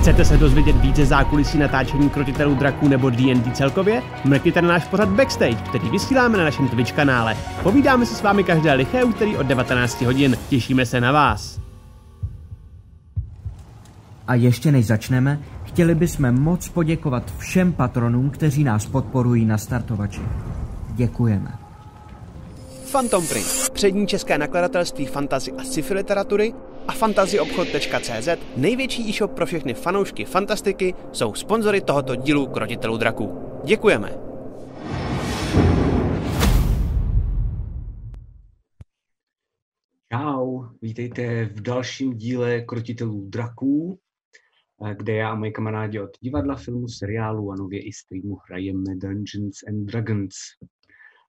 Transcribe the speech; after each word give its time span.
Chcete 0.00 0.24
se 0.24 0.36
dozvědět 0.36 0.76
více 0.76 1.06
zákulisí 1.06 1.58
natáčení 1.58 2.10
krotitelů 2.10 2.54
draků 2.54 2.88
nebo 2.88 3.10
D&D 3.10 3.52
celkově? 3.52 4.02
Mrkněte 4.24 4.62
na 4.62 4.68
náš 4.68 4.84
pořad 4.84 5.08
Backstage, 5.08 5.54
který 5.68 5.90
vysíláme 5.90 6.38
na 6.38 6.44
našem 6.44 6.68
Twitch 6.68 6.92
kanále. 6.92 7.36
Povídáme 7.62 8.06
se 8.06 8.14
s 8.14 8.22
vámi 8.22 8.44
každé 8.44 8.72
liché 8.72 9.04
úterý 9.04 9.36
od 9.36 9.46
19 9.46 10.02
hodin. 10.02 10.36
Těšíme 10.48 10.86
se 10.86 11.00
na 11.00 11.12
vás. 11.12 11.60
A 14.26 14.34
ještě 14.34 14.72
než 14.72 14.86
začneme, 14.86 15.38
chtěli 15.64 15.94
bychom 15.94 16.40
moc 16.40 16.68
poděkovat 16.68 17.32
všem 17.38 17.72
patronům, 17.72 18.30
kteří 18.30 18.64
nás 18.64 18.86
podporují 18.86 19.44
na 19.44 19.58
startovači. 19.58 20.20
Děkujeme. 20.88 21.50
Phantom 22.92 23.26
Print, 23.26 23.70
přední 23.72 24.06
české 24.06 24.38
nakladatelství 24.38 25.06
fantazy 25.06 25.52
a 25.52 25.64
sci-fi 25.64 25.94
literatury 25.94 26.54
a 26.88 26.92
fantazyobchod.cz, 26.92 28.28
největší 28.56 29.10
e-shop 29.10 29.32
pro 29.32 29.46
všechny 29.46 29.74
fanoušky 29.74 30.24
fantastiky, 30.24 30.94
jsou 31.12 31.34
sponzory 31.34 31.80
tohoto 31.80 32.16
dílu 32.16 32.46
Krotitelů 32.46 32.96
draků. 32.96 33.38
Děkujeme! 33.64 34.30
Čau, 40.12 40.64
vítejte 40.82 41.44
v 41.44 41.60
dalším 41.60 42.14
díle 42.14 42.60
Krotitelů 42.60 43.28
draků, 43.28 43.98
eh, 44.86 44.94
kde 44.94 45.12
já 45.12 45.30
a 45.30 45.34
moji 45.34 45.52
kamarádi 45.52 46.00
od 46.00 46.10
divadla, 46.20 46.56
filmu, 46.56 46.88
seriálu 46.88 47.50
a 47.52 47.56
nově 47.56 47.82
i 47.82 47.92
streamu 47.92 48.38
hrajeme 48.46 48.96
Dungeons 48.96 49.62
and 49.68 49.84
Dragons. 49.84 50.34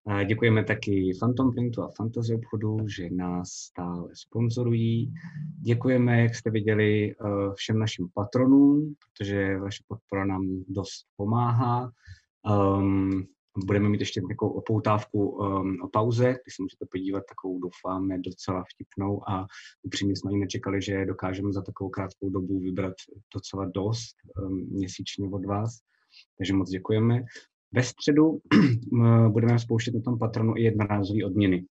A 0.08 0.24
děkujeme 0.24 0.64
taky 0.64 1.12
Phantom 1.20 1.52
Printu 1.52 1.82
a 1.84 1.92
Fantasy 1.98 2.36
obchodu, 2.36 2.78
že 2.88 3.10
nás 3.10 3.50
stále 3.50 4.10
sponzorují. 4.14 5.14
Děkujeme, 5.62 6.22
jak 6.22 6.36
jste 6.36 6.52
viděli, 6.52 7.12
eh, 7.12 7.16
všem 7.56 7.80
našim 7.80 8.10
patronům, 8.14 8.96
protože 9.00 9.58
vaše 9.58 9.84
podpora 9.88 10.26
nám 10.26 10.64
dost 10.68 11.06
pomáhá. 11.16 11.92
Um, 12.78 13.28
budeme 13.66 13.90
mít 13.90 14.00
ještě 14.00 14.22
takovou 14.30 14.52
opoutávku 14.52 15.30
um, 15.30 15.82
o 15.82 15.88
pauze, 15.88 16.26
když 16.26 16.56
se 16.56 16.64
můžete 16.64 16.86
podívat, 16.92 17.24
takovou 17.30 17.60
doufáme 17.60 18.20
docela 18.20 18.64
vtipnou 18.74 19.30
a 19.30 19.48
upřímně 19.84 20.16
jsme 20.16 20.30
ani 20.30 20.40
nečekali, 20.40 20.82
že 20.82 21.06
dokážeme 21.06 21.54
za 21.54 21.62
takovou 21.62 21.90
krátkou 21.90 22.30
dobu 22.30 22.60
vybrat 22.60 22.94
docela 23.36 23.66
dost 23.66 24.16
um, 24.44 24.68
měsíčně 24.72 25.30
od 25.32 25.46
vás. 25.46 25.78
Takže 26.38 26.54
moc 26.54 26.70
děkujeme. 26.70 27.24
Ve 27.74 27.84
středu 27.84 28.40
budeme 29.30 29.60
spouštět 29.60 29.94
na 29.94 30.02
tom 30.02 30.20
patronu 30.20 30.58
i 30.58 30.64
jednorázové 30.64 31.26
odměny. 31.26 31.66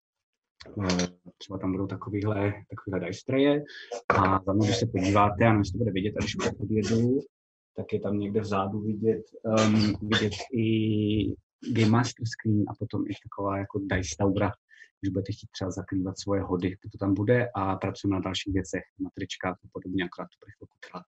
Eh, 0.84 1.08
třeba 1.38 1.58
tam 1.58 1.72
budou 1.72 1.86
takovýhle, 1.86 2.52
takovýhle 2.70 3.08
dice 3.08 3.64
a 4.08 4.40
za 4.46 4.52
když 4.52 4.77
se 4.77 4.86
podíváte, 4.86 5.44
a 5.44 5.52
nevím, 5.52 5.64
to 5.72 5.78
bude 5.78 5.92
vidět, 5.92 6.14
a 6.16 6.20
když 6.20 6.36
podjedu, 6.58 7.20
tak 7.77 7.92
je 7.92 8.00
tam 8.00 8.18
někde 8.18 8.40
vzadu 8.40 8.80
vidět, 8.80 9.22
um, 9.44 10.08
vidět 10.08 10.32
i 10.52 10.66
Game 11.72 11.90
Master 11.90 12.27
Screen 12.27 12.64
a 12.68 12.74
potom 12.78 13.05
i 13.06 13.12
taková 13.22 13.58
jako 13.58 13.78
dice 13.78 14.14
taura, 14.18 14.52
když 15.00 15.12
budete 15.12 15.33
chtít 15.33 15.50
třeba 15.50 15.70
zakrývat 15.70 16.18
svoje 16.18 16.42
hody, 16.42 16.77
to 16.92 16.98
tam 16.98 17.14
bude 17.14 17.48
a 17.55 17.77
pracujeme 17.77 18.16
na 18.16 18.20
dalších 18.20 18.55
věcech, 18.55 18.83
na 19.00 19.10
tričkách 19.14 19.58
a 19.64 19.68
podobně, 19.72 20.05
akorát 20.05 20.28
to 20.28 20.38
bude 20.44 20.52
chvilku 20.56 20.77
trvat. 20.84 21.06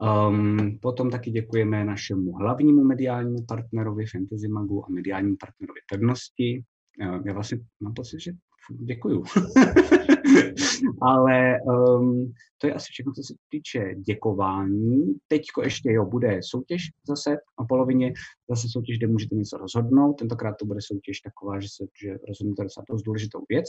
Um, 0.00 0.78
potom 0.82 1.10
taky 1.10 1.30
děkujeme 1.30 1.84
našemu 1.84 2.32
hlavnímu 2.32 2.84
mediálnímu 2.84 3.38
partnerovi 3.48 4.06
Fantasy 4.06 4.48
Magu 4.48 4.84
a 4.84 4.88
mediálnímu 4.90 5.36
partnerovi 5.40 5.80
Pevnosti. 5.90 6.64
Uh, 7.02 7.26
já 7.26 7.32
vlastně 7.32 7.58
mám 7.80 7.94
pocit, 7.94 8.20
že 8.20 8.32
děkuju. 8.70 9.24
Ale 11.02 11.56
um, 11.60 12.32
to 12.58 12.66
je 12.66 12.74
asi 12.74 12.86
všechno, 12.90 13.12
co 13.12 13.22
se 13.22 13.34
týče 13.48 13.94
děkování. 13.94 15.14
Teďko 15.28 15.62
ještě 15.62 15.92
jo, 15.92 16.04
bude 16.04 16.40
soutěž 16.42 16.82
zase 17.08 17.36
o 17.56 17.64
polovině, 17.68 18.12
zase 18.50 18.68
soutěž, 18.68 18.98
kde 18.98 19.06
můžete 19.06 19.34
něco 19.34 19.56
rozhodnout. 19.56 20.14
Tentokrát 20.14 20.54
to 20.58 20.66
bude 20.66 20.80
soutěž 20.82 21.20
taková, 21.20 21.60
že 21.60 21.68
se 21.68 21.84
že 22.02 22.16
rozhodnete 22.28 22.62
docela 22.62 22.84
dost 22.90 23.02
důležitou 23.02 23.40
věc. 23.48 23.66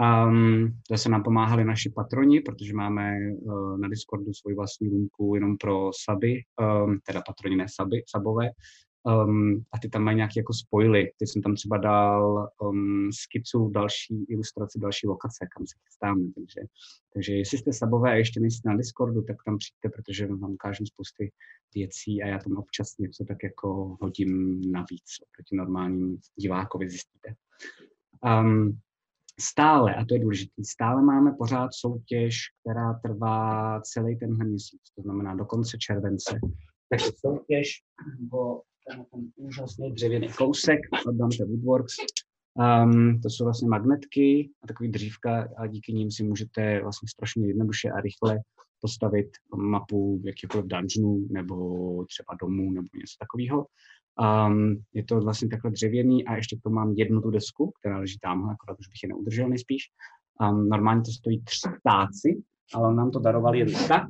Um, 0.00 0.78
zase 0.90 1.08
nám 1.08 1.22
pomáhali 1.22 1.64
naši 1.64 1.90
patroni, 1.90 2.40
protože 2.40 2.74
máme 2.74 3.12
uh, 3.42 3.78
na 3.78 3.88
Discordu 3.88 4.32
svoji 4.32 4.56
vlastní 4.56 4.88
linku 4.88 5.34
jenom 5.34 5.56
pro 5.56 5.90
saby, 6.04 6.42
um, 6.84 6.98
teda 7.06 7.22
patroni, 7.26 7.56
ne 7.56 7.66
saby, 7.68 8.02
sabové. 8.08 8.50
Um, 9.06 9.64
a 9.72 9.78
ty 9.78 9.88
tam 9.88 10.02
mají 10.02 10.16
nějaké 10.16 10.40
jako 10.40 10.52
spoily. 10.52 11.12
Ty 11.18 11.26
jsem 11.26 11.42
tam 11.42 11.54
třeba 11.54 11.76
dal 11.76 12.48
um, 12.62 13.10
skicu 13.12 13.70
další 13.70 14.24
ilustraci, 14.28 14.78
další 14.78 15.06
lokace, 15.06 15.46
kam 15.56 15.66
se 15.66 15.78
chystáme. 15.86 16.22
Takže, 16.34 16.60
takže 17.12 17.34
jestli 17.34 17.58
jste 17.58 17.72
sabové 17.72 18.10
a 18.10 18.14
ještě 18.14 18.40
nejste 18.40 18.68
na 18.68 18.76
Discordu, 18.76 19.22
tak 19.22 19.36
tam 19.44 19.58
přijďte, 19.58 19.88
protože 19.88 20.26
vám 20.26 20.52
ukážu 20.52 20.86
spousty 20.86 21.32
věcí 21.74 22.22
a 22.22 22.26
já 22.26 22.38
tam 22.38 22.56
občas 22.56 22.98
něco 22.98 23.24
tak 23.24 23.36
jako 23.42 23.96
hodím 24.00 24.60
navíc 24.72 25.04
oproti 25.22 25.56
normálním 25.56 26.18
divákovi, 26.36 26.88
zjistíte. 26.88 27.34
Um, 28.40 28.78
stále, 29.40 29.94
a 29.94 30.04
to 30.04 30.14
je 30.14 30.20
důležité, 30.20 30.64
stále 30.64 31.02
máme 31.02 31.32
pořád 31.32 31.70
soutěž, 31.74 32.38
která 32.60 32.94
trvá 32.94 33.80
celý 33.80 34.18
tenhle 34.18 34.44
měsíc, 34.44 34.80
to 34.96 35.02
znamená 35.02 35.34
do 35.34 35.44
konce 35.44 35.78
července. 35.78 36.38
Takže 36.90 37.10
soutěž 37.26 37.82
o 38.32 38.62
ten, 38.88 39.04
ten 39.04 39.30
úžasný 39.36 39.92
dřevěný 39.92 40.28
kousek 40.28 40.80
od 41.08 41.14
Dante 41.14 41.44
Woodworks. 41.44 41.94
Um, 42.54 43.20
to 43.20 43.30
jsou 43.30 43.44
vlastně 43.44 43.68
magnetky 43.68 44.50
a 44.62 44.66
takový 44.66 44.90
dřívka 44.90 45.48
a 45.56 45.66
díky 45.66 45.92
nim 45.92 46.10
si 46.10 46.24
můžete 46.24 46.82
vlastně 46.82 47.08
strašně 47.08 47.46
jednoduše 47.46 47.90
a 47.90 48.00
rychle 48.00 48.40
postavit 48.80 49.26
mapu 49.56 50.22
jakýkoliv 50.24 50.66
dungeonu 50.66 51.26
nebo 51.30 51.56
třeba 52.04 52.36
domů 52.40 52.72
nebo 52.72 52.88
něco 52.94 53.16
takového. 53.18 53.66
Um, 54.20 54.82
je 54.94 55.04
to 55.04 55.20
vlastně 55.20 55.48
takhle 55.48 55.70
dřevěný 55.70 56.26
a 56.26 56.36
ještě 56.36 56.58
to 56.62 56.70
mám 56.70 56.92
jednu 56.92 57.20
tu 57.20 57.30
desku, 57.30 57.72
která 57.80 57.98
leží 57.98 58.18
tam, 58.22 58.50
akorát 58.50 58.78
už 58.78 58.88
bych 58.88 59.02
je 59.02 59.08
neudržel 59.08 59.48
nejspíš. 59.48 59.82
Um, 60.40 60.68
normálně 60.68 61.02
to 61.02 61.10
stojí 61.10 61.42
tři 61.42 61.68
stáci, 61.78 62.42
ale 62.74 62.94
nám 62.94 63.10
to 63.10 63.18
daroval 63.18 63.54
jen 63.54 63.68
tak. 63.88 64.06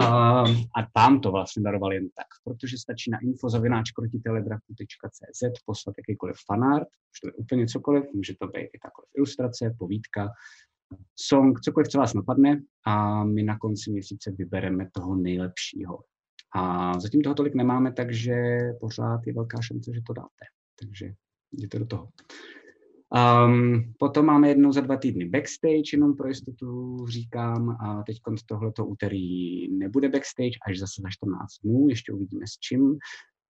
Um, 0.00 0.56
a 0.76 0.86
tam 0.94 1.20
to 1.20 1.30
vlastně 1.30 1.62
daroval 1.62 1.92
jen 1.92 2.08
tak, 2.16 2.26
protože 2.44 2.78
stačí 2.78 3.10
na 3.10 3.18
infozavináčkrotiteledraku.cz 3.18 5.42
poslat 5.66 5.94
jakýkoliv 5.98 6.36
fanart, 6.46 6.88
už 7.12 7.20
to 7.20 7.28
je 7.28 7.32
úplně 7.32 7.66
cokoliv, 7.66 8.04
může 8.14 8.34
to 8.40 8.46
být 8.46 8.68
jakákoliv 8.74 9.08
ilustrace, 9.16 9.76
povídka, 9.78 10.28
song, 11.16 11.60
cokoliv, 11.60 11.88
co 11.88 11.98
vás 11.98 12.14
napadne 12.14 12.62
a 12.86 13.24
my 13.24 13.42
na 13.42 13.58
konci 13.58 13.90
měsíce 13.90 14.30
vybereme 14.30 14.88
toho 14.92 15.16
nejlepšího. 15.16 15.98
A 16.54 16.92
zatím 17.00 17.22
toho 17.22 17.34
tolik 17.34 17.54
nemáme, 17.54 17.92
takže 17.92 18.58
pořád 18.80 19.20
je 19.26 19.32
velká 19.32 19.62
šance, 19.62 19.90
že 19.94 20.00
to 20.06 20.12
dáte. 20.12 20.44
Takže 20.80 21.12
jděte 21.52 21.78
do 21.78 21.86
toho. 21.86 22.08
Um, 23.46 23.94
potom 23.98 24.26
máme 24.26 24.48
jednou 24.48 24.72
za 24.72 24.80
dva 24.80 24.96
týdny 24.96 25.28
backstage, 25.28 25.92
jenom 25.92 26.16
pro 26.16 26.28
jistotu 26.28 26.96
říkám, 27.06 27.70
a 27.70 28.02
teď 28.06 28.16
tohleto 28.48 28.86
úterý 28.86 29.68
nebude 29.78 30.08
backstage, 30.08 30.58
až 30.68 30.78
zase 30.78 31.02
za 31.02 31.08
14 31.10 31.48
dnů, 31.64 31.86
ještě 31.88 32.12
uvidíme 32.12 32.46
s 32.46 32.58
čím. 32.58 32.98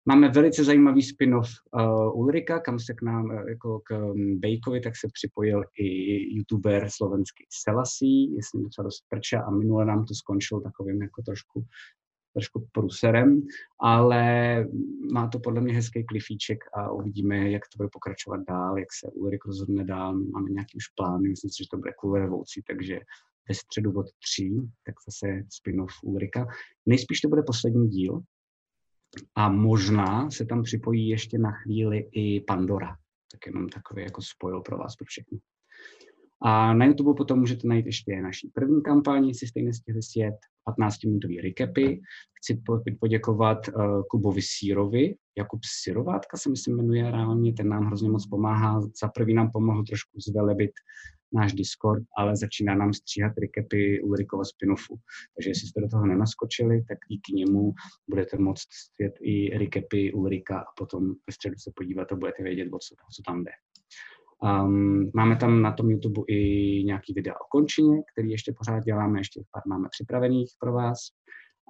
Máme 0.08 0.28
velice 0.28 0.64
zajímavý 0.64 1.02
spin-off 1.02 1.50
uh, 1.72 2.18
Ulrika, 2.18 2.60
kam 2.60 2.78
se 2.78 2.94
k 2.94 3.02
nám, 3.02 3.24
uh, 3.24 3.48
jako 3.48 3.80
k 3.80 3.98
um, 3.98 4.40
Bejkovi, 4.40 4.80
tak 4.80 4.96
se 4.96 5.08
připojil 5.12 5.64
i 5.78 5.88
youtuber 6.36 6.86
slovenský 6.90 7.46
Selassie, 7.64 8.36
jestli 8.36 8.62
docela 8.62 8.84
dost 8.84 9.04
prča 9.08 9.40
a 9.40 9.50
minule 9.50 9.84
nám 9.84 10.04
to 10.04 10.14
skončilo 10.14 10.60
takovým 10.60 11.02
jako 11.02 11.22
trošku 11.22 11.64
trošku 12.36 12.68
pruserem, 12.72 13.42
ale 13.80 14.22
má 15.12 15.28
to 15.28 15.38
podle 15.38 15.60
mě 15.60 15.74
hezký 15.74 16.04
klifíček 16.04 16.58
a 16.74 16.90
uvidíme, 16.90 17.50
jak 17.50 17.62
to 17.62 17.76
bude 17.76 17.88
pokračovat 17.92 18.40
dál, 18.48 18.78
jak 18.78 18.88
se 18.92 19.10
Ulrik 19.10 19.44
rozhodne 19.44 19.84
dál. 19.84 20.14
My 20.16 20.28
máme 20.28 20.50
nějaký 20.50 20.76
už 20.76 20.88
plány, 20.88 21.28
myslím 21.28 21.50
si, 21.50 21.64
že 21.64 21.68
to 21.70 21.76
bude 21.76 21.92
kvůli 22.00 22.20
revoluci, 22.20 22.62
takže 22.68 23.00
ve 23.48 23.54
středu 23.54 23.92
od 23.92 24.06
tří, 24.24 24.56
tak 24.86 24.94
zase 25.06 25.26
spin-off 25.48 25.94
Ulrika. 26.02 26.46
Nejspíš 26.86 27.20
to 27.20 27.28
bude 27.28 27.42
poslední 27.42 27.88
díl 27.88 28.20
a 29.34 29.48
možná 29.48 30.30
se 30.30 30.46
tam 30.46 30.62
připojí 30.62 31.08
ještě 31.08 31.38
na 31.38 31.52
chvíli 31.52 32.08
i 32.12 32.40
Pandora. 32.40 32.96
Tak 33.32 33.46
jenom 33.46 33.68
takový 33.68 34.02
jako 34.02 34.22
spojil 34.22 34.60
pro 34.60 34.78
vás, 34.78 34.96
pro 34.96 35.04
všechny. 35.04 35.38
A 36.42 36.74
na 36.74 36.84
YouTube 36.84 37.14
potom 37.16 37.38
můžete 37.38 37.68
najít 37.68 37.86
ještě 37.86 38.22
naší 38.22 38.50
první 38.54 38.82
kampaň, 38.82 39.28
jestli 39.28 39.46
stejně 39.46 39.74
stihli 39.74 40.02
sjet, 40.02 40.34
15-minutový 40.68 41.40
recapy. 41.42 42.00
Chci 42.38 42.62
poděkovat 43.00 43.68
uh, 43.68 44.02
Kubovi 44.10 44.42
Sírovi, 44.42 45.14
Jakub 45.38 45.60
Sirovátka 45.82 46.36
se 46.36 46.50
myslím 46.50 46.76
jmenuje 46.76 47.10
reálně, 47.10 47.52
ten 47.52 47.68
nám 47.68 47.84
hrozně 47.84 48.08
moc 48.08 48.26
pomáhá. 48.26 48.80
Za 48.80 49.08
prvý 49.08 49.34
nám 49.34 49.50
pomohl 49.52 49.84
trošku 49.84 50.20
zvelebit 50.20 50.70
náš 51.32 51.52
Discord, 51.52 52.04
ale 52.18 52.36
začíná 52.36 52.74
nám 52.74 52.92
stříhat 52.92 53.32
recapy 53.38 54.02
Ulrikova 54.02 54.42
spin-offu. 54.42 54.96
Takže 55.36 55.50
jestli 55.50 55.68
jste 55.68 55.80
do 55.80 55.88
toho 55.88 56.06
nenaskočili, 56.06 56.84
tak 56.88 56.98
díky 57.10 57.32
němu 57.32 57.72
budete 58.08 58.38
moct 58.38 58.68
svět 58.94 59.14
i 59.20 59.58
recapy 59.58 60.12
Ulrika 60.12 60.58
a 60.60 60.72
potom 60.78 61.08
ve 61.08 61.32
středu 61.32 61.54
se 61.58 61.70
podívat 61.74 62.12
a 62.12 62.16
budete 62.16 62.42
vědět, 62.42 62.68
o 62.72 62.78
co, 62.78 62.94
co 63.16 63.22
tam 63.26 63.44
jde. 63.44 63.52
Um, 64.42 65.10
máme 65.14 65.36
tam 65.36 65.62
na 65.62 65.72
tom 65.72 65.90
YouTube 65.90 66.22
i 66.28 66.38
nějaký 66.84 67.12
videa 67.12 67.34
o 67.34 67.46
končině, 67.50 67.96
který 68.12 68.30
ještě 68.30 68.52
pořád 68.58 68.84
děláme, 68.84 69.20
ještě 69.20 69.42
pár 69.50 69.62
máme 69.66 69.88
připravených 69.90 70.50
pro 70.60 70.72
vás. 70.72 70.98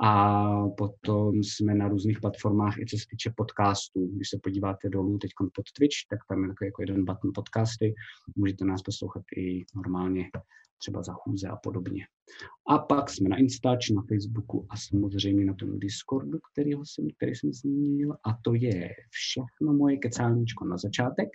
A 0.02 0.44
potom 0.68 1.42
jsme 1.42 1.74
na 1.74 1.88
různých 1.88 2.20
platformách, 2.20 2.78
i 2.78 2.86
co 2.86 2.96
se 2.98 3.04
týče 3.10 3.32
podcastů. 3.36 4.06
Když 4.06 4.28
se 4.30 4.38
podíváte 4.42 4.88
dolů 4.88 5.18
teď 5.18 5.30
pod 5.54 5.64
Twitch, 5.76 5.96
tak 6.10 6.18
tam 6.28 6.44
je 6.44 6.66
jako 6.66 6.82
jeden 6.82 7.04
button 7.04 7.30
podcasty. 7.34 7.94
Můžete 8.36 8.64
nás 8.64 8.82
poslouchat 8.82 9.22
i 9.36 9.64
normálně 9.76 10.30
třeba 10.78 11.02
za 11.02 11.12
chůze 11.12 11.48
a 11.48 11.56
podobně. 11.56 12.06
A 12.68 12.78
pak 12.78 13.10
jsme 13.10 13.28
na 13.28 13.36
Instač, 13.36 13.90
na 13.90 14.02
Facebooku 14.08 14.66
a 14.70 14.76
samozřejmě 14.76 15.44
na 15.44 15.54
tom 15.54 15.78
Discordu, 15.78 16.38
kterýho 16.52 16.82
jsem, 16.84 17.08
který 17.16 17.34
jsem 17.34 17.52
zmínil. 17.52 18.12
A 18.12 18.38
to 18.42 18.54
je 18.54 18.90
všechno 19.10 19.72
moje 19.72 19.96
kecálníčko 19.96 20.64
na 20.64 20.76
začátek. 20.76 21.28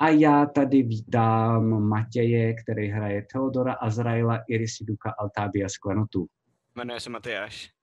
A 0.00 0.08
já 0.08 0.46
tady 0.46 0.82
vítám 0.82 1.82
Matěje, 1.82 2.54
který 2.54 2.88
hraje 2.88 3.26
Teodora 3.32 3.72
Azraela, 3.72 4.38
Irisiduka, 4.48 5.14
Altábia 5.18 5.68
Sklenotu. 5.68 6.26
Jmenuji 6.74 7.00
se 7.00 7.10
Matyáš. 7.10 7.77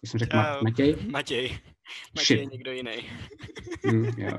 To 0.00 0.06
jsem 0.06 0.18
řekl 0.18 0.36
Ma- 0.36 0.58
Matěj? 0.64 0.96
Matěj. 1.10 1.58
Matěj 2.16 2.38
je 2.38 2.44
někdo 2.46 2.72
jiný. 2.72 2.92
Mm, 3.86 4.04
jo. 4.16 4.38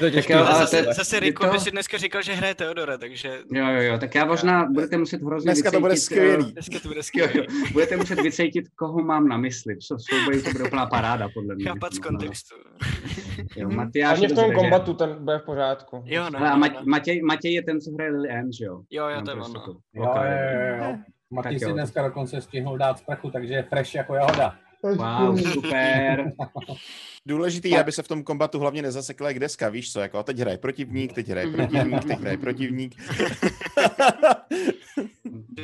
To 0.00 0.10
těžké, 0.10 0.32
jo, 0.32 0.38
Ale 0.38 0.48
ale 0.48 0.58
zase, 0.58 0.82
to- 0.82 0.92
zase 0.92 1.20
Riku 1.20 1.44
to- 1.46 1.52
by 1.52 1.60
si 1.60 1.70
dneska 1.70 1.98
říkal, 1.98 2.22
že 2.22 2.32
hraje 2.34 2.54
Teodora, 2.54 2.98
takže 2.98 3.28
jo, 3.52 3.66
jo, 3.66 3.80
jo, 3.82 3.98
tak 3.98 4.14
já 4.14 4.24
možná 4.24 4.64
budete 4.64 4.96
muset 4.98 5.22
hrozně 5.22 5.52
Dneska 5.52 5.70
to 5.70 5.80
bude 5.80 5.94
vycítit, 5.94 6.16
skvělý. 6.16 6.52
dneska 6.52 6.78
to 6.82 6.88
bude 6.88 6.98
Jo, 6.98 7.02
skvělé. 7.02 7.32
jo. 7.34 7.44
Budete 7.72 7.96
muset 7.96 8.20
vycítit, 8.20 8.64
koho 8.76 9.02
mám 9.02 9.28
na 9.28 9.36
mysli. 9.36 9.76
Co 9.78 9.96
v 9.96 10.02
souboji 10.02 10.42
to 10.42 10.50
bude 10.50 10.64
úplná 10.64 10.86
paráda, 10.86 11.28
podle 11.34 11.54
mě. 11.54 11.64
Chápat 11.64 11.94
z 11.94 11.98
kontextu. 11.98 12.54
Jo, 13.56 13.68
A 13.68 13.74
Matyáš 13.74 14.18
mě 14.18 14.28
je 14.28 14.32
v 14.32 14.36
tom 14.36 14.52
kombatu 14.52 14.94
ten 14.94 15.16
bude 15.24 15.38
v 15.38 15.42
pořádku. 15.42 16.02
Jo, 16.06 16.30
no. 16.30 16.38
Hele, 16.38 16.50
a 16.50 16.56
no, 16.56 16.60
Mat- 16.60 16.72
no. 16.74 16.80
Matěj, 16.84 17.22
Matěj 17.22 17.52
je 17.54 17.62
ten, 17.62 17.80
co 17.80 17.90
hraje 17.90 18.10
Lily 18.10 18.28
Ann, 18.30 18.52
že 18.52 18.64
jo? 18.64 18.82
Jo, 18.90 19.08
jo, 19.08 19.22
to 19.22 19.30
je 19.30 19.36
ono. 19.36 19.64
Jo, 19.94 20.04
jo, 20.04 20.22
jo, 20.78 20.84
jo. 21.32 21.42
Tak 21.42 21.58
si 21.58 21.64
jo. 21.64 21.72
dneska 21.72 22.02
dokonce 22.02 22.40
stihnul 22.40 22.78
dát 22.78 22.98
z 22.98 23.02
prachu, 23.02 23.30
takže 23.30 23.54
je 23.54 23.62
fresh 23.62 23.94
jako 23.94 24.14
jahoda. 24.14 24.56
Wow, 24.82 25.38
super. 25.38 26.32
Důležitý 27.26 27.70
je, 27.70 27.80
aby 27.80 27.92
se 27.92 28.02
v 28.02 28.08
tom 28.08 28.22
kombatu 28.22 28.58
hlavně 28.58 28.82
nezasekla 28.82 29.28
jak 29.28 29.38
deska, 29.38 29.68
víš 29.68 29.92
co, 29.92 30.00
jako 30.00 30.18
a 30.18 30.22
teď 30.22 30.38
hraje 30.38 30.58
protivník, 30.58 31.12
teď 31.12 31.28
hraje 31.28 31.46
protivník, 31.52 32.04
teď 32.04 32.18
hraje 32.18 32.38
protivník. 32.38 32.94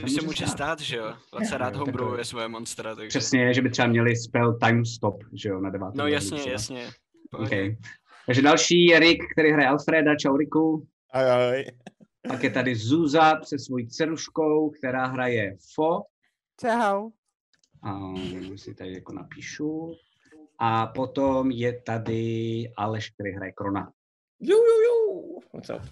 To 0.00 0.08
se 0.08 0.22
může 0.22 0.46
stát, 0.46 0.80
že 0.80 0.96
jo? 0.96 1.14
Laca 1.32 1.58
rád 1.58 1.76
homebrewuje 1.76 2.24
svoje 2.24 2.48
monstra, 2.48 2.94
takže... 2.94 3.08
Přesně, 3.08 3.54
že 3.54 3.62
by 3.62 3.70
třeba 3.70 3.88
měli 3.88 4.16
spell 4.16 4.58
time 4.58 4.84
stop, 4.84 5.24
že 5.32 5.48
jo, 5.48 5.60
na 5.60 5.70
devátém. 5.70 5.98
No 5.98 6.06
jasně, 6.06 6.38
třeba. 6.38 6.52
jasně. 6.52 6.90
Okay. 7.32 7.76
Takže 8.26 8.42
další 8.42 8.84
je 8.84 8.98
Rick, 8.98 9.22
který 9.32 9.52
hraje 9.52 9.68
Alfreda, 9.68 10.16
čau 10.16 10.36
Riku. 10.36 10.86
Aj, 11.12 11.30
aj. 11.30 11.64
Pak 12.28 12.42
je 12.44 12.50
tady 12.50 12.74
Zuza 12.74 13.40
se 13.42 13.58
svojí 13.58 13.88
dceruškou, 13.88 14.70
která 14.70 15.06
hraje 15.06 15.56
Fo. 15.74 16.02
Čau. 16.60 17.10
A 17.84 18.14
si 18.56 18.74
tady 18.74 18.92
jako 18.92 19.12
napíšu. 19.12 19.94
A 20.58 20.86
potom 20.86 21.50
je 21.50 21.80
tady 21.80 22.72
Aleš, 22.76 23.10
který 23.10 23.32
hraje 23.32 23.52
Krona. 23.52 23.92
Jo, 24.40 24.56
jo, 24.56 24.80
jo. 24.86 25.38
What's 25.52 25.70
up? 25.70 25.90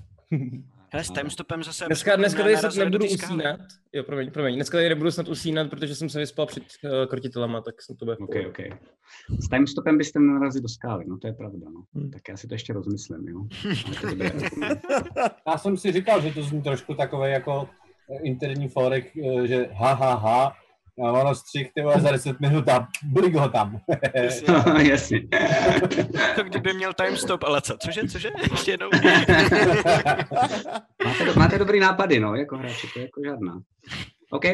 Hele, 0.92 1.04
s 1.04 1.10
timestopem 1.10 1.62
zase... 1.62 1.86
Dneska, 1.86 2.16
dneska 2.16 2.42
tady 2.42 2.56
snad 2.56 2.74
nebudu 2.74 3.04
usínat. 3.04 3.60
Jo, 3.92 4.04
promiň, 4.04 4.30
promiň. 4.30 4.54
Dneska 4.54 4.78
tady 4.78 4.88
nebudu 4.88 5.10
snad 5.10 5.28
usínat, 5.28 5.70
protože 5.70 5.94
jsem 5.94 6.08
se 6.08 6.18
vyspal 6.18 6.46
před 6.46 6.62
uh, 6.62 7.06
krotitelama, 7.06 7.60
tak 7.60 7.82
jsem 7.82 7.96
to 7.96 8.04
bude 8.04 8.16
OK. 8.16 8.34
OK. 8.48 8.58
S 9.38 9.48
timestopem 9.48 9.98
byste 9.98 10.20
narazili 10.20 10.62
do 10.62 10.68
skály, 10.68 11.04
no 11.08 11.18
to 11.18 11.26
je 11.26 11.32
pravda, 11.32 11.66
no. 11.70 11.84
Hmm. 11.94 12.10
Tak 12.10 12.28
já 12.28 12.36
si 12.36 12.48
to 12.48 12.54
ještě 12.54 12.72
rozmyslím, 12.72 13.28
jo. 13.28 13.46
Dobré 14.10 14.30
argument. 14.30 14.80
Já 15.46 15.58
jsem 15.58 15.76
si 15.76 15.92
říkal, 15.92 16.20
že 16.20 16.34
to 16.34 16.42
zní 16.42 16.62
trošku 16.62 16.94
takové 16.94 17.30
jako 17.30 17.68
eh, 18.10 18.18
interní 18.22 18.68
forek, 18.68 19.16
eh, 19.16 19.46
že 19.46 19.68
ha, 19.72 19.92
ha, 19.92 20.14
ha, 20.14 20.56
a 20.98 21.12
ono 21.12 21.34
střih, 21.34 21.70
ty 21.74 21.82
vole, 21.82 22.00
za 22.00 22.10
10 22.12 22.40
minut 22.40 22.68
a 22.68 22.88
blik 23.04 23.34
ho 23.34 23.48
tam. 23.48 23.80
Jasně. 24.14 24.46
Jasně. 24.90 25.20
To 26.36 26.42
kdyby 26.42 26.74
měl 26.74 26.92
timestop, 26.92 27.42
ale 27.42 27.60
co? 27.62 27.76
Cože, 27.76 28.08
cože? 28.08 28.30
Ještě 28.50 28.70
jednou. 28.70 28.90
máte, 31.04 31.24
do, 31.24 31.34
máte 31.36 31.58
dobrý 31.58 31.80
nápady, 31.80 32.20
no, 32.20 32.34
jako 32.34 32.56
hráči, 32.56 32.86
to 32.94 32.98
je 32.98 33.04
jako 33.04 33.20
žádná. 33.24 33.62
OK, 34.30 34.44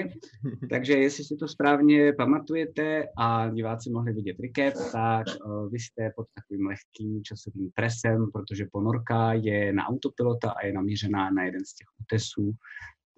takže 0.70 0.92
jestli 0.92 1.24
si 1.24 1.36
to 1.36 1.48
správně 1.48 2.12
pamatujete 2.12 3.04
a 3.18 3.48
diváci 3.48 3.90
mohli 3.90 4.12
vidět 4.12 4.36
recap, 4.40 4.92
tak 4.92 5.26
uh, 5.44 5.70
vy 5.70 5.78
jste 5.78 6.10
pod 6.16 6.26
takovým 6.34 6.66
lehkým 6.66 7.22
časovým 7.24 7.70
presem, 7.74 8.26
protože 8.32 8.66
ponorka 8.72 9.32
je 9.32 9.72
na 9.72 9.86
autopilota 9.86 10.50
a 10.50 10.66
je 10.66 10.72
namířená 10.72 11.30
na 11.30 11.44
jeden 11.44 11.64
z 11.64 11.74
těch 11.74 11.86
útesů. 12.02 12.52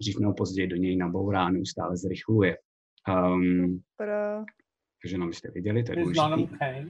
Dřív 0.01 0.19
nebo 0.19 0.33
později 0.33 0.67
do 0.67 0.75
něj 0.75 0.97
nabourá 0.97 1.45
a 1.45 1.49
neustále 1.49 1.97
zrychluje. 1.97 2.57
Um, 3.07 3.81
Pro... 3.97 4.45
takže 5.01 5.17
nám 5.17 5.33
jste 5.33 5.51
viděli, 5.51 5.83
to 5.83 5.91
je 5.91 5.95
důležité. 5.95 6.85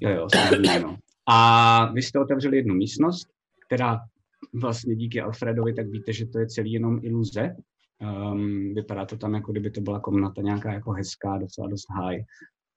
Jo, 0.00 0.10
jo, 0.10 0.28
samozřejmě, 0.34 0.80
no. 0.80 0.96
A 1.28 1.92
vy 1.92 2.02
jste 2.02 2.18
otevřeli 2.18 2.56
jednu 2.56 2.74
místnost, 2.74 3.28
která 3.66 3.98
vlastně 4.54 4.96
díky 4.96 5.20
Alfredovi, 5.20 5.74
tak 5.74 5.86
víte, 5.88 6.12
že 6.12 6.26
to 6.26 6.38
je 6.38 6.46
celý 6.46 6.72
jenom 6.72 7.00
iluze. 7.02 7.56
Um, 8.32 8.74
vypadá 8.74 9.04
to 9.06 9.16
tam, 9.16 9.34
jako 9.34 9.52
kdyby 9.52 9.70
to 9.70 9.80
byla 9.80 10.00
komnata 10.00 10.42
nějaká 10.42 10.72
jako 10.72 10.90
hezká, 10.90 11.38
docela 11.38 11.68
dost 11.68 11.86
high 11.90 12.20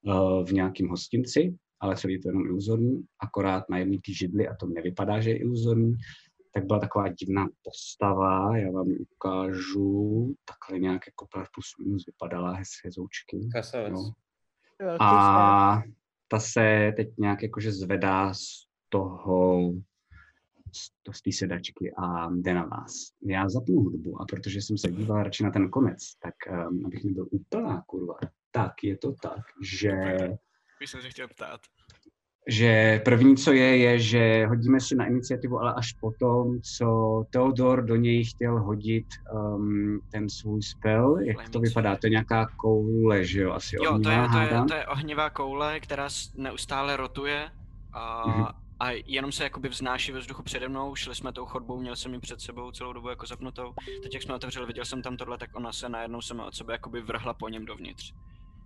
uh, 0.06 0.46
v 0.46 0.52
nějakém 0.52 0.88
hostinci, 0.88 1.56
ale 1.80 1.96
celý 1.96 2.14
je 2.14 2.20
to 2.20 2.30
jenom 2.30 2.46
iluzorní, 2.46 3.04
akorát 3.20 3.64
na 3.70 3.78
jedné 3.78 3.98
té 4.06 4.14
židli, 4.14 4.48
a 4.48 4.56
to 4.56 4.68
nevypadá, 4.68 5.22
že 5.22 5.30
je 5.30 5.38
iluzorní, 5.38 5.96
tak 6.54 6.66
byla 6.66 6.80
taková 6.80 7.08
divná 7.08 7.48
postava, 7.64 8.58
já 8.58 8.72
vám 8.72 8.88
ji 8.88 8.98
ukážu, 9.00 10.36
takhle 10.46 10.80
nějak 10.80 11.02
jako 11.08 11.28
plus 11.54 11.66
minus 11.86 12.06
vypadala 12.06 12.52
hez, 12.52 12.70
hezoučky. 12.86 13.50
Krasavec. 13.52 13.94
Jo. 13.94 14.12
Velký 14.82 14.98
A 15.00 15.82
ta 16.28 16.40
se 16.40 16.94
teď 16.96 17.08
nějak 17.18 17.44
jakože 17.44 17.72
zvedá 17.72 18.34
z 18.34 18.42
toho, 18.90 19.72
z, 20.76 20.90
to- 21.04 21.14
z 21.14 21.22
té 21.22 21.32
sedačky 21.32 21.94
a 21.98 22.30
jde 22.30 22.54
na 22.54 22.66
vás. 22.66 22.92
Já 23.28 23.50
zapnu 23.50 23.76
hudbu 23.76 24.22
a 24.22 24.26
protože 24.26 24.62
jsem 24.62 24.78
se 24.78 24.92
díval 24.92 25.24
radši 25.24 25.44
na 25.44 25.52
ten 25.52 25.70
konec, 25.70 25.98
tak 26.20 26.36
um, 26.70 26.86
abych 26.86 27.04
nebyl 27.04 27.28
úplná 27.32 27.82
kurva, 27.88 28.14
tak 28.52 28.84
je 28.84 28.98
to 28.98 29.14
tak, 29.22 29.42
že, 29.64 29.92
Už 30.84 30.90
jsem 30.90 31.02
se 31.02 31.10
chtěl 31.10 31.28
ptát. 31.28 31.62
Že 32.48 33.02
první, 33.06 33.38
co 33.38 33.54
je, 33.54 33.78
je, 33.78 34.00
že 34.00 34.46
hodíme 34.48 34.80
si 34.80 34.96
na 34.96 35.06
iniciativu, 35.06 35.60
ale 35.60 35.74
až 35.74 35.94
potom, 35.94 36.62
co 36.62 37.24
Theodor 37.30 37.86
do 37.86 37.96
něj 37.96 38.26
chtěl 38.26 38.60
hodit 38.60 39.06
um, 39.34 40.00
ten 40.12 40.30
svůj 40.30 40.62
spell, 40.62 41.18
jak 41.18 41.50
to 41.50 41.60
vypadá, 41.60 41.96
to 41.96 42.08
je 42.08 42.12
nějaká 42.12 42.48
koule, 42.58 43.26
že 43.26 43.42
jo, 43.42 43.52
asi 43.52 43.76
Jo, 43.76 44.00
to 44.04 44.10
je, 44.10 44.22
ohnivá, 44.22 44.48
to, 44.48 44.56
je, 44.56 44.62
to 44.68 44.74
je 44.74 44.88
ohnivá 44.88 45.30
koule, 45.30 45.80
která 45.80 46.08
neustále 46.36 46.98
rotuje 46.98 47.50
a, 47.94 48.28
Mhm. 48.28 48.46
a 48.80 48.92
jenom 49.06 49.32
se 49.32 49.44
jakoby 49.44 49.70
vznáší 49.70 50.12
ve 50.12 50.20
vzduchu 50.20 50.44
přede 50.44 50.70
mnou, 50.70 50.96
šli 50.96 51.16
jsme 51.16 51.34
tou 51.34 51.46
chodbou, 51.46 51.80
měl 51.80 51.96
jsem 51.96 52.14
ji 52.14 52.20
před 52.20 52.42
sebou 52.42 52.72
celou 52.72 52.94
dobu 52.94 53.10
jako 53.10 53.26
zapnutou. 53.26 53.74
Teď 54.04 54.14
jak 54.14 54.24
jsme 54.24 54.36
otevřeli, 54.36 54.66
viděl 54.66 54.86
jsem 54.86 55.02
tam 55.02 55.18
tohle, 55.18 55.38
tak 55.38 55.50
ona 55.56 55.74
se 55.74 55.90
najednou 55.90 56.22
se 56.22 56.34
od 56.34 56.56
sebe 56.56 56.74
jakoby 56.74 57.02
vrhla 57.02 57.34
po 57.34 57.50
něm 57.50 57.66
dovnitř. 57.66 58.14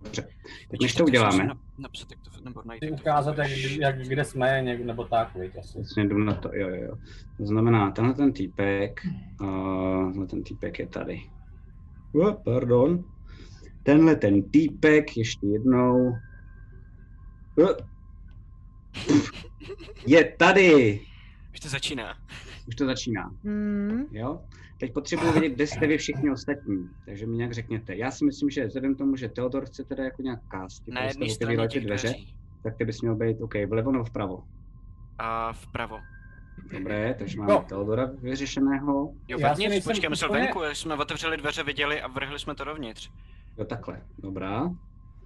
Dobře. 0.02 0.28
Teď 0.70 0.80
než 0.82 0.94
to 0.94 1.04
uděláme, 1.04 1.46
Na, 1.46 1.58
napsat, 1.78 2.10
jak 2.10 2.20
to, 2.20 2.44
nebo 2.44 2.62
najít, 2.64 2.84
ukázat, 2.90 3.38
jak, 3.38 3.50
jak, 3.80 3.98
kde 3.98 4.24
jsme, 4.24 4.62
něk, 4.62 4.84
nebo 4.84 5.04
tak, 5.04 5.34
viď, 5.34 5.58
asi. 5.58 5.78
Jdu 6.00 6.18
na 6.18 6.34
to, 6.34 6.50
jo, 6.54 6.68
jo, 6.68 6.82
jo. 6.84 6.96
To 7.36 7.46
znamená, 7.46 7.90
tenhle 7.90 8.14
ten 8.14 8.32
týpek, 8.32 9.00
uh, 9.40 10.26
ten 10.26 10.42
týpek 10.42 10.78
je 10.78 10.86
tady. 10.86 11.20
Oh, 12.14 12.34
pardon. 12.44 13.04
Tenhle 13.82 14.16
ten 14.16 14.42
týpek, 14.42 15.16
ještě 15.16 15.46
jednou. 15.46 16.12
Uh. 17.56 17.68
Je 20.06 20.24
tady. 20.24 21.00
Už 21.52 21.60
to 21.60 21.68
začíná. 21.68 22.18
Už 22.68 22.74
to 22.74 22.86
začíná, 22.86 23.30
Hmm. 23.44 24.04
jo? 24.10 24.40
Teď 24.78 24.92
potřebuji 24.92 25.32
vědět, 25.32 25.48
kde 25.54 25.66
jste 25.66 25.86
vy 25.86 25.98
všichni 25.98 26.30
ostatní, 26.30 26.88
takže 27.06 27.26
mi 27.26 27.36
nějak 27.36 27.52
řekněte. 27.52 27.96
Já 27.96 28.10
si 28.10 28.24
myslím, 28.24 28.50
že 28.50 28.66
vzhledem 28.66 28.94
k 28.94 28.98
tomu, 28.98 29.16
že 29.16 29.28
Theodor 29.28 29.66
chce 29.66 29.84
teda 29.84 30.04
jako 30.04 30.22
nějak 30.22 30.40
kástit, 30.48 30.94
Na 30.94 31.02
jedné 31.04 31.28
straně 31.28 31.68
těch 31.68 31.84
dveře, 31.84 32.08
dveří. 32.08 32.34
tak 32.62 32.76
ty 32.76 32.84
bys 32.84 33.00
měl 33.02 33.14
být, 33.16 33.40
OK, 33.40 33.54
vlevo 33.68 33.92
nebo 33.92 34.04
vpravo. 34.04 34.42
A 35.18 35.52
vpravo. 35.52 35.98
Dobré, 36.72 37.14
takže 37.18 37.38
máme 37.38 37.52
No. 37.52 37.64
Theodora 37.68 38.10
vyřešeného. 38.22 39.12
Jo, 39.28 39.38
Já 39.40 39.54
si 39.54 39.62
vevnitř, 39.62 39.86
počkej, 39.86 40.10
myslel 40.10 40.30
úplně- 40.30 40.42
venku, 40.44 40.60
jsme 40.72 40.94
otevřeli 40.94 41.36
dveře, 41.36 41.62
viděli 41.62 42.02
a 42.02 42.08
vrhli 42.08 42.38
jsme 42.38 42.54
to 42.54 42.64
dovnitř. 42.64 43.10
Jo, 43.58 43.64
takhle, 43.64 44.02
dobrá. 44.18 44.70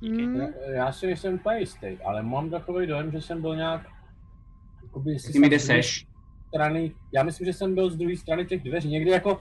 Díky. 0.01 0.23
Hmm. 0.25 0.37
Já- 0.41 0.71
Já 0.71 0.93
si 0.93 1.07
nejsem 1.07 1.35
úplně 1.35 1.59
jistý, 1.59 1.87
ale 2.05 2.23
mám 2.23 2.51
takový 2.51 2.87
dojem, 2.87 3.11
že 3.13 3.21
jsem 3.21 3.41
byl 3.41 3.57
nějak... 3.57 3.87
Jakoby, 4.83 5.05
Ty 5.05 5.13
mi 5.13 5.19
jsem 5.19 5.43
kde 5.43 5.59
seš? 5.59 6.07
Strany, 6.55 6.93
já 7.13 7.23
myslím, 7.23 7.45
že 7.45 7.53
jsem 7.53 7.75
byl 7.75 7.91
z 7.91 7.97
druhé 7.97 8.17
strany 8.17 8.47
těch 8.47 8.63
dveří, 8.63 8.89
někdy 8.89 9.11
jako, 9.11 9.41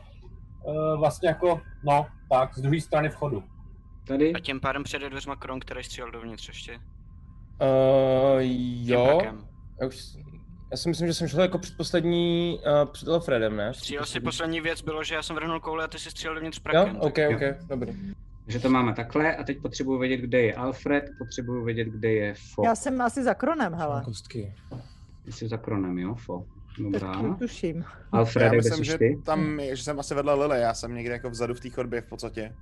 uh, 0.64 1.00
vlastně 1.00 1.30
jako, 1.30 1.62
no, 1.84 2.06
tak, 2.32 2.56
z 2.58 2.62
druhé 2.62 2.82
strany 2.82 3.10
vchodu. 3.10 3.44
Tady? 4.08 4.34
A 4.34 4.40
tím 4.40 4.60
pádem 4.60 4.84
přede 4.84 5.10
dveřma 5.10 5.36
Kron, 5.36 5.60
který 5.60 5.84
střílel 5.84 6.12
dovnitř 6.12 6.48
ještě. 6.48 6.74
Uh, 6.76 8.40
jo, 8.84 9.20
já, 9.82 9.88
už, 9.88 10.18
já 10.72 10.78
si 10.78 10.90
myslím, 10.90 11.08
že 11.08 11.14
jsem 11.14 11.28
šel 11.28 11.42
jako 11.42 11.58
předposlední 11.58 12.60
uh, 12.84 12.92
před 12.92 13.08
Alfredem, 13.10 13.56
ne? 13.58 13.74
Střílel 13.74 14.06
si 14.06 14.20
poslední 14.20 14.62
věc 14.62 14.82
bylo, 14.82 15.04
že 15.04 15.16
já 15.16 15.24
jsem 15.24 15.36
vrhnul 15.36 15.60
koule 15.60 15.84
a 15.84 15.88
ty 15.88 16.00
si 16.00 16.12
střílel 16.12 16.36
dovnitř 16.36 16.58
Jo, 16.58 16.62
prakem. 16.64 16.98
ok, 17.00 17.16
tak- 17.16 17.32
ok, 17.36 17.68
dobrý. 17.70 17.94
Takže 18.46 18.60
to 18.60 18.70
máme 18.70 18.94
takhle 18.94 19.36
a 19.36 19.44
teď 19.44 19.62
potřebuji 19.62 20.00
vědět, 20.00 20.18
kde 20.18 20.42
je 20.42 20.54
Alfred, 20.56 21.04
potřebuji 21.18 21.64
vědět, 21.66 21.88
kde 21.88 22.12
je 22.12 22.34
Fo. 22.54 22.64
Já 22.66 22.76
jsem 22.76 23.02
asi 23.02 23.24
za 23.24 23.34
kronem, 23.34 23.74
hele. 23.74 24.02
Kostky. 24.06 24.54
Ty 25.26 25.32
jsi 25.32 25.48
za 25.48 25.58
kronem, 25.58 25.98
jo, 25.98 26.16
Fo. 26.16 26.46
Dobrá. 26.78 27.14
Taky 27.14 27.36
tuším. 27.40 27.86
Alfred, 28.12 28.44
Já 28.44 28.50
kde 28.50 28.58
myslím, 28.58 28.86
jsi 28.86 28.92
že 28.92 28.98
ty? 28.98 29.22
tam, 29.26 29.60
je- 29.60 29.76
že 29.76 29.84
jsem 29.84 30.00
asi 30.00 30.16
vedle 30.16 30.34
Lily, 30.34 30.60
já 30.62 30.74
jsem 30.74 30.94
někde 30.96 31.14
jako 31.14 31.30
vzadu 31.30 31.54
v 31.54 31.60
té 31.60 31.70
chodbě 31.70 32.02
v 32.02 32.06
podstatě. 32.06 32.56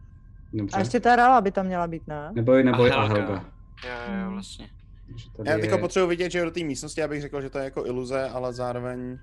Dobře. 0.54 0.76
A 0.76 0.80
ještě 0.80 1.00
ta 1.00 1.16
Rala 1.16 1.42
by 1.42 1.52
tam 1.52 1.66
měla 1.66 1.88
být, 1.88 2.08
ne? 2.08 2.30
Neboj, 2.34 2.64
neboj, 2.64 2.92
A 2.92 2.96
a 2.96 3.08
Helga. 3.08 3.46
Jo, 3.86 4.22
jo, 4.24 4.32
vlastně. 4.32 4.70
Takže 5.08 5.26
tady 5.38 5.50
Já 5.50 5.56
je- 5.56 5.66
jako 5.66 5.78
potřebuji 5.78 6.08
vidět, 6.08 6.32
že 6.32 6.44
do 6.44 6.52
té 6.52 6.60
místnosti, 6.64 7.04
abych 7.04 7.22
řekl, 7.22 7.42
že 7.42 7.50
to 7.50 7.58
je 7.58 7.64
jako 7.64 7.86
iluze, 7.86 8.30
ale 8.30 8.54
zároveň 8.54 9.18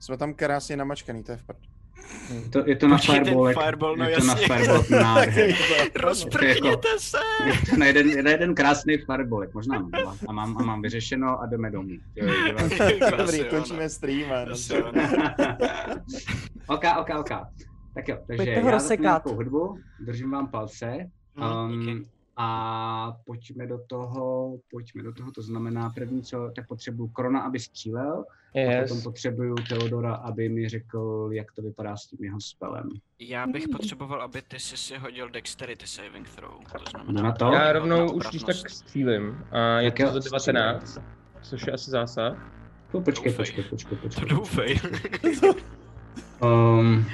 jsme 0.00 0.16
tam 0.16 0.34
krásně 0.34 0.76
namačkaný, 0.76 1.22
to 1.24 1.32
je 1.32 1.38
v 1.38 1.42
prd. 1.42 1.56
Je 2.44 2.50
to, 2.50 2.62
je 2.66 2.76
to 2.76 2.88
na 2.88 2.96
Počkej, 2.96 3.14
ten 3.14 3.24
fireball, 3.24 3.52
fireball, 3.64 3.96
no 3.96 4.04
je 4.08 4.16
to 4.16 4.24
na 4.24 4.32
jasně. 4.32 4.46
fireball 4.46 4.84
nádher. 5.02 5.54
Rozprchněte 5.94 6.88
se! 6.98 7.18
Je 7.46 7.52
to 7.70 7.76
na 7.76 7.86
jeden, 7.86 8.24
na 8.24 8.30
jeden 8.30 8.54
krásný 8.54 8.98
fireballek, 8.98 9.54
možná 9.54 9.78
mám 9.78 9.90
dva. 9.90 10.16
A 10.28 10.32
mám, 10.32 10.58
a 10.58 10.62
mám 10.62 10.82
vyřešeno 10.82 11.40
a 11.40 11.46
jdeme 11.46 11.70
domů. 11.70 11.88
Jo, 12.16 12.26
jo, 12.26 12.34
jo. 12.46 12.68
Dobrý, 13.18 13.38
jo, 13.38 13.44
končíme 13.50 13.88
stream. 13.88 14.28
no. 14.28 14.54
ok, 16.74 16.84
ok, 17.00 17.10
ok. 17.18 17.30
Tak 17.94 18.08
jo, 18.08 18.16
takže 18.26 18.44
Pojďte 18.44 19.02
já 19.02 19.12
zapnu 19.12 19.34
hudbu, 19.34 19.78
držím 20.00 20.30
vám 20.30 20.48
palce. 20.48 21.10
Mhm, 21.36 21.80
díky. 21.80 22.06
A 22.36 23.16
pojďme 23.26 23.66
do 23.66 23.78
toho, 23.86 24.56
pojďme 24.70 25.02
do 25.02 25.12
toho, 25.12 25.30
to 25.32 25.42
znamená 25.42 25.90
první, 25.90 26.22
co, 26.22 26.50
tak 26.56 26.66
potřebuju 26.68 27.08
Krona, 27.08 27.40
aby 27.40 27.60
střílel, 27.60 28.24
a 28.54 28.82
potom 28.82 28.96
Yes. 28.96 29.02
potřebuju 29.04 29.54
Teodora, 29.68 30.14
aby 30.14 30.48
mi 30.48 30.68
řekl, 30.68 31.28
jak 31.32 31.52
to 31.52 31.62
vypadá 31.62 31.96
s 31.96 32.06
tím 32.06 32.24
jeho 32.24 32.40
spelem. 32.40 32.88
Já 33.18 33.46
bych 33.46 33.68
potřeboval, 33.68 34.22
aby 34.22 34.42
ty 34.42 34.58
si 34.58 34.76
si 34.76 34.96
hodil 34.98 35.30
Dexterity 35.30 35.86
Saving 35.86 36.28
Throw. 36.30 36.52
To 36.78 36.90
znamená... 36.90 37.22
na 37.22 37.32
to? 37.32 37.44
Já 37.44 37.50
na 37.64 37.72
rovnou 37.72 38.12
už 38.12 38.26
když 38.26 38.42
tak 38.42 38.70
střílím. 38.70 39.44
A 39.50 39.80
je 39.80 39.90
Tak 39.90 40.12
to 40.12 40.20
za 40.20 40.38
19, 40.52 40.98
což 41.42 41.66
je 41.66 41.72
asi 41.72 41.90
zásah. 41.90 42.52
No, 42.94 43.00
počkej, 43.00 43.32
Doufej. 43.32 43.36
počkej, 43.46 43.64
počkej, 43.64 43.96
To 43.98 44.02
počkej. 44.02 44.28
doufej. 44.28 44.80
Um, 46.42 47.06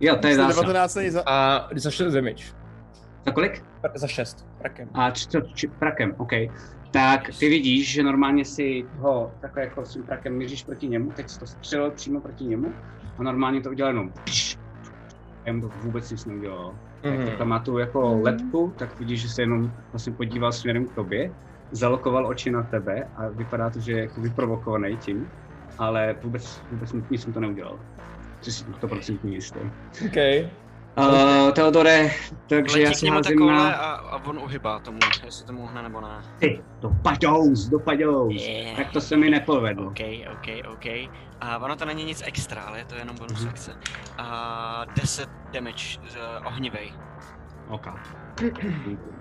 jo, 0.00 0.16
to 0.16 0.26
je 0.26 0.34
zásah. 0.36 0.60
19 0.60 0.94
není 0.94 1.10
za... 1.10 1.22
A 1.26 1.68
za 1.76 1.90
6 1.90 2.12
damage. 2.14 2.44
Za 3.26 3.32
kolik? 3.32 3.64
Za 3.94 4.06
6, 4.06 4.46
prakem. 4.58 4.88
A 4.94 5.10
či, 5.10 5.28
co, 5.28 5.40
či, 5.40 5.68
prakem, 5.68 6.14
OK. 6.18 6.32
Tak 6.90 7.30
ty 7.38 7.48
vidíš, 7.48 7.92
že 7.92 8.02
normálně 8.02 8.44
si 8.44 8.84
ho 8.98 9.32
takhle 9.40 9.62
jako 9.62 9.84
s 9.84 9.92
tím 9.92 10.02
prakem 10.02 10.36
míříš 10.36 10.64
proti 10.64 10.88
němu, 10.88 11.10
teď 11.10 11.28
jsi 11.28 11.40
to 11.40 11.46
střelil 11.46 11.90
přímo 11.90 12.20
proti 12.20 12.44
němu 12.44 12.72
a 13.18 13.22
normálně 13.22 13.60
to 13.60 13.70
udělal 13.70 13.92
jenom 13.92 14.12
já 15.44 15.52
mu 15.52 15.60
to 15.60 15.70
vůbec 15.82 16.10
nic 16.10 16.24
neudělalo. 16.24 16.74
Mm. 17.04 17.12
Mhm. 17.12 17.26
Jak 17.26 17.38
tam 17.38 17.48
má 17.48 17.58
tu 17.58 17.78
jako 17.78 18.20
letku, 18.22 18.72
tak 18.76 18.98
vidíš, 18.98 19.20
že 19.20 19.28
se 19.28 19.42
jenom 19.42 19.72
vlastně 19.92 20.12
podíval 20.12 20.52
směrem 20.52 20.86
k 20.86 20.94
tobě, 20.94 21.32
zalokoval 21.70 22.26
oči 22.26 22.50
na 22.50 22.62
tebe 22.62 23.08
a 23.16 23.28
vypadá 23.28 23.70
to, 23.70 23.80
že 23.80 23.92
je 23.92 24.00
jako 24.00 24.20
vyprovokovaný 24.20 24.96
tím, 24.96 25.30
ale 25.78 26.16
vůbec, 26.22 26.62
vůbec 26.70 26.94
nic 27.10 27.26
mu 27.26 27.32
to 27.32 27.40
neudělal. 27.40 27.78
Jsi 28.40 28.52
si 28.52 28.64
100% 28.64 29.18
jistý. 29.28 29.58
OK. 30.06 30.50
Uh, 31.08 31.52
Teodore, 31.52 32.10
takže 32.46 32.80
já 32.82 32.88
Letí 32.88 32.96
k 32.96 32.98
si 32.98 33.06
házím 33.08 33.22
takhle 33.22 33.52
na... 33.52 33.72
a, 33.72 33.92
a 33.94 34.24
on 34.24 34.38
uhybá 34.38 34.78
tomu, 34.78 34.98
jestli 35.24 35.46
tomu 35.46 35.62
uhne 35.62 35.82
nebo 35.82 36.00
ne. 36.00 36.08
Ty, 36.38 36.62
dopadous, 36.80 37.68
dopadous. 37.68 38.32
Yeah. 38.34 38.76
Tak 38.76 38.90
to 38.92 39.00
se 39.00 39.16
mi 39.16 39.30
nepovedlo. 39.30 39.86
OK, 39.86 40.00
OK, 40.32 40.48
OK. 40.72 40.86
A 41.40 41.58
ono 41.58 41.76
to 41.76 41.84
není 41.84 42.04
nic 42.04 42.22
extra, 42.26 42.62
ale 42.62 42.78
je 42.78 42.84
to 42.84 42.94
jenom 42.94 43.16
bonus 43.16 43.40
Mhm. 43.40 43.48
akce. 43.48 43.72
A 44.18 44.84
10 44.96 45.28
damage 45.52 45.98
z 46.08 46.16
ohnivej. 46.44 46.92
Ok. 47.68 47.86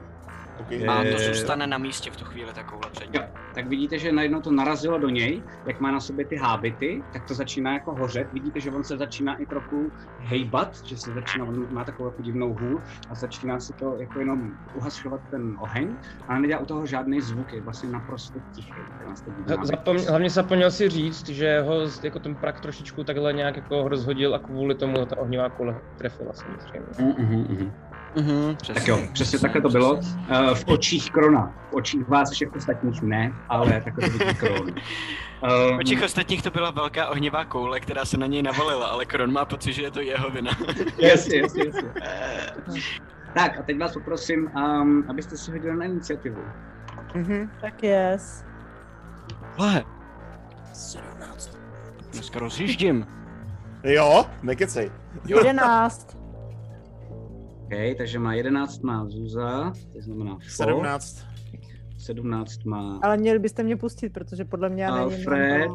Okay. 0.59 0.87
A 0.87 1.03
to 1.03 1.19
zůstane 1.19 1.67
na 1.67 1.77
místě 1.77 2.11
v 2.11 2.17
tu 2.17 2.25
chvíli 2.25 2.53
ta 2.53 2.63
koule 2.63 2.89
před 2.91 3.13
ním. 3.13 3.21
Jo, 3.21 3.27
tak 3.53 3.67
vidíte, 3.67 3.99
že 3.99 4.11
najednou 4.11 4.41
to 4.41 4.51
narazilo 4.51 4.97
do 4.97 5.09
něj, 5.09 5.43
jak 5.67 5.79
má 5.79 5.91
na 5.91 5.99
sobě 5.99 6.25
ty 6.25 6.35
hábity, 6.35 7.03
tak 7.13 7.27
to 7.27 7.33
začíná 7.33 7.73
jako 7.73 7.95
hořet. 7.95 8.33
Vidíte, 8.33 8.59
že 8.59 8.71
on 8.71 8.83
se 8.83 8.97
začíná 8.97 9.35
i 9.35 9.45
trochu 9.45 9.91
hejbat, 10.19 10.77
že 10.85 10.97
se 10.97 11.13
začíná, 11.13 11.45
on 11.45 11.73
má 11.73 11.83
takovou 11.83 12.09
jako 12.09 12.21
divnou 12.21 12.53
hůl 12.53 12.81
a 13.09 13.15
začíná 13.15 13.59
si 13.59 13.73
to 13.73 13.97
jako 13.99 14.19
jenom 14.19 14.51
uhasovat 14.73 15.21
ten 15.31 15.57
oheň, 15.59 15.95
ale 16.27 16.39
nedělá 16.39 16.61
u 16.61 16.65
toho 16.65 16.85
žádný 16.85 17.21
zvuk, 17.21 17.53
je 17.53 17.61
vlastně 17.61 17.89
naprosto 17.89 18.39
tichý. 18.55 18.71
Zapom, 19.61 19.97
hlavně 19.97 20.29
zapomněl 20.29 20.71
si 20.71 20.89
říct, 20.89 21.29
že 21.29 21.61
ho 21.61 21.81
jako 22.03 22.19
ten 22.19 22.35
prak 22.35 22.59
trošičku 22.59 23.03
takhle 23.03 23.33
nějak 23.33 23.55
jako 23.55 23.89
rozhodil 23.89 24.35
a 24.35 24.39
kvůli 24.39 24.75
tomu 24.75 25.05
ta 25.05 25.17
ohnivá 25.17 25.49
koule 25.49 25.81
trefila 25.97 26.33
samozřejmě. 26.33 27.13
Mhm, 27.17 27.71
mhm. 28.15 28.29
Mhm, 28.39 28.55
Tak 28.73 28.87
jo, 28.87 28.99
přesně 29.13 29.39
takhle 29.39 29.61
to 29.61 29.69
bylo. 29.69 29.93
Uh, 29.93 30.01
v 30.53 30.63
očích 30.67 31.11
Krona. 31.11 31.53
V 31.71 31.73
očích 31.73 32.07
vás 32.07 32.31
všech 32.31 32.55
ostatních 32.55 33.01
ne, 33.01 33.33
ale 33.49 33.81
takhle 33.81 34.09
to 34.09 34.17
vidí 34.17 34.35
Kron. 34.35 34.67
V 35.41 35.77
očích 35.79 36.03
ostatních 36.03 36.41
to 36.41 36.51
byla 36.51 36.71
velká 36.71 37.07
ohnivá 37.07 37.45
koule, 37.45 37.79
která 37.79 38.05
se 38.05 38.17
na 38.17 38.27
něj 38.27 38.41
navalila, 38.43 38.87
ale 38.87 39.05
Kron 39.05 39.31
má 39.31 39.45
pocit, 39.45 39.73
že 39.73 39.81
je 39.81 39.91
to 39.91 40.01
jeho 40.01 40.29
vina. 40.29 40.51
Jasně, 40.97 41.41
jasně, 41.41 41.63
jasně. 41.65 41.89
Tak 43.33 43.59
a 43.59 43.61
teď 43.63 43.77
vás 43.79 43.93
poprosím, 43.93 44.51
um, 44.55 45.05
abyste 45.09 45.37
si 45.37 45.51
hodili 45.51 45.75
na 45.75 45.85
iniciativu. 45.85 46.41
Mhm. 47.15 47.51
Tak 47.61 47.83
yes. 47.83 48.45
Hle. 49.57 49.83
17. 50.73 51.57
Dneska 52.13 52.39
rozjíždím. 52.39 53.07
Jo, 53.83 54.25
nekecej. 54.43 54.91
11. 55.27 56.18
OK, 57.69 57.97
takže 57.97 58.19
má 58.19 58.33
11 58.33 58.79
má 58.83 59.09
Zuza, 59.09 59.73
to 59.93 60.01
znamená 60.01 60.35
Fo, 60.35 60.63
17. 60.63 61.25
17 61.97 62.63
má 62.65 62.99
Ale 63.03 63.17
měli 63.17 63.39
byste 63.39 63.63
mě 63.63 63.77
pustit, 63.77 64.09
protože 64.13 64.45
podle 64.45 64.69
mě 64.69 64.83
já 64.83 64.95
nevím. 64.95 65.17
Alfred, 65.17 65.71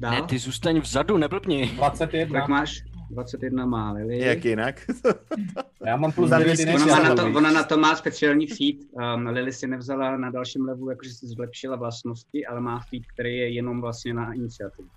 dál. 0.00 0.10
Ne, 0.12 0.22
ty 0.22 0.38
zůstaň 0.38 0.80
vzadu, 0.80 1.16
neblbni. 1.16 1.70
21. 1.76 2.40
Tak 2.40 2.48
máš 2.48 2.82
21 3.10 3.66
má 3.66 3.92
Lily. 3.92 4.18
Jak 4.18 4.44
jinak? 4.44 4.86
Já 5.86 5.96
mám 5.96 6.12
plus 6.12 6.30
Za 6.30 6.38
9 6.38 6.56
blízko. 6.56 6.82
Ona, 6.82 6.86
má 6.86 7.08
na 7.08 7.14
to, 7.14 7.26
ona 7.26 7.50
na 7.50 7.64
to 7.64 7.76
má 7.76 7.96
speciální 7.96 8.46
feat. 8.46 8.76
Um, 9.16 9.26
Lily 9.26 9.52
si 9.52 9.66
nevzala 9.66 10.16
na 10.16 10.30
dalším 10.30 10.64
levelu, 10.64 10.90
jakože 10.90 11.10
si 11.10 11.26
zlepšila 11.26 11.76
vlastnosti, 11.76 12.46
ale 12.46 12.60
má 12.60 12.80
feat, 12.90 13.02
který 13.14 13.36
je 13.36 13.48
jenom 13.48 13.80
vlastně 13.80 14.14
na 14.14 14.32
iniciativu. 14.32 14.88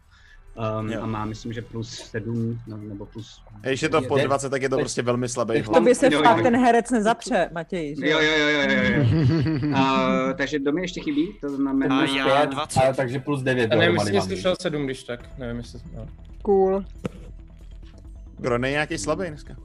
Um, 0.79 0.91
Jo. 0.91 1.01
a 1.01 1.05
má, 1.05 1.25
myslím, 1.25 1.53
že 1.53 1.61
plus 1.61 1.89
7, 1.89 2.59
no, 2.67 2.77
nebo 2.77 3.05
plus... 3.05 3.41
A 3.63 3.67
Když 3.67 3.81
je 3.81 3.89
to 3.89 4.01
pod 4.01 4.17
Je- 4.17 4.25
20, 4.27 4.49
tak 4.49 4.61
je 4.61 4.69
to 4.69 4.77
prostě 4.77 5.01
velmi 5.01 5.29
slabý 5.29 5.61
V 5.61 5.65
hlad. 5.67 5.77
tobě 5.77 5.95
se 5.95 6.09
Jo, 6.13 6.23
fakt 6.23 6.37
jo. 6.37 6.43
ten 6.43 6.55
herec 6.65 6.91
nezapře, 6.91 7.49
Matěj. 7.53 7.95
že 7.99 8.09
Jo, 8.09 8.19
jo, 8.19 8.31
jo, 8.37 8.47
jo, 8.47 8.61
jo, 8.69 9.03
uh, 9.67 10.33
takže 10.37 10.59
kdo 10.59 10.71
mi 10.71 10.81
ještě 10.81 11.01
chybí? 11.01 11.33
To 11.41 11.49
znamená... 11.49 11.99
A 11.99 12.05
já 12.05 12.25
Pět, 12.39 12.49
20. 12.49 12.79
Ale 12.79 12.93
takže 12.93 13.19
plus 13.19 13.41
9 13.41 13.71
A 13.71 13.75
nevím, 13.75 13.95
jestli 13.95 14.13
mám. 14.13 14.27
slyšel 14.27 14.55
7, 14.61 14.85
když 14.85 15.03
tak. 15.03 15.37
Nevím, 15.37 15.57
jestli... 15.57 15.79
No. 15.95 16.07
Cool. 16.41 16.85
Kron 18.43 18.65
je 18.65 18.71
nějaký 18.71 18.97
slabý 18.97 19.27
dneska. 19.27 19.55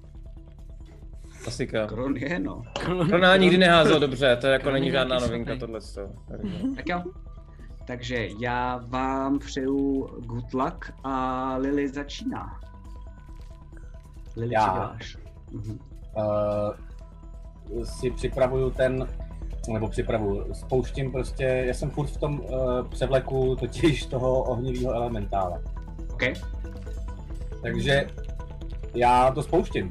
Klasika. 1.42 1.86
Kron 1.86 2.16
je, 2.16 2.38
no. 2.38 2.62
Pro 3.08 3.18
nás 3.18 3.40
nikdy 3.40 3.58
neházel 3.58 4.00
dobře, 4.00 4.36
to 4.40 4.46
jako 4.46 4.62
Kron 4.62 4.74
není 4.74 4.90
žádná 4.90 5.18
novinka 5.18 5.56
tohle. 5.56 5.80
Tak 6.76 6.88
jo. 6.88 7.02
Takže 7.86 8.28
já 8.38 8.80
vám 8.86 9.38
přeju 9.38 10.08
good 10.20 10.54
luck 10.54 10.92
a 11.04 11.56
Lily 11.56 11.88
začíná. 11.88 12.60
Lily, 14.36 14.54
Já. 14.54 14.66
co 14.66 14.72
děláš? 14.74 15.16
Mhm. 15.52 15.78
uh, 16.16 17.84
si 17.84 18.10
připravuju 18.10 18.70
ten, 18.70 19.08
nebo 19.72 19.88
připravuju, 19.88 20.54
spouštím 20.54 21.12
prostě, 21.12 21.44
já 21.44 21.74
jsem 21.74 21.90
furt 21.90 22.06
v 22.06 22.16
tom 22.16 22.40
uh, 22.40 22.88
převleku 22.88 23.56
totiž 23.56 24.06
toho 24.06 24.42
ohnivého 24.42 24.92
elementála. 24.92 25.60
OK, 26.12 26.22
Takže 27.62 28.06
já 28.94 29.30
to 29.30 29.42
spouštím. 29.42 29.90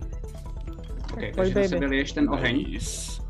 OK, 1.13 1.21
takže 1.35 1.53
na 1.53 1.61
baby. 1.61 1.67
sebe 1.67 1.85
liješ 1.85 2.11
ten 2.11 2.29
oheň. 2.29 2.79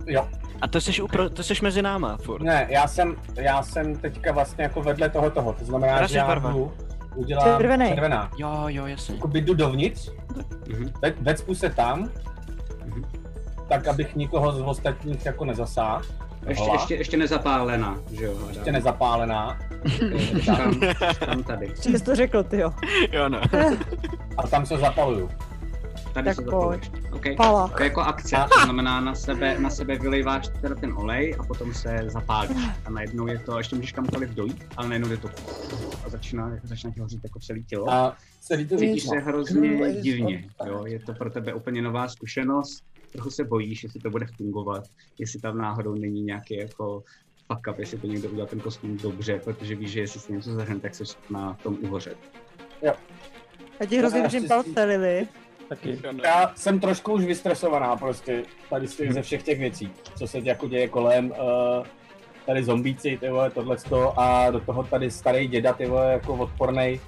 Jo. 0.05 0.27
A 0.65 0.67
to 0.67 0.81
jsi, 0.81 1.01
upro, 1.01 1.29
to 1.29 1.43
jsi 1.43 1.53
mezi 1.61 1.81
náma 1.81 2.17
furt. 2.17 2.41
Ne, 2.41 2.67
já 2.69 2.87
jsem, 2.87 3.15
já 3.35 3.63
jsem 3.63 3.95
teďka 3.95 4.31
vlastně 4.31 4.63
jako 4.63 4.81
vedle 4.81 5.09
toho 5.09 5.29
toho, 5.29 5.53
to 5.53 5.65
znamená, 5.65 5.93
Která 5.93 6.07
že 6.07 6.17
já 6.17 6.27
barva? 6.27 6.51
jdu, 6.51 6.71
udělám 7.15 7.57
Červený. 7.57 7.89
červená. 7.89 8.31
Jo, 8.37 8.63
jo, 8.67 8.85
jasně. 8.85 9.15
Jako 9.15 9.27
jdu 9.33 9.53
dovnitř, 9.53 10.09
Mhm. 10.69 10.91
ve, 11.01 11.11
vecpu 11.21 11.55
se 11.55 11.69
tam, 11.69 12.09
Mhm. 12.85 13.03
tak 13.69 13.87
abych 13.87 14.15
nikoho 14.15 14.51
z 14.51 14.61
ostatních 14.61 15.25
jako 15.25 15.45
nezasáhl. 15.45 16.01
Ještě, 16.47 16.69
ještě, 16.73 16.95
ještě 16.95 17.17
nezapálená, 17.17 17.97
že 18.11 18.25
jo? 18.25 18.33
Ještě 18.49 18.71
nezapálená. 18.71 19.57
Tam, 20.45 20.79
tam 21.25 21.43
tady. 21.43 21.71
Jsi 21.75 22.03
to 22.03 22.15
řekl, 22.15 22.43
ty 22.43 22.57
jo. 22.59 22.73
Jo, 23.11 23.29
no. 23.29 23.39
A 24.37 24.47
tam 24.47 24.65
se 24.65 24.77
zapaluju. 24.77 25.29
Tady 26.15 26.25
Tak 26.25 26.35
se 26.35 26.41
zapaluješ. 26.41 26.91
OK. 27.11 27.23
Pala. 27.37 27.67
To 27.67 27.83
je 27.83 27.87
jako 27.89 28.01
akce, 28.01 28.35
to 28.53 28.63
znamená 28.63 29.01
na 29.01 29.15
sebe, 29.15 29.59
na 29.59 29.69
sebe 29.69 29.97
vylejváš 29.97 30.47
teda 30.61 30.75
ten 30.75 30.93
olej 30.93 31.35
a 31.39 31.43
potom 31.43 31.73
se 31.73 31.99
zapálíš. 32.07 32.57
A 32.85 32.89
najednou 32.89 33.27
je 33.27 33.39
to, 33.39 33.57
ještě 33.57 33.75
můžeš 33.75 33.91
kamkoliv 33.91 34.29
dojít, 34.29 34.63
ale 34.77 34.87
najednou 34.87 35.09
je 35.09 35.17
to 35.17 35.29
a 36.05 36.09
začíná, 36.09 36.59
začíná 36.63 36.93
ti 36.93 36.99
hořit 36.99 37.19
jako 37.23 37.39
celé 37.39 37.59
tělo. 37.59 37.89
A 37.89 38.17
celý 38.41 38.67
to 38.67 38.77
Cítíš 38.77 39.05
no. 39.05 39.09
se 39.13 39.19
hrozně 39.19 39.93
divně, 39.93 40.49
jo, 40.65 40.85
je 40.85 40.99
to 40.99 41.13
pro 41.13 41.29
tebe 41.29 41.53
úplně 41.53 41.81
nová 41.81 42.07
zkušenost. 42.07 42.83
trochu 43.11 43.29
se 43.29 43.43
bojíš, 43.43 43.83
jestli 43.83 43.99
to 43.99 44.09
bude 44.09 44.25
fungovat, 44.37 44.83
jestli 45.19 45.39
tam 45.39 45.57
náhodou 45.57 45.95
není 45.95 46.21
nějaký 46.21 46.57
jako 46.57 47.03
fuck 47.51 47.67
up, 47.71 47.79
jestli 47.79 47.97
to 47.97 48.07
někdo 48.07 48.29
udělal 48.29 48.47
ten 48.47 48.59
kostým 48.59 48.97
dobře, 48.97 49.41
protože 49.43 49.75
víš, 49.75 49.91
že 49.91 49.99
jestli 49.99 50.19
se 50.19 50.31
něco 50.33 50.53
zahrne, 50.53 50.79
tak 50.79 50.95
se 50.95 51.03
na 51.29 51.53
tom 51.63 51.77
uhořet. 51.81 52.17
Já 53.79 53.85
ti 53.85 53.97
hrozně 53.97 54.21
držím 54.21 54.41
si- 54.41 54.47
palce, 54.47 54.83
Lily. 54.83 55.27
Taky. 55.69 55.99
Já 56.23 56.51
jsem 56.55 56.79
trošku 56.79 57.13
už 57.13 57.25
vystresovaná 57.25 57.95
prostě 57.95 58.43
tady 58.69 58.87
z 58.87 58.95
těch, 58.95 59.13
ze 59.13 59.21
všech 59.21 59.43
těch 59.43 59.59
věcí, 59.59 59.91
co 60.17 60.27
se 60.27 60.39
jako 60.43 60.67
děje 60.67 60.87
kolem. 60.87 61.31
Uh, 61.31 61.85
tady 62.45 62.63
zombíci, 62.63 63.17
ty 63.21 63.29
vole, 63.29 63.49
tohleto 63.49 64.19
a 64.19 64.51
do 64.51 64.59
toho 64.59 64.83
tady 64.83 65.11
starý 65.11 65.47
děda, 65.47 65.73
ty 65.73 65.85
vole, 65.85 66.11
jako 66.11 66.33
odpornej, 66.33 66.99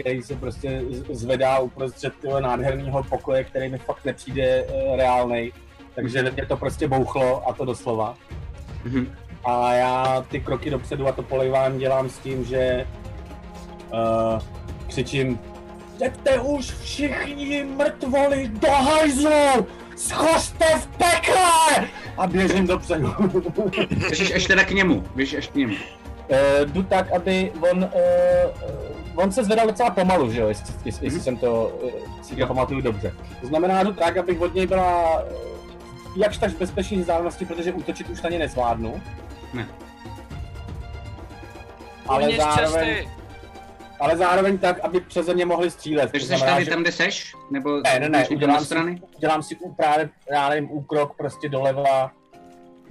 který 0.00 0.22
se 0.22 0.36
prostě 0.36 0.82
zvedá 1.10 1.58
uprostřed 1.58 2.12
tyhle 2.20 2.40
nádherného 2.40 3.02
pokoje, 3.02 3.44
který 3.44 3.68
mi 3.68 3.78
fakt 3.78 4.04
nepřijde 4.04 4.64
uh, 4.64 4.96
reálnej. 4.96 5.52
Takže 5.94 6.22
mě 6.22 6.46
to 6.46 6.56
prostě 6.56 6.88
bouchlo 6.88 7.48
a 7.48 7.52
to 7.52 7.64
doslova. 7.64 8.14
Mhm. 8.84 9.14
A 9.44 9.72
já 9.72 10.24
ty 10.30 10.40
kroky 10.40 10.70
dopředu 10.70 11.06
a 11.06 11.12
to 11.12 11.22
polejvání 11.22 11.78
dělám 11.78 12.08
s 12.08 12.18
tím, 12.18 12.44
že 12.44 12.86
uh, 13.92 14.40
křičím 14.88 15.38
Jděte 16.00 16.40
už 16.40 16.70
všichni 16.70 17.64
mrtvoli 17.64 18.48
do 18.48 18.70
hajzlu! 18.70 19.66
Schořte 19.96 20.64
v 20.64 20.86
pekle! 20.86 21.88
A 22.18 22.26
běžím 22.26 22.66
dopředu. 22.66 23.14
Běžíš 24.08 24.34
až 24.34 24.46
teda 24.46 24.64
k 24.64 24.70
němu, 24.70 25.04
běžíš 25.14 25.38
až 25.38 25.48
k 25.48 25.54
němu. 25.54 25.74
Eh, 26.30 26.64
jdu 26.64 26.82
tak, 26.82 27.12
aby 27.12 27.52
on, 27.70 27.78
uh, 27.78 29.24
on 29.24 29.32
se 29.32 29.44
zvedal 29.44 29.66
docela 29.66 29.90
pomalu, 29.90 30.32
že 30.32 30.40
jo, 30.40 30.48
jestli, 30.48 30.74
jestli, 30.84 31.06
jestli 31.06 31.20
jsem 31.20 31.36
to, 31.36 31.78
uh, 31.82 32.22
si 32.22 32.36
to 32.36 32.46
pamatuju 32.46 32.80
dobře. 32.80 33.12
To 33.40 33.46
znamená, 33.46 33.82
jdu 33.82 33.92
tak, 33.92 34.16
abych 34.16 34.40
od 34.40 34.54
něj 34.54 34.66
byla 34.66 35.22
jakž 36.16 36.38
tak 36.38 36.50
v 36.50 36.58
bezpečné 36.58 36.98
vzdálenosti, 36.98 37.44
protože 37.44 37.72
útočit 37.72 38.10
už 38.10 38.22
na 38.22 38.30
ně 38.30 38.38
nezvládnu. 38.38 39.00
Ne. 39.54 39.68
Ale 42.06 42.22
Uvnitř 42.22 42.44
zároveň, 42.44 42.88
cesty. 42.88 43.19
Ale 44.00 44.16
zároveň 44.16 44.58
tak, 44.58 44.80
aby 44.80 45.00
přeze 45.00 45.34
mě 45.34 45.46
mohli 45.46 45.70
střílet. 45.70 46.10
Takže 46.12 46.26
jsi 46.26 46.40
tady 46.40 46.64
že- 46.64 46.70
tam, 46.70 46.82
kde 46.82 46.92
seš? 46.92 47.34
Nebo 47.50 47.80
Ne, 47.80 48.00
ne, 48.00 48.08
ne, 48.08 48.28
udělám 48.28 48.56
do 48.56 48.60
si, 48.60 48.66
strany? 48.66 49.02
dělám 49.18 49.42
si 49.42 49.56
právě, 49.76 50.08
já 50.32 50.48
nevím, 50.48 50.70
úkrok 50.70 51.16
prostě 51.16 51.48
doleva, 51.48 52.12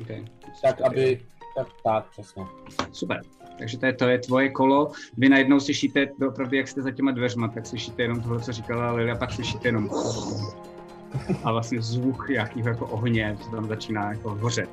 Okay. 0.02 0.26
tak 0.62 0.82
aby, 0.82 1.22
tak, 1.58 1.68
tak, 1.84 2.06
přesně. 2.10 2.44
Super. 2.92 3.22
Takže 3.60 3.78
to 3.80 3.86
je, 3.86 3.94
to 3.94 4.08
je 4.08 4.20
tvoje 4.20 4.50
kolo. 4.50 4.92
Vy 5.18 5.30
najednou 5.30 5.60
slyšíte, 5.60 6.08
opravdu 6.28 6.56
jak 6.56 6.68
jste 6.68 6.82
za 6.82 6.92
těma 6.92 7.12
dveřma, 7.12 7.48
tak 7.48 7.66
slyšíte 7.66 8.02
jenom 8.02 8.22
tohle, 8.22 8.40
co 8.40 8.52
říkala 8.54 8.92
Lily, 8.92 9.12
a 9.12 9.16
pak 9.16 9.32
slyšíte 9.32 9.68
jenom 9.68 9.90
a 11.44 11.52
vlastně 11.52 11.82
zvuk 11.82 12.30
nějakého 12.30 12.68
jako 12.70 12.86
ohně, 12.88 13.38
co 13.44 13.50
tam 13.52 13.68
začíná 13.68 14.10
jako 14.12 14.30
hořet. 14.30 14.70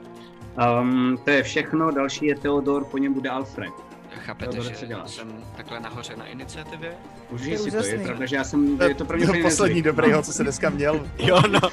Um, 0.81 1.19
to 1.25 1.31
je 1.31 1.43
všechno, 1.43 1.91
další 1.91 2.27
je 2.27 2.35
Theodor, 2.39 2.85
po 2.85 2.99
něm 2.99 3.15
bude 3.15 3.31
Alfred. 3.31 3.73
Chápete, 4.19 4.57
co 4.57 4.63
že 4.63 4.87
děláš? 4.87 5.11
jsem 5.11 5.45
takhle 5.57 5.81
nahoře 5.81 6.17
na 6.17 6.27
iniciativě? 6.27 6.93
Užij 7.31 7.53
Je 7.53 7.59
si 7.59 7.71
to, 7.71 7.85
je 7.85 7.99
pravda, 7.99 8.27
že 8.27 8.37
já 8.37 8.45
jsem, 8.45 8.81
je 8.81 8.95
to 8.95 9.05
pro 9.05 9.17
mě 9.17 9.43
poslední 9.43 9.83
dobrýho, 9.83 10.23
co 10.23 10.33
se 10.33 10.43
dneska 10.43 10.71
měl. 10.71 11.07
Jo, 11.19 11.43
no. 11.51 11.61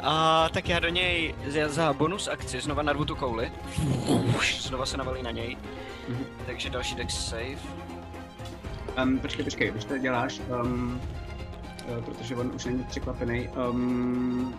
A 0.00 0.48
tak 0.52 0.68
já 0.68 0.80
do 0.80 0.88
něj 0.88 1.34
za, 1.48 1.68
za 1.68 1.92
bonus 1.92 2.28
akci 2.28 2.60
znova 2.60 2.82
narvu 2.82 3.04
tu 3.04 3.16
kouli. 3.16 3.52
Už, 4.38 4.62
znova 4.62 4.86
se 4.86 4.96
navalí 4.96 5.22
na 5.22 5.30
něj. 5.30 5.56
Mhm. 6.08 6.24
Takže 6.46 6.70
další 6.70 6.94
dex 6.94 7.28
save. 7.28 7.58
Um, 9.02 9.18
počkej, 9.18 9.44
počkej, 9.44 9.70
když 9.70 9.84
to 9.84 9.98
děláš, 9.98 10.40
um, 10.62 11.00
uh, 11.98 12.04
protože 12.04 12.36
on 12.36 12.52
už 12.54 12.64
není 12.64 12.84
překvapený, 12.84 13.48
um, 13.48 14.54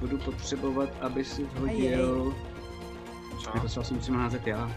budu 0.00 0.18
potřebovat, 0.18 0.88
aby 1.00 1.24
si 1.24 1.46
hodil... 1.58 2.24
Ne, 2.24 2.55
to 3.62 3.68
se 3.68 3.74
vlastně 3.74 3.96
musím 3.96 4.14
házet 4.14 4.46
já. 4.46 4.70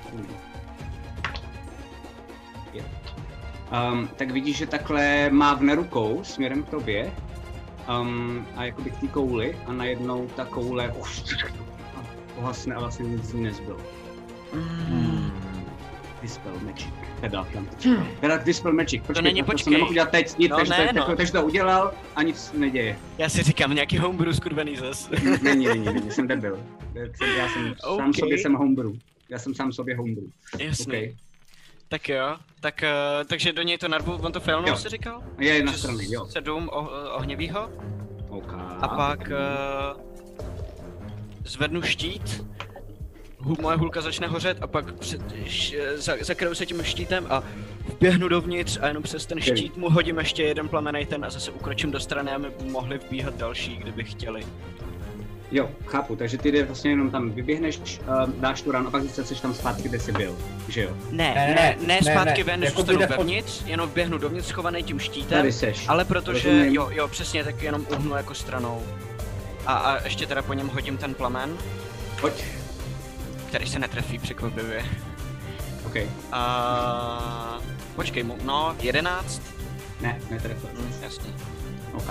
Um, 3.69 4.09
tak 4.15 4.31
vidíš, 4.31 4.57
že 4.57 4.67
takhle 4.67 5.29
mávne 5.29 5.75
rukou 5.75 6.23
směrem 6.23 6.63
k 6.63 6.69
tobě 6.69 7.11
um, 8.01 8.45
a 8.55 8.65
jakoby 8.65 8.89
k 8.89 8.99
té 8.99 9.07
kouli 9.07 9.57
a 9.65 9.73
najednou 9.73 10.27
ta 10.35 10.45
koule 10.45 10.93
už 10.99 11.23
a 11.95 12.03
pohasne 12.35 12.75
a 12.75 12.79
vlastně 12.79 13.09
nic 13.09 13.23
z 13.23 13.33
ní 13.33 13.43
nezbylo. 13.43 13.79
Mm. 14.53 15.08
Dispel 16.21 16.59
Magic. 16.61 16.87
Teda, 17.21 17.47
tam 17.53 17.69
Teda 18.21 18.37
Dispel 18.37 18.73
Magic. 18.73 19.03
Počkej, 19.07 19.23
není, 19.23 19.41
to, 19.41 19.45
to 19.45 19.51
počkej. 19.51 19.63
jsem 19.63 19.73
nemohl 19.73 19.91
udělat 19.91 20.11
teď, 20.11 20.37
nic, 20.37 20.49
No 20.51 20.57
takže, 20.57 20.73
ne, 20.73 20.93
to, 20.93 20.99
no. 20.99 21.15
takže 21.15 21.31
to 21.31 21.45
udělal 21.45 21.93
a 22.15 22.23
nic 22.23 22.53
neděje. 22.53 22.99
Já 23.17 23.29
si 23.29 23.43
říkám 23.43 23.75
nějaký 23.75 23.97
homebrew 23.97 24.33
skurvený 24.33 24.77
zas. 24.77 25.09
Není, 25.41 25.65
není, 25.65 25.85
není, 25.85 26.11
jsem 26.11 26.27
debil. 26.27 26.59
Já 27.37 27.49
jsem 27.49 27.75
sám 27.97 28.09
OK. 28.09 28.15
sobě 28.15 28.37
jsem 28.37 28.53
homebrew. 28.53 28.91
Já 29.29 29.39
jsem 29.39 29.55
sám 29.55 29.73
sobě 29.73 29.97
homebrew. 29.97 30.27
Jasný. 30.59 30.85
Okay. 30.85 31.15
Tak 31.89 32.09
jo, 32.09 32.37
tak, 32.59 32.83
uh, 32.83 33.27
takže 33.27 33.53
do 33.53 33.61
něj 33.61 33.77
to 33.77 33.87
narvu, 33.87 34.13
on 34.13 34.31
to 34.31 34.39
failnul, 34.39 34.75
jsi 34.75 34.89
říkal? 34.89 35.23
Je 35.37 35.63
na 35.63 35.71
Že 35.71 35.77
strany, 35.77 36.05
jo. 36.09 36.25
Sedm 36.25 36.69
oh, 36.71 36.87
ohněvýho 37.11 37.69
OK. 38.29 38.53
a 38.81 38.87
pak 38.87 39.19
uh, 39.19 40.01
zvednu 41.45 41.81
štít, 41.81 42.45
moje 43.61 43.77
hulka 43.77 44.01
začne 44.01 44.27
hořet 44.27 44.57
a 44.61 44.67
pak 44.67 44.93
před, 44.93 45.21
š, 45.45 45.75
za, 45.95 46.13
zakryju 46.21 46.55
se 46.55 46.65
tím 46.65 46.83
štítem 46.83 47.27
a 47.29 47.43
vběhnu 47.97 48.27
dovnitř 48.27 48.77
a 48.81 48.87
jenom 48.87 49.03
přes 49.03 49.25
ten 49.25 49.41
štít 49.41 49.77
mu 49.77 49.89
hodím 49.89 50.17
ještě 50.17 50.43
jeden 50.43 50.67
plamenej 50.69 51.05
ten 51.05 51.25
a 51.25 51.29
zase 51.29 51.51
ukročím 51.51 51.91
do 51.91 51.99
strany, 51.99 52.31
aby 52.31 52.47
mohli 52.63 52.97
vbíhat 52.97 53.35
další, 53.37 53.75
kdyby 53.77 54.03
chtěli. 54.03 54.41
Jo, 55.51 55.69
chápu, 55.85 56.15
takže 56.15 56.37
ty 56.37 56.51
jde 56.51 56.63
vlastně 56.63 56.91
jenom 56.91 57.11
tam 57.11 57.31
vyběhneš, 57.31 57.77
uh, 57.79 58.29
dáš 58.39 58.61
tu 58.61 58.71
ránu 58.71 58.87
a 58.87 58.91
pak 58.91 59.03
zase 59.03 59.25
jsi 59.35 59.41
tam 59.41 59.53
zpátky, 59.53 59.89
kde 59.89 59.99
jsi 59.99 60.11
byl, 60.11 60.35
že 60.67 60.83
jo? 60.83 60.89
Ne, 61.11 61.33
Ne, 61.35 61.47
ne, 61.47 61.55
ne, 61.55 61.75
ne, 61.87 61.87
ne 61.87 62.11
zpátky 62.11 62.43
ne, 62.43 62.51
ven, 62.51 62.63
jako 62.63 62.77
zůstanu 62.81 62.99
pod- 63.07 63.09
vevnitř, 63.17 63.61
jenom 63.65 63.89
vběhnu 63.89 64.17
dovnitř 64.17 64.47
schovaný 64.47 64.83
tím 64.83 64.99
štítem. 64.99 65.37
Tady 65.37 65.51
seš. 65.51 65.85
Ale 65.87 66.05
protože, 66.05 66.49
Rozumím. 66.49 66.73
jo, 66.73 66.89
jo, 66.93 67.07
přesně, 67.07 67.43
tak 67.43 67.63
jenom 67.63 67.85
uhnu 67.91 68.15
jako 68.15 68.33
stranou. 68.33 68.83
A, 69.65 69.73
a 69.73 70.03
ještě 70.03 70.25
teda 70.25 70.41
po 70.41 70.53
něm 70.53 70.67
hodím 70.67 70.97
ten 70.97 71.13
plamen, 71.13 71.57
Pojď. 72.21 72.43
Který 73.49 73.67
se 73.67 73.79
netrefí 73.79 74.19
překvapivě. 74.19 74.85
OK. 75.85 75.95
A 76.31 77.59
počkej, 77.95 78.25
no, 78.43 78.75
11? 78.81 79.41
Ne, 80.01 80.21
ne, 80.31 80.39
tady 80.39 80.55
to. 80.55 80.67
Hm, 80.73 80.93
jasně. 81.01 81.33
OK. 81.93 82.09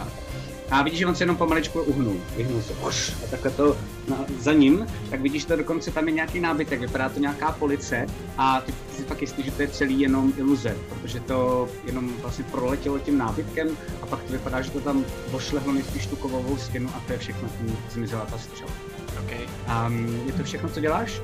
A 0.71 0.83
vidíš, 0.83 0.99
že 0.99 1.07
on 1.07 1.15
se 1.15 1.23
jenom 1.23 1.37
pomaličku 1.37 1.83
uhnul. 1.83 2.17
Vyhnul 2.37 2.63
se. 2.63 2.73
Uš, 2.73 3.13
a 3.25 3.27
takhle 3.31 3.51
to 3.51 3.77
na, 4.09 4.17
za 4.39 4.53
ním, 4.53 4.87
tak 5.11 5.21
vidíš, 5.21 5.47
že 5.47 5.57
dokonce 5.57 5.91
tam 5.91 6.09
je 6.09 6.15
nějaký 6.15 6.41
nábytek, 6.41 6.81
vypadá 6.81 7.09
to 7.09 7.21
nějaká 7.21 7.53
police 7.53 8.07
a 8.39 8.61
ty 8.61 8.73
ty 8.73 8.97
si 8.97 9.05
fakt 9.05 9.21
jistý, 9.21 9.43
že 9.43 9.51
to 9.51 9.63
je 9.63 9.69
celý 9.69 10.01
jenom 10.01 10.33
iluze, 10.37 10.77
protože 10.89 11.21
to 11.21 11.69
jenom 11.87 12.13
vlastně 12.23 12.45
proletělo 12.45 12.99
tím 12.99 13.19
nábytkem 13.19 13.69
a 14.03 14.07
pak 14.07 14.23
to 14.23 14.33
vypadá, 14.33 14.63
že 14.63 14.71
to 14.71 14.81
tam 14.81 15.05
vošlehlo 15.31 15.73
nejspíš 15.73 16.07
tu 16.07 16.17
kovovou 16.17 16.57
stěnu 16.57 16.89
a 16.95 17.01
to 17.07 17.13
je 17.13 17.19
všechno, 17.19 17.49
tím 17.49 17.77
zmizela 17.91 18.27
ta 18.27 18.39
střela. 18.39 18.88
Okay. 19.25 19.47
A 19.67 19.89
je 20.27 20.33
to 20.33 20.43
všechno, 20.45 20.69
co 20.69 20.81
děláš? 20.81 21.21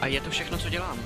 A 0.00 0.06
je 0.06 0.20
to 0.20 0.30
všechno, 0.30 0.58
co 0.58 0.68
dělám. 0.68 0.98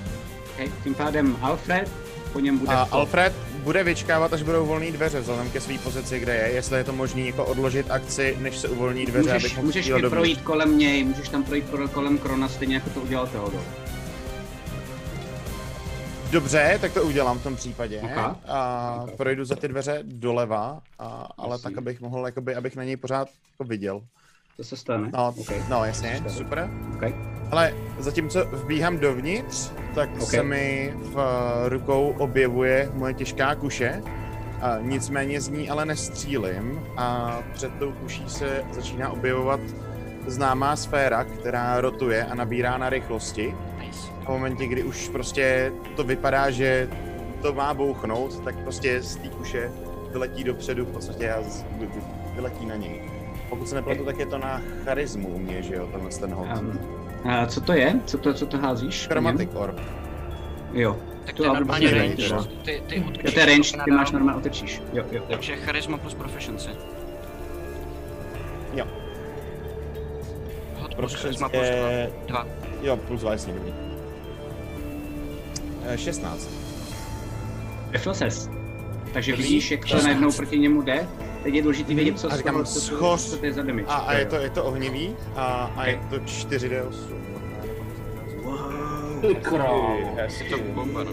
Okay. 0.54 0.68
Tím 0.84 0.94
pádem 0.94 1.36
Alfred, 1.42 1.90
po 2.32 2.40
něm 2.40 2.58
bude 2.58 2.72
A 2.72 2.84
to. 2.84 2.94
Alfred 2.94 3.32
bude 3.62 3.84
vyčkávat, 3.84 4.32
až 4.32 4.42
budou 4.42 4.66
volné 4.66 4.92
dveře, 4.92 5.20
vzhledem 5.20 5.50
ke 5.50 5.60
své 5.60 5.78
pozici, 5.78 6.20
kde 6.20 6.34
je, 6.34 6.48
jestli 6.50 6.78
je 6.78 6.84
to 6.84 6.92
možné 6.92 7.20
jako 7.20 7.44
odložit 7.44 7.90
akci, 7.90 8.36
než 8.40 8.58
se 8.58 8.68
uvolní 8.68 9.06
dveře, 9.06 9.32
Můžeš, 9.32 9.42
abych 9.44 9.56
mohl 9.56 9.66
můžeš 9.66 9.88
dovnitř. 9.88 10.10
projít 10.10 10.40
kolem 10.40 10.78
něj, 10.78 11.04
můžeš 11.04 11.28
tam 11.28 11.44
projít 11.44 11.70
kol- 11.70 11.88
kolem 11.88 12.18
Krona, 12.18 12.48
stejně 12.48 12.74
jako 12.74 12.90
to 12.90 13.00
udělal 13.00 13.26
Theodor. 13.26 13.62
Dobře, 16.30 16.78
tak 16.80 16.92
to 16.92 17.02
udělám 17.02 17.38
v 17.38 17.42
tom 17.42 17.56
případě. 17.56 18.00
Ok. 18.00 18.36
A 18.48 19.06
projdu 19.16 19.44
za 19.44 19.56
ty 19.56 19.68
dveře 19.68 19.98
doleva, 20.02 20.80
a, 20.98 21.28
ale 21.38 21.54
Jasně. 21.54 21.62
tak, 21.62 21.78
abych 21.78 22.00
mohl, 22.00 22.26
jakoby, 22.26 22.54
abych 22.54 22.76
na 22.76 22.84
něj 22.84 22.96
pořád 22.96 23.28
jako 23.52 23.64
viděl. 23.68 24.00
To 24.56 24.64
se 24.64 24.76
stane. 24.76 25.10
No, 25.12 25.34
okay. 25.40 25.62
no 25.68 25.84
jasně, 25.84 26.16
Super. 26.16 26.30
super. 26.32 26.70
Okay. 26.94 27.14
Ale 27.50 27.74
zatímco 27.98 28.44
vbíhám 28.44 28.98
dovnitř, 28.98 29.72
tak 29.94 30.10
Ok. 30.22 30.28
se 30.28 30.42
mi 30.42 30.94
v 30.96 31.18
eh, 31.18 31.68
rukou 31.68 32.14
objevuje 32.18 32.90
moje 32.94 33.14
těžká 33.14 33.54
kuše. 33.54 34.02
A 34.60 34.78
nicméně 34.80 35.40
z 35.40 35.48
ní 35.48 35.70
ale 35.70 35.84
nestřílim 35.86 36.80
a 36.96 37.38
před 37.52 37.72
tou 37.78 37.92
kuší 37.92 38.24
se 38.28 38.64
začíná 38.72 39.10
objevovat 39.10 39.60
známá 40.26 40.76
sféra, 40.76 41.24
která 41.24 41.80
rotuje 41.80 42.24
a 42.24 42.34
nabírá 42.34 42.78
na 42.78 42.88
rychlosti. 42.90 43.54
Nice. 43.78 44.00
A 44.20 44.24
v 44.24 44.28
momentě, 44.28 44.66
kdy 44.66 44.82
už 44.82 45.08
prostě 45.08 45.72
to 45.96 46.04
vypadá, 46.04 46.50
že 46.50 46.88
to 47.42 47.54
má 47.54 47.74
bouchnout, 47.74 48.44
tak 48.44 48.56
prostě 48.56 49.02
z 49.02 49.16
té 49.16 49.28
kuše 49.28 49.70
vyletí 50.12 50.44
dopředu 50.44 50.84
v 50.84 50.92
podstatě 50.92 51.32
a 51.32 51.42
vyletí 52.34 52.66
na 52.66 52.76
něj. 52.76 53.05
Pokud 53.48 53.68
se 53.68 53.74
nepletu, 53.74 54.04
tak 54.04 54.18
je 54.18 54.26
to 54.26 54.38
na 54.38 54.62
charismu 54.84 55.28
u 55.28 55.38
mě, 55.38 55.62
že 55.62 55.74
jo, 55.74 55.88
tenhle 55.92 56.10
ten 56.10 56.34
hod. 56.34 56.46
Um, 56.60 56.78
a 57.30 57.46
co 57.46 57.60
to 57.60 57.72
je? 57.72 58.00
Co 58.06 58.18
to, 58.18 58.34
co 58.34 58.46
to 58.46 58.58
házíš? 58.58 59.06
Chromatic 59.06 59.50
Orb. 59.54 59.80
Jo. 60.72 60.96
Tak 61.26 61.34
To 61.34 61.42
to 61.42 61.48
je 61.48 61.54
normálně 61.54 61.90
range. 61.90 62.28
range, 62.28 62.48
Ty, 62.64 62.82
ty 62.86 62.96
Jo, 62.96 63.02
útočíš 63.08 63.34
to 63.34 63.40
je 63.40 63.46
range, 63.46 63.72
ty 63.84 63.90
máš 63.90 64.10
normálně 64.10 64.38
otečíš. 64.38 64.82
Jo, 64.92 65.04
jo, 65.12 65.22
jo. 65.22 65.24
Takže 65.28 65.56
charisma 65.56 65.98
plus 65.98 66.14
proficiency. 66.14 66.68
Proficiency 70.96 71.40
má 71.40 71.48
plus 71.48 71.62
je... 71.62 72.10
Dva. 72.26 72.46
Jo, 72.82 72.96
plus 72.96 73.20
2, 73.20 73.32
jasně, 73.32 73.52
dobrý. 73.52 73.72
Eh, 75.84 75.98
16. 75.98 76.48
Trefil 77.90 78.14
ses. 78.14 78.50
Takže 79.12 79.36
vidíš, 79.36 79.70
jak 79.70 79.84
to 79.86 80.02
najednou 80.02 80.32
proti 80.32 80.58
němu 80.58 80.82
jde. 80.82 81.08
Teď 81.46 81.54
je 81.54 81.62
důležité 81.62 81.94
vědět, 81.94 82.18
co, 82.18 82.32
A 82.32 82.34
z 82.34 82.38
říkám, 82.38 82.54
toho, 82.54 82.64
co, 82.64 82.72
co, 82.72 82.80
schoř. 82.80 83.20
co 83.20 83.36
to 83.36 83.46
je 83.46 83.52
za 83.52 83.62
damage. 83.62 83.86
A, 83.88 83.94
a 83.94 84.12
je, 84.12 84.26
to, 84.26 84.36
je 84.36 84.50
to 84.50 84.64
ohnivý 84.64 85.16
a, 85.36 85.72
a 85.76 85.86
je 85.86 86.00
to 86.10 86.16
4D8. 86.16 87.14
Ty 89.20 89.34
krávo. 89.34 89.96
Je 90.40 90.50
to 90.50 90.58
bomba, 90.58 91.04
no. 91.04 91.10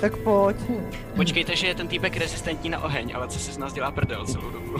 Tak 0.00 0.16
pojď. 0.16 0.56
Počkejte, 1.16 1.56
že 1.56 1.66
je 1.66 1.74
ten 1.74 1.88
týpek 1.88 2.16
rezistentní 2.16 2.70
na 2.70 2.84
oheň, 2.84 3.12
ale 3.14 3.28
co 3.28 3.38
si 3.38 3.52
z 3.52 3.58
nás 3.58 3.72
dělá 3.72 3.90
prdel 3.90 4.26
celou 4.26 4.50
dobu. 4.50 4.76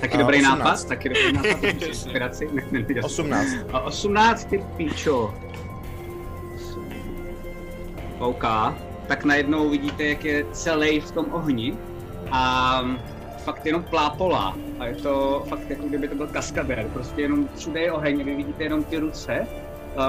Taky 0.00 0.18
dobrý 0.18 0.38
18. 0.38 0.58
nápad, 0.58 0.88
taky 0.88 1.08
dobrý 1.08 1.32
nápad, 1.32 1.60
protože 1.60 1.86
inspiraci. 1.86 2.48
Ne, 2.52 2.62
ne, 2.70 2.86
ne, 2.94 3.02
18. 3.02 3.48
A 3.72 3.80
18, 3.80 4.44
ty 4.44 4.64
píčo. 4.76 5.34
OK. 8.18 8.44
Tak 9.06 9.24
najednou 9.24 9.70
vidíte, 9.70 10.04
jak 10.04 10.24
je 10.24 10.46
celý 10.52 11.00
v 11.00 11.10
tom 11.10 11.26
ohni 11.32 11.76
a 12.32 12.84
fakt 13.38 13.66
jenom 13.66 13.82
plápolá. 13.82 14.56
A 14.78 14.86
je 14.86 14.94
to 14.94 15.44
fakt 15.48 15.70
jako 15.70 15.86
kdyby 15.86 16.08
to 16.08 16.14
byl 16.14 16.26
kaskadér. 16.26 16.86
Prostě 16.92 17.22
jenom 17.22 17.48
všude 17.56 17.80
je 17.80 17.92
oheň 17.92 18.24
vy 18.24 18.34
vidíte 18.34 18.62
jenom 18.62 18.84
ty 18.84 18.98
ruce. 18.98 19.46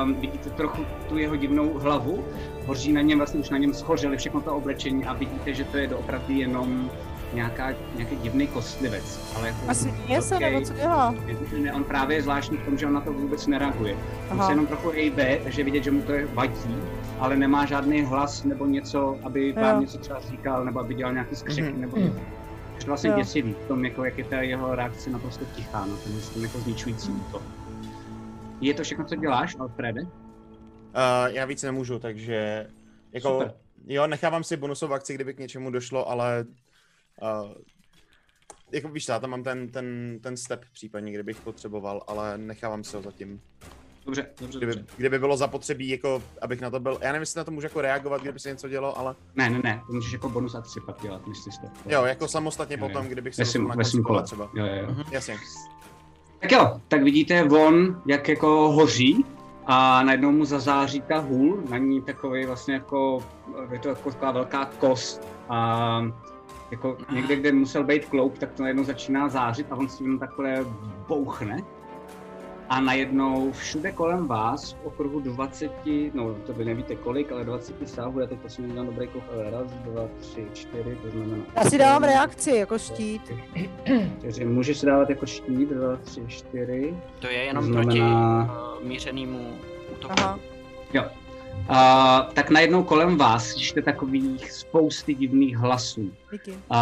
Um, 0.03 0.13
vidíte 0.13 0.49
trochu 0.49 0.85
tu 1.09 1.17
jeho 1.17 1.35
divnou 1.35 1.73
hlavu. 1.73 2.23
Hoří 2.65 2.93
na 2.93 3.01
něm, 3.01 3.17
vlastně 3.17 3.39
už 3.39 3.49
na 3.49 3.57
něm 3.57 3.73
schořeli 3.73 4.17
všechno 4.17 4.41
to 4.41 4.55
oblečení 4.55 5.05
a 5.05 5.13
vidíte, 5.13 5.53
že 5.53 5.63
to 5.63 5.77
je 5.77 5.87
doopravdy 5.87 6.33
jenom 6.33 6.89
nějaká, 7.33 7.73
nějaký 7.95 8.15
divný 8.15 8.47
kostlivec. 8.47 9.33
Ale 9.35 9.47
jako 9.47 9.59
A 9.67 9.73
směje 9.73 10.21
se, 10.21 10.39
nebo 10.39 10.61
co 10.61 10.73
dělá? 10.73 11.15
Ne, 11.57 11.73
on 11.73 11.83
právě 11.83 12.17
je 12.17 12.21
zvláštní 12.21 12.57
v 12.57 12.65
tom, 12.65 12.77
že 12.77 12.87
on 12.87 12.93
na 12.93 13.01
to 13.01 13.13
vůbec 13.13 13.47
nereaguje. 13.47 13.95
On 14.31 14.43
se 14.43 14.51
jenom 14.51 14.67
trochu 14.67 14.89
hejbe, 14.89 15.39
takže 15.43 15.63
vidět, 15.63 15.83
že 15.83 15.91
mu 15.91 16.01
to 16.01 16.11
je 16.11 16.25
vadí, 16.25 16.75
ale 17.23 17.35
nemá 17.35 17.65
žádný 17.65 18.01
hlas 18.01 18.43
nebo 18.43 18.65
něco, 18.65 19.19
aby 19.23 19.49
Jo. 19.49 19.55
vám 19.55 19.81
něco 19.81 19.97
třeba 19.97 20.19
říkal, 20.19 20.65
nebo 20.65 20.79
aby 20.79 20.93
dělal 20.95 21.13
nějaký 21.13 21.35
skřeky, 21.35 21.71
Mhm. 21.71 21.81
nebo 21.81 21.97
něco. 21.97 22.19
Je 22.73 22.79
to 22.79 22.85
vlastně 22.87 23.09
Jo. 23.09 23.15
děsivý 23.15 23.53
v 23.53 23.67
tom, 23.67 23.85
jako, 23.85 24.05
jak 24.05 24.17
je 24.17 24.23
ta 24.23 24.41
jeho 24.41 24.75
reakce 24.75 25.09
naprosto 25.09 25.45
tichá 25.45 25.85
na 25.85 25.97
ten, 25.97 26.13
ten 26.33 26.41
jako 26.43 26.59
zničující 26.59 27.11
útok. 27.11 27.41
Je 28.61 28.73
to 28.73 28.83
všechno, 28.83 29.05
co 29.05 29.15
děláš, 29.15 29.55
Alfrede? 29.59 30.01
Uh, 30.01 30.09
já 31.27 31.45
víc 31.45 31.63
nemůžu, 31.63 31.99
takže 31.99 32.67
jako, 33.11 33.29
Super. 33.29 33.53
jo, 33.87 34.07
nechávám 34.07 34.43
si 34.43 34.57
bonusovou 34.57 34.93
akci, 34.93 35.13
kdyby 35.15 35.33
k 35.33 35.39
něčemu 35.39 35.71
došlo, 35.71 36.09
ale 36.09 36.45
uh, 37.21 37.51
jako 38.71 38.89
víš, 38.89 39.07
já 39.07 39.19
tam 39.19 39.29
mám 39.29 39.43
ten, 39.43 39.69
ten, 39.69 40.19
ten 40.21 40.37
step 40.37 40.65
případně, 40.73 41.11
kdybych 41.13 41.41
potřeboval, 41.41 42.03
ale 42.07 42.37
nechávám 42.37 42.83
si 42.83 42.95
ho 42.95 43.01
zatím. 43.01 43.41
Dobře, 44.05 44.25
dobře, 44.41 44.57
Kdyby, 44.57 44.75
dobře. 44.75 44.93
kdyby 44.97 45.19
bylo 45.19 45.37
zapotřebí, 45.37 45.89
jako, 45.89 46.23
abych 46.41 46.61
na 46.61 46.69
to 46.69 46.79
byl, 46.79 46.97
já 47.01 47.07
nevím, 47.11 47.21
jestli 47.21 47.37
na 47.37 47.43
to 47.43 47.51
můžu 47.51 47.65
jako 47.65 47.81
reagovat, 47.81 48.21
kdyby 48.21 48.39
se 48.39 48.49
něco 48.49 48.69
dělo, 48.69 48.97
ale 48.99 49.15
Ne, 49.35 49.49
ne, 49.49 49.59
ne, 49.63 49.81
to 49.87 49.93
můžeš 49.93 50.13
jako 50.13 50.29
bonus 50.29 50.55
akci 50.55 50.79
pak 50.85 51.01
dělat, 51.01 51.27
myslíš 51.27 51.55
to. 51.57 51.67
jo, 51.89 52.03
jako 52.03 52.27
samostatně 52.27 52.75
Jo, 52.79 52.79
jo. 52.83 52.87
potom, 52.89 53.05
kdybych 53.07 53.35
se 53.35 53.59
na 53.59 53.75
konci 53.75 54.01
kola 54.01 54.21
třeba. 54.21 54.49
Jo, 54.53 54.65
jo, 54.65 54.75
jo. 54.75 54.95
Jasně. 55.11 55.37
Tak 56.39 56.51
jo, 56.51 56.81
tak 56.87 57.03
vidíte 57.03 57.43
von, 57.43 58.01
jak 58.05 58.29
jako 58.29 58.47
hoří 58.71 59.25
a 59.65 60.03
najednou 60.03 60.31
mu 60.31 60.45
zazáří 60.45 61.01
ta 61.01 61.17
hůl, 61.19 61.63
na 61.69 61.77
ní 61.77 62.01
takový 62.01 62.45
vlastně 62.45 62.73
jako, 62.73 63.23
je 63.71 63.79
to 63.79 63.89
jako 63.89 64.11
taková 64.11 64.31
velká 64.31 64.65
kost 64.65 65.27
a 65.49 66.01
jako 66.71 66.97
někde, 67.13 67.35
kde 67.35 67.51
musel 67.51 67.83
být 67.83 68.05
kloup, 68.05 68.37
tak 68.37 68.51
to 68.51 68.63
najednou 68.63 68.83
začíná 68.83 69.29
zářit 69.29 69.67
a 69.71 69.75
on 69.75 69.89
si 69.89 70.03
jenom 70.03 70.19
takhle 70.19 70.65
bouchne. 71.07 71.57
A 72.69 72.81
najednou 72.81 73.51
všude 73.51 73.91
kolem 73.91 74.27
vás, 74.27 74.73
v 74.73 74.85
okruhu 74.85 75.19
20, 75.19 75.71
no 76.13 76.33
to 76.45 76.53
vy 76.53 76.65
nevíte 76.65 76.95
kolik, 76.95 77.31
ale 77.31 77.43
20 77.45 77.89
sáhů, 77.89 78.19
já 78.19 78.27
teď 78.27 78.39
prosím 78.39 78.65
udělám 78.69 78.85
dobrý 78.87 79.07
kouf, 79.07 79.23
ale 79.33 79.51
raz, 79.51 79.71
dva, 79.73 80.01
tři, 80.19 80.45
čtyři, 80.53 80.97
to 81.01 81.09
znamená... 81.11 81.43
Já 81.55 81.63
si 81.63 81.77
dávám 81.77 82.03
reakci, 82.03 82.51
jako 82.51 82.77
štít. 82.79 83.31
Čtyři, 84.19 84.45
můžeš 84.45 84.77
si 84.77 84.85
dávat 84.85 85.09
jako 85.09 85.25
štít, 85.25 85.69
dva, 85.69 85.95
tři, 85.95 86.21
čtyři. 86.27 86.97
To 87.19 87.27
je 87.27 87.33
jenom 87.43 87.63
Znamená- 87.63 88.45
proti 88.45 88.81
uh, 88.83 88.87
mířenému 88.89 89.47
útoku. 89.93 90.13
Aha. 90.17 90.39
Jo. 90.93 91.03
A, 91.69 92.21
tak 92.33 92.49
najednou 92.49 92.83
kolem 92.83 93.17
vás 93.17 93.47
slyšíte 93.47 93.81
takových 93.81 94.51
spousty 94.51 95.13
divných 95.15 95.57
hlasů. 95.57 96.11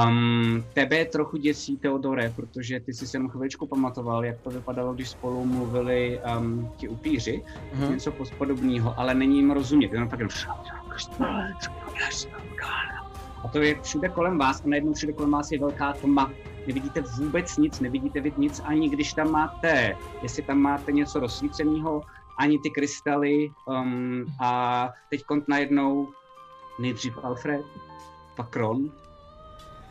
Um, 0.08 0.66
tebe 0.74 1.06
trochu 1.06 1.38
děsí, 1.38 1.78
Teodore, 1.78 2.34
protože 2.36 2.80
ty 2.80 2.94
jsi 2.94 3.08
si 3.08 3.16
jenom 3.16 3.30
chviličku 3.30 3.68
pamatoval, 3.68 4.26
jak 4.26 4.40
to 4.42 4.50
vypadalo, 4.50 4.94
když 4.94 5.10
spolu 5.10 5.46
mluvili 5.46 6.20
um, 6.38 6.72
ti 6.78 6.88
upíři, 6.88 7.44
Mhm. 7.74 7.92
něco 7.92 8.12
podobného, 8.38 9.00
ale 9.00 9.14
není 9.16 9.36
jim 9.36 9.52
rozumět, 9.52 9.94
jenom 9.94 10.10
tak 10.10 10.20
jenom 10.20 10.30
a 13.44 13.48
to 13.48 13.60
je 13.62 13.82
všude 13.82 14.10
kolem 14.10 14.38
vás 14.38 14.62
a 14.62 14.68
najednou 14.68 14.94
všude 14.94 15.14
kolem 15.14 15.32
vás 15.32 15.52
je 15.52 15.60
velká 15.60 15.94
tma. 15.94 16.32
Nevidíte 16.68 17.02
vůbec 17.02 17.58
nic, 17.58 17.80
nevidíte 17.80 18.22
vid 18.22 18.38
nic, 18.38 18.62
ani 18.66 18.90
když 18.90 19.14
tam 19.14 19.32
máte, 19.32 19.96
jestli 20.24 20.44
tam 20.44 20.58
máte 20.58 20.92
něco 20.92 21.20
rozsvíceného, 21.20 22.02
ani 22.42 22.60
ty 22.60 22.70
krystaly 22.70 23.52
um, 23.66 24.26
a 24.42 24.90
teď 25.10 25.24
kont 25.26 25.48
najednou 25.48 26.10
nejdřív 26.80 27.18
Alfred, 27.24 27.62
pak 28.36 28.56
Ron, 28.56 28.92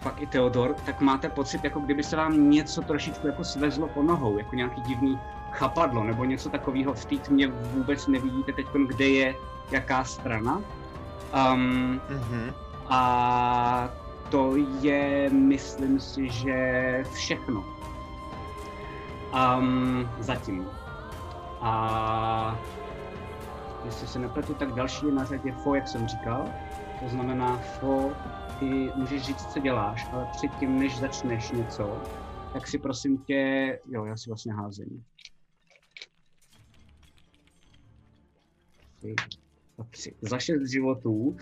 pak 0.03 0.23
i 0.23 0.27
Theodor, 0.27 0.75
tak 0.87 1.01
máte 1.01 1.29
pocit, 1.29 1.65
jako 1.65 1.81
kdyby 1.81 2.03
se 2.03 2.17
vám 2.17 2.51
něco 2.51 2.83
trošičku 2.83 3.27
jako 3.27 3.45
svezlo 3.45 3.89
po 3.89 4.03
nohou, 4.03 4.39
jako 4.39 4.55
nějaký 4.57 4.81
divný 4.81 5.19
chapadlo 5.53 6.05
nebo 6.05 6.25
něco 6.25 6.49
takového. 6.51 6.95
V 6.95 7.05
té 7.05 7.17
tmě 7.17 7.47
vůbec 7.49 8.07
nevidíte 8.07 8.53
teď, 8.53 8.67
kde 8.87 9.09
je 9.09 9.35
jaká 9.71 10.05
strana. 10.05 10.63
Um, 11.53 12.01
Mhm. 12.11 12.53
a 12.89 13.89
to 14.31 14.53
je, 14.81 15.31
myslím 15.31 16.01
si, 16.01 16.29
že 16.29 16.57
všechno. 17.13 17.65
Um, 19.59 20.09
zatím. 20.19 20.67
A 21.61 22.59
jestli 23.85 24.07
se 24.07 24.19
nepletu, 24.19 24.55
tak 24.55 24.75
další 24.75 25.07
je 25.07 25.13
na 25.13 25.25
řadě 25.25 25.53
Fo, 25.53 25.75
jak 25.75 25.89
jsem 25.89 26.09
říkal. 26.09 26.45
To 27.01 27.09
znamená, 27.09 27.57
Fo, 27.57 28.13
ty 28.59 28.91
můžeš 28.97 29.23
říct, 29.23 29.53
co 29.53 29.61
děláš, 29.61 30.07
ale 30.13 30.29
předtím, 30.33 30.79
než 30.79 30.99
začneš 30.99 31.51
něco, 31.51 32.03
tak 32.53 32.69
si 32.69 32.79
prosím 32.79 33.19
tě, 33.19 33.79
jo, 33.91 34.05
já 34.05 34.17
si 34.17 34.31
vlastně 34.31 34.55
házím. 34.55 35.05
Tři. 39.91 40.15
Za 40.21 40.39
šest 40.39 40.71
životů 40.71 41.13
um, 41.13 41.37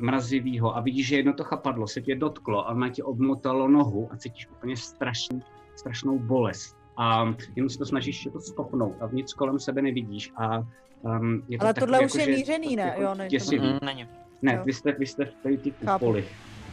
mrazivýho 0.00 0.76
a 0.76 0.80
vidíš, 0.80 1.08
že 1.08 1.16
jedno 1.16 1.32
to 1.32 1.44
chapadlo 1.44 1.88
se 1.88 2.00
tě 2.00 2.14
dotklo 2.14 2.68
a 2.68 2.74
má 2.74 2.88
tě 2.88 3.04
obmotalo 3.04 3.68
nohu 3.68 4.12
a 4.12 4.16
cítíš 4.16 4.48
úplně 4.50 4.76
strašný, 4.76 5.40
strašnou 5.76 6.18
bolest. 6.18 6.81
A 6.96 7.34
jenom 7.56 7.68
se 7.70 7.78
to 7.78 7.86
snažíš 7.86 8.28
to 8.32 8.40
stopnout 8.40 8.96
a 9.02 9.08
nic 9.12 9.32
kolem 9.32 9.58
sebe 9.58 9.82
nevidíš. 9.82 10.32
A, 10.36 10.58
um, 11.02 11.42
je 11.48 11.58
to 11.58 11.64
Ale 11.64 11.74
tohle 11.74 11.98
už 12.00 12.14
jako, 12.14 12.30
je 12.30 12.36
mířený, 12.36 12.76
ne? 12.76 12.82
jako 12.82 13.02
Jo, 13.02 13.14
ne, 13.14 13.24
to 13.24 13.30
děsivý. 13.30 13.68
Mm, 13.72 13.78
není. 13.84 14.08
Ne, 14.42 14.54
Jo. 14.54 14.62
vy 14.64 14.72
jste, 14.72 14.92
vy 14.92 15.06
jste 15.06 15.24
v 15.24 15.34
tady 15.42 15.56
ty 15.58 15.70
kupoli. 15.70 16.24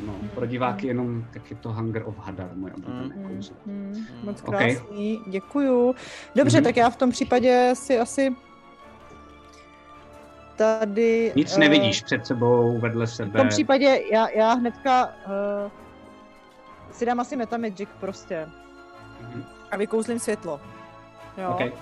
No, 0.07 0.15
pro 0.35 0.45
diváky 0.45 0.87
jenom 0.87 1.25
tak 1.33 1.49
je 1.51 1.55
to 1.57 1.73
Hunger 1.73 2.03
of 2.05 2.17
Hadar, 2.17 2.49
moje 2.55 2.73
oblíbené 2.73 3.15
kouzlo. 3.27 3.55
hmm, 3.65 4.05
moc 4.23 4.41
Ok. 4.41 4.47
krásný, 4.57 5.21
děkuju. 5.27 5.95
Dobře, 6.35 6.57
Mhm. 6.57 6.63
tak 6.63 6.77
já 6.77 6.89
v 6.89 6.95
tom 6.95 7.11
případě 7.11 7.71
si 7.73 7.99
asi 7.99 8.35
tady... 10.55 11.33
Nic 11.35 11.55
eh, 11.57 11.59
nevidíš 11.59 12.01
před 12.03 12.25
sebou, 12.25 12.79
vedle 12.79 13.05
V 13.05 13.11
sebe. 13.13 13.39
tom 13.39 13.47
případě 13.47 13.99
já, 14.11 14.29
já 14.29 14.53
hnedka 14.53 15.05
uh, 15.07 15.71
si 16.91 17.05
dám 17.05 17.19
asi 17.19 17.35
Metamagic 17.35 17.89
prostě. 17.99 18.49
A 19.71 19.77
vykouzlím 19.77 20.19
světlo. 20.19 20.61
Jo. 21.37 21.49
Ok. 21.59 21.73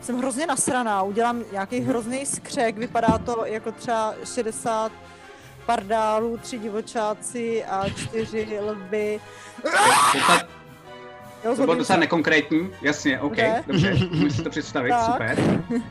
Jsem 0.00 0.18
hrozně 0.18 0.46
nasraná, 0.46 1.02
udělám 1.02 1.42
nějaký 1.52 1.80
hrozný 1.80 2.26
skřek, 2.26 2.78
vypadá 2.78 3.18
to 3.18 3.44
jako 3.46 3.72
třeba 3.72 4.14
60 4.34 4.92
pardálů, 5.66 6.36
tři 6.38 6.58
divočáci 6.58 7.64
a 7.64 7.88
čtyři 7.88 8.60
lvy. 8.60 9.20
Jo, 11.44 11.56
to 11.56 11.62
bylo 11.62 11.74
docela 11.74 11.98
nekonkrétní, 11.98 12.70
jasně, 12.82 13.20
OK, 13.20 13.36
Dobře. 13.66 13.94
dobře, 13.98 14.30
si 14.30 14.42
to 14.42 14.50
představit, 14.50 14.90
Tak. 14.90 15.04
super. 15.12 15.38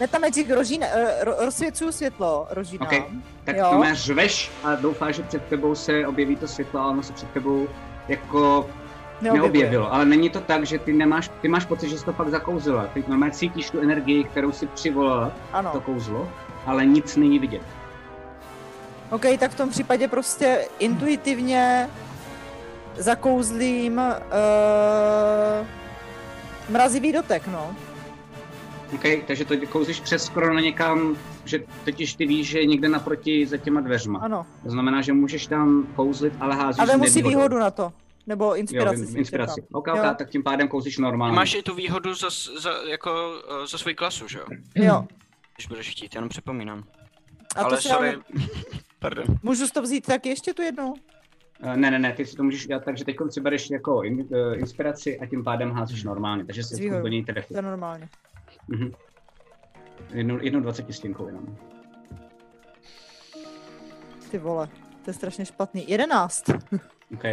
Metamagic 0.00 0.50
rožín, 0.50 0.82
uh, 0.84 1.00
ro, 1.24 1.34
rozsvěcuju 1.38 1.92
světlo, 1.92 2.46
rožínám. 2.50 2.88
Ok, 2.92 3.02
Tak 3.44 3.56
Jo. 3.56 3.66
to 3.70 3.78
má 3.78 3.94
řveš 3.94 4.50
a 4.64 4.74
doufáš, 4.74 5.14
že 5.16 5.22
před 5.22 5.44
tebou 5.44 5.74
se 5.74 6.06
objeví 6.06 6.36
to 6.36 6.48
světlo, 6.48 6.80
ale 6.80 6.90
ono 6.90 7.02
se 7.02 7.12
před 7.12 7.30
tebou 7.30 7.68
jako 8.08 8.70
Neobjevuje. 9.22 9.42
neobjevilo. 9.52 9.94
Ale 9.94 10.04
není 10.04 10.30
to 10.30 10.40
tak, 10.40 10.66
že 10.66 10.78
ty 10.78 10.92
nemáš, 10.92 11.30
ty 11.40 11.48
máš 11.48 11.64
pocit, 11.66 11.88
že 11.88 11.98
jsi 11.98 12.04
to 12.04 12.12
fakt 12.12 12.28
zakouzila. 12.28 12.86
Ty 12.86 13.04
normálně 13.08 13.34
cítíš 13.34 13.70
tu 13.70 13.80
energii, 13.80 14.24
kterou 14.24 14.52
si 14.52 14.66
přivolala, 14.66 15.28
to 15.28 15.34
Ano. 15.56 15.80
kouzlo, 15.84 16.28
ale 16.66 16.86
nic 16.86 17.16
není 17.16 17.38
vidět. 17.38 17.62
OK, 19.10 19.22
tak 19.38 19.50
v 19.50 19.54
tom 19.56 19.70
případě 19.70 20.08
prostě 20.08 20.68
intuitivně 20.78 21.88
zakouzlím 22.96 23.98
uh, 23.98 25.66
Mrazivý 26.70 27.12
dotek, 27.12 27.42
no. 27.52 27.76
OK, 28.94 29.02
takže 29.26 29.44
to 29.44 29.54
kouzíš 29.68 30.00
přes 30.00 30.28
korona 30.28 30.60
někam, 30.60 31.16
že 31.44 31.60
totiž 31.84 32.14
ty 32.14 32.26
víš, 32.26 32.48
že 32.48 32.58
je 32.58 32.66
někde 32.66 32.88
naproti 32.88 33.46
za 33.46 33.56
těma 33.56 33.80
dveřma. 33.80 34.18
Ano. 34.18 34.46
To 34.64 34.70
znamená, 34.70 35.00
že 35.00 35.12
můžeš 35.12 35.46
tam 35.46 35.86
kouzlit, 35.96 36.32
ale 36.40 36.56
házíš 36.56 36.78
Ale 36.80 36.96
musí 36.96 37.14
nevýhodou. 37.22 37.28
výhodu 37.38 37.58
na 37.58 37.70
to. 37.70 37.92
Nebo 38.26 38.56
inspiraci. 38.56 39.00
Jo, 39.00 39.06
si 39.06 39.18
inspiraci. 39.18 39.54
čekám. 39.60 39.68
OK, 39.72 39.86
Jo. 39.86 40.14
Tak 40.18 40.30
tím 40.30 40.42
pádem 40.42 40.68
kouzíš 40.68 40.98
normálně. 40.98 41.36
Máš 41.36 41.54
i 41.54 41.62
tu 41.62 41.74
výhodu 41.74 42.14
za, 42.14 42.28
za, 42.60 42.70
jako, 42.90 43.42
eh, 43.62 43.66
za 43.66 43.78
svůj 43.78 43.94
klasu, 43.94 44.28
že 44.28 44.38
jo? 44.38 44.44
Jo. 44.74 45.06
Když 45.56 45.66
budeš 45.66 45.90
chtít, 45.90 46.14
jenom 46.14 46.28
připomínám. 46.28 46.84
A 47.56 47.60
to 47.60 47.66
Ale 47.66 47.80
si 47.80 47.88
sorry. 47.88 48.08
ale- 48.08 48.22
Pardon. 48.98 49.24
Můžu 49.42 49.66
si 49.66 49.72
to 49.72 49.82
vzít 49.82 50.06
tak 50.06 50.26
ještě 50.26 50.54
tu 50.54 50.62
jednou? 50.62 50.94
Eh, 51.62 51.76
Ne, 51.76 51.90
ne, 51.90 51.98
ne, 51.98 52.12
ty 52.12 52.26
si 52.26 52.36
to 52.36 52.42
můžeš 52.42 52.64
udělat 52.64 52.84
tak, 52.84 52.98
že 52.98 53.04
teď 53.04 53.16
si 53.30 53.40
bereš 53.40 53.70
jako 53.70 54.02
in, 54.02 54.20
uh, 54.20 54.58
inspiraci 54.58 55.20
a 55.20 55.26
tím 55.26 55.44
pádem 55.44 55.70
házíš 55.70 56.04
normálně, 56.04 56.44
takže 56.44 56.62
S 56.62 56.68
se 56.68 56.76
výhodou. 56.76 57.02
do 57.02 57.08
něj 57.08 57.24
trefí. 57.24 57.48
To 57.48 57.58
je 57.58 57.62
normálně. 57.62 58.08
Mhm. 58.68 58.92
Jednou, 60.10 60.38
jednou 60.42 60.60
dvacetistěnkou 60.60 61.26
jenom. 61.26 61.56
Ty 64.30 64.38
vole, 64.38 64.68
to 65.04 65.10
je 65.10 65.14
strašně 65.14 65.44
špatný. 65.44 65.84
Jedenáct. 65.90 66.44
OK. 67.14 67.24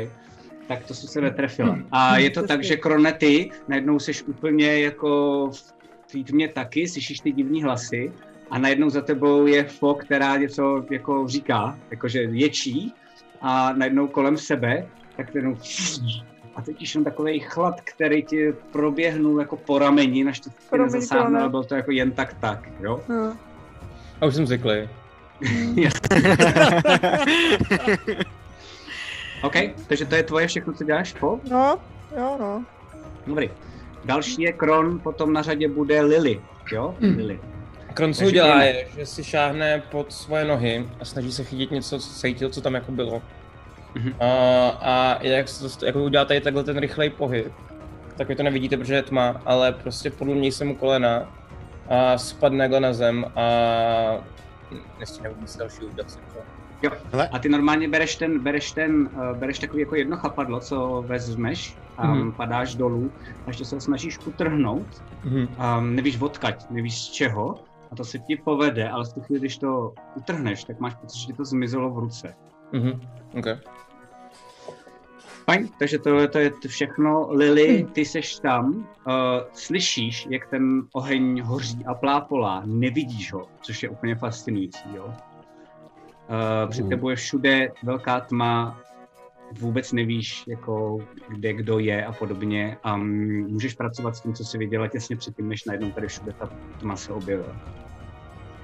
Tak 0.70 0.86
to 0.86 0.94
si 0.94 1.08
se 1.08 1.22
netrefila. 1.22 1.78
A 1.92 2.18
je 2.18 2.30
to 2.30 2.48
tak, 2.48 2.64
že 2.64 2.78
kronety, 2.78 3.52
najednou 3.68 4.00
seš 4.00 4.24
úplně 4.24 4.80
jako 4.80 5.52
v 5.52 5.74
té 6.12 6.24
tmě 6.24 6.48
taky, 6.48 6.88
slyšíš 6.88 7.20
ty 7.20 7.32
divní 7.32 7.64
hlasy 7.64 8.14
a 8.52 8.58
najednou 8.58 8.90
za 8.90 9.02
tebou 9.02 9.48
je 9.48 9.64
Fo, 9.64 9.94
která 9.94 10.38
něco 10.38 10.86
jako 10.92 11.28
říká, 11.28 11.78
jakože 11.92 12.22
ječí 12.22 12.94
a 13.42 13.74
najednou 13.74 14.08
kolem 14.08 14.38
sebe, 14.38 14.88
tak 15.18 15.34
najednou 15.34 15.58
a 16.56 16.62
teď 16.62 16.96
jenom 16.96 17.04
takový 17.04 17.40
chlad, 17.40 17.82
který 17.82 18.24
ti 18.24 18.54
proběhnul 18.72 19.40
jako 19.40 19.58
po 19.58 19.80
rameni, 19.80 20.24
naštěstí 20.24 20.60
tě 20.60 20.70
Promiň, 20.70 20.94
nezasáhnul, 20.94 21.40
ale 21.40 21.50
byl 21.50 21.64
to 21.64 21.76
jako 21.76 21.92
jen 21.92 22.12
tak 22.12 22.34
tak, 22.34 22.70
jo? 22.80 23.02
A 24.22 24.26
už 24.26 24.36
jsem 24.36 24.48
zvyklý. 24.48 24.90
OK, 29.44 29.56
takže 29.88 30.06
to 30.06 30.16
je 30.16 30.24
tvoje 30.24 30.48
všechno, 30.48 30.74
co 30.74 30.84
děláš, 30.84 31.14
Fo? 31.14 31.40
No, 31.52 31.80
jo, 32.18 32.38
no. 32.40 32.66
Dobrý. 33.28 33.50
Další 34.06 34.42
je 34.42 34.54
Kron, 34.54 35.00
potom 35.00 35.34
na 35.34 35.42
řadě 35.42 35.68
bude 35.68 36.02
Lily, 36.02 36.42
jo? 36.72 36.96
Hmm. 37.02 37.18
Lily. 37.18 37.40
Kron, 37.94 38.14
co 38.14 38.26
udělá 38.26 38.64
je, 38.64 38.88
že 38.98 39.06
si 39.06 39.24
šáhne 39.24 39.84
pod 39.92 40.14
svoje 40.14 40.46
nohy 40.46 40.90
a 41.00 41.06
snaží 41.06 41.32
se 41.32 41.44
chytit 41.44 41.72
něco, 41.72 42.00
co 42.00 42.10
cítil, 42.10 42.50
co 42.50 42.62
tam 42.62 42.74
jako 42.74 42.92
bylo. 42.92 43.22
Mhm. 43.96 44.14
A, 44.20 44.70
a 44.70 45.24
jak, 45.24 45.46
jako 45.86 46.04
udělá 46.04 46.26
tady 46.26 46.42
takhle 46.42 46.64
ten 46.64 46.78
rychlej 46.78 47.10
pohyb, 47.10 47.54
tak 48.18 48.28
vy 48.28 48.36
to 48.36 48.44
nevidíte, 48.44 48.78
protože 48.78 48.96
je 48.96 49.04
tma, 49.04 49.42
ale 49.46 49.72
prostě 49.72 50.10
podlomí 50.10 50.52
se 50.52 50.66
mu 50.66 50.76
kolena 50.76 51.36
a 51.90 52.18
spadne 52.18 52.68
na 52.68 52.94
zem 52.94 53.26
a 53.36 53.44
nestíhne 55.00 55.30
vůbec 55.30 55.58
další 55.58 55.82
udělat 55.82 56.12
si 56.12 56.18
to. 56.18 56.40
Jo. 56.82 56.92
Hele. 57.12 57.28
A 57.28 57.40
ty 57.40 57.50
normálně 57.50 57.88
bereš 57.88 58.16
ten, 58.16 58.40
bereš 58.40 58.72
ten, 58.72 59.10
uh, 59.14 59.38
bereš 59.38 59.60
takový 59.60 59.82
jako 59.82 59.96
jedno 59.96 60.18
chapadlo, 60.18 60.60
co 60.60 61.04
vezmeš 61.08 61.78
a 61.98 62.12
um, 62.12 62.32
padáš 62.32 62.76
dolů 62.76 63.12
a 63.46 63.50
ještě 63.50 63.66
se 63.66 63.76
ho 63.76 63.82
snažíš 63.82 64.20
utrhnout. 64.26 65.04
Mhm. 65.24 65.48
Um, 65.78 65.96
nevíš 65.96 66.22
odkaď, 66.22 66.70
nevíš 66.70 67.02
z 67.02 67.10
čeho 67.12 67.56
a 67.92 67.96
to 67.96 68.04
se 68.04 68.20
ti 68.20 68.36
povede, 68.36 68.90
ale 68.90 69.06
v 69.06 69.14
tu 69.14 69.22
chvíli, 69.22 69.40
když 69.40 69.58
to 69.58 69.94
utrhneš, 70.16 70.64
tak 70.64 70.80
máš 70.80 70.96
pocit, 70.96 71.20
že 71.20 71.28
ti 71.28 71.34
to 71.34 71.46
zmizelo 71.46 71.90
v 71.90 72.00
ruce. 72.00 72.36
Mhm. 72.72 73.02
Okay. 73.38 73.58
Fajn, 75.46 75.70
takže 75.80 76.00
tohle 76.00 76.28
to 76.28 76.40
je 76.40 76.52
všechno. 76.68 77.28
Lily, 77.32 77.88
ty 77.94 78.06
seš 78.06 78.40
tam, 78.40 78.76
uh, 78.76 79.14
slyšíš, 79.54 80.28
jak 80.30 80.48
ten 80.48 80.82
oheň 80.94 81.42
hoří 81.42 81.86
a 81.86 81.94
plápolá, 81.94 82.64
nevidíš 82.66 83.34
ho, 83.34 83.48
což 83.62 83.84
je 83.84 83.90
úplně 83.90 84.16
fascinující, 84.16 84.84
jo. 84.96 85.14
Uh, 86.30 86.70
před 86.70 86.82
Mhm. 86.82 86.90
tebou 86.90 87.10
je 87.10 87.16
všude 87.16 87.70
velká 87.84 88.20
tma, 88.20 88.80
vůbec 89.60 89.92
nevíš, 89.92 90.44
jako, 90.48 90.98
kde 91.30 91.54
kdo 91.54 91.80
je 91.80 92.06
a 92.06 92.12
podobně. 92.12 92.78
A 92.84 92.98
můžeš 92.98 93.74
pracovat 93.74 94.16
s 94.16 94.22
tím, 94.22 94.34
co 94.34 94.44
jsi 94.46 94.58
viděla 94.58 94.88
těsně 94.88 95.16
předtím, 95.16 95.50
než 95.50 95.66
najednou 95.66 95.92
tady 95.92 96.08
všude 96.08 96.34
ta 96.34 96.50
tma 96.80 96.96
se 96.96 97.14
objevila. 97.14 97.56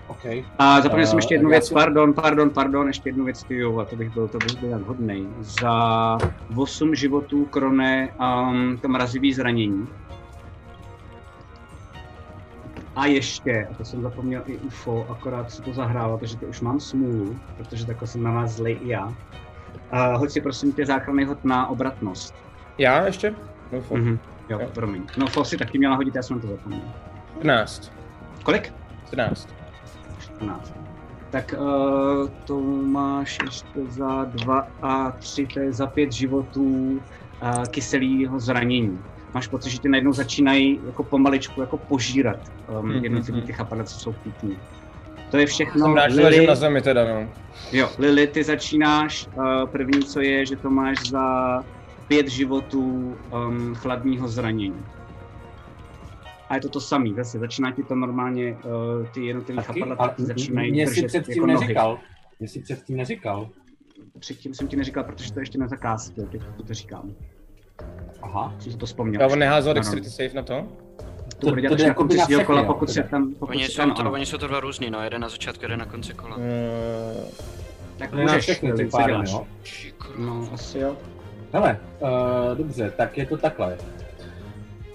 OK. 0.08 0.26
A 0.60 0.82
zapomněl 0.82 1.08
jsem 1.08 1.18
Eh, 1.18 1.20
ještě 1.20 1.34
jednu 1.36 1.50
já 1.50 1.54
věc, 1.54 1.68
si- 1.68 1.74
pardon, 1.74 2.14
pardon, 2.14 2.50
pardon, 2.50 2.88
ještě 2.88 3.10
jednu 3.10 3.26
věc, 3.26 3.46
jo, 3.50 3.80
a 3.80 3.86
to 3.86 3.96
bych 3.96 4.14
byl, 4.14 4.28
to 4.28 4.38
bych 4.38 4.56
byl 4.58 4.80
hodnej. 4.86 5.28
Za 5.40 6.18
8 6.56 6.96
životů 6.96 7.46
krone 7.46 8.10
um, 8.20 8.78
to 8.82 8.88
mrazivý 8.88 9.34
zranění. 9.34 9.88
A 12.96 13.06
ještě, 13.06 13.68
a 13.72 13.74
to 13.74 13.86
jsem 13.86 14.02
zapomněl 14.02 14.44
i 14.46 14.58
UFO, 14.58 15.08
akorát 15.10 15.52
si 15.52 15.62
to 15.62 15.74
zahrálo, 15.74 16.18
takže 16.18 16.38
to 16.38 16.46
už 16.46 16.62
mám 16.62 16.80
smůlu, 16.80 17.40
protože 17.58 17.86
takhle 17.86 18.08
jsem 18.08 18.24
na 18.24 18.32
vás 18.32 18.52
zlej 18.52 18.80
i 18.82 18.90
já. 18.90 19.06
Uh, 19.08 19.14
hoď 20.18 20.30
si 20.32 20.42
prosím 20.42 20.74
tě 20.74 20.86
záchranný 20.86 21.26
hod 21.26 21.46
na 21.46 21.68
obratnost. 21.68 22.36
Já 22.78 23.06
ještě? 23.06 23.36
Doufám. 23.72 23.98
Mhm. 24.00 24.20
Jo, 24.50 24.60
Jo. 24.60 24.70
promiň. 24.74 25.04
No, 25.18 25.28
Fo 25.28 25.46
si 25.46 25.58
taky 25.58 25.78
měla 25.78 25.96
hodit, 25.96 26.16
já 26.16 26.22
jsem 26.24 26.40
to 26.40 26.48
zapomněl. 26.48 26.82
14. 27.40 27.92
Kolik? 28.44 28.74
14. 29.08 29.50
14. 30.20 30.74
Tak 31.30 31.56
uh, 31.60 32.30
to 32.46 32.60
máš 32.86 33.38
ještě 33.46 33.86
za 33.90 34.24
dva 34.26 34.68
a 34.82 35.12
tři, 35.12 35.48
to 35.54 35.60
je 35.60 35.74
za 35.74 35.88
pět 35.88 36.12
životů 36.12 37.02
uh, 37.42 37.64
kyselého 37.66 38.40
zranění. 38.40 39.00
Máš 39.36 39.48
pocit, 39.48 39.70
že 39.70 39.78
tě 39.78 39.90
najednou 39.90 40.14
začínají 40.14 40.80
jako 40.86 41.04
pomaličku 41.04 41.62
jako 41.62 41.78
požírat 41.78 42.52
um, 42.80 42.90
Mhm, 42.90 43.04
jednotlivý 43.04 43.38
mhm. 43.38 43.48
ty 43.48 43.54
chapadla, 43.54 43.84
co 43.84 44.00
jsou 44.00 44.16
tmě. 44.40 44.56
To 45.32 45.38
je 45.38 45.46
všechno. 45.46 45.86
Jsem 45.86 45.94
rád, 45.96 46.10
že 46.10 46.22
Lily, 46.28 46.48
na 46.48 46.56
zemi 46.56 46.82
teda, 46.82 47.06
no. 47.14 47.30
jo, 47.72 47.90
Lily, 47.98 48.28
ty 48.28 48.44
začínáš. 48.44 49.28
Uh, 49.28 49.70
první, 49.70 50.04
co 50.04 50.22
je, 50.22 50.46
že 50.46 50.56
to 50.56 50.70
máš 50.70 51.10
za 51.10 51.60
pět 52.08 52.28
životů 52.28 53.16
um, 53.48 53.76
chladního 53.76 54.28
zranění. 54.28 54.86
A 56.50 56.56
je 56.56 56.62
to 56.62 56.70
to 56.70 56.82
samý, 56.82 57.14
zase 57.14 57.40
začíná 57.40 57.72
ti 57.72 57.84
to 57.84 57.96
normálně, 57.96 58.58
uh, 59.00 59.08
ty 59.08 59.26
jednotlivé 59.26 59.64
chapadla 59.64 60.14
začínají 60.18 60.72
mě 60.72 60.88
si 60.88 60.94
držet 60.94 61.08
předtím 61.08 61.34
jako 61.36 61.48
nohy. 61.48 61.60
neříkal. 61.60 62.00
Mě 62.40 62.48
si 62.50 62.60
předtím 62.60 62.98
neříkal. 62.98 63.50
Předtím 64.20 64.54
jsem 64.54 64.68
ti 64.68 64.76
neříkal, 64.76 65.04
protože 65.04 65.34
to 65.34 65.40
ještě 65.40 65.58
nezakázal, 65.58 66.26
teď 66.32 66.42
to 66.68 66.74
říkám. 66.74 67.16
Aha. 68.22 68.54
Jsem 68.60 68.72
si 68.72 68.78
to 68.78 68.86
vzpomněl. 68.86 69.22
Já 69.22 69.28
on 69.28 69.40
neházel 69.40 69.72
Ano. 69.72 69.80
Dexterity 69.80 70.10
save 70.10 70.30
na 70.34 70.44
to? 70.44 70.68
To 71.40 71.48
bude 71.50 71.62
to 71.70 71.76
dělat 71.76 71.78
jde 71.78 71.84
až 72.14 72.18
na 72.18 72.26
všechny, 72.26 72.46
kola, 72.46 72.64
pokud 72.64 72.90
se 72.90 73.04
tam... 73.04 73.34
Pokud 73.34 73.52
Oni 73.52 73.66
jsou, 73.68 73.78
tam 73.78 73.92
to, 73.94 74.12
oni 74.12 74.26
jsou 74.26 74.38
to 74.38 74.48
dva 74.48 74.60
různý, 74.60 74.90
no, 74.90 75.04
jeden 75.04 75.22
na 75.22 75.30
začátku, 75.30 75.64
jeden 75.66 75.80
na 75.80 75.86
konci 75.86 76.14
kola. 76.14 76.36
Uh, 76.38 76.44
Tak 77.98 78.10
To 78.10 78.18
je 78.18 78.26
na 78.26 78.32
můžeš, 78.34 78.44
všechny 78.44 78.86
pádem, 78.90 79.08
děláš? 79.08 79.32
jo? 79.32 79.46
No, 80.18 80.50
asi 80.54 80.80
jo. 80.80 80.96
Hele, 81.54 81.80
uh, 82.00 82.58
dobře, 82.58 82.94
tak 82.98 83.18
je 83.18 83.26
to 83.26 83.38
takhle. 83.38 83.78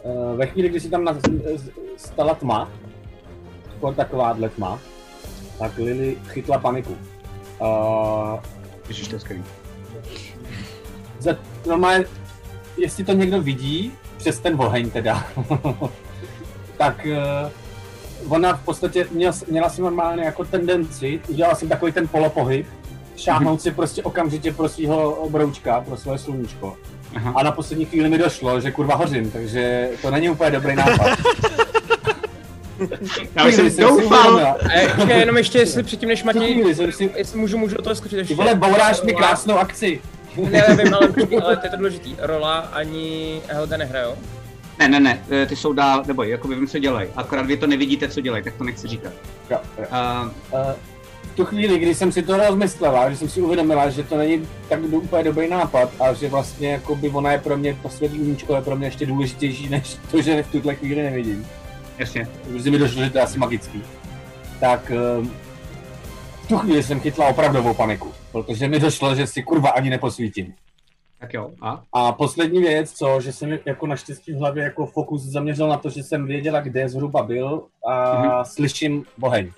Uh, 0.02 0.36
ve 0.36 0.46
chvíli, 0.46 0.68
kdy 0.68 0.80
si 0.80 0.90
tam 0.90 1.04
na, 1.04 1.12
z- 1.56 1.70
stala 1.96 2.34
tma, 2.34 2.70
skoro 3.76 3.94
takováhle 3.94 4.48
tma, 4.48 4.78
tak 5.58 5.78
Lily 5.78 6.16
chytla 6.28 6.58
paniku. 6.58 6.96
Uh, 7.60 8.38
Ježiš, 8.88 9.08
to 9.08 9.14
je 9.16 9.20
skvělý. 9.20 9.44
za, 11.18 11.36
normálně, 11.66 12.04
jestli 12.76 13.04
to 13.04 13.12
někdo 13.12 13.42
vidí, 13.42 13.92
přes 14.16 14.38
ten 14.38 14.54
oheň 14.60 14.90
teda, 14.90 15.26
tak 16.76 17.06
uh, 18.26 18.32
ona 18.32 18.56
v 18.56 18.64
podstatě 18.64 19.06
měla, 19.10 19.32
měla 19.50 19.68
si 19.68 19.82
normálně 19.82 20.24
jako 20.24 20.44
tendenci, 20.44 21.20
udělala 21.28 21.54
jsem 21.54 21.68
takový 21.68 21.92
ten 21.92 22.08
polopohyb, 22.08 22.66
šáhnout 23.16 23.62
si 23.62 23.70
prostě 23.70 24.02
okamžitě 24.02 24.52
pro 24.52 24.68
svého 24.68 25.28
broučka, 25.30 25.80
pro 25.80 25.96
své 25.96 26.18
sluníčko. 26.18 26.76
Aha. 27.16 27.32
A 27.36 27.42
na 27.42 27.52
poslední 27.52 27.84
chvíli 27.84 28.08
mi 28.08 28.18
došlo, 28.18 28.60
že 28.60 28.70
kurva 28.70 28.94
hořím, 28.94 29.30
takže 29.30 29.90
to 30.02 30.10
není 30.10 30.30
úplně 30.30 30.50
dobrý 30.50 30.76
nápad. 30.76 31.18
Já 33.34 33.46
už 33.46 33.54
jsem 33.54 33.70
si 33.70 33.80
doufal. 33.80 34.56
ještě 34.96 35.12
jenom 35.12 35.36
ještě, 35.36 35.58
jestli 35.58 35.82
předtím, 35.82 36.08
než 36.08 36.22
Matěj, 36.24 36.74
si, 36.74 37.10
jestli 37.16 37.38
můžu, 37.38 37.58
můžu 37.58 37.76
do 37.76 37.82
toho 37.82 37.94
skočit 37.94 38.18
ještě. 38.18 38.34
ty 38.34 38.38
vole, 38.38 38.54
bouráš 38.54 39.02
mi 39.02 39.14
krásnou 39.14 39.58
akci. 39.58 40.00
Ne, 40.36 40.64
nevím, 40.76 40.94
ale, 40.94 41.08
ale 41.42 41.56
to 41.56 41.66
je 41.66 41.70
to 41.70 41.76
důležitý. 41.76 42.16
Rola 42.18 42.58
ani 42.58 43.40
Helga 43.48 43.76
nehrajou. 43.76 44.14
Ne, 44.78 44.88
ne, 44.88 45.00
ne, 45.00 45.24
eh, 45.30 45.46
ty 45.46 45.56
jsou 45.56 45.72
dál, 45.72 46.02
nebo 46.06 46.22
jako 46.22 46.48
vím, 46.48 46.66
co 46.66 46.78
dělají. 46.78 47.08
Akorát 47.16 47.46
vy 47.46 47.56
to 47.56 47.66
nevidíte, 47.66 48.08
co 48.08 48.20
dělají, 48.20 48.44
tak 48.44 48.54
to 48.54 48.64
nechci 48.64 48.88
říkat. 48.88 49.12
Jo, 49.50 49.58
jo. 49.78 49.84
Uh, 49.90 50.30
Eh, 50.52 50.74
v 51.32 51.36
tu 51.36 51.44
chvíli, 51.44 51.78
kdy 51.78 51.94
jsem 51.94 52.12
si 52.12 52.22
to 52.22 52.36
rozmyslela, 52.36 53.10
že 53.10 53.16
jsem 53.16 53.28
si 53.28 53.40
uvědomila, 53.40 53.90
že 53.90 54.02
to 54.02 54.16
není 54.18 54.48
tak 54.68 54.80
do- 54.82 54.96
úplně 54.98 55.24
dobrý 55.24 55.48
nápad 55.48 55.90
a 56.00 56.12
že 56.12 56.28
vlastně 56.28 56.72
jako 56.72 56.94
by 56.94 57.10
ona 57.10 57.32
je 57.32 57.38
pro 57.38 57.56
mě, 57.56 57.76
to 57.82 57.88
světlíčko 57.88 58.54
je 58.54 58.62
pro 58.62 58.76
mě 58.76 58.86
ještě 58.86 59.06
důležitější, 59.06 59.68
než 59.68 59.96
to, 60.10 60.22
že 60.22 60.42
v 60.42 60.50
tuhle 60.52 60.74
chvíli 60.74 61.02
nevidím. 61.02 61.46
jasně. 61.98 62.28
Protože 62.52 62.70
mi 62.70 62.78
došlo, 62.78 63.02
že 63.04 63.10
to 63.10 63.18
je 63.18 63.24
asi 63.24 63.38
magický. 63.38 63.82
Tak 64.60 64.90
ehm, 64.90 65.30
v 66.44 66.48
tu 66.48 66.58
chvíli 66.58 66.82
jsem 66.82 67.00
chytla 67.00 67.26
opravdovou 67.26 67.74
paniku, 67.74 68.12
protože 68.32 68.68
mi 68.68 68.78
došlo, 68.80 69.14
že 69.14 69.26
si 69.26 69.42
kurva 69.42 69.70
ani 69.70 69.90
neposvítím. 69.90 70.54
Tak 71.18 71.34
jo, 71.34 71.50
a? 71.60 71.82
A 71.92 72.12
poslední 72.12 72.60
věc, 72.60 72.92
co, 72.92 73.20
že 73.20 73.32
jsem 73.32 73.58
jako 73.64 73.86
naštěstí 73.86 74.32
v 74.32 74.36
hlavě 74.36 74.64
jako 74.64 74.86
fokus 74.86 75.22
zaměřil 75.22 75.68
na 75.68 75.76
to, 75.76 75.90
že 75.90 76.02
jsem 76.02 76.26
věděla, 76.26 76.60
kde 76.60 76.88
zhruba 76.88 77.22
byl 77.22 77.62
a 77.88 78.22
Mhm. 78.22 78.30
slyším 78.44 79.04
boheň. 79.18 79.50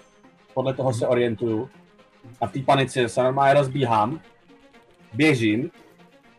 Podle 0.55 0.75
toho 0.75 0.93
se 0.95 1.07
orientuju. 1.07 1.69
A 2.41 2.47
v 2.47 2.53
té 2.53 2.61
panice 2.61 3.09
se 3.09 3.23
normálně 3.23 3.55
rozbíhám, 3.55 4.21
běžím, 5.13 5.71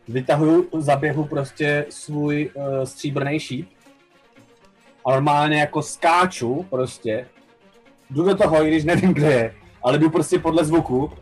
vytahuju 0.08 0.68
za 0.78 0.96
běhu 0.96 1.24
prostě 1.24 1.86
svůj 1.90 2.50
uh, 2.54 2.64
stříbrný 2.84 3.40
šíp 3.40 3.68
a 5.06 5.10
normálně 5.10 5.60
jako 5.60 5.82
skáču 5.82 6.66
prostě. 6.70 7.28
Jdu 8.10 8.24
do 8.24 8.34
toho, 8.36 8.64
i 8.64 8.68
když 8.68 8.84
nevím, 8.84 9.14
kde 9.14 9.32
je, 9.32 9.54
ale 9.82 9.98
jdu 9.98 10.10
prostě 10.10 10.38
podle 10.38 10.64
zvuku. 10.64 11.12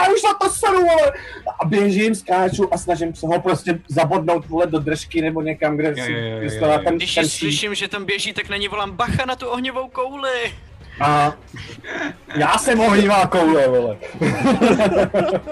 A 0.00 0.08
už 0.14 0.22
na 0.22 0.34
to 0.34 0.50
seru, 0.50 0.78
vole! 0.78 1.12
A 1.60 1.64
běžím, 1.64 2.14
skáču 2.14 2.74
a 2.74 2.78
snažím 2.78 3.14
se 3.14 3.26
ho 3.26 3.40
prostě 3.40 3.78
zabodnout 3.88 4.46
vole 4.48 4.66
do 4.66 4.78
držky 4.78 5.22
nebo 5.22 5.42
někam, 5.42 5.76
kde 5.76 5.88
Jo, 5.88 6.04
si 6.04 6.12
jo, 6.12 6.18
jo, 6.18 6.68
jo, 6.72 6.78
ten, 6.84 6.96
Když 6.96 7.14
ten 7.14 7.28
slyším, 7.28 7.74
že 7.74 7.88
tam 7.88 8.04
běží, 8.04 8.32
tak 8.32 8.48
na 8.48 8.56
ní 8.56 8.68
volám 8.68 8.90
bacha 8.90 9.24
na 9.26 9.36
tu 9.36 9.46
ohňovou 9.48 9.88
kouli. 9.88 10.52
A 11.00 11.32
já 12.36 12.58
jsem 12.58 12.80
ohnivá 12.80 13.26
koule, 13.26 13.68
vole. 13.68 13.96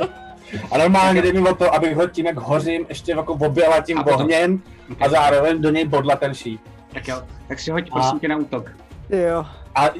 A 0.72 0.78
normálně 0.78 1.22
jde 1.22 1.32
mi 1.32 1.48
o 1.48 1.54
to, 1.54 1.74
abych 1.74 1.96
ho 1.96 2.08
tím, 2.08 2.26
jak 2.26 2.36
hořím, 2.36 2.86
ještě 2.88 3.12
jako 3.12 3.32
objela 3.34 3.80
tím 3.80 3.98
A 3.98 4.06
ohněm 4.06 4.62
a 5.00 5.08
zároveň 5.08 5.62
do 5.62 5.70
něj 5.70 5.84
bodla 5.84 6.16
ten 6.16 6.34
šíp. 6.34 6.60
Tak 6.92 7.08
jo, 7.08 7.22
tak 7.48 7.60
si 7.60 7.70
hoď 7.70 7.88
A- 7.90 7.94
prosím 8.00 8.20
tě 8.20 8.28
na 8.28 8.36
útok. 8.36 8.70
Jo. 9.10 9.44
A, 9.74 9.86
A 9.86 9.90
uh, 9.90 9.98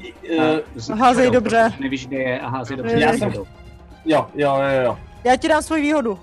z- 0.75 0.89
Házej 0.89 1.25
shadow, 1.25 1.43
dobře. 1.43 1.73
Nevíš, 1.81 2.07
kde 2.07 2.17
je 2.17 2.41
a 2.41 2.49
házej 2.49 2.77
dobře. 2.77 3.01
Já 3.01 3.13
jsem-. 3.13 3.33
Jo, 4.09 4.27
jo, 4.35 4.57
jo, 4.57 4.83
jo. 4.85 4.99
Já 5.25 5.37
ti 5.37 5.49
dám 5.49 5.63
svoji 5.63 5.83
výhodu. 5.83 6.19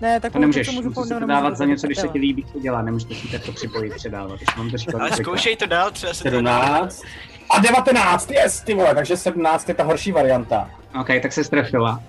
Ne, 0.00 0.20
tak 0.20 0.32
To 0.32 0.38
nemůžeš, 0.38 0.70
můžu 0.70 0.88
musíš 0.96 1.08
to 1.20 1.26
dávat 1.26 1.56
za 1.56 1.64
něco, 1.64 1.86
když 1.86 1.98
se 1.98 2.08
ti 2.08 2.18
líbí, 2.18 2.44
co 2.52 2.60
dělá, 2.60 2.82
nemůžete 2.82 3.14
si 3.14 3.28
takto 3.28 3.52
připojit, 3.52 3.94
předávat, 3.94 4.36
když 4.36 4.56
mám 4.56 4.70
to 4.70 4.76
říkat. 4.76 5.00
Ale 5.00 5.12
zkoušej 5.12 5.56
to 5.56 5.66
dál, 5.66 5.90
třeba 5.90 6.14
se 6.14 6.22
to 6.22 6.30
17. 6.30 7.02
A 7.50 7.58
19, 7.58 8.30
yes, 8.30 8.60
ty 8.60 8.74
vole, 8.74 8.94
takže 8.94 9.16
17 9.16 9.68
je 9.68 9.74
ta 9.74 9.84
horší 9.84 10.12
varianta. 10.12 10.70
OK, 11.00 11.06
tak 11.22 11.32
se 11.32 11.44
strefila. 11.44 12.02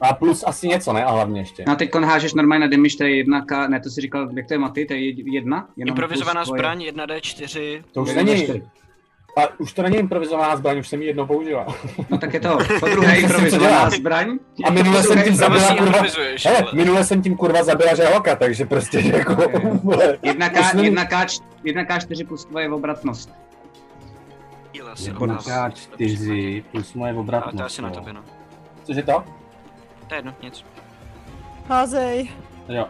A 0.00 0.14
plus 0.14 0.44
asi 0.46 0.68
něco, 0.68 0.92
ne? 0.92 1.04
A 1.04 1.10
hlavně 1.10 1.40
ještě. 1.40 1.64
No 1.66 1.72
a 1.72 1.76
teď 1.76 1.94
hážeš 1.94 2.34
normálně 2.34 2.66
na 2.66 2.70
damage, 2.70 2.96
to 2.96 3.04
je 3.04 3.16
jedna 3.16 3.44
K, 3.44 3.68
ne, 3.68 3.80
to 3.80 3.90
si 3.90 4.00
říkal, 4.00 4.28
jak 4.36 4.48
to 4.48 4.54
je 4.54 4.58
Maty, 4.58 4.86
to 4.86 4.94
je 4.94 5.32
jedna? 5.34 5.68
Jenom 5.76 5.92
Improvizovaná 5.92 6.44
zbraň 6.44 6.78
1D4. 6.78 7.82
To 7.92 8.02
už 8.02 8.08
jedna 8.08 8.22
není. 8.22 8.62
A 9.36 9.60
už 9.60 9.72
to 9.72 9.82
není 9.82 9.96
improvizovaná 9.96 10.56
zbraň, 10.56 10.78
už 10.78 10.88
jsem 10.88 11.00
ji 11.02 11.06
jednou 11.06 11.26
použila. 11.26 11.66
No 12.10 12.18
tak 12.18 12.34
je 12.34 12.40
to 12.40 12.58
po 12.80 12.88
druhé 12.88 13.16
improvizovaná 13.20 13.90
zbraň. 13.90 14.38
A 14.64 14.70
minule 14.70 15.02
jsem 15.02 15.22
tím 15.22 15.34
zabila 15.34 15.74
kurva, 15.76 16.02
hele, 16.46 16.64
minule 16.74 17.04
jsem 17.04 17.22
tím 17.22 17.36
kurva 17.36 17.64
zabila 17.64 17.94
žehoka, 17.94 18.36
takže 18.36 18.64
prostě 18.64 18.98
jako, 18.98 19.36
Jedna 20.22 20.48
K, 20.48 20.74
není- 20.74 20.84
jedna 20.86 21.04
K, 21.04 21.26
jedna 21.64 21.84
K4 21.84 22.26
plus 22.26 22.44
tvoje 22.44 22.70
obratnost. 22.72 23.30
Jako 25.06 25.24
obraz. 25.24 25.46
K4 25.46 26.62
plus 26.72 26.94
moje 26.94 27.10
A 27.10 27.14
to 27.14 27.18
je 27.18 27.20
obratnost. 27.20 27.64
asi 27.64 27.82
na 27.82 27.88
no. 27.88 27.94
tobě, 27.94 28.12
no. 28.12 28.20
Cože 28.84 29.02
to? 29.02 29.24
To 30.08 30.14
je 30.14 30.18
jedno, 30.18 30.34
nic. 30.42 30.64
Házej. 31.68 32.30
Jo. 32.68 32.86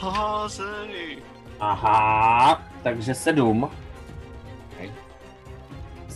Házej. 0.00 1.18
Aha, 1.60 2.62
takže 2.82 3.14
sedm. 3.14 3.70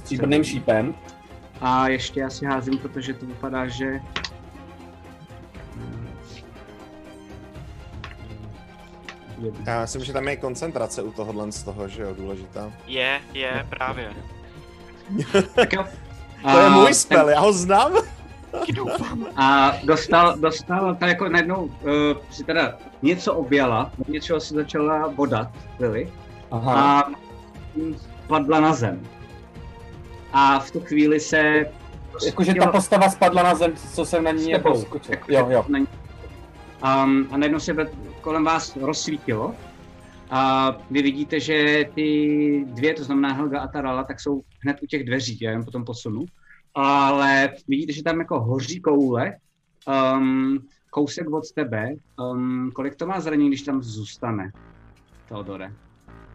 Stříbrným 0.04 0.44
šípem. 0.44 0.94
A 1.60 1.88
ještě 1.88 2.20
já 2.20 2.30
si 2.30 2.46
házím, 2.46 2.78
protože 2.78 3.14
to 3.14 3.26
vypadá, 3.26 3.66
že... 3.66 4.00
Já 9.66 9.80
myslím, 9.80 10.04
že 10.04 10.12
tam 10.12 10.28
je 10.28 10.36
koncentrace 10.36 11.02
u 11.02 11.12
tohohle 11.12 11.52
z 11.52 11.62
toho, 11.62 11.88
že 11.88 12.02
jo, 12.02 12.14
důležitá. 12.14 12.72
Je, 12.86 13.20
je, 13.34 13.66
právě. 13.68 14.12
Tak 15.54 15.72
jo. 15.72 15.84
To 16.52 16.58
je 16.58 16.70
můj 16.70 16.84
ten- 16.84 16.94
spell, 16.94 17.28
já 17.28 17.40
ho 17.40 17.52
znám. 17.52 17.92
Taky 18.50 18.72
doufám. 18.76 19.26
A 19.36 19.72
dostal, 19.84 20.36
dostal, 20.38 20.94
tak 20.94 21.08
jako 21.08 21.28
najednou 21.28 21.64
uh, 21.64 21.70
si 22.30 22.44
teda 22.44 22.78
něco 23.02 23.34
objala, 23.34 23.92
od 24.00 24.08
něčeho 24.08 24.40
si 24.40 24.54
začala 24.54 25.08
bodat, 25.08 25.48
Lily, 25.78 26.12
Aha. 26.50 27.00
a 27.00 27.10
padla 28.26 28.60
na 28.60 28.74
zem. 28.74 29.08
A 30.32 30.58
v 30.58 30.70
tu 30.70 30.80
chvíli 30.80 31.20
se... 31.20 31.66
Jakože 32.26 32.54
ta 32.54 32.72
postava 32.72 33.10
spadla 33.10 33.42
na 33.42 33.54
zem, 33.54 33.72
co 33.76 34.04
jsem 34.04 34.24
na 34.24 34.30
ní 34.30 34.50
jako 34.50 34.74
skočil. 34.74 35.14
Jo, 35.28 35.48
jo. 35.50 35.64
Na 35.68 35.78
ní. 35.78 35.86
Um, 36.84 37.28
a 37.30 37.36
najednou 37.36 37.60
se 37.60 37.74
kolem 38.20 38.44
vás 38.44 38.76
rozsvítilo. 38.76 39.54
A 40.30 40.70
vy 40.90 41.02
vidíte, 41.02 41.40
že 41.40 41.84
ty 41.94 42.64
dvě, 42.68 42.94
to 42.94 43.04
znamená 43.04 43.32
Helga 43.32 43.60
a 43.60 43.68
Tarala, 43.68 44.04
tak 44.04 44.20
jsou 44.20 44.42
hned 44.62 44.76
u 44.82 44.86
těch 44.86 45.04
dveří, 45.04 45.38
já 45.40 45.50
jen 45.50 45.64
potom 45.64 45.84
posunu. 45.84 46.24
Ale 46.74 47.54
vidíte, 47.68 47.92
že 47.92 48.02
tam 48.02 48.18
jako 48.18 48.40
hoří 48.40 48.80
koule, 48.80 49.36
um, 50.16 50.58
kousek 50.90 51.30
od 51.30 51.52
tebe. 51.54 51.94
Um, 52.20 52.70
kolik 52.74 52.94
to 52.94 53.06
má 53.06 53.20
zranění, 53.20 53.48
když 53.48 53.62
tam 53.62 53.82
zůstane, 53.82 54.52
Teodore? 55.28 55.72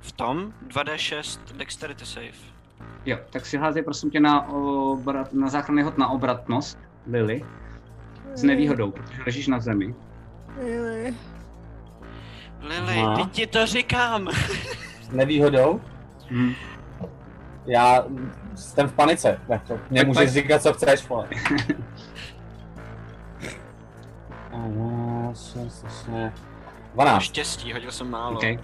V 0.01 0.11
tom 0.11 0.53
2D6 0.67 1.39
Dexterity 1.57 2.05
save. 2.05 2.56
Jo, 3.05 3.17
tak 3.29 3.45
si 3.45 3.57
házej 3.57 3.83
prosím 3.83 4.09
tě 4.09 4.19
na, 4.19 4.47
obrat, 4.49 5.33
na 5.33 5.49
záchranný 5.49 5.83
hod 5.83 5.97
na 5.97 6.07
obratnost, 6.07 6.79
Lily, 7.07 7.45
s 8.33 8.43
nevýhodou, 8.43 8.91
protože 8.91 9.23
ležíš 9.25 9.47
na 9.47 9.59
zemi. 9.59 9.95
Really? 10.57 11.15
Lily, 12.61 12.97
Aha. 12.97 13.15
teď 13.15 13.31
ti 13.31 13.47
to 13.47 13.65
říkám. 13.65 14.27
S 15.01 15.09
nevýhodou. 15.11 15.81
Hm. 16.29 16.53
Já 17.65 18.05
jsem 18.55 18.87
v 18.87 18.93
panice. 18.93 19.39
Jako, 19.49 19.79
mě 19.89 19.99
Tak 20.01 20.07
můžeš 20.07 20.31
říkat, 20.31 20.61
co 20.61 20.73
chceš, 20.73 21.07
vole. 21.07 21.27
12. 26.93 27.23
Štěstí, 27.23 27.73
hodil 27.73 27.91
jsem 27.91 28.09
málo. 28.09 28.35
Okay. 28.37 28.59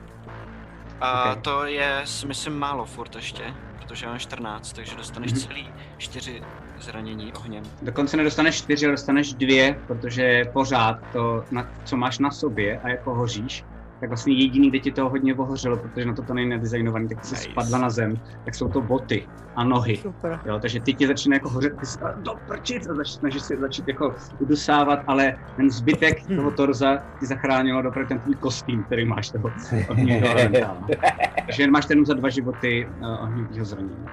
A 1.02 1.34
ok. 1.34 1.42
to 1.42 1.66
je, 1.66 2.04
myslím, 2.28 2.60
málo 2.60 2.86
furt 2.86 3.16
ještě, 3.16 3.44
protože 3.82 4.08
mám 4.08 4.20
14, 4.20 4.74
takže 4.74 4.96
dostaneš 4.96 5.32
Mhm. 5.32 5.42
celý 5.42 5.70
4 5.98 6.42
zranění 6.80 7.34
ohněm. 7.34 7.64
Dokonce 7.82 8.18
nedostaneš 8.18 8.56
čtyři, 8.58 8.86
ale 8.86 8.92
dostaneš 8.94 9.34
dvě, 9.34 9.80
protože 9.88 10.46
pořád 10.54 11.00
to, 11.12 11.46
na, 11.52 11.68
co 11.86 11.98
máš 11.98 12.20
na 12.20 12.32
sobě 12.32 12.80
a 12.84 12.90
jako 12.90 13.16
hoříš, 13.16 13.64
tak 14.04 14.10
vlastně 14.10 14.34
jediný, 14.34 14.70
kde 14.70 14.80
ti 14.80 14.92
to 14.92 15.10
hodně 15.10 15.36
ohořelo, 15.36 15.78
protože 15.78 16.06
na 16.06 16.13
to 16.13 16.22
to 16.22 16.34
není 16.34 16.50
nadizajnovaný, 16.50 17.08
tak 17.10 17.26
jsi 17.26 17.36
Nice. 17.36 17.50
spadla 17.50 17.78
na 17.78 17.89
zem, 17.89 18.20
tak 18.46 18.56
jsou 18.56 18.70
to 18.70 18.82
boty 18.82 19.28
a 19.56 19.63
nohy. 19.63 19.98
Super. 19.98 20.39
Jo, 20.46 20.60
takže 20.60 20.80
ty 20.80 20.94
ti 20.94 21.08
začne 21.08 21.36
jako 21.36 21.50
hořet, 21.50 21.74
ty 21.78 21.86
"A, 22.06 22.12
do 22.12 22.32
prčic 22.48 22.88
a 22.89 22.94
začneš 22.94 23.12
snažíš 23.12 23.42
se 23.42 23.56
začít 23.58 23.88
jako 23.88 24.16
udusávat, 24.39 25.00
ale 25.08 25.36
ten 25.56 25.70
zbytek 25.72 26.28
toho 26.28 26.52
torza 26.52 26.98
ti 27.20 27.26
zachránilo 27.26 27.82
dopravdu 27.82 28.08
ten 28.10 28.20
tvůj 28.20 28.36
kostým, 28.36 28.84
který 28.84 29.06
máš 29.06 29.30
toho 29.30 29.52
ohnivého. 29.89 30.78
Takže 31.46 31.63
jen 31.63 31.72
máš 31.72 31.86
ten 31.86 32.06
za 32.06 32.13
dva 32.13 32.30
životy 32.30 32.89
uh, 33.00 33.24
ohnivého 33.24 33.66
zranění. 33.66 34.06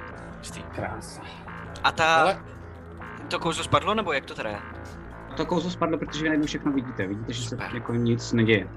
Krása. 0.74 1.22
A 1.84 1.92
ta, 1.92 2.14
Ale 2.16 2.38
to 3.28 3.38
kouzlo 3.38 3.64
spadlo, 3.64 3.94
nebo 3.94 4.12
jak 4.12 4.24
to 4.24 4.34
teda 4.34 4.50
je? 4.50 4.58
To 5.36 5.46
kouzlo 5.46 5.70
spadlo, 5.70 5.98
protože 5.98 6.22
vy 6.22 6.28
najednou 6.28 6.46
všechno 6.46 6.72
vidíte. 6.72 7.06
Vidíte, 7.06 7.32
že 7.32 7.42
se 7.42 7.48
Super. 7.48 7.66
jako 7.74 7.94
nic 7.94 8.32
neděje. 8.32 8.68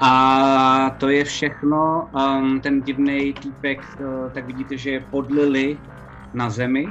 A 0.00 0.96
to 0.98 1.08
je 1.08 1.24
všechno. 1.24 2.08
Um, 2.14 2.60
ten 2.60 2.82
divný 2.82 3.32
týpek, 3.32 3.80
uh, 4.00 4.30
tak 4.32 4.46
vidíte, 4.46 4.76
že 4.76 4.90
je 4.90 5.00
pod 5.00 5.30
Lily 5.30 5.78
na 6.34 6.50
zemi. 6.50 6.88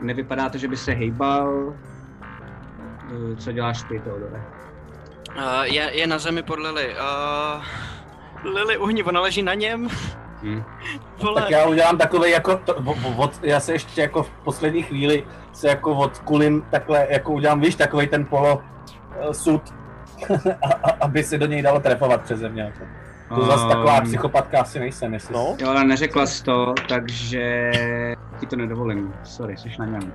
Nevypadá 0.00 0.48
to, 0.48 0.58
že 0.58 0.68
by 0.68 0.76
se 0.76 0.92
hejbal. 0.92 1.74
Uh, 3.12 3.36
co 3.36 3.52
děláš 3.52 3.82
ty, 3.82 3.98
Teodore? 3.98 4.42
Uh, 5.36 5.62
je, 5.62 5.90
je 5.92 6.06
na 6.06 6.18
zemi 6.18 6.42
pod 6.42 6.58
Lily. 6.58 6.94
Uh, 6.94 7.64
Lily 8.52 8.78
uhni, 8.78 9.02
ona 9.02 9.20
leží 9.20 9.42
na 9.42 9.54
něm. 9.54 9.88
Hm. 10.42 10.62
Vole, 11.22 11.42
Tak 11.42 11.50
já 11.50 11.66
udělám 11.66 11.98
takový 11.98 12.30
jako, 12.30 12.56
to, 12.56 12.74
od, 13.16 13.32
já 13.42 13.60
se 13.60 13.72
ještě 13.72 14.00
jako 14.00 14.22
v 14.22 14.30
poslední 14.30 14.82
chvíli 14.82 15.26
se 15.52 15.68
jako 15.68 15.94
odkulím 15.94 16.62
takhle, 16.70 17.06
jako 17.10 17.32
udělám, 17.32 17.60
víš, 17.60 17.74
takový 17.74 18.06
ten 18.06 18.24
polo 18.24 18.56
uh, 18.56 19.32
sud, 19.32 19.62
a, 20.62 20.72
a, 20.72 20.90
aby 20.90 21.24
se 21.24 21.38
do 21.38 21.46
něj 21.46 21.62
dalo 21.62 21.80
trefovat 21.80 22.22
přeze 22.22 22.48
mě. 22.48 22.62
Jako. 22.62 22.84
To 23.34 23.46
zase 23.46 23.68
taková 23.68 23.98
Um, 23.98 24.04
psychopatka 24.04 24.60
asi 24.60 24.80
nejsem, 24.80 25.14
jestli... 25.14 25.34
no, 25.34 25.56
Jo, 25.60 25.68
ale 25.68 25.84
neřekla 25.84 26.26
jsi 26.26 26.44
to, 26.44 26.74
takže 26.88 27.72
ti 28.40 28.46
to 28.46 28.56
nedovolím. 28.56 29.14
Sorry, 29.24 29.56
jsi 29.56 29.68
na 29.78 29.86
něm. 29.86 30.12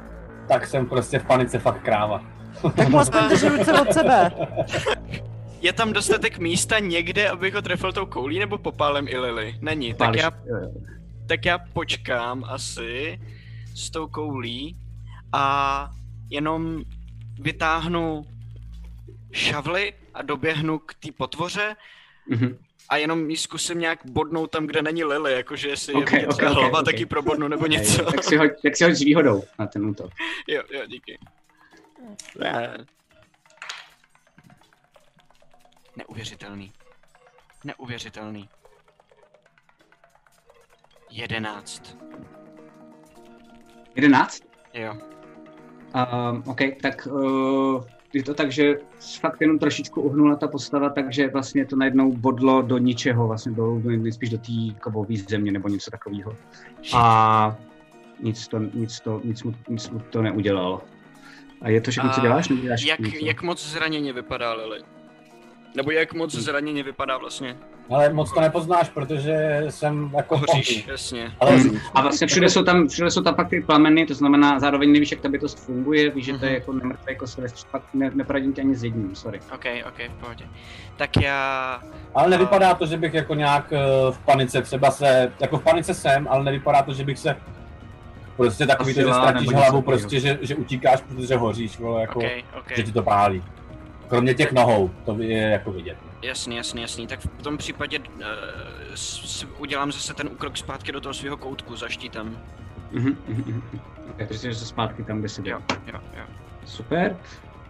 Tak 0.47 0.67
jsem 0.67 0.85
prostě 0.85 1.19
v 1.19 1.25
panice 1.25 1.59
fakt 1.59 1.81
kráva. 1.81 2.21
Tak 2.75 2.89
mu 2.89 2.99
aspoň 2.99 3.29
drží 3.29 3.47
ruce 3.47 3.73
od 3.81 3.93
sebe. 3.93 4.31
je 5.61 5.73
tam 5.73 5.93
dostatek 5.93 6.37
místa 6.39 6.79
někde, 6.79 7.29
abych 7.29 7.53
ho 7.53 7.61
trefil 7.61 7.93
tou 7.93 8.05
koulí, 8.05 8.39
nebo 8.39 8.57
popálem 8.57 9.07
i 9.07 9.17
Lily? 9.17 9.55
Není, 9.61 9.93
tak 9.93 10.15
já, 10.15 10.31
tak 11.27 11.45
já 11.45 11.59
počkám 11.73 12.43
asi 12.43 13.19
s 13.75 13.89
tou 13.89 14.07
koulí 14.07 14.75
a 15.33 15.89
jenom 16.29 16.81
vytáhnu 17.39 18.25
šavli 19.37 19.93
a 20.13 20.21
doběhnu 20.21 20.79
k 20.79 20.93
té 20.93 21.11
potvoře 21.11 21.75
Mhm. 22.29 22.57
a 22.89 22.97
jenom 22.97 23.29
ji 23.29 23.37
zkusím 23.37 23.79
nějak 23.79 23.99
bodnout 24.05 24.51
tam, 24.51 24.67
kde 24.67 24.81
není 24.81 25.03
Lily, 25.03 25.33
jakože 25.33 25.69
jestli 25.69 25.93
Ok, 25.93 26.11
je 26.11 26.19
vidět 26.19 26.33
ok, 26.33 26.39
ta 26.39 26.49
ok, 26.51 26.57
hlava, 26.57 26.79
ok. 26.79 26.85
tak 26.85 26.99
ji 26.99 27.05
probodnu 27.05 27.47
nebo 27.47 27.67
něco. 27.67 28.05
Tak 28.05 28.23
si 28.23 28.37
hoď, 28.37 28.51
tak 28.63 28.77
si 28.77 28.83
hoď 28.83 28.93
s 28.93 28.99
výhodou 29.01 29.43
na 29.59 29.67
ten 29.67 29.85
útok. 29.85 30.11
Jo, 30.47 30.63
jo, 30.71 30.85
díky. 30.87 31.19
Ne. 32.39 32.85
Neuvěřitelný. 35.95 36.71
Neuvěřitelný. 37.63 38.49
Jedenáct. 41.09 41.97
11? 43.95 44.43
Jo. 44.73 44.93
Um, 45.95 46.43
OK, 46.45 46.59
tak 46.81 47.07
uh, 47.11 47.83
je 48.17 48.23
to 48.23 48.33
tak, 48.33 48.51
že 48.51 48.77
fakt 49.19 49.41
jenom 49.41 49.59
trošičku 49.59 50.01
uhnula 50.01 50.35
ta 50.35 50.47
postava, 50.47 50.89
takže 50.89 51.27
vlastně 51.29 51.65
to 51.65 51.75
najednou 51.75 52.11
bodlo 52.11 52.61
do 52.61 52.77
ničeho, 52.77 53.27
vlastně 53.27 53.51
do, 53.51 53.79
nejspíš 53.83 54.29
do 54.29 54.37
té 54.37 54.79
kovové 54.79 55.15
země 55.29 55.51
nebo 55.51 55.69
něco 55.69 55.91
takového. 55.91 56.35
A 56.95 57.55
nic, 58.19 58.47
to, 58.47 58.59
nic, 58.59 58.99
to, 58.99 59.21
nic, 59.23 59.43
mu, 59.43 59.53
nic 59.69 59.89
mu 59.89 59.99
to 59.99 60.21
neudělalo. 60.21 60.81
A 61.61 61.69
je 61.69 61.81
to 61.81 61.91
všechno, 61.91 62.09
co 62.09 62.21
děláš? 62.21 62.49
Jak, 62.85 62.99
něco? 62.99 63.25
jak 63.25 63.41
moc 63.43 63.67
zraněně 63.67 64.13
vypadá 64.13 64.53
Lily? 64.53 64.79
Nebo 65.75 65.91
jak 65.91 66.13
moc 66.13 66.35
Hm. 66.35 66.39
zraněně 66.41 66.83
vypadá 66.83 67.17
vlastně? 67.17 67.57
Ale 67.89 68.13
moc 68.13 68.31
to 68.33 68.41
nepoznáš, 68.41 68.89
protože 68.89 69.65
jsem 69.69 70.11
jako 70.17 70.37
Hoříš, 70.37 70.87
jasně. 70.87 71.31
Ale 71.39 71.51
Hmm. 71.57 71.77
A 71.93 72.01
vlastně 72.01 72.27
všude 72.27 72.49
jsou 72.49 72.63
tam, 72.63 72.87
všude 72.87 73.11
jsou 73.11 73.21
tam 73.21 73.35
pak 73.35 73.49
ty 73.49 73.61
plameny, 73.61 74.05
to 74.05 74.13
znamená, 74.13 74.59
zároveň 74.59 74.91
nevíš, 74.91 75.11
jak 75.11 75.21
ta 75.21 75.29
bytost 75.29 75.59
funguje, 75.59 76.09
víš, 76.11 76.25
že 76.25 76.33
to 76.37 76.45
je 76.45 76.51
Mhm. 76.51 76.55
jako 76.59 76.73
nemrtvý 76.73 77.15
kostlivec, 77.15 77.63
pak 77.63 77.81
ne, 77.93 78.11
neporadím 78.13 78.53
ti 78.53 78.61
ani 78.61 78.75
s 78.75 78.83
jedním, 78.83 79.15
sorry. 79.15 79.39
OK, 79.55 79.65
OK, 79.87 80.09
v 80.09 80.19
pohodě. 80.19 80.45
Tak 80.97 81.09
já... 81.21 81.81
Ale 82.15 82.29
nevypadá 82.29 82.73
to, 82.73 82.85
že 82.85 82.97
bych 82.97 83.13
jako 83.13 83.35
nějak 83.35 83.73
eh, 83.73 83.77
v 84.11 84.17
panice 84.19 84.61
třeba 84.61 84.91
se, 84.91 85.31
jako 85.39 85.57
v 85.57 85.63
panice 85.63 85.93
jsem, 85.93 86.27
ale 86.29 86.43
nevypadá 86.43 86.81
to, 86.81 86.93
že 86.93 87.03
bych 87.03 87.19
se 87.19 87.35
prostě 88.37 88.67
takový 88.67 88.93
to, 88.93 88.99
že 89.01 89.13
ztratíš 89.13 89.47
nebo 89.47 89.59
hlavu 89.59 89.81
prostě, 89.81 90.19
že, 90.19 90.39
že 90.41 90.55
utíkáš, 90.55 91.01
protože 91.01 91.35
hoříš, 91.35 91.79
vole, 91.79 92.01
jako, 92.01 92.19
OK, 92.19 92.25
OK. 92.59 92.71
že 92.75 92.83
ti 92.83 92.91
to 92.91 93.03
pálí. 93.03 93.43
Kromě 94.07 94.33
těch 94.33 94.51
nohou, 94.51 94.89
to 95.05 95.15
je 95.19 95.37
jako 95.37 95.71
vidět. 95.71 95.97
Jasný, 96.21 96.55
jasný, 96.55 96.81
jasný. 96.81 97.07
Tak 97.07 97.19
v 97.19 97.41
tom 97.43 97.57
případě 97.57 97.99
uh, 97.99 98.05
s, 98.95 99.39
s, 99.39 99.47
udělám 99.59 99.91
zase 99.91 100.13
ten 100.13 100.27
úkrok 100.27 100.57
zpátky 100.57 100.91
do 100.91 101.01
toho 101.01 101.13
svého 101.13 101.37
koutku 101.37 101.75
za 101.75 101.89
štítem. 101.89 102.39
Mhm, 102.91 103.17
mhm, 103.27 103.43
mhm. 103.47 103.79
Ok, 104.09 104.27
takže 104.27 104.55
se 104.55 104.65
zpátky 104.65 105.03
tam, 105.03 105.19
kde 105.19 105.29
jsi 105.29 105.41
byl. 105.41 105.51
Jo, 105.51 105.59
jo, 105.93 105.99
jo. 106.17 106.23
Super. 106.65 107.17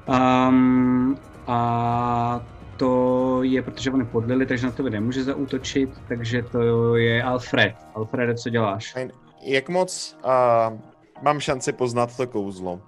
Um, 0.08 1.18
a 1.48 2.46
to 2.78 3.44
je, 3.44 3.62
protože 3.62 3.92
oni 3.92 4.06
podlili, 4.06 4.46
takže 4.46 4.66
na 4.66 4.72
tebe 4.72 4.90
nemůže 4.90 5.24
zaútočit, 5.24 5.90
takže 6.08 6.44
to 6.44 6.96
je 6.96 7.24
Alfred. 7.24 7.76
Alfrede, 7.96 8.36
co 8.36 8.50
děláš? 8.50 8.94
Fajn. 8.94 9.12
Jak 9.42 9.70
moc 9.70 10.18
uh, 10.26 10.80
mám 11.22 11.40
šanci 11.40 11.74
poznat 11.74 12.18
to 12.18 12.28
kouzlo? 12.28 12.82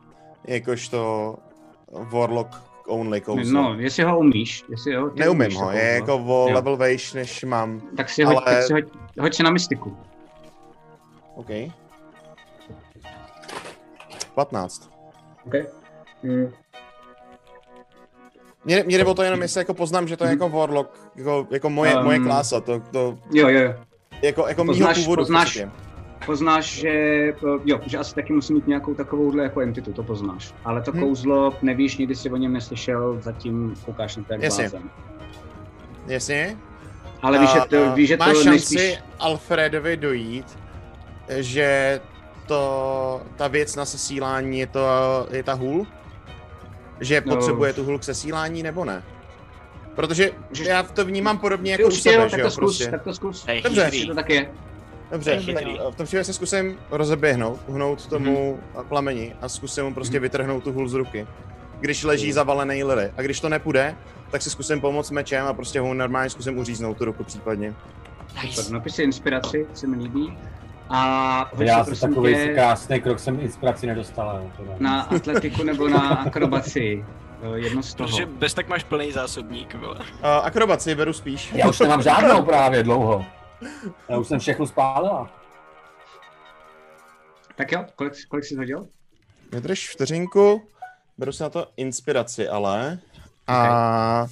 Jakožto 0.47 1.35
Warlock 2.11 2.68
only 2.89 3.21
kouzlo. 3.21 3.61
No, 3.61 3.73
jestli 3.79 4.03
ho 4.03 4.19
umíš, 4.19 4.63
jestli 4.69 4.95
ho, 4.95 5.09
ty 5.09 5.19
Neumím 5.19 5.41
umíš 5.41 5.53
to 5.57 5.63
ho, 5.63 5.71
je 5.71 5.99
kouzlo, 5.99 6.13
jako 6.13 6.25
o 6.43 6.47
Jo. 6.49 6.55
level 6.55 6.77
vejš, 6.77 7.13
než 7.13 7.43
mám. 7.43 7.81
Tak 7.97 8.09
si 8.09 8.23
hoď, 8.23 8.35
ale- 8.35 8.45
tak 8.55 8.63
si 8.63 8.73
hoď, 8.73 8.83
hoď 9.19 9.35
si 9.35 9.43
na 9.43 9.49
mystiku. 9.51 9.97
OK. 11.35 11.47
15. 14.35 14.89
Okay. 15.47 15.65
Mm, 16.23 16.51
Mně, 18.65 18.83
mně 18.87 18.97
jde 18.97 19.05
o 19.05 19.13
to 19.13 19.23
jenom, 19.23 19.41
jestli 19.41 19.59
jako 19.61 19.73
poznám, 19.73 20.07
že 20.07 20.17
to 20.17 20.23
je 20.23 20.29
jako 20.29 20.49
Warlock, 20.49 20.89
jako, 21.15 21.47
jako 21.51 21.69
moje, 21.69 21.95
Um, 21.97 22.03
moje 22.03 22.19
klása, 22.19 22.61
to, 22.61 22.79
to 22.91 23.17
jo, 23.33 23.47
jo, 23.49 23.59
jo. 23.59 23.73
jako, 24.21 24.47
jako 24.47 24.63
mýho 24.63 24.75
Poznáš- 24.77 24.97
původu 25.03 25.21
poznáš- 25.21 25.43
prostě. 25.43 25.88
Poznáš, 26.25 26.65
že, 26.65 27.23
jo, 27.65 27.79
že 27.85 27.97
asi 27.97 28.15
taky 28.15 28.33
musí 28.33 28.53
mít 28.53 28.67
nějakou 28.67 28.93
takovouhle 28.93 29.43
jako 29.43 29.61
entitu, 29.61 29.93
to 29.93 30.03
poznáš. 30.03 30.53
Ale 30.65 30.81
to 30.81 30.91
Hm. 30.91 30.99
kouzlo 30.99 31.53
nevíš, 31.61 31.97
nikdy 31.97 32.15
si 32.15 32.29
o 32.29 32.37
něm 32.37 32.53
neslyšel, 32.53 33.17
zatím 33.21 33.75
koukáš 33.85 34.15
na 34.15 34.23
to 34.23 34.33
jak 34.33 34.41
Jasně. 34.41 34.63
blázen. 34.69 34.89
Jasně? 36.07 36.57
Ale 37.21 37.39
víš, 37.39 37.49
že 37.49 37.59
to, 37.69 37.85
a 37.91 37.93
víš, 37.93 38.07
že 38.07 38.17
máš 38.17 38.27
to 38.37 38.43
šanci 38.43 38.49
nejspíš... 38.75 38.99
Alfredovi 39.19 39.97
dojít, 39.97 40.59
že 41.37 41.99
to, 42.47 43.21
ta 43.35 43.47
věc 43.47 43.75
na 43.75 43.85
sesílání 43.85 44.59
je, 44.59 44.67
to, 44.67 44.87
je 45.31 45.43
ta 45.43 45.53
hůl? 45.53 45.87
Že 46.99 47.21
No. 47.25 47.35
potřebuje 47.35 47.73
tu 47.73 47.83
hůl 47.83 47.99
k 47.99 48.03
sesílání 48.03 48.63
nebo 48.63 48.85
ne? 48.85 49.03
Protože 49.95 50.31
já 50.63 50.83
to 50.83 51.05
vnímám 51.05 51.37
podobně 51.37 51.71
jako 51.71 51.83
u 51.83 51.85
určitě 51.85 52.09
jo, 52.09 52.13
sebe, 52.13 52.29
tak 52.29 52.31
že 52.31 52.37
to 52.37 52.41
jo, 52.47 52.51
zkus, 52.51 52.77
prostě. 52.77 52.91
tak 52.91 53.03
to 53.03 53.13
zkus. 53.13 53.45
Dobře. 53.63 53.91
To 54.07 54.15
tak 54.15 54.29
je. 54.29 54.51
Dobře, 55.11 55.31
tak 55.35 55.43
chytrý. 55.43 55.79
v 55.91 55.95
tom 55.95 56.05
případě 56.05 56.23
se 56.23 56.33
zkusím 56.33 56.77
rozeběhnout, 56.91 57.59
uhnout 57.67 58.07
tomu 58.07 58.59
Mhm. 58.75 58.85
plameni 58.87 59.35
a 59.41 59.49
zkusím 59.49 59.83
mu 59.85 59.93
prostě 59.93 60.19
vytrhnout 60.19 60.63
tu 60.63 60.71
hůl 60.73 60.89
z 60.89 60.93
ruky. 60.93 61.27
Když 61.79 62.03
leží 62.03 62.31
zavalený 62.31 62.83
lily. 62.83 63.11
A 63.17 63.21
když 63.21 63.39
to 63.39 63.49
nepůjde, 63.49 63.95
tak 64.31 64.41
si 64.41 64.49
zkusím 64.49 64.81
pomoct 64.81 65.11
mečem 65.11 65.45
a 65.45 65.53
prostě 65.53 65.79
ho 65.79 65.93
normálně 65.93 66.29
zkusím 66.29 66.57
uříznout 66.57 66.97
tu 66.97 67.05
ruku 67.05 67.23
případně. 67.23 67.73
Nice. 68.43 68.55
Super, 68.61 68.73
napiš 68.73 68.93
si 68.95 69.03
inspiraci, 69.03 69.67
se 69.73 69.87
mi 69.87 69.97
líbí. 69.97 70.37
A 70.89 71.51
Já 71.57 71.83
prosím 71.83 72.09
takový 72.09 72.33
tě 72.35 72.53
krásný 72.53 73.01
krok 73.01 73.19
jsem 73.19 73.39
inspiraci 73.39 73.87
nedostala. 73.87 74.33
jo, 74.33 74.51
to 74.57 74.63
ne. 74.63 74.75
na 74.79 75.01
atletiku 75.01 75.63
nebo 75.63 75.87
na 75.87 75.99
akrobaci. 76.09 77.05
Jedno 77.55 77.83
z 77.83 77.93
toho. 77.93 78.09
Protože 78.09 78.25
bez 78.25 78.53
tak 78.53 78.67
máš 78.69 78.83
plný 78.83 79.11
zásobník, 79.11 79.75
vole. 79.75 79.95
Uh, 79.95 80.05
akrobaci 80.43 80.95
beru 80.95 81.13
spíš. 81.13 81.51
Já 81.53 81.69
už 81.69 81.79
nemám 81.79 82.01
žádnou 82.01 82.41
právě 82.43 82.83
dlouho. 82.83 83.25
Já 84.09 84.17
už 84.17 84.27
jsem 84.27 84.39
všechno 84.39 84.67
spálila. 84.67 85.29
Tak 87.55 87.71
jo, 87.71 87.85
kolik, 87.95 88.13
kolik 88.29 88.45
jsi 88.45 88.55
hodil? 88.55 88.87
Vydrž 89.51 89.89
vteřinku, 89.89 90.61
beru 91.17 91.31
si 91.31 91.43
na 91.43 91.49
to 91.49 91.67
inspiraci 91.77 92.47
ale. 92.47 92.99
A 93.47 94.27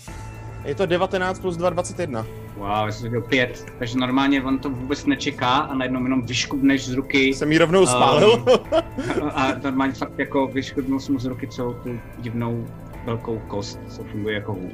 je 0.66 0.76
to 0.76 0.86
19 0.86 1.40
plus 1.40 1.58
2, 1.58 1.70
21. 1.70 2.26
Wow, 2.58 2.86
já 2.86 2.92
jsem 2.92 3.08
hodil 3.08 3.22
pět, 3.22 3.66
takže 3.80 3.98
normálně 3.98 4.44
on 4.44 4.60
to 4.60 4.70
vůbec 4.70 5.06
nečeká 5.06 5.50
a 5.58 5.76
najednou 5.76 6.04
jenom 6.04 6.26
vyškubneš 6.26 6.86
z 6.86 6.94
ruky 6.94 7.34
Jsem 7.34 7.52
ji 7.52 7.58
rovnou 7.58 7.86
spálil. 7.86 8.46
a 9.34 9.54
normálně 9.64 9.94
fakt 9.94 10.20
jako 10.20 10.48
vyškubnul 10.48 11.00
jsem 11.00 11.14
mu 11.14 11.20
z 11.20 11.26
ruky 11.26 11.48
celou 11.48 11.74
tu 11.74 12.00
divnou 12.18 12.68
velkou 13.06 13.40
kost, 13.40 13.80
co 13.90 14.04
funguje 14.04 14.36
jako 14.36 14.54
hůl. 14.54 14.72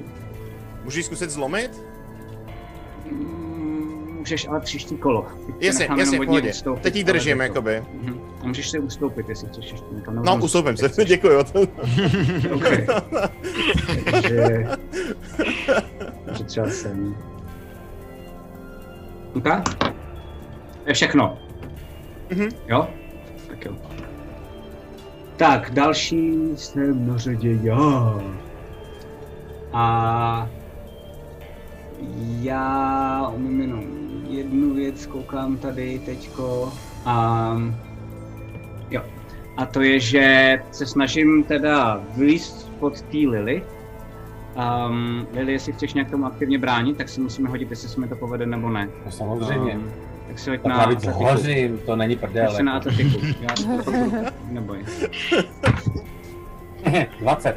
Můžu 0.84 0.97
ji 0.97 1.04
zkusit 1.04 1.30
zlomit? 1.30 1.82
Mm, 3.12 3.53
Můžeš 4.24 4.48
ale 4.48 4.60
příští 4.60 4.98
kolo. 4.98 5.26
Teď 5.46 5.56
Jasně, 5.60 5.88
jasně, 5.98 6.18
pohodě. 6.26 6.50
ustoupit, 6.50 6.82
Teď 6.84 6.96
ji 6.96 7.04
držím, 7.04 7.38
to. 7.38 7.44
jakoby. 7.44 7.84
Mhm. 8.02 8.20
A 8.42 8.48
můžeš 8.48 8.70
se 8.70 8.80
ustoupit, 8.80 9.30
jestli 9.30 9.48
chceš 9.48 9.72
ještě 9.72 9.86
někam. 9.96 10.16
No, 10.16 10.36
ustoupím 10.36 10.78
se, 10.78 11.06
děkuji. 11.06 11.38
Okay. 12.56 12.88
Takže... 14.12 14.68
Takže 16.26 16.44
třeba 16.44 16.70
sem. 16.70 17.16
OK? 19.36 19.44
To 19.44 20.90
je 20.90 20.94
všechno. 20.94 21.38
Mhm. 22.30 22.50
Jo? 22.68 22.88
Tak 23.48 23.66
jo. 23.66 23.76
Tak, 25.38 25.72
další 25.72 26.34
jsem 26.56 27.08
na 27.08 27.18
řadě 27.18 27.58
já. 27.64 28.20
A 29.74 30.50
já 32.41 33.32
umím 33.36 33.62
jenom 33.62 33.84
jednu 34.30 34.74
věc, 34.74 35.06
koukám 35.06 35.58
tady 35.58 35.99
teďko. 36.06 36.74
A 37.06 37.58
jo. 38.89 39.01
A 39.58 39.66
to 39.66 39.82
je, 39.82 39.99
že 39.99 40.58
se 40.72 40.86
snažím 40.86 41.43
teda 41.43 42.01
vylízt 42.18 42.72
pod 42.80 43.01
té 43.01 43.18
Lily. 43.18 43.64
Um, 44.88 45.28
Lily, 45.34 45.51
jestli 45.51 45.74
chceš 45.74 45.93
nějak 45.93 46.12
tomu 46.12 46.26
aktivně 46.26 46.58
bránit, 46.58 46.97
tak 46.97 47.10
si 47.10 47.22
musíme 47.22 47.49
hodit, 47.49 47.70
jestli 47.70 47.89
se 47.89 47.99
mi 47.99 48.08
to 48.08 48.16
povede 48.16 48.45
nebo 48.45 48.70
ne. 48.70 48.89
No, 49.06 49.12
samozřejmě. 49.12 49.74
Um, 49.74 49.91
tak 50.28 50.39
si 50.39 50.49
hoď 50.49 50.62
Tak 50.62 50.72
na 50.72 50.78
navíc 50.78 50.97
atletiku. 51.08 51.24
hořím, 51.24 51.78
to 51.86 51.95
není 51.95 52.16
prdel. 52.16 52.45
Hoď 52.47 52.56
si 52.56 52.64
na 52.64 52.74
Jako. 52.74 52.89
atletiku. 52.89 53.20
Já 53.41 53.56
si 53.56 53.84
to. 53.84 53.91
Neboj. 54.49 54.80
20. 57.20 57.56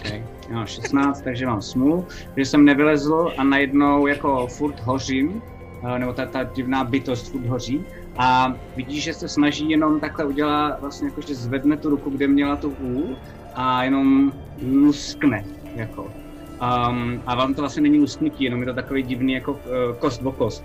Okay. 0.00 0.22
Mám 0.52 0.66
16, 0.66 1.20
takže 1.22 1.46
mám 1.46 1.62
smůlu, 1.62 2.06
že 2.36 2.44
jsem 2.44 2.64
nevylezl 2.64 3.32
a 3.38 3.44
najednou 3.44 4.06
jako 4.06 4.46
furt 4.46 4.80
hořím, 4.80 5.42
eh, 5.84 5.98
nebo 5.98 6.12
ta, 6.12 6.26
ta 6.26 6.42
divná 6.42 6.84
bytost 6.84 7.30
furt 7.30 7.46
hoří 7.46 7.84
a 8.18 8.54
vidíš, 8.76 9.04
že 9.04 9.14
se 9.14 9.28
snaží 9.28 9.70
jenom 9.70 10.00
takhle 10.00 10.24
udělat, 10.24 10.80
vlastně 10.80 11.08
jako, 11.08 11.20
že 11.20 11.34
zvedne 11.34 11.76
tu 11.76 11.90
ruku, 11.90 12.10
kde 12.10 12.28
měla 12.28 12.56
tu 12.56 12.70
úl 12.70 13.16
a 13.54 13.84
jenom 13.84 14.32
luskne, 14.62 15.44
jako. 15.74 16.02
Um, 16.02 17.22
a 17.26 17.34
vám 17.34 17.54
to 17.54 17.62
vlastně 17.62 17.82
není 17.82 17.98
lusknutí, 17.98 18.44
jenom 18.44 18.60
je 18.60 18.66
to 18.66 18.74
takový 18.74 19.02
divný 19.02 19.32
jako 19.32 19.52
uh, 19.52 19.58
kost 19.98 20.22
o 20.22 20.32
kost. 20.32 20.64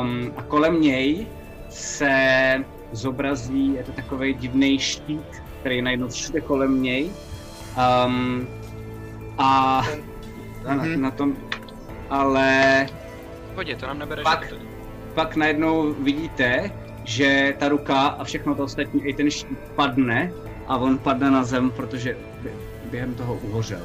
Um, 0.00 0.32
a 0.36 0.42
kolem 0.42 0.80
něj 0.80 1.26
se 1.68 2.64
zobrazí, 2.92 3.74
je 3.74 3.84
to 3.84 3.92
takový 3.92 4.34
divný 4.34 4.78
štít, 4.78 5.42
který 5.60 5.76
je 5.76 5.82
najednou 5.82 6.08
všude 6.08 6.40
kolem 6.40 6.82
něj. 6.82 7.10
Um, 7.74 8.46
a 9.38 9.82
na, 10.66 10.74
Mhm. 10.74 11.00
na 11.02 11.10
tom, 11.10 11.36
ale 12.10 12.86
Pojď, 13.54 13.80
to 13.80 13.86
nám 13.86 13.98
nebere 13.98 14.22
Pak. 14.22 14.44
pak 15.14 15.36
najednou 15.36 15.94
vidíte, 15.98 16.70
že 17.04 17.54
ta 17.58 17.68
ruka 17.68 18.00
a 18.06 18.24
všechno 18.24 18.54
to 18.54 18.64
ostatní, 18.64 19.06
i 19.06 19.14
ten 19.14 19.30
štít 19.30 19.58
padne 19.74 20.32
a 20.66 20.76
on 20.76 20.98
padne 20.98 21.30
na 21.30 21.44
zem, 21.44 21.70
protože 21.70 22.16
bě- 22.42 22.50
během 22.90 23.14
toho 23.14 23.34
uhořel. 23.34 23.80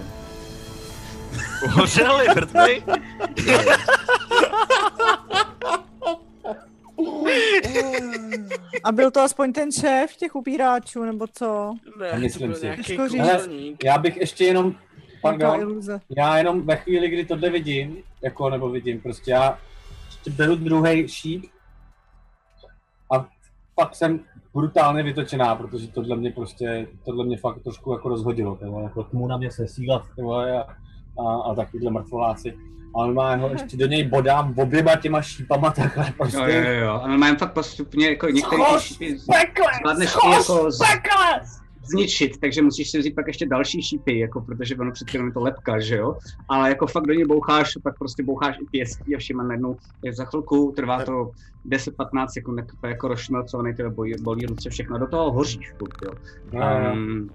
Uhořeli, 1.64 2.26
mrtvý? 2.36 2.84
A 8.84 8.92
byl 8.92 9.12
to 9.12 9.22
aspoň 9.22 9.54
ten 9.54 9.72
šéf 9.72 10.16
těch 10.18 10.36
upíráčů, 10.36 11.04
nebo 11.04 11.28
co? 11.34 11.76
Ne, 12.00 12.20
Myslím 12.20 12.42
to 12.42 12.48
byl 12.48 12.56
si. 12.56 12.66
nějaký 12.66 12.84
Těžko 12.84 13.08
říct. 13.08 13.22
kouzelník. 13.22 13.84
Já 13.84 13.98
bych 13.98 14.18
ještě 14.18 14.46
jenom, 14.46 14.76
pardon, 15.22 15.82
já 16.18 16.38
jenom 16.38 16.62
ve 16.62 16.76
chvíli, 16.76 17.10
kdy 17.10 17.26
tohle 17.26 17.50
vidím, 17.50 17.98
jako 18.22 18.50
nebo 18.50 18.70
vidím, 18.70 19.02
prostě 19.02 19.32
já 19.32 19.60
ještě 20.06 20.32
beru 20.32 20.56
druhý 20.56 21.08
šíp 21.08 21.46
a 23.16 23.28
fakt 23.82 23.96
jsem 23.96 24.20
brutálně 24.54 25.04
vytočená, 25.04 25.56
protože 25.56 25.88
tohle 25.88 26.16
mě 26.16 26.32
prostě, 26.32 26.88
tohle 27.06 27.26
mě 27.26 27.38
fakt 27.38 27.64
trošku 27.64 27.92
jako 27.94 28.10
rozhodilo, 28.10 28.56
tyvo, 28.56 28.82
jako 28.82 29.04
tmu 29.04 29.28
na 29.28 29.38
mě 29.38 29.52
sesílat, 29.52 30.02
tyvo, 30.16 30.34
a, 30.36 30.62
a, 31.20 31.36
a 31.52 31.56
takovýhle 31.56 31.92
mrtvoláci. 31.92 32.58
Ale 32.96 33.14
má 33.14 33.36
ho 33.36 33.50
ještě 33.52 33.78
do 33.78 33.86
něj 33.86 34.04
bodám 34.04 34.54
oběma 34.58 34.96
těma 34.96 35.22
šípama 35.22 35.72
takhle 35.72 36.14
prostě. 36.18 36.38
Jo, 36.38 36.48
jo, 36.48 36.72
jo, 36.72 37.02
ale 37.04 37.18
mám 37.18 37.38
fakt 37.38 37.54
postupně 37.54 38.10
jako 38.10 38.28
některé 38.28 38.64
ty 38.74 38.84
šípy 38.84 39.18
zvládneš 39.18 40.16
i 40.26 40.32
jako 40.32 40.72
z, 40.72 40.80
zničit, 41.90 42.40
takže 42.40 42.62
musíš 42.62 42.92
si 42.92 43.00
vzít 43.00 43.16
pak 43.16 43.28
ještě 43.28 43.46
další 43.46 43.82
šípy, 43.82 44.20
jako 44.20 44.42
protože 44.42 44.76
ono 44.76 44.92
před 44.92 45.14
je 45.14 45.32
to 45.32 45.40
lepka, 45.40 45.80
že 45.80 45.96
jo? 45.96 46.18
Ale 46.50 46.70
jako 46.70 46.88
fakt 46.88 47.04
do 47.08 47.14
něj 47.14 47.26
boucháš, 47.26 47.78
pak 47.84 47.98
prostě 47.98 48.24
boucháš 48.24 48.56
i 48.62 48.66
pěstí 48.66 49.16
a 49.16 49.20
všema 49.20 49.44
najednou 49.44 49.78
je 50.04 50.14
za 50.14 50.26
chvilku, 50.26 50.74
trvá 50.76 51.06
to 51.06 51.32
10-15 51.70 52.28
sekund, 52.28 52.58
jak 52.58 52.68
to 52.82 52.88
jako 52.88 53.08
rozšmelcovaný, 53.08 53.76
tebe 53.76 53.90
bolí, 53.90 54.14
bolí 54.22 54.46
ruce, 54.46 54.70
všechno, 54.70 54.96
a 54.96 55.00
do 55.00 55.08
toho 55.08 55.32
hoříš, 55.32 55.74
furt, 55.78 55.96
jo. 56.06 56.12
No, 56.54 56.60
no. 56.60 56.94
Um, 56.94 57.30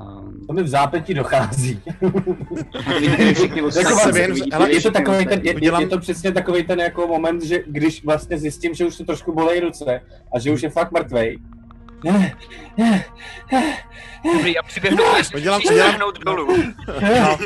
um, 0.00 0.46
To 0.46 0.52
mi 0.52 0.62
v 0.62 0.68
zápětí 0.68 1.14
dochází. 1.14 1.80
vidíte 3.00 3.34
všichni 3.34 3.62
Jako 3.76 3.94
vlastně, 3.94 4.28
ale 4.52 4.72
je 4.72 4.80
to 4.80 4.90
takový 4.90 5.26
ten, 5.26 5.40
je, 5.44 5.54
Udělám- 5.54 5.82
je, 5.82 5.88
to 5.88 5.98
přesně 5.98 6.32
takový 6.32 6.64
ten 6.64 6.80
jako 6.80 7.06
moment, 7.06 7.42
že 7.42 7.62
když 7.66 8.04
vlastně 8.04 8.38
zjistím, 8.38 8.74
že 8.74 8.86
už 8.86 8.94
se 8.94 9.04
trošku 9.04 9.32
bolej 9.32 9.60
ruce 9.60 10.00
a 10.34 10.38
že 10.38 10.50
už 10.52 10.62
je 10.62 10.70
fakt 10.70 10.92
mrtvej. 10.92 11.38
Dobrý, 14.34 14.52
já 14.54 14.62
přiběhnu 14.62 15.02
udělám- 15.34 15.60
přiběhnout 15.60 16.18
dolů. 16.24 16.48
No, 17.12 17.38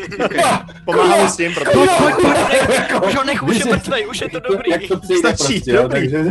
pomáhám 0.84 1.28
s 1.28 1.36
tím, 1.36 1.54
protože... 1.54 1.70
Pojď, 1.72 1.90
pojď, 1.98 2.14
pojď, 2.14 2.36
nech, 2.68 3.02
už 3.06 3.14
ho 3.14 3.24
nech, 3.24 3.42
už 3.42 3.56
je 3.58 3.64
mrtvej, 3.64 4.06
už 4.06 4.20
je 4.20 4.28
to 4.28 4.40
dobrý. 4.40 4.70
Jak 4.70 4.82
to 4.88 5.00
přijde 5.00 5.18
Stačí, 5.18 5.52
prostě, 5.52 5.70
jo, 5.70 5.82
dobrý. 5.82 6.00
takže... 6.12 6.18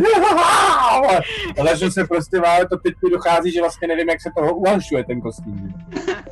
Ale 1.60 1.76
že 1.76 1.90
se 1.90 2.04
prostě 2.06 2.40
máme, 2.40 2.66
to 2.68 2.76
teď 2.76 2.94
mi 3.04 3.10
dochází, 3.10 3.52
že 3.52 3.60
vlastně 3.60 3.88
nevím, 3.88 4.08
jak 4.08 4.20
se 4.20 4.30
toho 4.36 4.54
uhalšuje 4.54 5.04
ten 5.04 5.20
kostým. 5.20 5.74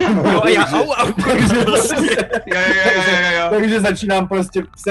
Jo, 0.32 0.40
a 0.44 0.48
já, 0.48 0.66
au, 0.72 0.92
au. 0.92 1.12
Takže 3.50 3.80
začínám 3.80 4.28
prostě 4.28 4.62
se 4.76 4.90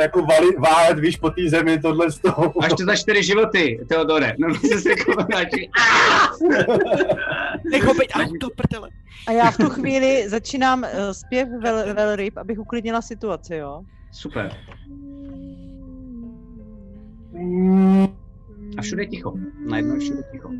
jako 0.00 0.22
vali, 0.22 0.46
válet, 0.58 0.98
víš, 0.98 1.16
po 1.16 1.30
té 1.30 1.42
zemi, 1.48 1.80
tohle 1.80 2.10
z 2.10 2.18
toho. 2.18 2.52
Až 2.62 2.72
to 2.78 2.84
za 2.84 2.96
čtyři 2.96 3.22
životy, 3.22 3.80
Teodore. 3.88 4.34
No, 4.38 4.54
se 4.54 4.88
jako. 4.88 5.12
Nech 7.70 7.84
ho 7.84 7.94
být, 7.94 8.12
prdele. 8.56 8.88
A 9.26 9.32
já 9.32 9.50
v 9.50 9.56
tu 9.56 9.68
chvíli 9.68 10.28
začínám 10.28 10.82
uh, 10.82 10.88
zpěv 11.12 11.48
vel, 11.62 11.94
velryb, 11.94 12.38
abych 12.38 12.58
uklidnila 12.58 13.02
situaci, 13.02 13.56
jo? 13.56 13.82
Super. 14.12 14.52
A 18.78 18.82
všude 18.82 19.02
je 19.02 19.06
ticho. 19.06 19.34
Najednou 19.68 19.94
je 19.94 20.00
všude 20.00 20.22
ticho. 20.32 20.50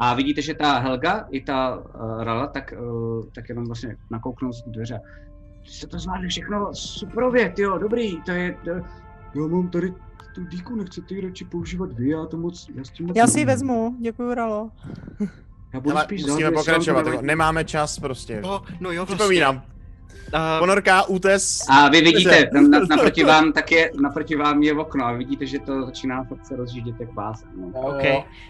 A 0.00 0.14
vidíte, 0.14 0.42
že 0.42 0.54
ta 0.54 0.78
Helga 0.78 1.26
i 1.30 1.40
ta 1.40 1.76
uh, 1.76 2.22
Rala 2.22 2.46
tak, 2.46 2.74
uh, 2.80 3.24
tak 3.34 3.48
jenom 3.48 3.64
vlastně 3.64 3.96
nakouknou 4.10 4.52
z 4.52 4.62
dveře. 4.66 5.00
Ty 5.64 5.70
se 5.70 5.86
to 5.86 5.98
zvládli 5.98 6.28
všechno 6.28 6.74
superově, 6.74 7.54
jo, 7.58 7.78
dobrý, 7.78 8.22
to 8.22 8.30
je, 8.30 8.56
to, 8.64 8.70
já 8.70 9.46
mám 9.48 9.70
tady 9.70 9.92
tu 10.34 10.44
díku, 10.44 10.76
nechcete 10.76 11.14
ji 11.14 11.20
radši 11.20 11.44
používat 11.44 11.92
vy, 11.92 12.08
já 12.08 12.26
to 12.26 12.36
moc, 12.36 12.70
já 12.74 12.84
s 12.84 12.90
tím 12.90 13.06
moc 13.06 13.16
Já 13.16 13.26
si 13.26 13.38
ji 13.38 13.44
vezmu, 13.44 13.96
děkuji 14.00 14.34
Ralo. 14.34 14.70
Já 15.72 15.80
budu 15.80 15.96
Ale 15.96 16.04
spíš 16.04 16.22
musíme 16.26 16.50
za- 16.50 16.56
pokračovat, 16.56 17.06
jako, 17.06 17.22
nemáme 17.22 17.64
čas 17.64 17.98
prostě. 17.98 18.40
Oh, 18.44 18.60
no 18.80 18.90
jo, 18.92 18.96
vlastně. 18.96 19.16
Připomínám, 19.16 19.62
Uh, 20.34 20.58
ponorka, 20.58 21.02
útes. 21.08 21.60
A 21.70 21.88
vy 21.88 22.00
vidíte, 22.00 22.46
tam 22.46 22.70
na, 22.70 22.78
naproti, 22.90 23.24
vám, 23.24 23.52
tak 23.52 23.72
je, 23.72 23.90
naproti 24.02 24.36
vám 24.36 24.62
je 24.62 24.72
okno 24.74 25.04
a 25.04 25.12
vidíte, 25.12 25.46
že 25.46 25.58
to 25.58 25.86
začíná 25.86 26.24
fakt 26.24 26.46
se 26.46 26.56
rozjíždět 26.56 26.94
jak 27.00 27.14
vás. 27.14 27.44
No. 27.56 27.66
OK. 27.80 28.02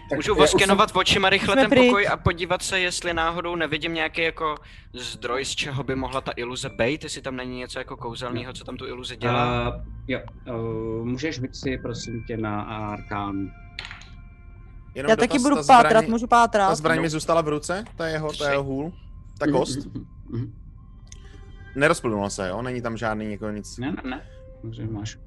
Tak 0.09 0.15
Můžu 0.15 0.35
už 0.35 0.49
jsem- 0.51 0.77
očima 0.93 1.29
rychle 1.29 1.53
Jsme 1.53 1.61
ten 1.61 1.69
pryč. 1.69 1.85
pokoj 1.87 2.07
a 2.07 2.17
podívat 2.17 2.61
se, 2.61 2.79
jestli 2.79 3.13
náhodou 3.13 3.55
nevidím 3.55 3.93
nějaký 3.93 4.21
jako 4.21 4.55
zdroj, 4.93 5.45
z 5.45 5.55
čeho 5.55 5.83
by 5.83 5.95
mohla 5.95 6.21
ta 6.21 6.31
iluze 6.35 6.69
být, 6.69 7.03
jestli 7.03 7.21
tam 7.21 7.35
není 7.35 7.57
něco 7.57 7.79
jako 7.79 7.97
kouzelného, 7.97 8.53
co 8.53 8.63
tam 8.63 8.77
tu 8.77 8.87
iluzi 8.87 9.17
dělá. 9.17 9.67
Uh, 9.75 9.81
jo, 10.07 10.19
uh, 10.99 11.05
můžeš 11.05 11.39
hoď 11.39 11.55
si 11.55 11.77
prosím 11.77 12.23
tě 12.27 12.37
na 12.37 12.61
Arkán. 12.61 13.51
Jenom 14.95 15.09
Já 15.09 15.15
dotaz, 15.15 15.27
taky 15.29 15.39
budu 15.39 15.55
ta 15.55 15.61
zbraň- 15.61 15.67
pátrat, 15.83 16.07
můžu 16.07 16.27
pátrat. 16.27 16.69
Ta 16.69 16.75
zbraň 16.75 17.01
mi 17.01 17.09
zůstala 17.09 17.41
v 17.41 17.47
ruce, 17.47 17.83
ta 17.95 18.07
jeho, 18.07 18.33
ta 18.33 18.49
jeho 18.51 18.63
hůl, 18.63 18.93
ta 19.39 19.51
kost. 19.51 19.79
Mhm. 20.29 20.53
Nerozplynula 21.75 22.29
se, 22.29 22.47
jo? 22.49 22.61
Není 22.61 22.81
tam 22.81 22.97
žádný 22.97 23.31
jako 23.31 23.49
nic. 23.49 23.77
Ne, 23.77 23.91
ne, 23.91 24.09
ne. 24.09 24.21
Dobře, 24.63 24.85
máš. 24.85 25.17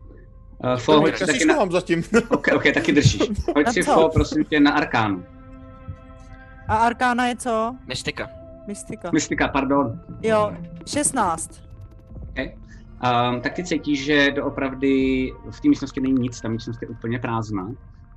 Uh, 0.59 0.77
Fo, 0.77 1.01
hoď 1.01 1.19
taky 1.19 1.45
na... 1.45 1.55
schovám 1.55 1.73
zatím. 1.73 2.03
Ok, 2.29 2.49
ok, 2.55 2.63
taky 2.75 2.93
držíš. 2.93 3.29
Hoď 3.57 3.67
Na 3.67 3.73
si 3.73 3.85
co? 3.85 3.93
Fo, 3.95 4.09
prosím 4.09 4.45
tě, 4.45 4.61
na 4.61 4.71
Arkánu. 4.71 5.25
A 6.69 6.77
Arkána 6.77 7.27
je 7.27 7.37
co? 7.37 7.77
Mystika. 7.87 8.29
Mystika. 8.67 9.11
Mystika, 9.13 9.49
pardon. 9.49 10.01
Jo, 10.23 10.53
16. 10.87 11.63
Okay. 12.31 12.55
Um, 13.31 13.41
tak 13.41 13.53
ty 13.53 13.65
cítíš, 13.65 14.05
že 14.05 14.31
doopravdy 14.31 15.33
v 15.51 15.61
té 15.61 15.69
místnosti 15.69 16.01
není 16.01 16.21
nic, 16.21 16.41
ta 16.41 16.49
místnost 16.49 16.83
je 16.83 16.89
úplně 16.89 17.19
prázdná. 17.19 17.69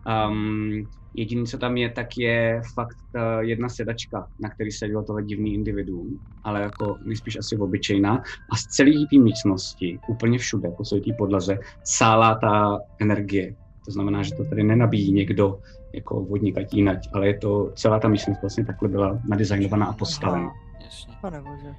Um, 0.08 0.88
jediné, 1.14 1.46
co 1.46 1.58
tam 1.58 1.78
je, 1.78 1.90
tak 1.90 2.18
je 2.18 2.62
fakt 2.74 2.98
uh, 3.16 3.40
jedna 3.40 3.70
sedačka, 3.70 4.28
na 4.40 4.50
který 4.50 4.72
sedělo 4.72 5.04
tohle 5.04 5.24
divný 5.24 5.54
individuum, 5.54 6.20
ale 6.44 6.62
jako 6.62 6.98
nejspíš 7.06 7.38
asi 7.38 7.58
obyčejná. 7.58 8.24
A 8.52 8.56
z 8.56 8.64
celé 8.64 8.92
té 8.92 9.18
místnosti, 9.18 10.00
úplně 10.08 10.38
všude, 10.38 10.70
po 10.78 10.84
celé 10.84 11.02
té 11.02 11.14
podlaze, 11.18 11.60
sálá 11.84 12.36
ta 12.36 12.80
energie. 13.00 13.56
To 13.86 13.92
znamená, 13.92 14.24
že 14.24 14.36
to 14.36 14.46
tady 14.46 14.64
nenabíjí 14.64 15.14
někdo 15.14 15.60
jako 15.94 16.22
vodník 16.24 16.58
ať 16.58 16.74
jinať, 16.74 17.10
ale 17.14 17.28
je 17.28 17.38
to, 17.38 17.72
celá 17.76 18.00
ta 18.00 18.08
místnost 18.08 18.42
vlastně 18.42 18.66
takhle 18.66 18.90
byla 18.90 19.20
nadizajnovaná 19.30 19.86
a 19.86 19.94
postavena. 19.94 20.52
Jasně. 20.84 21.14
Pane 21.22 21.42
bože. 21.42 21.76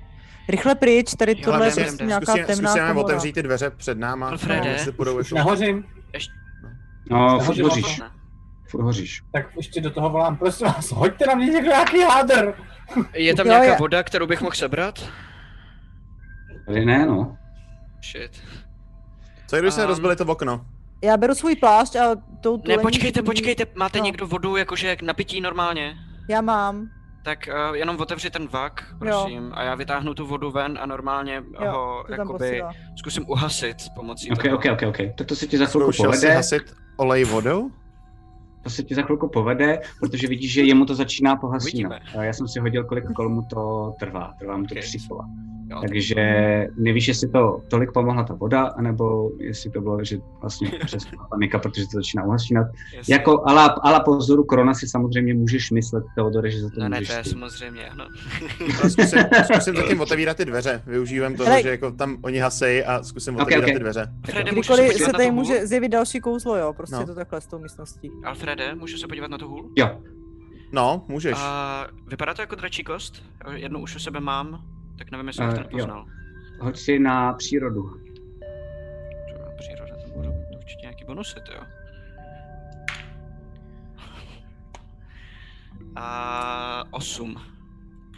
Rychle 0.48 0.74
pryč, 0.74 1.14
tady 1.14 1.34
tohle 1.34 1.66
je 1.66 1.72
prostě 1.74 2.04
nějaká 2.04 2.32
Zkusím, 2.32 2.46
temná 2.46 2.70
zkusíme 2.70 2.94
otevřít 2.94 3.32
ty 3.32 3.42
dveře 3.42 3.70
před 3.70 3.98
náma, 3.98 4.28
Alfrede. 4.28 4.76
nahořím, 5.34 5.84
No, 7.10 7.38
furt 7.40 7.58
hoříš, 7.58 7.98
Ne. 7.98 8.10
furt 8.68 8.82
hoříš. 8.82 9.22
tak 9.32 9.46
ještě 9.56 9.80
do 9.80 9.90
toho 9.90 10.10
volám, 10.10 10.36
prosím 10.36 10.66
vás, 10.66 10.92
hoďte 10.92 11.26
na 11.26 11.34
mě 11.34 11.46
někdo 11.46 11.68
nějaký 11.70 12.02
hádr. 12.02 12.54
Je 13.14 13.34
tam 13.34 13.46
nějaká 13.46 13.74
voda, 13.78 14.02
kterou 14.02 14.26
bych 14.26 14.40
mohl 14.40 14.54
sebrat? 14.54 15.10
Tady 16.66 16.84
ne, 16.84 17.06
no. 17.06 17.36
Shit. 18.12 18.42
Co 19.46 19.56
když 19.60 19.74
se 19.74 19.82
Um, 19.82 19.88
rozbili 19.88 20.16
to 20.16 20.24
okno? 20.24 20.66
Já 21.04 21.16
beru 21.16 21.34
svůj 21.34 21.56
plášť 21.56 21.96
a 21.96 22.16
tou 22.40 22.56
Ne, 22.56 22.62
tulení 22.62 22.82
počkejte, 22.82 23.22
počkejte, 23.22 23.64
máte 23.74 23.98
No. 23.98 24.04
někdo 24.04 24.26
vodu 24.26 24.56
jakože 24.56 24.96
k 24.96 25.02
napití 25.02 25.40
normálně? 25.40 25.96
Já 26.28 26.40
mám. 26.40 26.88
Tak 27.24 27.48
uh, 27.70 27.76
jenom 27.76 27.96
otevři 28.00 28.30
ten 28.30 28.48
vak, 28.48 28.94
prosím, 28.98 29.52
a 29.54 29.62
já 29.62 29.74
vytáhnu 29.74 30.14
tu 30.14 30.26
vodu 30.26 30.50
ven 30.50 30.78
a 30.82 30.86
normálně 30.86 31.42
Jo, 31.64 31.72
ho 31.72 32.04
jakoby 32.08 32.38
posílá. 32.38 32.72
zkusím 32.96 33.24
uhasit 33.28 33.76
pomocí 33.96 34.30
Ok, 34.30 34.42
toho. 34.42 34.56
ok, 34.56 34.64
ok, 34.72 34.82
ok. 34.88 34.96
Tak 35.18 35.26
to 35.26 35.36
se 35.36 35.46
ti 35.46 35.58
za 35.58 35.66
chvilku 35.66 35.92
Zkoušel 35.92 36.12
si 36.12 36.18
povede. 36.18 36.34
hasit 36.34 36.62
olej 36.96 37.24
vodou? 37.24 37.70
To 38.62 38.70
se 38.70 38.82
ti 38.82 38.94
za 38.94 39.02
chvilku 39.02 39.28
povede, 39.28 39.80
protože 40.00 40.28
vidíš, 40.28 40.52
že 40.52 40.62
jemu 40.62 40.84
to 40.84 40.94
začíná. 40.94 41.38
A 42.18 42.22
Já 42.22 42.32
jsem 42.32 42.48
si 42.48 42.60
hodil, 42.60 42.84
kolik 42.84 43.04
kol 43.16 43.28
mu 43.28 43.42
to 43.42 43.92
trvá. 43.98 44.34
Trvá 44.38 44.56
mu 44.56 44.66
to 44.66 44.74
Ok. 44.74 44.80
tři 44.80 44.98
kola. 45.08 45.28
Jo, 45.72 45.80
Takže 45.88 46.16
nevíš, 46.76 47.08
jestli 47.08 47.28
to 47.28 47.60
tolik 47.68 47.92
pomohla 47.92 48.24
ta 48.24 48.34
voda, 48.34 48.62
anebo 48.62 49.30
jestli 49.38 49.70
to 49.70 49.80
bylo, 49.80 50.04
že 50.04 50.18
vlastně 50.40 50.70
přes 50.86 51.02
panika, 51.30 51.58
protože 51.58 51.82
to 51.82 51.90
začíná 51.98 52.24
uhasínat. 52.24 52.66
jasně. 52.94 53.14
Jako 53.14 53.42
ala, 53.48 53.66
ala 53.66 54.00
po 54.00 54.16
vzoru 54.16 54.44
korona 54.44 54.74
si 54.74 54.88
samozřejmě 54.88 55.34
můžeš 55.34 55.70
myslet, 55.70 56.04
Teodore, 56.14 56.50
že 56.50 56.60
za 56.60 56.70
to 56.70 56.80
Ne, 56.80 56.88
ne, 56.88 57.00
to 57.06 57.12
je 57.12 57.22
ty. 57.22 57.28
samozřejmě, 57.30 57.88
ano. 57.90 58.06
Ale 58.80 58.90
zkusím, 58.90 59.18
zkusím 59.44 59.76
zatím 59.76 60.00
otevírat 60.00 60.36
ty 60.36 60.44
dveře. 60.44 60.82
Využívám 60.86 61.34
toho, 61.34 61.46
Hele. 61.48 61.62
že 61.62 61.68
jako 61.70 61.90
tam 61.90 62.16
oni 62.22 62.38
hasej 62.38 62.84
a 62.86 63.02
zkusím 63.02 63.36
otevírat 63.36 63.64
ok. 63.68 63.72
ty 63.72 63.78
dveře. 63.78 64.06
Frede, 64.26 64.52
můžu 64.52 64.74
se 64.74 64.82
Kdykoliv 64.82 65.06
se 65.06 65.12
tady 65.12 65.30
může 65.30 65.66
zjevit 65.66 65.88
další 65.88 66.20
kouzlo, 66.20 66.56
jo, 66.56 66.72
prostě 66.76 66.96
No. 66.96 67.06
to 67.06 67.14
takhle 67.14 67.40
s 67.40 67.46
tou 67.46 67.58
místností. 67.58 68.10
Alfrede, 68.24 68.74
můžu 68.74 68.96
se 68.98 69.06
podívat 69.08 69.30
na 69.30 69.38
tu 69.38 69.48
hůl? 69.48 69.70
Jo, 69.78 69.90
No, 70.74 71.04
můžeš. 71.08 71.38
A 71.40 71.86
vypadá 72.06 72.34
to 72.34 72.42
jako 72.42 72.54
dračí 72.54 72.84
kost? 72.84 73.22
Jednu 73.54 73.80
už 73.82 73.96
u 73.96 73.98
sebe 73.98 74.20
mám, 74.20 74.64
tak 74.98 75.10
nevím, 75.10 75.26
jestli 75.26 75.46
ten 75.46 75.62
jo. 75.62 75.68
poznal. 75.70 76.06
Hoď 76.60 76.76
si 76.76 76.98
na 76.98 77.32
přírodu. 77.32 77.82
To 77.82 77.98
je 79.38 79.56
Příroda, 79.58 79.96
tam 79.96 80.10
budou 80.16 80.34
určitě 80.56 80.80
nějaký 80.82 81.04
bonusy, 81.04 81.34
to 81.46 81.52
jo. 81.52 81.60
A 85.96 86.84
8. 86.90 87.36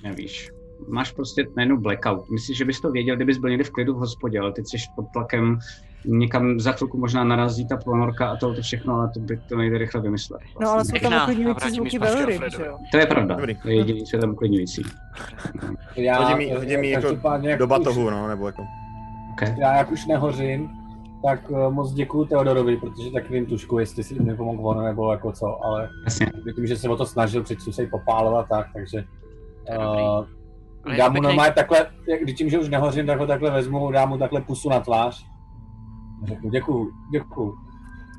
Nevíš. 0.03 0.51
Máš 0.89 1.13
prostě 1.13 1.47
najednou 1.57 1.81
blackout. 1.81 2.31
Myslíš, 2.31 2.59
že 2.59 2.65
bys 2.65 2.81
to 2.81 2.91
věděl, 2.91 3.17
kdybys 3.17 3.39
byl 3.39 3.51
někde 3.51 3.65
v 3.65 3.71
klidu 3.71 3.95
v 3.95 3.99
hospodě, 3.99 4.41
ale 4.41 4.53
teď 4.53 4.65
jsi 4.67 4.77
pod 4.97 5.07
tlakem, 5.13 5.59
někam 6.05 6.61
za 6.61 6.73
chvilku 6.73 6.99
možná 6.99 7.25
narazí 7.25 7.69
ta 7.69 7.77
ponorka 7.77 8.29
a 8.29 8.37
to, 8.37 8.55
to 8.55 8.63
všechno, 8.63 8.95
ale 8.95 9.11
to 9.15 9.21
by 9.21 9.41
to 9.49 9.57
nejde 9.57 9.79
rychle 9.79 10.01
vymyslet. 10.01 10.41
No 10.61 10.71
ale 10.71 10.85
jsou 10.85 10.99
tam 10.99 11.23
uklidňující 11.23 11.71
zvuky 11.71 11.99
Alfredovi. 11.99 12.51
že 12.57 12.65
jo? 12.67 12.79
To 12.91 12.99
je 12.99 13.07
pravda. 13.07 13.35
Dobrý. 13.35 13.55
To 13.55 13.69
je 13.69 13.77
jediný, 13.77 14.05
co 14.05 14.17
je 14.17 14.21
tam 14.21 14.31
uklidňující. 14.31 14.83
Já, 15.97 16.21
Hodím 16.23 16.41
jí, 16.41 16.55
hodím 16.55 16.85
jí 16.85 16.91
jako 16.91 17.03
každopádně, 17.03 17.51
jak 17.51 17.59
do 17.59 17.65
už- 17.65 17.69
batohu, 17.69 18.11
no, 18.11 18.29
nebo 18.29 18.47
jako. 18.47 18.67
Okay. 19.33 19.55
Já 19.59 19.77
jak 19.77 19.93
už 19.93 20.07
nehořím, 20.07 20.71
tak 21.27 21.51
uh, 21.51 21.73
moc 21.73 21.93
děkuju 21.93 22.25
Teodorovi, 22.25 22.77
protože 22.77 23.11
tak 23.11 23.31
vím 23.31 23.47
tušku, 23.47 23.79
jestli 23.79 24.05
si 24.05 24.23
nepomohl 24.23 24.69
on 24.69 24.85
nebo 24.85 25.13
jako 25.13 25.33
co, 25.33 25.65
ale 25.65 25.89
Jasně. 26.05 26.27
tím, 26.55 26.67
že 26.67 26.77
se 26.77 26.89
o 26.89 26.97
to 26.97 27.07
snažil, 27.07 27.43
předtím 27.43 27.73
se 27.73 27.83
jí 27.83 27.91
popálovat 27.91 28.47
tak, 28.49 28.67
takže 28.75 29.05
uh, 30.89 30.97
dám 30.97 31.13
mu 31.13 31.23
normálně 31.23 31.53
takhle, 31.53 31.87
jak, 32.09 32.21
když 32.21 32.35
tím, 32.35 32.51
že 32.51 32.59
už 32.59 32.69
nehořím, 32.69 33.07
tak 33.07 33.19
ho 33.19 33.27
takhle 33.27 33.51
vezmu, 33.51 33.91
dám 33.91 34.09
mu 34.09 34.19
takhle 34.19 34.41
pusu 34.41 34.69
na 34.69 34.81
tvář. 34.81 35.27
Řeknu 36.25 36.51
děkuju, 36.51 36.91
děkuju. 37.13 37.55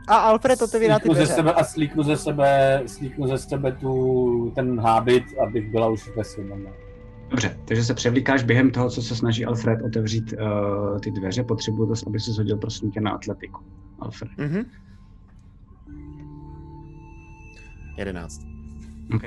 A 0.07 0.15
Alfred 0.15 0.61
otevírá 0.61 0.99
ty 0.99 1.01
Slíknu 1.01 1.13
ze 1.13 1.19
dveře. 1.19 1.33
sebe 1.33 1.53
a 1.53 1.63
slíknu 1.63 2.03
ze 2.03 2.17
sebe, 2.17 2.81
slíknu 2.85 3.27
ze 3.27 3.37
sebe 3.37 3.71
tu, 3.71 4.51
ten 4.55 4.79
hábit, 4.79 5.23
abych 5.47 5.71
byla 5.71 5.89
už 5.89 6.09
ve 6.15 6.23
svém. 6.23 6.67
Dobře, 7.29 7.57
takže 7.65 7.83
se 7.83 7.93
převlíkáš 7.93 8.43
během 8.43 8.71
toho, 8.71 8.89
co 8.89 9.01
se 9.01 9.15
snaží 9.15 9.45
Alfred 9.45 9.81
otevřít 9.81 10.33
uh, 10.33 10.99
ty 10.99 11.11
dveře. 11.11 11.43
Potřebuji 11.43 11.85
to, 11.85 11.93
aby 12.07 12.19
si 12.19 12.31
shodil 12.31 12.57
prosím 12.57 12.91
tě 12.91 13.01
na 13.01 13.11
atletiku. 13.11 13.61
Alfred. 13.99 14.31
Mhm. 14.37 14.65
11. 17.97 18.41
OK. 19.15 19.23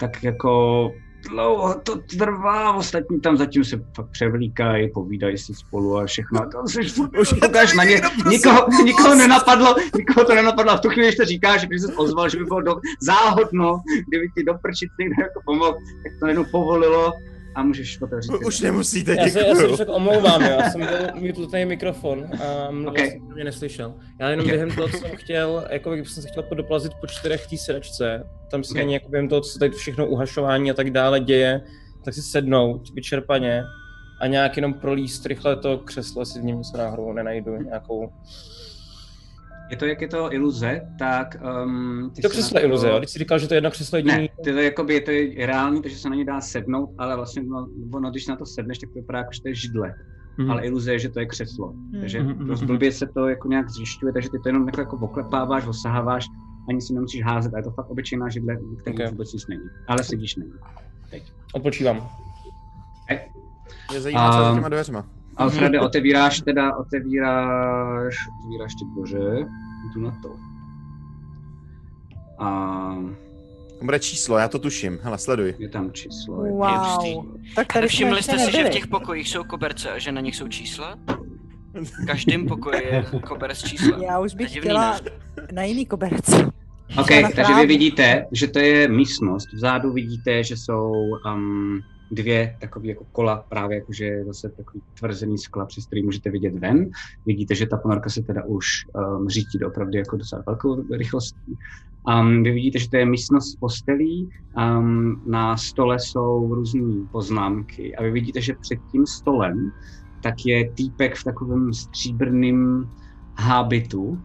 Tak 0.00 0.22
jako 0.22 0.90
dlouho 1.28 1.74
to 1.74 1.96
trvá, 1.96 2.72
ostatní 2.72 3.20
tam 3.20 3.36
zatím 3.36 3.64
se 3.64 3.84
fakt 3.96 4.10
převlíkají, 4.10 4.90
povídají 4.90 5.38
si 5.38 5.54
spolu 5.54 5.98
a 5.98 6.06
všechno. 6.06 6.42
A 6.42 6.46
to 6.46 6.58
furt, 6.94 7.18
už 7.18 7.28
koukáš 7.28 7.74
na 7.74 7.84
ně, 7.84 8.00
nikoho, 8.28 8.66
nikoho 8.84 9.14
nenapadlo, 9.14 9.74
nikoho 9.96 10.26
to 10.26 10.34
nenapadlo. 10.34 10.72
A 10.72 10.76
v 10.76 10.80
tu 10.80 10.88
chvíli, 10.88 11.08
když 11.08 11.16
to 11.16 11.24
říkáš, 11.24 11.60
že 11.60 11.66
by 11.66 11.78
se 11.78 11.94
ozval, 11.94 12.28
že 12.28 12.38
by 12.38 12.44
bylo 12.44 12.60
do, 12.60 12.76
záhodno, 13.00 13.80
kdyby 14.08 14.28
ti 14.36 14.44
doprčit 14.44 14.90
někdo 15.00 15.22
jako 15.22 15.40
pomohl, 15.44 15.78
tak 16.02 16.12
to 16.20 16.26
jenom 16.26 16.44
povolilo 16.50 17.12
a 17.54 17.62
můžeš 17.62 18.02
otevřít. 18.02 18.30
Už 18.46 18.60
nemusíte, 18.60 19.16
Já 19.18 19.28
se, 19.28 19.38
já 19.40 19.54
se 19.54 19.60
děkuju. 19.60 19.74
však 19.74 19.88
omlouvám, 19.88 20.42
já 20.42 20.70
jsem 20.70 20.80
byl 20.80 20.98
mutnutý 21.14 21.64
mikrofon 21.64 22.24
a 22.42 22.70
mluvil 22.70 22.90
Okay. 22.90 23.10
jsem, 23.10 23.28
že 23.28 23.34
mě 23.34 23.44
neslyšel. 23.44 23.94
Já 24.20 24.30
jenom 24.30 24.46
během 24.46 24.70
toho, 24.70 24.88
co 24.88 24.96
jsem 24.96 25.10
chtěl, 25.16 25.66
jako 25.70 25.94
když 25.94 26.10
jsem 26.10 26.22
se 26.22 26.28
chtěl 26.28 26.42
podoplazit 26.42 26.92
po 27.00 27.06
čtyřech 27.06 27.46
té 27.46 27.56
sedačce, 27.56 28.26
tam 28.50 28.64
se 28.64 28.70
Ok. 28.70 28.76
není 28.76 28.92
jako 28.94 29.08
během 29.08 29.28
toho, 29.28 29.40
co 29.40 29.50
se 29.50 29.58
tady 29.58 29.70
všechno 29.70 30.06
uhašování 30.06 30.70
a 30.70 30.74
tak 30.74 30.90
dále 30.90 31.20
děje, 31.20 31.60
tak 32.04 32.14
si 32.14 32.22
sednout 32.22 32.82
vyčerpaně 32.94 33.62
a 34.20 34.26
nějak 34.26 34.56
jenom 34.56 34.74
prolíst 34.74 35.26
rychle 35.26 35.56
to 35.56 35.78
křeslo, 35.78 36.22
jestli 36.22 36.40
v 36.40 36.44
něm 36.44 36.56
něco 36.58 36.76
náhodou 36.76 37.12
nenajdu, 37.12 37.56
nějakou... 37.56 38.12
Je 39.70 39.76
to, 39.76 39.86
jak 39.86 40.00
je 40.00 40.08
to 40.08 40.32
iluze, 40.32 40.80
tak... 40.98 41.36
Um, 41.64 42.10
ty 42.16 42.22
To 42.22 42.28
křeslo 42.28 42.58
je 42.58 42.64
iluze, 42.64 42.88
jo? 42.88 42.98
Když 42.98 43.10
jsi 43.10 43.18
říkal, 43.18 43.38
že 43.38 43.48
to 43.48 43.54
je 43.54 43.56
jedno 43.56 43.70
křeslo 43.70 43.96
jediný. 43.98 44.14
Ne, 44.16 44.28
to 44.44 44.50
je, 44.50 44.64
jakoby, 44.64 45.00
to 45.00 45.10
je 45.10 45.46
reálný, 45.46 45.82
takže 45.82 45.98
se 45.98 46.10
na 46.10 46.16
ně 46.16 46.24
dá 46.24 46.40
sednout, 46.40 46.90
ale 46.98 47.16
vlastně 47.16 47.42
no, 47.42 47.68
ono, 47.94 48.10
když 48.10 48.26
na 48.26 48.36
to 48.36 48.46
sedneš, 48.46 48.78
tak 48.78 48.90
to 48.90 48.94
vypadá 49.00 49.18
jako, 49.18 49.32
že 49.32 49.42
to 49.42 49.48
je 49.48 49.54
židle. 49.54 49.94
Mhm. 50.38 50.50
Ale 50.50 50.62
iluze 50.66 50.92
je, 50.92 50.98
že 50.98 51.08
to 51.08 51.20
je 51.20 51.26
křeslo. 51.26 51.74
Takže 52.00 52.20
Mhm, 52.22 52.32
mhm, 52.32 52.46
dost 52.46 52.60
mhm. 52.60 52.66
blbě 52.66 52.92
se 52.92 53.06
to 53.06 53.28
jako 53.28 53.48
nějak 53.48 53.70
zjišťuje, 53.70 54.12
takže 54.12 54.30
ty 54.30 54.38
to 54.38 54.48
jenom 54.48 54.66
jako, 54.68 54.80
jako 54.80 54.96
oklepáváš, 54.96 55.66
osaháváš, 55.66 56.26
ani 56.68 56.80
si 56.80 56.94
nemusíš 56.94 57.24
házet, 57.24 57.54
a 57.54 57.56
je 57.58 57.62
to 57.64 57.70
fakt 57.70 57.90
obyčejná 57.90 58.28
židle, 58.28 58.56
který 58.80 59.04
Ok. 59.04 59.10
vůbec 59.10 59.32
nic 59.32 59.46
není. 59.46 59.62
Ale 59.88 60.04
sedíš 60.04 60.36
na 60.36 60.44
ní. 60.44 60.52
Odpočívám. 61.54 62.08
Mě 63.90 64.00
zajímá, 64.00 64.32
co 64.32 64.38
je 64.38 64.44
za 64.44 64.50
Um, 64.50 64.56
těma 64.56 64.68
dveřma. 64.68 65.06
Alfrede, 65.36 65.80
otevíráš 65.80 66.40
teda, 66.40 66.76
otevíráš, 66.76 68.16
otevíráš 68.40 68.72
ty 68.74 68.84
dveře, 68.96 69.46
jdu 69.94 70.00
na 70.00 70.10
to. 70.22 70.36
A 72.38 72.96
To 73.78 73.84
bude 73.84 73.98
číslo, 74.00 74.38
já 74.38 74.48
to 74.48 74.58
tuším. 74.58 74.98
Hele, 75.02 75.18
sleduj. 75.18 75.54
je 75.58 75.68
tam 75.68 75.92
číslo. 75.92 76.44
je 76.44 76.52
Wow. 76.52 76.78
hustý. 76.78 77.14
Tak 77.54 77.72
tady 77.72 77.88
všimli 77.88 78.22
jste 78.22 78.38
si, 78.38 78.52
že 78.52 78.64
v 78.64 78.68
těch 78.70 78.86
pokojích 78.86 79.28
jsou 79.28 79.44
koberce 79.44 79.90
a 79.90 79.98
že 79.98 80.12
na 80.12 80.20
nich 80.20 80.36
jsou 80.36 80.48
čísla? 80.48 80.96
V 81.84 82.06
každém 82.06 82.46
pokoji 82.46 82.76
je 82.84 83.04
koberec 83.26 83.58
s 83.58 83.64
číslem. 83.64 84.02
Já 84.02 84.18
už 84.18 84.34
bych 84.34 84.50
chtěla 84.58 85.00
na 85.52 85.62
jiný 85.62 85.86
koberec. 85.86 86.24
OK, 86.98 87.08
takže 87.36 87.54
vy 87.54 87.66
vidíte, 87.66 88.26
že 88.32 88.48
to 88.48 88.58
je 88.58 88.88
místnost. 88.88 89.46
Vzadu 89.54 89.92
vidíte, 89.92 90.44
že 90.44 90.56
jsou 90.56 90.92
um, 91.34 91.80
dvě 92.10 92.56
takové 92.60 92.86
jako 92.86 93.04
kola, 93.12 93.44
právě 93.48 93.78
jakože 93.78 94.04
je 94.04 94.24
zase 94.24 94.48
takový 94.48 94.82
tvrzený 94.98 95.38
skla, 95.38 95.66
přes 95.66 95.86
který 95.86 96.02
můžete 96.02 96.30
vidět 96.30 96.58
ven. 96.58 96.90
Vidíte, 97.26 97.54
že 97.54 97.66
ta 97.66 97.76
ponorka 97.76 98.10
se 98.10 98.22
teda 98.22 98.44
už 98.44 98.66
um, 99.18 99.28
řítí 99.28 99.58
do 99.58 99.68
opravdu 99.68 99.98
jako 99.98 100.16
docela 100.16 100.42
velkou 100.46 100.96
rychlostí. 100.96 101.56
Um, 102.20 102.42
vy 102.42 102.50
vidíte, 102.52 102.78
že 102.78 102.90
to 102.90 102.96
je 102.96 103.06
místnost 103.06 103.56
postelí, 103.60 104.28
um, 104.78 105.22
na 105.26 105.56
stole 105.56 105.98
jsou 105.98 106.54
různé 106.54 107.06
poznámky 107.12 107.96
a 107.96 108.02
vy 108.02 108.10
vidíte, 108.10 108.40
že 108.40 108.54
před 108.60 108.78
tím 108.92 109.06
stolem 109.06 109.72
tak 110.24 110.34
je 110.46 110.70
týpek 110.70 111.16
v 111.16 111.24
takovém 111.24 111.72
stříbrném 111.72 112.90
hábitu, 113.38 114.18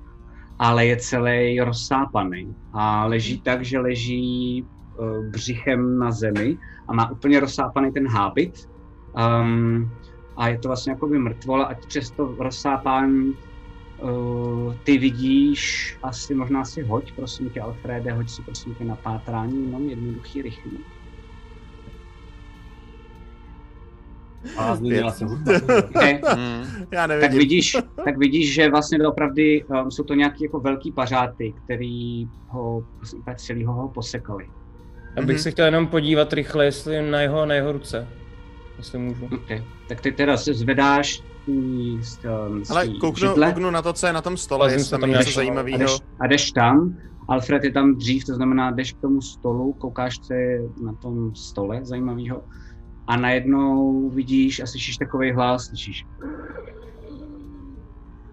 ale 0.59 0.85
je 0.85 0.97
celý 0.97 1.59
rozsápaný 1.59 2.55
a 2.73 3.05
leží 3.05 3.41
tak, 3.41 3.65
že 3.65 3.79
leží 3.79 4.65
břichem 5.31 5.99
na 5.99 6.11
zemi 6.11 6.57
a 6.87 6.93
má 6.93 7.11
úplně 7.11 7.39
rozsápaný 7.39 7.91
ten 7.91 8.07
hábit. 8.07 8.69
Um, 9.41 9.91
a 10.37 10.47
je 10.47 10.57
to 10.57 10.67
vlastně 10.67 10.91
jako 10.91 11.07
by 11.07 11.19
mrtvola 11.19 11.65
a 11.65 11.75
přes 11.87 12.11
to 12.11 12.35
rozsápání 12.39 13.33
uh, 14.01 14.75
ty 14.83 14.97
vidíš, 14.97 15.97
asi 16.03 16.35
možná 16.35 16.65
si 16.65 16.83
hoď, 16.83 17.11
prosím 17.11 17.49
tě 17.49 17.61
Alfrede, 17.61 18.11
hoď 18.11 18.29
si 18.29 18.41
prosím 18.41 18.75
tě 18.75 18.83
na 18.83 18.95
pátrání, 18.95 19.65
jenom 19.65 19.89
jednoduchý, 19.89 20.41
rychlý. 20.41 20.79
A 24.57 24.75
změnila 24.75 25.11
se 25.11 25.25
hudba. 25.25 25.51
Okay. 25.89 26.13
Mm, 26.35 26.63
já 26.91 27.07
tak 27.07 27.09
nevidím. 27.09 27.39
vidíš, 27.39 27.77
tak 28.05 28.17
vidíš, 28.17 28.53
že 28.53 28.69
vlastně 28.69 28.97
doopravdy 28.97 29.63
um, 29.63 29.91
jsou 29.91 30.03
to 30.03 30.13
nějaký 30.13 30.43
jako 30.43 30.59
velký 30.59 30.91
pařáty, 30.91 31.53
který 31.63 32.27
ho 32.47 32.83
vlastně 32.97 33.19
celýho 33.35 33.73
ho 33.73 33.87
posekali. 33.87 34.47
Já 35.15 35.21
bych 35.21 35.35
Mhm. 35.35 35.43
se 35.43 35.51
chtěl 35.51 35.65
jenom 35.65 35.87
podívat 35.87 36.33
rychle, 36.33 36.65
jestli 36.65 37.11
na 37.11 37.21
jeho, 37.21 37.45
na 37.45 37.53
jeho 37.53 37.71
ruce. 37.71 38.07
Jestli 38.77 38.99
můžu. 38.99 39.25
Okay. 39.25 39.63
Tak 39.89 40.01
ty 40.01 40.11
teda 40.11 40.37
se 40.37 40.53
zvedáš 40.53 41.21
um, 41.45 41.99
z, 42.03 42.19
um, 42.49 42.63
Ale 42.69 42.87
kouknu, 42.87 43.27
židle 43.27 43.47
kouknu 43.51 43.71
na 43.71 43.81
to, 43.81 43.93
co 43.93 44.07
je 44.07 44.13
na 44.13 44.21
tom 44.21 44.37
stole, 44.37 44.65
Lezím 44.65 44.79
jestli 44.79 44.99
tam 44.99 45.09
něco 45.09 45.19
něco- 45.19 45.29
a 45.29 45.33
zajímavého. 45.33 45.77
jdeš, 45.77 45.91
a 46.19 46.27
jdeš 46.27 46.51
tam. 46.51 46.97
Alfred 47.29 47.63
je 47.63 47.71
tam 47.71 47.95
dřív, 47.95 48.25
to 48.25 48.33
znamená, 48.35 48.71
jdeš 48.71 48.93
k 48.93 49.01
tomu 49.01 49.21
stolu, 49.21 49.73
koukáš, 49.73 50.19
co 50.19 50.33
je 50.33 50.61
na 50.85 50.93
tom 50.93 51.35
stole 51.35 51.79
zajímavého. 51.83 52.43
A 53.07 53.17
najednou 53.17 54.09
vidíš 54.09 54.59
a 54.59 54.65
slyšíš 54.65 54.97
takový 54.97 55.31
hlas, 55.31 55.65
slyšíš. 55.65 56.05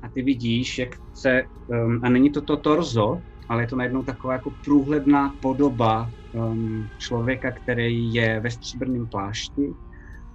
A 0.02 0.08
ty 0.08 0.22
vidíš, 0.22 0.78
jak 0.78 0.88
se, 1.14 1.42
um, 1.68 2.00
a 2.04 2.08
není 2.08 2.30
to 2.30 2.40
to 2.40 2.56
torzo, 2.56 3.18
ale 3.48 3.62
je 3.62 3.66
to 3.66 3.76
najednou 3.76 4.02
taková 4.02 4.32
jako 4.32 4.50
průhledná 4.64 5.34
podoba 5.40 6.10
um, 6.32 6.88
člověka, 6.98 7.50
který 7.50 8.14
je 8.14 8.40
ve 8.40 8.50
stříbrném 8.50 9.06
plášti, 9.06 9.74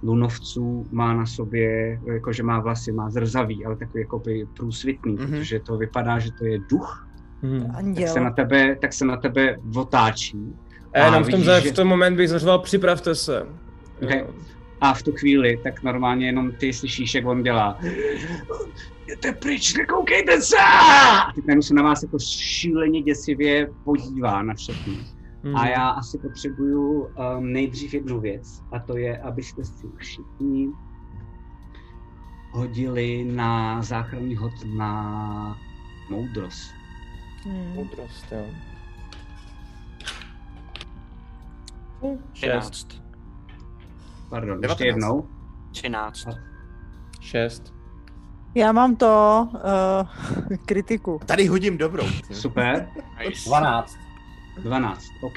lunovců, 0.02 0.86
má 0.92 1.14
na 1.14 1.26
sobě, 1.26 2.00
jakože 2.06 2.42
má 2.42 2.60
vlasy, 2.60 2.92
má 2.92 3.10
zrzavý, 3.10 3.64
ale 3.64 3.76
takový 3.76 4.00
jako 4.00 4.18
by 4.18 4.46
průsvitný, 4.56 5.12
Mhm. 5.14 5.24
mm-hmm. 5.26 5.38
protože 5.38 5.60
to 5.60 5.76
vypadá, 5.76 6.18
že 6.18 6.32
to 6.32 6.44
je 6.46 6.58
duch, 6.58 7.08
Mhm. 7.42 7.94
tak 7.94 8.08
se 8.08 8.20
na 8.20 8.30
tebe, 8.30 8.76
tak 8.80 8.92
se 8.92 9.04
na 9.04 9.16
tebe 9.16 9.56
otáčí. 9.76 10.56
A 10.94 10.98
jenom 10.98 11.24
v 11.24 11.28
tom, 11.28 11.40
vidíš, 11.40 11.62
že- 11.62 11.72
v 11.72 11.74
tom 11.76 11.88
moment 11.88 12.16
bych 12.16 12.28
zařval, 12.28 12.58
připravte 12.58 13.14
se. 13.14 13.46
Okay. 14.02 14.24
A 14.80 14.94
v 14.94 15.02
tu 15.02 15.12
chvíli, 15.12 15.58
tak 15.62 15.82
normálně 15.82 16.26
jenom 16.26 16.52
ty 16.52 16.72
slyšíš, 16.72 17.14
jak 17.14 17.26
on 17.26 17.42
dělá. 17.42 17.78
Jděte 19.12 19.32
pryč, 19.32 19.74
nekoukejte 19.74 20.40
se! 20.40 20.56
A 20.58 21.32
teď 21.34 21.44
najednou 21.46 21.62
se 21.62 21.74
na 21.74 21.82
vás 21.82 22.02
jako 22.02 22.18
šíleně 22.18 23.02
děsivě 23.02 23.72
podívá 23.84 24.42
na 24.42 24.54
všechny. 24.54 24.98
Mhm. 25.42 25.56
A 25.56 25.68
já 25.68 25.88
asi 25.88 26.18
potřebuju 26.18 27.02
um, 27.04 27.52
nejdřív 27.52 27.94
jednu 27.94 28.20
věc, 28.20 28.62
a 28.72 28.78
to 28.78 28.96
je, 28.96 29.18
abyste 29.18 29.64
si 29.64 29.86
všichni 29.96 30.68
hodili 32.50 33.24
na 33.24 33.82
záchranný 33.82 34.36
hod 34.36 34.52
na 34.76 35.58
moudrost. 36.10 36.70
Hmm. 37.44 37.72
Moudrost, 37.74 38.32
jo. 38.32 38.46
Šest. 42.34 42.86
13. 42.88 43.02
Pardon, 44.30 44.60
19. 44.60 44.70
ještě 44.70 44.84
jednou. 44.84 45.28
13. 45.72 46.26
Šest. 47.20 47.81
Já 48.54 48.72
mám 48.72 48.96
to 48.96 49.48
uh, 49.54 50.56
kritiku. 50.66 51.20
Tady 51.26 51.46
hodím 51.46 51.78
dobrou. 51.78 52.04
Super. 52.32 52.88
Nice. 53.28 53.48
12. 53.48 53.96
12, 54.62 55.04
OK. 55.20 55.36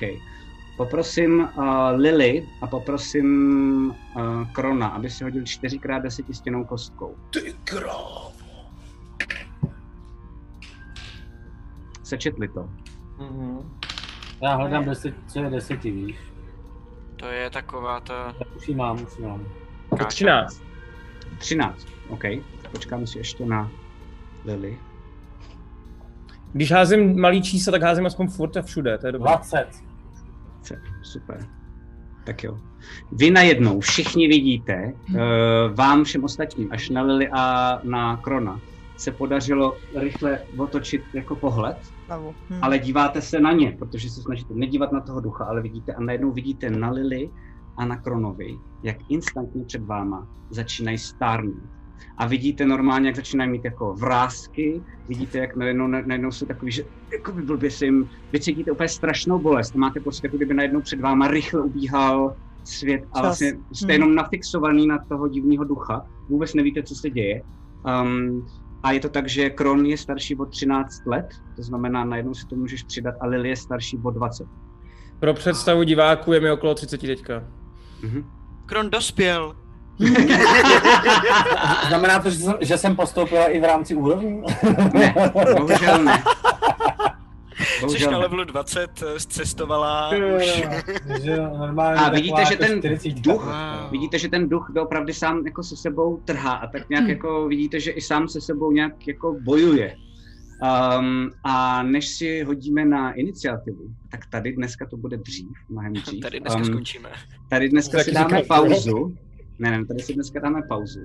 Poprosím 0.78 1.40
uh, 1.40 1.64
Lily 1.96 2.48
a 2.62 2.68
poprosím 2.68 3.90
uh, 4.16 4.52
Krona, 4.52 4.88
aby 4.88 5.10
si 5.10 5.24
hodil 5.24 5.44
4x10 5.44 6.34
stěnou 6.34 6.64
kostkou. 6.64 7.16
Ty 7.30 7.56
krávo. 7.64 8.32
Sečetli 12.04 12.48
to. 12.48 12.70
Mhm. 13.18 13.80
Já 14.42 14.56
hledám 14.56 14.86
10, 14.86 15.14
co 15.28 15.40
je 15.40 15.50
10, 15.50 15.84
víš. 15.84 16.16
To 17.16 17.26
je 17.28 17.50
taková 17.50 18.00
ta 18.00 18.34
Tak 18.40 18.48
už 18.56 18.68
ji 18.68 18.76
mám, 18.76 18.96
už 19.04 19.18
ji 19.20 19.26
mám. 19.26 19.46
káča. 19.90 20.06
13. 20.08 20.62
13, 21.38 21.88
OK. 22.10 22.24
Počkám 22.76 23.08
si 23.08 23.18
ještě 23.18 23.46
na 23.46 23.72
Lily. 24.46 24.78
Když 26.54 26.72
házím 26.72 27.22
malý 27.22 27.42
čísla, 27.42 27.72
tak 27.72 27.82
házím 27.82 28.06
aspoň 28.06 28.28
furt 28.28 28.58
a 28.58 28.62
všude, 28.62 28.98
to 28.98 29.06
je 29.08 29.12
dobré. 29.12 29.32
20. 29.32 29.68
C- 30.62 30.82
Super. 31.04 31.48
Tak 32.26 32.44
jo. 32.44 32.58
Vy 33.12 33.32
najednou 33.32 33.80
všichni 33.80 34.28
vidíte, 34.28 34.94
uh, 35.10 35.16
vám 35.76 36.04
všem 36.04 36.24
ostatním, 36.24 36.68
až 36.72 36.90
na 36.90 37.02
Lily 37.02 37.30
a 37.34 37.80
na 37.84 38.18
Krona, 38.18 38.60
se 38.98 39.12
podařilo 39.12 39.78
rychle 40.00 40.40
otočit 40.58 41.02
jako 41.14 41.36
pohled, 41.36 41.78
Hlavu. 42.08 42.36
Hm. 42.50 42.60
ale 42.62 42.80
díváte 42.80 43.22
se 43.22 43.40
na 43.40 43.52
ně, 43.52 43.76
protože 43.80 44.10
se 44.10 44.22
snažíte 44.22 44.54
nedívat 44.54 44.92
na 44.92 45.00
toho 45.02 45.20
ducha, 45.22 45.46
ale 45.46 45.62
vidíte 45.62 45.94
a 45.94 46.02
najednou 46.02 46.32
vidíte 46.32 46.70
na 46.70 46.90
Lily 46.90 47.30
a 47.78 47.86
na 47.86 47.98
Kronovi, 47.98 48.58
jak 48.84 48.98
instantně 49.10 49.66
před 49.66 49.84
váma 49.86 50.28
začínají 50.50 50.98
stárnout. 50.98 51.75
A 52.18 52.28
vidíte 52.28 52.66
normálně, 52.66 53.08
jak 53.08 53.16
začínají 53.16 53.50
mít 53.50 53.66
jako 53.66 53.94
vrázky, 53.94 54.82
vidíte, 55.08 55.38
jak 55.38 55.56
najednou, 55.56 55.88
najednou 55.88 56.32
jsou 56.32 56.46
takový, 56.46 56.72
že 56.72 56.84
jako 57.12 57.32
by 57.32 57.42
blbě 57.42 57.72
se 57.72 57.86
jim, 57.86 58.10
vy 58.32 58.40
cítíte 58.40 58.72
úplně 58.72 58.90
strašnou 58.90 59.40
bolest, 59.40 59.76
máte 59.76 60.00
pocit, 60.00 60.24
jako 60.24 60.38
kdyby 60.38 60.54
najednou 60.54 60.82
před 60.82 61.00
váma 61.02 61.28
rychle 61.28 61.62
ubíhal 61.62 62.36
svět 62.64 63.04
a 63.14 63.22
vlastně 63.22 63.48
jste 63.74 63.86
Hmm. 63.86 63.90
jenom 63.92 64.16
nafixovaný 64.16 64.88
na 64.88 64.98
toho 65.10 65.28
divného 65.28 65.64
ducha, 65.64 66.06
vůbec 66.30 66.54
nevíte, 66.54 66.84
co 66.84 66.96
se 66.96 67.10
děje. 67.10 67.42
Um, 68.04 68.48
a 68.84 68.92
je 68.92 69.00
to 69.00 69.10
tak, 69.10 69.30
že 69.30 69.50
Kron 69.50 69.86
je 69.86 69.98
starší 69.98 70.36
o 70.36 70.46
13 70.46 71.06
let, 71.06 71.26
to 71.56 71.62
znamená, 71.64 72.06
najednou 72.06 72.34
si 72.34 72.48
to 72.48 72.56
můžeš 72.56 72.84
přidat 72.84 73.16
a 73.22 73.28
Lily 73.28 73.50
je 73.50 73.56
starší 73.56 73.98
o 74.04 74.12
20. 74.12 74.48
Pro 75.20 75.34
představu 75.34 75.84
diváků 75.84 76.34
je 76.34 76.40
mi 76.40 76.52
okolo 76.52 76.76
30 76.76 77.02
teďka. 77.02 77.44
Mhm. 78.04 78.26
Kron 78.66 78.90
dospěl. 78.90 79.56
Znamená 81.88 82.20
to, 82.20 82.30
že 82.30 82.38
jsem, 82.38 82.54
že 82.62 82.78
jsem 82.78 82.96
postoupila 82.96 83.46
i 83.46 83.60
v 83.60 83.64
rámci 83.64 83.96
úrovní? 83.96 84.42
Ne, 84.94 85.16
bohužel 85.34 86.04
ne. 86.04 86.24
Jsi 87.80 87.82
Bohužel 87.86 88.12
na 88.12 88.18
ne. 88.18 88.24
levelu 88.24 88.44
20, 88.44 89.04
eh, 89.16 89.20
zcestovala 89.20 90.10
už. 90.38 90.64
že 91.24 91.32
jo, 91.32 91.58
normálně 91.58 92.00
A 92.00 92.10
vidíte, 92.10 92.36
taková 92.36 92.50
že 92.50 92.54
jako 92.54 92.66
ten 92.66 92.80
40. 92.80 93.10
duch, 93.22 93.46
Wow. 93.46 93.92
vidíte, 93.92 94.20
že 94.20 94.30
ten 94.30 94.50
duch 94.50 94.72
opravdu 94.82 95.14
sám 95.14 95.46
jako 95.46 95.64
se 95.64 95.76
sebou 95.78 96.18
trhá 96.26 96.52
a 96.54 96.68
tak 96.68 96.90
nějak 96.90 97.08
jako 97.08 97.48
vidíte, 97.48 97.80
že 97.80 97.92
i 97.92 98.02
sám 98.02 98.28
se 98.28 98.42
sebou 98.42 98.72
nějak 98.72 99.08
jako 99.08 99.36
bojuje. 99.44 99.96
Um, 101.00 101.32
a 101.44 101.84
než 101.84 102.08
si 102.08 102.44
hodíme 102.44 102.86
na 102.86 103.12
iniciativu, 103.12 103.84
tak 104.12 104.20
tady 104.26 104.54
dneska 104.54 104.86
to 104.86 104.98
bude 104.98 105.18
dřív, 105.18 105.48
mnohem 105.70 105.94
dřív. 106.06 106.22
Tady 106.22 106.40
dneska 106.40 106.58
Um, 106.60 106.66
skončíme. 106.66 107.10
Tady 107.50 107.70
dneska 107.70 107.98
Taky 107.98 108.10
si 108.10 108.16
dáme 108.16 108.42
pauzu. 108.48 109.16
Ne, 109.60 109.72
ne, 109.72 109.86
tady 109.86 110.00
si 110.00 110.14
dneska 110.14 110.40
dáme 110.40 110.62
pauzu. 110.70 111.00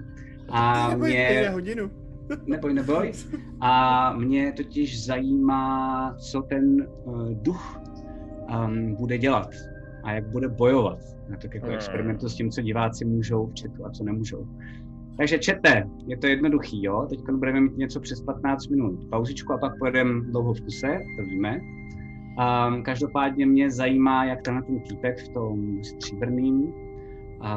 A 0.48 0.88
Neboj, 0.90 1.08
mě... 1.10 1.50
hodinu. 1.52 1.90
Neboj, 2.46 2.74
neboj. 2.74 3.12
A 3.60 4.12
mě 4.16 4.52
totiž 4.52 5.06
zajímá, 5.06 6.14
co 6.18 6.42
ten 6.42 6.86
uh, 7.04 7.30
duch 7.32 7.80
um, 8.66 8.94
bude 8.94 9.18
dělat 9.18 9.50
a 10.04 10.12
jak 10.12 10.28
bude 10.28 10.48
bojovat. 10.48 10.98
Já 11.30 11.36
tak 11.36 11.54
jako 11.54 11.66
Hmm. 11.66 11.74
experimentu 11.74 12.28
s 12.28 12.34
tím, 12.34 12.50
co 12.50 12.62
diváci 12.62 13.04
můžou 13.04 13.46
v 13.46 13.60
chatu 13.62 13.86
a 13.86 13.90
co 13.90 14.04
nemůžou. 14.04 14.46
Takže 15.16 15.38
čete, 15.38 15.88
je 16.06 16.16
to 16.18 16.26
jednoduchý, 16.26 16.82
jo? 16.82 17.06
Teď 17.10 17.20
budeme 17.32 17.60
mít 17.60 17.76
něco 17.76 18.00
přes 18.00 18.20
15 18.22 18.66
minut 18.68 19.08
pauzičku 19.10 19.52
a 19.52 19.58
pak 19.58 19.78
pojedeme 19.78 20.20
dlouho 20.20 20.54
v 20.54 20.60
kuse, 20.60 20.98
to 21.16 21.22
víme. 21.24 21.60
Um, 21.60 22.82
každopádně 22.82 23.46
mě 23.46 23.70
zajímá, 23.70 24.24
jak 24.24 24.42
tenhle 24.42 24.62
ten 24.62 24.80
týpek 24.80 25.18
v 25.18 25.28
tom 25.28 25.84
stříbrným, 25.84 26.72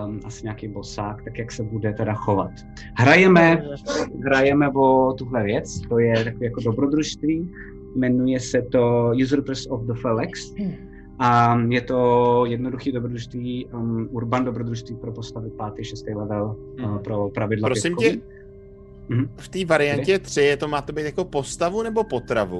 um, 0.05 0.19
asi 0.23 0.43
nějaký 0.43 0.67
bosák, 0.67 1.23
tak 1.23 1.37
jak 1.39 1.51
se 1.51 1.63
bude 1.63 1.93
teda 1.93 2.13
chovat. 2.13 2.51
Hrajeme 2.97 3.63
hrajeme 4.25 4.69
o 4.69 5.13
tuhle 5.17 5.43
věc, 5.43 5.81
to 5.89 5.99
je 5.99 6.23
takové 6.23 6.45
jako 6.45 6.61
dobrodružství, 6.61 7.51
jmenuje 7.95 8.39
se 8.39 8.61
to 8.61 9.11
Usurpers 9.23 9.65
of 9.69 9.81
the 9.81 9.93
Felix 10.01 10.53
a 11.19 11.57
je 11.69 11.81
to 11.81 12.43
jednoduché 12.47 12.91
dobrodružství, 12.91 13.65
um, 13.65 14.07
urban 14.11 14.45
dobrodružství 14.45 14.95
pro 14.95 15.11
postavy 15.11 15.49
5. 15.75 15.83
6. 15.85 16.05
level 16.15 16.55
uh, 16.83 16.97
pro 16.97 17.29
pravidla 17.29 17.67
Prosím 17.69 17.95
pětkový. 17.95 18.21
tě, 18.21 18.43
Mhm. 19.09 19.29
v 19.37 19.49
té 19.49 19.65
variantě 19.65 20.19
3 20.19 20.41
je 20.41 20.57
to 20.57 20.67
má 20.67 20.81
to 20.81 20.93
být 20.93 21.05
jako 21.05 21.25
postavu 21.25 21.83
nebo 21.83 22.03
potravu? 22.03 22.59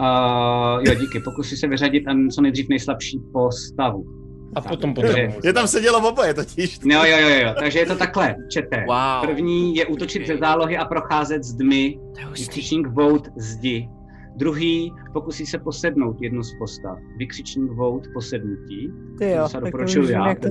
Uh, 0.00 0.82
jo, 0.86 0.94
díky, 1.00 1.20
pokusí 1.24 1.56
se 1.56 1.68
vyřadit 1.68 2.04
um, 2.12 2.28
co 2.28 2.40
nejdřív 2.42 2.68
nejslabší 2.68 3.18
postavu. 3.32 4.06
A 4.54 4.60
potom 4.60 4.94
takže- 4.94 5.26
potom. 5.26 5.40
Je 5.44 5.52
tam 5.52 5.66
sedělo 5.66 6.08
oboje 6.08 6.34
totiž. 6.34 6.78
Jo, 6.84 7.00
jo, 7.04 7.18
jo, 7.20 7.28
jo, 7.28 7.54
takže 7.58 7.78
je 7.78 7.86
to 7.86 7.96
takhle, 7.96 8.36
čete. 8.50 8.84
Wow. 8.88 9.26
První 9.26 9.76
je 9.76 9.86
útočit 9.86 10.26
ze 10.26 10.36
zálohy 10.36 10.76
a 10.76 10.84
procházet 10.84 11.44
zdmi. 11.44 11.98
Vykřičník 12.28 12.86
Vout 12.86 13.28
zdi. 13.36 13.88
Druhý 14.36 14.92
pokusí 15.12 15.46
se 15.46 15.58
posednout 15.58 16.16
jednu 16.22 16.42
z 16.42 16.54
postav. 16.58 16.98
Vykřičník 17.16 17.72
Vout 17.72 18.06
posednutí. 18.14 18.92
Ty 19.18 19.30
jo, 19.30 19.42
to 19.42 19.48
se 19.48 19.52
tak 19.52 19.60
to 19.60 19.66
doporučuju 19.66 20.08
já, 20.08 20.34
to 20.34 20.48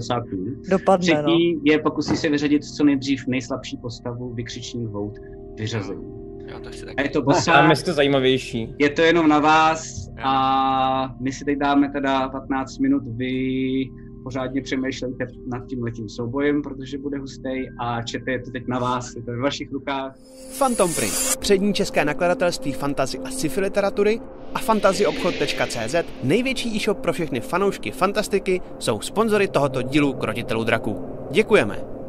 dopadne, 0.70 1.14
no. 1.14 1.22
Třetí 1.24 1.60
je 1.64 1.80
pokusí 1.80 2.18
se 2.18 2.30
vyřadit 2.30 2.64
co 2.64 2.84
nejdřív 2.84 3.28
nejslabší 3.28 3.78
postavu. 3.78 4.34
Vykřičník 4.34 4.90
Vout 4.90 5.14
vyřazení. 5.58 6.21
Já 6.52 6.60
to 6.60 6.70
chci 6.72 6.86
A 6.86 6.90
je 6.90 6.96
taky. 6.96 7.10
to 7.10 7.20
A 7.20 7.22
bossa, 7.22 7.76
jste 7.76 7.94
zajímavější. 7.94 8.76
je 8.80 8.90
to 8.90 9.02
jenom 9.02 9.28
na 9.28 9.40
vás 9.40 10.08
a 10.24 11.16
my 11.20 11.32
si 11.32 11.46
teď 11.46 11.58
dáme 11.58 11.90
teda 11.90 12.30
15 12.30 12.78
minut. 12.80 13.04
Vy 13.06 13.32
pořádně 14.24 14.62
přemýšlejte 14.62 15.26
nad 15.48 15.66
tím 15.68 15.84
letím 15.84 16.10
soubojem, 16.10 16.62
protože 16.62 16.98
bude 16.98 17.18
hustý 17.20 17.50
a 17.80 18.02
čete 18.02 18.32
je 18.32 18.40
to 18.40 18.52
teď 18.52 18.64
na 18.68 18.80
vás, 18.80 19.16
je 19.16 19.22
to 19.24 19.32
ve 19.32 19.38
vašich 19.38 19.72
rukách. 19.72 20.16
Phantom 20.58 20.94
Print, 20.94 21.38
přední 21.40 21.74
české 21.74 22.06
nakladatelství 22.06 22.72
fantazy 22.72 23.20
a 23.20 23.30
sci-fi 23.30 23.62
literatury 23.62 24.20
a 24.54 24.60
fantazyobchod.cz, 24.60 25.96
největší 26.24 26.76
e-shop 26.78 26.98
pro 27.00 27.14
všechny 27.14 27.40
fanoušky 27.42 27.92
fantastiky, 27.92 28.62
jsou 28.80 29.02
sponzory 29.02 29.48
tohoto 29.48 29.82
dílu 29.82 30.14
Krotitelů 30.14 30.64
draků. 30.64 31.06
Děkujeme! 31.32 32.01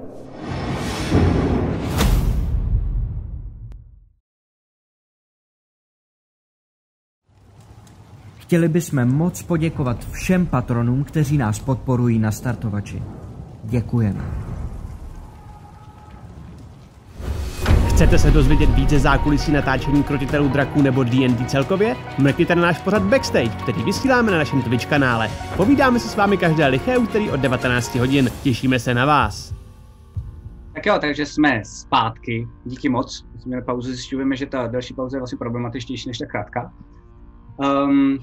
Chtěli 8.52 8.68
bychom 8.68 9.04
moc 9.04 9.42
poděkovat 9.42 10.06
všem 10.10 10.46
patronům, 10.46 11.04
kteří 11.04 11.38
nás 11.38 11.58
podporují 11.58 12.18
na 12.18 12.32
startovači. 12.32 13.02
Děkujeme. 13.64 14.24
Chcete 17.88 18.18
se 18.18 18.30
dozvědět 18.30 18.70
více 18.70 18.98
zákulisí 18.98 19.52
natáčení 19.52 20.02
Krotitelů 20.02 20.48
draků 20.48 20.82
nebo 20.82 21.04
D&D 21.04 21.44
celkově? 21.44 21.96
Mrkněte 22.18 22.54
na 22.54 22.62
náš 22.62 22.80
pořad 22.80 23.02
Backstage, 23.02 23.48
který 23.48 23.82
vysíláme 23.82 24.30
na 24.30 24.38
našem 24.38 24.62
Twitch 24.62 24.86
kanále. 24.86 25.30
Povídáme 25.56 26.00
se 26.00 26.08
s 26.08 26.16
vámi 26.16 26.36
každé 26.36 26.66
liché 26.66 26.98
úterý 26.98 27.30
od 27.30 27.40
19 27.40 27.94
hodin. 27.94 28.30
Těšíme 28.42 28.78
se 28.78 28.94
na 28.94 29.04
vás. 29.04 29.54
Tak 30.74 30.86
jo, 30.86 30.98
takže 31.00 31.26
jsme 31.26 31.62
zpátky. 31.64 32.48
Díky 32.64 32.88
moc. 32.88 33.16
Jsme 33.16 33.48
měli 33.48 33.62
pauzu, 33.62 33.92
zjišťujeme, 33.92 34.36
že 34.36 34.46
ta 34.46 34.66
další 34.66 34.94
pauza 34.94 35.16
je 35.16 35.20
vlastně 35.20 35.38
problematičtější 35.38 36.08
než 36.08 36.18
ta 36.18 36.26
krátká. 36.26 36.72
Um, 37.62 38.18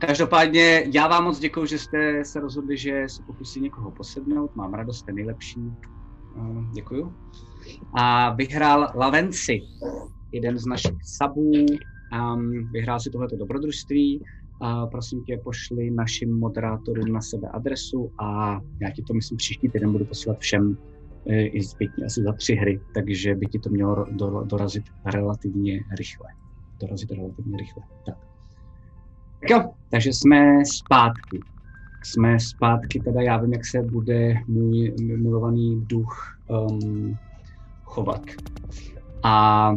každopádně 0.00 0.84
já 0.94 1.08
vám 1.08 1.24
moc 1.24 1.38
děkuji, 1.38 1.66
že 1.66 1.78
jste 1.78 2.24
se 2.24 2.40
rozhodli, 2.40 2.76
že 2.76 3.04
se 3.06 3.22
pokusí 3.22 3.60
někoho 3.60 3.90
posednout. 3.90 4.56
Mám 4.56 4.74
radost, 4.74 4.98
jste 4.98 5.12
nejlepší. 5.12 5.60
Um, 6.36 6.70
děkuju. 6.74 7.14
A 7.94 8.34
vyhrál 8.34 8.88
Lavenci, 8.94 9.60
jeden 10.32 10.58
z 10.58 10.66
našich 10.66 10.96
sabů. 11.02 11.52
Um, 11.52 12.68
vyhrál 12.72 13.00
si 13.00 13.10
tohleto 13.10 13.36
dobrodružství. 13.36 14.24
A 14.60 14.86
prosím 14.86 15.24
tě, 15.24 15.40
pošli 15.44 15.90
našim 15.90 16.38
moderátorům 16.38 17.12
na 17.12 17.20
sebe 17.20 17.48
adresu 17.48 18.12
a 18.18 18.60
já 18.80 18.90
ti 18.90 19.02
to 19.02 19.14
myslím 19.14 19.38
příští 19.38 19.68
týden 19.68 19.92
budu 19.92 20.04
posílat 20.04 20.38
všem 20.38 20.76
eh, 21.28 21.42
i 21.42 21.62
zpětně 21.62 22.04
asi 22.04 22.22
za 22.22 22.32
tři 22.32 22.54
hry, 22.54 22.80
takže 22.94 23.34
by 23.34 23.46
ti 23.46 23.58
to 23.58 23.70
mělo 23.70 24.06
do, 24.10 24.42
dorazit 24.44 24.84
relativně 25.04 25.80
rychle. 25.98 26.28
Dorazit 26.80 27.10
relativně 27.10 27.56
rychle. 27.58 27.82
Tak. 28.06 28.27
Tak 29.40 29.50
jo, 29.50 29.70
takže 29.90 30.12
jsme 30.12 30.64
zpátky. 30.64 31.40
Jsme 32.04 32.40
zpátky, 32.40 33.00
teda 33.00 33.20
já 33.20 33.36
vím, 33.36 33.52
jak 33.52 33.66
se 33.66 33.82
bude 33.82 34.34
můj 34.46 34.94
milovaný 34.98 35.80
duch 35.86 36.38
um, 36.48 37.18
chovat. 37.84 38.22
A 39.22 39.74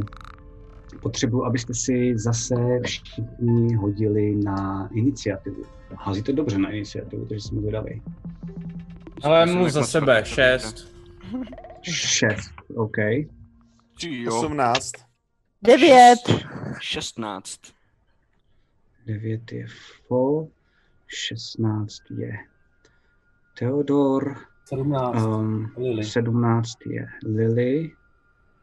potřebuji, 1.01 1.45
abyste 1.45 1.74
si 1.74 2.14
zase 2.16 2.55
všichni 2.86 3.76
hodili 3.76 4.36
na 4.36 4.89
iniciativu. 4.93 5.64
Házíte 5.97 6.34
dobře 6.34 6.57
na 6.57 6.70
iniciativu, 6.70 7.26
takže 7.26 7.47
jsem 7.47 7.59
zvědavý. 7.59 8.01
Ale 9.24 9.45
mluv 9.45 9.70
za 9.70 9.84
sebe, 9.84 10.05
to 10.05 10.12
vyjde. 10.12 10.26
šest. 10.26 10.95
Šest, 11.82 12.51
OK. 12.76 12.95
Ty 14.01 14.24
jo. 14.24 14.38
18. 14.38 14.91
Devět. 15.64 16.20
16. 16.80 17.59
9 19.05 19.51
je 19.51 19.67
Fo, 20.07 20.47
16 21.07 22.03
je 22.09 22.37
Theodor, 23.59 24.35
17. 24.65 25.25
um, 25.25 25.73
Lily. 25.77 26.03
17 26.03 26.85
je 26.85 27.07
Lily, 27.25 27.91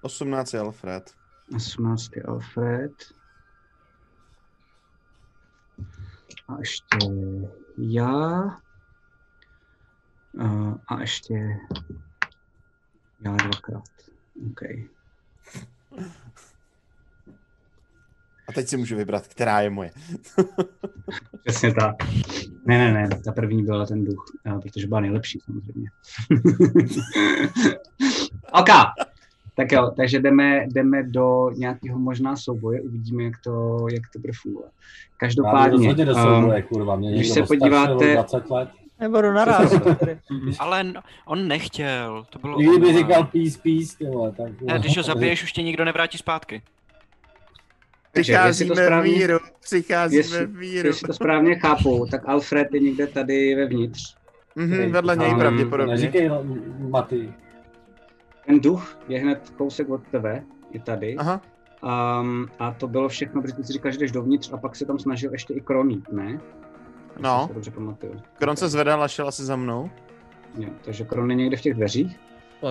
18 0.03 0.55
je 0.55 0.61
Alfred. 0.61 1.15
18 1.57 2.17
je 2.17 2.23
Alfred. 2.23 2.93
A 6.49 6.59
ještě 6.59 6.99
já. 7.79 8.43
A, 10.39 10.75
a 10.89 11.01
ještě 11.01 11.35
já 13.21 13.37
dvakrát. 13.37 13.89
OK. 14.51 14.61
A 18.49 18.53
teď 18.53 18.69
si 18.69 18.77
můžu 18.77 18.97
vybrat, 18.97 19.27
která 19.27 19.61
je 19.61 19.71
moje. 19.71 19.91
Přesně 21.45 21.75
tak. 21.75 21.97
Ne, 22.67 22.79
ne, 22.79 22.93
ne, 22.93 23.09
ta 23.25 23.33
první 23.33 23.63
byla 23.63 23.87
ten 23.87 24.05
duch, 24.05 24.25
a 24.55 24.61
protože 24.61 24.87
byla 24.87 25.01
nejlepší 25.01 25.39
samozřejmě. 25.45 25.91
OK, 28.61 28.69
tak 29.57 29.73
jo, 29.73 29.93
takže 29.97 30.21
jdeme, 30.21 30.67
jdeme 30.67 31.03
do 31.03 31.51
nějakého 31.57 31.99
možná 31.99 32.37
souboje, 32.37 32.83
uvidíme, 32.83 33.25
jak 33.25 33.35
to, 33.45 33.87
jak 33.93 34.03
to 34.13 34.19
bude 34.19 34.33
fungovat. 34.43 34.71
Každopádně, 35.17 35.95
do 35.95 36.15
um, 36.15 36.23
souboje, 36.23 36.63
kurva. 36.63 36.97
Mě 36.97 37.13
když 37.13 37.29
se 37.29 37.43
podíváte- 37.43 38.15
20 38.15 38.51
let. 38.51 38.69
Nebudu 39.01 39.33
narážet. 39.33 39.99
tady. 39.99 40.19
Ale 40.59 40.93
on 41.27 41.49
nechtěl, 41.49 42.27
to 42.31 42.39
bylo... 42.39 42.59
Kdyby 42.59 42.99
říkal 42.99 43.25
peace, 43.25 43.59
peace, 43.63 43.97
tak... 44.37 44.61
Ne, 44.61 44.79
když 44.79 44.97
ho 44.97 45.03
zabiješ, 45.03 45.43
už 45.43 45.53
tě 45.53 45.63
nikdo 45.63 45.85
nevrátí 45.85 46.19
zpátky. 46.19 46.63
To 48.13 48.21
Přicházíme 48.21 48.75
v 48.75 48.79
správně, 48.85 49.13
míru, 49.13 49.39
přicházíme 49.61 50.19
jestli, 50.21 50.47
v 50.47 50.57
míru. 50.59 50.87
jestli 50.89 51.07
to 51.07 51.13
správně 51.13 51.55
chápu, 51.59 52.07
tak 52.11 52.29
Alfred 52.29 52.69
je 52.75 52.81
někde 52.81 53.07
tady 53.07 53.55
vevnitř. 53.55 54.17
Mhm, 54.57 54.93
vedle 54.93 55.17
něj 55.17 55.31
Um, 55.33 55.39
pravděpodobně. 55.39 55.93
Neříkej, 55.95 56.29
no, 56.29 56.45
Maty. 56.79 57.33
Ten 58.47 58.61
duch 58.61 58.99
je 59.09 59.21
hned 59.21 59.51
kousek 59.57 59.89
od 59.91 60.01
tebe, 60.11 60.45
je 60.71 60.81
tady. 60.81 61.17
Aha, 61.17 61.41
Um, 62.23 62.49
a 62.59 62.73
to 62.73 62.89
bylo 62.89 63.09
všechno, 63.09 63.43
protože 63.43 63.55
ty 63.55 63.65
si 63.65 63.73
říkal, 63.73 63.93
že 63.93 63.99
jdeš 63.99 64.13
dovnitř 64.13 64.53
a 64.53 64.57
pak 64.57 64.77
se 64.77 64.85
tam 64.87 64.99
snažil 64.99 65.33
ještě 65.33 65.55
i 65.55 65.61
kronit, 65.61 66.13
ne? 66.13 66.41
No. 67.21 67.45
to 67.49 67.55
dobře 67.55 67.71
pamatuju. 67.71 68.13
Kron 68.39 68.57
se 68.57 68.69
zvedal 68.69 69.03
a 69.03 69.09
šel 69.09 69.29
asi 69.29 69.45
za 69.45 69.57
mnou. 69.57 69.91
Jo, 70.59 70.69
takže 70.85 71.05
Kron 71.05 71.31
je 71.31 71.37
někde 71.37 71.57
v 71.57 71.61
těch 71.61 71.75
dveřích. 71.75 72.17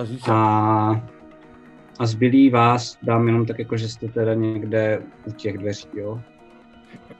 Se. 0.04 0.30
A, 0.30 1.08
a 1.98 2.06
zbylý 2.06 2.50
vás 2.50 2.98
dám 3.02 3.26
jenom 3.26 3.46
tak, 3.46 3.58
jako 3.58 3.76
že 3.76 3.88
jste 3.88 4.08
teda 4.08 4.34
někde 4.34 5.02
u 5.26 5.32
těch 5.32 5.58
dveří, 5.58 5.88
jo? 5.94 6.20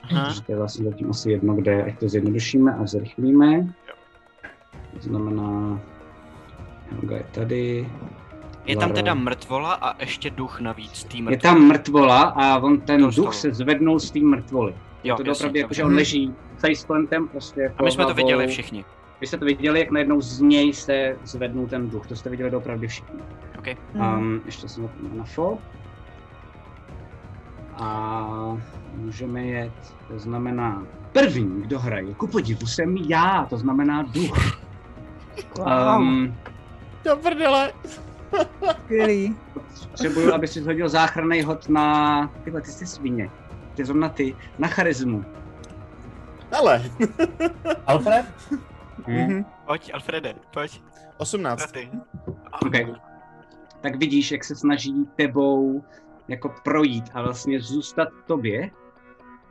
Aha. 0.02 0.24
Takže 0.24 0.42
to 0.42 0.52
je 0.52 0.58
vlastně 0.58 0.84
zatím 0.90 1.10
asi 1.10 1.30
jedno, 1.30 1.54
kde, 1.54 1.82
ať 1.84 1.98
to 1.98 2.08
zjednodušíme 2.08 2.74
a 2.74 2.86
zrychlíme. 2.86 3.66
To 4.94 5.00
znamená, 5.00 5.80
Helga 6.90 7.16
je 7.16 7.24
tady. 7.32 7.88
Je 8.66 8.76
tam 8.76 8.82
Lara. 8.90 8.94
teda 8.94 9.14
mrtvola 9.14 9.72
a 9.74 10.02
ještě 10.02 10.30
duch 10.30 10.60
navíc 10.60 11.04
tý 11.04 11.24
Je 11.30 11.38
tam 11.38 11.68
mrtvola 11.68 12.22
a 12.22 12.58
on 12.58 12.80
ten 12.80 13.00
Dostal. 13.02 13.24
duch 13.24 13.34
se 13.34 13.52
zvednul 13.54 13.98
z 14.00 14.10
té 14.10 14.20
mrtvoly. 14.20 14.74
Jo, 15.04 15.16
to 15.16 15.32
opravdu 15.32 15.58
jako, 15.58 15.74
že 15.74 15.84
on 15.84 15.94
leží 15.94 16.34
faceplentem 16.58 17.28
prostě 17.28 17.60
jako 17.60 17.76
A 17.78 17.82
my 17.84 17.90
jsme 17.90 18.02
to 18.04 18.06
hlavou. 18.06 18.16
viděli 18.16 18.46
všichni. 18.46 18.84
Vy 19.20 19.26
jste 19.26 19.38
to 19.38 19.44
viděli, 19.44 19.80
jak 19.80 19.90
najednou 19.90 20.20
z 20.20 20.40
něj 20.40 20.72
se 20.72 21.16
zvednul 21.24 21.66
ten 21.66 21.90
duch. 21.90 22.06
To 22.06 22.16
jste 22.16 22.30
viděli 22.30 22.56
opravdu 22.56 22.88
všichni. 22.88 23.20
OK. 23.58 23.66
Hmm. 23.94 24.18
Um, 24.18 24.42
ještě 24.46 24.68
jsem 24.68 24.82
zapomněl 24.82 25.14
na 25.14 25.24
fo. 25.24 25.58
A 27.76 28.26
můžeme 28.94 29.42
jet, 29.42 29.94
to 30.08 30.18
znamená 30.18 30.82
první, 31.12 31.62
kdo 31.62 31.78
hraje, 31.78 32.14
ku 32.14 32.26
podivu 32.26 32.66
jsem 32.66 32.96
já, 32.96 33.46
to 33.50 33.56
znamená 33.56 34.02
duch. 34.02 34.60
Wow, 35.58 35.96
Um, 35.98 36.34
Do 37.04 37.16
prdele. 37.16 37.72
skvělý. 38.84 39.36
potřebuju, 39.90 40.34
aby 40.34 40.48
si 40.48 40.60
hodil 40.60 40.88
záchranný 40.88 41.42
hod 41.42 41.68
na, 41.68 42.26
tyhle, 42.44 42.60
ty 42.60 42.70
jsi 42.70 42.86
svině, 42.86 43.30
ty 43.74 43.84
zrovna 43.84 44.08
ty, 44.08 44.36
na 44.58 44.68
charizmu. 44.68 45.24
Ale. 46.58 46.82
Alfred? 47.86 48.26
Mhm. 49.06 49.44
Pojď, 49.66 49.90
Alfrede, 49.94 50.34
pojď. 50.54 50.82
18. 51.16 51.72
Ty. 51.72 51.90
Okay. 52.66 52.86
Tak 53.80 53.96
vidíš, 53.96 54.32
jak 54.32 54.44
se 54.44 54.56
snaží 54.56 54.94
tebou 55.16 55.84
jako 56.28 56.54
projít 56.64 57.04
a 57.14 57.22
vlastně 57.22 57.60
zůstat 57.60 58.08
v 58.12 58.22
tobě. 58.26 58.70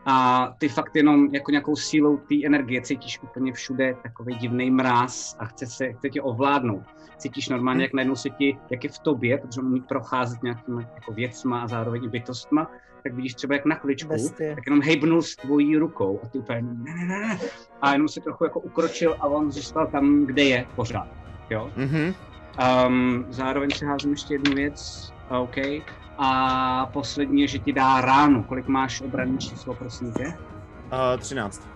A 0.05 0.47
ty 0.57 0.69
fakt 0.69 0.95
jenom 0.95 1.27
jako 1.31 1.51
nějakou 1.51 1.75
sílou 1.75 2.17
té 2.17 2.45
energie 2.45 2.81
cítíš 2.81 3.19
úplně 3.23 3.53
všude 3.53 3.95
takový 4.03 4.35
divný 4.35 4.71
mráz 4.71 5.35
a 5.39 5.45
chce, 5.45 5.65
se, 5.65 5.93
chce 5.93 6.09
tě 6.09 6.21
ovládnout. 6.21 6.83
Cítíš 7.17 7.49
normálně, 7.49 7.83
jak 7.83 7.93
najednou 7.93 8.15
se 8.15 8.29
ti, 8.29 8.57
jak 8.69 8.83
je 8.83 8.89
v 8.89 8.99
tobě, 8.99 9.37
protože 9.37 9.61
on 9.61 9.67
umí 9.67 9.81
procházet 9.81 10.43
nějakými 10.43 10.87
jako 10.95 11.13
věcma 11.13 11.61
a 11.61 11.67
zároveň 11.67 12.03
i 12.03 12.07
bytostma, 12.07 12.71
tak 13.03 13.13
vidíš 13.13 13.33
třeba 13.33 13.55
jak 13.55 13.65
na 13.65 13.75
chviličku, 13.75 14.09
Bestie. 14.09 14.55
tak 14.55 14.65
jenom 14.65 14.81
hejbnul 14.81 15.21
s 15.21 15.35
tvojí 15.35 15.77
rukou 15.77 16.19
a 16.23 16.27
ty 16.27 16.39
úplně 16.39 16.61
ne, 16.61 16.95
ne, 16.95 17.05
ne, 17.05 17.19
ne. 17.19 17.39
A 17.81 17.91
jenom 17.93 18.07
se 18.07 18.21
trochu 18.21 18.43
jako 18.43 18.59
ukročil 18.59 19.15
a 19.19 19.27
on 19.27 19.51
zůstal 19.51 19.87
tam, 19.87 20.25
kde 20.25 20.43
je 20.43 20.65
pořád. 20.75 21.07
Jo? 21.49 21.71
Mhm. 21.77 22.13
Um, 22.87 23.25
zároveň 23.29 23.69
si 23.71 23.85
házím 23.85 24.11
ještě 24.11 24.33
jednu 24.33 24.53
věc. 24.53 25.09
OK. 25.29 25.55
A 26.17 26.85
poslední 26.93 27.41
je, 27.41 27.47
že 27.47 27.59
ti 27.59 27.73
dá 27.73 28.01
ránu. 28.01 28.43
Kolik 28.43 28.67
máš 28.67 29.01
obranný 29.01 29.37
číslo, 29.37 29.73
prosím 29.73 30.13
tě? 30.13 30.23
Uh, 30.27 31.19
13. 31.19 31.67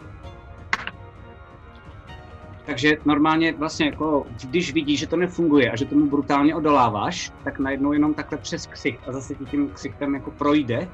Takže 2.66 2.92
normálně 3.06 3.54
vlastně 3.54 3.86
jako, 3.86 4.26
když 4.44 4.74
vidíš, 4.74 5.00
že 5.00 5.08
to 5.08 5.18
nefunguje 5.18 5.72
a 5.72 5.76
že 5.76 5.86
tomu 5.86 6.06
brutálně 6.10 6.56
odoláváš, 6.56 7.32
tak 7.44 7.60
najednou 7.60 7.94
jenom 7.94 8.14
takhle 8.14 8.38
přes 8.38 8.66
ksich 8.68 9.00
a 9.08 9.12
zase 9.12 9.36
ti 9.36 9.46
tím 9.46 9.70
ksichtem 9.70 10.14
jako 10.16 10.32
projde, 10.32 10.88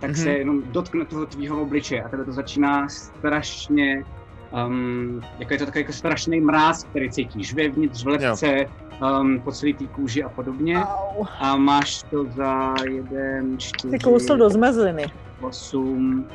tak 0.00 0.10
Mhm. 0.10 0.16
se 0.18 0.30
jenom 0.30 0.62
dotkne 0.62 1.04
toho 1.04 1.26
tvýho 1.26 1.62
obličeje 1.62 2.02
a 2.02 2.08
tebe 2.08 2.24
to 2.24 2.32
začíná 2.32 2.88
strašně, 2.88 4.04
um, 4.66 5.22
jako 5.38 5.52
je 5.52 5.58
to 5.58 5.64
takový 5.66 5.82
jako 5.82 5.92
strašný 5.92 6.40
mráz, 6.40 6.84
který 6.84 7.10
cítíš 7.10 7.54
vevnitř, 7.54 8.04
v 8.04 8.08
lepce, 8.08 8.66
um, 9.20 9.40
po 9.40 9.52
celé 9.52 9.72
té 9.72 9.86
kůži 9.86 10.22
a 10.24 10.28
podobně. 10.28 10.76
Au. 10.78 11.24
A 11.40 11.56
máš 11.56 12.02
to 12.02 12.24
za 12.24 12.74
jeden, 12.90 13.58
čtyři, 13.58 13.90
Ty 13.90 13.98
kousl 14.04 14.36
do 14.36 14.50
zmezliny. 14.50 15.06
8, 15.40 16.26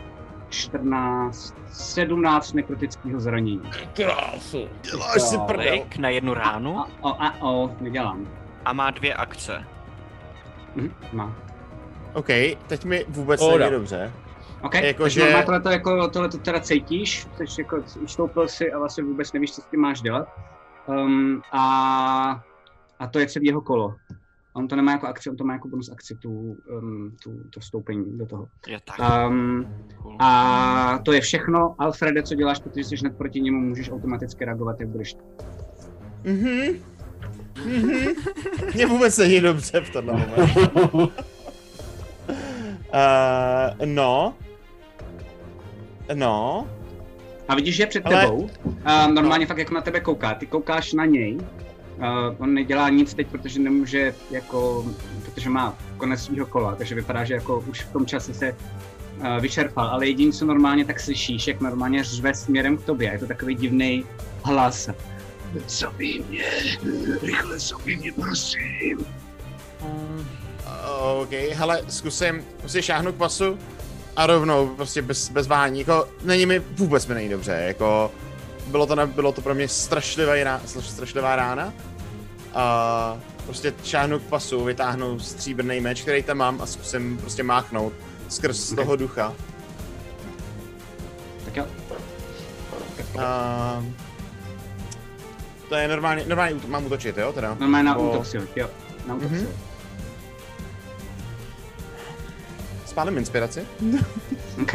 14, 0.50 1.56
17 1.72 2.54
nekrotického 2.54 3.20
zranění. 3.20 3.62
Krásu. 3.94 4.68
Děláš 4.92 5.22
si 5.22 5.38
prdel. 5.48 5.78
Na 6.00 6.10
jednu 6.10 6.34
ránu 6.34 6.80
A 6.80 6.88
o, 7.02 7.22
a 7.22 7.34
o, 7.42 7.76
nedělám. 7.82 8.28
a 8.66 8.74
má 8.74 8.92
dvě 8.92 9.14
akce. 9.14 9.64
Mhm, 10.76 10.92
má. 11.14 11.34
OK, 12.14 12.28
teď 12.68 12.86
mi 12.86 13.06
vůbec 13.10 13.40
Pohoda. 13.40 13.66
není 13.66 13.72
dobře. 13.72 14.12
OK, 14.64 14.74
Jako, 14.76 14.86
jako, 14.88 15.10
že- 15.10 15.44
tohle 15.46 15.62
to 15.62 15.70
jako, 15.70 16.08
tohle 16.08 16.30
to 16.30 16.38
teda 16.38 16.60
cítíš, 16.60 17.28
jsi 17.38 17.62
jako 17.62 17.84
ustoupil 18.02 18.48
si 18.48 18.72
a 18.72 18.80
vlastně 18.80 19.04
vůbec 19.04 19.34
nevíš, 19.34 19.52
co 19.56 19.62
s 19.62 19.66
tím 19.66 19.80
máš 19.80 20.02
dělat. 20.02 20.28
Um, 20.88 21.42
a, 21.52 22.44
a 23.00 23.08
to 23.08 23.20
je 23.20 23.28
celý 23.28 23.46
jeho 23.46 23.62
kolo. 23.62 23.96
On 24.56 24.68
to 24.68 24.76
nemá 24.76 24.92
jako 24.92 25.08
akci, 25.08 25.30
on 25.30 25.36
to 25.36 25.44
má 25.44 25.54
jako 25.54 25.68
bonus 25.68 25.90
akci, 25.90 26.16
tu, 26.16 26.58
um, 26.80 27.16
tu, 27.24 27.32
to 27.50 27.60
vstoupení 27.60 28.18
do 28.18 28.26
toho. 28.26 28.48
Je 28.68 28.80
tak. 28.86 29.28
Um, 29.30 29.68
cool. 30.02 30.16
a 30.20 31.00
to 31.06 31.12
je 31.12 31.22
všechno. 31.22 31.76
Alfrede, 31.80 32.24
co 32.24 32.36
děláš, 32.36 32.60
protože 32.60 32.84
jsi 32.84 32.96
hned 32.96 33.18
proti 33.18 33.42
němu, 33.42 33.60
můžeš 33.62 33.92
automaticky 33.92 34.46
reagovat, 34.46 34.80
jak 34.80 34.90
budeš. 34.90 35.16
Mhm. 36.24 36.80
Mhm. 37.66 38.08
Mně 38.74 38.86
vůbec 38.86 39.18
není 39.18 39.40
dobře 39.42 39.82
v 39.82 39.90
tomhle 39.90 40.14
momentu. 40.28 40.98
Uh, 42.94 43.86
no. 43.86 44.34
No. 46.14 46.68
A 47.48 47.56
vidíš, 47.56 47.76
že 47.76 47.84
je 47.84 47.88
před 47.88 48.06
Ale- 48.06 48.22
tebou. 48.26 48.50
A 48.86 49.08
normálně 49.08 49.46
fakt 49.46 49.58
jako 49.58 49.74
na 49.74 49.82
tebe 49.82 50.00
kouká. 50.00 50.34
Ty 50.34 50.48
koukáš 50.48 50.94
na 50.94 51.06
něj. 51.06 51.38
Uh, 51.98 52.36
on 52.38 52.54
nedělá 52.54 52.90
nic 52.90 53.14
teď, 53.14 53.28
protože 53.28 53.60
nemůže 53.60 54.16
jako, 54.32 54.86
protože 55.26 55.50
má 55.50 55.78
konec 55.98 56.24
svého 56.24 56.46
kola, 56.46 56.76
takže 56.76 56.96
vypadá, 56.96 57.24
že 57.24 57.34
jako 57.34 57.64
už 57.70 57.82
v 57.82 57.94
tom 57.94 58.06
čase 58.06 58.34
se 58.34 58.56
uh, 59.20 59.40
vyčerpal, 59.40 59.88
ale 59.88 60.08
jediný, 60.08 60.32
co 60.32 60.46
normálně 60.46 60.86
tak 60.86 61.00
slyšíš, 61.00 61.48
jak 61.48 61.62
normálně 61.62 62.04
řve 62.04 62.34
směrem 62.34 62.78
k 62.78 62.86
tobě. 62.86 63.12
Je 63.12 63.20
to 63.20 63.28
takový 63.28 63.56
divný 63.56 64.06
hlas. 64.44 64.90
Zabij 65.68 66.24
mě, 66.30 66.46
rychle 67.22 67.60
zabij 67.60 67.96
mě, 67.98 68.12
prosím. 68.12 69.06
OK, 71.22 71.32
hele, 71.54 71.82
zkusím, 71.88 72.44
prostě 72.60 72.82
šáhnu 72.82 73.14
k 73.14 73.16
pasu 73.16 73.58
a 74.16 74.28
rovnou, 74.28 74.68
prostě 74.68 75.02
bez, 75.02 75.30
bez 75.30 75.48
váhání, 75.48 75.80
jako, 75.80 76.08
není 76.24 76.46
mi, 76.46 76.60
vůbec 76.60 77.08
mi 77.08 77.14
není 77.16 77.30
dobře, 77.30 77.52
jako, 77.52 78.12
bylo 78.68 78.86
to, 78.88 78.96
bylo 79.08 79.32
to 79.32 79.42
pro 79.42 79.56
mě 79.56 79.68
strašlivá, 79.68 80.44
rá, 80.44 80.62
strašlivá 80.66 81.36
rána. 81.36 81.74
A 82.54 83.18
prostě 83.46 83.74
šáhnu 83.84 84.20
k 84.20 84.24
pasu, 84.24 84.64
vytáhnu 84.64 85.20
stříbrný 85.20 85.80
meč, 85.80 86.02
který 86.02 86.24
tam 86.24 86.38
mám 86.38 86.62
a 86.62 86.66
zkusím 86.66 87.18
prostě 87.18 87.44
máchnout 87.44 87.94
skrz 88.30 88.72
Okay. 88.72 88.86
toho 88.86 88.96
ducha. 88.96 89.34
Tak 91.46 91.56
jo. 91.58 91.66
A... 93.20 93.84
To 95.70 95.76
je 95.76 95.88
normálně, 95.88 96.26
normálně 96.28 96.56
mám 96.68 96.86
útočit, 96.86 97.18
jo, 97.18 97.34
teda? 97.34 97.58
Normálně 97.60 97.84
na 97.86 97.94
Nebo- 97.94 98.10
útok 98.12 98.26
sil, 98.32 98.44
jo. 98.56 98.70
Na 99.08 99.16
útok 99.16 99.32
Mhm. 99.32 99.48
Spálím 102.94 103.18
inspiraci. 103.18 103.68
OK. 104.62 104.74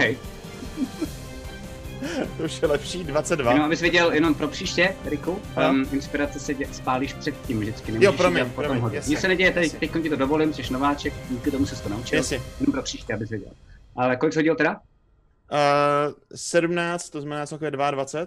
To 2.36 2.42
už 2.44 2.62
je 2.62 2.68
lepší, 2.68 3.04
22. 3.04 3.52
Jenom 3.52 3.66
abys 3.66 3.80
věděl, 3.80 4.12
jenom 4.12 4.34
pro 4.34 4.48
příště, 4.48 4.96
Riku, 5.04 5.38
Aha. 5.56 5.70
um, 5.70 5.86
inspirace 5.92 6.40
se 6.40 6.54
dě, 6.54 6.66
spálíš 6.72 7.12
předtím 7.12 7.60
vždycky. 7.60 7.92
nemůžeš 7.92 8.04
Jo, 8.06 8.12
promiň, 8.12 8.50
potom 8.50 8.78
promiň, 8.78 8.94
jasně, 8.94 9.10
Nic 9.10 9.20
se 9.20 9.28
neděje, 9.28 9.52
tady 9.52 9.70
teď 9.70 9.92
ti 10.02 10.10
to 10.10 10.16
dovolím, 10.16 10.54
jsi 10.54 10.72
nováček, 10.72 11.12
díky 11.30 11.50
tomu 11.50 11.66
se 11.66 11.82
to 11.82 11.88
naučil. 11.88 12.16
Jasně. 12.18 12.42
Jenom 12.60 12.72
pro 12.72 12.82
příště, 12.82 13.14
abys 13.14 13.30
věděl. 13.30 13.50
Ale 13.96 14.16
kolik 14.16 14.36
hodil 14.36 14.54
teda? 14.56 14.76
Uh, 14.76 16.14
17, 16.34 17.10
to 17.10 17.20
znamená 17.20 17.46
celkově 17.46 17.70
22. 17.70 18.26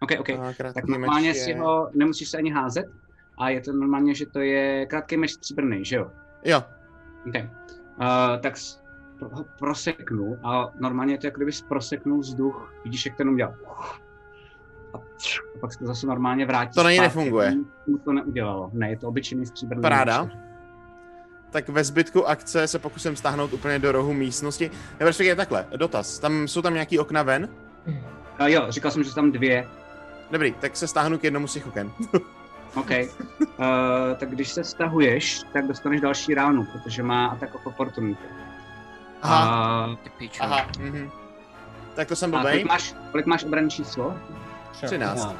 OK, 0.00 0.10
OK. 0.20 0.26
Krátký 0.56 0.74
tak 0.74 0.84
normálně 0.84 1.28
meč 1.28 1.36
si 1.38 1.50
je- 1.50 1.58
ho, 1.58 1.88
nemusíš 1.94 2.28
se 2.28 2.38
ani 2.38 2.50
házet. 2.50 2.84
A 3.38 3.48
je 3.50 3.60
to 3.60 3.72
normálně, 3.72 4.14
že 4.14 4.26
to 4.26 4.40
je 4.40 4.86
krátký 4.86 5.16
meč 5.16 5.30
stříbrný, 5.32 5.84
že 5.84 5.96
jo? 5.96 6.10
Jo, 6.44 6.62
OK. 7.28 7.34
Uh, 7.34 8.40
tak 8.40 8.54
ho 9.20 9.44
proseknu 9.58 10.38
a 10.42 10.70
normálně 10.80 11.14
je 11.14 11.18
to 11.18 11.26
jako 11.26 11.36
kdyby 11.36 11.52
proseknul 11.68 12.20
vzduch. 12.20 12.74
Vidíš, 12.84 13.06
jak 13.06 13.16
ten 13.16 13.28
udělal. 13.28 13.54
A, 14.94 14.96
a 14.96 15.00
pak 15.60 15.72
se 15.72 15.78
to 15.78 15.86
zase 15.86 16.06
normálně 16.06 16.46
vrátí. 16.46 16.74
To 16.74 16.82
na 16.82 16.90
něj 16.90 17.00
nefunguje. 17.00 17.54
Mu 17.86 17.98
to 17.98 18.12
neudělalo. 18.12 18.70
Ne, 18.72 18.90
je 18.90 18.96
to 18.96 19.08
obyčejný 19.08 19.46
stříbrný 19.46 19.82
Paráda. 19.82 20.28
tak 21.50 21.68
ve 21.68 21.84
zbytku 21.84 22.28
akce 22.28 22.68
se 22.68 22.78
pokusím 22.78 23.16
stáhnout 23.16 23.52
úplně 23.52 23.78
do 23.78 23.92
rohu 23.92 24.12
místnosti. 24.12 24.70
Nebo 24.98 25.08
respektive 25.08 25.36
takhle, 25.36 25.66
dotaz. 25.76 26.18
Tam 26.18 26.48
jsou 26.48 26.62
tam 26.62 26.74
nějaký 26.74 26.98
okna 26.98 27.22
ven? 27.22 27.48
Uh, 28.40 28.46
jo, 28.46 28.66
říkal 28.68 28.90
jsem, 28.90 29.02
že 29.02 29.10
jsou 29.10 29.14
tam 29.14 29.32
dvě. 29.32 29.68
Dobrý, 30.30 30.52
tak 30.52 30.76
se 30.76 30.88
stáhnu 30.88 31.18
k 31.18 31.24
jednomu 31.24 31.46
z 31.46 31.52
těch 31.52 31.66
oken. 31.66 31.90
OK. 32.74 32.90
Uh, 32.90 33.56
tak 34.16 34.30
když 34.30 34.48
se 34.48 34.64
stahuješ, 34.64 35.42
tak 35.52 35.66
dostaneš 35.66 36.00
další 36.00 36.34
ránu, 36.34 36.66
protože 36.72 37.02
má 37.02 37.26
attack 37.26 37.54
of 37.54 37.66
opportunity. 37.66 38.22
Aha, 39.22 39.84
A, 39.84 39.96
Ty 40.02 40.10
pičo. 40.18 40.42
aha, 40.44 40.66
mhm. 40.80 41.10
Tak 41.94 42.08
to 42.08 42.16
jsem 42.16 42.34
a 42.34 42.42
kolik 42.42 42.64
máš, 42.64 42.94
kolik 43.10 43.26
máš 43.26 43.44
obranné 43.44 43.70
číslo? 43.70 44.14
13. 44.86 45.34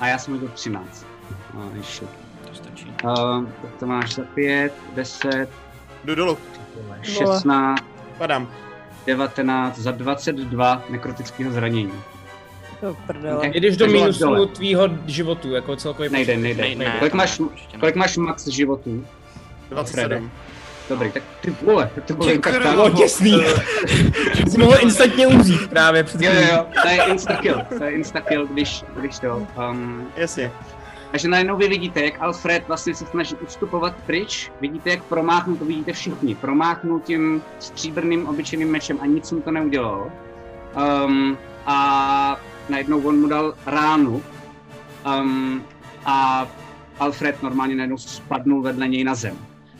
A 0.00 0.06
já 0.06 0.18
jsem 0.18 0.34
hodil 0.34 0.48
13. 0.48 1.06
No, 1.54 1.70
ještě. 1.74 2.06
To 2.48 2.54
stačí. 2.54 2.86
Uh, 3.04 3.44
tak 3.62 3.70
to 3.78 3.86
máš 3.86 4.14
za 4.14 4.22
5, 4.22 4.72
10, 4.94 5.48
Jdu 6.04 6.14
dolů, 6.14 6.38
16, 7.02 7.84
padám. 8.18 8.48
19, 9.06 9.78
za 9.78 9.90
22 9.90 10.82
nekrotického 10.90 11.52
zranění. 11.52 11.92
To 12.80 12.96
prdele. 13.06 13.48
Ok. 13.48 13.54
Jdeš 13.54 13.76
do 13.76 13.86
dole. 14.20 14.46
tvýho 14.46 14.88
životu, 15.06 15.54
jako 15.54 15.76
celkově. 15.76 16.10
Nejde, 16.10 16.36
nejde. 16.36 16.62
Ne, 16.62 16.74
ne, 16.74 16.96
Kolik 16.98 17.14
máš, 17.14 17.40
kolik 17.80 17.94
máš 17.94 18.16
max 18.16 18.46
životů? 18.46 19.06
27. 19.70 20.30
Dobrý, 20.88 21.12
tak 21.12 21.22
ty 21.40 21.50
vole, 21.50 21.90
to 22.06 22.14
bylo 22.14 22.28
jen 22.28 22.40
tak. 22.40 22.62
Bylo 22.62 22.90
těsný. 22.90 23.32
Jsi 24.48 24.58
mohl 24.58 24.76
instantně 24.80 25.26
umřít 25.26 25.70
právě 25.70 26.04
před 26.04 26.20
Jo, 26.20 26.32
jo, 26.32 26.40
jo, 26.52 26.66
to 26.82 26.88
je 26.88 27.04
insta-kill, 27.04 27.62
to 27.78 27.84
je 27.84 27.90
insta-kill, 27.90 28.46
když, 28.46 28.84
když 29.00 29.18
to. 29.18 29.46
Um, 29.70 30.06
Jasně. 30.16 30.52
takže 31.10 31.28
najednou 31.28 31.56
vy 31.56 31.68
vidíte, 31.68 32.04
jak 32.04 32.22
Alfred 32.22 32.68
vlastně 32.68 32.94
se 32.94 33.06
snaží 33.06 33.36
ustupovat 33.36 33.94
pryč, 34.06 34.50
vidíte, 34.60 34.90
jak 34.90 35.02
promáchnul, 35.02 35.56
to 35.56 35.64
vidíte 35.64 35.92
všichni, 35.92 36.34
promáchnul 36.34 37.00
tím 37.00 37.42
stříbrným 37.58 38.26
obyčejným 38.26 38.70
mečem 38.70 38.98
a 39.00 39.06
nic 39.06 39.32
mu 39.32 39.40
to 39.40 39.50
neudělalo. 39.50 40.12
Um, 41.06 41.38
a 41.66 42.40
najednou 42.68 43.00
on 43.00 43.20
mu 43.20 43.28
dal 43.28 43.54
ránu 43.66 44.22
um, 45.20 45.62
a 46.04 46.48
Alfred 46.98 47.42
normálně 47.42 47.74
najednou 47.74 47.98
spadnul 47.98 48.62
vedle 48.62 48.88
něj 48.88 49.04
na 49.04 49.14
zem. 49.14 49.38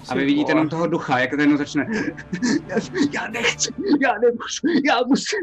A 0.08 0.14
vy 0.14 0.24
vidíte 0.24 0.50
jenom 0.50 0.68
toho 0.68 0.86
ducha, 0.86 1.18
jak 1.18 1.30
ten 1.30 1.58
začne 1.58 1.86
já, 3.12 3.28
nechci, 3.28 3.72
já 4.02 4.18
nemůžu, 4.18 4.86
já 4.86 5.00
musím. 5.06 5.38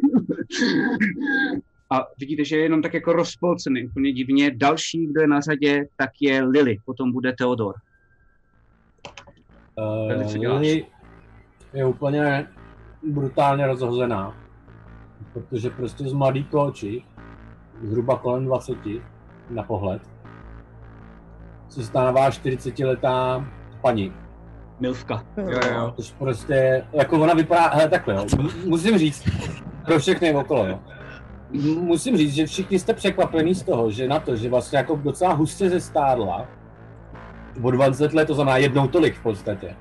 A 1.89 2.07
vidíte, 2.19 2.45
že 2.45 2.57
je 2.57 2.63
jenom 2.63 2.81
tak 2.81 2.93
jako 2.93 3.13
rozpolcený, 3.13 3.85
úplně 3.85 4.11
divně. 4.11 4.51
Další, 4.51 5.07
kdo 5.07 5.21
je 5.21 5.27
na 5.27 5.39
řadě, 5.39 5.87
tak 5.97 6.09
je 6.21 6.43
Lily, 6.43 6.77
potom 6.85 7.11
bude 7.11 7.33
co 7.37 7.55
Uh? 9.77 10.41
Lily 10.41 10.85
je 11.73 11.85
úplně 11.85 12.47
brutálně 13.03 13.67
rozhozená, 13.67 14.37
protože 15.33 15.69
prostě 15.69 16.09
z 16.09 16.13
mladý 16.13 16.43
kloči, 16.43 17.03
zhruba 17.81 18.17
kolem 18.17 18.45
20 18.45 18.77
na 19.49 19.63
pohled, 19.63 20.01
se 21.69 21.83
stává 21.83 22.29
40-letá 22.29 23.47
paní. 23.81 24.13
Milvka. 24.83 25.23
Jo, 25.37 25.59
jo. 25.75 25.93
Což 25.95 26.11
prostě, 26.11 26.83
jako 26.93 27.19
ona 27.21 27.33
vypadá, 27.33 27.67
hele 27.69 27.89
takhle, 27.89 28.13
jo. 28.15 28.25
musím 28.65 28.97
říct, 28.97 29.29
pro 29.85 29.99
všechny 29.99 30.33
okolo, 30.35 30.67
jo. 30.67 30.79
M- 31.53 31.79
Musím 31.85 32.17
říct, 32.17 32.33
že 32.33 32.45
všichni 32.45 32.79
jste 32.79 32.93
překvapení 32.93 33.55
z 33.55 33.63
toho, 33.63 33.91
že 33.91 34.07
na 34.07 34.19
to, 34.19 34.35
že 34.35 34.49
vlastně 34.49 34.77
jako 34.77 34.95
docela 34.95 35.33
hustě 35.33 35.69
zestárla, 35.69 36.45
o 37.61 37.71
20 37.71 38.13
let, 38.13 38.25
to 38.25 38.33
znamená 38.35 38.57
jednou 38.57 38.87
tolik 38.87 39.15
v 39.15 39.23
podstatě, 39.23 39.75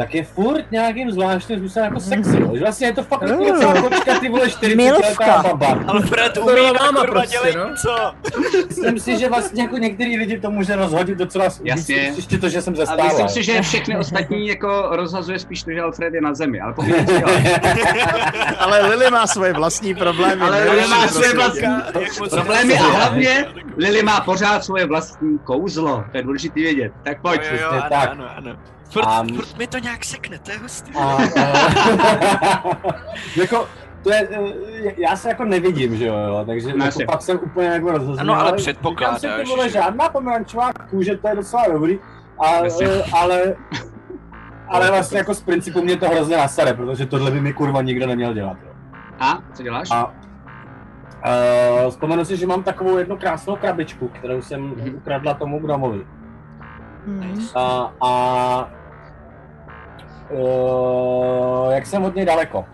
tak 0.00 0.14
je 0.14 0.24
furt 0.24 0.70
nějakým 0.70 1.10
zvláštním 1.10 1.58
způsobem 1.58 1.84
jako 1.84 2.00
sexy, 2.00 2.40
jo. 2.40 2.50
Že 2.54 2.60
vlastně 2.60 2.86
je 2.86 2.92
to 2.92 3.02
fakt 3.02 3.22
jako 3.22 3.44
docela 3.44 3.82
kočka, 3.82 4.18
ty 4.20 4.28
vole 4.28 4.50
40 4.50 4.90
letá 4.90 5.42
baba. 5.42 5.84
Alfred 5.86 6.32
To 6.32 6.40
umí 6.40 6.54
byla 6.54 6.70
a 6.70 6.72
máma 6.72 7.00
kurva 7.00 7.12
prostě, 7.20 7.36
dělej 7.36 7.54
no. 7.56 7.76
co? 7.82 8.14
Myslím 8.68 8.98
si, 8.98 9.18
že 9.18 9.28
vlastně 9.28 9.62
jako 9.62 9.76
některý 9.78 10.16
lidi 10.16 10.40
to 10.40 10.50
může 10.50 10.76
rozhodit 10.76 11.18
docela 11.18 11.44
Jasně. 11.64 11.94
ještě 11.96 12.38
to, 12.38 12.48
že 12.48 12.62
jsem 12.62 12.74
A 12.74 12.76
zestárla. 12.76 13.04
myslím 13.04 13.28
si, 13.28 13.42
že 13.42 13.62
všechny 13.62 13.96
ostatní 13.96 14.46
jako 14.48 14.88
rozhazuje 14.90 15.38
spíš 15.38 15.62
to, 15.62 15.70
že 15.70 15.80
Alfred 15.80 16.14
je 16.14 16.20
na 16.20 16.34
zemi, 16.34 16.60
ale 16.60 16.72
pokud. 16.74 16.94
Ale 18.58 18.86
Lily 18.86 19.10
má 19.10 19.26
svoje 19.26 19.52
vlastní 19.52 19.94
problémy. 19.94 20.42
Ale? 20.42 20.64
Lily 20.70 20.88
má 20.88 20.98
Prostě. 20.98 21.14
svoje 21.14 21.34
vlastní 21.34 21.68
problémy 22.30 22.78
a 22.78 22.82
hlavně 22.82 23.46
Lily 23.76 24.02
má 24.02 24.20
pořád 24.20 24.64
svoje 24.64 24.86
vlastní 24.86 25.38
kouzlo, 25.38 26.04
to 26.10 26.16
je 26.16 26.22
důležitý 26.22 26.62
vědět. 26.62 26.92
Tak 27.02 27.20
pojď. 27.20 27.40
Jo, 27.52 27.58
jo, 27.62 27.68
ano, 27.70 27.82
tak. 27.88 28.10
ano, 28.10 28.24
ano. 28.36 28.56
Furt, 28.92 29.04
A- 29.06 29.24
furt 29.34 29.58
mi 29.58 29.66
to 29.66 29.78
nějak 29.78 30.04
sekne, 30.04 30.38
to 30.38 30.50
je 30.50 30.58
hustý. 30.58 30.92
A, 30.94 31.00
a, 31.04 31.18
jako, 33.36 33.68
to 34.02 34.12
je, 34.12 34.28
eh, 34.30 34.92
já 34.96 35.16
se 35.16 35.28
jako 35.28 35.44
nevidím, 35.44 35.96
že 35.96 36.06
jo, 36.06 36.14
jo 36.16 36.44
takže 36.46 36.72
No, 36.76 36.84
jako 36.84 36.98
pak 37.06 37.22
jsem 37.22 37.38
úplně 37.42 37.68
jako 37.68 37.92
rozhozený. 37.92 38.28
Ano, 38.28 38.40
ale 38.40 38.52
předpokládáš, 38.52 39.20
Říkám 39.20 39.38
si, 39.38 39.42
ty 39.44 39.48
vole, 39.50 39.68
že- 39.68 39.72
žádná 39.72 40.08
pomerančová 40.08 40.70
kůže, 40.90 41.16
to 41.16 41.28
je 41.28 41.34
docela 41.36 41.64
dobrý, 41.72 41.98
a, 42.38 42.46
eh, 42.82 43.02
ale, 43.12 43.56
ale 44.68 44.90
vlastně 44.90 45.18
jako 45.18 45.34
z 45.34 45.42
principu 45.42 45.82
mě 45.82 45.96
to 45.96 46.08
hrozně 46.08 46.36
nasere, 46.36 46.74
protože 46.74 47.06
tohle 47.06 47.30
by 47.30 47.40
mi 47.40 47.52
kurva 47.52 47.82
nikdo 47.82 48.06
neměl 48.06 48.34
dělat, 48.34 48.56
jo. 48.62 48.70
A, 49.20 49.38
co 49.54 49.62
děláš? 49.62 49.88
A 49.90 50.04
uh, 50.06 51.90
vzpomenu 51.90 52.24
si, 52.24 52.36
že 52.36 52.46
mám 52.46 52.62
takovou 52.62 52.96
jednu 52.98 53.16
krásnou 53.16 53.56
krabičku, 53.56 54.08
kterou 54.08 54.42
jsem 54.42 54.60
Mhm. 54.62 54.94
ukradla 54.96 55.34
tomu 55.34 55.58
gnomovi. 55.58 56.06
Hmm. 57.06 57.40
A, 57.54 57.92
a 58.00 58.70
uh, 60.30 61.72
jak 61.72 61.86
jsem 61.86 62.04
od 62.04 62.14
něj 62.14 62.26
daleko? 62.26 62.64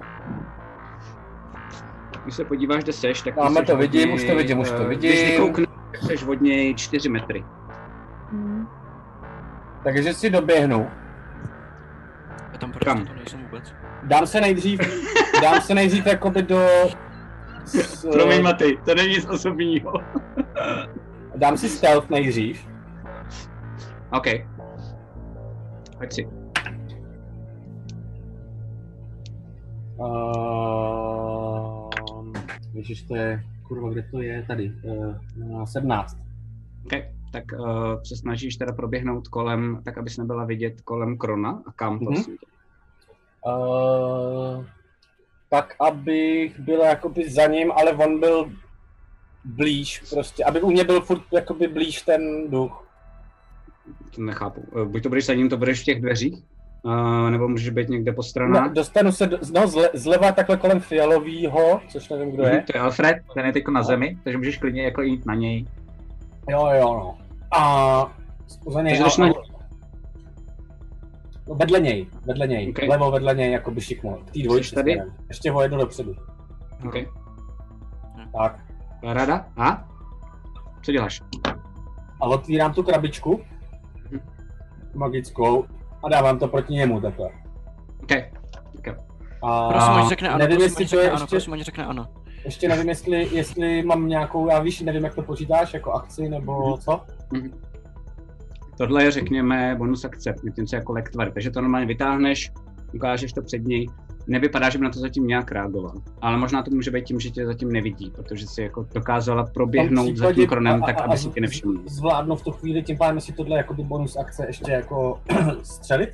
Když 2.22 2.36
se 2.36 2.44
podíváš, 2.44 2.82
kde 2.82 2.92
seš, 2.92 3.22
tak... 3.22 3.34
ty 3.34 3.40
Máme 3.40 3.62
to 3.62 3.76
vidím, 3.76 4.08
něj, 4.08 4.14
už 4.14 4.24
to 4.24 4.36
vidím, 4.36 4.58
už 4.58 4.70
to 4.70 4.82
eh, 4.82 4.88
vidím. 4.88 5.10
Když 5.10 5.30
vykoukneš, 5.30 5.66
tak 5.92 6.02
seš 6.02 6.22
od 6.22 6.40
něj 6.40 6.74
4 6.74 7.08
metry. 7.08 7.44
Hmm. 8.30 8.68
Takže 9.84 10.14
si 10.14 10.30
doběhnu. 10.30 10.90
Já 12.52 12.58
tam 12.58 12.72
Kam? 12.72 12.96
prostě 12.96 13.12
to 13.12 13.18
nejsem 13.18 13.42
vůbec. 13.42 13.74
Dám 14.02 14.26
se 14.26 14.40
nejdřív, 14.40 14.80
dám 15.42 15.60
se 15.60 15.74
nejdřív 15.74 16.06
jakoby 16.06 16.42
do... 16.42 16.66
S, 17.64 18.06
Promiň, 18.12 18.42
Matej, 18.42 18.78
to 18.84 18.94
není 18.94 19.08
nic 19.08 19.26
osobního. 19.26 19.92
dám 21.36 21.56
si 21.56 21.68
stealth 21.68 22.10
nejdřív. 22.10 22.68
OK. 24.12 24.26
Pojď 25.98 26.12
si. 26.12 26.45
Uh, 29.98 31.90
Ježiš, 32.74 33.02
to 33.02 33.16
je, 33.16 33.42
kurva, 33.62 33.90
kde 33.90 34.02
to 34.02 34.20
je? 34.22 34.42
Tady. 34.46 34.72
Uh, 34.84 35.64
17. 35.64 36.16
OK. 36.86 36.92
tak 37.32 37.44
uh, 37.58 38.02
se 38.02 38.16
snažíš 38.16 38.56
teda 38.56 38.72
proběhnout 38.72 39.28
kolem, 39.28 39.80
tak 39.84 39.98
abys 39.98 40.16
nebyla 40.16 40.44
vidět 40.44 40.80
kolem 40.80 41.18
Krona 41.18 41.62
a 41.66 41.72
kam 41.72 41.94
Mhm. 41.94 42.06
vlastně. 42.06 42.34
Uh, 43.46 44.64
tak, 45.50 45.74
abych 45.80 46.60
byl 46.60 46.80
jakoby 46.80 47.30
za 47.30 47.46
ním, 47.46 47.72
ale 47.72 47.92
on 47.92 48.20
byl 48.20 48.50
blíž 49.44 50.02
prostě, 50.10 50.44
aby 50.44 50.62
u 50.62 50.70
mě 50.70 50.84
byl 50.84 51.00
furt 51.00 51.22
jakoby 51.32 51.68
blíž 51.68 52.02
ten 52.02 52.50
duch. 52.50 52.86
To 54.14 54.22
nechápu. 54.22 54.60
Uh, 54.60 54.84
buď 54.84 55.02
to 55.02 55.08
budeš 55.08 55.26
za 55.26 55.34
ním, 55.34 55.48
to 55.48 55.56
budeš 55.56 55.80
v 55.80 55.84
těch 55.84 56.00
dveřích, 56.00 56.44
uh, 56.86 57.30
nebo 57.30 57.48
můžeš 57.48 57.68
být 57.70 57.88
někde 57.88 58.12
po 58.12 58.18
No, 58.18 58.22
stranách. 58.22 58.72
dostanu 58.72 59.12
se 59.12 59.26
do, 59.26 59.38
no, 59.54 59.66
zle, 59.66 59.90
zleva 59.94 60.32
takhle 60.32 60.56
kolem 60.56 60.80
fialovýho, 60.80 61.80
což 61.88 62.08
nevím, 62.08 62.30
kdo 62.32 62.42
Mhm, 62.42 62.52
je. 62.52 62.62
to 62.62 62.76
je 62.76 62.80
Alfred, 62.80 63.16
ten 63.34 63.46
je 63.46 63.52
teď 63.52 63.64
na 63.68 63.82
zemi, 63.82 64.18
takže 64.24 64.38
můžeš 64.38 64.58
klidně 64.58 64.82
jako 64.84 65.02
jít 65.02 65.26
na 65.26 65.34
něj. 65.34 65.66
Jo, 66.50 66.68
jo, 66.80 66.94
no. 66.94 67.18
A 67.58 68.12
za 68.72 68.82
něj, 68.82 68.98
jdeš 68.98 69.16
na- 69.16 69.26
no, 69.26 69.34
vedle 71.54 71.80
něj, 71.80 72.06
vedle 72.26 72.46
něj, 72.46 72.70
Okay. 72.70 72.88
levo 72.88 73.10
vedle 73.10 73.34
něj, 73.34 73.52
jako 73.52 73.70
by 73.70 73.80
šikmo. 73.80 74.16
K 74.16 74.30
té 74.30 74.42
dvojičce 74.42 74.74
tady? 74.74 75.00
Ještě 75.28 75.50
ho 75.50 75.62
jednu 75.62 75.78
dopředu. 75.78 76.14
Okay. 76.86 77.06
Tak. 78.38 78.60
Rada? 79.02 79.46
A? 79.56 79.88
Co 80.82 80.92
děláš? 80.92 81.22
A 82.20 82.26
otvírám 82.26 82.72
tu 82.72 82.82
krabičku, 82.82 83.40
Mhm. 84.10 84.20
magickou, 84.94 85.64
a 86.06 86.08
dávám 86.08 86.38
to 86.38 86.48
proti 86.48 86.72
němu 86.74 87.00
takhle. 87.00 87.28
Okay. 88.02 88.24
okay. 88.78 88.94
A 89.42 89.68
Prosím, 89.68 90.08
řekne 90.08 90.28
ano, 90.28 90.38
nevím, 90.38 90.56
prosím, 90.56 90.82
jestli 90.82 90.96
to 90.96 91.02
je 91.02 91.10
ano, 91.10 91.20
ještě, 91.22 91.30
prosím, 91.36 91.56
řekne 91.64 91.86
ano. 91.86 92.06
ještě 92.44 92.68
nevím, 92.68 92.88
jestli, 92.88 93.28
jestli 93.32 93.82
mám 93.82 94.08
nějakou, 94.08 94.48
já 94.50 94.58
víš, 94.60 94.80
nevím, 94.80 95.04
jak 95.04 95.14
to 95.14 95.22
počítáš, 95.22 95.74
jako 95.74 95.92
akci, 95.92 96.28
nebo 96.28 96.68
Mhm. 96.68 96.78
co? 96.80 97.00
Mhm. 97.32 97.50
Tohle 98.78 99.04
je, 99.04 99.10
řekněme, 99.10 99.74
bonus 99.78 100.04
akce, 100.04 100.34
něco 100.58 100.76
jako 100.76 100.92
lektvar. 100.92 101.30
Takže 101.32 101.50
to 101.50 101.60
normálně 101.60 101.86
vytáhneš, 101.86 102.52
ukážeš 102.94 103.32
to 103.32 103.42
před 103.42 103.64
něj. 103.64 103.86
Nevypadá, 104.26 104.68
že 104.70 104.78
by 104.78 104.84
na 104.84 104.90
to 104.90 104.98
zatím 104.98 105.26
nějak 105.26 105.52
reagoval. 105.52 105.92
Ale 106.20 106.36
možná 106.38 106.62
to 106.62 106.70
může 106.70 106.90
být 106.90 107.04
tím, 107.04 107.20
že 107.20 107.30
tě 107.30 107.46
zatím 107.46 107.72
nevidí, 107.72 108.10
protože 108.10 108.46
si 108.46 108.62
jako 108.62 108.86
dokázala 108.94 109.44
proběhnout 109.54 110.16
za 110.16 110.32
tím 110.32 110.46
kronem 110.46 110.82
a- 110.82 110.84
a- 110.84 110.86
tak, 110.86 111.00
a 111.00 111.04
aby 111.04 111.18
si 111.18 111.28
tě 111.28 111.40
nevšiml. 111.40 111.80
Zvládnu 111.86 112.36
v 112.36 112.42
tu 112.42 112.50
chvíli, 112.50 112.82
tím 112.82 112.98
pádem 112.98 113.20
si 113.20 113.32
tohle 113.32 113.56
jako 113.56 113.74
by 113.74 113.82
bonus 113.82 114.16
akce 114.16 114.46
ještě 114.46 114.72
jako 114.72 115.20
střelit. 115.62 116.10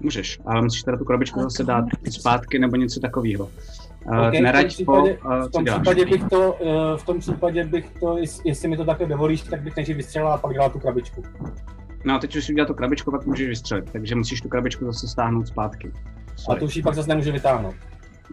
Můžeš, 0.00 0.40
ale 0.46 0.62
musíš 0.62 0.82
teda 0.82 0.96
tu 0.98 1.04
krabičku 1.04 1.40
zase 1.40 1.64
dát 1.64 1.84
zpátky 2.10 2.58
nebo 2.58 2.76
něco 2.76 3.00
takového. 3.00 3.44
Uh, 4.06 4.18
Ok, 4.18 4.28
v 4.28 4.32
tom 4.32 4.42
neraď 4.42 4.62
po, 4.64 4.68
případě, 4.68 5.18
uh, 5.18 5.42
v 5.46 5.50
tom 5.50 5.64
případě 5.64 6.04
bych 6.06 6.24
to, 6.24 6.56
eh, 6.60 6.96
v 6.96 7.04
tom 7.04 7.18
případě 7.18 7.64
bych 7.64 7.90
to, 8.00 8.18
jest- 8.18 8.46
jestli 8.46 8.68
mi 8.68 8.76
to 8.76 8.84
takhle 8.84 9.06
dovolíš, 9.06 9.42
tak 9.42 9.62
bych 9.62 9.76
nejdřív 9.76 9.96
vystřelil 9.96 10.28
a 10.28 10.38
pak 10.38 10.54
dal 10.56 10.70
tu 10.70 10.78
krabičku. 10.78 11.22
No, 12.04 12.18
teď 12.18 12.36
už 12.36 12.44
si 12.44 12.52
udělal 12.52 12.66
tu 12.66 12.74
krabičku, 12.74 13.10
pak 13.10 13.26
můžeš 13.26 13.48
vystřelit, 13.48 13.90
takže 13.92 14.14
musíš 14.14 14.40
tu 14.40 14.48
krabičku 14.48 14.84
zase 14.84 15.08
stáhnout 15.08 15.48
zpátky. 15.48 15.92
A 16.40 16.42
Sorry. 16.42 16.58
tu 16.60 16.64
už 16.66 16.76
ji 16.76 16.82
pak 16.82 16.94
zase 16.94 17.08
nemůžu 17.08 17.32
vytáhnout. 17.32 17.74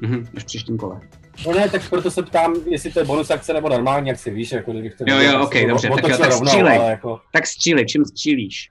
Mhm, 0.02 0.28
až 0.38 0.44
v 0.44 0.46
příštím 0.46 0.78
kole. 0.78 1.00
No 1.46 1.54
ne, 1.54 1.70
tak 1.70 1.90
proto 1.90 2.12
se 2.12 2.24
ptám, 2.24 2.56
jestli 2.68 2.92
to 2.92 3.00
je 3.00 3.06
bonus 3.06 3.32
akce 3.32 3.54
nebo 3.54 3.70
normální, 3.70 4.08
jak 4.10 4.20
si 4.20 4.32
víš, 4.32 4.52
jako 4.52 4.72
kdybych 4.72 4.96
to 4.96 5.04
Jo, 5.08 5.18
jo, 5.20 5.42
ok, 5.44 5.54
dobře, 5.68 5.90
tak 5.90 6.08
jo, 6.10 6.18
tak 6.18 6.30
rovnou, 6.32 6.46
střílej. 6.48 6.80
jako 6.90 7.20
Tak 7.34 7.48
stříli, 7.48 7.86
čím 7.86 8.06
střílíš? 8.06 8.70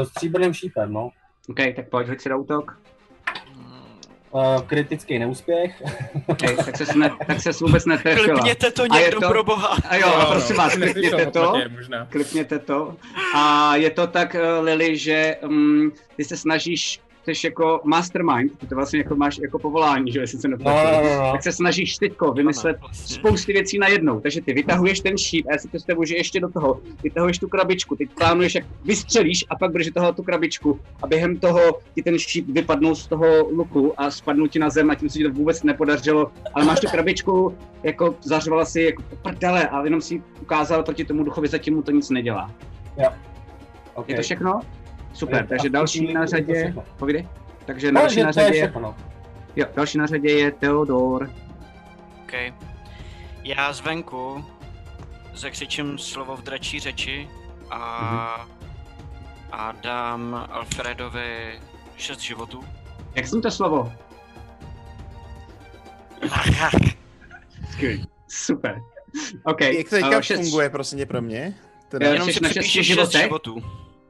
eh, 0.00 0.04
stříbrným 0.04 0.54
šípem, 0.54 0.92
no. 0.92 1.10
OK, 1.48 1.56
tak 1.76 1.88
pojď, 1.88 2.08
hoď 2.08 2.20
si 2.20 2.28
na 2.28 2.36
útok. 2.36 2.78
Uh, 4.32 4.60
kritický 4.66 5.18
neúspěch. 5.18 5.82
Okay, 6.26 6.56
tak 6.56 6.76
se 6.76 6.98
ne, 6.98 7.10
tak 7.26 7.40
se 7.42 7.50
vůbec 7.60 7.86
netrefila. 7.86 8.26
Klipněte 8.26 8.70
to 8.70 8.82
A 8.90 8.96
je 8.98 9.04
někdo, 9.04 9.28
pro 9.28 9.44
boha. 9.44 9.76
A 9.88 9.96
jo, 9.96 10.06
a 10.08 10.24
prosím 10.30 10.56
vás, 10.56 10.76
Neslyšel 10.76 11.02
klipněte 11.10 11.30
to. 11.30 11.48
platě. 11.50 11.70
Klipněte 12.10 12.58
to. 12.58 12.96
A 13.34 13.76
je 13.76 13.90
to 13.90 14.06
tak, 14.06 14.34
eh, 14.34 14.58
Lily, 14.60 14.96
že 14.96 15.36
um, 15.48 15.92
ty 16.16 16.24
se 16.24 16.36
snažíš, 16.36 17.00
jsi 17.26 17.46
jako 17.46 17.80
mastermind, 17.84 18.58
ty 18.58 18.66
to 18.66 18.74
vlastně 18.74 18.98
jako 18.98 19.16
máš 19.16 19.38
jako 19.38 19.58
povolání, 19.58 20.12
že 20.12 20.18
jo, 20.18 20.22
jestli 20.22 20.38
se 20.38 20.48
No, 20.48 20.56
no, 20.58 20.72
no, 21.02 21.22
no. 21.22 21.32
Tak 21.32 21.42
se 21.42 21.52
snažíš 21.52 21.96
teďko 21.96 22.32
vymyslet 22.32 22.76
spousty 22.92 23.52
věcí 23.52 23.78
najednou. 23.78 24.20
Takže 24.20 24.40
ty 24.40 24.52
vytahuješ 24.52 25.00
ten 25.00 25.18
šíp 25.18 25.46
a 25.48 25.52
já 25.52 25.58
si 25.58 25.68
představuji, 25.68 26.04
že 26.04 26.16
ještě 26.16 26.40
do 26.40 26.48
toho 26.48 26.80
vytahuješ 27.02 27.38
tu 27.38 27.48
krabičku. 27.48 27.96
Teď 27.96 28.08
plánuješ, 28.18 28.54
jak 28.54 28.64
vystřelíš 28.84 29.44
a 29.50 29.56
pak 29.56 29.70
budeš 29.70 29.90
toho 29.94 30.12
tu 30.12 30.22
krabičku 30.22 30.80
a 31.02 31.06
během 31.06 31.36
toho 31.36 31.60
ti 31.94 32.02
ten 32.02 32.18
šíp 32.18 32.48
vypadnul 32.48 32.94
z 32.94 33.06
toho 33.06 33.48
luku 33.50 34.00
a 34.00 34.10
spadnul 34.10 34.48
ti 34.48 34.58
na 34.58 34.70
zem 34.70 34.90
a 34.90 34.94
tím 34.94 35.08
se 35.08 35.18
ti 35.18 35.24
to 35.24 35.30
vůbec 35.30 35.62
nepodařilo. 35.62 36.30
Ale 36.54 36.64
máš 36.64 36.80
tu 36.80 36.86
krabičku, 36.86 37.56
jako 37.82 38.14
zařvala 38.22 38.64
si 38.64 38.82
jako 38.82 39.02
prdele 39.22 39.68
a 39.68 39.84
jenom 39.84 40.00
si 40.00 40.22
ukázal 40.40 40.82
proti 40.82 41.04
tomu 41.04 41.24
duchovi, 41.24 41.48
zatím 41.48 41.74
mu 41.74 41.82
to 41.82 41.90
nic 41.90 42.10
nedělá. 42.10 42.50
Okay. 43.94 44.12
Je 44.12 44.16
to 44.16 44.22
všechno? 44.22 44.60
Super, 45.14 45.40
Je- 45.42 45.46
takže 45.46 45.70
další 45.70 46.12
na 46.12 46.20
je 46.20 46.26
řadě, 46.26 46.74
povídej. 46.96 47.28
Takže 47.64 47.92
No, 47.92 48.00
další 48.00 48.20
na 48.20 48.26
je 48.28 48.32
řadě, 48.32 48.52
všechno. 48.52 48.96
jo, 49.56 49.66
další 49.76 49.98
na 49.98 50.06
řadě 50.06 50.30
je 50.32 50.50
Theodor. 50.50 51.30
OK. 52.22 52.32
Já 53.44 53.72
zvenku 53.72 54.44
zakřičím 55.34 55.98
slovo 55.98 56.36
v 56.36 56.42
dračí 56.42 56.80
řeči 56.80 57.28
a, 57.70 58.46
a 59.52 59.72
dám 59.72 60.46
Alfredovi 60.50 61.60
6 61.96 62.20
životů. 62.20 62.64
Jak 63.14 63.26
zní 63.26 63.42
to 63.42 63.50
slovo? 63.50 63.92
Super. 68.28 68.80
OK. 69.44 69.60
Jak 69.60 69.88
to 69.88 69.96
teďka 69.96 70.18
eh, 70.18 70.22
šest- 70.22 70.40
funguje, 70.40 70.70
prosím 70.70 70.98
tě, 70.98 71.06
pro 71.06 71.22
mě? 71.22 71.54
Teda, 71.88 72.06
Jo, 72.06 72.12
Jenom 72.12 72.28
si 72.32 72.32
6 72.62 72.84
životech? 72.84 73.22
životů. 73.22 73.62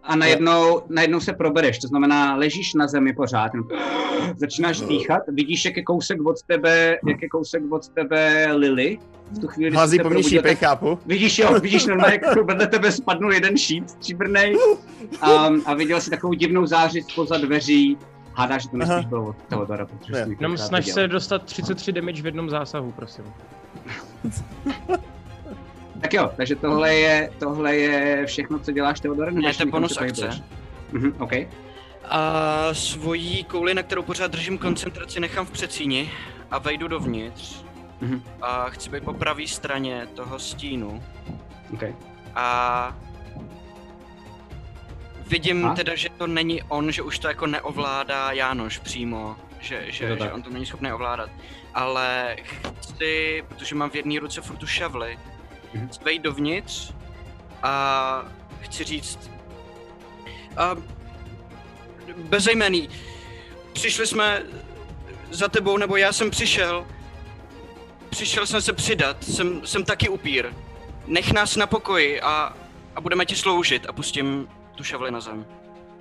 A 0.03 0.17
najednou, 0.17 0.83
najednou 0.89 1.21
se 1.21 1.33
probereš, 1.33 1.79
to 1.79 1.87
znamená, 1.89 2.37
ležíš 2.37 2.75
na 2.75 2.89
zemi 2.89 3.13
pořád, 3.13 3.53
začínáš 4.37 4.81
dýchat, 4.81 5.23
vidíš, 5.29 5.65
jak 5.65 5.77
je 5.77 5.83
kousek 5.83 6.27
od 6.27 6.43
tebe, 6.43 6.99
jak 7.09 7.23
je 7.23 7.29
kousek 7.29 7.63
od 7.71 7.89
tebe 7.89 8.53
Lily. 8.53 8.99
V 9.31 9.39
tu 9.39 9.47
chvíli, 9.49 9.77
Hází 9.77 9.97
se 9.97 10.03
po 10.03 10.11
mně 10.11 10.23
šípy, 10.23 10.49
tak 10.49 10.59
chápu. 10.59 10.99
Vidíš, 11.07 11.39
jo, 11.39 11.61
vidíš 11.61 11.87
normálně, 11.87 12.19
jak 12.23 12.45
vedle 12.45 12.67
tebe 12.67 12.93
spadnul 12.93 13.33
jeden 13.33 13.57
šíp 13.57 13.89
stříbrnej 13.89 14.57
um, 14.57 15.63
a 15.67 15.75
viděl 15.75 16.01
si 16.01 16.11
takovou 16.11 16.33
divnou 16.33 16.67
záři 16.67 17.03
spoza 17.03 17.39
dveří. 17.39 17.99
Hádáš, 18.35 18.63
že 18.63 18.69
to 18.69 18.77
Aha. 18.83 18.95
nespíš 18.95 19.09
bylo 19.09 19.27
od 19.29 19.37
Teodora, 19.49 19.87
protože 19.87 20.13
Ne. 20.13 20.37
Jenom 20.41 20.59
snaž 20.59 20.85
viděl. 20.85 20.95
se 20.95 21.09
dostat 21.09 21.43
33 21.43 21.93
damage 21.93 22.23
v 22.23 22.27
jednom 22.27 22.51
zásahu, 22.51 22.93
prosím. 22.93 23.25
Tak 26.01 26.15
jo, 26.15 26.31
takže 26.37 26.57
tohle 26.57 26.95
je, 26.95 27.31
tohle 27.39 27.77
je 27.77 28.27
všechno, 28.27 28.59
co 28.59 28.72
děláš 28.72 29.01
Teodore? 29.01 29.33
Ne, 29.33 29.55
to 29.55 29.63
je 29.63 29.67
bonus 29.71 29.97
akce. 29.97 30.43
Mhm, 30.93 31.14
OK. 31.18 31.33
A 32.05 32.68
svojí 32.75 33.45
kouli, 33.45 33.75
na 33.75 33.83
kterou 33.83 34.03
pořád 34.03 34.31
držím 34.31 34.59
koncentraci, 34.59 35.21
nechám 35.21 35.47
v 35.47 35.51
přecíni 35.51 36.11
a 36.51 36.59
vejdu 36.59 36.89
dovnitř. 36.89 37.63
Mhm. 38.01 38.22
A 38.43 38.71
chci 38.71 38.91
být 38.91 39.05
po 39.05 39.13
pravé 39.13 39.47
straně 39.47 40.09
toho 40.14 40.39
stínu. 40.39 41.03
OK. 41.75 41.83
A 42.35 42.97
vidím 45.27 45.67
A? 45.67 45.75
teda, 45.75 45.95
že 45.95 46.09
to 46.18 46.27
není 46.27 46.63
on, 46.63 46.93
že 46.93 47.03
už 47.03 47.18
to 47.18 47.29
jako 47.29 47.47
neovládá 47.47 48.33
Jánoš 48.33 48.79
přímo, 48.79 49.37
že, 49.61 49.85
že, 49.89 50.17
to 50.17 50.25
že 50.25 50.33
on 50.33 50.43
to 50.43 50.51
není 50.51 50.67
schopný 50.67 50.93
ovládat. 50.93 51.31
Ale 51.75 52.37
chci, 52.81 53.45
protože 53.49 53.75
mám 53.75 53.91
v 53.91 53.95
jedné 53.95 54.21
ruce 54.21 54.41
furt 54.41 54.57
tu 54.57 54.67
šavli, 54.67 55.18
Mhm. 55.18 55.39
Chci 55.88 56.05
vejít 56.05 56.22
dovnitř 56.22 56.92
a 57.63 58.25
chci 58.61 58.84
říct 58.84 59.30
a 60.57 60.76
bezejmený, 62.17 62.88
přišli 63.72 64.07
jsme 64.07 64.42
za 65.30 65.49
tebou, 65.49 65.76
nebo 65.76 65.97
já 65.97 66.13
jsem 66.13 66.30
přišel, 66.30 66.87
přišel 68.11 68.47
jsem 68.47 68.63
se 68.63 68.72
přidat, 68.72 69.25
jsem, 69.25 69.67
jsem 69.67 69.84
taky 69.84 70.09
upír. 70.09 70.53
Nech 71.07 71.33
nás 71.33 71.57
na 71.57 71.67
pokoji 71.67 72.21
a, 72.21 72.57
a 72.95 73.01
budeme 73.01 73.26
ti 73.26 73.37
sloužit 73.37 73.87
a 73.88 73.92
pustím 73.92 74.49
tu 74.75 74.84
šavli 74.84 75.11
na 75.11 75.21
zem. 75.21 75.47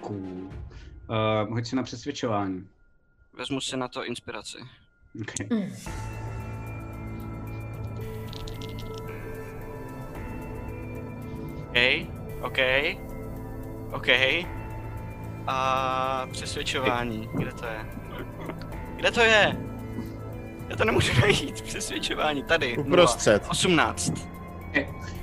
Cool. 0.02 0.20
Uh, 0.20 1.50
hoď 1.50 1.68
si 1.68 1.76
na 1.76 1.84
přesvědčování. 1.84 2.68
Vezmu 3.34 3.62
si 3.62 3.78
na 3.78 3.88
to 3.88 4.06
inspiraci. 4.06 4.58
Okay. 5.22 5.48
OK, 5.48 6.19
OK, 12.42 12.58
OK. 13.92 14.08
A 15.48 16.28
přesvědčování, 16.32 17.30
kde 17.34 17.52
to 17.52 17.66
je? 17.66 17.86
Kde 18.96 19.12
to 19.12 19.22
je? 19.22 19.58
Já 20.70 20.76
to 20.76 20.86
nemůžu 20.86 21.12
najít, 21.22 21.62
přesvědčování, 21.62 22.44
tady. 22.44 22.78
Uprostřed. 22.78 23.44
18. 23.50 24.14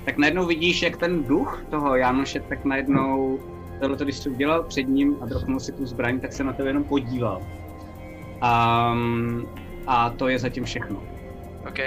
Tak 0.04 0.16
najednou 0.18 0.46
vidíš, 0.46 0.82
jak 0.82 0.96
ten 0.96 1.24
duch 1.24 1.64
toho 1.70 1.96
Jánoše 1.96 2.40
tak 2.40 2.64
najednou, 2.64 3.38
tohle 3.80 3.96
když 3.96 4.16
jsi 4.16 4.30
udělal 4.30 4.62
před 4.62 4.82
ním 4.82 5.16
a 5.22 5.26
dropnul 5.26 5.60
si 5.60 5.72
tu 5.72 5.86
zbraň, 5.86 6.20
tak 6.20 6.32
se 6.32 6.44
na 6.44 6.52
tebe 6.52 6.68
jenom 6.68 6.84
podíval. 6.84 7.42
Um, 8.92 9.48
a 9.86 10.10
to 10.10 10.28
je 10.28 10.38
zatím 10.38 10.64
všechno. 10.64 11.02
OK, 11.68 11.78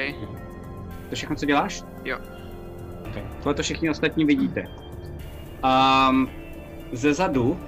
To 1.09 1.15
všechno, 1.15 1.35
co 1.35 1.45
děláš? 1.45 1.83
Jo. 2.05 2.17
Okay. 3.09 3.23
Tohle 3.37 3.53
to 3.53 3.63
všichni 3.63 3.89
ostatní 3.89 4.25
vidíte. 4.25 4.63
A 5.63 6.11
ze 6.91 7.13
zadu 7.13 7.59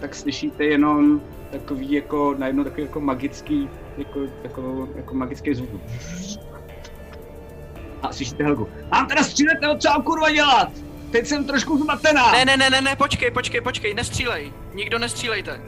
tak 0.00 0.14
slyšíte 0.14 0.64
jenom 0.64 1.20
takový 1.50 1.92
jako, 1.92 2.34
najednou 2.38 2.64
takový 2.64 2.82
jako 2.82 3.00
magický, 3.00 3.68
jako, 3.98 4.20
jako, 4.42 4.88
jako 4.96 5.14
magický 5.14 5.54
zvuk. 5.54 5.80
A 8.02 8.12
slyšíte 8.12 8.44
Helgu. 8.44 8.68
Mám 8.90 9.06
teda 9.06 9.22
střílet 9.22 9.60
nebo 9.60 9.78
co 9.78 9.88
mám 9.88 10.02
kurva 10.02 10.30
dělat? 10.30 10.72
Teď 11.12 11.26
jsem 11.26 11.44
trošku 11.44 11.78
zmatená. 11.78 12.32
Ne, 12.32 12.44
ne, 12.44 12.56
ne, 12.56 12.70
ne, 12.70 12.80
ne, 12.80 12.96
počkej, 12.96 13.30
počkej, 13.30 13.60
počkej, 13.60 13.94
nestřílej. 13.94 14.52
Nikdo 14.74 14.98
nestřílejte. 14.98 15.60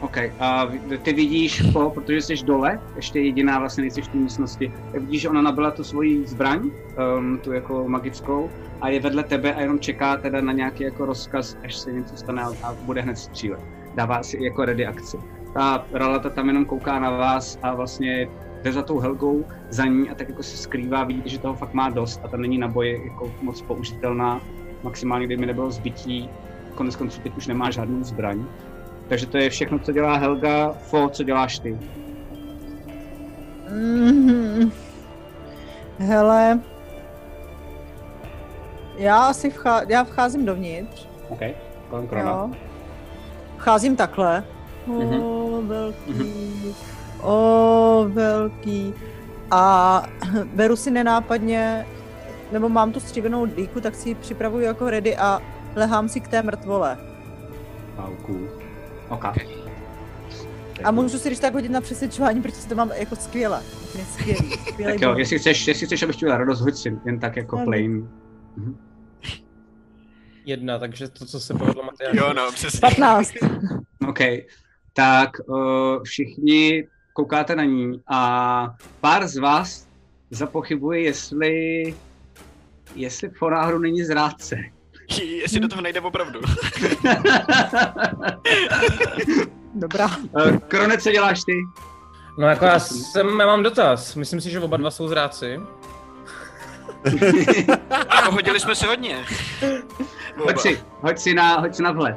OK, 0.00 0.16
a 0.38 0.68
ty 1.02 1.12
vidíš 1.12 1.62
po, 1.72 1.90
protože 1.90 2.20
jsi 2.22 2.34
dole, 2.44 2.80
ještě 2.96 3.20
jediná 3.20 3.58
vlastně 3.58 3.82
nejsi 3.82 4.02
v 4.02 4.08
té 4.08 4.18
místnosti, 4.18 4.72
vidíš, 4.92 5.22
že 5.22 5.28
ona 5.28 5.42
nabila 5.42 5.70
tu 5.70 5.84
svoji 5.84 6.26
zbraň, 6.26 6.70
um, 7.18 7.38
tu 7.38 7.52
jako 7.52 7.88
magickou, 7.88 8.50
a 8.80 8.88
je 8.88 9.00
vedle 9.00 9.22
tebe 9.22 9.54
a 9.54 9.60
jenom 9.60 9.78
čeká 9.78 10.16
teda 10.16 10.40
na 10.40 10.52
nějaký 10.52 10.84
jako 10.84 11.06
rozkaz, 11.06 11.56
až 11.64 11.76
se 11.76 11.92
něco 11.92 12.16
stane 12.16 12.42
a, 12.42 12.72
bude 12.72 13.00
hned 13.00 13.18
střílet. 13.18 13.60
Dává 13.94 14.22
si 14.22 14.44
jako 14.44 14.64
ready 14.64 14.86
akci. 14.86 15.16
Ta 15.54 15.86
Ralata 15.92 16.30
tam 16.30 16.48
jenom 16.48 16.64
kouká 16.64 16.98
na 17.00 17.10
vás 17.10 17.58
a 17.62 17.74
vlastně 17.74 18.28
jde 18.62 18.72
za 18.72 18.82
tou 18.82 18.98
Helgou 18.98 19.44
za 19.70 19.84
ní 19.84 20.10
a 20.10 20.14
tak 20.14 20.28
jako 20.28 20.42
se 20.42 20.56
skrývá, 20.56 21.04
vidíte, 21.04 21.28
že 21.28 21.38
toho 21.38 21.54
fakt 21.54 21.74
má 21.74 21.90
dost 21.90 22.20
a 22.24 22.28
ta 22.28 22.36
není 22.36 22.58
na 22.58 22.68
boji 22.68 23.00
jako 23.04 23.32
moc 23.42 23.62
použitelná. 23.62 24.40
Maximálně, 24.82 25.26
kdyby 25.26 25.46
nebylo 25.46 25.70
zbytí, 25.70 26.30
konec 26.74 26.96
konců 26.96 27.20
teď 27.20 27.36
už 27.36 27.46
nemá 27.46 27.70
žádnou 27.70 28.02
zbraň. 28.02 28.46
Takže 29.08 29.26
to 29.26 29.38
je 29.38 29.50
všechno, 29.50 29.78
co 29.78 29.92
dělá 29.92 30.16
Helga. 30.16 30.72
Fo, 30.72 31.08
co 31.08 31.22
děláš 31.22 31.58
ty? 31.58 31.78
Mhm. 33.70 34.72
Hele, 35.98 36.60
já 38.96 39.16
asi 39.26 39.50
vchá... 39.50 39.82
já 39.88 40.04
vcházím 40.04 40.46
dovnitř, 40.46 41.06
OK, 41.28 41.38
kolem 41.90 42.06
krona. 42.08 42.30
jo. 42.30 42.50
Vcházím 43.56 43.96
takhle. 43.96 44.44
O, 44.88 44.92
Mhm. 44.92 45.68
velký, 45.68 46.74
o, 47.22 48.06
velký. 48.08 48.94
A 49.50 50.02
beru 50.54 50.76
si 50.76 50.90
nenápadně, 50.90 51.86
nebo 52.52 52.68
mám 52.68 52.92
tu 52.92 53.00
stříbenou 53.00 53.46
dýku, 53.46 53.80
tak 53.80 53.94
si 53.94 54.08
ji 54.08 54.14
připravuju 54.14 54.64
jako 54.64 54.90
ready 54.90 55.16
a 55.16 55.42
lehám 55.76 56.08
si 56.08 56.20
k 56.20 56.28
té 56.28 56.42
mrtvole. 56.42 56.98
Wow, 57.96 58.16
cool. 58.26 58.48
OK. 59.08 59.24
A 60.84 60.90
můžu 60.90 61.18
si 61.18 61.28
když 61.28 61.38
tak 61.38 61.54
hodit 61.54 61.68
na 61.68 61.80
přesvědčování, 61.80 62.42
protože 62.42 62.68
to 62.68 62.74
mám 62.74 62.90
jako 62.94 63.16
skvěle. 63.16 63.62
Skvělý. 64.12 64.50
skvělý 64.68 64.92
Tak 64.92 65.00
jo, 65.02 65.14
jestli 65.18 65.38
chceš, 65.38 65.68
jestli 65.68 65.86
chceš, 65.86 66.02
abych 66.02 66.16
ti 66.16 66.24
udělal 66.24 66.38
radost, 66.38 66.60
hoď 66.60 66.74
si 66.74 66.98
jen 67.06 67.18
tak 67.18 67.36
jako 67.36 67.58
plain. 67.64 68.08
Jedna, 70.44 70.78
takže 70.78 71.08
to, 71.08 71.26
co 71.26 71.40
se 71.40 71.54
povedlo 71.54 71.82
Matyáši. 71.82 72.16
Jo, 72.16 72.32
no, 72.32 72.52
přesně. 72.52 72.80
15. 72.80 73.32
OK, 74.08 74.18
tak 74.92 75.30
uh, 75.46 76.02
všichni 76.02 76.88
koukáte 77.12 77.56
na 77.56 77.64
ní 77.64 78.02
a 78.06 78.74
pár 79.00 79.28
z 79.28 79.36
vás 79.36 79.88
zapochybuje, 80.30 81.00
jestli 81.00 81.54
jestli 82.94 83.28
po 83.28 83.50
náhodou 83.50 83.78
není 83.78 84.04
zrádce. 84.04 84.56
Jestli 85.42 85.60
do 85.60 85.68
toho 85.68 85.82
nejde 85.82 86.00
opravdu. 86.00 86.40
Dobrá. 89.74 90.06
Uh, 90.06 90.56
Krone, 90.68 90.98
co 90.98 91.10
děláš 91.10 91.44
ty? 91.44 91.52
No 92.38 92.46
jako 92.48 92.64
já, 92.64 92.78
jsem, 92.78 93.40
já 93.40 93.46
mám 93.46 93.62
dotaz. 93.62 94.14
Myslím 94.14 94.40
si, 94.40 94.50
že 94.50 94.60
oba 94.60 94.76
dva 94.76 94.90
jsou 94.90 95.08
zráci. 95.08 95.60
A 98.08 98.22
pohodili 98.22 98.60
jsme 98.60 98.74
se 98.74 98.86
hodně. 98.86 99.24
Hoď 100.36 100.58
si, 100.60 100.80
hoď 101.00 101.18
si 101.18 101.34
na, 101.34 101.54
hoď 101.60 101.74
si 101.74 101.82
na 101.82 101.92
vhled. 101.92 102.16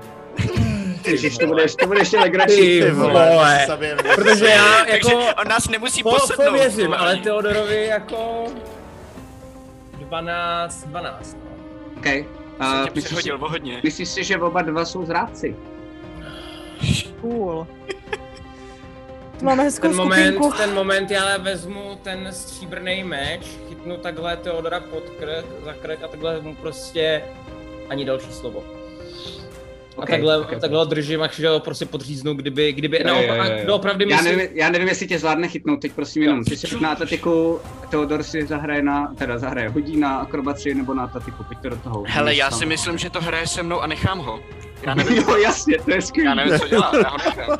Ježiš, 1.07 1.37
to 1.37 1.47
bude, 1.47 1.65
to 1.79 1.87
bude 1.87 1.99
ještě 1.99 2.19
legrační. 2.19 2.57
Ty 2.79 2.91
vole. 2.91 3.67
Protože 4.15 4.45
já 4.45 4.85
jako... 4.87 5.09
Takže 5.09 5.33
on 5.41 5.47
nás 5.47 5.69
nemusí 5.69 6.03
Po, 6.03 6.09
posednout. 6.11 6.47
pověřím, 6.47 6.85
vole. 6.85 6.97
ale 6.97 7.17
Teodorovi 7.17 7.85
jako... 7.85 8.45
12, 9.99 10.83
12. 10.87 11.37
no. 11.45 11.51
OK. 11.97 12.40
Uh, 12.61 12.83
tě 12.83 12.91
myslíš, 12.95 13.03
přehodil 13.05 13.37
hodně. 13.37 13.81
myslíš 13.83 14.09
si, 14.09 14.23
že 14.23 14.37
oba 14.37 14.61
dva 14.61 14.85
jsou 14.85 15.05
zrádci? 15.05 15.55
Cool. 17.21 17.67
Máme 19.41 19.63
hezkou 19.63 19.87
Ten 19.87 19.97
moment, 19.97 20.33
skupinku. 20.33 20.57
ten 20.57 20.73
moment 20.73 21.11
já 21.11 21.37
vezmu 21.37 21.99
ten 22.03 22.27
stříbrný 22.31 23.03
meč, 23.03 23.41
chytnu 23.69 23.97
takhle 23.97 24.37
Teodora 24.37 24.79
pod 24.79 25.03
krk, 25.09 25.45
za 25.65 25.73
krk 25.73 26.03
a 26.03 26.07
takhle 26.07 26.41
mu 26.41 26.55
prostě 26.55 27.23
ani 27.89 28.05
další 28.05 28.31
slovo. 28.33 28.63
A 30.01 30.03
Ok, 30.03 30.09
takhle, 30.09 30.37
ok, 30.37 30.51
ok. 30.53 30.59
takhle 30.61 30.79
ho 30.79 30.85
držím, 30.85 31.21
až 31.21 31.39
ho 31.43 31.59
prostě 31.59 31.85
podříznu, 31.85 32.33
kdyby, 32.33 32.73
kdyby, 32.73 32.97
Jo, 32.97 33.03
no, 33.07 33.21
jo, 33.21 33.33
jo, 33.35 33.43
jo. 33.43 33.65
doopravdy 33.65 34.05
Já 34.09 34.17
myslím, 34.17 34.37
nevím, 34.37 34.57
já 34.57 34.69
nevím, 34.69 34.87
jestli 34.87 35.07
tě 35.07 35.19
zvládne 35.19 35.47
chytnout, 35.47 35.81
teď 35.81 35.91
prosím 35.91 36.23
jenom. 36.23 36.43
Ty 36.43 36.57
si 36.57 36.79
na 36.79 36.89
atletiku, 36.91 37.59
Teodor 37.89 38.23
si 38.23 38.45
zahraje 38.45 38.81
na, 38.81 39.13
teda 39.17 39.37
zahraje, 39.37 39.69
hodí 39.69 39.97
na 39.97 40.15
akrobaci 40.17 40.73
nebo 40.75 40.93
na 40.93 41.03
atletiku, 41.03 41.43
pojďte 41.43 41.69
do 41.69 41.75
toho. 41.75 42.03
Hele, 42.07 42.35
já 42.35 42.49
Tam. 42.49 42.59
si 42.59 42.65
myslím, 42.65 42.97
že 42.97 43.09
to 43.09 43.21
hraje 43.21 43.47
se 43.47 43.63
mnou 43.63 43.79
a 43.81 43.87
nechám 43.87 44.19
ho. 44.19 44.39
Já 44.83 44.93
nevím, 44.95 45.17
Jo, 45.27 45.35
jasně, 45.37 45.77
to 45.85 45.91
je 45.91 46.01
skvělý. 46.01 46.25
já 46.29 46.35
nevím, 46.35 46.59
co 46.59 46.67
dělá, 46.67 46.91
já 47.03 47.09
ho 47.09 47.17
nechám. 47.17 47.57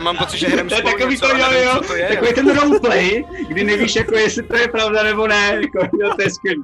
Mám 0.00 0.16
pocit, 0.16 0.38
že 0.38 0.46
hrajeme 0.48 0.68
To 0.68 0.74
je 0.74 0.80
spolu 0.80 0.94
takový 0.94 1.14
něco 1.14 1.26
to, 1.28 1.34
a 1.34 1.38
jo, 1.38 1.46
nevím, 1.50 1.68
jo, 1.68 1.80
to 1.86 1.94
je. 1.94 2.08
takový 2.08 2.32
ten 2.34 2.56
roleplay, 2.56 3.24
kdy 3.48 3.64
nevíš, 3.64 3.96
jako 3.96 4.16
jestli 4.18 4.42
to 4.42 4.56
je 4.56 4.68
pravda 4.68 5.02
nebo 5.02 5.26
ne, 5.26 5.60
jako, 5.60 5.96
jo, 6.02 6.10
to 6.16 6.22
je 6.22 6.30
skvělý. 6.30 6.62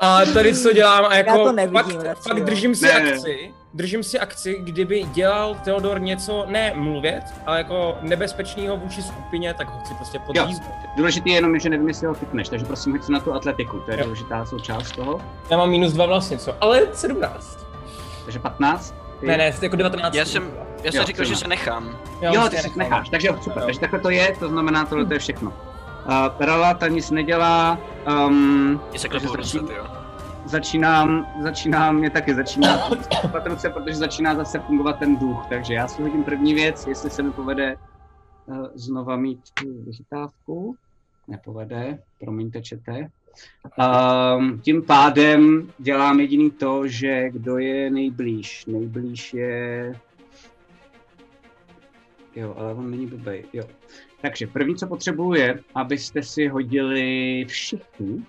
A 0.00 0.20
tady 0.34 0.54
co 0.54 0.72
dělám 0.72 1.04
a 1.04 1.14
jako 1.16 1.44
to 1.44 1.52
nevidím 1.52 1.82
fakt, 1.82 2.02
radši, 2.02 2.22
fakt 2.28 2.38
jo. 2.38 2.44
držím 2.44 2.74
si 2.74 2.84
Ne, 2.84 2.92
akci, 2.92 3.52
držím 3.74 4.02
si 4.02 4.18
akci, 4.18 4.56
kdyby 4.60 5.02
dělal 5.02 5.54
Teodor 5.64 6.00
něco, 6.00 6.44
ne 6.48 6.72
mluvět, 6.76 7.22
ale 7.46 7.58
jako 7.58 7.98
nebezpečného 8.00 8.76
vůči 8.76 9.02
skupině, 9.02 9.54
tak 9.54 9.68
ho 9.70 9.80
chci 9.80 9.94
prostě 9.94 10.18
podříznout. 10.18 10.72
Důležitý 10.96 11.30
je 11.30 11.36
jenom, 11.36 11.58
že 11.58 11.68
nevím, 11.68 11.88
jestli 11.88 12.06
ho 12.06 12.14
chytneš, 12.14 12.48
takže 12.48 12.66
prosím, 12.66 12.92
hoď 12.92 13.02
si 13.04 13.12
na 13.12 13.20
tu 13.20 13.34
atletiku, 13.34 13.80
to 13.80 13.90
je 13.90 13.98
Jo. 13.98 14.04
důležitá 14.04 14.46
součást 14.46 14.92
toho. 14.96 15.20
Já 15.50 15.56
mám 15.56 15.70
minus 15.70 15.92
dva 15.92 16.06
vlastně, 16.06 16.38
co? 16.38 16.54
Ale 16.60 16.82
17. 16.92 17.58
Takže 18.24 18.38
15. 18.38 18.94
Ty- 19.20 19.26
Ne, 19.26 19.36
ne, 19.36 19.52
jako 19.62 19.76
19. 19.76 20.14
Já 20.14 20.24
jsem, 20.24 20.50
já 20.82 20.92
jsem 20.92 21.00
Jo, 21.00 21.06
říkal, 21.06 21.24
že 21.24 21.36
se 21.36 21.48
nechám. 21.48 21.98
Já 22.20 22.34
Jo, 22.34 22.42
už 22.44 22.48
ty 22.50 22.56
nechám. 22.56 22.72
necháš, 22.78 23.08
takže 23.08 23.28
jo, 23.28 23.36
super, 23.42 23.58
Jo. 23.58 23.64
takže 23.66 23.80
takhle 23.80 24.00
to 24.00 24.10
je, 24.10 24.36
to 24.38 24.48
znamená, 24.48 24.84
tohle 24.86 25.06
to 25.06 25.12
je 25.12 25.18
všechno. 25.18 25.52
Uh, 26.08 26.14
Rala 26.46 26.74
ta 26.74 26.88
nic 26.88 27.10
nedělá, 27.10 27.78
um, 28.26 28.80
se 28.96 29.08
takže 29.08 29.08
klepou 29.08 29.36
začí- 29.36 29.58
dostat, 29.58 29.76
jo. 29.76 29.86
začínám, 30.44 31.26
začínám, 31.42 31.96
mě 31.96 32.10
taky 32.10 32.34
začíná 32.34 32.78
patrce, 33.32 33.70
protože 33.70 33.96
začíná 33.96 34.34
zase 34.34 34.58
fungovat 34.58 34.98
ten 34.98 35.16
duch, 35.16 35.46
takže 35.48 35.74
já 35.74 35.88
si 35.88 36.02
hodím 36.02 36.24
první 36.24 36.54
věc, 36.54 36.86
jestli 36.86 37.10
se 37.10 37.22
mi 37.22 37.30
povede 37.30 37.76
uh, 38.46 38.66
znova 38.74 39.16
mít 39.16 39.40
tu 39.54 39.82
vychytávku. 39.82 40.76
Nepovede, 41.28 41.98
promiňte, 42.20 42.62
čete. 42.62 43.10
Um, 44.38 44.60
tím 44.60 44.82
pádem 44.82 45.72
dělám 45.78 46.20
jediný 46.20 46.50
to, 46.50 46.88
že 46.88 47.30
kdo 47.30 47.58
je 47.58 47.90
nejblíž. 47.90 48.66
Nejblíž 48.66 49.34
je... 49.34 49.94
Jo, 52.36 52.54
ale 52.58 52.74
on 52.74 52.90
není 52.90 53.06
blbej, 53.06 53.44
jo. 53.52 53.64
Takže 54.22 54.46
první, 54.46 54.76
co 54.76 54.86
potřebuji, 54.86 55.34
je, 55.34 55.58
abyste 55.74 56.22
si 56.22 56.48
hodili 56.48 57.44
všichni 57.48 58.26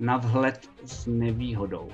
na 0.00 0.16
vhled 0.16 0.68
s 0.84 1.06
nevýhodou. 1.06 1.88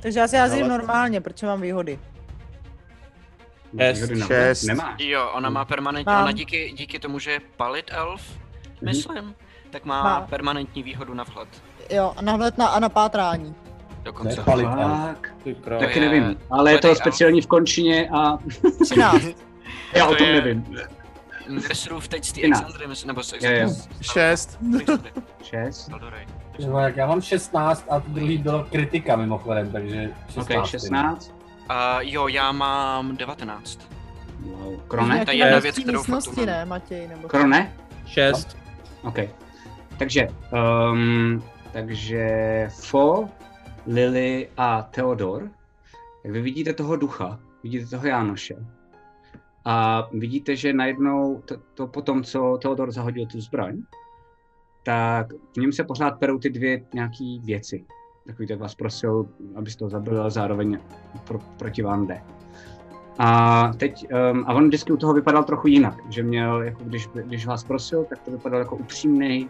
Takže 0.00 0.20
já 0.20 0.28
si 0.28 0.36
jazdím 0.36 0.64
Ale- 0.64 0.78
normálně, 0.78 1.20
protože 1.20 1.46
mám 1.46 1.60
výhody. 1.60 1.98
Výhody 3.72 4.16
na 4.16 4.26
vhled 4.26 4.38
Šest. 4.38 4.62
Nemáš. 4.62 5.00
Jo, 5.00 5.30
ona 5.34 5.50
má 5.50 5.64
permanentně, 5.64 6.12
Mám. 6.12 6.22
ona 6.22 6.32
díky, 6.32 6.72
díky 6.76 6.98
tomu, 6.98 7.18
že 7.18 7.30
je 7.30 7.40
palit 7.56 7.90
elf, 7.94 8.38
myslím, 8.82 9.34
tak 9.70 9.84
má 9.84 10.02
Má. 10.02 10.20
permanentní 10.20 10.82
výhodu 10.82 11.14
na 11.14 11.24
vhled. 11.24 11.48
Jo, 11.90 12.12
a 12.16 12.22
nahled 12.22 12.58
na, 12.58 12.66
a 12.66 12.80
na 12.80 12.88
pátrání. 12.88 13.54
Dokonce. 14.02 14.36
Ne, 14.36 14.42
palit. 14.44 14.66
Tak, 14.68 15.34
Ty 15.44 15.54
král. 15.54 15.80
taky 15.80 15.98
je- 15.98 16.08
nevím, 16.10 16.36
ale 16.50 16.72
je 16.72 16.78
to 16.78 16.86
Hledej, 16.88 17.00
speciální 17.00 17.40
v 17.40 17.46
končině 17.46 18.08
a 18.12 18.38
13. 18.82 19.24
já 19.94 20.06
o 20.06 20.10
To 20.10 20.16
tom 20.16 20.26
je- 20.26 20.32
nevím. 20.42 20.76
Nesrův 21.48 22.08
teď 22.08 22.32
Třináct. 22.32 22.60
Exandry, 22.60 22.86
myslím, 22.86 23.08
nebo 23.08 23.20
Jo, 23.40 23.50
jo. 23.50 23.68
Šest. 24.00 24.58
Šest. 25.42 25.90
No, 26.68 26.78
jak 26.80 26.96
já 26.96 27.06
mám 27.06 27.20
16 27.20 27.86
a 27.90 27.98
druhý 27.98 28.38
bylo 28.38 28.64
kritika 28.64 29.16
mimochodem, 29.16 29.72
takže 29.72 30.10
16. 30.30 30.58
Ok, 30.60 30.66
16. 30.66 31.34
A 31.68 32.00
jo, 32.00 32.28
já 32.28 32.52
mám 32.52 33.16
19. 33.16 33.88
Wow. 34.40 34.80
Krone? 34.88 35.24
To 35.24 35.30
je 35.30 35.36
jedna 35.36 35.52
na 35.54 35.58
věc, 35.60 35.78
kterou 35.78 36.02
fakt 36.02 36.36
ne, 36.36 36.64
Matěj? 36.64 37.08
Nebo... 37.08 37.28
Krone? 37.28 37.76
6. 38.06 38.56
OK. 39.02 39.18
Takže, 39.98 40.28
um, 40.92 41.42
takže 41.72 42.28
Fo, 42.80 43.28
Lily 43.86 44.48
a 44.56 44.82
Theodor, 44.82 45.50
tak 46.22 46.32
vy 46.32 46.40
vidíte 46.42 46.72
toho 46.72 46.96
ducha, 46.96 47.38
vidíte 47.62 47.86
toho 47.86 48.06
Jánoše. 48.06 48.54
A 49.64 50.08
vidíte, 50.12 50.56
že 50.56 50.72
najednou 50.72 51.42
to, 51.44 51.56
to 51.74 51.86
potom, 51.86 52.22
co 52.22 52.58
Theodor 52.62 52.92
zahodil 52.92 53.26
tu 53.26 53.40
zbraň, 53.40 53.82
tak 54.82 55.32
v 55.32 55.56
něm 55.56 55.72
se 55.72 55.84
pořád 55.84 56.10
perou 56.10 56.38
ty 56.38 56.50
dvě 56.50 56.86
nějaký 56.94 57.40
věci. 57.44 57.84
Takový 58.26 58.48
tak 58.48 58.58
vás 58.58 58.74
prosil, 58.74 59.28
abyste 59.56 59.78
to 59.78 59.88
zabili, 59.88 60.18
ale 60.18 60.30
zároveň 60.30 60.78
pro, 61.24 61.38
proti 61.58 61.82
vám 61.82 62.06
jde. 62.06 62.22
A 63.18 63.70
teď, 63.76 64.06
um, 64.32 64.44
a 64.46 64.54
on 64.54 64.66
vždycky 64.68 64.92
u 64.92 64.96
toho 64.96 65.14
vypadal 65.14 65.44
trochu 65.44 65.68
jinak, 65.68 65.94
že 66.08 66.22
měl, 66.22 66.62
jako 66.62 66.84
když, 66.84 67.06
když 67.06 67.46
vás 67.46 67.64
prosil, 67.64 68.04
tak 68.04 68.22
to 68.22 68.30
vypadal 68.30 68.58
jako 68.58 68.76
upřímný, 68.76 69.48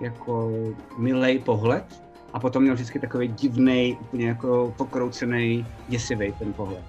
jako 0.00 0.50
milej 0.98 1.38
pohled, 1.38 2.04
a 2.32 2.40
potom 2.40 2.62
měl 2.62 2.74
vždycky 2.74 2.98
takový 2.98 3.28
divný, 3.28 3.98
úplně 4.00 4.28
jako 4.28 4.74
pokroucený, 4.76 5.66
děsivý 5.88 6.32
ten 6.32 6.52
pohled. 6.52 6.84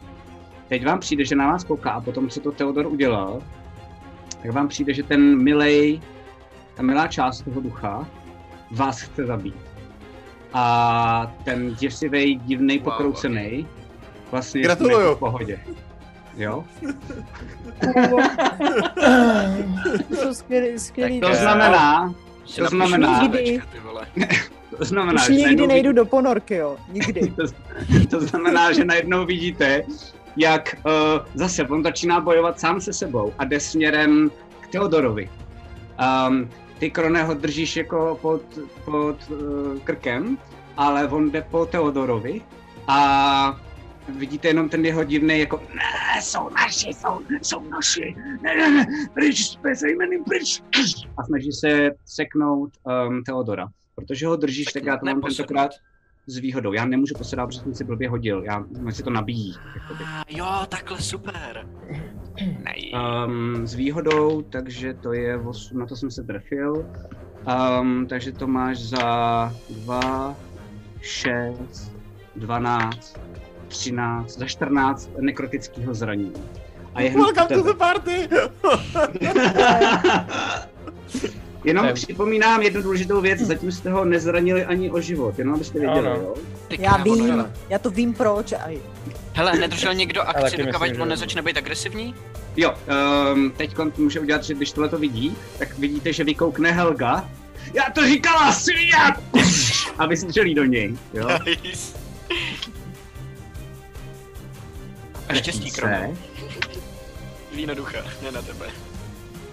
Teď 0.68 0.86
vám 0.86 1.00
přijde, 1.00 1.26
že 1.26 1.36
na 1.36 1.48
vás 1.52 1.64
kouká 1.64 1.92
a 1.92 2.02
potom, 2.02 2.30
co 2.30 2.40
to 2.40 2.52
Theodor 2.52 2.88
udělal, 2.88 3.42
tak 4.42 4.52
vám 4.52 4.68
přijde, 4.68 4.94
že 4.94 5.04
ten 5.04 5.44
milej, 5.44 6.02
ta 6.76 6.84
milá 6.84 7.08
část 7.08 7.42
toho 7.42 7.62
ducha 7.62 8.08
vás 8.72 9.02
chce 9.02 9.26
zabít. 9.26 9.56
A 10.54 11.34
ten 11.44 11.74
děsivý, 11.76 12.36
divný, 12.36 12.78
Wow, 12.78 12.84
pokroucený, 12.84 13.68
vlastně 14.32 14.62
Gratuluju. 14.62 15.10
je 15.10 15.16
v 15.16 15.20
pohodě. 15.20 15.60
Jo? 16.38 16.64
To 20.10 20.16
jsou 20.16 20.34
skvělý, 20.34 20.80
skvělý. 20.80 21.22
To 21.22 21.34
znamená, 21.36 22.14
to 22.56 22.66
znamená- 22.68 23.20
to 24.78 24.86
znamená, 24.86 25.22
Už 25.22 25.28
že 25.28 25.34
nikdy 25.34 25.44
najednou 25.46 25.68
nejdu 25.68 25.94
do 25.94 26.06
ponorky, 26.06 26.56
jo. 26.56 26.78
Nikdy. 26.92 27.28
to, 27.36 27.44
to 28.10 28.22
znamená, 28.22 28.72
že 28.72 28.86
najednou 28.86 29.26
vidíte, 29.26 29.84
jak 30.38 30.76
uh, 30.86 30.92
zase 31.34 31.68
on 31.68 31.84
začíná 31.84 32.20
bojovat 32.20 32.60
sám 32.60 32.82
se 32.82 32.94
sebou 32.94 33.34
a 33.38 33.46
jde 33.46 33.60
směrem 33.60 34.32
k 34.60 34.68
Teodorovi. 34.68 35.30
Um, 36.28 36.50
ty 36.80 36.92
Krone 36.92 37.24
ho 37.24 37.34
držíš 37.34 37.76
jako 37.78 38.20
pod, 38.22 38.42
pod 38.86 39.30
uh, 39.30 39.80
krkem, 39.84 40.38
ale 40.78 41.08
on 41.08 41.32
jde 41.32 41.42
po 41.42 41.66
Teodorovi 41.66 42.42
a 42.88 43.60
vidíte 44.10 44.48
jenom 44.48 44.70
ten 44.70 44.86
jeho 44.86 45.04
divný 45.04 45.40
jako 45.40 45.62
ne, 45.76 46.22
jsou 46.22 46.50
naši, 46.50 46.90
jsou, 46.90 47.22
jsou 47.42 47.70
naši, 47.70 48.16
ne, 48.42 48.56
ne, 48.56 48.72
ne, 48.72 48.86
pryč, 49.14 49.58
jim 49.88 50.24
pryč. 50.24 50.62
A 51.18 51.24
snaží 51.24 51.52
se 51.52 51.92
seknout 52.06 52.70
um, 53.08 53.24
Teodora. 53.24 53.68
Protože 53.96 54.28
ho 54.28 54.36
držíš, 54.36 54.66
tak 54.66 54.84
já 54.84 54.98
to 54.98 55.06
mám 55.06 55.22
tentokrát 55.22 55.72
s 56.28 56.38
výhodou. 56.38 56.74
Já 56.74 56.86
nemůžu 56.86 57.14
posedat, 57.18 57.48
protože 57.48 57.60
jsem 57.60 57.74
si 57.74 57.84
blbě 57.84 58.10
hodil. 58.10 58.44
Já, 58.44 58.64
mě 58.80 58.92
si 58.92 59.04
to 59.04 59.10
nabíjí. 59.10 59.56
jakoby. 59.76 60.04
Ah, 60.04 60.24
Jo, 60.30 60.66
takhle 60.70 61.02
super. 61.02 61.68
Nej. 62.64 62.92
Um, 63.26 63.68
s 63.68 63.74
výhodou, 63.74 64.42
takže 64.42 64.94
to 64.94 65.14
je, 65.14 65.38
os, 65.38 65.72
na 65.72 65.86
to 65.86 65.96
jsem 65.96 66.12
se 66.12 66.24
trefil. 66.24 66.86
Um, 67.82 68.08
takže 68.08 68.32
to 68.32 68.48
máš 68.48 68.80
za 68.80 69.54
2, 69.70 70.36
6, 71.02 71.92
12, 72.36 73.20
13, 73.68 74.38
za 74.38 74.46
14 74.46 75.10
nekrotického 75.20 75.94
zranění. 75.94 76.34
A 76.94 77.02
je 77.02 77.10
Welcome 77.10 77.48
to 77.48 77.64
the 77.64 77.74
party! 77.74 78.30
Jenom 81.66 81.86
je- 81.86 81.94
připomínám 81.94 82.62
jednu 82.62 82.82
důležitou 82.82 83.22
věc, 83.22 83.40
zatím 83.40 83.72
jste 83.72 83.90
ho 83.92 84.06
nezranili 84.06 84.66
ani 84.66 84.92
o 84.92 85.02
život, 85.02 85.40
jenom 85.40 85.56
abyste 85.56 85.80
věděli, 85.80 86.08
Ano. 86.08 86.16
jo? 86.16 86.34
Ty 86.68 86.78
Já 86.82 86.94
krávo, 86.94 87.16
vím, 87.16 87.30
hele. 87.30 87.52
já 87.70 87.80
to 87.80 87.90
vím 87.90 88.14
proč. 88.14 88.54
A 88.54 88.68
Hele, 89.34 89.54
nedržel 89.60 89.94
někdo 89.94 90.22
akci, 90.30 90.58
dokud 90.58 91.00
on 91.00 91.08
nezačne 91.10 91.42
být 91.42 91.58
agresivní? 91.58 92.16
Jo, 92.58 92.74
um, 93.34 93.52
teď 93.58 93.76
může 93.98 94.20
udělat, 94.20 94.44
že 94.44 94.54
když 94.54 94.72
tohle 94.72 94.90
to 94.90 94.98
vidí, 94.98 95.38
tak 95.60 95.78
vidíte, 95.78 96.14
že 96.14 96.24
vykoukne 96.24 96.72
Helga. 96.72 97.30
Já 97.74 97.84
to 97.94 98.08
říkala, 98.08 98.52
svině! 98.52 98.94
A 99.98 100.06
vystřelí 100.06 100.56
do 100.56 100.64
něj, 100.64 100.96
jo? 101.14 101.28
Nice. 101.46 101.98
A 105.30 105.34
štěstí 105.34 105.72
kromě. 105.72 106.10
Víno 107.56 107.76
ducha, 107.76 107.98
ne 108.24 108.32
na 108.32 108.42
tebe. 108.42 108.66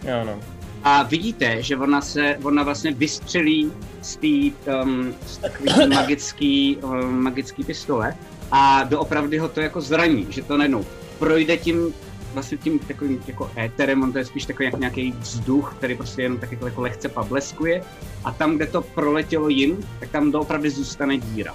Jo, 0.03 0.25
no. 0.25 0.41
A 0.85 1.03
vidíte, 1.03 1.63
že 1.63 1.77
ona 1.77 2.01
se, 2.01 2.39
ona 2.43 2.63
vlastně 2.63 2.93
vystřelí 2.93 3.73
z 4.03 4.17
té 4.17 4.73
um, 4.83 5.15
z 5.27 5.39
takový 5.39 5.71
magický, 5.95 6.77
um, 6.77 7.23
magický 7.23 7.65
pistole 7.65 8.15
a 8.53 8.85
doopravdy 8.85 9.39
ho 9.39 9.49
to 9.49 9.61
jako 9.61 9.81
zraní, 9.81 10.27
že 10.31 10.43
to 10.43 10.57
najednou 10.57 10.85
projde 11.19 11.57
tím 11.57 11.95
vlastně 12.35 12.59
tím 12.59 12.79
takovým 12.79 13.23
jako 13.27 13.51
éterem, 13.59 14.03
on 14.03 14.13
to 14.13 14.19
je 14.19 14.25
spíš 14.25 14.45
takový 14.47 14.65
jak 14.65 14.79
nějaký 14.79 15.13
vzduch, 15.13 15.75
který 15.79 15.97
prostě 15.97 16.23
jenom 16.23 16.39
tak 16.39 16.53
jako, 16.53 16.67
jako 16.67 16.81
lehce 16.81 17.09
pableskuje 17.09 17.83
a 18.25 18.33
tam, 18.33 18.57
kde 18.57 18.67
to 18.67 18.83
proletělo 18.83 19.49
jim, 19.49 19.89
tak 20.01 20.09
tam 20.09 20.33
doopravdy 20.33 20.71
zůstane 20.71 21.19
díra. 21.19 21.55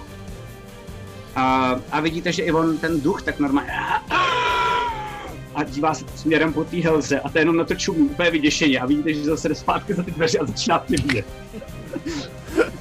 A, 1.36 1.76
a 1.90 2.00
vidíte, 2.00 2.32
že 2.32 2.42
i 2.42 2.52
on 2.52 2.78
ten 2.78 3.00
duch 3.00 3.22
tak 3.22 3.38
normálně 3.38 3.70
a 4.10 4.67
dívá 5.64 5.94
se 5.94 6.04
směrem 6.16 6.52
po 6.52 6.64
té 6.64 6.76
helze 6.76 7.20
a 7.20 7.28
to 7.28 7.38
jenom 7.38 7.56
na 7.56 7.64
to 7.64 7.74
čumí 7.74 7.98
úplně 7.98 8.30
vyděšeně 8.30 8.80
a 8.80 8.86
vidíte, 8.86 9.14
že 9.14 9.24
zase 9.24 9.48
jde 9.48 9.54
zpátky 9.54 9.94
za 9.94 10.02
ty 10.02 10.10
dveře 10.10 10.38
a 10.38 10.46
začíná 10.46 10.78
přibíjet. 10.78 11.26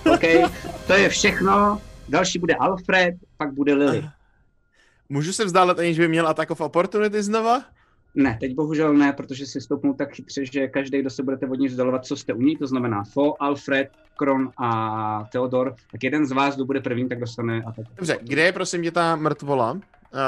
OK, 0.13 0.51
to 0.87 0.93
je 0.93 1.09
všechno. 1.09 1.81
Další 2.09 2.39
bude 2.39 2.55
Alfred, 2.55 3.15
pak 3.37 3.53
bude 3.53 3.73
Lily. 3.73 4.03
Můžu 5.09 5.33
se 5.33 5.45
vzdálet, 5.45 5.79
aniž 5.79 5.99
by 5.99 6.07
měl 6.07 6.27
attack 6.27 6.51
of 6.51 6.61
opportunity 6.61 7.23
znova? 7.23 7.63
Ne, 8.15 8.37
teď 8.39 8.55
bohužel 8.55 8.93
ne, 8.93 9.13
protože 9.13 9.45
si 9.45 9.61
stoupnou 9.61 9.93
tak 9.93 10.13
chytře, 10.13 10.45
že 10.45 10.67
každý, 10.67 10.99
kdo 10.99 11.09
se 11.09 11.23
budete 11.23 11.47
od 11.47 11.59
ní 11.59 11.67
vzdalovat, 11.67 12.05
co 12.05 12.15
jste 12.15 12.33
u 12.33 12.41
ní, 12.41 12.57
to 12.57 12.67
znamená 12.67 13.03
Fo, 13.03 13.43
Alfred, 13.43 13.89
Kron 14.15 14.51
a 14.57 15.29
Theodor, 15.31 15.75
tak 15.91 16.03
jeden 16.03 16.25
z 16.25 16.31
vás, 16.31 16.55
kdo 16.55 16.65
bude 16.65 16.81
první, 16.81 17.09
tak 17.09 17.19
dostane 17.19 17.63
atak. 17.67 17.85
Dobře, 17.95 18.17
kde 18.21 18.41
je 18.41 18.51
prosím 18.51 18.83
tě 18.83 18.91
ta 18.91 19.15
mrtvola? 19.15 19.71
Uh, 19.71 19.79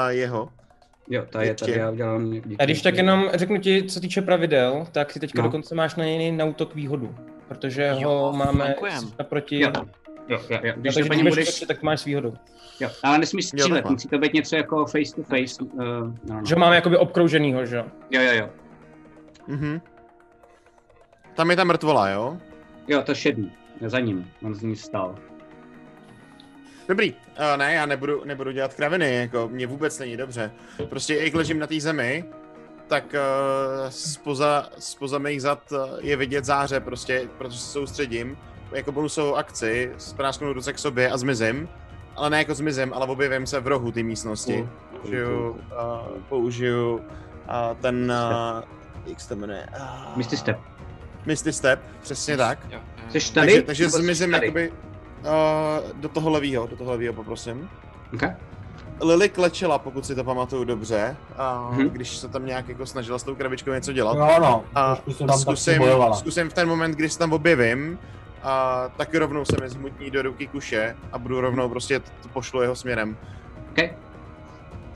jeho. 0.08 0.48
Jo, 1.10 1.24
to 1.30 1.40
je 1.40 1.54
tady, 1.54 1.72
já 1.72 1.90
udělám 1.90 2.30
někdy. 2.30 2.56
A 2.58 2.64
když 2.64 2.82
tak 2.82 2.94
jenom 2.96 3.30
řeknu 3.34 3.58
ti, 3.58 3.82
co 3.82 4.00
týče 4.00 4.22
pravidel, 4.22 4.86
tak 4.92 5.12
si 5.12 5.20
teďka 5.20 5.38
No. 5.38 5.42
no. 5.42 5.48
dokonce 5.48 5.74
máš 5.74 5.94
na 5.96 6.04
něj 6.04 6.32
na 6.32 6.44
útok 6.44 6.74
výhodu. 6.74 7.14
Protože 7.48 7.92
Jo, 7.98 8.08
ho 8.10 8.32
máme 8.32 8.74
naproti... 9.18 9.60
Jo, 9.60 9.70
jo, 10.28 10.40
jo, 10.50 10.58
jo. 10.62 10.72
Když 10.76 10.94
to 10.94 11.00
budeš 11.04 11.22
budeš, 11.22 11.48
útočit, 11.48 11.66
tak 11.68 11.82
máš 11.82 12.00
s 12.00 12.04
výhodou. 12.04 12.34
jo, 12.80 12.88
ale 13.02 13.18
nesmíš 13.18 13.44
střílet, 13.46 13.84
musí 13.90 14.08
to 14.08 14.18
být 14.18 14.32
něco 14.32 14.56
jako 14.56 14.86
face 14.86 15.14
to 15.16 15.22
face. 15.22 15.62
Uh, 15.64 15.70
no, 15.82 16.12
no. 16.24 16.40
Že 16.46 16.54
ho 16.54 16.58
máme 16.60 16.74
jakoby 16.74 16.96
obkrouženýho, 16.96 17.66
že 17.66 17.76
jo? 17.76 17.84
Jo, 18.10 18.20
jo, 18.22 18.32
jo. 18.34 18.48
Mhm. 19.46 19.80
Tam 21.34 21.50
je 21.50 21.56
ta 21.56 21.64
mrtvola, 21.64 22.08
jo? 22.10 22.36
Jo, 22.88 23.02
to 23.02 23.14
šedý, 23.14 23.52
za 23.86 24.00
ním, 24.00 24.30
on 24.44 24.54
z 24.54 24.62
ní 24.62 24.76
stál. 24.76 25.14
Dobrý, 26.90 27.12
uh, 27.12 27.56
ne, 27.56 27.74
já 27.74 27.86
nebudu, 27.86 28.22
nebudu 28.24 28.50
dělat 28.50 28.74
kraviny, 28.74 29.16
jako 29.16 29.48
mě 29.48 29.66
vůbec 29.66 29.98
není 29.98 30.16
dobře. 30.16 30.50
Prostě 30.88 31.16
jak 31.16 31.34
ležím 31.34 31.58
na 31.58 31.66
té 31.66 31.80
zemi, 31.80 32.24
tak 32.86 33.04
uh, 33.04 33.88
spoza, 33.88 34.68
spoza 34.78 35.18
mých 35.18 35.42
zad 35.42 35.72
uh, 35.72 35.78
je 36.00 36.16
vidět 36.16 36.44
záře 36.44 36.80
prostě, 36.80 37.28
protože 37.38 37.58
se 37.58 37.66
soustředím. 37.66 38.38
Jako 38.72 38.92
bonusovou 38.92 39.36
akci, 39.36 39.92
sprásknu 39.98 40.52
ruce 40.52 40.72
k 40.72 40.78
sobě 40.78 41.10
a 41.10 41.16
zmizím. 41.16 41.68
Ale 42.16 42.30
ne 42.30 42.38
jako 42.38 42.54
zmizím, 42.54 42.92
ale 42.94 43.06
objevím 43.06 43.46
se 43.46 43.60
v 43.60 43.66
rohu 43.66 43.92
té 43.92 44.02
místnosti. 44.02 44.68
Použiju, 45.00 45.50
uh, 45.50 45.58
použiju 46.28 46.94
uh, 46.94 47.02
ten, 47.80 48.12
uh, 48.12 48.62
jak 49.06 49.20
se 49.20 49.28
to 49.28 49.36
jmenuje? 49.36 49.66
Uh, 49.76 50.16
Misty 50.16 50.36
Step. 50.36 50.58
Misty 51.26 51.52
Step, 51.52 51.80
přesně 52.00 52.36
tak. 52.36 52.58
Jsi 53.08 53.32
tady? 53.32 53.52
Takže, 53.52 53.62
takže 53.62 53.88
zmizím 53.88 54.30
tady? 54.30 54.46
jakoby 54.46 54.72
uh, 55.22 56.00
do 56.00 56.08
toho 56.08 56.30
levýho, 56.30 56.66
do 56.66 56.76
toho 56.76 56.90
levýho 56.90 57.12
poprosím. 57.14 57.70
Okay. 58.14 58.36
Lily 59.02 59.28
klečela, 59.28 59.78
pokud 59.78 60.06
si 60.06 60.14
to 60.14 60.24
pamatuju 60.24 60.64
dobře, 60.64 61.16
a 61.38 61.68
Mhm. 61.72 61.88
když 61.88 62.16
se 62.16 62.28
tam 62.28 62.46
nějak 62.46 62.68
jako 62.68 62.86
snažila 62.86 63.18
s 63.18 63.22
tou 63.22 63.34
krabičkou 63.34 63.70
něco 63.70 63.92
dělat. 63.92 64.18
No, 64.18 64.28
no, 64.40 64.64
a 64.74 64.96
tam 65.26 65.38
zkusím, 65.38 65.78
bojovala. 65.78 66.16
zkusím 66.16 66.48
v 66.50 66.52
ten 66.52 66.68
moment, 66.68 66.92
kdy 66.92 67.08
se 67.08 67.18
tam 67.18 67.32
objevím, 67.32 67.98
a 68.42 68.84
taky 68.96 69.18
rovnou 69.18 69.44
se 69.44 69.56
mi 69.62 69.68
zmutní 69.68 70.10
do 70.10 70.22
ruky 70.22 70.46
kuše 70.46 70.96
a 71.12 71.18
budu 71.18 71.40
rovnou 71.40 71.68
prostě 71.68 72.00
to 72.00 72.28
pošlu 72.32 72.62
jeho 72.62 72.76
směrem. 72.76 73.16
Okay. 73.70 73.90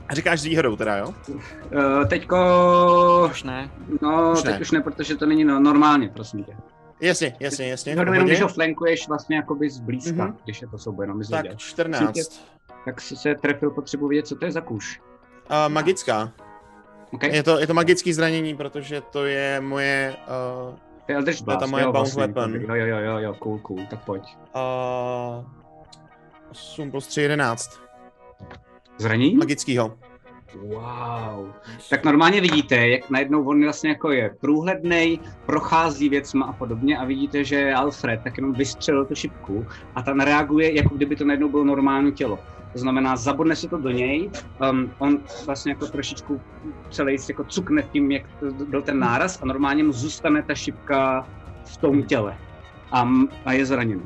A 0.07 0.15
říkáš 0.15 0.39
s 0.39 0.43
výhodou 0.43 0.75
teda, 0.75 0.97
jo? 0.97 1.13
Uh, 1.29 2.05
teďko... 2.07 3.27
Už 3.31 3.43
ne. 3.43 3.69
No, 4.01 4.31
Už 4.33 4.41
teď 4.43 4.53
ne. 4.53 4.59
už 4.61 4.71
ne, 4.71 4.81
protože 4.81 5.15
to 5.15 5.25
není 5.25 5.43
no, 5.43 5.59
normálně, 5.59 6.09
prosím 6.09 6.43
tě. 6.43 6.57
Jasně, 7.01 7.35
jasně, 7.39 7.67
jasně. 7.69 7.95
V 7.95 7.97
jenom, 7.97 8.25
když 8.25 8.41
ho 8.41 8.47
flankuješ 8.47 9.07
vlastně 9.07 9.35
jakoby 9.35 9.69
zblízka, 9.69 10.11
Mhm. 10.11 10.31
mm-hmm. 10.33 10.37
když 10.43 10.61
je 10.61 10.67
to 10.67 10.77
souboj, 10.77 11.03
jenom 11.03 11.21
Tak 11.21 11.41
věděl. 11.41 11.57
14. 11.57 12.41
Tak 12.85 13.01
si 13.01 13.15
se 13.15 13.35
trefil, 13.35 13.71
potřebuji 13.71 14.07
vědět, 14.07 14.27
co 14.27 14.35
to 14.35 14.45
je 14.45 14.51
za 14.51 14.61
kůž. 14.61 15.01
Uh, 15.49 15.73
magická. 15.73 16.31
Okay? 17.11 17.29
Je 17.35 17.43
to, 17.43 17.59
je 17.59 17.67
to 17.67 17.73
magické 17.73 18.13
zranění, 18.13 18.55
protože 18.55 19.01
to 19.01 19.25
je 19.25 19.61
moje 19.61 20.15
uh, 20.69 20.75
To 21.05 21.11
je 21.11 21.15
Eldritch 21.15 21.41
to 21.41 21.51
je 21.51 21.55
ta 21.55 21.57
Blast, 21.57 21.71
moje 21.71 21.83
jo, 21.83 21.91
vlastně, 21.91 22.19
weapon. 22.27 22.55
Jo, 22.55 22.75
jo, 22.75 22.85
jo, 22.85 22.97
jo, 22.97 23.17
jo, 23.17 23.33
cool, 23.33 23.59
cool, 23.59 23.79
tak 23.89 24.03
pojď. 24.05 24.23
uh, 24.55 25.45
8 26.51 26.91
plus 26.91 27.07
3, 27.07 27.21
11. 27.21 27.79
Zranění? 28.97 29.35
Magickýho. 29.35 29.97
Wow. 30.61 31.51
Tak 31.89 32.05
normálně 32.05 32.41
vidíte, 32.41 32.87
jak 32.87 33.09
najednou 33.09 33.47
on 33.47 33.63
vlastně 33.63 33.89
jako 33.89 34.11
je 34.11 34.35
průhlednej, 34.41 35.19
prochází 35.45 36.09
věcma 36.09 36.45
a 36.45 36.53
podobně 36.53 36.97
a 36.97 37.05
vidíte, 37.05 37.43
že 37.43 37.73
Alfred 37.73 38.19
tak 38.23 38.37
jenom 38.37 38.53
vystřelil 38.53 39.05
tu 39.05 39.15
šipku 39.15 39.67
a 39.95 40.01
tam 40.01 40.19
reaguje, 40.19 40.75
jako 40.75 40.95
kdyby 40.95 41.15
to 41.15 41.25
najednou 41.25 41.49
bylo 41.49 41.63
normální 41.63 42.11
tělo. 42.11 42.39
To 42.73 42.79
znamená, 42.79 43.15
zabodne 43.15 43.55
se 43.55 43.69
to 43.69 43.77
do 43.77 43.89
něj, 43.89 44.31
um, 44.71 44.91
on 44.97 45.17
vlastně 45.45 45.71
jako 45.71 45.87
trošičku 45.87 46.41
celý 46.91 47.17
jako 47.29 47.43
cukne 47.43 47.83
tím, 47.83 48.11
jak 48.11 48.23
to 48.39 48.65
byl 48.65 48.81
ten 48.81 48.99
náraz 48.99 49.39
a 49.41 49.45
normálně 49.45 49.83
mu 49.83 49.91
zůstane 49.91 50.43
ta 50.43 50.55
šipka 50.55 51.27
v 51.73 51.77
tom 51.77 52.03
těle 52.03 52.37
a, 52.91 53.09
a 53.45 53.53
je 53.53 53.65
zraněný. 53.65 54.03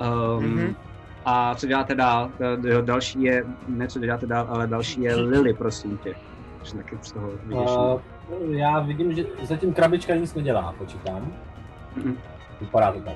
Um, 0.00 0.44
Mhm. 0.44 0.74
A 1.24 1.54
co 1.54 1.66
děláte 1.66 1.94
dál? 1.94 2.30
Eh, 2.78 2.82
další 2.82 3.22
je, 3.22 3.44
ne 3.68 3.88
co 3.88 3.98
děláte 3.98 4.26
dál, 4.26 4.46
ale 4.50 4.66
další 4.66 5.02
je 5.02 5.14
Lily, 5.16 5.54
prosím 5.54 5.98
tě. 5.98 6.14
Že 6.62 6.74
taky 6.74 6.98
z 7.02 7.12
toho 7.12 7.30
vidíš. 7.30 7.70
Uh, 7.70 8.00
já 8.50 8.80
vidím, 8.80 9.12
že 9.12 9.24
zatím 9.42 9.74
krabička 9.74 10.14
nic 10.14 10.34
nedělá, 10.34 10.74
počítám. 10.78 11.32
Mhm. 11.96 12.16
Vypadá 12.60 12.92
to 12.92 13.00
tak. 13.00 13.14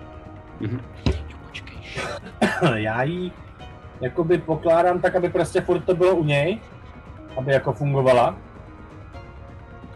Mhm. 0.61 0.81
Počkej. 1.47 1.79
já 2.83 3.03
ji 3.03 3.33
jakoby 4.01 4.39
pokládám 4.39 5.01
tak, 5.01 5.17
aby 5.17 5.29
prostě 5.29 5.61
furt 5.61 5.81
to 5.81 5.95
bylo 5.95 6.17
u 6.17 6.25
něj, 6.25 6.61
aby 7.37 7.53
jako 7.53 7.73
fungovala. 7.73 8.37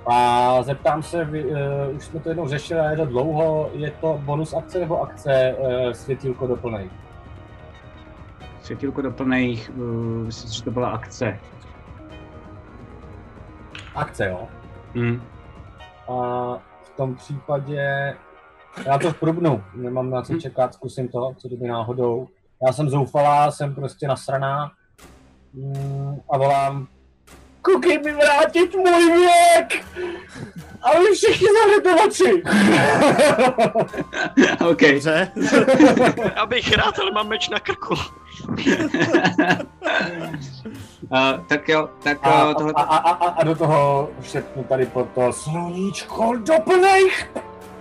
A 0.07 0.63
zeptám 0.63 1.03
se, 1.03 1.25
vy, 1.25 1.45
uh, 1.45 1.57
už 1.97 2.05
jsme 2.05 2.21
to 2.21 2.29
jednou 2.29 2.49
řešili, 2.49 2.81
a 2.81 2.91
je 2.91 2.97
to 2.97 3.07
dlouho, 3.07 3.71
je 3.73 3.91
to 3.91 4.21
bonus 4.25 4.55
akce 4.55 4.79
nebo 4.79 5.03
akce 5.03 5.55
uh, 5.59 5.93
světílko 5.93 6.47
doplnej? 6.47 6.91
Světílko 8.63 9.03
doplnej, 9.03 9.67
uh, 9.77 9.85
myslím, 10.27 10.53
že 10.53 10.63
to 10.63 10.71
byla 10.71 10.91
akce. 10.91 11.39
Akce, 13.95 14.29
jo. 14.29 14.49
Mhm. 14.95 15.23
A 16.09 16.13
v 16.83 16.91
tom 16.97 17.15
případě 17.15 18.15
já 18.87 18.99
to 18.99 19.13
probnu, 19.13 19.65
nemám 19.75 20.11
na 20.11 20.23
co 20.23 20.35
čekat, 20.35 20.75
zkusím 20.75 21.09
to, 21.09 21.35
co 21.39 21.49
kdyby 21.49 21.69
náhodou. 21.69 22.29
Já 22.67 22.73
jsem 22.73 22.89
zoufalá, 22.89 23.51
jsem 23.51 23.75
prostě 23.75 24.09
nasraná 24.09 24.73
mm, 25.55 26.21
a 26.31 26.39
volám 26.39 26.89
Kuky 27.63 27.99
mi 27.99 28.13
vrátit 28.13 28.75
můj 28.75 29.13
věk! 29.13 29.85
A 30.83 30.99
vy 30.99 31.15
všichni 31.15 31.49
zavřete 31.63 31.95
oči! 32.05 32.43
OK. 34.71 34.81
Dobře. 34.81 35.33
Já 36.37 36.47
bych 36.47 36.73
rád, 36.73 36.99
ale 36.99 37.11
mám 37.11 37.29
meč 37.29 37.49
na 37.49 37.59
krku. 37.59 37.95
uh, 38.49 38.59
tak 41.47 41.69
jo, 41.69 41.89
tak 42.03 42.19
A, 42.23 42.49
uh, 42.49 42.55
tohle... 42.55 42.73
a, 42.77 42.83
a, 42.83 42.97
a, 43.11 43.27
a 43.29 43.45
do 43.45 43.55
toho 43.55 44.11
šepnu 44.23 44.65
tady 44.65 44.87
po 44.87 45.09
to 45.15 45.33
sluníčko 45.33 46.35
doplnej! 46.37 47.11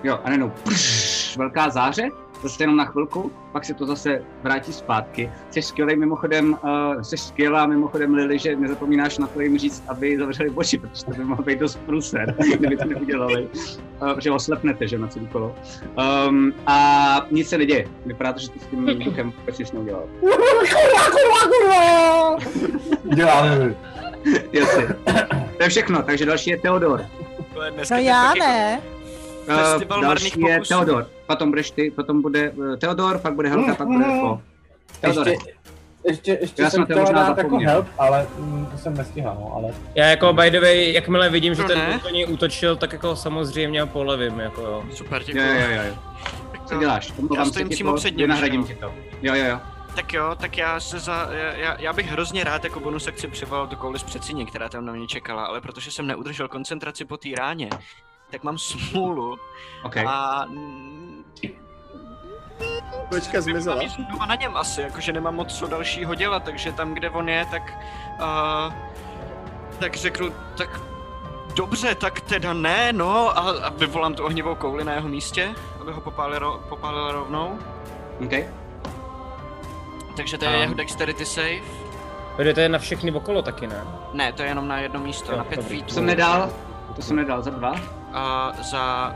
Jo, 0.03 0.19
a 0.23 0.29
prš, 0.63 1.37
velká 1.37 1.69
záře, 1.69 2.09
zase 2.47 2.63
jenom 2.63 2.77
na 2.77 2.85
chvilku, 2.85 3.31
pak 3.51 3.65
se 3.65 3.73
to 3.73 3.85
zase 3.85 4.21
vrátí 4.43 4.73
zpátky. 4.73 5.31
Jsi 5.51 5.61
skvělý 5.61 5.95
mimochodem, 5.95 6.57
uh, 6.63 7.01
jsi 7.01 7.17
skvělá 7.17 7.65
mimochodem 7.65 8.13
Lily, 8.13 8.39
že 8.39 8.55
nezapomínáš 8.55 9.17
na 9.17 9.27
to 9.27 9.41
jim 9.41 9.57
říct, 9.57 9.83
aby 9.87 10.17
zavřeli 10.17 10.49
oči, 10.49 10.77
protože 10.77 11.05
to 11.05 11.11
by 11.11 11.23
mohl 11.23 11.43
být 11.43 11.59
dost 11.59 11.79
průser, 11.85 12.35
kdyby 12.57 12.77
to 12.77 12.85
neudělali. 12.85 13.49
Uh, 14.01 14.13
protože 14.13 14.31
oslepnete, 14.31 14.87
že 14.87 14.97
na 14.97 15.07
celý 15.07 15.27
kolo. 15.27 15.55
Um, 16.27 16.53
a 16.67 17.25
nic 17.31 17.49
se 17.49 17.57
neděje. 17.57 17.87
Vypadá 18.05 18.33
to, 18.33 18.39
že 18.39 18.49
ty 18.49 18.59
s 18.59 18.65
tím 18.65 18.99
duchem 18.99 19.33
vůbec 19.39 19.57
nic 19.57 19.71
neudělal. 19.71 20.03
Kurva, 20.19 20.35
kurva, 21.11 21.47
kurva! 21.47 22.37
Děláme. 23.15 23.75
Jasně. 24.51 24.87
To 25.57 25.63
je 25.63 25.69
všechno, 25.69 26.03
takže 26.03 26.25
další 26.25 26.49
je. 26.49 26.57
To 26.57 26.89
dneska 27.69 27.95
No 27.95 28.01
já 28.01 28.27
taky- 28.27 28.39
ne. 28.39 28.81
Festival 29.57 30.01
marných 30.01 30.37
další 30.37 30.41
je 30.41 30.55
pokusů. 30.55 30.73
Theodor. 30.73 31.07
Potom 31.27 31.49
budeš 31.49 31.71
ty, 31.71 31.91
potom 31.91 32.21
bude 32.21 32.49
uh, 32.49 32.75
Theodor, 32.75 33.17
pak 33.19 33.33
bude 33.33 33.49
Helga, 33.49 33.75
pak 33.75 33.87
bude 33.87 34.05
Po. 34.05 34.41
Theodore. 35.01 35.31
Ještě, 35.31 35.51
ještě, 36.05 36.37
ještě 36.41 36.61
Já 36.61 36.69
jsem 36.69 36.81
to 36.81 36.85
chtěl 36.85 36.99
možná 36.99 37.19
dát 37.21 37.27
jako 37.27 37.41
zapomněl. 37.41 37.71
help, 37.71 37.87
ale 37.97 38.27
mm, 38.37 38.65
to 38.71 38.77
jsem 38.77 38.97
nestihal, 38.97 39.37
no, 39.39 39.53
ale 39.55 39.73
Já 39.95 40.05
jako 40.05 40.33
by 40.33 40.51
the 40.51 40.59
way, 40.59 40.93
jakmile 40.93 41.29
vidím, 41.29 41.55
že 41.55 41.61
To 41.61 41.67
ten 41.67 41.99
do 42.03 42.09
něj 42.09 42.25
útočil, 42.29 42.75
tak 42.75 42.93
jako 42.93 43.15
samozřejmě 43.15 43.81
ho 43.81 43.87
polevím, 43.87 44.39
jako 44.39 44.61
jo. 44.61 44.83
Super, 44.93 45.21
Jo, 45.21 45.25
děkuji. 45.25 45.61
jo, 45.61 45.69
jo, 45.69 45.81
jo. 45.87 45.93
Co 46.65 46.79
děláš? 46.79 47.13
Omlouvám 47.19 47.45
stojím 47.45 47.69
přímo 47.69 47.91
to, 47.91 47.97
před 47.97 48.09
ním, 48.09 48.17
Vynahradím 48.17 48.65
že 48.67 48.73
ti 48.73 48.79
to. 48.79 48.93
Jo, 49.21 49.35
jo, 49.35 49.45
jo. 49.45 49.59
Tak 49.95 50.13
jo, 50.13 50.35
tak 50.39 50.57
já 50.57 50.79
se 50.79 50.99
za, 50.99 51.29
já, 51.31 51.53
já, 51.53 51.75
já 51.81 51.93
bych 51.93 52.11
hrozně 52.11 52.43
rád 52.43 52.63
jako 52.63 52.79
bonus 52.79 53.07
akci 53.07 53.27
přivolal 53.27 53.67
tu 53.67 53.75
kouli 53.75 53.99
z 53.99 54.03
přecině, 54.03 54.45
která 54.45 54.69
tam 54.69 54.85
na 54.85 54.93
mě 54.93 55.07
čekala, 55.07 55.45
ale 55.45 55.61
protože 55.61 55.91
jsem 55.91 56.07
neudržel 56.07 56.47
koncentraci 56.47 57.05
po 57.05 57.17
té 57.17 57.29
ráně, 57.37 57.69
tak 58.31 58.43
mám 58.43 58.57
smůlu 58.57 59.37
OK. 59.83 59.97
a 59.97 60.45
Kočka 63.09 63.41
zmizela. 63.41 63.81
znova 64.07 64.25
na 64.25 64.35
něm 64.35 64.57
asi, 64.57 64.81
jakože 64.81 65.13
nemám 65.13 65.35
moc 65.35 65.57
co 65.59 65.67
dalšího 65.67 66.15
dělat, 66.15 66.43
takže 66.43 66.71
tam, 66.71 66.93
kde 66.93 67.09
on 67.09 67.29
je, 67.29 67.45
tak 67.51 67.73
uh, 68.19 68.73
tak 69.79 69.95
řeknu, 69.95 70.29
tak 70.57 70.81
dobře, 71.55 71.95
tak 71.95 72.21
teda 72.21 72.53
ne, 72.53 72.93
no, 72.93 73.37
a, 73.37 73.41
a 73.41 73.69
vyvolám 73.69 74.13
tu 74.15 74.23
ohnivou 74.25 74.55
kouli 74.55 74.83
na 74.83 74.93
jeho 74.93 75.09
místě, 75.09 75.49
aby 75.81 75.91
ho 75.91 76.01
popálil, 76.01 76.61
popálil 76.69 77.11
rovnou. 77.11 77.59
OK. 78.25 78.33
Takže 80.17 80.37
to 80.37 80.45
je 80.45 80.51
A- 80.51 80.53
jeho 80.55 80.73
dexterity 80.73 81.25
save. 81.25 81.61
Protože 82.35 82.53
to 82.53 82.59
je 82.59 82.69
na 82.69 82.79
všechny 82.79 83.11
okolo 83.11 83.41
taky, 83.41 83.67
ne? 83.67 83.83
Ne, 84.13 84.33
to 84.33 84.41
je 84.41 84.47
jenom 84.47 84.67
na 84.67 84.79
jedno 84.79 84.99
místo, 84.99 85.31
Jo, 85.31 85.37
na 85.37 85.43
pět 85.43 85.57
dobrý. 85.59 85.75
feet. 85.77 85.87
To 85.87 85.93
jsem 85.93 86.05
nedal, 86.05 86.49
to 86.95 87.01
jsem 87.01 87.15
nedal 87.15 87.41
za 87.41 87.49
dva. 87.49 87.75
A 88.13 88.53
za... 88.61 89.15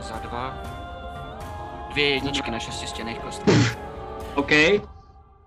Za 0.00 0.18
dva... 0.18 0.54
Dvě 1.92 2.08
jedničky 2.10 2.50
na 2.50 2.58
šestistěných 2.58 3.18
kostkách. 3.18 3.76
OK. 4.34 4.50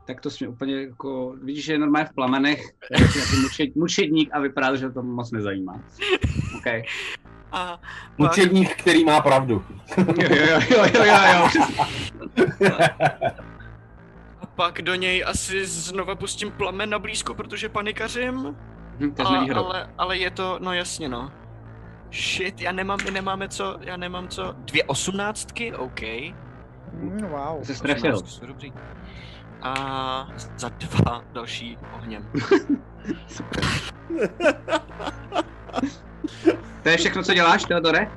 Tak 0.06 0.22
to 0.22 0.30
jsme 0.30 0.48
úplně 0.48 0.82
jako, 0.82 1.36
vidíš, 1.44 1.66
že 1.66 1.74
je 1.74 1.80
normálně 1.80 2.06
v 2.06 2.14
plamenech, 2.14 2.62
je 2.92 3.02
jako 3.02 3.36
mučed, 3.42 3.76
mučedník 3.76 4.30
a 4.34 4.40
vypadá, 4.40 4.76
že 4.76 4.90
to 4.90 5.04
moc 5.04 5.32
nezajímá. 5.32 5.80
OK. 6.58 6.68
A 7.52 7.78
pak, 7.78 7.80
mučedník, 8.18 8.76
který 8.76 9.06
má 9.06 9.22
pravdu. 9.22 9.64
Jo, 9.98 10.06
jo, 10.30 10.60
jo, 10.70 10.86
jo, 10.94 11.04
jo, 11.04 11.50
jo. 12.60 12.78
a 14.42 14.46
pak 14.56 14.82
do 14.82 14.96
něj 14.96 15.24
asi 15.28 15.66
znova 15.66 16.16
pustím 16.16 16.52
plamen 16.52 16.90
na 16.90 17.00
blízko, 17.00 17.34
protože 17.34 17.70
panikařím. 17.70 18.56
Hm, 19.00 19.12
to 19.12 19.22
je 19.22 19.26
A, 19.26 19.30
s 19.30 19.32
nevýhodou. 19.32 19.66
ale, 19.66 19.90
ale 19.98 20.18
je 20.18 20.32
to, 20.32 20.60
no 20.62 20.74
jasně 20.74 21.10
no. 21.10 21.32
Shit, 22.12 22.62
já 22.62 22.72
nemám, 22.72 23.00
my 23.06 23.12
nemáme 23.12 23.50
co, 23.50 23.78
já 23.82 23.98
nemám 23.98 24.28
co. 24.28 24.56
Dvě 24.58 24.84
osmnáctky, 24.84 25.74
OK. 25.74 26.02
Mm, 26.94 27.26
wow. 27.30 27.64
Strefil. 27.64 28.16
18 28.16 28.30
jsou 28.30 28.46
dobrý. 28.46 28.74
A 29.62 30.28
za 30.58 30.70
dva 30.70 31.24
další 31.34 31.78
ohněm. 31.94 32.32
To 36.84 36.90
je 36.90 36.98
všechno, 36.98 37.24
co 37.24 37.34
děláš, 37.34 37.66
Teodore? 37.66 38.12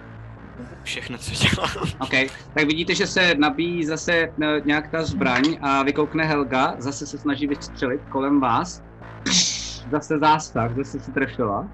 Všechno, 0.83 1.19
co 1.19 1.31
dělám. 1.31 1.71
OK, 2.01 2.31
tak 2.55 2.65
vidíte, 2.67 2.95
že 2.95 3.07
se 3.07 3.35
nabíjí 3.35 3.85
zase 3.85 4.13
eh, 4.13 4.61
nějak 4.65 4.91
ta 4.91 5.05
zbraň 5.05 5.59
a 5.63 5.83
vykoukne 5.83 6.25
Helga, 6.25 6.75
zase 6.79 7.07
se 7.07 7.19
snaží 7.19 7.47
vystřelit 7.47 8.01
kolem 8.09 8.41
vás. 8.41 8.83
Pš, 9.23 9.65
Zase 9.91 10.19
zásah, 10.19 10.77
zase 10.77 11.01
se 11.01 11.13
trefila. 11.13 11.69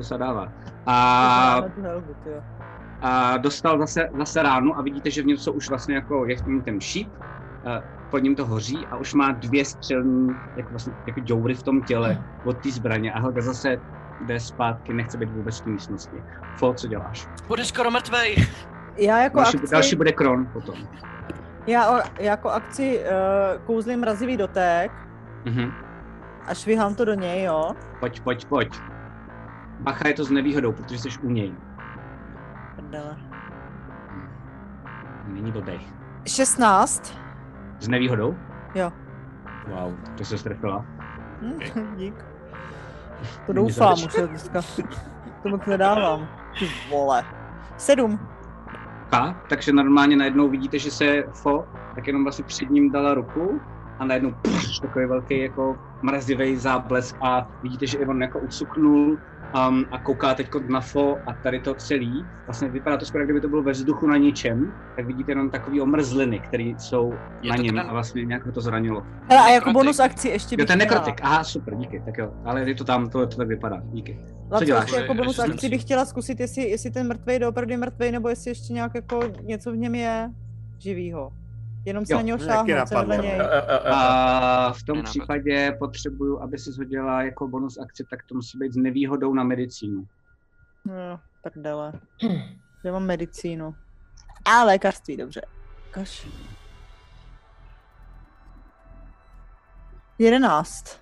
Se 0.00 0.18
dává. 0.18 0.52
A, 0.86 1.60
a 3.02 3.36
dostal 3.36 3.78
zase, 3.78 4.08
zase 4.18 4.42
ránu 4.42 4.78
a 4.78 4.82
vidíte, 4.82 5.10
že 5.10 5.22
v 5.22 5.26
něm 5.26 5.36
jsou 5.36 5.52
už 5.52 5.68
vlastně 5.68 5.94
jako, 5.94 6.26
je 6.26 6.36
v 6.36 6.46
něm 6.46 6.60
ten 6.62 6.80
šíp, 6.80 7.08
eh, 7.66 7.82
pod 8.10 8.18
ním 8.18 8.34
to 8.36 8.46
hoří 8.46 8.86
a 8.90 8.96
už 8.96 9.14
má 9.14 9.32
dvě 9.32 9.64
střelní, 9.64 10.30
jako 10.56 10.70
vlastně, 10.70 10.92
jako 11.06 11.20
děury 11.20 11.54
v 11.54 11.62
tom 11.62 11.82
těle 11.82 12.24
od 12.44 12.58
té 12.58 12.70
zbraně 12.70 13.12
a 13.12 13.20
Helga 13.20 13.42
zase 13.42 13.80
jde 14.26 14.40
zpátky, 14.40 14.92
nechce 14.92 15.18
být 15.18 15.30
vůbec 15.30 15.60
v 15.60 15.64
té 15.64 15.70
místnosti. 15.70 16.16
Fo, 16.56 16.74
co 16.74 16.86
děláš? 16.88 17.28
Bude 17.48 17.64
skoro 17.64 17.90
mrtvej. 17.90 18.36
Já 18.96 19.18
jako 19.18 19.36
Další, 19.36 19.58
akci, 19.58 19.72
další 19.72 19.96
bude 19.96 20.12
Kron 20.12 20.46
potom. 20.46 20.74
já 21.66 21.90
o, 21.90 22.02
jako 22.20 22.50
akci 22.50 23.00
uh, 23.00 23.62
kouzlím 23.66 24.00
mrazivý 24.00 24.36
dotek 24.36 24.92
Mhm. 25.44 25.72
a 26.46 26.54
švihám 26.54 26.94
to 26.94 27.04
do 27.04 27.14
něj, 27.14 27.42
jo. 27.44 27.70
Pojď, 28.00 28.20
pojď, 28.20 28.44
pojď. 28.44 28.80
Bacha 29.80 30.08
je 30.08 30.14
to 30.14 30.24
s 30.24 30.30
nevýhodou, 30.30 30.72
protože 30.72 30.98
jsi 30.98 31.08
u 31.22 31.30
něj. 31.30 31.54
Prdele. 32.76 33.16
Není 35.26 35.52
blbej. 35.52 35.80
16. 36.26 37.18
S 37.80 37.88
nevýhodou? 37.88 38.36
Jo. 38.74 38.92
Wow, 39.68 39.94
to 40.18 40.24
se 40.24 40.38
strefila. 40.38 40.84
Hm, 41.42 41.96
dík. 41.96 42.24
To 43.46 43.52
doufám, 43.52 43.92
už 43.92 44.12
se 44.12 44.26
dneska. 44.26 44.60
To 45.42 45.48
moc 45.48 45.66
nedávám. 45.66 46.28
Ty 46.58 46.68
vole. 46.90 47.24
Sedm. 47.76 48.28
A, 49.12 49.42
takže 49.48 49.72
normálně 49.72 50.16
najednou 50.16 50.48
vidíte, 50.48 50.78
že 50.78 50.90
se 50.90 51.22
Fo 51.32 51.64
tak 51.94 52.06
jenom 52.06 52.22
vlastně 52.22 52.44
před 52.44 52.70
ním 52.70 52.90
dala 52.90 53.14
ruku 53.14 53.60
a 53.98 54.04
najednou 54.04 54.34
pš, 54.42 54.78
takový 54.80 55.06
velký 55.06 55.40
jako 55.42 55.78
mrazivý 56.02 56.56
záblesk 56.56 57.16
a 57.20 57.48
vidíte, 57.62 57.86
že 57.86 57.98
on 57.98 58.22
jako 58.22 58.38
ucuknul 58.38 59.18
um, 59.54 59.84
a 59.90 59.98
kouká 59.98 60.34
teď 60.34 60.48
na 60.68 60.80
fo 60.80 61.16
a 61.26 61.32
tady 61.32 61.60
to 61.60 61.74
celý. 61.74 62.24
Vlastně 62.46 62.68
vypadá 62.68 62.96
to 62.96 63.06
skoro, 63.06 63.20
jak 63.22 63.26
kdyby 63.26 63.40
to 63.40 63.48
bylo 63.48 63.62
ve 63.62 63.72
vzduchu 63.72 64.06
na 64.06 64.16
ničem, 64.16 64.72
tak 64.96 65.06
vidíte 65.06 65.30
jenom 65.32 65.50
takový 65.50 65.80
omrzliny, 65.80 66.38
které 66.38 66.72
jsou 66.78 67.14
Je 67.42 67.50
na 67.50 67.56
něm 67.56 67.78
a 67.78 67.92
vlastně 67.92 68.24
nějak 68.24 68.46
ho 68.46 68.52
to 68.52 68.60
zranilo. 68.60 69.02
Hele, 69.28 69.42
a 69.42 69.48
jako 69.48 69.54
Nekrotik. 69.54 69.74
bonus 69.74 70.00
akci 70.00 70.28
ještě 70.28 70.54
Jo, 70.54 70.56
bych 70.56 70.66
ten 70.66 70.80
chtěla. 70.80 70.94
nekrotik, 71.00 71.20
aha, 71.22 71.44
super, 71.44 71.74
díky, 71.74 72.02
tak 72.04 72.18
jo, 72.18 72.32
ale 72.44 72.68
je 72.68 72.74
to 72.74 72.84
tam, 72.84 73.10
to, 73.10 73.26
to 73.26 73.36
tak 73.36 73.48
vypadá, 73.48 73.82
díky. 73.92 74.18
Laco, 74.50 74.64
děláš? 74.64 74.92
jako 74.92 75.14
bonus 75.14 75.38
akci 75.38 75.68
bych 75.68 75.82
chtěla 75.82 76.04
zkusit, 76.04 76.40
jestli, 76.40 76.62
jestli 76.62 76.90
ten 76.90 77.08
mrtvej 77.08 77.40
je 77.68 77.76
mrtvej, 77.76 78.12
nebo 78.12 78.28
jestli 78.28 78.50
ještě 78.50 78.72
nějak 78.72 78.94
jako 78.94 79.20
něco 79.42 79.72
v 79.72 79.76
něm 79.76 79.94
je 79.94 80.30
živýho. 80.78 81.32
Jenom 81.88 82.06
se 82.06 82.12
Jo, 82.12 82.18
na 82.18 82.22
něho 82.22 82.38
šáhnout, 82.38 82.90
vedle 82.90 83.16
něj. 83.18 83.40
A, 83.40 83.44
a, 83.44 83.60
a, 83.60 83.76
a. 83.76 84.66
A 84.66 84.72
v 84.72 84.82
tom 84.82 85.02
případě 85.02 85.76
potřebuju, 85.78 86.40
aby 86.40 86.58
si 86.58 86.70
hodila 86.78 87.22
jako 87.22 87.48
bonus 87.48 87.78
akci, 87.78 88.04
tak 88.10 88.20
to 88.28 88.34
musí 88.34 88.58
být 88.58 88.72
s 88.72 88.76
nevýhodou 88.76 89.34
na 89.34 89.44
medicínu. 89.44 90.06
No, 90.84 91.20
tak 91.42 91.52
dále. 91.56 91.92
Já 92.84 92.92
mám 92.92 93.06
medicínu. 93.06 93.74
A 94.44 94.64
lékařství, 94.64 95.16
dobře. 95.16 95.40
Kaš. 95.90 96.28
Jedenáct. 100.18 101.00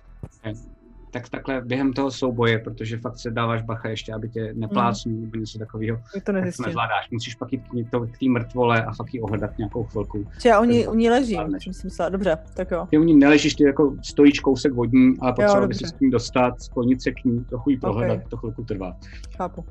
Tak 1.21 1.29
takhle 1.29 1.61
během 1.61 1.93
toho 1.93 2.11
souboje, 2.11 2.59
protože 2.59 2.97
fakt 2.97 3.17
se 3.17 3.31
dáváš 3.31 3.61
bacha 3.61 3.89
ještě, 3.89 4.13
aby 4.13 4.29
tě 4.29 4.53
neplácnul 4.53 5.21
nebo 5.21 5.37
něco 5.37 5.59
takového, 5.59 5.97
to 5.97 6.03
tak 6.13 6.23
to 6.23 6.31
nezvládáš. 6.31 7.09
Musíš 7.11 7.35
pak 7.35 7.51
jít 7.53 7.61
k 7.87 7.91
to- 7.91 7.99
k 7.99 8.17
té 8.17 8.25
mrtvole 8.29 8.85
a 8.85 8.93
fakt 8.93 9.13
ji 9.13 9.21
ohledat 9.21 9.57
nějakou 9.57 9.83
chvilku. 9.83 10.25
Či 10.41 10.47
já 10.47 10.59
u 10.59 10.63
ní, 10.63 10.87
u 10.87 10.93
ní 10.93 11.09
ležím, 11.09 11.35
Zvládneš. 11.35 11.63
jsem 11.63 11.73
si 11.73 11.87
myslela. 11.87 12.09
Dobře, 12.09 12.37
tak 12.53 12.71
jo. 12.71 12.87
Ty 12.89 12.97
u 12.97 13.03
ní 13.03 13.13
neležíš, 13.15 13.55
ty 13.55 13.63
jako 13.63 13.95
stojíš 14.03 14.39
kousek 14.39 14.73
vodní, 14.73 15.13
ale 15.19 15.33
potřeboval 15.33 15.67
by 15.67 15.73
si 15.73 15.83
dobře. 15.83 15.95
s 15.95 15.99
tím 15.99 16.09
dostat, 16.11 16.61
sklonit 16.61 17.01
se 17.01 17.11
k 17.11 17.23
ní, 17.23 17.45
trochu 17.45 17.69
ji 17.69 17.77
prohledat, 17.77 18.19
to 18.29 18.37
chvilku 18.37 18.63
trvá. 18.63 18.93
Chápu. 19.37 19.65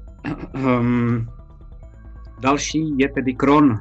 Um, 0.54 1.28
další 2.40 2.94
je 2.98 3.08
tedy 3.08 3.34
Kron. 3.34 3.78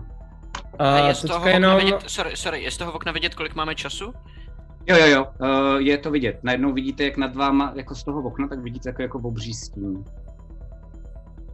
A 0.80 0.94
A 0.94 1.08
je 1.08 1.16
z 1.16 1.22
toho 1.22 1.48
jenom... 1.48 1.78
vidět, 1.78 2.04
sorry, 2.08 2.32
sorry, 2.36 2.64
je 2.64 2.72
z 2.72 2.78
toho 2.78 2.92
okna 2.92 3.12
vidět, 3.12 3.36
kolik 3.36 3.56
máme 3.56 3.76
času? 3.76 4.14
Jo, 4.88 4.98
jo, 4.98 5.06
jo, 5.08 5.28
uh, 5.42 5.78
je 5.78 5.98
to 5.98 6.12
vidět. 6.12 6.40
Najednou 6.44 6.74
vidíte, 6.74 7.04
jak 7.04 7.18
nad 7.18 7.36
váma, 7.36 7.74
jako 7.76 7.96
z 7.96 8.04
toho 8.04 8.22
okna, 8.22 8.48
tak 8.48 8.60
vidíte 8.60 8.90
jako, 8.90 9.02
jako 9.02 9.18
obří 9.20 9.54
stín. 9.54 10.04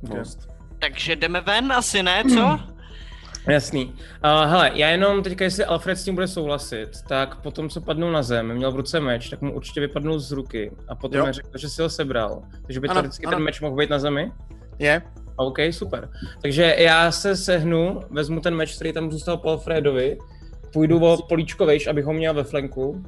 Dost. 0.04 0.48
Takže 0.80 1.16
jdeme 1.16 1.42
ven, 1.42 1.72
asi 1.72 2.04
ne, 2.04 2.24
co? 2.34 2.60
Jasný. 3.48 3.86
Uh, 3.86 4.50
hele, 4.52 4.72
já 4.74 4.88
jenom 4.90 5.24
teďka, 5.24 5.44
jestli 5.44 5.66
Alfred 5.66 5.98
s 5.98 6.04
tím 6.04 6.16
bude 6.16 6.28
souhlasit, 6.28 6.90
tak 7.08 7.42
potom, 7.42 7.70
co 7.70 7.82
padnul 7.82 8.12
na 8.12 8.24
zem, 8.24 8.54
měl 8.54 8.72
v 8.72 8.76
ruce 8.76 9.00
meč, 9.00 9.30
tak 9.30 9.42
mu 9.42 9.54
určitě 9.54 9.80
vypadnul 9.80 10.20
z 10.20 10.32
ruky 10.32 10.72
a 10.88 10.96
potom 10.96 11.20
Jo. 11.20 11.26
mi 11.26 11.34
řekl, 11.34 11.58
že 11.58 11.70
si 11.70 11.82
ho 11.82 11.90
sebral. 11.90 12.42
Takže 12.66 12.80
by 12.80 12.88
Ano, 12.88 12.96
teoreticky 12.96 13.26
ano. 13.26 13.36
ten 13.38 13.44
meč 13.44 13.62
mohl 13.62 13.76
být 13.76 13.90
na 13.90 14.00
zemi? 14.00 14.32
Je? 14.80 15.02
OK, 15.36 15.58
super. 15.72 16.10
Takže 16.42 16.76
já 16.80 17.12
se 17.12 17.36
sehnu, 17.36 18.00
vezmu 18.10 18.40
ten 18.40 18.56
meč, 18.56 18.76
který 18.76 18.94
tam 18.94 19.12
zůstal 19.12 19.38
po 19.38 19.50
Alfredovi, 19.50 20.18
půjdu 20.74 21.06
o 21.06 21.18
políčko 21.22 21.66
vejš, 21.66 21.88
abych 21.88 22.06
ho 22.06 22.14
měl 22.14 22.34
ve 22.34 22.44
flanku. 22.44 23.04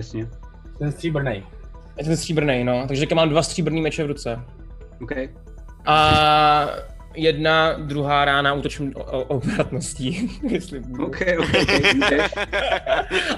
Jasně. 0.00 0.28
Ten 0.78 0.92
stříbrnej. 0.92 1.42
Je 1.98 2.04
ten 2.04 2.16
stříbrný, 2.16 2.64
no. 2.64 2.84
Takže 2.88 3.06
mám 3.14 3.28
dva 3.28 3.42
stříbrný 3.42 3.80
meče 3.80 4.04
v 4.04 4.06
ruce. 4.06 4.40
OK. 5.02 5.12
A 5.86 6.68
jedna, 7.14 7.72
druhá 7.72 8.24
rána 8.24 8.52
útočím 8.52 8.92
obratností, 9.28 10.40
jestli 10.48 10.80
budu. 10.80 11.06
OK, 11.06 11.20
OK, 11.38 11.48
OK, 11.62 11.94
jdeš. 11.94 12.32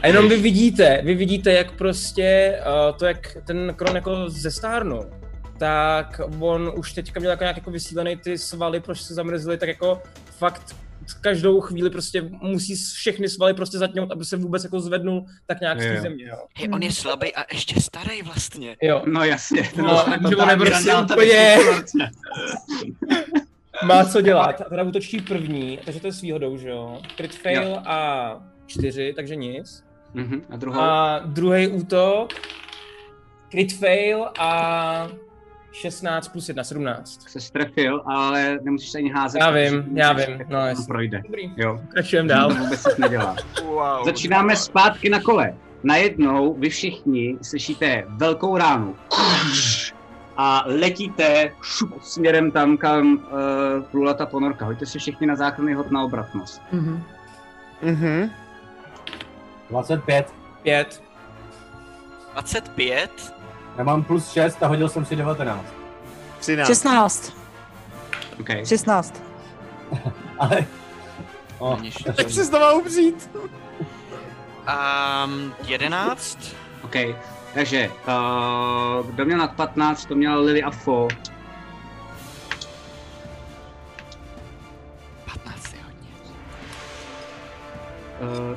A 0.02 0.06
jenom 0.06 0.28
vy 0.28 0.36
vidíte, 0.36 1.00
vy 1.04 1.14
vidíte, 1.14 1.52
jak 1.52 1.72
prostě 1.72 2.58
uh, 2.60 2.96
to, 2.96 3.06
jak 3.06 3.36
ten 3.46 3.74
Kron 3.76 3.96
jako 3.96 4.30
zestárnul, 4.30 5.06
tak 5.58 6.20
on 6.40 6.72
už 6.76 6.92
teďka 6.92 7.20
měl 7.20 7.30
jako 7.30 7.44
nějak 7.44 7.56
jako 7.56 7.70
vysílený 7.70 8.16
ty 8.16 8.38
svaly, 8.38 8.80
proč 8.80 9.00
se 9.00 9.14
zamrzly, 9.14 9.58
tak 9.58 9.68
jako 9.68 10.02
fakt 10.38 10.76
každou 11.20 11.60
chvíli 11.60 11.90
prostě 11.90 12.22
musí 12.42 12.74
všechny 12.76 13.28
svaly 13.28 13.54
prostě 13.54 13.78
zatnout, 13.78 14.12
aby 14.12 14.24
se 14.24 14.36
vůbec 14.36 14.64
jako 14.64 14.80
zvednul 14.80 15.24
tak 15.46 15.60
nějak 15.60 15.80
z 15.80 15.84
Jo, 15.84 15.88
té 15.90 15.96
jo. 15.96 16.02
země, 16.02 16.24
jo. 16.28 16.36
Hej, 16.58 16.68
on 16.72 16.82
je 16.82 16.92
slabý 16.92 17.34
a 17.34 17.44
ještě 17.52 17.80
starý 17.80 18.22
vlastně. 18.22 18.76
Jo, 18.82 19.02
No 19.06 19.24
jasně. 19.24 19.62
to 19.74 19.82
No, 19.82 19.88
bylo 19.88 20.04
takže 20.04 20.36
on 20.36 20.50
je 20.50 20.56
prostě 20.56 20.94
úplně- 20.94 21.56
má 23.86 24.04
co 24.04 24.20
dělat. 24.20 24.60
A 24.60 24.64
teda 24.70 24.82
útočí 24.82 25.20
první, 25.20 25.78
takže 25.84 26.00
to 26.00 26.06
je 26.06 26.12
s 26.12 26.20
výhodou, 26.20 26.56
že 26.56 26.68
jo. 26.68 27.00
Crit 27.16 27.34
fail 27.34 27.82
a 27.86 28.36
čtyři, 28.66 29.12
takže 29.16 29.36
nic. 29.36 29.84
Mhm, 30.14 30.42
A 30.50 30.56
druhou? 30.56 30.80
A 30.80 31.18
druhý 31.24 31.68
útok, 31.68 32.32
crit 33.50 33.72
fail 33.78 34.28
a 34.38 35.08
16 35.72 36.28
plus 36.28 36.48
1, 36.48 36.64
17. 36.64 37.22
se 37.28 37.40
strefil, 37.40 38.02
ale 38.06 38.58
nemusíš 38.62 38.90
se 38.90 38.98
ani 38.98 39.10
házet. 39.10 39.38
Já 39.38 39.50
vím, 39.50 39.84
já 39.94 40.12
vím, 40.12 40.38
no 40.38 40.44
to 40.48 40.54
jasně. 40.66 40.84
projde. 40.86 41.22
Dobrý, 41.24 41.52
Jo, 41.56 41.78
pokračujeme 41.82 42.28
to 42.28 42.34
dál. 42.34 42.54
vůbec 42.54 42.84
nic 42.86 42.96
nedělá. 42.98 43.36
Wow. 43.64 44.04
Začínáme 44.04 44.56
zpátky 44.56 45.08
na 45.10 45.20
kole. 45.20 45.54
Najednou 45.82 46.54
vy 46.54 46.68
všichni 46.68 47.36
slyšíte 47.42 48.04
velkou 48.08 48.56
ránu. 48.56 48.96
A 50.36 50.62
letíte 50.66 51.52
šup, 51.62 52.02
směrem 52.02 52.50
tam, 52.50 52.76
kam 52.76 53.12
uh, 53.14 53.20
plula 53.90 54.14
ta 54.14 54.26
ponorka. 54.26 54.64
Hoďte 54.64 54.86
si 54.86 54.98
všichni 54.98 55.26
na 55.26 55.36
záchranný 55.36 55.74
hod 55.74 55.90
na 55.90 56.02
obratnost. 56.02 56.62
Mhm. 56.72 57.02
Mhm. 57.82 58.30
25. 59.70 60.34
5. 60.62 61.02
25? 62.32 63.34
Já 63.76 63.84
mám 63.84 64.02
plus 64.02 64.30
6 64.30 64.62
a 64.62 64.66
hodil 64.66 64.88
jsem 64.88 65.04
si 65.04 65.16
19. 65.16 65.64
13. 66.38 66.66
16. 66.66 67.32
Okay. 68.40 68.66
16. 68.66 69.22
Ale... 70.38 70.66
Oh, 71.58 71.76
Vidíš. 71.76 71.94
Tak 72.16 72.30
si 72.30 72.44
znova 72.44 72.72
upřít. 72.72 73.30
Um, 75.24 75.54
11? 75.64 76.38
OK. 76.82 76.96
Takže, 77.54 77.88
uh, 77.88 79.06
kdo 79.06 79.24
měl 79.24 79.38
nad 79.38 79.52
15, 79.52 80.04
to 80.04 80.14
měla 80.14 80.36
Lily 80.36 80.62
a 80.62 80.70
Fo. 80.70 81.08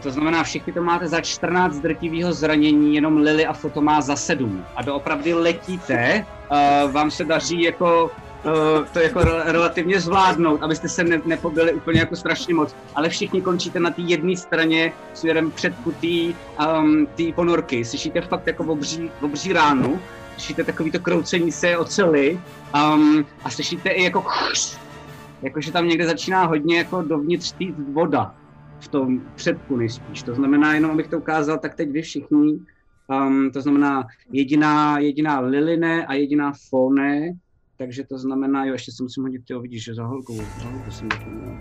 To 0.04 0.12
znamená, 0.12 0.44
všichni 0.44 0.74
to 0.74 0.84
máte 0.84 1.08
za 1.08 1.22
14 1.22 1.80
drtivého 1.80 2.34
zranění, 2.34 2.96
jenom 2.96 3.18
Lily 3.18 3.46
a 3.46 3.54
Foto 3.54 3.82
má 3.82 4.02
za 4.02 4.16
7. 4.16 4.66
A 4.76 4.82
doopravdy 4.82 5.34
letíte, 5.34 6.26
uh, 6.86 6.92
vám 6.92 7.12
se 7.12 7.24
daří 7.24 7.62
jako 7.62 8.12
uh, 8.46 8.86
to 8.94 9.00
jako 9.00 9.20
re- 9.20 9.44
relativně 9.46 10.00
zvládnout, 10.00 10.64
abyste 10.64 10.90
se 10.90 11.04
ne- 11.04 11.22
nepobili 11.26 11.74
úplně 11.74 12.00
jako 12.00 12.16
strašně 12.16 12.54
moc. 12.54 12.76
Ale 12.96 13.10
všichni 13.10 13.42
končíte 13.42 13.80
na 13.80 13.90
té 13.90 14.02
jedné 14.02 14.38
straně 14.38 14.94
směrem 15.14 15.52
před 15.52 15.76
kutý 15.84 16.36
um, 16.80 17.08
té 17.18 17.24
ponorky. 17.36 17.86
Slyšíte 17.86 18.22
fakt 18.22 18.48
jako 18.48 18.64
obří, 18.64 19.12
obří 19.22 19.54
ránu, 19.54 20.00
slyšíte 20.34 20.64
takový 20.64 20.92
to 20.92 21.00
kroucení 21.00 21.52
se 21.52 21.78
oceli 21.78 22.40
um, 22.76 23.26
a 23.44 23.50
slyšíte 23.50 23.90
i 23.90 24.04
jako 24.04 24.26
jakože 25.42 25.72
tam 25.72 25.88
někde 25.88 26.06
začíná 26.06 26.46
hodně 26.46 26.78
jako 26.78 27.02
dovnitř 27.02 27.52
tít 27.52 27.76
voda 27.94 28.34
v 28.80 28.88
tom 28.88 29.22
předku 29.36 29.76
nejspíš. 29.76 30.24
To 30.24 30.36
znamená, 30.36 30.74
jenom 30.74 30.92
abych 30.92 31.08
to 31.08 31.18
ukázal, 31.18 31.58
tak 31.58 31.76
teď 31.76 31.92
vy 31.92 32.02
všichni, 32.02 32.60
um, 33.08 33.52
to 33.54 33.62
znamená 33.62 34.08
jediná, 34.32 35.00
jediná 35.00 35.40
Liline 35.40 36.06
a 36.06 36.14
jediná 36.14 36.54
Fone, 36.70 37.34
takže 37.78 38.04
to 38.04 38.18
znamená, 38.18 38.66
jo, 38.66 38.74
ještě 38.74 38.92
si 38.92 39.04
musím 39.04 39.24
hodit, 39.24 39.42
jo, 39.50 39.62
vidíš, 39.62 39.84
že 39.84 39.94
za 39.94 40.06
holkou, 40.06 40.36
za 40.36 40.70
holkou 40.70 40.92
jsem 40.92 41.10
zapomněl. 41.12 41.58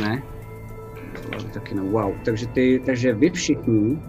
Ne? 0.00 0.22
Ale 1.32 1.44
taky 1.44 1.74
ne, 1.74 1.82
wow. 1.82 2.12
Takže, 2.24 2.46
ty, 2.46 2.82
takže 2.86 3.12
vy 3.12 3.30
všichni, 3.30 4.02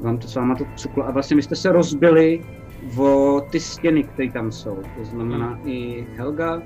vám 0.00 0.18
to 0.18 0.28
s 0.28 0.34
váma 0.34 0.54
to 0.54 0.64
cuklo 0.76 1.06
a 1.06 1.10
vlastně 1.10 1.36
vy 1.36 1.42
jste 1.42 1.56
se 1.56 1.72
rozbili 1.72 2.44
o 2.98 3.40
ty 3.50 3.60
stěny, 3.60 4.04
které 4.04 4.30
tam 4.30 4.52
jsou. 4.52 4.82
To 4.98 5.04
znamená 5.04 5.60
i 5.64 6.06
Helga, 6.16 6.62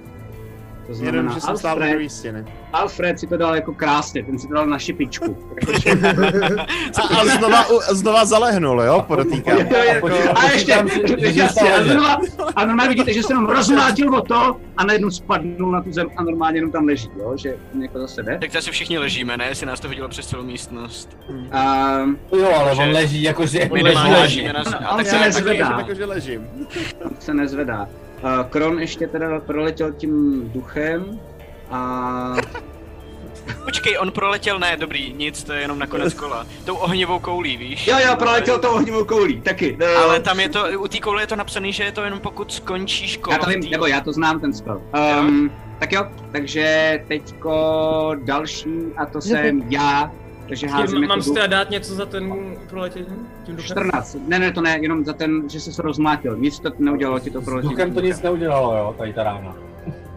to 0.89 0.94
znamená 0.94 1.16
Jenom, 1.19 1.35
že 1.35 1.40
jsem 1.40 1.51
Alfred, 1.51 1.89
druhé 1.90 2.09
stěny. 2.09 2.44
Alfred 2.73 3.20
si 3.20 3.27
to 3.27 3.36
dal 3.36 3.55
jako 3.55 3.73
krásně, 3.74 4.24
ten 4.24 4.39
si 4.39 4.48
to 4.48 4.55
dal 4.55 4.66
na 4.66 4.78
šipičku. 4.78 5.36
A, 7.02 7.16
a 7.20 7.24
znova, 7.39 7.65
znova 7.90 8.24
zalehnul, 8.24 8.82
jo, 8.82 9.05
podotýkám. 9.09 9.59
Jo, 9.59 9.66
A 9.97 10.01
počítám- 10.01 10.36
A 10.36 10.51
ještě, 10.51 10.73
jasně, 11.40 11.74
a, 11.74 11.82
znova, 11.82 12.19
a 12.56 12.65
normálně 12.65 12.89
vidíte, 12.89 13.12
že 13.12 13.23
se 13.23 13.32
jenom 13.32 13.47
rozmlátil 13.47 14.15
o 14.15 14.20
to 14.20 14.56
a 14.77 14.85
najednou 14.85 15.10
spadnul 15.10 15.73
na 15.73 15.82
tu 15.82 15.93
zem 15.93 16.06
a 16.16 16.23
normálně 16.23 16.59
jenom 16.59 16.70
tam 16.73 16.85
leží, 16.85 17.09
jo, 17.19 17.32
že 17.36 17.55
jako 17.82 17.98
zase 17.98 18.23
jde. 18.23 18.39
Tak 18.40 18.52
zase 18.52 18.70
všichni 18.70 18.98
ležíme, 18.98 19.36
ne? 19.36 19.44
Jestli 19.48 19.66
nás 19.66 19.81
to 19.81 19.89
hodilo 19.89 20.09
přes 20.09 20.27
celou 20.27 20.43
místnost. 20.44 21.16
A 21.52 21.98
Jo, 22.36 22.52
ale 22.60 22.73
on 22.73 22.90
leží 22.90 23.23
jakože... 23.23 23.70
My 23.73 23.82
leží, 23.82 24.10
leží. 24.20 24.48
on 24.48 24.97
tak 24.97 25.06
se 25.06 25.10
se 25.10 25.19
nezvedá. 25.19 25.74
Jako, 25.78 25.94
že 25.94 26.05
ležím. 26.05 26.47
on 27.05 27.10
se 27.19 27.35
nezvedá. 27.35 27.89
Kron 28.51 28.81
ještě 28.81 29.07
teda 29.07 29.40
proletěl 29.40 29.93
tím 29.93 30.43
duchem 30.55 31.20
a 31.70 32.36
Počkej, 33.65 33.99
on 34.01 34.11
proletěl, 34.11 34.59
ne, 34.59 34.77
dobrý, 34.77 35.12
nic, 35.12 35.45
to 35.45 35.53
je 35.53 35.61
jenom 35.61 35.78
na 35.78 35.86
konec 35.86 36.15
kola. 36.15 36.47
Tou 36.65 36.74
ohnivou 36.74 37.19
koulí, 37.19 37.57
víš? 37.57 37.86
Jo, 37.86 37.97
jo, 38.07 38.16
proletěl 38.16 38.59
to 38.59 38.73
ohnivou 38.73 39.05
koulí, 39.05 39.40
taky. 39.40 39.77
No. 39.81 39.86
Ale 39.86 40.20
tam 40.20 40.40
je 40.40 40.49
to, 40.49 40.65
u 40.81 40.89
té 40.89 40.99
koule 40.99 41.23
je 41.23 41.27
to 41.27 41.36
napsané, 41.36 41.73
že 41.73 41.85
je 41.85 41.93
to 41.93 42.03
jenom 42.05 42.20
pokud 42.20 42.53
skončíš 42.53 43.16
kolo. 43.16 43.35
Já 43.35 43.39
to 43.39 43.51
vím, 43.51 43.70
nebo 43.70 43.86
já 43.86 44.01
to 44.01 44.12
znám 44.12 44.40
ten 44.40 44.53
spell. 44.53 44.82
Um, 45.20 45.53
tak 45.78 45.93
jo, 45.93 46.07
takže 46.32 46.99
teďko 47.09 48.16
další 48.24 48.77
a 48.97 49.07
to 49.07 49.20
jsem 49.20 49.62
já, 49.69 50.12
takže 50.49 50.66
házím 50.66 51.01
Mám, 51.01 51.11
jako 51.11 51.23
si 51.23 51.33
teda 51.35 51.47
dát 51.47 51.70
něco 51.70 51.95
za 51.95 52.07
ten 52.07 52.55
proletění? 52.69 53.07
Tím 53.45 53.57
duchem? 53.57 53.66
14. 53.66 54.16
Ne, 54.29 54.39
ne, 54.39 54.53
to 54.53 54.61
ne, 54.61 54.79
jenom 54.81 55.05
za 55.05 55.12
ten, 55.12 55.51
že 55.51 55.61
jsi 55.61 55.73
se 55.73 55.83
rozmlátil. 55.83 56.37
Nic 56.37 56.59
to 56.61 56.70
neudělalo 56.79 57.19
ti 57.19 57.31
to 57.31 57.41
S 57.41 57.45
proletí. 57.45 57.69
duchem 57.69 57.95
to 57.95 58.01
nic 58.01 58.23
neudělalo, 58.23 58.77
jo, 58.77 58.95
tady 58.99 59.12
ta 59.12 59.23
rána. 59.23 59.55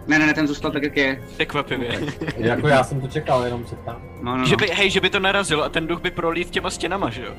Ne, 0.08 0.20
ne, 0.20 0.26
ne, 0.26 0.34
ten 0.34 0.48
zůstal 0.48 0.72
tak, 0.72 0.84
jak 0.84 0.98
je. 0.98 1.22
Překvapivě. 1.34 2.00
Jako 2.38 2.68
já 2.68 2.84
jsem 2.84 3.02
to 3.02 3.08
čekal, 3.08 3.46
jenom 3.46 3.66
se 3.66 3.76
ptám. 3.76 4.02
No, 4.22 4.32
no, 4.32 4.38
no. 4.38 4.46
Že 4.46 4.56
by, 4.58 4.68
hej, 4.68 4.90
že 4.90 5.02
by 5.02 5.10
to 5.10 5.20
narazilo 5.20 5.64
a 5.64 5.70
ten 5.70 5.88
duch 5.88 6.02
by 6.02 6.12
prolít 6.12 6.50
těma 6.50 6.70
stěnama, 6.70 7.10
že 7.10 7.22
jo? 7.24 7.32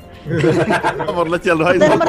A 1.07 1.11
odletěl 1.11 1.57
do 1.57 1.65
hajzlu. 1.65 1.87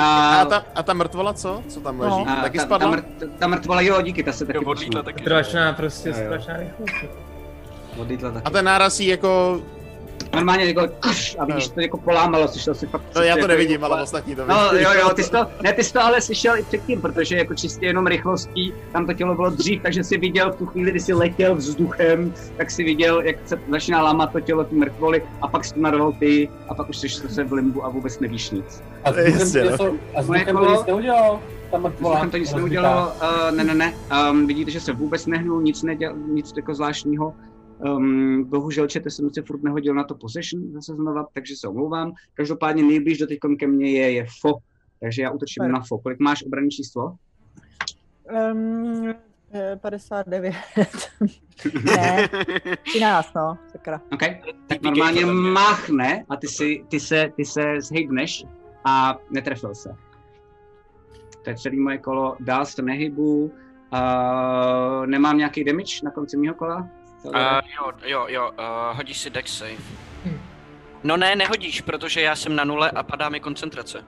A 0.00 0.40
A, 0.40 0.44
ta, 0.44 0.64
a 0.74 0.82
ta 0.82 0.94
mrtvola 0.94 1.32
co? 1.32 1.62
Co 1.68 1.80
tam 1.80 2.00
leží? 2.00 2.24
No. 2.24 2.30
a 2.38 2.42
Taky 2.42 2.58
ta, 2.58 2.64
ta, 2.64 2.66
spadla? 2.68 2.90
mrt, 2.90 3.04
ta 3.38 3.46
mrtvola, 3.46 3.80
jo, 3.80 4.02
díky, 4.02 4.22
ta 4.22 4.32
se 4.32 4.46
taky 4.46 4.58
Jo, 4.64 5.02
taky. 5.02 5.22
Strašná, 5.22 5.72
prostě 5.72 6.14
strašná 6.14 6.56
rychlost. 6.56 7.29
Odlítla 8.00 8.30
taky. 8.30 8.44
A 8.44 8.50
ten 8.50 8.64
náraz 8.64 9.00
jí 9.00 9.06
jako... 9.06 9.60
Normálně 10.34 10.64
jako 10.64 10.82
kuš, 11.08 11.36
a 11.38 11.44
vidíš, 11.44 11.64
že 11.64 11.70
to 11.70 11.80
jako 11.80 11.96
polámalo, 11.98 12.48
slyšel 12.48 12.74
si 12.74 12.86
fakt... 12.86 13.02
No, 13.16 13.22
já 13.22 13.34
to 13.34 13.38
jako- 13.38 13.48
nevidím, 13.48 13.84
ale 13.84 14.02
ostatní 14.02 14.36
to 14.36 14.46
No 14.46 14.68
vidí. 14.72 14.84
jo, 14.84 14.90
jo, 15.00 15.08
ty 15.14 15.22
jsi 15.22 15.30
to, 15.30 15.46
ne, 15.62 15.72
ty 15.72 15.84
jsi 15.84 15.92
to 15.92 16.00
ale 16.02 16.20
slyšel 16.20 16.56
i 16.58 16.62
předtím, 16.62 17.00
protože 17.00 17.36
jako 17.36 17.54
čistě 17.54 17.86
jenom 17.86 18.06
rychlostí, 18.06 18.72
tam 18.92 19.06
to 19.06 19.12
tělo 19.14 19.34
bylo 19.34 19.50
dřív, 19.50 19.82
takže 19.82 20.04
si 20.04 20.18
viděl 20.18 20.52
v 20.52 20.56
tu 20.56 20.66
chvíli, 20.66 20.90
kdy 20.90 21.00
jsi 21.00 21.12
letěl 21.12 21.54
vzduchem, 21.54 22.34
tak 22.56 22.70
si 22.70 22.84
viděl, 22.84 23.20
jak 23.20 23.36
se 23.44 23.58
začíná 23.70 24.02
lámat 24.02 24.32
to 24.32 24.40
tělo 24.40 24.64
ty 24.64 24.74
mrtvoly 24.74 25.22
a 25.42 25.48
pak 25.48 25.64
si 25.64 25.74
to 25.74 25.80
narval 25.80 26.12
ty 26.12 26.48
a 26.68 26.74
pak 26.74 26.88
už 26.88 26.96
jsi 26.96 27.08
zase 27.08 27.44
v 27.44 27.52
limbu 27.52 27.84
a 27.84 27.88
vůbec 27.88 28.20
nevíš 28.20 28.50
nic. 28.50 28.82
A 29.04 29.12
s 29.12 29.16
Jasně, 29.16 29.62
duchem 29.62 29.78
to 29.78 29.84
no. 29.84 29.92
a 30.16 30.22
s 30.22 30.26
Moje 30.26 30.40
duchem 30.40 30.56
to 30.56 30.70
nic 30.72 30.86
neudělal? 30.86 31.40
Ta 31.70 31.78
S 31.78 31.80
mrtvola. 31.80 32.14
duchem 32.14 32.30
to 32.30 32.36
nic 32.36 32.54
neudělalo, 32.54 33.12
uh, 33.22 33.56
ne, 33.56 33.64
ne, 33.64 33.74
ne, 33.74 33.94
um, 34.30 34.46
vidíte, 34.46 34.70
že 34.70 34.80
se 34.80 34.92
vůbec 34.92 35.26
nehnul, 35.26 35.62
nic 35.62 35.82
neděl, 35.82 36.12
nic 36.32 36.52
jako 36.56 36.74
zvláštního. 36.74 37.34
Um, 37.84 38.44
bohužel 38.44 38.86
čete 38.88 39.10
jsem 39.10 39.30
si 39.30 39.42
furt 39.42 39.62
nehodil 39.62 39.94
na 39.94 40.04
to 40.04 40.14
position 40.14 40.72
zase 40.72 40.94
znova, 40.94 41.26
takže 41.34 41.56
se 41.56 41.68
omlouvám. 41.68 42.12
Každopádně 42.34 42.82
nejblíž 42.82 43.18
do 43.18 43.26
teď 43.26 43.38
ke 43.58 43.66
mně 43.66 43.90
je, 43.90 44.12
je 44.12 44.26
Fo, 44.40 44.54
takže 45.00 45.22
já 45.22 45.30
útočím 45.30 45.64
Super. 45.64 45.72
na 45.72 45.80
Fo. 45.88 45.98
Kolik 45.98 46.18
máš 46.18 46.42
obranný 46.42 46.70
číslo? 46.70 47.16
Um, 48.52 49.14
59. 49.76 50.54
ne, 51.84 52.28
13, 52.82 53.34
no, 53.34 53.58
sakra. 53.72 54.00
OK, 54.12 54.20
tak 54.66 54.82
normálně 54.82 55.26
máchne 55.26 56.24
a 56.28 56.36
ty, 56.36 56.48
si, 56.48 56.84
ty, 56.88 57.00
se, 57.00 57.32
ty 57.36 57.44
se 57.44 57.80
zhejbneš 57.80 58.44
a 58.84 59.18
netrefil 59.30 59.74
se. 59.74 59.94
To 61.44 61.50
je 61.50 61.56
celé 61.56 61.76
moje 61.76 61.98
kolo, 61.98 62.36
dál 62.40 62.66
se 62.66 62.82
nehybu, 62.82 63.44
uh, 63.44 65.06
nemám 65.06 65.38
nějaký 65.38 65.64
damage 65.64 66.00
na 66.04 66.10
konci 66.10 66.36
mého 66.36 66.54
kola? 66.54 66.88
Uh, 67.22 67.32
jo, 67.76 67.92
jo, 68.04 68.26
jo, 68.28 68.50
uh, 68.50 68.96
hodíš 68.96 69.18
si 69.18 69.30
dex 69.30 69.58
save. 69.58 70.10
No 71.02 71.16
ne, 71.16 71.36
nehodíš, 71.36 71.80
protože 71.80 72.20
já 72.20 72.36
jsem 72.36 72.56
na 72.56 72.64
nule 72.64 72.90
a 72.90 73.02
padá 73.02 73.28
mi 73.28 73.40
koncentrace. 73.40 74.04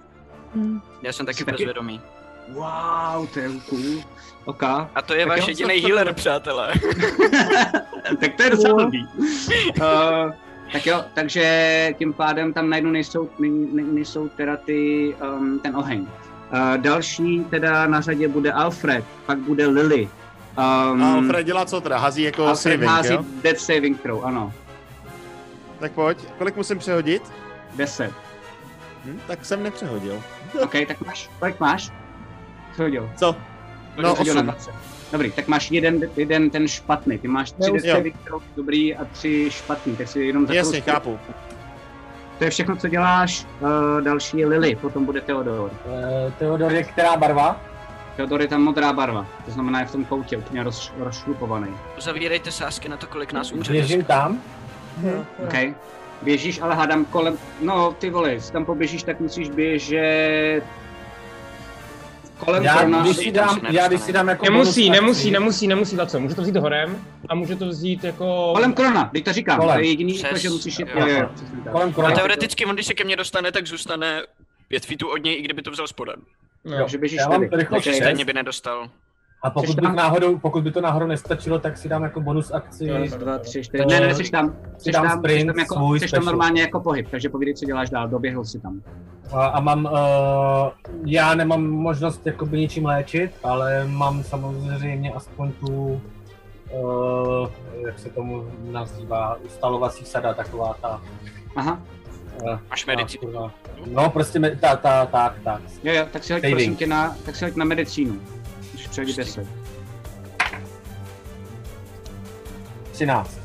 Hm. 0.55 0.81
Já 1.03 1.13
jsem 1.13 1.27
taky 1.27 1.39
Jsi 1.39 1.45
taky? 1.45 1.57
bezvědomý. 1.57 2.01
Wow, 2.49 3.29
to 3.35 3.41
je 3.41 3.51
cool. 3.69 4.03
OK. 4.45 4.63
A 4.63 5.03
to 5.07 5.15
je 5.15 5.27
Tak 5.27 5.29
váš 5.29 5.49
jediný 5.49 5.75
healer, 5.75 6.15
přátelé. 6.15 6.73
tak 8.21 8.35
to 8.37 8.43
je 8.43 8.51
docela 8.51 8.75
blbý. 8.75 9.09
Uh, 9.17 10.33
tak 10.73 10.87
jo, 10.87 11.05
takže 11.15 11.95
tím 11.99 12.13
pádem 12.13 12.53
tam 12.53 12.71
najednou 12.71 12.91
nejsou, 12.91 13.31
ne, 13.39 13.49
ne, 13.49 13.83
nejsou 13.83 14.29
teda 14.29 14.57
ty, 14.57 15.15
um, 15.39 15.59
ten 15.59 15.77
oheň. 15.77 16.01
Uh, 16.01 16.09
další 16.77 17.45
teda 17.51 17.87
na 17.87 18.01
řadě 18.01 18.29
bude 18.29 18.53
Alfred, 18.53 19.05
pak 19.27 19.39
bude 19.39 19.67
Lily. 19.67 20.09
Um, 20.59 21.03
A 21.03 21.13
Alfred 21.15 21.47
dělá 21.47 21.65
co 21.67 21.81
teda? 21.81 21.99
Hazí 21.99 22.23
jako 22.23 22.43
Alfred 22.47 22.73
saving, 22.73 22.91
hází 22.91 23.13
jo? 23.15 23.25
death 23.43 23.59
saving 23.61 24.01
throw, 24.03 24.25
ano. 24.25 24.53
Tak 25.81 25.93
pojď. 25.93 26.19
Kolik 26.39 26.57
musím 26.57 26.79
přehodit? 26.79 27.23
10. 27.77 28.13
Hm, 29.05 29.21
tak 29.27 29.45
jsem 29.45 29.63
nepřehodil. 29.63 30.23
OK, 30.63 30.73
tak 30.89 31.07
máš, 31.07 31.31
kolik 31.39 31.61
máš? 31.61 31.91
Shodil. 32.75 33.11
Co? 33.17 33.37
No, 34.03 34.15
Shodil 34.15 34.35
na 34.35 34.41
8. 34.41 34.47
20. 34.47 34.71
Dobrý, 35.13 35.33
tak 35.33 35.49
máš 35.49 35.71
jeden, 35.71 36.01
jeden 36.17 36.51
ten 36.51 36.69
špatný. 36.69 37.19
Ty 37.19 37.29
máš 37.29 37.53
tři 37.53 37.73
death 37.73 37.85
Jo. 37.85 37.95
saving 37.97 38.17
throw 38.25 38.43
dobrý 38.57 38.97
a 38.97 39.05
tři 39.05 39.47
špatný, 39.51 39.97
tak 39.97 40.09
si 40.09 40.21
jenom 40.21 40.47
za 40.47 40.55
Jasně, 40.55 40.81
chápu. 40.81 41.19
To 42.39 42.45
je 42.45 42.51
všechno, 42.51 42.77
co 42.77 42.89
děláš. 42.89 43.47
Uh, 43.61 44.01
další 44.01 44.39
je 44.39 44.47
Lily, 44.47 44.77
potom 44.77 45.05
bude 45.05 45.21
Theodor. 45.21 45.71
Eh, 45.87 46.33
Theodor 46.39 46.73
je 46.73 46.83
která 46.85 47.17
barva? 47.17 47.61
Theodor 48.17 48.41
je 48.41 48.49
tam 48.49 48.63
modrá 48.63 48.93
barva, 48.93 49.27
to 49.45 49.51
znamená 49.51 49.81
je 49.81 49.87
v 49.87 49.93
tom 49.93 50.05
koutě 50.05 50.37
úplně 50.37 50.63
roz, 50.63 50.93
rozšlupovaný. 50.99 51.69
Zavírejte 51.99 52.51
sásky 52.53 52.89
na 52.89 52.97
to, 52.97 53.07
kolik 53.07 53.33
nás 53.33 53.53
umře. 53.53 53.73
Běžím 53.73 54.05
tam. 54.05 54.41
Jo, 55.03 55.25
OK. 55.45 55.55
Běžíš, 56.23 56.61
ale 56.61 56.75
hádám 56.75 57.05
kolem, 57.05 57.39
no 57.61 57.93
ty 57.99 58.11
vole, 58.11 58.33
jestli 58.33 58.53
tam 58.53 58.65
poběžíš, 58.65 59.03
tak 59.03 59.21
musíš 59.21 59.51
běžet 59.51 60.63
kolem 62.39 62.63
Já, 62.65 62.77
Krona. 62.79 63.03
když 63.03 63.17
si 63.17 63.31
dám, 63.31 63.61
já 63.71 63.89
když 63.89 64.01
si 64.01 64.13
dám 64.13 64.29
jako 64.29 64.45
Nemusí, 64.45 64.83
bonus 64.83 65.01
nemusí, 65.01 65.29
akci- 65.29 65.33
nemusí, 65.33 65.67
nemusí 65.69 65.97
za 65.97 66.07
co. 66.07 66.21
Může 66.21 66.35
to 66.35 66.43
vzít 66.43 66.57
horem 66.57 67.05
a 67.29 67.35
může 67.35 67.57
to 67.57 67.67
vzít 67.69 68.05
jako... 68.05 68.51
Kolem 68.55 68.73
Krona, 68.73 69.11
teď 69.13 69.25
to 69.25 69.33
říkám, 69.33 69.59
Kolem. 69.59 69.77
to 69.77 69.81
je 69.83 69.89
jediný, 69.89 70.15
Přes- 70.15 70.31
to, 70.31 70.37
že 70.37 70.51
musíš 70.51 70.79
jít, 70.79 70.89
tak. 70.95 71.31
Kolem 71.73 71.89
A 71.89 71.93
krona. 71.93 72.11
teoreticky 72.15 72.67
on, 72.67 72.75
když 72.75 72.87
se 72.87 72.95
ke 72.95 73.05
mně 73.05 73.17
dostane, 73.17 73.53
tak 73.53 73.67
zůstane 73.67 74.23
pět 74.69 74.87
feetů 74.87 75.09
od 75.09 75.17
něj, 75.25 75.39
i 75.39 75.43
kdyby 75.43 75.63
to 75.63 75.71
vzal 75.71 75.87
spodem. 75.87 76.17
No. 76.65 76.77
Takže 76.77 76.99
běžíš 76.99 77.19
Já 77.19 77.29
tady. 77.29 77.49
rychlost 77.53 77.83
šest. 77.85 77.97
Stejně 77.97 78.25
by 78.25 78.33
nedostal. 78.33 78.89
A 79.45 79.51
pokud, 79.51 79.77
tam? 79.81 79.97
náhodou, 79.97 80.39
pokud 80.39 80.65
by 80.65 80.71
to 80.73 80.81
náhodou 80.81 81.07
nestačilo, 81.07 81.59
tak 81.59 81.77
si 81.77 81.89
dám 81.89 82.03
jako 82.03 82.21
bonus 82.21 82.51
akci. 82.51 82.87
Jo, 82.87 82.97
Jedna, 82.97 83.17
dva, 83.17 83.39
tři, 83.39 83.65
čtyři. 83.65 83.83
Eh, 83.83 83.87
Ne, 83.87 84.01
ne, 84.01 84.15
jsi 84.15 84.31
tam. 84.31 84.57
Jsi 84.79 84.93
dám 84.93 85.03
tam, 85.03 85.13
jsi 85.13 85.19
sprint, 85.19 85.47
tam, 85.47 85.59
jako, 85.59 85.75
svůj 85.75 86.01
jsi 86.01 86.09
tam 86.11 86.25
normálně 86.25 86.61
jako 86.63 86.81
pohyb, 86.81 87.09
takže 87.11 87.29
povídej, 87.29 87.55
co 87.55 87.65
děláš 87.65 87.91
dál, 87.91 88.09
doběhl 88.09 88.45
si 88.45 88.61
tam. 88.61 88.83
A, 89.33 89.47
a 89.47 89.61
mám, 89.61 89.85
uh, 89.85 89.91
já 91.07 91.35
nemám 91.35 91.67
možnost 91.67 92.27
jakoby 92.27 92.59
ničím 92.59 92.87
léčit, 92.87 93.31
ale 93.45 93.87
mám 93.87 94.23
samozřejmě 94.23 95.13
aspoň 95.13 95.53
tu, 95.53 96.01
uh, 96.73 97.49
jak 97.87 97.99
se 97.99 98.09
tomu 98.11 98.47
nazývá, 98.73 99.37
ustalovací 99.47 100.05
sada, 100.05 100.35
taková 100.35 100.77
ta. 100.81 101.03
Aha, 101.57 101.83
Uh, 102.43 102.59
Máš 102.71 102.87
medicínu. 102.87 103.51
No, 103.87 104.11
prostě 104.11 104.39
me, 104.39 104.57
ta, 104.57 104.77
ta, 104.77 105.07
tak, 105.07 105.35
tak. 105.45 105.63
jo, 105.85 105.93
jo, 105.95 106.07
tak 106.13 106.25
si 106.25 106.33
hoď 106.33 106.43
prosím 106.51 106.77
tě 106.77 106.87
na, 106.87 107.17
tak 107.25 107.37
si 107.37 107.45
hoď 107.45 107.57
na 107.57 107.65
medicínu. 107.65 108.21
Když 108.73 108.87
přejdi 108.89 109.13
10. 109.15 109.47
13. 112.93 113.39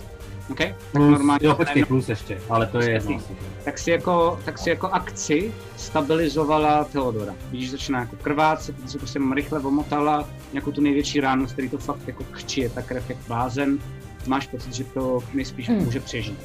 OK? 0.51 0.57
Tak 0.57 0.73
Plus, 0.91 1.11
normálně. 1.11 1.47
jo, 1.47 1.55
počkej, 1.55 1.85
plus 1.85 2.09
ještě, 2.09 2.41
ale 2.49 2.67
to 2.67 2.81
je 2.81 2.89
jedno. 2.91 3.21
tak 3.63 3.77
si 3.77 3.91
jako, 3.91 4.39
tak 4.45 4.57
si 4.57 4.69
jako 4.69 4.87
akci 4.87 5.53
stabilizovala 5.77 6.83
Theodora. 6.83 7.33
Vidíš, 7.51 7.71
začíná 7.71 7.99
jako 7.99 8.15
krvácet, 8.15 8.81
ty 8.81 8.87
se 8.87 8.97
prostě 8.97 9.19
rychle 9.35 9.59
omotala 9.59 10.29
nějakou 10.53 10.71
tu 10.71 10.81
největší 10.81 11.19
ránu, 11.19 11.47
z 11.47 11.51
který 11.53 11.69
to 11.69 11.77
fakt 11.77 12.07
jako 12.07 12.23
chčije, 12.31 12.69
ta 12.69 12.81
krev 12.81 13.09
jak 13.09 13.17
blázen. 13.27 13.79
Máš 14.27 14.47
pocit, 14.47 14.73
že 14.73 14.83
to 14.83 15.19
nejspíš 15.33 15.69
Hmm. 15.69 15.83
může 15.83 15.99
přežít. 15.99 16.39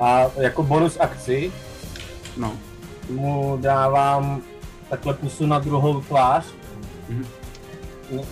A 0.00 0.26
jako 0.36 0.62
bonus 0.62 0.96
akci 1.00 1.52
No. 2.36 2.52
mu 3.10 3.58
dávám 3.60 4.42
takhle 4.88 5.14
pusu 5.14 5.46
na 5.46 5.58
druhou 5.58 6.00
tvář. 6.00 6.44
Mhm. 7.08 7.26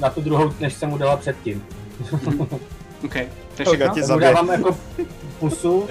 Na 0.01 0.11
tu 0.11 0.21
druhou, 0.21 0.53
než 0.61 0.75
jsem 0.75 0.89
mu 0.91 0.99
dala 0.99 1.17
předtím. 1.17 1.65
OK. 3.05 3.15
To 3.57 3.63
je 3.63 3.67
všechno? 3.67 3.95
tě 3.95 4.13
mu 4.13 4.19
dávám 4.19 4.49
jako 4.51 4.77
pusu 5.39 5.89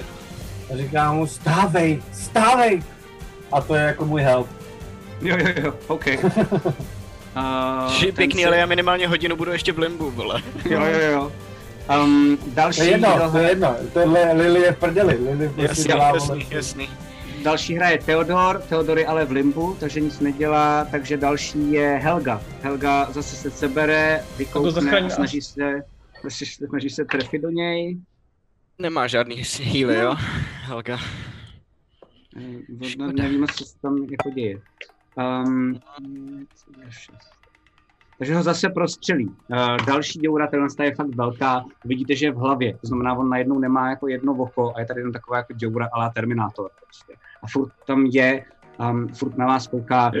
a 0.72 0.76
říkám 0.76 1.16
mu 1.16 1.26
stávej, 1.26 2.02
stávej! 2.12 2.82
A 3.52 3.60
to 3.60 3.74
je 3.74 3.82
jako 3.82 4.04
můj 4.04 4.22
help. 4.22 4.48
Jo, 5.20 5.36
jo, 5.38 5.48
jo, 5.62 5.74
OK. 5.86 6.04
Uh, 7.36 8.10
pěkný, 8.12 8.46
ale 8.46 8.56
já 8.56 8.66
minimálně 8.66 9.08
hodinu 9.08 9.36
budu 9.36 9.52
ještě 9.52 9.72
v 9.72 9.78
limbu, 9.78 10.10
vole. 10.10 10.42
Jo, 10.64 10.80
jo, 10.84 11.00
jo. 11.12 11.32
Um, 12.04 12.38
další, 12.46 12.78
To 12.78 12.84
je 12.84 12.90
jedno, 12.90 13.16
kdo 13.16 13.30
to 13.30 13.38
je 13.38 13.48
jedno. 13.48 13.76
Tohle 13.92 14.32
Lily 14.32 14.60
je 14.60 14.72
v 14.72 14.78
prdeli. 14.78 15.18
Lily 15.20 15.48
prostě 15.48 15.62
Jasný, 15.62 15.84
dělá 15.84 16.08
jasný, 16.14 16.46
jasný. 16.50 16.88
další 17.44 17.74
hraje 17.74 17.98
Theodor, 17.98 18.62
Theodor 18.68 18.98
je 18.98 19.06
ale 19.06 19.24
v 19.24 19.30
limbu, 19.30 19.76
takže 19.80 20.00
nic 20.00 20.20
nedělá, 20.20 20.84
takže 20.90 21.16
další 21.16 21.72
je 21.72 22.00
Helga. 22.02 22.42
Helga 22.62 23.08
zase 23.12 23.36
se 23.36 23.50
sebere, 23.50 24.24
vykoukne 24.38 25.00
a 25.00 25.10
snaží 25.10 25.40
se, 25.40 25.82
snaží 26.68 26.90
se 26.90 27.04
trefit 27.04 27.42
do 27.42 27.50
něj. 27.50 27.98
Nemá 28.78 29.06
žádný 29.06 29.42
healy, 29.62 29.96
jo? 29.98 30.14
Helga. 30.62 30.98
Škoda. 32.82 33.12
Nevíme, 33.12 33.46
co 33.56 33.64
se 33.64 33.78
tam 33.82 34.06
jako 34.10 34.30
děje. 34.30 34.60
Um, 35.16 35.80
takže 38.18 38.34
ho 38.36 38.42
zase 38.42 38.68
prostřelí. 38.68 39.26
Uh, 39.26 39.76
další 39.86 40.18
děura, 40.18 40.46
která 40.46 40.66
je 40.82 40.94
fakt 40.94 41.14
velká, 41.14 41.64
vidíte, 41.84 42.14
že 42.16 42.26
je 42.26 42.32
v 42.32 42.36
hlavě, 42.36 42.72
to 42.80 42.86
znamená, 42.86 43.14
on 43.14 43.28
najednou 43.28 43.58
nemá 43.58 43.90
jako 43.90 44.08
jedno 44.08 44.32
oko 44.34 44.72
a 44.76 44.80
je 44.80 44.86
tady 44.86 45.00
jenom 45.00 45.12
taková 45.12 45.36
jako 45.36 45.52
děura 45.52 45.88
ala 45.92 46.10
Terminátor. 46.10 46.70
Prostě. 46.84 47.12
A 47.42 47.46
furt 47.52 47.72
tam 47.86 48.06
je, 48.06 48.44
um, 48.90 49.08
furt 49.08 49.38
na 49.38 49.46
vás 49.46 49.66
kouká 49.66 50.12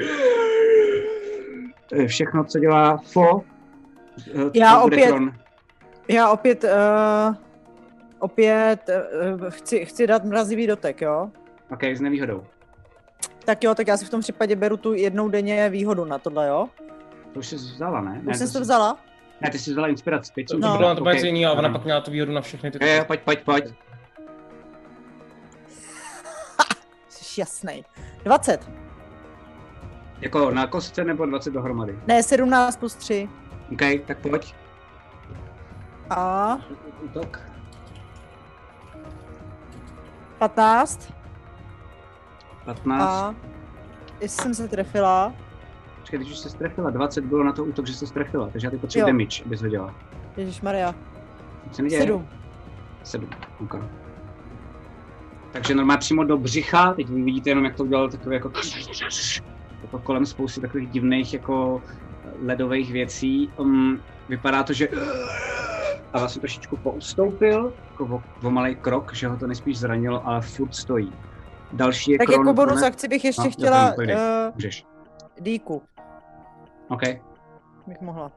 Eh, 1.92 2.06
všechno, 2.06 2.44
co 2.44 2.58
dělá 2.58 2.96
Fo. 2.96 3.40
eh, 4.34 4.50
Já 4.54 4.80
opět- 4.80 5.08
Kron. 5.08 5.32
Já 6.08 6.30
opět, 6.30 6.64
uh, 6.64 7.34
opět 8.18 8.90
uh, 9.40 9.48
chci, 9.50 9.84
chci 9.84 10.06
dát 10.06 10.24
mrazivý 10.24 10.66
dotek, 10.66 11.00
jo? 11.00 11.30
OK, 11.70 11.82
s 11.84 12.00
nevýhodou. 12.00 12.44
Tak 13.44 13.64
jo, 13.64 13.74
tak 13.74 13.86
já 13.88 13.96
si 13.96 14.04
v 14.04 14.10
tom 14.10 14.20
případě 14.20 14.56
beru 14.56 14.76
tu 14.76 14.92
jednou 14.94 15.28
denně 15.28 15.68
výhodu 15.70 16.04
na 16.04 16.18
tohle, 16.18 16.48
jo? 16.48 16.68
To 17.38 17.40
už 17.40 17.46
jsi 17.46 17.56
vzala, 17.56 18.00
ne? 18.00 18.22
Už 18.30 18.36
jsem 18.36 18.46
si 18.46 18.52
to 18.52 18.58
jsi- 18.58 18.62
vzala? 18.62 18.98
Ne, 19.40 19.50
ty 19.50 19.58
jsi 19.58 19.70
vzala 19.70 19.88
inspiraci. 19.88 20.32
Teď 20.34 20.46
To 20.46 20.52
jsem 20.52 20.60
bylo 20.60 20.88
na 20.88 20.94
to 20.94 21.00
okay. 21.02 21.26
jiný, 21.26 21.46
a 21.46 21.52
ona 21.52 21.68
pak 21.68 21.84
měla 21.84 22.00
tu 22.00 22.10
výhodu 22.10 22.32
na 22.32 22.40
všechny 22.40 22.70
ty. 22.70 22.78
Jo, 22.86 22.94
jo, 22.94 23.04
pojď, 23.04 23.20
pojď, 23.20 23.44
pojď. 23.44 23.64
Jsi 27.08 27.40
jasnej. 27.40 27.84
20. 28.24 28.70
Jako 30.20 30.50
na 30.50 30.66
kostce 30.66 31.04
nebo 31.04 31.26
20 31.26 31.50
dohromady? 31.50 31.98
Ne, 32.06 32.22
17 32.22 32.76
plus 32.76 32.94
3. 32.94 33.28
OK, 33.72 33.80
tak 34.06 34.18
pojď. 34.18 34.54
A 36.10 36.58
Útok. 37.04 37.40
15. 40.38 41.12
15. 42.64 43.02
A 43.02 43.34
jestli 44.20 44.42
jsem 44.42 44.54
se 44.54 44.68
trefila, 44.68 45.32
Počkej, 46.08 46.26
když 46.26 46.38
jsi 46.38 46.50
strefila, 46.50 46.90
20 46.90 47.24
bylo 47.24 47.44
na 47.44 47.52
to 47.52 47.64
útok, 47.64 47.86
že 47.86 47.94
jsi 47.94 48.06
strefila, 48.06 48.48
takže 48.52 48.66
já 48.66 48.70
teď 48.70 48.80
potřebuji 48.80 49.06
damage, 49.06 49.44
abys 49.44 49.60
věděla. 49.60 49.94
Ježíš 50.36 50.60
Maria, 50.60 50.94
Co 51.70 51.74
se 51.76 51.82
neděje? 51.82 52.00
7. 52.00 52.28
7, 53.02 53.28
OK. 53.60 53.76
Takže 55.52 55.74
normálně 55.74 55.98
přímo 55.98 56.24
do 56.24 56.38
břicha, 56.38 56.92
teď 56.92 57.08
vy 57.08 57.22
vidíte 57.22 57.50
jenom, 57.50 57.64
jak 57.64 57.74
to 57.76 57.84
udělal 57.84 58.08
takové 58.10 58.34
jako, 58.34 58.52
jako 59.82 59.98
kolem 59.98 60.26
spousty 60.26 60.60
takových 60.60 60.88
divných 60.88 61.34
jako 61.34 61.82
ledových 62.44 62.92
věcí. 62.92 63.50
Um, 63.56 64.00
vypadá 64.28 64.62
to, 64.62 64.72
že 64.72 64.88
a 66.12 66.18
vlastně 66.18 66.40
trošičku 66.40 66.76
poustoupil, 66.76 67.72
jako 67.90 68.04
o, 68.04 68.22
o 68.46 68.50
malý 68.50 68.76
krok, 68.76 69.14
že 69.14 69.28
ho 69.28 69.36
to 69.36 69.46
nejspíš 69.46 69.78
zranilo, 69.78 70.26
ale 70.28 70.40
furt 70.40 70.74
stojí. 70.74 71.12
Další 71.72 72.10
je 72.10 72.18
Tak 72.18 72.26
Kron, 72.26 72.46
jako 72.46 72.54
bonus 72.54 72.82
akci 72.82 73.08
bych 73.08 73.24
ještě 73.24 73.42
No, 73.42 73.50
chtěla 73.50 73.94
uh, 73.98 74.04
Můžeš. 74.54 74.84
díku, 75.40 75.82
OK, 76.88 77.02
bych 77.86 78.00
mohla. 78.00 78.32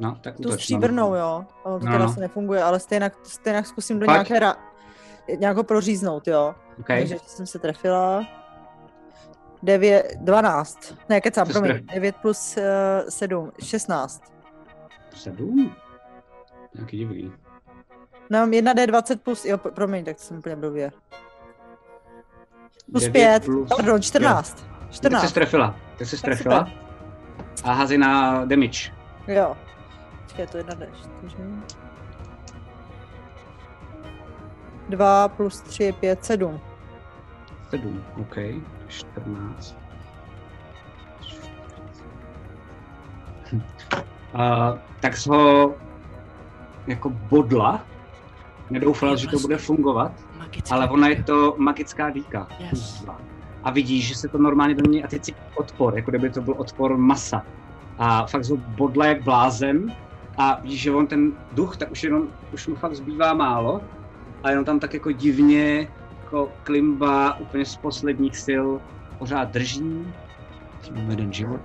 no, 0.00 0.16
tak 0.20 0.36
Tu 0.36 0.40
útoč, 0.42 0.50
no. 0.52 0.58
stříbrnou, 0.58 1.14
jo. 1.14 1.44
Ono 1.62 1.78
to 1.78 1.84
No, 1.86 1.92
teda 1.92 2.04
no. 2.04 2.10
asi 2.10 2.20
nefunguje, 2.20 2.62
ale 2.62 2.80
stejně, 2.80 3.10
stejně 3.22 3.64
zkusím 3.64 3.98
do 3.98 4.06
Pojď. 4.06 4.14
nějaké 4.14 4.38
ra... 4.38 4.56
nějakou 5.38 5.62
proříznout, 5.62 6.28
jo. 6.28 6.54
OK, 6.80 6.86
Takže 6.86 7.16
jsem 7.26 7.46
se 7.46 7.58
trefila. 7.58 8.22
9, 9.62 10.12
12. 10.20 10.94
Ne, 11.08 11.20
kecám, 11.20 11.48
promiň. 11.48 11.70
tref- 11.72 11.94
9 11.94 12.16
plus 12.16 12.56
uh, 12.56 12.62
7, 13.08 13.52
16. 13.62 14.22
7? 15.16 15.74
Nějaký 16.74 16.98
divný. 16.98 17.32
No, 18.30 18.38
mám 18.38 18.52
1 18.52 18.74
D20 18.74 19.18
plus, 19.18 19.44
jo, 19.44 19.58
promiň, 19.58 20.04
tak 20.04 20.18
jsem 20.18 20.38
úplně 20.38 20.56
blbě. 20.56 20.92
Plus 22.92 23.02
9 23.02 23.12
5, 23.12 23.44
plus- 23.44 23.68
pardon, 23.76 24.02
14. 24.02 24.52
Tak 24.54 24.90
se 24.90 24.96
14, 24.96 25.28
strefila, 25.30 25.76
tak 25.98 26.06
se 26.08 26.16
strefila. 26.16 26.68
A 27.64 27.72
házej 27.72 27.98
na 27.98 28.44
damage. 28.44 28.92
jo. 29.26 29.56
Počkej, 30.22 30.46
to 30.46 30.56
1 30.58 30.74
D4. 30.74 31.62
2 34.88 35.28
plus 35.28 35.60
3 35.60 35.84
je 35.84 35.92
5, 35.92 36.24
7. 36.24 36.60
7, 37.70 38.04
OK, 38.20 38.36
14. 38.88 39.76
Uh, 43.52 44.78
tak 45.00 45.16
jsi 45.16 45.28
ho 45.30 45.74
jako 46.86 47.10
bodla, 47.10 47.80
nedoufala, 48.70 49.16
že 49.16 49.28
to 49.28 49.38
bude 49.38 49.56
fungovat, 49.58 50.12
Magické. 50.38 50.74
ale 50.74 50.88
ona 50.88 51.08
je 51.08 51.22
to 51.22 51.54
magická 51.58 52.10
dýka. 52.10 52.48
Yes. 52.58 53.04
A 53.64 53.70
vidíš, 53.70 54.08
že 54.08 54.14
se 54.14 54.28
to 54.28 54.38
normálně 54.38 54.74
do 54.74 54.90
něj, 54.90 55.04
a 55.04 55.06
teď 55.08 55.22
cítíš 55.22 55.42
odpor, 55.54 55.96
jako 55.96 56.10
kdyby 56.10 56.30
to 56.30 56.40
byl 56.42 56.54
odpor 56.58 56.96
masa. 56.96 57.42
A 57.98 58.26
fakt 58.26 58.44
ho 58.48 58.56
bodla 58.56 59.06
jak 59.06 59.22
blázen 59.22 59.92
a 60.38 60.60
vidíš, 60.62 60.80
že 60.80 60.90
on 60.90 61.06
ten 61.06 61.32
duch, 61.52 61.76
tak 61.76 61.90
už 61.90 62.04
jenom, 62.04 62.22
už 62.52 62.66
mu 62.66 62.74
fakt 62.74 62.94
zbývá 62.94 63.34
málo 63.34 63.80
a 64.42 64.50
jenom 64.50 64.64
tam 64.64 64.80
tak 64.80 64.94
jako 64.94 65.12
divně, 65.12 65.88
jako 66.22 66.48
klimba 66.62 67.38
úplně 67.38 67.64
z 67.64 67.76
posledních 67.76 68.36
sil 68.46 68.66
pořád 69.18 69.50
drží. 69.50 70.06
Tím 70.80 71.10
jeden 71.10 71.32
život. 71.32 71.60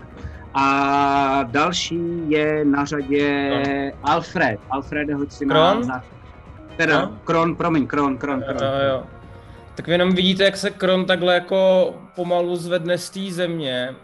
A 0.53 1.44
další 1.44 1.99
je 2.30 2.65
na 2.65 2.86
řadě 2.86 3.94
Alfred. 4.03 4.60
Alfred, 4.69 5.10
hoď 5.14 5.32
si 5.32 5.45
Kron? 5.45 5.88
Teda, 6.78 7.06
No. 7.06 7.18
Kron, 7.24 7.56
promiň, 7.56 7.88
Kron, 7.88 8.18
Kron, 8.18 8.41
Kron. 8.41 8.57
Jo, 8.61 8.90
jo. 8.90 9.03
Tak 9.77 9.87
vy 9.87 9.93
jenom 9.93 10.15
vidíte, 10.15 10.43
jak 10.43 10.57
se 10.57 10.69
Kron 10.71 11.05
takhle 11.05 11.33
jako 11.33 11.93
pomalu 12.15 12.55
zvedne 12.55 12.97
z 12.97 13.09
té 13.09 13.31
země. 13.31 13.95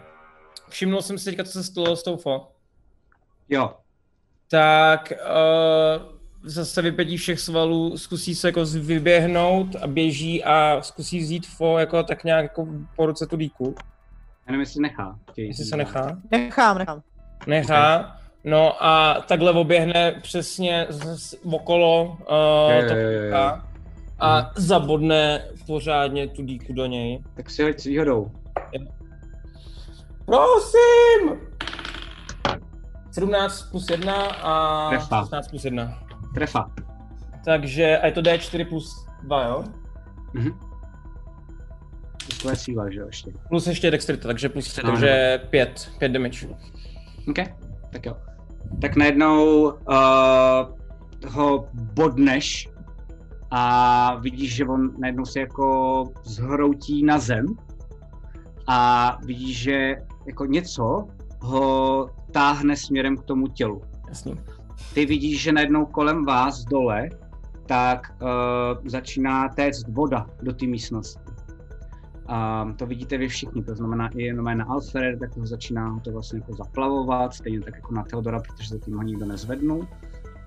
Všimnul 0.68 1.02
jsem 1.02 1.18
si 1.18 1.24
teďka, 1.24 1.44
co 1.44 1.50
se 1.50 1.64
stalo 1.64 1.96
s 1.96 2.02
tou 2.02 2.16
fo. 2.16 2.48
Jo, 3.48 3.74
Tak 4.50 5.12
uh, 5.12 6.02
zase 6.42 6.82
vypětí 6.82 7.16
všech 7.16 7.40
svalů, 7.40 7.96
zkusí 7.98 8.34
se 8.34 8.48
jako 8.48 8.64
vyběhnout 8.64 9.76
a 9.82 9.86
běží 9.86 10.44
a 10.44 10.82
zkusí 10.82 11.18
vzít 11.18 11.46
fo 11.46 11.78
jako 11.78 12.02
tak 12.02 12.24
nějak 12.24 12.42
jako 12.42 12.66
po 12.96 13.06
ruce 13.06 13.26
tu 13.26 13.36
díku. 13.36 13.74
já 14.46 14.50
nevím, 14.52 14.60
jestli 14.60 14.80
nechá. 14.80 15.18
Chtějí 15.30 15.48
Jestli 15.48 15.64
se 15.64 15.76
nechá. 15.76 16.18
Nechám, 16.30 16.78
nechám. 16.78 17.02
Nechá. 17.46 18.16
No 18.44 18.84
a 18.84 19.20
takhle 19.28 19.52
oběhne 19.52 20.12
přesně 20.22 20.86
z, 20.88 21.18
z, 21.18 21.34
okolo 21.52 22.04
uh, 22.04 22.72
Jo, 22.72 22.80
jo, 22.82 22.88
toho 22.88 23.00
jo, 23.00 23.10
jo. 23.10 23.24
díka 23.24 23.73
a 24.20 24.50
zabodne 24.56 25.44
pořádně 25.66 26.28
tu 26.28 26.42
díku 26.42 26.72
do 26.72 26.86
něj. 26.86 27.22
Tak 27.36 27.50
si 27.50 27.62
hoď 27.62 27.80
s 27.80 27.84
výhodou. 27.84 28.30
Prosím! 30.26 31.40
17 33.12 33.62
plus 33.70 33.90
1 33.90 34.14
a 34.26 34.88
Trefa. 34.90 35.20
16 35.20 35.48
plus 35.48 35.64
1. 35.64 35.98
Trefa. 36.34 36.70
Takže 37.44 37.98
a 37.98 38.06
je 38.06 38.12
to 38.12 38.20
D4 38.22 38.68
plus 38.68 39.06
2, 39.22 39.42
jo? 39.46 39.64
Mhm. 40.32 40.50
To 42.42 42.50
je 42.50 42.56
síla, 42.56 42.90
že 42.90 42.98
jo, 43.00 43.06
ještě. 43.06 43.32
Plus 43.48 43.66
ještě 43.66 43.90
dexterita, 43.90 44.28
takže 44.28 44.48
plus 44.48 44.68
3, 44.72 44.80
Ano. 44.80 44.90
takže 44.92 45.40
5, 45.50 45.90
5 45.98 46.12
damage. 46.12 46.48
OK, 47.28 47.36
tak 47.92 48.06
jo. 48.06 48.16
Tak 48.80 48.96
najednou 48.96 49.62
uh, 49.64 51.28
ho 51.28 51.68
bodneš 51.72 52.68
a 53.56 54.14
vidíš, 54.14 54.54
že 54.54 54.64
on 54.64 54.90
najednou 54.98 55.24
se 55.24 55.40
jako 55.40 56.04
zhroutí 56.24 57.04
na 57.04 57.18
zem 57.18 57.46
a 58.66 59.18
vidíš, 59.24 59.62
že 59.62 59.96
jako 60.26 60.46
něco 60.46 61.06
ho 61.40 62.10
táhne 62.30 62.76
směrem 62.76 63.16
k 63.16 63.22
tomu 63.22 63.46
tělu. 63.46 63.82
Jasný. 64.08 64.34
Ty 64.94 65.06
vidíš, 65.06 65.42
že 65.42 65.52
najednou 65.52 65.86
kolem 65.86 66.24
vás 66.24 66.64
dole, 66.64 67.08
tak 67.66 68.12
uh, 68.22 68.88
začíná 68.88 69.48
téct 69.48 69.88
voda 69.88 70.26
do 70.42 70.52
té 70.52 70.66
místnosti. 70.66 71.20
A 72.26 72.68
to 72.76 72.86
vidíte 72.86 73.18
vy 73.18 73.28
všichni, 73.28 73.64
to 73.64 73.74
znamená 73.74 74.08
i 74.08 74.22
jenom 74.22 74.44
na 74.44 74.64
Alfred, 74.64 75.18
tak 75.20 75.36
ho 75.36 75.46
začíná 75.46 76.00
to 76.04 76.12
vlastně 76.12 76.38
jako 76.38 76.52
zaplavovat, 76.54 77.34
stejně 77.34 77.60
tak 77.60 77.74
jako 77.74 77.94
na 77.94 78.02
Theodora, 78.02 78.40
protože 78.40 78.68
zatím 78.68 78.96
ho 78.96 79.02
nikdo 79.02 79.26
nezvednul. 79.26 79.88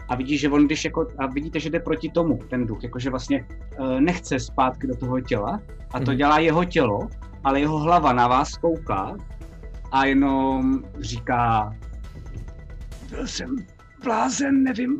A 0.10 0.16
vidíš, 0.16 0.42
že 0.42 0.50
on 0.50 0.66
když 0.66 0.86
jako, 0.86 1.08
a 1.18 1.28
vidíte, 1.28 1.60
že 1.60 1.70
jde 1.70 1.80
proti 1.80 2.10
tomu, 2.10 2.40
ten 2.50 2.66
duch, 2.68 2.84
jakože 2.84 3.10
vlastně 3.10 3.48
uh, 3.80 4.02
nechce 4.02 4.40
zpátky 4.40 4.88
do 4.88 4.96
toho 4.98 5.22
těla 5.22 5.62
a 5.94 6.00
to 6.00 6.12
Mhm. 6.12 6.18
dělá 6.18 6.40
jeho 6.40 6.64
tělo, 6.66 7.00
ale 7.44 7.60
jeho 7.60 7.80
hlava 7.80 8.14
na 8.14 8.28
vás 8.28 8.58
kouká 8.58 9.16
a 9.92 10.06
jenom 10.06 10.84
říká 11.00 11.76
byl 13.10 13.28
jsem 13.28 13.56
blázen, 14.04 14.64
nevím, 14.64 15.00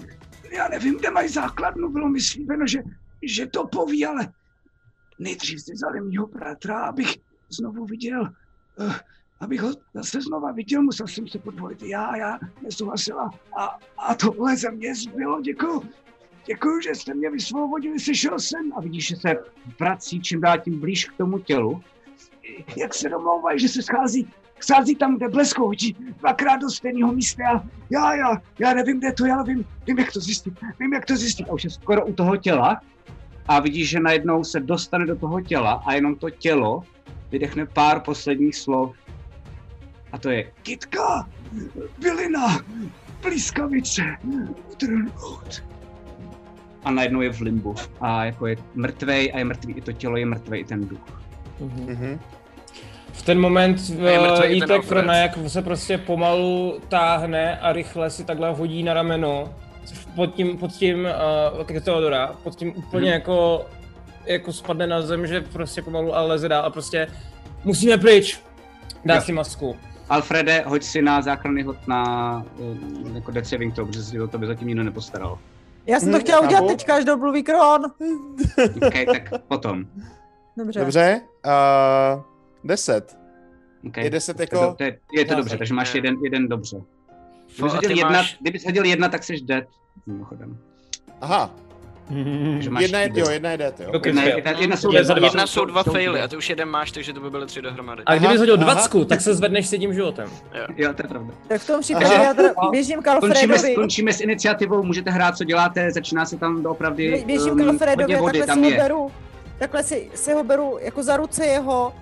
já 0.52 0.68
nevím, 0.68 0.98
kde 1.00 1.12
mají 1.12 1.30
základnu, 1.30 1.90
bylo 1.92 2.10
mi 2.10 2.22
slíbeno, 2.22 2.68
že, 2.68 2.80
že 3.24 3.48
to 3.48 3.68
poví, 3.68 4.06
ale 4.06 4.28
nejdřív 5.20 5.62
si 5.62 5.74
vzali 5.74 6.02
mýho 6.02 6.28
bratra, 6.28 6.80
abych 6.80 7.16
znovu 7.50 7.86
viděl, 7.86 8.22
uh, 8.22 8.94
abych 9.40 9.62
ho 9.62 9.72
zase 9.94 10.22
znova 10.22 10.52
viděl, 10.52 10.82
musel 10.82 11.08
jsem 11.08 11.28
se 11.28 11.40
podvolit 11.40 11.84
já, 11.84 12.18
já 12.18 12.40
nesouhlasila 12.62 13.32
a, 13.58 13.78
a 13.98 14.16
tohle 14.16 14.58
ze 14.58 14.72
mě 14.72 14.96
zbylo, 14.96 15.42
děkuju. 15.42 15.84
Děkuju, 16.46 16.82
že 16.82 16.96
jste 16.96 17.14
mě 17.14 17.30
vysvobodili, 17.30 18.00
sešel 18.00 18.40
jsem 18.40 18.74
a 18.76 18.82
vidíš, 18.82 19.08
že 19.08 19.16
se 19.16 19.36
vrací 19.80 20.22
čím 20.22 20.42
dál 20.42 20.58
tím 20.60 20.80
blíž 20.80 21.06
k 21.06 21.18
tomu 21.18 21.40
tělu. 21.40 21.82
Jak 22.78 22.94
se 22.94 23.10
domlouvají, 23.10 23.60
že 23.60 23.70
se 23.70 23.82
schází 23.82 24.28
sází 24.60 24.96
tam, 24.96 25.18
kde 25.18 25.30
bleskou 25.30 25.70
oči, 25.70 25.96
dvakrát 26.20 26.58
do 26.58 26.70
stejného 26.70 27.14
místa. 27.14 27.44
A 27.48 27.64
já, 27.90 28.16
já, 28.16 28.42
já 28.60 28.74
nevím, 28.74 29.00
kde 29.00 29.12
to 29.12 29.24
ale 29.34 29.44
vím, 29.44 29.66
vím, 29.88 30.00
jak 30.00 30.12
to 30.12 30.20
zjistit, 30.20 30.54
vím, 30.80 30.94
jak 30.94 31.06
to 31.06 31.16
zjistit. 31.18 31.50
A 31.50 31.54
už 31.54 31.64
je 31.64 31.70
skoro 31.70 32.06
u 32.06 32.14
toho 32.14 32.38
těla 32.38 32.82
a 33.48 33.60
vidíš, 33.60 33.90
že 33.90 34.00
najednou 34.00 34.44
se 34.44 34.60
dostane 34.60 35.06
do 35.06 35.16
toho 35.16 35.42
těla 35.42 35.84
a 35.86 35.94
jenom 35.94 36.16
to 36.16 36.30
tělo 36.30 36.84
vydechne 37.32 37.66
pár 37.66 38.00
posledních 38.00 38.56
slov. 38.56 38.96
A 40.12 40.18
to 40.18 40.30
je 40.30 40.52
Kitka, 40.64 41.28
bylina, 42.00 42.60
blízkavice, 43.24 44.02
trnout. 44.78 45.64
A 46.84 46.92
najednou 46.92 47.22
je 47.22 47.34
v 47.34 47.42
limbu. 47.42 47.76
A 48.02 48.26
jako 48.26 48.48
je 48.48 48.56
mrtvej 48.76 49.32
a 49.34 49.38
je 49.38 49.46
mrtvý 49.46 49.74
i 49.74 49.82
to 49.82 49.92
tělo, 49.92 50.18
je 50.18 50.26
mrtvej 50.26 50.60
i 50.60 50.64
ten 50.64 50.88
duch. 50.88 51.22
Mhm. 51.60 52.20
V 53.14 53.22
ten 53.24 53.40
moment 53.40 53.78
A 54.40 54.46
Jítek 54.46 54.70
Alfred. 54.70 54.86
Frona, 54.86 55.18
jak 55.18 55.32
se 55.48 55.62
prostě 55.62 55.98
pomalu 55.98 56.80
táhne 56.90 57.60
a 57.60 57.74
rychle 57.74 58.10
si 58.10 58.24
takhle 58.26 58.52
hodí 58.54 58.84
na 58.84 58.94
rameno 58.94 59.54
pod 60.16 60.36
tím, 60.36 60.58
pod 60.58 60.72
tím 60.72 61.08
uh, 61.58 61.64
k 61.64 61.82
Teodora, 61.84 62.36
pod 62.44 62.56
tím 62.56 62.74
úplně 62.76 63.06
Mhm. 63.12 63.14
jako, 63.14 63.66
jako 64.26 64.54
spadne 64.54 64.88
na 64.88 65.02
zem, 65.02 65.28
že 65.28 65.42
prostě 65.42 65.82
pomalu 65.82 66.16
ale 66.16 66.28
leze 66.28 66.50
dál 66.50 66.66
a 66.66 66.70
prostě 66.70 67.08
musíme 67.64 67.98
pryč. 67.98 68.40
Dá 69.06 69.16
Jo. 69.16 69.22
si 69.22 69.34
masku. 69.34 69.76
Alfrede, 70.10 70.64
hoď 70.68 70.84
si 70.84 71.02
na 71.02 71.22
záchranný 71.22 71.64
hod 71.64 71.88
na 71.88 72.44
eh, 72.60 73.14
jako 73.16 73.32
death 73.32 73.48
saving 73.48 73.76
throw, 73.76 73.88
protože 73.88 74.04
si 74.04 74.22
o 74.22 74.28
to 74.28 74.38
by 74.38 74.48
zatím 74.48 74.68
nikdo 74.68 74.84
nepostaral. 74.84 75.40
Já 75.86 76.00
jsem 76.00 76.12
to 76.12 76.18
Hm, 76.18 76.22
chtěla 76.22 76.40
udělat 76.40 76.60
chápu. 76.60 76.68
teďka, 76.68 76.96
až 76.96 77.06
do 77.06 77.18
mluví 77.18 77.44
Kron. 77.44 77.86
OK, 78.88 78.94
tak 79.14 79.42
potom. 79.48 79.86
Dobře. 80.58 80.80
Dobře, 80.80 81.22
uh, 82.16 82.22
10. 82.64 83.18
Okay. 83.88 84.04
Je 84.04 84.10
10 84.10 84.34
To 84.38 84.42
je 84.42 84.48
jako- 84.52 84.66
do- 84.66 84.74
To 84.78 84.84
je, 84.84 85.00
je 85.14 85.26
to 85.26 85.36
dobře, 85.36 85.58
takže 85.58 85.74
máš 85.74 85.96
jeden, 85.96 86.16
jeden 86.24 86.48
dobře. 86.48 86.78
Fo, 87.48 87.66
Kdybys 87.68 87.72
a 87.74 87.76
hodil 87.76 87.90
ty 87.90 87.98
jedna, 87.98 88.10
máš... 88.12 88.38
kdybys 88.42 88.66
hodil 88.66 88.86
jedna, 88.86 89.10
tak 89.10 89.24
jsi 89.24 89.42
dead. 89.42 89.64
Mimochodem. 90.06 90.58
Aha, 91.22 91.52
Máš 92.70 92.82
jedna 92.82 93.00
je, 93.00 93.10
tři 93.10 93.20
jo, 93.20 93.30
jedna 93.30 93.52
je 93.52 93.58
dead, 93.58 93.80
jo. 93.80 93.92
Ok. 93.94 94.06
Jedna, 94.06 94.24
Jo. 94.24 94.32
jedna, 94.36 94.52
jedna 94.52 94.78
jsou 94.78 94.94
Je 94.94 95.04
za 95.04 95.14
dead, 95.14 95.20
dva. 95.20 95.28
Jedna 95.28 95.48
jsou 95.48 95.66
dva 95.66 95.84
faily 95.84 96.22
a 96.22 96.28
ty 96.28 96.38
už 96.38 96.50
jeden 96.50 96.70
máš, 96.70 96.92
takže 96.92 97.14
to 97.14 97.20
by 97.20 97.30
byly 97.30 97.46
tři 97.46 97.62
dohromady. 97.62 98.04
A 98.06 98.12
kdybys 98.16 98.30
Aha, 98.30 98.40
hodil 98.40 98.58
dvacku, 98.58 99.06
tak 99.06 99.22
se 99.22 99.34
zvedneš 99.34 99.68
s 99.68 99.72
jedním 99.74 99.94
životem. 99.94 100.30
Jo, 100.78 100.94
to 100.94 101.02
je 101.02 101.08
pravda. 101.08 101.34
Tak 101.48 101.62
v 101.62 101.68
tom 101.68 101.82
případě 101.82 102.14
já 102.14 102.34
teda 102.34 102.50
běžím 102.72 103.02
k 103.02 103.20
Končíme, 103.20 103.36
s- 103.36 103.42
Alfredovi. 103.52 103.76
končíme 103.76 104.14
s 104.14 104.22
iniciativou, 104.22 104.84
můžete 104.84 105.12
hrát, 105.12 105.38
co 105.38 105.44
děláte, 105.44 105.92
začíná 105.92 106.26
se 106.26 106.38
tam 106.38 106.64
doopravdy 106.64 107.24
Běžím 107.26 107.52
um, 107.52 107.58
k 107.58 107.68
Alfredovi 107.70 108.16
a 108.16 108.22
takhle 108.24 108.44
si 108.56 108.62
ho 108.62 108.78
beru. 108.78 109.12
Takhle 109.60 109.84
si, 109.84 110.10
si 110.16 110.34
ho 110.34 110.44
beru 110.44 110.78
jako 110.82 111.04
za 111.04 111.18
ruce 111.18 111.46
jeho. 111.46 111.94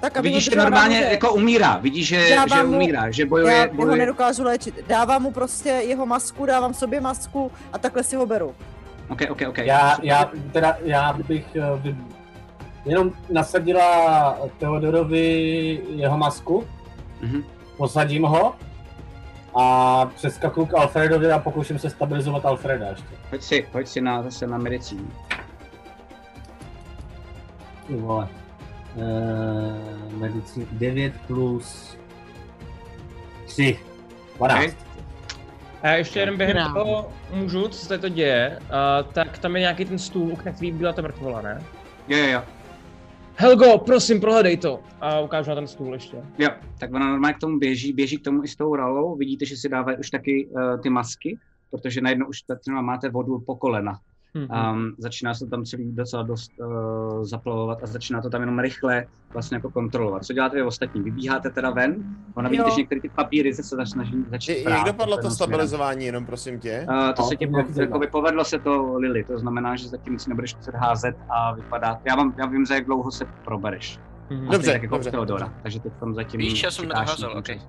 Tak 0.00 0.16
aby 0.16 0.28
Vidíš, 0.28 0.46
ho 0.48 0.50
že 0.50 0.56
normálně 0.58 0.94
nahoře. 0.94 1.12
jako 1.12 1.32
umírá, 1.34 1.76
vidíš, 1.82 2.06
že, 2.08 2.26
Dávám 2.30 2.48
že 2.58 2.62
mu- 2.64 2.76
umírá, 2.76 3.10
že 3.10 3.22
Já 3.22 3.28
bojuje, 3.28 3.54
jeho 3.54 3.74
bojuje. 3.74 3.96
nedokážu 3.98 4.42
léčit. 4.44 4.74
Dávám 4.88 5.22
mu 5.22 5.30
prostě 5.30 5.68
jeho 5.68 6.06
masku, 6.06 6.46
dávám 6.46 6.74
sobě 6.74 7.00
masku 7.00 7.52
a 7.72 7.78
takhle 7.78 8.02
si 8.04 8.16
ho 8.16 8.26
beru. 8.26 8.54
Ok, 9.10 9.22
ok, 9.30 9.42
ok. 9.48 9.58
Já, 9.58 9.96
já, 10.02 10.30
teda, 10.52 10.76
já 10.82 11.12
bych 11.12 11.56
eh, 11.56 11.60
vy- 11.76 11.96
jenom 12.84 13.10
nasadila 13.32 14.36
Teodorovi 14.58 15.80
jeho 15.88 16.18
masku, 16.18 16.64
Mhm. 17.20 17.42
posadím 17.76 18.22
ho 18.22 18.54
a 19.54 20.06
přeskakuju 20.06 20.66
k 20.66 20.74
Alfredovi 20.74 21.32
a 21.32 21.38
pokouším 21.38 21.78
se 21.78 21.90
stabilizovat 21.90 22.46
Alfreda 22.46 22.86
ještě. 22.88 23.04
Pojď 23.30 23.42
si, 23.42 23.66
pojď 23.72 23.88
si 23.88 24.00
na, 24.00 24.22
zase 24.22 24.46
na 24.46 24.58
medicínu. 24.58 25.08
Ty 27.86 27.94
vole. 27.96 28.28
Uh, 28.96 30.12
medicín 30.18 30.66
9 30.72 31.12
plus 31.26 31.96
3. 33.46 33.78
12. 34.36 34.58
Okay. 34.64 34.74
A 35.82 35.88
já 35.88 35.94
ještě 35.94 36.20
jeden 36.20 36.36
během 36.36 36.56
Krám. 36.56 36.74
toho 36.74 37.12
můžu, 37.32 37.68
co 37.68 37.78
se 37.78 37.88
tady 37.88 38.00
to 38.00 38.08
děje, 38.08 38.58
uh, 38.60 39.12
tak 39.12 39.38
tam 39.38 39.56
je 39.56 39.60
nějaký 39.60 39.84
ten 39.84 39.98
stůl, 39.98 40.36
na 40.44 40.52
který 40.52 40.72
byla 40.72 40.92
ta 40.92 41.02
mrtvola, 41.02 41.42
ne? 41.42 41.62
Jo, 42.08 42.18
jo, 42.18 42.26
jo. 42.26 42.42
Helgo, 43.36 43.78
prosím, 43.78 44.20
prohledej 44.20 44.56
to. 44.56 44.80
A 45.00 45.20
ukážu 45.20 45.50
na 45.50 45.54
ten 45.54 45.66
stůl 45.66 45.94
ještě. 45.94 46.16
Jo, 46.38 46.48
tak 46.78 46.94
ona 46.94 47.08
normálně 47.08 47.34
k 47.34 47.38
tomu 47.40 47.58
běží, 47.58 47.92
běží 47.92 48.18
k 48.18 48.24
tomu 48.24 48.44
i 48.44 48.48
s 48.48 48.56
tou 48.56 48.74
ralou. 48.74 49.16
Vidíte, 49.16 49.46
že 49.46 49.56
si 49.56 49.68
dávají 49.68 49.98
už 49.98 50.10
taky 50.10 50.48
uh, 50.50 50.80
ty 50.80 50.90
masky, 50.90 51.38
protože 51.70 52.00
najednou 52.00 52.26
už 52.26 52.38
třeba 52.60 52.82
máte 52.82 53.08
vodu 53.08 53.40
po 53.46 53.56
kolena. 53.56 53.98
Mhm. 54.34 54.48
Um, 54.74 54.92
začíná 54.98 55.34
se 55.34 55.46
tam 55.46 55.64
celý 55.64 55.92
docela 55.92 56.22
dost 56.22 56.52
uh, 56.58 57.24
zaplavovat 57.24 57.78
a 57.82 57.86
začíná 57.86 58.20
to 58.22 58.30
tam 58.30 58.40
jenom 58.40 58.58
rychle 58.58 59.06
vlastně 59.32 59.54
jako 59.56 59.70
kontrolovat. 59.70 60.24
Co 60.24 60.32
děláte 60.32 60.56
vy 60.56 60.62
ostatní? 60.62 61.02
Vybíháte 61.02 61.50
teda 61.50 61.70
ven? 61.70 61.96
Ona 62.34 62.48
vidíte, 62.48 62.68
Jo. 62.68 62.74
že 62.74 62.80
některé 62.80 63.00
ty 63.00 63.08
papíry 63.08 63.54
se 63.54 63.62
se 63.62 63.86
snaží 63.86 64.24
začít 64.30 64.52
Je- 64.52 64.64
prát, 64.64 64.76
Jak 64.76 64.86
dopadlo 64.86 65.16
to 65.16 65.20
jenom 65.20 65.30
směrem. 65.32 65.48
stabilizování, 65.50 66.04
jenom 66.04 66.26
prosím 66.26 66.60
tě? 66.60 66.86
Uh, 66.88 67.12
to 67.12 67.22
No, 67.22 67.28
se 67.28 67.36
ti 67.36 67.46
po, 67.46 67.52
zajímá. 67.68 67.96
jako 67.96 68.10
povedlo 68.12 68.44
se 68.44 68.58
to 68.58 68.94
Lily, 68.98 69.24
to 69.24 69.38
znamená, 69.38 69.76
že 69.76 69.88
zatím 69.88 70.18
si 70.18 70.28
nebudeš 70.28 70.56
muset 70.56 70.74
házet 70.74 71.16
a 71.28 71.52
vypadat. 71.54 71.98
Já, 72.04 72.14
vám, 72.16 72.34
já 72.38 72.46
vím, 72.46 72.66
za 72.66 72.74
jak 72.74 72.84
dlouho 72.84 73.10
se 73.10 73.24
probereš. 73.44 73.98
Mhm. 74.30 74.48
A 74.48 74.52
Dobře, 74.52 74.72
tak 74.72 74.82
jako 74.82 74.94
dobře, 74.94 75.10
Teodora, 75.10 75.44
dobře. 75.46 75.60
takže 75.62 75.80
teď 75.80 75.92
tam 76.00 76.14
zatím 76.14 76.40
Víš, 76.40 76.62
já 76.62 76.70
jsem 76.70 76.88
na 76.88 76.94
to 76.94 77.00
čekáš 77.00 77.08
házel, 77.10 77.28
ten 77.30 77.38
ok. 77.38 77.46
čas. 77.46 77.68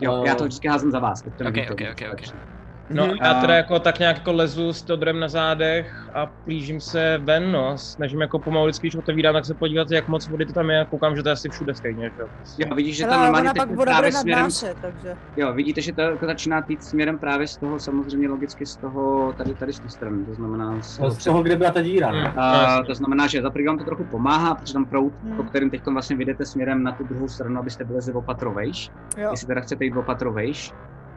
Jo, 0.00 0.22
já 0.26 0.34
to 0.34 0.44
vždycky 0.44 0.68
házím 0.68 0.90
za 0.90 0.98
vás, 0.98 1.22
teď 1.22 1.34
to 1.34 1.44
Ok, 1.44 1.54
nevíte, 1.56 2.55
No, 2.90 3.06
Mhm. 3.06 3.16
já 3.22 3.34
teda 3.40 3.52
A- 3.52 3.56
jako 3.56 3.78
tak 3.78 3.98
nějak 3.98 4.16
jako 4.16 4.32
lezu 4.32 4.72
s 4.72 4.82
Teodorem 4.82 5.20
na 5.20 5.28
zádech 5.28 6.08
a 6.14 6.26
plížím 6.26 6.80
se 6.80 7.18
ven, 7.24 7.52
no. 7.52 7.78
Snažím 7.78 8.20
jako 8.20 8.38
pomalu 8.38 8.66
vždycky, 8.66 8.86
když 8.86 8.96
otevírám, 8.96 9.34
tak 9.34 9.44
se 9.44 9.54
podívat, 9.54 9.90
jak 9.90 10.08
moc 10.08 10.28
vody 10.28 10.46
to 10.46 10.52
tam 10.52 10.70
je 10.70 10.80
a 10.80 10.84
koukám, 10.84 11.16
že 11.16 11.22
to 11.22 11.28
je 11.28 11.32
asi 11.32 11.48
všude 11.48 11.74
stejně, 11.74 12.10
že 12.16 12.22
jo. 12.22 12.28
Jo, 12.58 12.74
vidíš, 12.74 12.96
že 12.96 13.06
tam 13.06 13.20
normálně 13.22 13.48
teď 13.48 13.56
pak 13.56 13.68
voda 13.70 13.84
právě 13.92 14.10
bude 14.10 14.20
směrem, 14.20 14.42
nadnášet, 14.42 14.76
takže... 14.82 15.16
jo, 15.36 15.52
vidíte, 15.52 15.80
že 15.80 15.92
to 15.92 16.00
jako 16.00 16.26
začíná 16.26 16.62
týt 16.62 16.84
směrem 16.84 17.18
právě 17.18 17.46
z 17.46 17.56
toho, 17.56 17.78
samozřejmě 17.78 18.28
logicky 18.28 18.66
z 18.66 18.76
toho, 18.76 19.32
tady, 19.36 19.54
tady 19.54 19.72
z 19.72 19.80
té 19.80 19.88
strany, 19.88 20.24
to 20.24 20.34
znamená 20.34 20.82
z 20.82 20.96
toho 20.98 21.10
Z 21.10 21.24
toho, 21.24 21.42
kde 21.42 21.56
byla 21.56 21.70
ta 21.70 21.82
díra, 21.82 22.08
Hmm. 22.10 22.18
ne? 22.22 22.32
A 22.36 22.82
to 22.82 22.94
znamená, 22.94 23.26
že 23.26 23.42
za 23.42 23.50
prvý 23.50 23.66
vám 23.66 23.78
to 23.78 23.84
trochu 23.84 24.04
pomáhá, 24.04 24.54
protože 24.54 24.72
tam 24.72 24.84
proud, 24.84 25.12
Hmm. 25.24 25.36
po 25.36 25.42
kterým 25.42 25.70
teď 25.70 25.86
vlastně 25.86 26.16
vyjdete 26.16 26.44
směrem 26.46 26.82
na 26.82 26.92
tu 26.92 27.04
druhou 27.04 27.28
stranu, 27.28 27.60
abyste 27.60 27.84
byli 27.84 28.00
opatrovejš. 28.12 28.90
Jo. 29.16 29.28
Jestli 29.30 29.46
teda 29.46 29.60
chcete 29.60 29.84
jít 29.84 29.96
opatrovejš. 29.96 30.72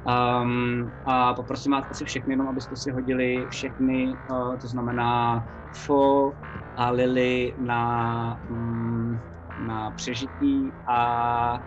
Um, 0.09 0.91
a 1.05 1.33
poprosím 1.33 1.71
vás 1.71 1.85
asi 1.91 2.05
všechny, 2.05 2.33
jenom 2.33 2.47
abyste 2.47 2.75
si 2.75 2.91
hodili 2.91 3.45
všechny, 3.49 4.15
uh, 4.31 4.55
to 4.55 4.67
znamená 4.67 5.43
Fo 5.73 6.33
a 6.77 6.89
Lily 6.89 7.53
na, 7.57 8.39
mm, 8.49 9.19
na 9.67 9.91
přežití 9.91 10.71
a 10.87 11.59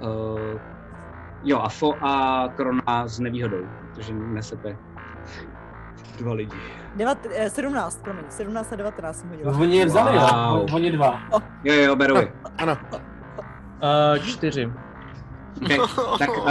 uh, 0.00 0.60
jo 1.44 1.58
a 1.58 1.68
Fo 1.68 1.94
a 2.04 2.44
Krona 2.56 3.06
s 3.08 3.20
nevýhodou, 3.20 3.66
protože 3.94 4.14
nesete 4.14 4.76
dva 6.18 6.32
lidi. 6.32 6.56
Devat, 6.96 7.18
eh, 7.34 7.50
17, 7.50 8.02
promiň, 8.02 8.24
17 8.28 8.72
a 8.72 8.76
19 8.76 9.16
jsem 9.20 9.28
hodila. 9.30 9.52
Oni 9.58 9.76
je 9.76 9.86
vzali, 9.86 10.18
Wow. 10.18 10.58
jo? 10.58 10.66
Oni 10.74 10.90
dva. 10.90 11.20
Jo, 11.64 11.74
jo, 11.74 11.96
beru 11.96 12.16
je. 12.16 12.32
Ano. 12.58 12.76
Uh, 12.92 14.24
čtyři. 14.24 14.72
Okay. 15.62 15.78
Tak 16.18 16.28
uh, 16.38 16.44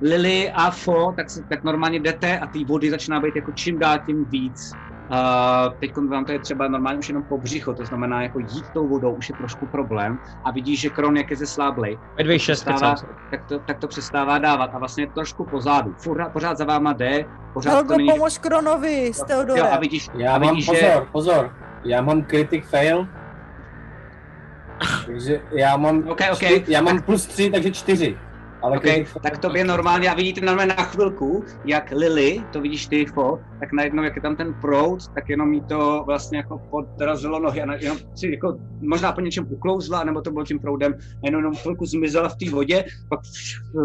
Lily 0.00 0.50
a 0.54 0.70
Fo, 0.70 1.12
tak, 1.16 1.30
se, 1.30 1.42
tak 1.42 1.64
normálně 1.64 2.00
jdete 2.00 2.38
a 2.38 2.46
ty 2.46 2.64
vody 2.64 2.90
začíná 2.90 3.20
být 3.20 3.36
jako 3.36 3.52
čím 3.52 3.78
dál 3.78 3.98
tím 4.06 4.24
víc. 4.24 4.72
Uh, 5.10 5.72
teď 5.80 5.96
vám 5.96 6.24
to 6.24 6.32
je 6.32 6.38
třeba 6.38 6.68
normálně 6.68 6.98
už 6.98 7.08
jenom 7.08 7.22
po 7.22 7.38
břicho, 7.38 7.74
to 7.74 7.84
znamená 7.84 8.22
jako 8.22 8.38
jít 8.38 8.64
tou 8.72 8.88
vodou 8.88 9.12
už 9.12 9.28
je 9.28 9.34
trošku 9.36 9.66
problém 9.66 10.18
a 10.44 10.50
vidíš, 10.50 10.80
že 10.80 10.90
Kron 10.90 11.16
jak 11.16 11.30
je 11.30 11.36
zesláblej, 11.36 11.98
přestává, 12.38 12.94
tak, 13.30 13.44
to, 13.44 13.58
tak 13.58 13.78
to 13.78 13.88
přestává 13.88 14.38
dávat 14.38 14.70
a 14.74 14.78
vlastně 14.78 15.04
je 15.04 15.10
trošku 15.10 15.44
pozadu. 15.44 15.94
Furt, 15.98 16.28
pořád 16.28 16.58
za 16.58 16.64
váma 16.64 16.92
jde, 16.92 17.24
pořád 17.52 17.70
Helgo, 17.72 17.88
to 17.88 17.96
není... 17.96 18.10
pomož 18.10 18.38
Kronovi 18.38 19.12
s 19.14 19.18
Jo, 19.18 19.24
a 19.24 19.26
Teodorem. 19.26 19.80
vidíš, 19.80 20.10
Já 20.14 20.34
a 20.34 20.38
mám, 20.38 20.48
vidíš, 20.50 20.64
že... 20.64 20.72
pozor, 20.72 21.08
pozor, 21.12 21.54
já 21.84 22.02
mám 22.02 22.24
critic 22.24 22.64
fail. 22.64 23.08
Takže 25.06 25.40
já 25.50 25.76
mám, 25.76 26.08
Ok, 26.08 26.20
ok. 26.32 26.38
čty- 26.38 26.64
já 26.68 26.80
mám 26.82 27.02
plus 27.02 27.26
3, 27.26 27.50
takže 27.50 27.70
4. 27.70 28.18
Ale 28.64 28.76
OK, 28.76 28.82
critic 28.82 29.08
fail- 29.08 29.22
tak 29.22 29.38
tobě 29.38 29.64
normálně, 29.64 30.10
a 30.10 30.14
vidíte 30.14 30.40
normálně 30.40 30.74
na 30.78 30.82
chvilku, 30.84 31.44
jak 31.64 31.90
Lily, 31.96 32.44
to 32.52 32.60
vidíš 32.60 32.86
ty, 32.86 33.06
Fo, 33.06 33.38
tak 33.60 33.72
najednou, 33.72 34.02
jak 34.02 34.16
je 34.16 34.22
tam 34.22 34.36
ten 34.36 34.54
proud, 34.60 35.08
tak 35.14 35.28
jenom 35.28 35.52
jí 35.52 35.60
to 35.60 36.02
vlastně 36.06 36.38
jako 36.38 36.58
podrazilo 36.70 37.38
nohy 37.40 37.62
a 37.62 37.74
jenom 37.74 37.98
si 38.14 38.30
jako 38.30 38.58
možná 38.80 39.12
po 39.12 39.20
něčem 39.20 39.46
uklouzla, 39.50 40.04
nebo 40.04 40.20
to 40.20 40.30
bylo 40.30 40.44
tím 40.44 40.58
proudem, 40.58 40.92
a 40.92 40.98
jenom, 41.22 41.38
jenom 41.38 41.54
chvilku 41.54 41.86
zmizela 41.86 42.28
v 42.28 42.36
té 42.36 42.50
vodě, 42.50 42.84
pak 43.08 43.20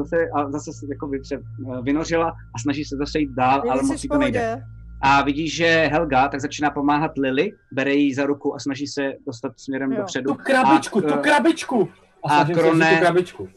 se, 0.07 0.17
a 0.35 0.51
zase 0.51 0.73
se 0.73 0.85
jako 0.89 1.07
vy- 1.07 1.25
se 1.25 1.35
eh, 1.35 1.81
vynořila 1.81 2.27
a 2.29 2.59
snaží 2.61 2.85
se 2.85 2.95
zase 2.97 3.19
jít 3.19 3.31
dál, 3.31 3.63
ale 3.71 3.79
Jsi 3.83 3.85
moc 3.85 4.03
jí 4.03 4.09
to 4.09 4.17
nejde. 4.17 4.63
A 5.01 5.21
vidíš, 5.23 5.55
že 5.55 5.89
Helga 5.91 6.27
tak 6.27 6.41
začíná 6.41 6.69
pomáhat 6.69 7.11
Lily, 7.17 7.51
bere 7.71 7.93
ji 7.93 8.15
za 8.15 8.25
ruku 8.25 8.55
a 8.55 8.59
snaží 8.59 8.87
se 8.87 9.13
dostat 9.27 9.51
směrem 9.57 9.91
Jo. 9.91 9.97
dopředu. 9.97 10.33
Tu 10.33 10.39
krabičku, 10.43 10.99
A, 10.99 11.01
tu 11.01 11.17
krabičku. 11.19 11.89
A, 12.29 12.37
a 12.37 12.45
Krone- 12.45 12.93
tu 12.95 12.99
krabičku. 12.99 13.47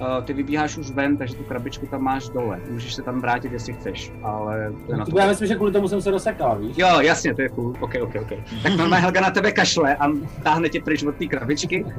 Uh, 0.00 0.24
ty 0.24 0.32
vybíháš 0.32 0.76
už 0.76 0.90
ven, 0.90 1.16
takže 1.16 1.34
tu 1.34 1.44
krabičku 1.44 1.86
tam 1.86 2.02
máš 2.02 2.28
dole. 2.28 2.60
Můžeš 2.70 2.94
se 2.94 3.02
tam 3.02 3.20
vrátit, 3.20 3.52
jestli 3.52 3.72
chceš, 3.72 4.12
ale 4.22 4.72
to 4.86 4.92
je 4.92 4.98
na 4.98 5.04
to. 5.04 5.18
Já 5.18 5.26
myslím, 5.26 5.48
že 5.48 5.54
kvůli 5.54 5.72
tomu 5.72 5.88
jsem 5.88 6.02
se 6.02 6.10
dosekal, 6.10 6.58
víš? 6.58 6.76
Jo, 6.78 7.00
jasně, 7.00 7.34
to 7.34 7.42
je 7.42 7.48
cool. 7.48 7.74
OK, 7.80 7.94
OK, 8.00 8.14
OK. 8.22 8.28
Tak 8.62 8.76
normálně 8.76 9.02
Helga 9.02 9.20
na 9.20 9.30
tebe 9.30 9.52
kašle 9.52 9.96
a 9.96 10.08
táhne 10.42 10.68
tě 10.68 10.80
pryč 10.80 11.02
od 11.02 11.14
té 11.14 11.26
krabičky. 11.26 11.84
Uh, 11.84 11.90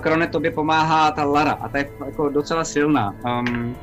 Krone, 0.00 0.26
tobě 0.26 0.50
pomáhá 0.50 1.10
ta 1.10 1.24
Lara 1.24 1.52
a 1.52 1.68
ta 1.68 1.78
je 1.78 1.90
jako 2.06 2.28
docela 2.28 2.64
silná. 2.64 3.14
Um, 3.24 3.76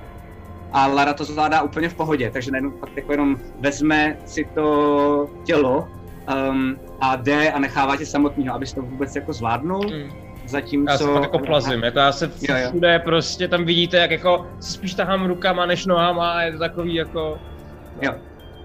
a 0.74 0.88
Lara 0.88 1.14
to 1.14 1.24
zvládá 1.24 1.62
úplně 1.62 1.90
v 1.90 1.94
pohodě, 1.94 2.32
takže 2.32 2.52
najednou 2.52 2.72
fakt 2.72 2.98
jako 2.98 3.12
jenom 3.12 3.38
vezme 3.60 4.18
si 4.26 4.48
to 4.56 5.30
tělo 5.44 5.88
um, 6.49 6.78
a 7.02 7.16
jde 7.16 7.52
a 7.52 7.60
nechává 7.60 7.98
tě 7.98 8.06
samotného, 8.06 8.56
abys 8.56 8.74
to 8.74 8.82
vůbec 8.82 9.16
jako 9.16 9.34
zvládnul. 9.34 9.90
Hmm. 9.90 10.31
Zatímco... 10.52 10.91
Já 10.91 10.98
se 10.98 11.03
fakt 11.03 11.23
jako 11.23 11.40
plazím, 11.40 11.84
jako 11.84 11.99
já 11.99 12.11
se 12.11 12.26
Jo, 12.41 12.56
jo. 12.57 12.69
všude 12.69 12.99
prostě 12.99 13.48
tam 13.48 13.65
vidíte, 13.65 13.98
jak 13.98 14.11
jako 14.11 14.48
spíš 14.60 14.94
tahám 14.94 15.26
rukama 15.26 15.65
než 15.65 15.86
nohama 15.86 16.32
a 16.32 16.41
je 16.41 16.52
to 16.52 16.60
takový 16.60 16.95
jako... 16.95 17.38
Jo. 18.02 18.14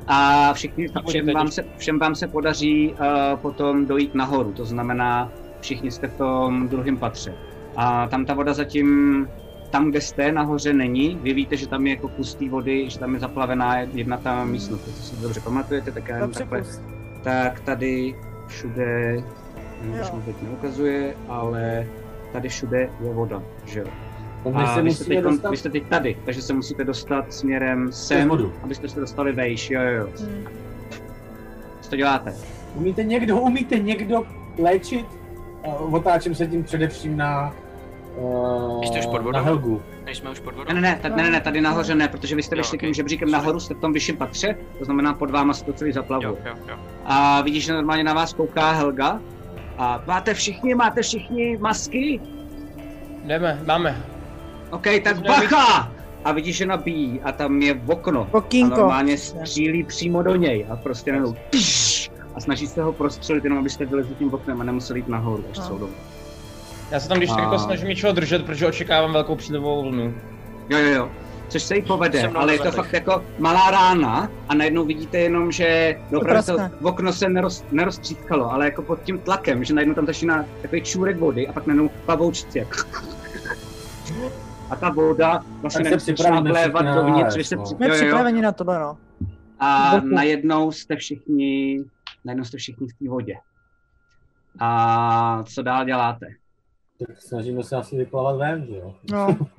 A 0.06 0.52
všichni, 0.52 0.88
Tak 0.88 1.08
všem, 1.08 1.26
vám 1.34 1.50
se, 1.50 1.64
všem 1.76 1.98
vám 1.98 2.14
se 2.14 2.28
podaří 2.28 2.92
uh, 2.92 3.38
potom 3.38 3.86
dojít 3.86 4.14
nahoru, 4.14 4.52
to 4.52 4.64
znamená, 4.64 5.32
všichni 5.60 5.90
jste 5.90 6.06
v 6.08 6.14
tom 6.18 6.68
druhém 6.68 6.96
patře. 6.96 7.34
A 7.76 8.06
tam 8.06 8.24
ta 8.24 8.34
voda 8.34 8.54
zatím, 8.54 9.28
tam, 9.70 9.90
kde 9.90 10.00
jste, 10.00 10.32
nahoře 10.32 10.72
není. 10.72 11.18
Vy 11.22 11.32
víte, 11.34 11.56
že 11.56 11.68
tam 11.68 11.86
je 11.86 11.94
jako 11.94 12.08
kus 12.08 12.34
té 12.34 12.48
vody, 12.48 12.90
že 12.90 12.98
tam 12.98 13.14
je 13.14 13.20
zaplavená 13.20 13.78
jedna 13.78 14.16
ta 14.16 14.44
místnost, 14.44 14.84
to 14.84 14.90
si 14.90 15.22
dobře 15.22 15.40
pamatujete, 15.40 15.92
tak 15.92 16.08
já 16.08 16.14
jenom 16.14 16.28
Dobře, 16.30 16.38
takhle. 16.38 16.58
pust. 16.58 16.82
Tak 17.22 17.60
tady 17.60 18.14
všude, 18.46 19.16
Jo. 19.82 20.04
mi 20.16 20.22
teď 20.22 20.36
neukazuje, 20.42 21.14
ale 21.28 21.86
tady 22.32 22.48
všude 22.48 22.78
je 23.00 23.12
voda, 23.12 23.42
že 23.64 23.80
jo. 23.80 23.86
A 24.54 24.74
se 24.74 24.82
vy 24.82 24.94
jste, 24.94 25.04
teď, 25.04 25.20
dostat 25.20 25.50
vy 25.50 25.56
jste 25.56 25.70
teď 25.70 25.88
tady, 25.88 26.16
takže 26.24 26.42
se 26.42 26.52
musíte 26.52 26.84
dostat 26.84 27.32
směrem 27.32 27.92
sem, 27.92 28.30
abyste 28.62 28.88
se 28.88 29.00
dostali 29.00 29.32
vejš, 29.32 29.70
jo, 29.70 29.80
jo, 29.82 29.90
jo. 29.92 30.08
Hmm. 30.20 30.44
Co 31.80 31.90
to 31.90 31.96
děláte? 31.96 32.34
Umíte 32.74 33.04
někdo, 33.04 33.38
umíte 33.40 33.78
někdo 33.78 34.24
léčit? 34.58 35.06
Uh, 35.66 35.94
otáčím 35.94 36.34
se 36.34 36.46
tím 36.46 36.64
především 36.64 37.16
na, 37.16 37.54
uh, 38.16 38.84
Jste 38.84 38.98
už 38.98 39.06
pod 39.06 39.22
vodou? 39.22 39.30
na 39.38 39.40
Helgu. 39.40 39.82
Než 40.04 40.18
jsme 40.18 40.30
už 40.30 40.40
pod 40.40 40.54
vodou? 40.54 40.68
Ne, 40.68 40.74
ne, 40.74 40.80
ne, 40.80 40.98
tady, 41.02 41.14
ne, 41.22 41.30
ne, 41.30 41.40
tady 41.40 41.60
nahoře 41.60 41.94
ne, 41.94 42.08
protože 42.08 42.36
vy 42.36 42.42
jste 42.42 42.56
Jo, 42.56 42.60
vyšli 42.60 42.78
okej. 42.78 42.88
tím 42.88 42.94
žebříkem 42.94 43.30
nahoru, 43.30 43.60
jste 43.60 43.74
v 43.74 43.78
tom 43.80 43.92
vyšším 43.92 44.16
patře, 44.16 44.56
to 44.78 44.84
znamená 44.84 45.14
pod 45.14 45.30
váma 45.30 45.54
se 45.54 45.64
to 45.64 45.72
celý 45.72 45.92
zaplavuje. 45.92 46.28
Jo, 46.28 46.36
jo, 46.46 46.56
jo. 46.68 46.76
A 47.04 47.40
vidíš, 47.42 47.64
že 47.64 47.72
normálně 47.72 48.04
na 48.04 48.14
vás 48.14 48.32
kouká 48.32 48.72
Helga. 48.72 49.20
A 49.78 50.02
máte 50.06 50.34
všichni, 50.34 50.74
máte 50.74 51.02
všichni 51.02 51.58
masky? 51.58 52.20
Jdeme, 53.24 53.60
máme. 53.66 54.04
OK, 54.70 54.82
tak 55.04 55.16
Jsme 55.16 55.28
bacha! 55.28 55.92
A 56.24 56.32
vidíš, 56.32 56.56
že 56.56 56.66
nabíjí 56.66 57.20
a 57.22 57.32
tam 57.32 57.62
je 57.62 57.80
okno. 57.86 58.28
A 58.32 58.38
Okýnko. 58.38 58.76
normálně 58.76 59.18
střílí 59.18 59.84
přímo 59.84 60.22
do 60.22 60.34
něj 60.36 60.66
a 60.70 60.76
prostě 60.76 61.10
jenom 61.10 61.34
tyš, 61.50 62.10
a 62.34 62.40
snaží 62.40 62.66
se 62.66 62.82
ho 62.82 62.92
prostřelit, 62.92 63.44
jenom 63.44 63.58
abyste 63.58 63.86
vylezli 63.86 64.14
tím 64.14 64.34
oknem 64.34 64.60
a 64.60 64.64
nemuseli 64.64 64.98
jít 64.98 65.08
nahoru 65.08 65.44
až 65.50 65.58
No. 65.58 65.64
celou 65.64 65.78
dobu. 65.78 65.92
Já 66.90 67.00
se 67.00 67.08
tam 67.08 67.16
když 67.18 67.30
tak 67.30 67.38
A- 67.38 67.42
jako 67.42 67.58
snažím 67.58 67.88
něčeho 67.88 68.12
držet, 68.12 68.46
protože 68.46 68.66
očekávám 68.66 69.12
velkou 69.12 69.34
přílivovou 69.36 69.82
vlnu. 69.82 70.14
Jo, 70.68 70.78
jo, 70.78 70.90
jo. 70.94 71.10
Což 71.48 71.62
se 71.62 71.76
jí 71.76 71.82
povede, 71.82 72.28
ale 72.28 72.52
je 72.52 72.58
to 72.58 72.72
fakt 72.72 72.92
jako 72.92 73.24
malá 73.38 73.70
rána 73.70 74.30
a 74.48 74.54
najednou 74.54 74.84
vidíte 74.84 75.18
jenom, 75.18 75.52
že 75.52 75.98
opravdu 76.16 76.46
to 76.46 76.56
praskne. 76.56 76.78
okno 76.82 77.12
se 77.12 77.28
neroz, 77.28 77.64
neroztřískalo, 77.72 78.52
ale 78.52 78.64
jako 78.64 78.82
pod 78.82 79.02
tím 79.02 79.18
tlakem, 79.18 79.64
že 79.64 79.74
najednou 79.74 79.94
tam 79.94 80.06
začíná 80.06 80.44
takový 80.62 80.82
čůrek 80.82 81.16
vody 81.16 81.48
a 81.48 81.52
pak 81.52 81.66
najednou 81.66 81.88
pavoučci. 82.06 82.58
jak- 82.58 82.86
A 84.70 84.76
ta 84.76 84.90
voda 84.90 85.44
vlastně 85.60 85.84
se 85.84 85.98
všichni 86.14 86.30
na 86.30 86.40
dovnitř, 86.94 87.36
vy 87.36 87.56
no. 87.56 87.66
Jsme 87.66 87.88
jo. 87.88 87.94
připraveni 87.94 88.42
na 88.42 88.52
tohle, 88.52 88.78
no. 88.78 88.98
A 89.60 90.00
najednou 90.00 90.72
jste 90.72 90.96
všichni, 90.96 91.78
najednou 92.24 92.44
jste 92.44 92.58
všichni 92.58 92.86
v 92.88 92.92
té 93.04 93.08
vodě. 93.10 93.34
A 94.60 95.42
co 95.54 95.62
dál 95.62 95.84
děláte? 95.84 96.26
Tak 97.06 97.20
snažíme 97.22 97.62
se 97.62 97.76
asi 97.76 97.96
vyplavat 97.96 98.36
ven, 98.36 98.66
že 98.66 98.76
jo? 98.76 98.94
no. 99.12 99.36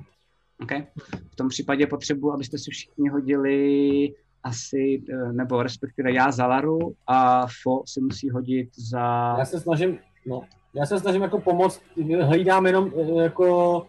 Okay. 0.62 0.86
V 1.32 1.36
tom 1.36 1.48
případě 1.48 1.86
potřebuji, 1.86 2.32
abyste 2.32 2.58
si 2.58 2.70
všichni 2.70 3.08
hodili 3.08 4.14
asi, 4.42 5.02
eh, 5.12 5.32
nebo 5.32 5.62
respektive 5.62 6.12
já 6.12 6.30
za 6.30 6.46
Laru 6.46 6.78
a 7.06 7.46
Fo 7.62 7.82
si 7.86 8.00
musí 8.00 8.30
hodit 8.30 8.68
za... 8.76 9.34
Já 9.38 9.44
se 9.44 9.60
snažím, 9.60 9.98
no, 10.26 10.42
já 10.74 10.86
se 10.86 11.00
snažím 11.00 11.22
jako 11.22 11.40
pomoct, 11.40 11.82
hlídám 12.22 12.66
jenom 12.66 12.92
eh, 13.00 13.22
jako 13.22 13.86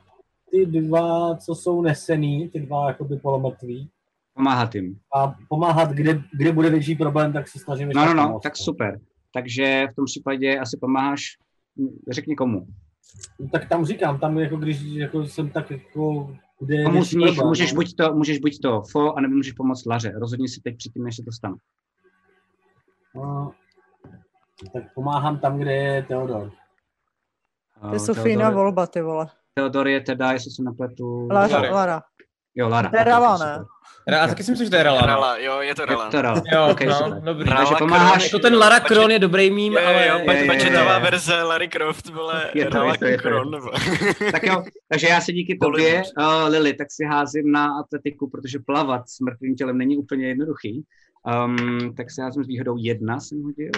ty 0.51 0.65
dva, 0.65 1.37
co 1.37 1.55
jsou 1.55 1.81
nesený, 1.81 2.49
ty 2.49 2.59
dva 2.59 2.87
jako 2.87 3.03
by 3.03 3.17
polomrtví 3.17 3.89
Pomáhat 4.33 4.75
jim. 4.75 4.99
a 5.15 5.35
pomáhat, 5.49 5.89
kde, 5.91 6.21
kde 6.37 6.51
bude 6.51 6.69
větší 6.69 6.95
problém, 6.95 7.33
tak 7.33 7.47
se 7.47 7.59
snažím 7.59 7.89
No, 7.95 8.05
no, 8.05 8.13
no, 8.13 8.25
pomoct, 8.27 8.43
tak 8.43 8.57
super. 8.57 8.99
Takže 9.33 9.87
v 9.91 9.95
tom 9.95 10.05
případě 10.05 10.59
asi 10.59 10.77
pomáháš, 10.81 11.21
hm, 11.79 11.99
řekni 12.11 12.35
komu. 12.35 12.65
No, 13.39 13.49
tak 13.51 13.69
tam 13.69 13.85
říkám, 13.85 14.19
tam 14.19 14.37
jako 14.37 14.57
když 14.57 14.81
jako 14.81 15.25
jsem 15.25 15.49
tak 15.49 15.71
jako, 15.71 16.35
kde 16.59 16.83
Komu 16.83 17.03
z 17.03 17.11
větší 17.11 17.17
nich 17.17 17.41
můžeš 17.43 17.73
buď 17.73 17.95
to, 17.95 18.13
můžeš 18.13 18.39
buď 18.39 18.59
to 18.61 18.81
Fo, 18.91 19.13
anebo 19.17 19.35
můžeš 19.35 19.53
pomoct 19.53 19.85
Laře. 19.85 20.11
Rozhodni 20.19 20.47
si 20.47 20.61
teď 20.61 20.77
předtím, 20.77 21.03
než 21.03 21.15
se 21.15 21.23
to 21.23 21.31
stane. 21.31 21.55
No, 23.15 23.51
tak 24.73 24.83
pomáhám 24.95 25.39
tam, 25.39 25.57
kde 25.57 25.73
je 25.73 26.03
Teodor. 26.03 26.51
To 27.81 27.87
je 27.87 27.95
Eh, 27.95 27.99
Sofína 27.99 28.49
volba, 28.49 28.87
ty 28.87 29.01
vole. 29.01 29.27
Theodor 29.53 29.87
je 29.87 30.01
teda, 30.01 30.31
jestli 30.31 30.51
se 30.51 30.63
nepletu... 30.63 31.27
Lara, 31.31 31.71
Lara. 31.71 32.01
Jo, 32.55 32.69
Lara. 32.69 32.89
Super. 32.89 33.07
ne? 33.39 33.65
Já 34.07 34.27
taky 34.27 34.43
si 34.43 34.51
myslím, 34.51 34.65
že 34.65 34.69
to 34.69 34.75
je 34.75 34.83
Rala. 34.83 35.01
no. 35.01 35.07
Rala, 35.07 35.37
jo, 35.37 35.59
je 35.61 35.75
to 35.75 35.81
Je 35.81 35.85
Rala. 35.85 36.09
to 36.09 36.21
Rala. 36.21 36.41
Jo, 36.53 36.67
Ok, 36.71 36.81
no, 36.83 37.21
dobrý. 37.23 37.49
Rala 37.49 37.59
Takže 37.59 37.75
Kron, 37.75 37.89
pomáháš- 37.89 38.23
Jako 38.25 38.39
ten 38.39 38.57
Lara 38.57 38.79
Kron 38.79 39.11
je 39.11 39.19
dobrý 39.19 39.51
mím, 39.51 39.73
jo, 39.73 39.79
ale... 39.85 40.07
jo, 40.07 40.19
je, 40.27 40.33
je, 40.35 40.41
je. 40.41 40.47
pečetová 40.47 40.99
verze 40.99 41.43
Larry 41.43 41.67
Croft, 41.67 42.09
vole, 42.09 42.51
Je 42.53 42.65
to, 42.65 42.77
Rala 42.77 42.91
je 42.91 42.97
to, 42.97 43.05
je 43.05 43.17
to, 43.17 43.27
je 43.27 43.33
to. 43.33 43.39
Kron. 43.39 43.61
Tak 44.31 44.43
jo, 44.43 44.63
takže 44.89 45.07
já 45.07 45.21
se 45.21 45.31
díky 45.31 45.57
tobě, 45.61 46.03
uh, 46.19 46.25
Lily, 46.49 46.73
tak 46.73 46.87
si 46.91 47.05
házím 47.05 47.51
na 47.51 47.79
atletiku, 47.79 48.29
protože 48.29 48.59
plavat 48.65 49.09
s 49.09 49.19
mrtvým 49.19 49.55
tělem 49.55 49.77
není 49.77 49.97
úplně 49.97 50.27
jednoduchý. 50.27 50.83
Um, 51.45 51.93
tak 51.97 52.11
si 52.11 52.21
házím 52.21 52.43
s 52.43 52.47
výhodou 52.47 52.75
jedna, 52.79 53.19
jsem 53.19 53.43
hodil. 53.43 53.71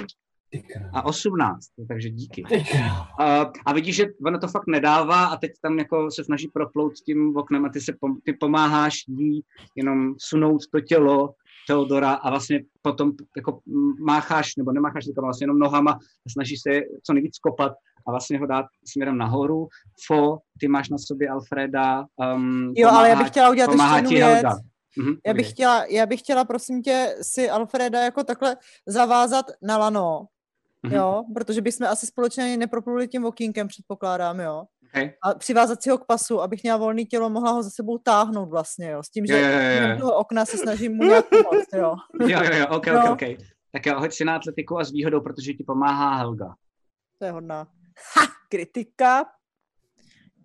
A 0.94 1.06
18, 1.06 1.60
takže 1.88 2.10
díky. 2.10 2.44
Uh, 2.44 3.52
a 3.66 3.74
vidíš, 3.74 3.96
že 3.96 4.06
ona 4.26 4.38
to 4.40 4.48
fakt 4.48 4.68
nedává 4.68 5.26
a 5.26 5.38
teď 5.38 5.52
tam 5.62 5.80
jako 5.80 6.12
se 6.12 6.24
snaží 6.24 6.48
proplout 6.48 6.94
tím 7.06 7.38
oknem 7.38 7.66
a 7.66 7.70
ty, 7.70 7.82
se 7.82 7.92
pom- 7.94 8.18
ty 8.26 8.34
pomáháš 8.34 8.94
jí 9.08 9.42
jenom 9.76 10.14
sunout 10.20 10.62
to 10.72 10.82
tělo 10.82 11.34
Teodora 11.68 12.12
a 12.14 12.30
vlastně 12.30 12.60
potom 12.82 13.12
jako 13.38 13.60
mácháš, 14.06 14.56
nebo 14.56 14.72
nemácháš 14.72 15.08
rukama, 15.08 15.26
vlastně 15.28 15.44
jenom 15.44 15.60
nohama 15.60 15.92
a 15.92 16.30
snažíš 16.32 16.60
se 16.62 16.80
co 17.04 17.14
nejvíc 17.14 17.40
kopat 17.40 17.74
a 18.08 18.12
vlastně 18.12 18.40
ho 18.40 18.46
dát 18.46 18.66
směrem 18.88 19.18
nahoru. 19.18 19.68
Fo, 20.08 20.38
ty 20.60 20.68
máš 20.68 20.90
na 20.90 20.98
sobě 20.98 21.30
Alfreda. 21.30 22.06
Um, 22.36 22.74
Jo, 22.78 22.90
ale 22.90 23.10
já 23.10 23.16
pomáhá- 23.16 23.24
bych 23.24 23.28
chtěla 23.32 23.50
udělat 23.50 23.66
ještě 23.68 23.72
pomáhá 23.78 23.96
jednu 23.98 24.10
věc. 24.10 24.24
Helga. 24.24 24.56
Mhm, 24.98 25.14
Já 25.26 25.34
bych, 25.34 25.50
chtěla, 25.50 25.86
já 25.86 26.06
bych 26.06 26.20
chtěla, 26.20 26.46
prosím 26.46 26.82
tě, 26.82 27.16
si 27.22 27.50
Alfreda 27.50 28.02
jako 28.04 28.24
takhle 28.24 28.58
zavázat 28.88 29.46
na 29.62 29.78
lano, 29.78 30.26
Mhm. 30.84 30.96
jo, 30.96 31.24
protože 31.34 31.62
bychom 31.62 31.88
asi 31.88 32.08
společně 32.08 32.44
ani 32.44 32.58
nepropluli 32.58 33.08
tím 33.08 33.26
okýnkem, 33.26 33.68
předpokládám, 33.68 34.40
jo. 34.40 34.64
Okay. 34.94 35.14
A 35.24 35.34
přivázat 35.34 35.84
si 35.84 35.90
ho 35.90 35.98
k 35.98 36.06
pasu, 36.06 36.42
abych 36.42 36.64
měla 36.64 36.78
volný 36.78 37.06
tělo, 37.06 37.30
mohla 37.30 37.52
ho 37.52 37.64
za 37.64 37.70
sebou 37.70 37.98
táhnout 37.98 38.50
vlastně, 38.50 38.90
jo, 38.90 39.04
s 39.04 39.10
tím, 39.10 39.26
že 39.26 39.40
Jo, 39.42 39.48
jo, 39.48 39.90
jo, 39.90 40.00
toho 40.00 40.16
okna 40.16 40.46
se 40.46 40.58
snažím 40.58 40.96
mu 40.96 41.04
nějak 41.04 41.26
pomoct, 41.30 41.74
jo. 41.74 41.96
Jo, 42.22 42.40
jo, 42.44 42.56
jo, 42.60 42.68
ok, 42.70 42.88
Jo. 42.88 43.00
ok, 43.00 43.12
ok. 43.12 43.22
Tak 43.74 43.86
jo, 43.86 44.00
hoď 44.00 44.14
si 44.14 44.26
na 44.26 44.36
atletiku 44.36 44.80
a 44.80 44.84
s 44.84 44.92
výhodou, 44.92 45.22
protože 45.22 45.54
ti 45.54 45.64
pomáhá 45.64 46.16
Helga. 46.16 46.56
To 47.20 47.26
je 47.26 47.32
hodná. 47.32 47.68
Ha, 48.16 48.26
kritika. 48.50 49.26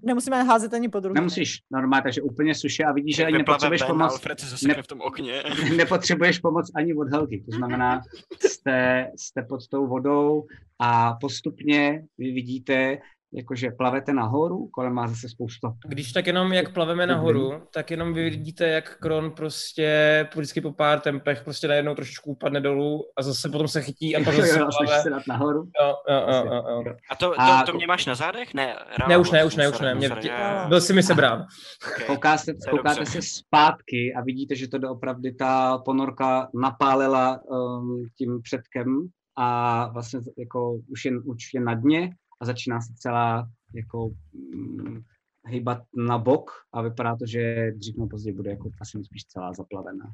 Nemusíme 0.02 0.42
házet 0.42 0.74
ani 0.74 0.88
po 0.88 1.00
druhé. 1.00 1.14
Nemusíš, 1.14 1.62
normálně, 1.70 2.02
takže 2.02 2.22
úplně 2.22 2.54
suše 2.54 2.84
a 2.84 2.92
vidíš, 2.92 3.16
že 3.16 3.26
ani 3.26 3.38
nepotřebuješ 3.38 3.80
ven 3.80 3.90
a 3.90 3.92
pomoc. 3.92 4.12
Alfred 4.12 4.40
se 4.40 4.46
zasekne 4.46 4.82
v 4.82 4.86
tom 4.86 5.00
okně. 5.00 5.42
nepotřebuješ 5.76 6.38
pomoc 6.38 6.70
ani 6.74 6.94
od 6.94 7.08
Helgy. 7.08 7.44
To 7.50 7.56
znamená, 7.56 8.00
jste, 8.46 9.10
jste 9.16 9.42
pod 9.42 9.68
tou 9.68 9.86
vodou 9.86 10.46
a 10.78 11.14
postupně 11.20 12.04
vy 12.18 12.32
vidíte, 12.32 12.98
jakože 13.36 13.70
plavete 13.70 14.12
nahoru, 14.12 14.68
kolem 14.68 14.92
má 14.92 15.06
zase 15.08 15.28
spousta. 15.28 15.74
Když 15.86 16.12
tak 16.12 16.26
jenom 16.26 16.52
jak 16.52 16.72
plaveme 16.72 17.06
nahoru, 17.06 17.52
tak 17.72 17.90
jenom 17.90 18.14
vy 18.14 18.30
vidíte, 18.30 18.68
jak 18.68 18.98
Kron 18.98 19.30
prostě 19.30 20.28
vždycky 20.36 20.60
po 20.60 20.72
pár 20.72 21.00
tempech 21.00 21.44
prostě 21.44 21.68
najednou 21.68 21.94
trošičku 21.94 22.30
upadne 22.30 22.60
dolů 22.60 23.04
a 23.18 23.22
zase 23.22 23.48
potom 23.48 23.68
se 23.68 23.82
chytí 23.82 24.16
a 24.16 24.24
pak 24.24 24.34
zase 24.34 24.58
jo, 24.60 24.68
plave. 24.84 25.02
se 25.02 25.10
dát 25.10 25.22
nahoru. 25.28 25.64
Jo, 25.80 25.94
jo, 26.10 26.26
jo, 26.28 26.44
jo, 26.46 26.82
jo. 26.86 26.94
A 27.10 27.16
to, 27.16 27.30
to, 27.30 27.40
A- 27.40 27.62
to 27.62 27.72
mě 27.72 27.86
máš 27.86 28.06
na 28.06 28.14
zádech? 28.14 28.54
Ne, 28.54 28.74
Rala, 28.98 29.08
Ne, 29.08 29.18
už 29.18 29.30
ne, 29.30 29.44
už 29.44 29.56
ne, 29.56 29.68
už 29.68 29.80
ne. 29.80 29.94
Mě, 29.94 30.10
tě, 30.20 30.32
byl 30.68 30.80
si 30.80 30.92
mi 30.92 31.02
sebrán. 31.02 31.46
okay. 31.92 32.06
Koukáte, 32.06 32.52
koukáte 32.70 33.06
se 33.06 33.22
zpátky 33.22 34.14
a 34.14 34.20
vidíte, 34.20 34.54
že 34.56 34.68
to 34.68 34.78
doopravdy 34.78 35.32
ta 35.34 35.78
ponorka 35.78 36.48
napálila 36.60 37.40
um, 37.44 38.06
tím 38.18 38.40
předkem 38.42 39.08
a 39.38 39.88
vlastně 39.92 40.20
jako 40.38 40.78
už 40.88 41.04
je, 41.04 41.20
už 41.20 41.54
je 41.54 41.60
na 41.60 41.74
dně 41.74 42.10
a 42.40 42.44
začíná 42.44 42.80
se 42.80 42.92
celá 42.94 43.50
jako 43.74 44.10
mm, 44.32 45.02
hýbat 45.46 45.82
na 45.96 46.18
bok 46.18 46.50
a 46.72 46.82
vypadá 46.82 47.16
to, 47.16 47.26
že 47.26 47.72
dřív 47.76 47.96
nebo 47.96 48.08
později 48.08 48.34
bude 48.34 48.50
jako 48.50 48.70
asi 48.80 49.04
spíš 49.04 49.24
celá 49.24 49.52
zaplavená. 49.52 50.12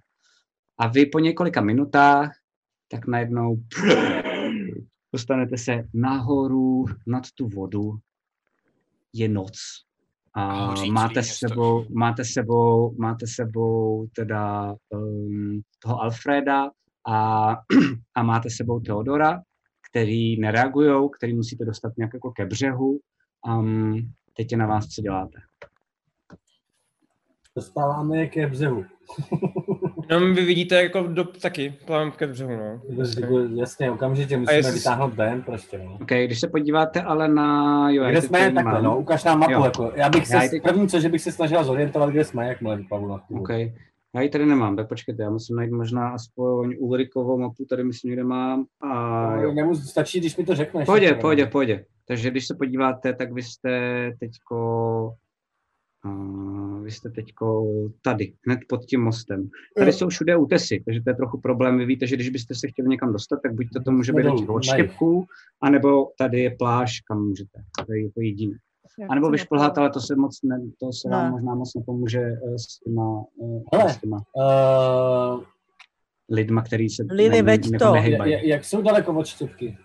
A 0.78 0.86
vy 0.86 1.06
po 1.06 1.18
několika 1.18 1.60
minutách 1.60 2.32
tak 2.88 3.06
najednou 3.06 3.56
dostanete 5.12 5.58
se 5.58 5.88
nahoru 5.94 6.84
nad 7.06 7.24
tu 7.34 7.48
vodu. 7.48 7.98
Je 9.12 9.28
noc. 9.28 9.58
A 10.34 10.66
Hořící 10.66 10.90
máte 10.90 11.22
s 11.22 11.28
sebou, 11.28 11.86
máte 11.94 12.24
sebou, 12.24 12.94
máte 12.98 13.26
sebou 13.26 14.06
teda 14.16 14.74
um, 14.90 15.60
toho 15.78 16.00
Alfreda 16.00 16.70
a, 17.08 17.50
a 18.14 18.22
máte 18.22 18.50
s 18.50 18.54
sebou 18.54 18.80
Teodora, 18.80 19.42
který 19.96 20.40
nereagují, 20.40 21.08
který 21.16 21.34
musíte 21.34 21.64
dostat 21.64 21.92
nějak 21.98 22.14
jako 22.14 22.30
ke 22.30 22.46
břehu. 22.46 23.00
Um, 23.48 24.12
teď 24.36 24.52
je 24.52 24.58
na 24.58 24.66
vás, 24.66 24.86
co 24.86 25.02
děláte. 25.02 25.38
Dostáváme 27.56 28.18
je 28.18 28.26
ke 28.28 28.46
břehu. 28.46 28.84
Jenom 30.10 30.34
vy 30.34 30.44
vidíte 30.44 30.82
jako 30.82 31.02
do, 31.02 31.24
taky, 31.24 31.74
plavem 31.86 32.10
ke 32.10 32.26
břehu, 32.26 32.56
no. 32.56 32.80
Jasně, 33.54 33.90
okamžitě 33.90 34.36
musíme 34.36 34.56
jestli- 34.58 34.72
vytáhnout 34.72 35.14
ven 35.14 35.42
prostě. 35.42 35.78
No. 35.78 35.94
OK, 36.02 36.08
když 36.24 36.40
se 36.40 36.48
podíváte 36.48 37.02
ale 37.02 37.28
na... 37.28 37.90
Jo, 37.90 38.04
Kde 38.10 38.22
jsme, 38.22 38.38
takhle, 38.52 38.62
mám. 38.72 38.82
no, 38.84 38.98
ukaž 38.98 39.24
nám 39.24 39.38
mapu, 39.38 39.52
Jo. 39.52 39.64
jako, 39.64 39.92
já 39.94 40.08
bych 40.10 40.26
se, 40.26 40.34
Já 40.36 40.42
ji 40.42 40.48
teď- 40.50 40.62
první 40.62 40.88
co, 40.88 41.00
že 41.00 41.08
bych 41.08 41.20
se 41.22 41.32
snažila 41.32 41.64
zorientovat, 41.64 42.10
kde 42.10 42.24
jsme, 42.24 42.48
jakmile 42.48 42.76
vyplavu 42.76 43.08
na 43.08 43.18
tu. 43.18 43.38
OK. 43.40 43.48
Já 44.14 44.20
ji 44.20 44.28
tady 44.28 44.46
nemám, 44.46 44.76
tak 44.76 44.88
počkejte, 44.88 45.22
já 45.22 45.30
musím 45.30 45.56
najít 45.56 45.72
možná 45.72 46.08
aspoň 46.08 46.76
Ulrikovou 46.78 47.38
mapu, 47.38 47.64
tady 47.64 47.84
myslím 47.84 48.08
někde 48.08 48.24
mám. 48.24 48.64
A 48.80 49.36
jo. 49.36 49.52
Nemus, 49.52 49.90
stačí, 49.90 50.20
když 50.20 50.36
mi 50.36 50.44
to 50.44 50.54
řekneš. 50.54 50.88
Jako, 50.88 51.20
pohodě, 51.20 51.46
pohodě. 51.46 51.84
Takže 52.08 52.30
když 52.30 52.46
se 52.46 52.54
podíváte, 52.54 53.14
tak 53.14 53.32
vy 53.32 53.42
jste 53.42 54.12
teďko... 54.20 55.14
Uh, 56.04 56.84
vy 56.84 56.90
jste 56.90 57.10
teďko 57.10 57.66
tady, 58.02 58.32
hned 58.46 58.58
pod 58.68 58.84
tím 58.84 59.00
mostem. 59.00 59.48
Tady 59.76 59.92
jsou 59.92 60.08
všude 60.08 60.36
útesy, 60.36 60.82
takže 60.84 61.02
to 61.02 61.10
je 61.10 61.16
trochu 61.16 61.40
problém. 61.40 61.78
Vy 61.78 61.86
víte, 61.86 62.06
že 62.06 62.16
když 62.16 62.30
byste 62.30 62.54
se 62.54 62.68
chtěli 62.68 62.88
někam 62.88 63.12
dostat, 63.12 63.40
tak 63.42 63.54
buď 63.54 63.66
to, 63.72 63.82
to 63.82 63.90
může 63.90 64.12
být 64.12 64.24
na 64.24 64.32
odštěpků, 64.32 65.24
anebo 65.62 66.06
tady 66.18 66.40
je 66.40 66.50
pláž, 66.58 67.00
kam 67.00 67.28
můžete. 67.28 67.62
To 67.86 67.92
je 67.92 68.04
jako 68.04 68.20
jediné. 68.20 68.56
A 69.08 69.14
nebo 69.14 69.30
vyšplhat, 69.30 69.78
ale 69.78 69.90
to 69.90 70.00
se 70.00 70.16
moc 70.16 70.42
ne, 70.42 70.60
to 70.80 70.92
se 70.92 71.08
vám 71.08 71.24
Ne. 71.24 71.30
možná 71.30 71.54
moc 71.54 71.74
nepomůže 71.74 72.20
eh, 72.20 72.58
s 72.58 72.78
těma, 72.78 73.24
eh, 73.42 73.76
Hele. 73.78 73.92
s 73.92 74.00
těma 74.00 74.16
Uh, 74.16 75.44
lidma, 76.30 76.62
který 76.62 76.88
se 76.88 77.04
Lili, 77.10 77.42
veď 77.42 77.62
to. 77.78 77.92
nehejbají. 77.92 78.48
jak 78.48 78.64
jsou 78.64 78.82
daleko 78.82 79.14
od 79.14 79.26
štěpky? 79.26 79.78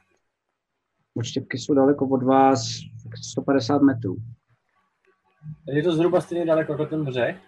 Odštěpky 1.18 1.58
jsou 1.58 1.74
daleko 1.74 2.08
od 2.08 2.24
vás 2.24 2.62
150 3.32 3.82
metrů. 3.82 4.16
Je 5.68 5.84
to 5.84 5.92
zhruba 5.96 6.22
stejně 6.22 6.46
daleko 6.46 6.72
jako 6.72 6.86
ten 6.86 7.06
břeh? 7.06 7.42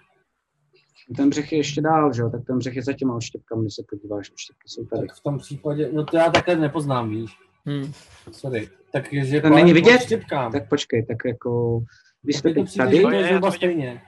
Ten 1.18 1.30
břeh 1.30 1.52
je 1.52 1.58
ještě 1.58 1.82
dál, 1.82 2.14
že 2.14 2.22
jo? 2.22 2.30
Tak 2.30 2.46
ten 2.48 2.58
břeh 2.58 2.76
je 2.76 2.84
za 2.84 2.94
těma 2.94 3.16
odštěpkami, 3.16 3.62
když 3.62 3.76
se 3.76 3.84
podíváš, 3.90 4.32
odštěpky 4.32 4.64
jsou 4.68 4.86
tady. 4.86 5.08
Tak 5.08 5.18
v 5.18 5.22
tom 5.24 5.38
případě, 5.38 5.90
no 5.94 6.06
to 6.06 6.18
já 6.18 6.32
takhle 6.32 6.56
nepoznám, 6.56 7.10
víš. 7.10 7.38
Hmm. 7.66 7.92
Sorry. 8.32 8.70
Takže 8.92 9.42
To 9.42 9.50
není 9.50 9.74
vidět? 9.74 10.02
Štěpkám. 10.02 10.52
Tak 10.52 10.70
počkej, 10.70 11.06
tak 11.06 11.18
jako, 11.26 11.80
vy 12.24 12.34
jste 12.34 12.54
teď 12.54 12.76
tady, 12.78 12.98
je 12.98 13.08
vidím. 13.34 13.52
stejně. 13.52 14.02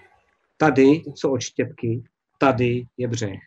tady 0.57 1.01
jsou 1.15 1.31
odštěpky, 1.33 2.03
tady 2.37 2.85
je 2.97 3.07
břeh. 3.07 3.39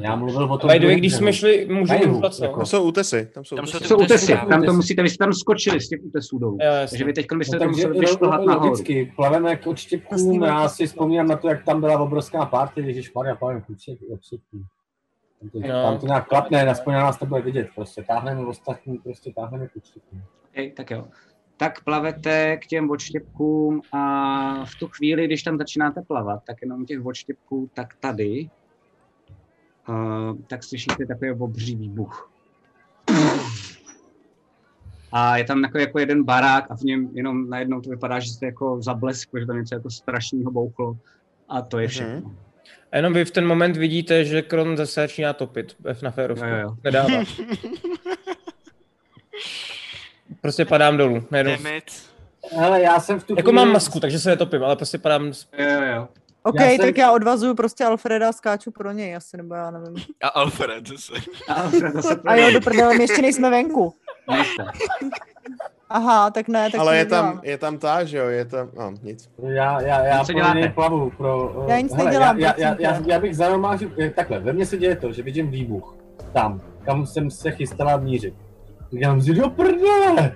Já 0.00 0.16
mluvil 0.16 0.44
o 0.52 0.58
tom. 0.58 0.70
By 0.80 0.94
když 0.96 1.14
jsme 1.14 1.32
šli, 1.32 1.66
Na 1.68 1.74
můžeme 1.74 2.00
jihu, 2.00 2.14
hůbat, 2.14 2.34
co? 2.34 2.44
jako. 2.44 2.56
Tam 2.56 2.66
jsou 2.66 2.82
útesy, 2.88 3.30
tam 3.34 3.44
jsou 3.44 3.56
Tam 3.56 3.64
útesy. 3.64 3.72
jsou 3.78 3.82
To 3.82 3.88
jsou 3.88 3.96
útesy, 3.96 4.14
útesy, 4.14 4.32
tak. 4.32 4.48
tam 4.48 4.62
to 4.62 4.72
musíte, 4.72 5.02
vy 5.02 5.10
jste 5.10 5.24
tam 5.24 5.32
skočili 5.32 5.80
z 5.80 5.88
těch 5.88 6.00
útesů 6.04 6.38
dolů. 6.38 6.58
Takže 6.90 7.04
vy 7.04 7.12
teď 7.12 7.26
byste 7.38 7.56
No, 7.56 7.60
to 7.60 7.66
takže 7.66 7.86
museli 7.88 8.00
vyšplhat 8.06 8.44
nahoru. 8.44 8.64
logicky, 8.66 9.12
plaveme 9.16 9.48
k 9.56 9.66
Vlastně 9.66 9.70
odštěpkům, 9.72 10.42
já 10.42 10.58
velký 10.60 10.74
si 10.74 10.86
vzpomínám 10.86 11.26
na 11.26 11.36
to, 11.36 11.48
jak 11.48 11.64
tam 11.64 11.80
byla 11.80 11.98
obrovská 11.98 12.46
party, 12.46 12.80
Ježíš 12.80 13.12
Maria, 13.14 13.34
plaveme 13.36 13.60
k 13.60 13.68
odštěp- 13.70 14.12
odštěpkům. 14.14 14.64
Tam 15.50 15.62
to, 15.62 15.68
No. 15.68 15.82
tam 15.82 15.98
to 15.98 16.06
nějak 16.06 16.28
klapne, 16.28 16.62
aspoň 16.68 16.94
na 16.94 17.00
nás 17.00 17.18
to 17.18 17.26
bude 17.26 17.40
vidět, 17.42 17.68
prostě 17.74 18.02
táhneme 18.02 18.46
ostatní, 18.46 18.98
prostě 18.98 19.32
táhneme 19.32 19.68
k 19.68 19.76
odštěpkům. 19.76 20.22
Okay, 20.50 20.70
tak 20.70 20.90
jo. 20.90 21.08
Tak 21.56 21.84
plavete 21.84 22.56
k 22.56 22.66
těm 22.66 22.90
odštěpkům 22.90 23.80
a 23.92 24.64
v 24.64 24.74
tu 24.74 24.88
chvíli, 24.88 25.24
když 25.26 25.42
tam 25.42 25.58
začínáte 25.58 26.02
plavat, 26.02 26.42
tak 26.46 26.56
jenom 26.62 26.86
těch 26.86 27.06
odštěpků, 27.06 27.70
tak 27.74 27.94
tady, 28.00 28.50
uh, 29.88 30.36
tak 30.46 30.64
slyšíte 30.64 31.06
takový 31.06 31.30
obří 31.30 31.76
výbuch. 31.76 32.30
A 35.12 35.36
je 35.36 35.44
tam 35.44 35.62
takový 35.62 35.82
jako 35.82 35.98
jeden 35.98 36.24
barák 36.24 36.70
a 36.70 36.76
v 36.76 36.80
něm 36.80 37.08
jenom 37.12 37.50
najednou 37.50 37.80
to 37.80 37.90
vypadá, 37.90 38.20
že 38.20 38.30
jste 38.30 38.46
jako 38.46 38.82
zablesklo, 38.82 39.40
že 39.40 39.46
tam 39.46 39.56
něco 39.56 39.74
jako 39.74 39.90
strašného 39.90 40.50
bouchlo. 40.50 40.96
A 41.48 41.62
to 41.62 41.78
je 41.78 41.88
všechno. 41.88 42.34
A 42.92 42.96
jenom 42.96 43.12
vy 43.12 43.24
v 43.24 43.30
ten 43.30 43.46
moment 43.46 43.76
vidíte, 43.76 44.24
že 44.24 44.42
Kron 44.42 44.76
zase 44.76 45.00
začíná 45.00 45.32
topit 45.32 45.76
F 45.84 46.02
na 46.02 46.10
férovku. 46.10 46.44
Jo, 46.46 46.56
jo. 46.56 46.76
Nedává. 46.84 47.24
Prostě 50.40 50.64
padám 50.64 50.96
dolů. 50.96 51.24
Najednou. 51.30 51.52
It. 51.76 51.84
Hele, 52.52 52.82
já 52.82 53.00
jsem 53.00 53.20
v 53.20 53.24
tu 53.24 53.34
Jako 53.36 53.52
mám 53.52 53.72
masku, 53.72 54.00
takže 54.00 54.18
se 54.18 54.28
netopím, 54.30 54.64
ale 54.64 54.76
prostě 54.76 54.98
padám. 54.98 55.26
Jo, 55.26 55.32
jo, 55.58 55.82
jo. 55.94 56.08
OK, 56.42 56.54
Já 56.60 56.66
jsem- 56.68 56.78
tak 56.78 56.96
já 56.98 57.12
odvazuju 57.12 57.54
prostě 57.54 57.84
Alfreda 57.84 58.28
a 58.28 58.32
skáču 58.32 58.70
pro 58.70 58.92
něj 58.92 59.16
asi, 59.16 59.36
nebo 59.36 59.54
já 59.54 59.70
nevím. 59.70 60.04
A 60.22 60.28
Alfred 60.28 60.86
zase. 60.88 61.12
A 61.48 61.68
zase 61.92 62.20
A 62.26 62.34
jo, 62.36 62.50
do 62.52 62.60
prdele, 62.60 62.94
my 62.96 63.02
ještě 63.04 63.22
nejsme 63.22 63.50
venku. 63.50 63.94
nejste. 64.30 64.64
Aha, 65.88 66.30
tak 66.30 66.48
ne, 66.48 66.70
tak 66.70 66.80
Ale 66.80 66.96
je 66.96 67.04
tam, 67.04 67.40
je 67.42 67.58
tam 67.58 67.78
ta, 67.78 68.04
že 68.04 68.18
jo, 68.18 68.26
je 68.26 68.44
tam, 68.44 68.68
no, 68.78 68.92
nic. 69.02 69.28
Já, 69.42 69.80
já, 69.80 70.04
já 70.04 70.24
Co 70.24 70.32
pro 70.32 70.54
něj 70.54 70.68
plavu. 70.68 71.10
Pro, 71.10 71.64
Já 71.68 71.80
nic 71.80 71.94
hele, 71.94 72.04
nedělám, 72.04 72.38
Já, 72.38 72.54
já, 72.58 72.68
já, 72.68 72.76
já, 72.78 73.02
já, 73.06 73.20
bych 73.20 73.36
za 73.36 73.48
normál, 73.48 73.78
že, 73.78 73.88
eh, 73.98 74.10
takhle, 74.10 74.38
ve 74.40 74.52
mně 74.52 74.66
se 74.66 74.76
děje 74.76 74.96
to, 74.96 75.12
že 75.12 75.22
vidím 75.22 75.50
výbuch. 75.50 75.96
Tam, 76.32 76.60
kam 76.84 77.06
jsem 77.06 77.30
se 77.30 77.50
chystala 77.50 77.96
mířit. 77.96 78.34
Říkám 78.92 79.22
si, 79.22 79.34
do 79.34 79.50
prdele! 79.50 80.32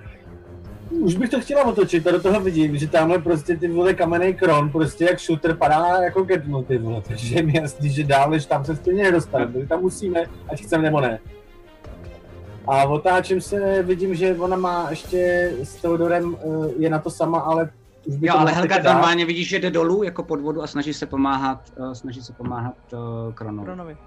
Už 0.89 1.15
bych 1.15 1.29
to 1.29 1.41
chtěla 1.41 1.65
otočit 1.65 2.07
a 2.07 2.11
do 2.11 2.21
toho 2.21 2.39
vidím, 2.39 2.77
že 2.77 2.87
tamhle 2.87 3.19
prostě 3.19 3.57
ty 3.57 3.67
vole 3.67 3.93
kamenný 3.93 4.33
kron, 4.33 4.69
prostě 4.69 5.05
jak 5.05 5.19
shooter 5.19 5.55
padá 5.55 6.03
jako 6.03 6.23
getnu 6.23 6.63
ty 6.63 6.77
vole, 6.77 7.01
takže 7.07 7.35
je 7.35 7.43
mi 7.43 7.53
jasný, 7.57 7.89
že 7.89 8.03
dál 8.03 8.29
než 8.29 8.45
tam 8.45 8.65
se 8.65 8.75
stejně 8.75 9.03
nedostaneme, 9.03 9.53
takže 9.53 9.67
tam 9.67 9.81
musíme, 9.81 10.23
ať 10.49 10.61
chceme 10.61 10.83
nebo 10.83 11.01
ne. 11.01 11.19
A 12.71 12.83
otáčím 12.83 13.41
se, 13.41 13.83
vidím, 13.83 14.15
že 14.15 14.35
ona 14.35 14.57
má 14.57 14.89
ještě 14.89 15.51
s 15.63 15.75
Teodorem, 15.75 16.37
eh, 16.39 16.69
je 16.77 16.89
na 16.89 16.99
to 16.99 17.09
sama, 17.09 17.39
ale 17.39 17.69
už 18.05 18.15
by 18.15 18.27
Jo, 18.27 18.33
to 18.33 18.39
ale 18.39 18.51
Helga 18.51 18.77
dát. 18.77 18.93
normálně 18.93 19.25
vidíš, 19.25 19.49
že 19.49 19.59
jde 19.59 19.69
dolů 19.71 20.03
jako 20.03 20.23
pod 20.23 20.41
vodu 20.41 20.61
a 20.63 20.67
snaží 20.67 20.93
se 20.93 21.05
pomáhat, 21.05 21.61
uh, 21.75 21.91
snaží 21.93 22.21
se 22.21 22.33
pomáhat 22.33 22.73
uh, 22.93 23.33
Kronovi. 23.33 23.65
Kronovi. 23.65 23.97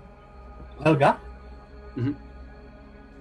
Helga? 0.81 1.19
Mhm. 1.97 2.17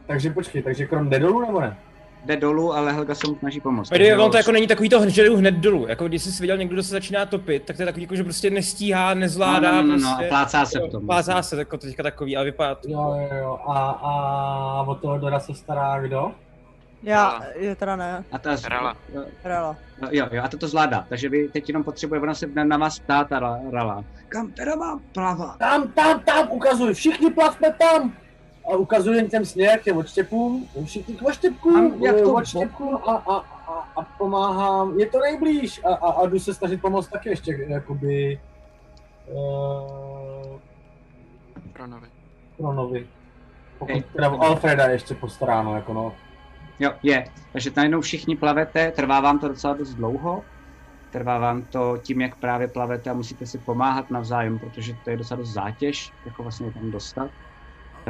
Takže 0.07 0.29
počkej, 0.29 0.63
takže 0.63 0.85
Kron 0.85 1.09
jde 1.09 1.19
dolů 1.19 1.41
nebo 1.41 1.61
ne? 1.61 1.77
Jde 2.25 2.35
dolů, 2.37 2.73
ale 2.73 2.91
Helga 2.93 3.15
se 3.15 3.27
mu 3.27 3.35
snaží 3.35 3.59
pomoct. 3.59 3.89
Takže 3.89 4.17
on 4.17 4.31
to 4.31 4.37
jako 4.37 4.51
není 4.51 4.67
takový 4.67 4.89
to, 4.89 5.09
že 5.09 5.25
jdu 5.25 5.37
hned 5.37 5.55
dolů. 5.55 5.85
Jako 5.87 6.07
když 6.07 6.23
jsi 6.23 6.41
viděl 6.43 6.57
někdo, 6.57 6.73
kdo 6.73 6.83
se 6.83 6.89
začíná 6.89 7.25
topit, 7.25 7.63
tak 7.63 7.75
to 7.75 7.81
je 7.81 7.85
takový, 7.85 8.01
jako, 8.01 8.15
že 8.15 8.23
prostě 8.23 8.49
nestíhá, 8.49 9.13
nezvládá. 9.13 9.71
No, 9.71 9.81
no, 9.81 9.87
no, 9.87 9.97
no, 9.97 10.09
prostě. 10.09 10.25
a 10.25 10.29
plácá 10.29 10.65
se 10.65 10.79
v 10.79 10.91
tom. 10.91 11.05
Plácá 11.05 11.41
se 11.41 11.57
jako 11.57 11.77
teďka 11.77 12.03
takový, 12.03 12.37
ale 12.37 12.45
vypadá 12.45 12.75
to. 12.75 12.89
Jo, 12.89 13.15
jo, 13.31 13.37
jo. 13.37 13.59
A, 13.67 13.89
a 13.89 14.83
o 14.87 14.95
toho 14.95 15.17
Dora 15.17 15.39
se 15.39 15.53
stará 15.53 15.99
kdo? 16.01 16.31
Já, 17.03 17.41
je 17.55 17.75
teda 17.75 17.95
ne, 17.95 18.23
A 18.31 18.37
ta, 18.37 18.55
Rala. 18.69 18.95
Rala. 19.43 19.75
Jo, 20.11 20.27
jo, 20.31 20.43
a 20.43 20.47
to 20.47 20.57
to 20.57 20.67
zvládá. 20.67 21.05
Takže 21.09 21.29
vy 21.29 21.49
teď 21.53 21.69
jenom 21.69 21.83
potřebuje, 21.83 22.21
ona 22.21 22.33
se 22.33 22.47
na, 22.63 22.77
vás 22.77 22.99
ptá, 22.99 23.23
ta 23.23 23.39
Ra- 23.39 23.71
Rala. 23.71 24.03
Kam 24.29 24.51
teda 24.51 24.75
mám 24.75 24.99
plavat? 25.13 25.57
Tam, 25.57 25.87
tam, 25.87 26.19
tam, 26.19 26.51
ukazuj, 26.51 26.93
všichni 26.93 27.31
plavme 27.31 27.73
tam! 27.79 28.13
A 28.65 28.75
ukazuji 28.75 29.17
jen 29.17 29.29
těm 29.29 29.45
směr, 29.45 29.79
těm 29.79 29.97
odštěpům, 29.97 30.67
všichni 30.85 31.15
k 31.15 31.21
odštěpkům, 31.21 32.03
jak 32.03 32.15
eh, 32.15 32.21
to 32.21 32.33
odštěpkům 32.33 32.95
a, 32.95 33.11
a, 33.11 33.35
a, 33.67 33.89
a, 33.95 34.01
pomáhám, 34.17 34.99
je 34.99 35.05
to 35.05 35.19
nejblíž 35.19 35.81
a, 35.85 35.93
a, 35.93 36.11
a 36.11 36.27
jdu 36.27 36.39
se 36.39 36.53
snažit 36.53 36.81
pomoct 36.81 37.07
taky 37.07 37.29
ještě, 37.29 37.65
jakoby, 37.67 38.39
uh, 39.27 40.59
Kronovi. 41.73 42.07
Kronovi. 42.57 43.07
Pokud 43.79 44.05
teda 44.05 44.29
Alfreda 44.29 44.85
ještě 44.85 45.15
postaráno, 45.15 45.75
jako 45.75 45.93
no. 45.93 46.13
Jo, 46.79 46.91
je. 47.03 47.25
Takže 47.51 47.71
najednou 47.75 48.01
všichni 48.01 48.35
plavete, 48.35 48.91
trvá 48.91 49.19
vám 49.19 49.39
to 49.39 49.47
docela 49.47 49.73
dost 49.73 49.93
dlouho. 49.93 50.43
Trvá 51.11 51.37
vám 51.37 51.61
to 51.61 51.97
tím, 52.01 52.21
jak 52.21 52.35
právě 52.35 52.67
plavete 52.67 53.09
a 53.09 53.13
musíte 53.13 53.45
si 53.45 53.57
pomáhat 53.57 54.11
navzájem, 54.11 54.59
protože 54.59 54.93
to 55.03 55.09
je 55.09 55.17
docela 55.17 55.37
dost 55.37 55.49
zátěž, 55.49 56.11
jako 56.25 56.43
vlastně 56.43 56.71
tam 56.71 56.91
dostat. 56.91 57.31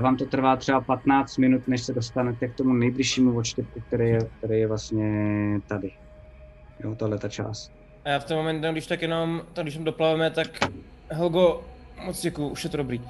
Vám 0.02 0.18
to 0.18 0.26
trvá 0.26 0.56
třeba 0.56 0.82
15 0.82 1.38
minut, 1.38 1.68
než 1.68 1.84
se 1.84 1.94
dostanete 1.94 2.48
k 2.48 2.56
tomu 2.56 2.74
nejbližšímu 2.74 3.38
odštěpku, 3.38 3.82
který 3.88 4.10
je, 4.10 4.20
který 4.38 4.60
je 4.60 4.68
vlastně 4.68 5.60
tady. 5.68 5.92
Jo, 6.84 6.96
tohle 6.96 7.18
ta 7.18 7.30
část. 7.30 7.72
A 8.06 8.10
já 8.10 8.20
v 8.20 8.26
ten 8.26 8.38
moment, 8.38 8.66
když 8.72 8.88
tak 8.88 9.02
jenom, 9.02 9.42
tak 9.54 9.66
když 9.66 9.76
tam 9.76 9.84
doplaveme, 9.84 10.32
tak 10.32 10.48
Helgo, 11.10 11.64
moc 12.06 12.22
děkuju, 12.22 12.48
už 12.48 12.64
je 12.64 12.70
to 12.70 12.78
dobrý. 12.78 13.02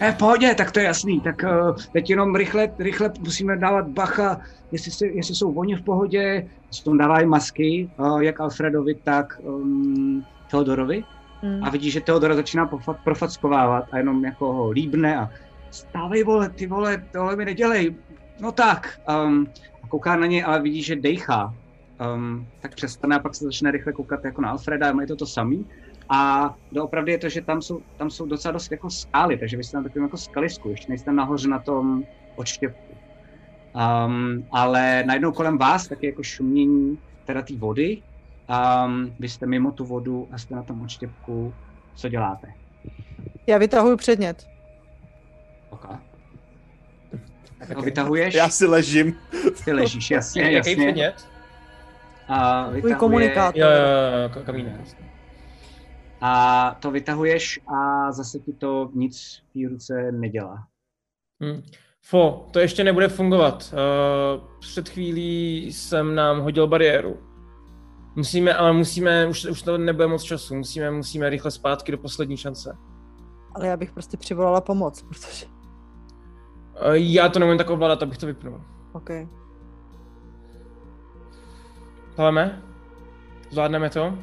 Eh, 0.00 0.12
v 0.12 0.16
pohodě, 0.16 0.54
tak 0.54 0.72
to 0.72 0.80
je 0.80 0.86
jasný. 0.86 1.20
Tak 1.20 1.42
uh, 1.44 1.76
teď 1.92 2.10
jenom 2.10 2.36
rychle, 2.36 2.72
rychle 2.78 3.12
musíme 3.20 3.56
dávat 3.56 3.88
bacha, 3.88 4.40
jestli, 4.72 4.90
se, 4.90 5.06
jestli 5.06 5.34
jsou 5.34 5.52
oni 5.52 5.74
v 5.74 5.82
pohodě, 5.82 6.48
se 6.70 6.84
tom 6.84 6.98
dávají 6.98 7.26
masky, 7.26 7.90
uh, 7.96 8.22
jak 8.22 8.40
Alfredovi, 8.40 8.94
tak 8.94 9.40
um, 9.42 10.26
Teodorovi. 10.50 11.04
Mm. 11.42 11.64
A 11.64 11.70
vidí, 11.70 11.90
že 11.90 12.00
Teodora 12.00 12.34
začíná 12.34 12.70
profackovávat 13.04 13.84
a 13.92 13.98
jenom 13.98 14.24
jako 14.24 14.52
ho 14.52 14.70
líbne 14.70 15.16
a 15.16 15.30
stávej 15.70 16.24
vole, 16.24 16.48
ty 16.48 16.66
vole, 16.66 17.04
tohle 17.12 17.36
mi 17.36 17.44
nedělej. 17.44 17.94
No 18.40 18.52
tak. 18.52 19.00
Um, 19.26 19.46
a 19.82 19.88
kouká 19.88 20.16
na 20.16 20.26
ně, 20.26 20.44
ale 20.44 20.62
vidí, 20.62 20.82
že 20.82 20.96
dejchá. 20.96 21.54
Um, 22.14 22.46
tak 22.60 22.74
přestane 22.74 23.16
a 23.16 23.18
pak 23.18 23.34
se 23.34 23.44
začne 23.44 23.70
rychle 23.70 23.92
koukat 23.92 24.24
jako 24.24 24.40
na 24.42 24.50
Alfreda 24.50 24.88
a 24.88 24.92
mají 24.92 25.08
to 25.08 25.16
to 25.16 25.26
samý. 25.26 25.66
A 26.08 26.54
doopravdy 26.72 27.12
je 27.12 27.18
to, 27.18 27.28
že 27.28 27.40
tam 27.40 27.62
jsou, 27.62 27.82
tam 27.96 28.10
jsou 28.10 28.26
docela 28.26 28.52
dost 28.52 28.70
jako 28.70 28.90
skály, 28.90 29.38
takže 29.38 29.56
vy 29.56 29.64
jste 29.64 29.76
na 29.76 29.82
takovém 29.82 30.02
jako 30.02 30.16
skalisku, 30.16 30.68
ještě 30.68 30.88
nejste 30.88 31.12
nahoře 31.12 31.48
na 31.48 31.58
tom 31.58 32.04
odštěpku. 32.36 32.94
Um, 34.06 34.44
ale 34.52 35.02
najednou 35.06 35.32
kolem 35.32 35.58
vás 35.58 35.88
taky 35.88 36.06
jako 36.06 36.22
šumění 36.22 36.98
teda 37.24 37.42
té 37.42 37.56
vody. 37.56 38.02
Um, 38.86 39.14
vy 39.20 39.28
jste 39.28 39.46
mimo 39.46 39.72
tu 39.72 39.84
vodu 39.84 40.28
a 40.32 40.38
jste 40.38 40.54
na 40.54 40.62
tom 40.62 40.82
odštěpku. 40.82 41.54
Co 41.94 42.08
děláte? 42.08 42.48
Já 43.46 43.58
vytahuju 43.58 43.96
předmět. 43.96 44.46
Okay. 45.70 45.96
Tak 47.58 47.76
ho 47.76 47.82
vytahuješ? 47.82 48.34
Já 48.34 48.48
si 48.48 48.66
ležím. 48.66 49.16
Ty 49.64 49.72
ležíš, 49.72 50.10
jasně, 50.10 50.42
Jaký 50.42 50.54
jasně. 50.54 50.76
předmět? 50.76 51.28
A 52.28 52.70
vytahuje, 52.70 52.94
komunikátor. 52.94 53.60
Jo, 53.60 53.66
jo, 53.68 54.30
jo, 54.36 54.44
kamínek. 54.44 54.80
a 56.20 56.76
to 56.80 56.90
vytahuješ 56.90 57.60
a 57.66 58.12
zase 58.12 58.38
ti 58.38 58.52
to 58.52 58.90
nic 58.94 59.42
v 59.48 59.52
té 59.52 59.68
ruce 59.68 60.12
nedělá. 60.12 60.66
Hm. 61.42 61.62
Fo, 62.02 62.48
to 62.50 62.58
ještě 62.58 62.84
nebude 62.84 63.08
fungovat. 63.08 63.74
Uh, 63.74 64.58
před 64.60 64.88
chvílí 64.88 65.72
jsem 65.72 66.14
nám 66.14 66.40
hodil 66.40 66.66
bariéru. 66.66 67.18
Musíme, 68.16 68.54
ale 68.54 68.72
musíme, 68.72 69.26
už, 69.26 69.44
už 69.44 69.62
to 69.62 69.78
nebude 69.78 70.06
moc 70.06 70.22
času, 70.22 70.54
musíme, 70.54 70.90
musíme 70.90 71.30
rychle 71.30 71.50
zpátky 71.50 71.92
do 71.92 71.98
poslední 71.98 72.36
šance. 72.36 72.76
Ale 73.54 73.66
já 73.66 73.76
bych 73.76 73.92
prostě 73.92 74.16
přivolala 74.16 74.60
pomoc, 74.60 75.02
protože... 75.02 75.59
Uh, 76.86 76.94
já 76.94 77.28
to 77.28 77.38
nemůžu 77.38 77.58
tak 77.58 77.70
ovládat, 77.70 78.02
abych 78.02 78.18
to 78.18 78.26
vypnul. 78.26 78.60
OK. 78.92 79.10
Plaveme? 82.14 82.62
Zvládneme 83.50 83.90
to? 83.90 84.18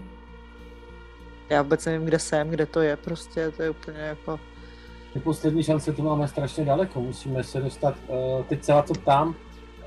Já 1.50 1.62
vůbec 1.62 1.86
nevím, 1.86 2.06
kde 2.06 2.20
jsem, 2.20 2.50
kde 2.50 2.66
to 2.66 2.82
je, 2.82 2.98
prostě 2.98 3.52
to 3.52 3.64
je 3.64 3.70
úplně 3.70 4.00
jako... 4.00 4.40
Ty 5.14 5.20
poslední 5.20 5.64
šance 5.64 5.94
tu 5.94 6.04
máme 6.04 6.28
strašně 6.28 6.66
daleko, 6.66 7.02
musíme 7.02 7.44
se 7.44 7.62
dostat, 7.62 7.96
uh, 8.08 8.44
teď 8.44 8.64
se 8.64 8.72
na 8.72 8.82
to 8.82 8.94
ptám, 8.94 9.36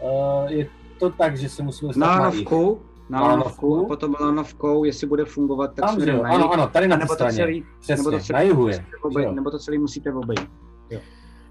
uh, 0.01 0.51
je 0.51 0.67
to 0.99 1.11
tak, 1.11 1.37
že 1.37 1.49
se 1.49 1.63
musíme 1.63 1.89
dostat 1.89 2.01
Na 2.01 2.13
lanovku, 2.13 2.83
na 3.09 3.21
lanovku, 3.21 3.85
a 3.85 3.89
potom 3.89 4.15
lanovkou, 4.21 4.85
jestli 4.85 5.07
bude 5.07 5.25
fungovat, 5.25 5.75
tak 5.75 5.91
směrem 5.91 6.17
jo, 6.17 6.23
na 6.23 6.31
ano, 6.31 6.53
ano, 6.53 6.67
tady 6.69 6.89
na 6.89 6.97
nebo 6.97 7.09
to 7.09 7.15
straně, 7.15 7.37
celý, 7.37 7.65
přesně, 7.81 7.97
nebo 7.97 8.11
to 8.11 8.19
celý 8.19 8.35
na 8.35 8.41
jihu 8.41 8.69
je, 8.69 8.79
musíte 8.79 8.97
obejít, 9.03 9.25
že 9.25 9.29
jo. 9.29 9.35
nebo 9.35 9.51
to 9.51 9.59
celý 9.59 9.79
musíte 9.79 10.13
obejít. 10.13 10.51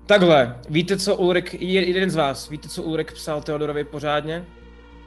Takhle, 0.10 0.56
víte, 0.70 0.98
co 0.98 1.16
Ulrik, 1.16 1.54
je- 1.54 1.88
jeden 1.88 2.10
z 2.10 2.16
vás, 2.16 2.50
víte, 2.50 2.70
co 2.70 2.84
Ulrik 2.84 3.14
psal 3.14 3.42
Teodorovi 3.42 3.84
pořádně? 3.84 4.46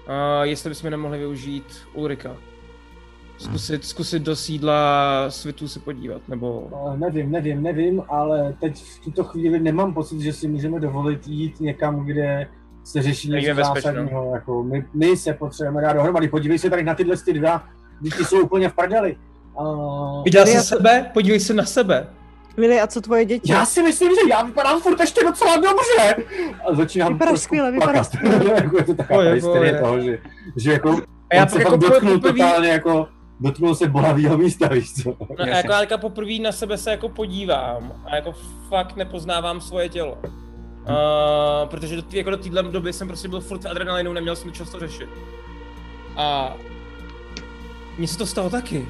Uh, 0.09 0.43
jestli 0.43 0.71
bychom 0.71 0.91
nemohli 0.91 1.19
využít 1.19 1.65
Ulrika. 1.95 2.37
Zkusit, 3.39 3.85
zkusit 3.85 4.23
do 4.23 4.37
sídla 4.37 4.81
svitu 5.29 5.69
se 5.69 5.81
podívat, 5.81 6.23
nebo... 6.29 6.61
Uh, 6.61 6.97
nevím, 6.97 7.31
nevím, 7.31 7.63
nevím, 7.63 8.03
ale 8.09 8.55
teď 8.61 8.83
v 8.83 9.01
tuto 9.05 9.25
chvíli 9.25 9.61
nemám 9.61 9.95
pocit, 9.95 10.21
že 10.21 10.33
si 10.33 10.49
můžeme 10.49 10.81
dovolit 10.81 11.27
jít 11.27 11.61
někam, 11.61 12.05
kde 12.05 12.47
se 12.85 13.03
řeší 13.03 13.31
něco 13.31 13.55
zásadního. 13.55 14.31
Jako 14.35 14.63
my, 14.63 14.85
my 14.95 15.17
se 15.17 15.33
potřebujeme 15.33 15.83
dát 15.83 15.93
dohromady. 15.93 16.29
Podívej 16.29 16.59
se 16.59 16.71
tady 16.71 16.83
na 16.83 16.95
tyhle 16.95 17.17
ty 17.17 17.33
dva, 17.33 17.65
ty 18.03 18.25
jsou 18.25 18.41
úplně 18.41 18.69
v 18.69 18.75
prdeli. 18.75 19.17
Uh, 19.61 20.25
Viděl 20.25 20.47
jsi 20.47 20.57
Já- 20.57 20.63
sebe? 20.63 21.11
Podívej 21.15 21.41
se 21.41 21.55
na 21.55 21.65
sebe. 21.65 22.07
Vili, 22.57 22.81
a 22.81 22.87
co 22.87 23.01
tvoje 23.01 23.25
děti? 23.25 23.53
já 23.53 23.67
si 23.67 23.83
myslím, 23.83 24.11
že 24.15 24.31
já 24.31 24.43
vypadám 24.43 24.81
furt 24.81 25.01
ještě 25.01 25.25
docela 25.25 25.57
dobře. 25.57 26.17
A 26.69 26.75
začínám 26.75 27.13
Vypadáš 27.13 27.41
skvěle, 27.41 27.73
vypadáš 27.73 28.09
plakat. 28.21 28.63
jako 28.63 28.77
je 28.77 28.85
to 28.85 28.95
taková 28.95 29.21
hysterie 29.23 29.73
poje. 29.73 29.81
toho, 29.83 30.01
že, 30.01 30.19
že 30.57 30.73
jako, 30.73 30.91
A 31.31 31.35
já 31.35 31.43
on 31.43 31.49
se 31.49 31.59
jako 31.59 31.77
dotknul 31.77 32.15
poprvé- 32.19 32.33
totálně 32.33 32.69
jako, 32.69 33.09
dotknul 33.41 33.75
se 33.75 33.89
bolavýho 33.89 34.39
místa, 34.39 34.69
víš 34.69 34.95
co. 35.03 35.09
No, 35.39 35.45
a 35.45 35.47
jako, 35.47 35.73
jako 35.73 35.99
poprvé 35.99 36.39
na 36.43 36.53
sebe 36.53 36.79
se 36.79 36.91
jako 36.91 37.09
podívám 37.09 38.03
a 38.11 38.17
jako 38.17 38.33
fakt 38.69 38.97
nepoznávám 38.97 39.61
svoje 39.61 39.89
tělo. 39.89 40.19
Uh, 40.23 41.69
protože 41.69 41.97
do, 41.97 42.03
tý, 42.03 42.17
jako 42.17 42.31
do 42.31 42.37
téhle 42.37 42.63
doby 42.63 42.93
jsem 42.93 43.09
prostě 43.09 43.29
byl 43.29 43.41
furt 43.41 43.65
v 43.65 43.69
adrenalinu, 43.69 44.13
neměl 44.13 44.37
jsem 44.37 44.53
často 44.53 44.79
řešit. 44.79 45.09
A 46.17 46.57
mně 47.99 48.09
se 48.09 48.19
to 48.19 48.27
stalo 48.27 48.51
taky. 48.51 48.89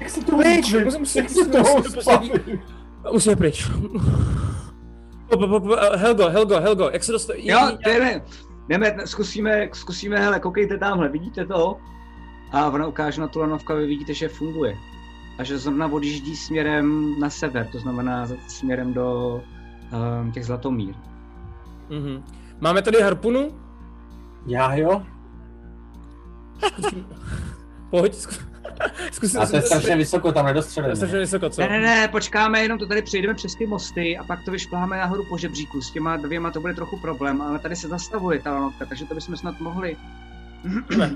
Jak 0.00 0.10
se 0.10 0.24
to 0.24 0.36
Pryč, 0.36 0.72
musím, 0.72 0.84
musím- 0.84 1.00
musím- 1.00 1.22
jak 1.22 1.30
se 1.30 1.46
toho 1.50 1.76
musím- 1.76 1.76
musím- 1.96 2.02
zbavit? 2.02 2.60
Musíme 3.12 3.36
pryč. 3.36 3.70
Po- 5.28 5.76
Helgo, 5.96 6.28
Helgo, 6.28 6.60
Helgo, 6.60 6.90
jak 6.92 7.04
se 7.04 7.12
dostat? 7.12 7.34
Jo, 7.38 7.58
jdeme, 7.84 8.22
jdeme, 8.68 8.96
zkusíme, 9.04 9.68
zkusíme, 9.72 10.18
hele, 10.18 10.40
koukejte 10.40 10.78
tamhle, 10.78 11.08
vidíte 11.08 11.46
to? 11.46 11.76
A 12.52 12.66
ona 12.70 12.86
ukáže 12.86 13.20
na 13.20 13.28
tu 13.28 13.38
lanovku 13.40 13.72
a 13.72 13.76
vy 13.76 13.86
vidíte, 13.86 14.14
že 14.14 14.28
funguje. 14.28 14.76
A 15.38 15.44
že 15.44 15.58
zrovna 15.58 15.86
odjíždí 15.86 16.36
směrem 16.36 17.14
na 17.20 17.30
sever, 17.30 17.66
to 17.72 17.78
znamená 17.78 18.26
za- 18.26 18.36
směrem 18.48 18.92
do 18.94 19.40
um, 20.22 20.32
těch 20.32 20.46
Zlatomír. 20.46 20.94
Mhm. 21.90 22.24
Máme 22.60 22.82
tady 22.82 23.00
harpunu? 23.00 23.48
Já 24.46 24.74
jo? 24.74 25.02
Pojď, 27.90 28.14
zkus. 28.14 28.40
zkus 29.12 29.34
A 29.34 29.46
to 29.46 29.56
je 29.56 29.62
strašně 29.62 29.96
vysoko, 29.96 30.32
tam 30.32 30.46
nedostřelíme. 30.46 30.96
strašně 30.96 31.18
vysoko, 31.18 31.50
co? 31.50 31.60
Ne, 31.60 31.68
ne, 31.68 31.80
ne, 31.80 32.08
počkáme, 32.08 32.60
jenom 32.62 32.78
to 32.78 32.86
tady 32.86 33.02
přejdeme 33.02 33.34
přes 33.34 33.54
ty 33.54 33.66
mosty 33.66 34.18
a 34.18 34.24
pak 34.24 34.44
to 34.44 34.50
vyšpláme 34.50 34.98
nahoru 34.98 35.24
po 35.28 35.38
žebříku. 35.38 35.80
S 35.82 35.90
těma 35.90 36.16
dvěma 36.16 36.50
to 36.50 36.60
bude 36.60 36.74
trochu 36.74 36.96
problém, 36.98 37.42
ale 37.42 37.58
tady 37.58 37.76
se 37.76 37.88
zastavuje 37.88 38.38
ta 38.38 38.52
lanovka, 38.54 38.86
takže 38.86 39.04
to 39.04 39.14
bychom 39.14 39.36
snad 39.36 39.60
mohli. 39.60 39.96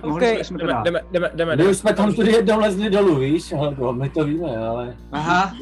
mohli 0.04 0.32
Ok. 0.32 0.38
bychom 0.38 0.56
to 0.58 0.66
Jdeme, 0.66 0.72
dát. 0.72 0.82
jdeme, 0.84 1.00
jdeme, 1.12 1.30
jdeme. 1.34 1.52
My 1.52 1.56
jdeme. 1.56 1.70
už 1.70 1.76
jsme 1.76 1.94
tam 1.94 2.14
tudy 2.14 2.32
jednou 2.32 2.60
lezli 2.60 2.90
dolů, 2.90 3.16
víš, 3.18 3.52
Helgo, 3.52 3.92
my 3.92 4.08
to 4.08 4.24
víme, 4.24 4.56
ale... 4.56 4.96
Aha, 5.12 5.54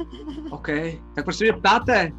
OK. 0.50 0.68
Tak 1.14 1.24
proč 1.24 1.36
se 1.36 1.44
mě 1.44 1.52
ptáte? 1.52 2.12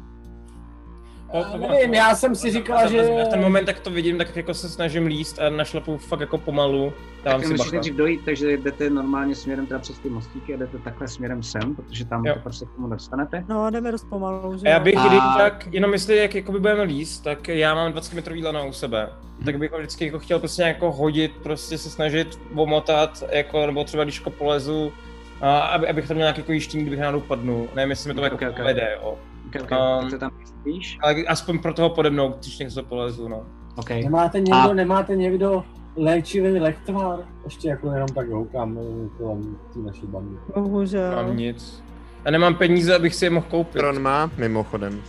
Po- 1.32 1.44
po- 1.58 1.68
Nevím, 1.68 1.94
já 1.94 2.14
jsem 2.14 2.34
si 2.34 2.50
říkala, 2.50 2.86
že... 2.86 3.02
V 3.02 3.28
ten 3.30 3.40
moment, 3.40 3.68
jak 3.68 3.80
to 3.80 3.90
vidím, 3.90 4.18
tak 4.18 4.36
jako 4.36 4.54
se 4.54 4.68
snažím 4.68 5.06
líst 5.06 5.38
a 5.38 5.50
našlapu 5.50 5.98
fakt 5.98 6.20
jako 6.20 6.38
pomalu. 6.38 6.92
Dávám 7.24 7.40
Tak 7.40 7.46
si 7.48 7.52
musíte 7.54 7.76
nejdřív 7.76 7.94
dojít, 7.94 8.20
takže 8.24 8.56
jdete 8.56 8.90
normálně 8.90 9.34
směrem 9.34 9.66
teda 9.66 9.80
přes 9.80 9.98
ty 9.98 10.08
mostíky 10.08 10.54
a 10.54 10.56
jdete 10.56 10.78
takhle 10.78 11.08
směrem 11.08 11.42
sem, 11.42 11.74
protože 11.74 12.04
tam 12.04 12.26
Jo. 12.26 12.34
to 12.34 12.40
prostě 12.40 12.64
k 12.66 12.74
tomu 12.74 12.88
dostanete. 12.88 13.44
No, 13.48 13.70
jdeme 13.70 13.92
dost 13.92 14.04
pomalu, 14.10 14.58
že 14.58 14.66
A 14.66 14.70
já 14.70 14.80
bych, 14.80 14.96
A- 14.96 15.08
když 15.08 15.20
tak, 15.38 15.68
jenom 15.72 15.92
jestli 15.92 16.16
jak 16.16 16.34
jakoby 16.34 16.60
budeme 16.60 16.82
líst, 16.82 17.24
tak 17.24 17.48
já 17.48 17.74
mám 17.74 17.92
20 17.92 18.14
metrový 18.14 18.44
lana 18.44 18.62
u 18.64 18.72
sebe. 18.72 19.08
Tak 19.44 19.58
bych 19.58 19.72
ho 19.72 19.78
vždycky 19.78 20.04
jako 20.04 20.18
chtěl 20.18 20.38
prostě 20.38 20.62
jako 20.62 20.92
hodit, 20.92 21.32
prostě 21.42 21.78
se 21.78 21.90
snažit 21.90 22.40
omotat, 22.54 23.22
jako, 23.30 23.66
nebo 23.66 23.84
třeba 23.84 24.04
když 24.04 24.18
jako 24.18 24.30
polezu, 24.30 24.92
a 25.40 25.58
aby, 25.58 25.88
abych 25.88 26.08
tam 26.08 26.14
měl 26.14 26.24
nějaký 26.24 26.40
jako 26.40 26.52
jištění, 26.52 26.82
kdybych 26.82 27.00
náhodou 27.00 27.20
padnu. 27.20 27.68
Nevím, 27.74 27.90
jestli 27.90 28.08
mi 28.08 28.14
to 28.14 28.20
Ok, 28.20 28.24
jako 28.24 28.36
ok, 28.36 28.42
ok. 28.50 28.56
povede, 28.56 28.96
jo. 29.02 29.18
Okay, 29.60 29.62
okay. 29.78 29.78
Um, 29.94 30.00
tak 30.00 30.10
se 30.10 30.18
tam 30.18 30.30
spíš. 30.44 30.98
Ale 31.02 31.14
aspoň 31.14 31.58
pro 31.58 31.74
toho 31.74 31.90
pode 31.90 32.10
mnou, 32.10 32.34
když 32.40 32.58
něco 32.58 32.82
polezu, 32.82 33.28
no. 33.28 33.46
OK. 33.76 33.90
Nemáte 33.90 34.40
někdo, 34.40 34.56
A- 34.70 34.74
nemáte 34.74 35.16
někdo 35.16 35.64
léčivý 35.96 36.58
lechtvar? 36.60 37.18
Ještě 37.44 37.68
jako 37.68 37.90
jenom 37.92 38.08
tak 38.08 38.28
houkám 38.28 38.78
eh, 38.78 39.08
kolem 39.18 39.56
té 39.74 39.78
naší 39.78 40.06
bandy. 40.06 40.36
Bohužel. 40.54 41.12
Mám 41.16 41.36
nic. 41.36 41.82
A 42.24 42.30
nemám 42.30 42.54
peníze, 42.54 42.94
abych 42.96 43.14
si 43.14 43.24
je 43.26 43.30
mohl 43.30 43.46
koupit. 43.50 43.78
Kron 43.78 44.02
má, 44.02 44.30
mimochodem. 44.38 45.00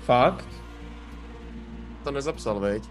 Fakt? 0.00 0.48
To 2.04 2.10
nezapsal, 2.10 2.60
veď? 2.60 2.82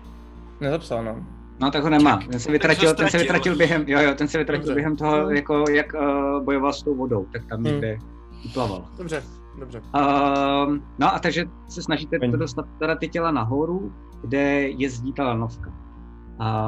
Nezapsal, 0.62 1.04
no. 1.04 1.26
No 1.62 1.72
tak 1.72 1.84
ho 1.84 1.90
nemá. 1.90 2.20
Ten 2.32 2.40
se 2.40 2.52
vytratil, 2.52 2.94
ten 2.96 3.10
se 3.10 3.18
vytratil 3.18 3.56
během, 3.56 3.84
jo 3.88 4.00
jo, 4.02 4.16
ten 4.16 4.28
se 4.28 4.38
vytratil 4.38 4.62
Dobře. 4.66 4.76
během 4.76 4.96
toho, 4.96 5.30
jako 5.30 5.64
jak 5.72 5.86
uh, 5.94 6.44
bojoval 6.44 6.74
s 6.74 6.84
tou 6.84 6.96
vodou, 6.96 7.26
tak 7.32 7.46
tam 7.46 7.58
Hmm. 7.58 7.66
někde 7.66 7.98
uplaval. 8.46 8.86
Dobře, 8.98 9.24
dobře. 9.60 9.80
Um, 9.80 10.84
no 11.00 11.14
a 11.14 11.20
takže 11.20 11.46
se 11.68 11.82
snažíte 11.82 12.20
to 12.20 12.38
dostat 12.38 12.66
teda 12.80 12.96
ty 12.96 13.08
těla 13.08 13.32
nahoru, 13.32 13.94
kde 14.22 14.70
jezdí 14.70 15.14
ta 15.14 15.24
lanovka. 15.24 15.74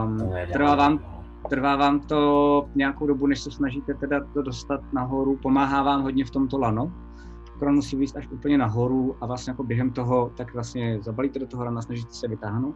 Um, 0.03 0.17
trvá, 0.53 0.75
vám, 0.75 0.99
trvá 1.49 1.75
vám 1.75 1.99
to 1.99 2.69
nějakou 2.75 3.07
dobu, 3.07 3.27
než 3.27 3.41
se 3.41 3.51
snažíte 3.51 3.93
teda 3.93 4.19
to 4.33 4.41
dostat 4.41 4.81
nahoru, 4.93 5.37
pomáhá 5.37 5.83
vám 5.83 6.01
hodně 6.01 6.25
v 6.25 6.31
tomto 6.31 6.59
lano. 6.59 6.93
Kron 7.59 7.75
musí 7.75 7.95
výjít 7.95 8.17
až 8.17 8.27
úplně 8.27 8.57
nahoru 8.57 9.15
a 9.21 9.25
vlastně 9.25 9.51
jako 9.51 9.63
během 9.63 9.91
toho 9.91 10.31
tak 10.37 10.53
vlastně 10.53 10.99
zabalíte 11.01 11.39
do 11.39 11.47
toho 11.47 11.63
lana, 11.63 11.81
snažíte 11.81 12.13
se 12.13 12.27
vytáhnout. 12.27 12.75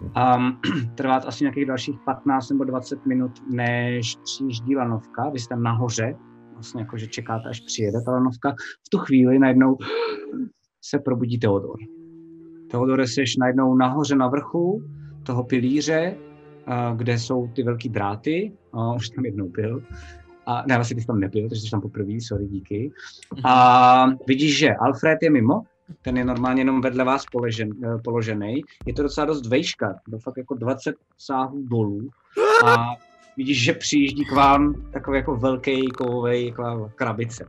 Um, 0.00 0.58
trvá 0.94 1.20
to 1.20 1.28
asi 1.28 1.44
nějakých 1.44 1.66
dalších 1.66 2.00
15 2.04 2.50
nebo 2.50 2.64
20 2.64 3.06
minut, 3.06 3.32
než 3.50 4.16
přijíždí 4.16 4.76
lanovka, 4.76 5.28
vy 5.28 5.38
jste 5.38 5.56
nahoře, 5.56 6.16
vlastně 6.56 6.80
jako, 6.80 6.98
že 6.98 7.06
čekáte, 7.06 7.48
až 7.48 7.60
přijede 7.60 7.98
ta 8.04 8.12
lanovka. 8.12 8.54
V 8.86 8.88
tu 8.88 8.98
chvíli 8.98 9.38
najednou 9.38 9.76
se 10.82 10.98
probudí 10.98 11.38
Teodor. 11.38 11.76
Teodore, 12.70 13.06
jsi 13.06 13.24
najednou 13.38 13.74
nahoře 13.74 14.16
na 14.16 14.28
vrchu 14.28 14.82
toho 15.22 15.44
pilíře, 15.44 16.16
kde 16.96 17.18
jsou 17.18 17.48
ty 17.48 17.62
velký 17.62 17.88
dráty, 17.88 18.52
už 18.96 19.08
tam 19.08 19.24
jednou 19.24 19.48
byl, 19.48 19.82
a 20.46 20.64
ne, 20.66 20.74
vlastně 20.74 20.94
ty 20.94 21.00
jsi 21.00 21.06
tam 21.06 21.20
nebyl, 21.20 21.48
takže 21.48 21.62
jsi 21.62 21.70
tam 21.70 21.80
poprvé, 21.80 22.12
sorry, 22.20 22.46
díky. 22.46 22.92
A 23.44 24.06
vidíš, 24.26 24.58
že 24.58 24.74
Alfred 24.74 25.22
je 25.22 25.30
mimo, 25.30 25.62
ten 26.02 26.16
je 26.16 26.24
normálně 26.24 26.60
jenom 26.60 26.80
vedle 26.80 27.04
vás 27.04 27.24
položen, 27.32 27.70
eh, 27.84 27.98
položený. 28.04 28.62
Je 28.86 28.94
to 28.94 29.02
docela 29.02 29.24
dost 29.24 29.46
vejška, 29.46 29.94
to 30.10 30.18
fakt 30.18 30.36
jako 30.36 30.54
20 30.54 30.94
sáhů 31.18 31.62
dolů. 31.62 32.08
A 32.66 32.94
vidíš, 33.36 33.64
že 33.64 33.72
přijíždí 33.72 34.24
k 34.24 34.32
vám 34.32 34.74
takový 34.92 35.16
jako 35.18 35.36
velký 35.36 35.88
kovový 35.88 36.46
jako 36.46 36.90
krabice. 36.94 37.48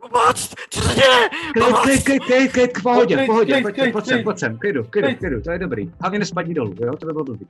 Pomoc! 0.00 0.54
Co 0.70 0.80
se 0.80 0.94
děje? 0.94 1.28
Klid, 1.52 1.76
klid, 1.82 2.04
klid, 2.04 2.22
klid, 2.22 2.52
klid, 2.52 2.78
v 2.78 2.82
pohodě, 2.82 3.14
v 3.14 3.18
Klid, 3.18 3.26
pohodě, 3.26 3.52
klid, 3.52 3.62
pojď, 3.62 3.74
klid, 3.74 3.92
pojď 3.92 4.04
sem, 4.06 4.16
klid. 4.16 4.24
pojď 4.24 4.38
sem, 4.38 4.58
klidu, 4.58 4.84
klidu, 4.84 5.06
Klid. 5.08 5.18
klidu, 5.18 5.40
to 5.42 5.50
je 5.50 5.58
dobrý. 5.58 5.92
Hlavně 6.00 6.18
nespadni 6.18 6.54
dolů, 6.54 6.74
jo, 6.80 6.96
to 6.96 7.06
by 7.06 7.12
bylo 7.12 7.24
blbý. 7.24 7.46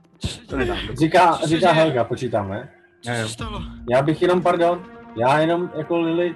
To 0.47 0.57
nedám. 0.57 0.77
Říká, 0.99 1.33
Co 1.41 1.47
říká? 1.47 1.71
Helga, 1.71 2.03
počítám, 2.03 2.49
ne? 2.49 2.69
Co 3.01 3.11
se 3.11 3.27
stalo? 3.29 3.61
Já 3.91 4.01
bych 4.01 4.21
jenom, 4.21 4.41
pardon, 4.41 4.83
já 5.15 5.39
jenom 5.39 5.71
jako 5.77 5.99
Lily 6.01 6.35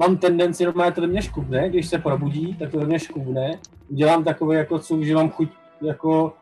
mám 0.00 0.16
tendenci, 0.16 0.64
normálně 0.64 0.92
to 0.92 1.00
do 1.00 1.06
mě 1.06 1.22
škubne, 1.22 1.68
když 1.68 1.88
se 1.88 1.98
probudí, 1.98 2.54
tak 2.58 2.70
to 2.70 2.80
do 2.80 2.86
mě 2.86 2.98
škubne. 2.98 3.58
Udělám 3.88 4.24
takové 4.24 4.54
jako 4.56 4.78
cuk, 4.78 5.02
že 5.02 5.14
mám 5.14 5.30
chuť 5.30 5.48
jako 5.80 6.32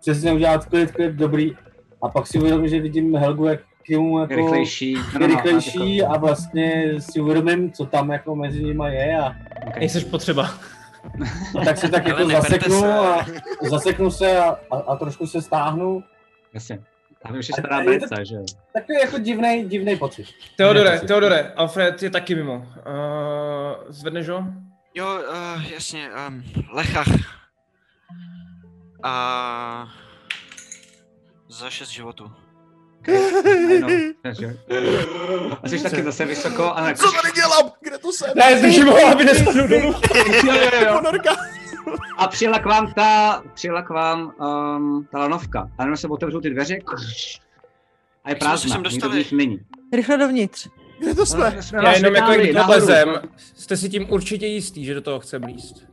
přesně 0.00 0.32
udělat 0.32 0.64
klid, 0.66 0.90
klid, 0.92 1.12
dobrý. 1.12 1.56
A 2.02 2.08
pak 2.08 2.26
si 2.26 2.38
uvědomím, 2.38 2.68
že 2.68 2.80
vidím 2.80 3.16
Helgu, 3.16 3.46
jak 3.46 3.60
mu 3.90 4.18
jako 4.20 4.34
rychlejší. 4.34 4.92
je 4.92 4.98
no, 5.14 5.18
no, 5.20 5.26
rychlejší 5.26 5.96
jako- 5.96 6.12
a 6.14 6.18
vlastně 6.18 6.92
si 6.98 7.20
uvědomím, 7.20 7.72
co 7.72 7.86
tam 7.86 8.10
jako 8.10 8.34
mezi 8.36 8.64
nimi 8.64 8.84
je 8.94 9.18
a 9.18 9.26
okay. 9.66 9.80
Nejseš 9.80 10.04
potřeba. 10.04 10.50
a 11.60 11.64
tak 11.64 11.76
se 11.78 11.88
tak 11.88 12.06
jako 12.06 12.28
zaseknu 12.28 12.80
se. 12.80 12.92
a 12.98 13.26
zaseknu 13.70 14.10
se 14.10 14.38
a, 14.38 14.56
a, 14.70 14.76
a 14.78 14.96
trošku 14.96 15.26
se 15.26 15.42
stáhnu. 15.42 16.02
Jasně. 16.54 16.78
Už 17.38 17.48
je 17.48 17.54
stará 17.54 17.76
A 17.76 17.80
je 17.80 17.84
to- 17.84 18.06
blica, 18.06 18.24
že 18.24 18.34
jo? 18.34 18.44
Takový 18.74 18.98
jako 18.98 19.18
divný, 19.18 19.64
divný 19.68 19.96
pocit. 19.96 20.26
Teodore. 20.56 21.00
Teodore, 21.00 21.52
Alfred 21.56 22.02
je 22.02 22.10
taky 22.10 22.34
mimo. 22.34 22.54
Uh, 22.56 22.64
zvedneš 23.88 24.28
ho? 24.28 24.44
Jo, 24.94 25.06
uh, 25.56 25.62
jasně, 25.72 26.08
um, 26.28 26.42
Lechach. 26.72 27.06
A... 29.02 29.88
Za 31.58 31.70
šest 31.70 31.88
životů. 31.88 32.32
Takže. 34.22 34.58
A 35.62 35.68
jsi 35.68 35.82
taky 35.82 36.02
zase 36.02 36.24
vysoko 36.24 36.72
a 36.72 36.84
ne, 36.84 36.94
Co 36.94 37.12
tady 37.12 37.32
dělám? 37.34 37.72
Kde 37.80 37.98
to 37.98 38.12
jsem? 38.12 38.30
Ne, 38.36 38.58
zdržím 38.58 38.86
ho, 38.86 39.06
aby 39.06 39.24
nespadl 39.24 39.68
dolů. 39.68 39.94
jo, 40.46 40.54
jo, 40.54 40.70
jo. 40.80 40.94
Ponorka. 40.96 41.36
A 42.16 42.28
přijela 42.28 42.58
k 42.58 42.66
vám 42.66 42.92
ta, 42.94 43.42
přijela 43.54 43.82
k 43.82 43.90
vám 43.90 44.32
um, 44.76 45.08
ta 45.12 45.18
lanovka. 45.18 45.70
A 45.78 45.82
jenom 45.82 45.96
se 45.96 46.08
otevřou 46.08 46.40
ty 46.40 46.50
dveře 46.50 46.78
a 48.24 48.30
je 48.30 48.36
prázdná, 48.36 48.76
nikdo 48.90 49.10
v 49.10 49.14
nich 49.14 49.32
není. 49.32 49.58
Rychle 49.92 50.18
dovnitř. 50.18 50.68
Kde 50.98 51.14
to 51.14 51.26
jsme? 51.26 51.58
Já 51.82 51.92
jenom 51.92 52.14
jako 52.14 52.32
jak 52.32 52.68
lezem, 52.68 53.14
jste 53.36 53.76
si 53.76 53.88
tím 53.88 54.12
určitě 54.12 54.46
jistý, 54.46 54.84
že 54.84 54.94
do 54.94 55.00
toho 55.00 55.20
chce 55.20 55.38
blíst. 55.38 55.88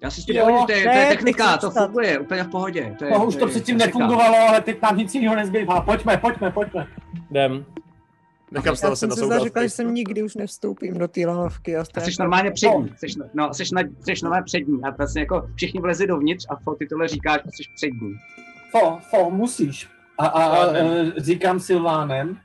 Já 0.00 0.10
si 0.10 0.22
s 0.22 0.24
tím 0.24 0.36
Jo, 0.36 0.64
to 0.66 0.72
je, 0.72 0.82
to 0.82 0.88
je 0.88 1.06
technika, 1.06 1.56
to 1.56 1.70
funguje, 1.70 2.18
úplně 2.18 2.44
v 2.44 2.48
pohodě. 2.48 2.94
To 2.98 3.04
je, 3.04 3.10
No 3.10 3.26
už 3.26 3.34
je 3.34 3.40
to 3.40 3.46
předtím 3.46 3.78
nefungovalo, 3.78 4.36
ale 4.48 4.60
teď 4.60 4.82
nám 4.82 4.96
nic 4.98 5.14
jiného 5.14 5.36
nezbývá. 5.36 5.80
Pojďme, 5.80 6.16
pojďme, 6.16 6.50
pojďme. 6.50 6.86
Jdem. 7.30 7.64
Nechám 8.50 8.76
se 8.76 8.96
jsem 8.96 9.08
nasoukat. 9.08 9.38
zařekla, 9.38 9.62
že 9.62 9.70
jsem 9.70 9.94
nikdy 9.94 10.22
už 10.22 10.34
nevstoupím 10.34 10.98
do 10.98 11.08
té 11.08 11.26
lanovky. 11.26 11.76
A 11.76 11.84
jsi 11.84 12.10
normálně 12.20 12.50
přední, 12.50 12.92
jsi, 12.96 13.06
no, 13.34 13.54
jsi, 13.54 13.64
na, 13.72 13.82
jsi 14.00 14.14
normálně 14.22 14.44
přední 14.44 14.82
a 14.82 14.90
vlastně 14.90 15.20
jako 15.22 15.48
všichni 15.54 15.80
vlezli 15.80 16.06
dovnitř 16.06 16.46
a 16.48 16.56
Fo, 16.56 16.74
ty 16.74 16.86
tohle 16.86 17.08
říkáš, 17.08 17.40
že 17.44 17.50
jsi 17.50 17.62
přední. 17.74 18.14
Fo, 18.70 18.98
fo, 19.10 19.30
musíš. 19.30 19.88
A, 20.18 20.26
a, 20.26 20.44
a 20.44 20.76
e, 20.76 21.12
říkám 21.16 21.60
Silvánem, 21.60 22.38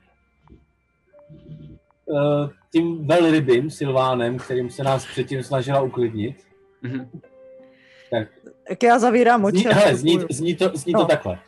e, 2.10 2.50
tím 2.72 3.06
velrybým 3.06 3.70
Silvánem, 3.70 4.38
kterým 4.38 4.70
se 4.70 4.82
nás 4.82 5.06
předtím 5.06 5.42
snažila 5.42 5.80
uklidnit. 5.80 6.36
Mhm. 6.82 7.10
Tak 8.68 8.82
já 8.82 8.98
zavírám 8.98 9.44
oči. 9.44 9.58
Zní, 9.58 9.72
hele, 9.72 9.96
zní, 9.96 10.18
zní, 10.30 10.56
to, 10.56 10.70
zní 10.74 10.92
to 10.92 10.98
No. 10.98 11.04
takhle. 11.06 11.38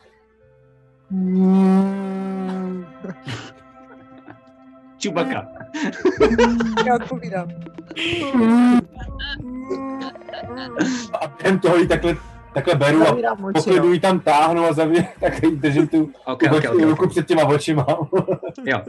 Čubaka. 4.97 5.47
Já 6.87 6.95
odpovídám. 6.95 7.47
A 11.21 11.27
během 11.27 11.59
toho 11.59 11.77
ji 11.77 11.87
takhle, 11.87 12.15
takhle 12.55 12.75
beru 12.75 13.01
a 13.01 13.05
Zavírám 13.05 13.37
poklidu 13.53 13.87
No. 13.87 13.93
ji 13.93 13.99
tam 13.99 14.19
táhnu 14.19 14.63
a 14.65 14.73
zavě, 14.73 15.07
tak 15.19 15.43
jí 15.43 15.55
držím 15.55 15.87
tu, 15.87 16.11
Ok, 16.25 16.39
tu 16.39 16.45
ok, 16.45 16.51
oči- 16.63 16.69
ok. 16.69 16.81
ruku 16.89 17.03
ok. 17.03 17.09
před 17.09 17.27
těma 17.27 17.43
očima. 17.45 17.85
Jo. 18.65 18.79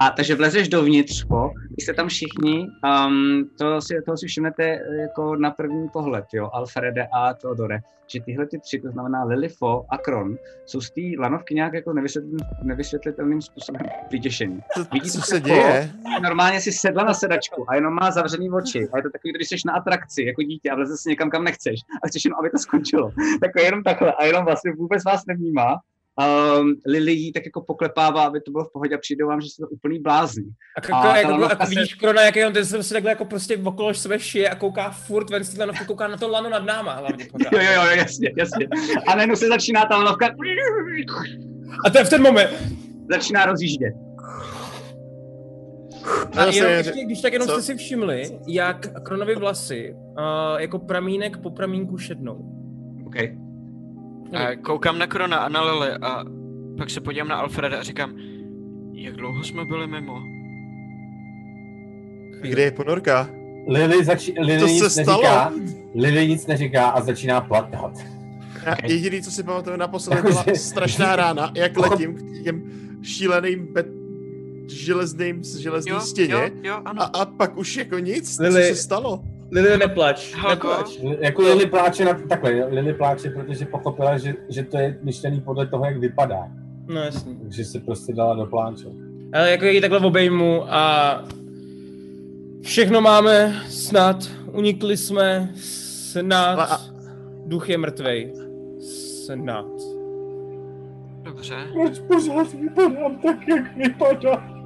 A 0.00 0.10
takže 0.10 0.34
vlezeš 0.34 0.68
dovnitř, 0.68 1.24
po, 1.24 1.48
vy 1.48 1.82
jste 1.82 1.94
tam 1.94 2.08
všichni, 2.08 2.66
um, 3.06 3.50
to 3.58 3.80
si, 3.80 3.94
toho 4.06 4.16
si 4.16 4.26
všimnete 4.26 4.78
jako 5.00 5.36
na 5.36 5.50
první 5.50 5.88
pohled, 5.88 6.24
jo, 6.32 6.50
Alfrede 6.52 7.06
a 7.12 7.34
Teodore, 7.34 7.78
že 8.12 8.20
tyhle 8.20 8.46
ty 8.46 8.58
tři, 8.58 8.80
to 8.80 8.90
znamená 8.90 9.24
Lilifo 9.24 9.84
a 9.90 9.98
Kron, 9.98 10.36
jsou 10.66 10.80
z 10.80 10.90
té 10.90 11.00
lanovky 11.18 11.54
nějak 11.54 11.74
jako 11.74 11.92
nevysvětlitelným, 11.92 12.46
nevysvětlitelným 12.62 13.42
způsobem 13.42 13.82
vyděšený. 14.10 14.60
Vidíte, 14.92 15.18
Co 15.18 15.22
se 15.22 15.40
děje? 15.40 15.90
Normálně 16.22 16.60
si 16.60 16.72
sedla 16.72 17.04
na 17.04 17.14
sedačku 17.14 17.70
a 17.70 17.74
jenom 17.74 17.94
má 17.94 18.10
zavřený 18.10 18.50
oči. 18.50 18.88
A 18.92 18.96
je 18.96 19.02
to 19.02 19.10
takový, 19.10 19.32
když 19.32 19.48
jsi 19.48 19.56
na 19.66 19.72
atrakci 19.72 20.22
jako 20.22 20.42
dítě 20.42 20.70
a 20.70 20.74
vleze 20.74 20.96
si 20.96 21.08
někam, 21.08 21.30
kam 21.30 21.44
nechceš 21.44 21.80
a 22.02 22.08
chceš 22.08 22.24
jenom, 22.24 22.38
aby 22.38 22.50
to 22.50 22.58
skončilo. 22.58 23.10
Tak 23.40 23.50
je 23.56 23.64
jenom 23.64 23.82
takhle 23.82 24.12
a 24.12 24.24
jenom 24.24 24.44
vlastně 24.44 24.72
vůbec 24.72 25.04
vás 25.04 25.26
nevnímá. 25.26 25.80
Um, 26.20 26.74
Lily 26.86 27.12
jí 27.12 27.32
tak 27.32 27.44
jako 27.44 27.60
poklepává, 27.60 28.22
aby 28.24 28.40
to 28.40 28.50
bylo 28.50 28.64
v 28.64 28.72
pohodě 28.72 28.94
a 28.94 28.98
přijde 28.98 29.24
vám, 29.24 29.40
že 29.40 29.48
jste 29.48 29.66
úplný 29.66 29.98
blázni. 29.98 30.44
A, 30.92 30.96
A 31.00 31.16
jako, 31.16 31.32
jako 31.42 31.66
se- 31.66 31.74
vidíš 31.74 31.94
Krona, 31.94 32.22
jak 32.22 32.36
je 32.36 32.46
on 32.46 32.52
ten 32.52 32.64
se 32.64 32.82
si 32.82 32.92
takhle 32.92 33.10
jako 33.10 33.24
prostě 33.24 33.56
okolo 33.56 33.94
sebe 33.94 34.18
šije 34.18 34.48
a 34.50 34.54
kouká 34.54 34.90
furt 34.90 35.30
ven 35.30 35.44
z 35.44 35.54
té 35.54 35.60
lanovky, 35.60 35.84
kouká 35.84 36.08
na 36.08 36.16
to 36.16 36.28
lano 36.28 36.50
nad 36.50 36.64
náma 36.64 36.92
hlavně. 36.94 37.24
Jo, 37.52 37.60
jo, 37.60 37.72
jo, 37.74 37.82
jasně, 37.96 38.32
jasně. 38.38 38.68
A 39.06 39.14
najednou 39.14 39.36
se 39.36 39.46
začíná 39.48 39.84
ta 39.84 39.96
lanovka, 39.96 40.26
A 41.86 41.90
to 41.90 41.98
je 41.98 42.04
v 42.04 42.10
ten 42.10 42.22
moment. 42.22 42.50
začíná 43.12 43.46
rozjíždět. 43.46 43.94
A 46.38 46.44
jenom 46.44 46.72
je- 46.72 46.76
ještě, 46.78 47.04
když 47.04 47.20
tak 47.20 47.32
jenom 47.32 47.48
co? 47.48 47.54
jste 47.54 47.62
si 47.62 47.74
všimli, 47.76 48.38
jak 48.46 49.02
Kronovi 49.02 49.34
vlasy 49.34 49.94
uh, 49.94 50.60
jako 50.60 50.78
pramínek 50.78 51.36
po 51.38 51.50
pramínku 51.50 51.98
šednou. 51.98 52.38
Okay. 53.06 53.36
A 54.34 54.56
koukám 54.62 54.98
na 54.98 55.06
Krona 55.06 55.36
a 55.38 55.48
na 55.48 55.62
Lily 55.62 55.90
a 56.02 56.24
pak 56.78 56.90
se 56.90 57.00
podívám 57.00 57.28
na 57.28 57.36
Alfreda 57.36 57.78
a 57.78 57.82
říkám, 57.82 58.14
jak 58.92 59.16
dlouho 59.16 59.44
jsme 59.44 59.64
byli 59.64 59.86
mimo? 59.86 60.22
Kde 62.42 62.62
je 62.62 62.70
ponorka? 62.70 63.30
Lily, 63.68 64.04
zači- 64.04 64.34
Lily 64.40 64.60
To 64.60 64.66
se 64.68 64.72
nic 64.72 64.92
stalo? 64.92 65.22
neříká, 65.22 65.52
Lily 65.94 66.28
nic 66.28 66.46
neříká 66.46 66.88
a 66.88 67.00
začíná 67.00 67.40
plakat. 67.40 67.92
Já. 68.66 68.76
Jediný, 68.86 69.22
co 69.22 69.30
si 69.30 69.42
pamatuju 69.42 69.76
naposledy, 69.76 70.22
byla 70.22 70.44
strašná 70.56 71.16
rána, 71.16 71.52
jak 71.54 71.76
letím 71.76 72.14
k 72.14 72.44
těm 72.44 72.62
šíleným 73.02 73.68
bet... 73.72 73.86
železným, 74.68 75.44
železný 75.58 75.90
Jo, 75.92 76.00
stěně. 76.00 76.32
jo, 76.34 76.48
jo, 76.62 76.74
A, 76.74 76.90
ano. 76.90 77.16
a 77.16 77.24
pak 77.26 77.56
už 77.56 77.76
jako 77.76 77.98
nic, 77.98 78.38
Lily- 78.38 78.68
co 78.68 78.74
se 78.76 78.82
stalo? 78.82 79.22
Lily, 79.52 79.78
neplač, 79.78 80.34
neplač. 80.48 80.98
Jako 81.20 81.42
Lily 81.42 81.66
pláče, 81.66 82.04
na, 82.04 82.14
takhle, 82.28 82.50
Lily 82.64 82.94
pláče, 82.94 83.30
protože 83.30 83.64
pochopila, 83.64 84.18
že, 84.18 84.34
že 84.48 84.62
to 84.64 84.78
je 84.78 84.98
myšlený 85.02 85.40
podle 85.40 85.66
toho, 85.66 85.84
jak 85.84 85.96
vypadá. 85.98 86.48
No 86.86 87.00
jasně. 87.00 87.34
Takže 87.42 87.64
se 87.64 87.80
prostě 87.80 88.12
dala 88.12 88.34
do 88.34 88.46
pláče. 88.46 88.86
Ale 89.32 89.50
jako 89.50 89.64
ji 89.64 89.80
takhle 89.80 89.98
obejmu 90.00 90.64
a 90.74 91.24
všechno 92.62 93.00
máme 93.00 93.62
snad, 93.68 94.30
unikli 94.52 94.96
jsme, 94.96 95.50
snad, 95.54 96.58
a- 96.58 96.80
duch 97.46 97.68
je 97.68 97.78
mrtvej. 97.78 98.32
Snad. 99.24 99.66
Dobře. 101.22 101.54
Proč 101.72 101.98
pořád 101.98 102.52
vypadám 102.52 103.16
tak, 103.18 103.48
jak 103.48 103.76
vypadám? 103.76 104.60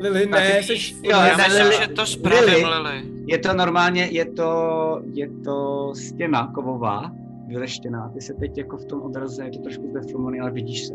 Lily, 0.00 0.26
ne, 0.26 0.62
jsi... 0.62 0.72
Jo, 1.02 1.10
Já 1.10 1.36
ne, 1.36 1.44
myslím, 1.48 1.82
že 1.82 1.88
to 1.88 2.06
spravím. 2.06 2.66
Lily. 2.68 3.02
Je 3.26 3.38
to 3.38 3.52
normálně, 3.54 4.04
je 4.04 4.24
to, 4.24 5.02
je 5.12 5.30
to 5.44 5.92
stěna 5.94 6.52
kovová, 6.54 7.12
vyleštěná. 7.48 8.10
Ty 8.14 8.20
se 8.20 8.34
teď 8.34 8.58
jako 8.58 8.76
v 8.76 8.84
tom 8.84 9.02
odraze, 9.02 9.44
je 9.44 9.50
to 9.50 9.58
trošku 9.58 9.88
zdefilmovaný, 9.90 10.40
ale 10.40 10.50
vidíš 10.50 10.86
se. 10.86 10.94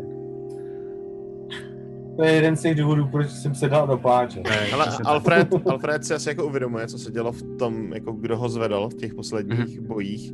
To 2.16 2.24
je 2.24 2.32
jeden 2.32 2.56
z 2.56 2.62
těch 2.62 2.74
důvodů, 2.74 3.08
proč 3.10 3.30
jsem 3.30 3.54
se 3.54 3.68
dal 3.68 3.86
do 3.86 3.96
pláče. 3.96 4.42
Ale 4.74 4.82
přesně 4.86 5.04
tak. 5.04 5.12
Alfred, 5.12 5.48
Alfred 5.66 6.04
si 6.04 6.14
asi 6.14 6.28
jako 6.28 6.46
uvědomuje, 6.46 6.86
co 6.86 6.98
se 6.98 7.12
dělo 7.12 7.32
v 7.32 7.42
tom, 7.58 7.92
jako 7.92 8.12
kdo 8.12 8.36
ho 8.36 8.48
zvedl 8.48 8.88
v 8.88 8.94
těch 8.94 9.14
posledních 9.14 9.78
Mhm. 9.78 9.86
bojích. 9.86 10.32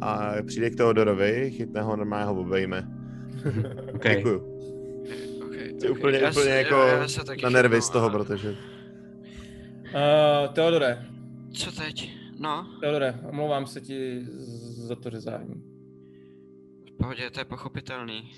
A 0.00 0.32
přijde 0.46 0.70
k 0.70 0.76
Teodorovi, 0.76 1.50
chytne 1.50 1.82
ho, 1.82 1.96
normálně 1.96 2.26
ho 2.26 2.40
obejme. 2.40 2.88
Okay. 3.94 4.16
Děkuju. 4.16 4.53
Okay, 5.84 5.94
Jsi 5.94 5.98
úplně, 5.98 6.18
Já 6.18 6.30
úplně 6.30 6.44
se- 6.44 6.50
jako 6.50 6.74
já- 6.74 6.88
já 6.96 7.08
se 7.08 7.24
taky 7.24 7.42
na 7.42 7.50
nervy 7.50 7.82
z 7.82 7.90
toho, 7.90 8.06
a- 8.06 8.10
protože... 8.10 8.50
Uh, 8.50 8.56
Teodore, 10.54 11.04
Co 11.54 11.72
teď? 11.72 12.10
No, 12.38 12.66
Teodore, 12.80 13.14
omlouvám 13.28 13.66
se 13.66 13.80
ti 13.80 14.20
za 14.88 14.96
to 14.96 15.10
řezání. 15.10 15.54
v 16.94 16.96
pohodě, 16.98 17.30
to 17.30 17.40
je 17.40 17.44
pochopitelný. 17.44 18.30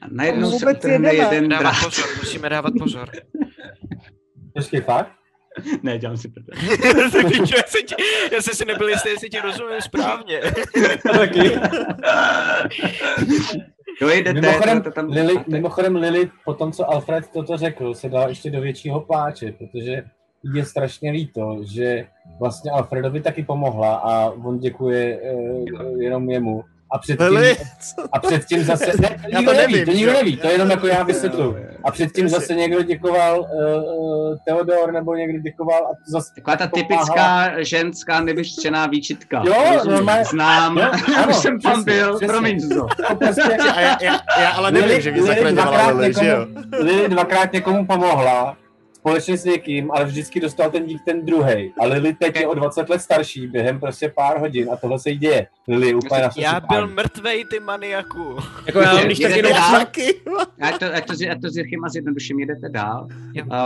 A 0.00 0.06
najednou 0.10 0.50
se 0.50 0.56
Vůbec 0.66 0.78
utrhne 0.78 1.14
jeden 1.14 1.48
Dávat 1.48 1.62
drát. 1.62 1.84
pozor, 1.84 2.04
musíme 2.18 2.48
dávat 2.48 2.72
pozor. 2.78 3.10
Počkej, 4.54 4.80
fakt? 4.80 5.12
Ne, 5.82 5.98
dělám 5.98 6.16
si 6.16 6.28
prdel. 6.28 6.74
já, 7.56 7.62
jsem 7.66 7.82
ti, 7.86 7.94
já 8.32 8.42
jsem 8.42 8.54
si 8.54 8.64
nebyl 8.64 8.88
jistý, 8.88 9.08
jestli 9.08 9.30
ti 9.30 9.40
rozumím 9.40 9.80
správně. 9.80 10.40
Taky. 11.12 11.50
Dojedete, 14.00 14.40
Mimochodem, 14.40 14.82
to 14.82 14.90
tam 14.90 15.08
máte. 15.08 15.44
mimochodem 15.48 15.96
Lily, 15.96 16.30
po 16.44 16.54
tom, 16.54 16.72
co 16.72 16.90
Alfred 16.90 17.28
toto 17.32 17.56
řekl, 17.56 17.94
se 17.94 18.08
dala 18.08 18.28
ještě 18.28 18.50
do 18.50 18.60
většího 18.60 19.00
pláče, 19.00 19.52
protože 19.52 20.04
je 20.54 20.64
strašně 20.64 21.10
líto, 21.10 21.58
že 21.62 22.06
vlastně 22.40 22.70
Alfredovi 22.70 23.20
taky 23.20 23.42
pomohla 23.42 23.96
a 23.96 24.30
on 24.30 24.58
děkuje 24.58 25.20
uh, 25.20 26.00
jenom 26.00 26.30
jemu. 26.30 26.64
A 26.92 26.98
předtím, 26.98 27.26
Lily, 27.26 27.56
a 28.12 28.18
předtím 28.18 28.64
zase, 28.64 28.92
ne, 29.00 29.08
Já 29.28 29.38
nikdo 29.38 29.52
to 29.52 29.58
neví, 29.58 29.84
to 29.84 29.90
nikdo 29.92 30.12
neví, 30.12 30.36
to 30.36 30.48
jenom 30.48 30.70
jako 30.70 30.86
já 30.86 31.02
vysvětluju. 31.02 31.56
A 31.84 31.90
předtím 31.90 32.28
zase 32.28 32.54
někdo 32.54 32.82
děkoval 32.82 33.40
uh, 33.40 34.36
Theodor, 34.46 34.92
nebo 34.92 35.14
někdo 35.14 35.38
děkoval 35.38 35.86
a 35.86 35.90
zase 36.06 36.32
Taková 36.34 36.56
ta 36.56 36.66
pomáhala. 36.68 36.88
typická 37.04 37.52
ženská 37.62 38.20
nevyštěná 38.20 38.86
výčitka. 38.86 39.42
Jo, 39.46 39.80
normálně- 39.90 40.24
Znám, 40.24 40.78
Jo, 40.78 40.90
já 41.12 41.18
ano, 41.22 41.28
už 41.30 41.36
jsem 41.36 41.60
tam 41.60 41.84
byl, 41.84 42.08
přesně. 42.16 42.26
promiň 42.28 42.68
to. 42.68 42.86
to 43.08 43.14
prostě, 43.14 43.42
a 43.74 43.80
já, 43.80 43.96
já, 44.02 44.18
já 44.40 44.50
ale 44.50 44.70
nevím, 44.72 45.00
že 45.00 45.10
mě 45.12 45.22
Lily 45.22 45.34
zachraňovala 45.34 45.70
dvakrát 45.70 45.96
Lily, 45.96 46.14
že 46.20 46.26
jo? 46.28 46.46
Lily 46.82 47.08
dvakrát 47.08 47.52
někomu 47.52 47.86
pomohla, 47.86 48.56
společně 49.02 49.36
s 49.38 49.44
někým, 49.44 49.90
ale 49.90 50.04
vždycky 50.04 50.40
dostal 50.40 50.70
ten 50.70 50.86
dík 50.86 51.02
ten 51.04 51.26
druhý. 51.26 51.72
A 51.80 51.86
Lily 51.86 52.14
teď 52.14 52.36
je 52.36 52.46
o 52.46 52.54
20 52.54 52.88
let 52.88 53.00
starší, 53.00 53.46
během 53.46 53.80
prostě 53.80 54.12
pár 54.16 54.38
hodin 54.38 54.70
a 54.72 54.76
tohle 54.76 54.98
se 54.98 55.10
jí 55.10 55.18
děje. 55.18 55.46
Lily 55.68 55.86
je 55.86 55.94
úplně 55.94 56.20
na 56.22 56.30
Já 56.36 56.52
sesypání. 56.52 56.66
byl 56.68 56.94
mrtvej, 56.94 57.44
ty 57.44 57.60
maniaku. 57.60 58.36
Jako 58.66 58.78
já, 58.78 59.04
když 59.04 59.18
tak 59.18 59.36
jenom... 59.36 59.52
dál? 59.52 59.72
Taky. 59.72 60.06
Ať 60.60 60.78
to, 60.78 60.94
ať 60.94 61.06
to, 61.06 61.12
ať 61.30 61.40
to 61.42 61.50
s 61.50 61.56
Jirchym 61.56 61.84
a 61.84 61.88
zjednoduším, 61.88 62.40
jedete 62.40 62.68
dál. 62.68 63.08
Uh, 63.42 63.56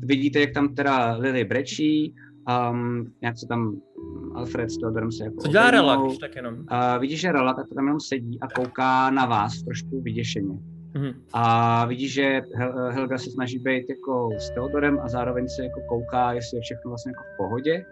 vidíte, 0.00 0.40
jak 0.40 0.52
tam 0.52 0.74
teda 0.74 1.16
Lily 1.16 1.44
brečí, 1.44 2.14
um, 2.70 3.12
jak 3.22 3.38
se 3.38 3.46
tam 3.46 3.60
mm, 3.60 4.36
Alfred 4.36 4.70
s 4.70 4.78
Teodorem 4.78 5.12
se 5.12 5.24
jako 5.24 5.36
Co 5.36 5.48
dělá 5.48 5.68
obejmou. 5.68 5.86
Rela, 5.86 6.06
když 6.06 6.18
tak 6.18 6.36
jenom? 6.36 6.54
Uh, 6.54 7.00
vidíš, 7.00 7.20
že 7.20 7.32
Rela 7.32 7.54
tak 7.54 7.66
tam 7.74 7.84
jenom 7.84 8.00
sedí 8.00 8.38
a 8.40 8.48
kouká 8.48 9.10
na 9.10 9.26
vás 9.26 9.62
trošku 9.62 10.00
vyděšeně. 10.02 10.58
Mhm. 10.96 11.12
A 11.32 11.84
vidíš, 11.86 12.12
že 12.12 12.40
Hel- 12.56 12.90
Helga 12.92 13.18
se 13.18 13.30
snaží 13.30 13.58
být 13.58 13.84
jako 13.90 14.28
s 14.38 14.50
Teodorem 14.50 15.00
a 15.00 15.08
zároveň 15.08 15.48
se 15.48 15.64
jako 15.64 15.80
kouká, 15.88 16.32
jestli 16.32 16.58
je 16.58 16.62
všechno 16.62 16.88
vlastně 16.90 17.10
jako 17.10 17.22
v 17.34 17.36
pohodě. 17.36 17.84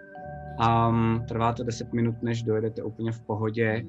Um, 0.89 1.25
trvá 1.29 1.53
to 1.53 1.65
10 1.65 1.93
minut, 1.93 2.15
než 2.23 2.43
dojedete 2.43 2.83
úplně 2.83 3.13
v 3.13 3.21
pohodě. 3.21 3.83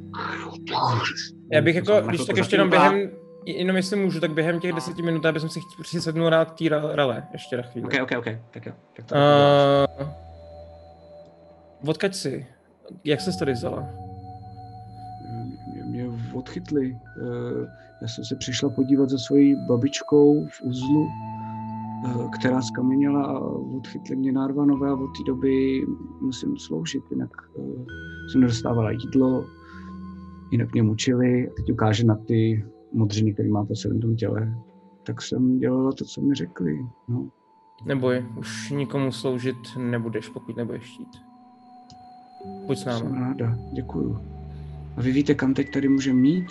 Já 1.52 1.62
bych 1.62 1.76
jako, 1.76 1.94
se 1.96 2.02
když 2.08 2.26
tak 2.26 2.38
ještě 2.38 2.56
jenom 2.56 2.70
během, 2.70 3.10
jenom 3.46 3.76
jestli 3.76 3.98
můžu, 3.98 4.20
tak 4.20 4.32
během 4.32 4.60
těch 4.60 4.74
deseti 4.74 5.02
minut, 5.02 5.26
já 5.26 5.32
bych 5.32 5.42
si 5.42 5.48
chtěl 5.48 5.62
přisednout 5.84 6.30
rád 6.30 6.52
k 6.52 6.58
té 6.58 6.64
ra- 6.64 6.96
rele, 6.96 7.24
ještě 7.34 7.58
na 7.58 7.64
chvíli. 7.64 7.88
Ok, 7.88 7.94
ok, 8.04 8.12
ok, 8.18 8.26
tak 8.52 8.66
jo. 8.66 8.74
Tak 8.96 9.06
to 9.06 9.16
Uh, 9.16 10.08
odkaď 11.90 12.16
si? 12.16 12.48
Jak 13.04 13.22
se 13.22 13.40
tady 13.40 13.54
vzala? 13.54 13.90
mě, 15.74 15.84
mě 15.84 16.06
odchytli. 16.34 16.98
Eh, 17.18 17.85
Já 18.02 18.08
jsem 18.08 18.26
se 18.26 18.36
přišla 18.36 18.70
podívat 18.70 19.10
za 19.10 19.18
svojí 19.18 19.56
babičkou 19.68 20.46
v 20.46 20.62
uzlu, 20.64 21.08
eh, 22.06 22.30
která 22.40 22.62
skameněla 22.62 23.26
a 23.26 23.40
odchytli 23.78 24.16
mě 24.16 24.32
nárvanové 24.32 24.90
a 24.90 24.94
od 24.94 25.08
té 25.08 25.24
doby 25.28 25.86
musím 26.22 26.58
sloužit, 26.58 27.04
jinak 27.12 27.30
eh, 27.60 27.86
jsem 28.32 28.42
nedostávala 28.42 28.92
jídlo, 28.92 29.46
jinak 30.52 30.74
mě 30.74 30.84
mučili. 30.84 31.52
Teď 31.58 31.72
ukáže 31.72 32.06
na 32.06 32.16
ty 32.16 32.66
modřiny, 32.94 33.34
které 33.34 33.50
má 33.50 33.66
po 33.66 33.74
celém 33.74 34.00
tom 34.00 34.16
těle. 34.16 34.56
Tak 35.04 35.22
jsem 35.22 35.58
dělala 35.58 35.92
to, 35.92 36.06
co 36.06 36.22
mi 36.22 36.36
řekli. 36.36 36.86
No. 37.08 37.30
Neboj, 37.86 38.26
už 38.38 38.72
nikomu 38.72 39.12
sloužit 39.12 39.56
nebudeš, 39.78 40.30
pokud 40.30 40.58
nebudeš 40.58 40.84
chtít. 40.84 41.22
Pojď 42.66 42.80
s 42.80 42.86
námi. 42.86 43.00
Jsem 43.00 43.14
ráda, 43.14 43.58
děkuju. 43.74 44.20
A 44.98 45.02
vy 45.02 45.12
víte, 45.12 45.34
kam 45.36 45.54
teď 45.54 45.72
tady 45.74 45.90
můžeme 45.90 46.20
mít? 46.20 46.46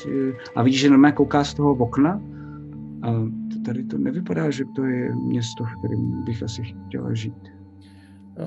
A 0.57 0.63
vidíš, 0.63 0.81
že 0.81 0.91
normálně 0.91 1.17
kouká 1.17 1.45
z 1.45 1.55
toho 1.55 1.73
okna? 1.75 2.21
A 3.03 3.09
tady 3.65 3.85
to 3.85 3.99
nevypadá, 3.99 4.51
že 4.51 4.65
to 4.77 4.85
je 4.85 5.15
město, 5.17 5.65
v 5.65 5.79
kterém 5.79 6.25
bych 6.25 6.43
asi 6.43 6.63
chtěla 6.87 7.15
žít. 7.15 7.35
Uh, 8.39 8.45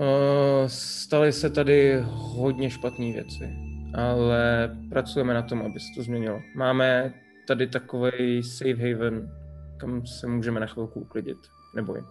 staly 0.67 1.33
se 1.33 1.49
tady 1.49 1.97
hodně 2.09 2.69
špatné 2.69 3.05
věci, 3.11 3.49
ale 3.95 4.69
pracujeme 4.89 5.33
na 5.33 5.41
tom, 5.41 5.61
aby 5.61 5.79
se 5.79 5.85
to 5.95 6.03
změnilo. 6.03 6.39
Máme 6.55 7.13
tady 7.47 7.67
takový 7.67 8.43
safe 8.43 8.73
haven, 8.93 9.31
kam 9.77 10.05
se 10.05 10.27
můžeme 10.27 10.59
na 10.59 10.65
chvilku 10.65 10.99
uklidit. 10.99 11.37
Neboj. 11.75 12.03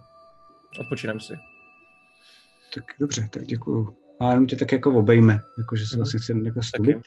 Odpočinem 0.79 1.19
si. 1.19 1.33
Tak 2.75 2.83
dobře, 2.99 3.27
tak 3.31 3.43
děkuju. 3.45 3.95
A 4.19 4.29
jenom 4.29 4.47
tě 4.47 4.55
tak 4.55 4.71
jako 4.71 4.91
obejme, 4.93 5.39
jako 5.57 5.75
že 5.75 5.85
se 5.85 5.95
Mhm. 5.95 5.99
vlastně 5.99 6.19
chci 6.19 6.31
jako 6.31 6.59
Taky. 6.59 6.67
stubit. 6.67 6.97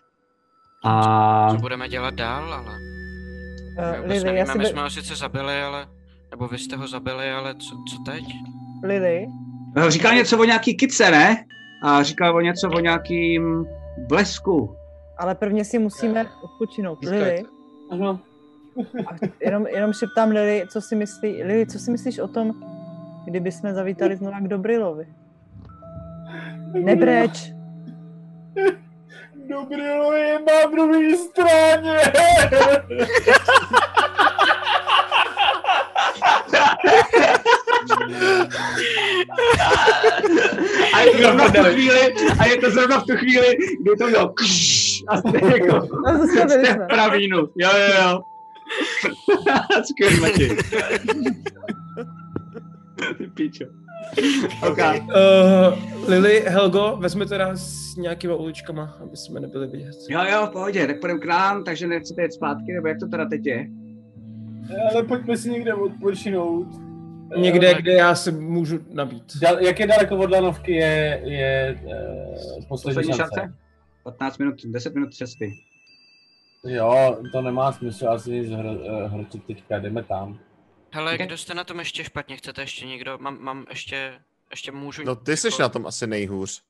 A 0.84 1.48
Co 1.50 1.56
budeme 1.56 1.88
dělat 1.88 2.14
dál, 2.14 2.54
ale... 2.54 2.78
My 2.78 4.00
Uh, 4.02 4.06
Lily, 4.08 4.16
já 4.16 4.32
nevíme, 4.32 4.46
si 4.52 4.58
my 4.58 4.64
be... 4.64 4.70
jsme 4.70 4.82
ho 4.82 4.90
sice 4.90 5.16
zabili, 5.16 5.62
ale... 5.62 5.86
Nebo 6.30 6.48
vy 6.48 6.58
jste 6.58 6.76
ho 6.76 6.88
zabili, 6.88 7.30
ale 7.32 7.54
co, 7.54 7.76
co 7.90 8.02
teď? 8.12 8.24
Lily, 8.84 9.26
Eh, 9.76 9.90
říkal 9.90 10.14
něco 10.14 10.38
o 10.38 10.44
nějaký 10.44 10.76
kice, 10.76 11.10
ne? 11.10 11.44
A 11.84 12.02
říkal 12.02 12.36
o 12.36 12.40
něco 12.40 12.70
o 12.70 12.80
nějakým 12.80 13.66
blesku. 14.08 14.76
ale 15.18 15.34
prvně 15.34 15.64
si 15.64 15.78
musíme 15.78 16.26
odpočinout. 16.42 17.04
Lily, 17.04 17.42
Ano. 17.90 18.20
a 19.06 19.14
jenom, 19.40 19.66
jenom 19.66 19.92
šeptám 19.92 20.30
Lily, 20.30 20.64
co 20.72 20.80
si 20.80 20.96
myslí, 20.96 21.42
Lily, 21.42 21.66
co 21.66 21.78
si 21.78 21.90
myslíš 21.90 22.18
o 22.18 22.28
tom, 22.28 22.52
kdyby 23.24 23.52
jsme 23.52 23.74
zavítali 23.74 24.16
znova 24.16 24.40
k 24.40 24.48
Dobrilovi? 24.48 25.06
Nebreč. 26.72 27.52
Dobrý 29.50 29.82
je 30.14 30.38
na 30.38 30.70
druhé 30.70 31.16
straně. 31.16 31.98
A 40.94 41.00
je 41.00 41.10
to 41.10 41.20
zrovna 41.20 41.48
v 41.48 41.52
tu 41.52 41.64
chvíli, 41.64 42.14
a 42.38 42.46
je 42.46 42.56
to 42.56 42.70
zrovna 42.70 43.00
v 43.00 43.06
tu 43.06 43.16
chvíli, 43.16 43.56
kdy 43.80 43.90
to 43.98 44.06
bylo 44.06 44.34
a 45.08 45.16
jste 45.16 45.46
jako, 45.46 45.88
jste 46.26 46.74
v 46.74 46.86
pravínu. 46.88 47.38
Jo, 47.38 47.70
jo, 47.76 47.94
jo. 48.02 48.22
Skvělý, 49.90 50.20
Matěj. 50.20 50.56
Ty 53.18 53.26
pičo. 53.26 53.64
OK. 54.68 54.78
Uh, 54.78 56.08
Lily, 56.08 56.40
Helgo, 56.46 56.96
vezmete 57.00 57.38
nás 57.38 57.60
s 57.60 57.96
nějakýma 57.96 58.34
uličkama, 58.34 58.96
aby 59.02 59.16
jsme 59.16 59.40
nebyli 59.40 59.66
vidět. 59.66 59.96
Jo, 60.08 60.20
jo, 60.32 60.46
v 60.46 60.50
pohodě, 60.50 60.86
tak 60.86 61.00
půjdeme 61.00 61.20
k 61.20 61.24
nám, 61.24 61.64
takže 61.64 61.86
nechcete 61.86 62.22
jet 62.22 62.32
zpátky, 62.32 62.72
nebo 62.72 62.88
jak 62.88 62.98
to 62.98 63.06
teda 63.08 63.24
teď 63.28 63.46
je? 63.46 63.66
Ale 64.92 65.02
pojďme 65.02 65.36
si 65.36 65.50
někde 65.50 65.74
odpočinout. 65.74 66.66
Někde, 67.36 67.70
Eh, 67.70 67.74
kde 67.82 67.92
já 67.92 68.14
se 68.14 68.30
můžu 68.30 68.78
nabít. 68.90 69.24
Dal, 69.42 69.60
jak 69.60 69.80
je 69.80 69.86
daleko 69.86 70.16
od 70.16 70.30
lanovky 70.30 70.72
je, 70.72 71.20
je 71.24 71.78
uh, 71.84 71.90
poslední, 72.68 72.94
Poslední 72.94 73.12
šance. 73.12 73.40
šance? 73.40 73.54
15 74.04 74.38
minut, 74.38 74.54
10 74.64 74.94
minut 74.94 75.14
cesty. 75.14 75.52
Jo, 76.66 77.18
to 77.32 77.42
nemá 77.42 77.72
smysl 77.72 78.08
asi 78.08 78.30
nic 78.30 78.50
hro, 78.50 78.70
eh, 78.70 79.08
hrotit 79.08 79.44
teďka, 79.44 79.78
jdeme 79.78 80.02
tam. 80.02 80.38
Hele, 80.92 81.18
kdo 81.18 81.36
jste 81.38 81.54
na 81.54 81.64
tom 81.64 81.78
ještě 81.78 82.04
špatně? 82.04 82.36
Chcete 82.36 82.62
ještě 82.62 82.86
někdo? 82.86 83.18
Mám, 83.20 83.38
mám 83.40 83.66
ještě... 83.70 84.12
Ještě 84.50 84.72
můžu... 84.72 85.02
No 85.04 85.16
ty 85.16 85.36
jsi 85.36 85.46
jako- 85.46 85.62
na 85.62 85.68
tom 85.68 85.86
asi 85.86 86.06
nejhůř. 86.06 86.62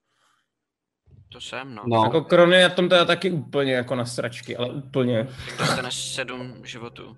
To 1.32 1.40
jsem, 1.40 1.74
no. 1.74 1.82
No, 1.86 2.04
Jako 2.04 2.20
Krony 2.20 2.62
na 2.62 2.68
tom 2.68 2.88
teda 2.88 3.04
taky 3.04 3.30
úplně 3.30 3.72
jako 3.72 3.94
na 3.94 4.04
sračky, 4.06 4.56
ale 4.56 4.70
úplně. 4.70 5.28
Tak 5.48 5.58
dostane 5.58 5.88
sedm 5.92 6.54
životů. 6.64 7.16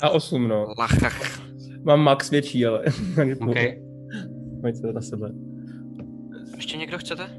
A 0.00 0.10
osm, 0.10 0.48
no. 0.48 0.74
Lachach. 0.78 1.40
Mám 1.82 2.00
max 2.00 2.30
větší, 2.30 2.66
ale... 2.66 2.84
OK. 3.40 3.56
Pojďte 4.60 4.92
na 4.92 5.00
sebe. 5.00 5.30
Ještě 6.56 6.76
někdo 6.76 6.98
chcete? 6.98 7.30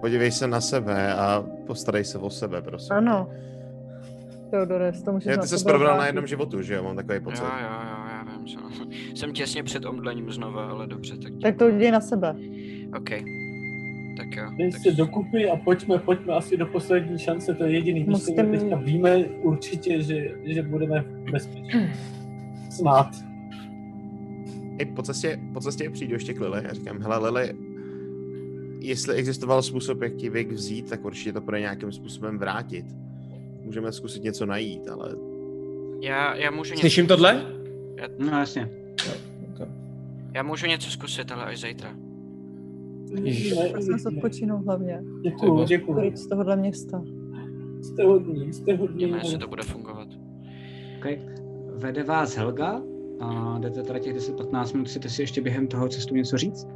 Podívej 0.00 0.32
se 0.32 0.46
na 0.46 0.60
sebe 0.60 1.14
a 1.14 1.44
postarej 1.66 2.04
se 2.04 2.18
o 2.18 2.30
sebe, 2.30 2.62
prosím. 2.62 2.92
Ano. 2.92 3.30
Teodore, 4.50 4.92
to 5.04 5.12
můžeš 5.12 5.26
Já 5.26 5.36
na 5.36 5.42
ty 5.42 5.48
jsi 5.48 5.58
sebe 5.58 5.70
probral 5.70 5.98
na 5.98 6.06
jednom 6.06 6.26
životu, 6.26 6.62
že 6.62 6.74
jo? 6.74 6.82
Mám 6.82 6.96
takový 6.96 7.20
pocit. 7.20 7.42
jo, 7.42 7.48
jo, 7.60 8.06
já 8.10 8.26
vím, 8.36 8.46
co. 8.46 8.60
Jsem 9.14 9.32
těsně 9.32 9.62
před 9.62 9.84
omdlením 9.84 10.32
znova, 10.32 10.70
ale 10.70 10.86
dobře, 10.86 11.16
tak... 11.18 11.32
Tak 11.42 11.56
to 11.56 11.66
udělej 11.66 11.90
na 11.90 12.00
sebe. 12.00 12.36
OK. 12.96 13.10
Tak 14.16 14.36
jo. 14.36 14.50
Dej 14.58 14.72
Tak... 14.72 14.80
se 14.80 14.92
dokupy 14.92 15.50
a 15.50 15.56
pojďme, 15.56 15.98
pojďme 15.98 16.34
asi 16.34 16.56
do 16.56 16.66
poslední 16.66 17.18
šance, 17.18 17.54
to 17.54 17.64
je 17.64 17.72
jediný 17.72 18.00
místo, 18.00 18.12
Musíte 18.12 18.42
kde 18.42 18.58
teďka 18.58 18.76
víme 18.76 19.24
určitě, 19.24 20.02
že, 20.02 20.34
že 20.44 20.62
budeme 20.62 21.04
bezpeční. 21.32 21.92
Snad. 22.70 23.10
I 24.78 24.84
po 24.84 25.02
cestě, 25.02 25.40
po 25.52 25.60
cestě 25.60 25.90
přijdu 25.90 26.14
ještě 26.14 26.34
k 26.34 26.40
Lily 26.40 26.66
a 26.66 26.74
říkám, 26.74 27.02
hele 27.02 27.30
Lily, 27.30 27.54
jestli 28.80 29.14
existoval 29.14 29.62
způsob, 29.62 30.02
jak 30.02 30.14
ti 30.14 30.30
Vik 30.30 30.52
vzít, 30.52 30.88
tak 30.88 31.04
určitě 31.04 31.32
to 31.32 31.40
bude 31.40 31.60
nějakým 31.60 31.92
způsobem 31.92 32.38
vrátit. 32.38 32.86
Můžeme 33.66 33.92
zkusit 33.92 34.22
něco 34.22 34.46
najít, 34.46 34.88
ale 34.88 35.16
Já, 36.00 36.34
já 36.34 36.50
můžu 36.50 36.70
něco... 36.70 36.80
Slyším 36.80 37.06
tohle? 37.06 37.46
No 38.18 38.38
jasně. 38.38 38.70
Já 40.34 40.42
můžu 40.42 40.66
něco 40.66 40.90
zkusit, 40.90 41.32
ale 41.32 41.44
až 41.44 41.60
zítra. 41.60 41.94
Já 43.24 43.80
jsem 43.80 43.98
se 43.98 44.10
hlavně. 44.64 45.02
Děkuju, 45.22 45.64
děkuju. 45.64 45.98
Pryč 45.98 46.16
z 46.16 46.26
tohohle 46.26 46.56
města. 46.56 47.04
Jste 47.82 48.04
hodní, 48.04 48.52
jste 48.52 48.76
hodní. 48.76 48.94
Uvidíme, 48.94 49.18
jestli 49.18 49.38
to 49.38 49.48
bude 49.48 49.62
fungovat. 49.62 50.08
Okay. 50.98 51.18
Vede 51.74 52.02
vás 52.02 52.36
Helga 52.36 52.82
a 53.20 53.58
jdete 53.58 53.82
teda 53.82 53.98
těch 53.98 54.16
10-15 54.16 54.72
minut, 54.72 54.88
chcete 54.88 55.08
si 55.08 55.22
ještě 55.22 55.40
během 55.40 55.66
toho 55.66 55.88
cestu 55.88 56.14
něco 56.14 56.38
říct? 56.38 56.66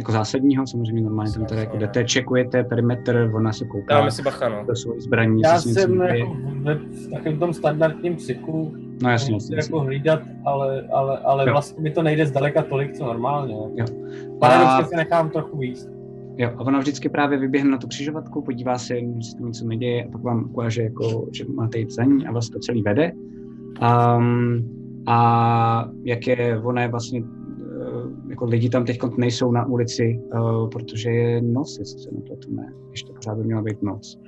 Jako 0.00 0.12
zásadního, 0.12 0.66
samozřejmě 0.66 1.02
normálně 1.02 1.32
tam 1.32 1.44
teda 1.44 1.60
jako 1.60 1.76
jdete, 1.76 2.04
čekujete 2.04 2.64
perimetr, 2.64 3.30
ona 3.34 3.52
se 3.52 3.64
kouká 3.64 3.94
Dáme 3.94 4.10
si 4.10 4.22
bacha, 4.22 4.48
no. 4.48 4.64
do 4.66 4.76
svojí 4.76 5.00
zbraní. 5.00 5.40
Já 5.42 5.60
jsem 5.60 6.00
jako 6.00 6.34
v 6.64 7.10
takovém 7.10 7.38
tom 7.38 7.52
standardním 7.52 8.16
psychu, 8.16 8.74
No 9.02 9.10
jasně, 9.10 9.32
musím 9.34 9.34
jasně, 9.34 9.56
jasně. 9.56 9.76
jako 9.76 9.84
hlídat, 9.84 10.22
ale, 10.44 10.82
ale, 10.92 11.18
ale 11.18 11.44
Jo. 11.46 11.52
vlastně 11.52 11.82
mi 11.82 11.90
to 11.90 12.02
nejde 12.02 12.26
zdaleka 12.26 12.62
tolik, 12.62 12.92
co 12.92 13.04
normálně. 13.04 13.54
Jo. 13.54 13.84
Paradoxně 14.40 14.84
A- 14.84 14.84
se 14.84 14.96
nechám 14.96 15.30
trochu 15.30 15.58
víc. 15.58 15.88
Jo, 16.36 16.50
a 16.56 16.60
ona 16.60 16.78
vždycky 16.78 17.08
právě 17.08 17.38
vyběhne 17.38 17.70
na 17.70 17.78
tu 17.78 17.86
křižovatku, 17.86 18.42
podívá 18.42 18.78
se, 18.78 18.96
jestli 18.96 19.22
se 19.22 19.36
tam 19.36 19.46
něco 19.46 19.64
neděje, 19.66 20.04
a 20.04 20.08
pak 20.12 20.22
vám 20.22 20.44
ukáže, 20.50 20.82
jako, 20.82 21.28
že 21.32 21.44
máte 21.54 21.78
jít 21.78 21.90
za 21.90 22.04
ní 22.04 22.26
a 22.26 22.32
vás 22.32 22.48
to 22.48 22.58
celý 22.58 22.82
vede. 22.82 23.12
Um, 24.16 24.68
a 25.06 25.88
jak 26.04 26.26
je, 26.26 26.60
ona 26.64 26.82
je 26.82 26.88
vlastně, 26.88 27.22
jako 28.30 28.44
lidi 28.44 28.68
tam 28.68 28.84
teď 28.84 28.98
nejsou 29.18 29.52
na 29.52 29.66
ulici, 29.66 30.20
uh, 30.34 30.70
protože 30.70 31.10
je 31.10 31.42
noc, 31.42 31.78
jestli 31.78 31.98
se 31.98 32.10
nepletu, 32.12 32.54
ne, 32.54 32.72
ještě 32.90 33.12
pořád 33.12 33.34
by 33.38 33.44
měla 33.44 33.62
být 33.62 33.82
noc. 33.82 34.18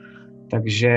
Takže 0.51 0.93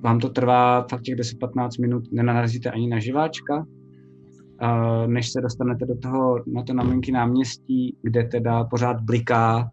vám 0.00 0.18
to 0.18 0.28
trvá 0.28 0.86
fakt 0.90 1.02
těch 1.02 1.14
10-15 1.16 1.68
minut, 1.80 2.02
nenarazíte 2.12 2.70
ani 2.70 2.88
na 2.88 2.98
živáčka, 2.98 3.56
uh, 3.58 5.06
než 5.06 5.32
se 5.32 5.40
dostanete 5.40 5.86
do 5.86 5.98
toho, 5.98 6.44
na 6.46 6.62
to 6.62 6.74
maminký 6.74 7.12
náměstí, 7.12 7.96
kde 8.02 8.24
teda 8.24 8.64
pořád 8.64 9.00
bliká 9.00 9.70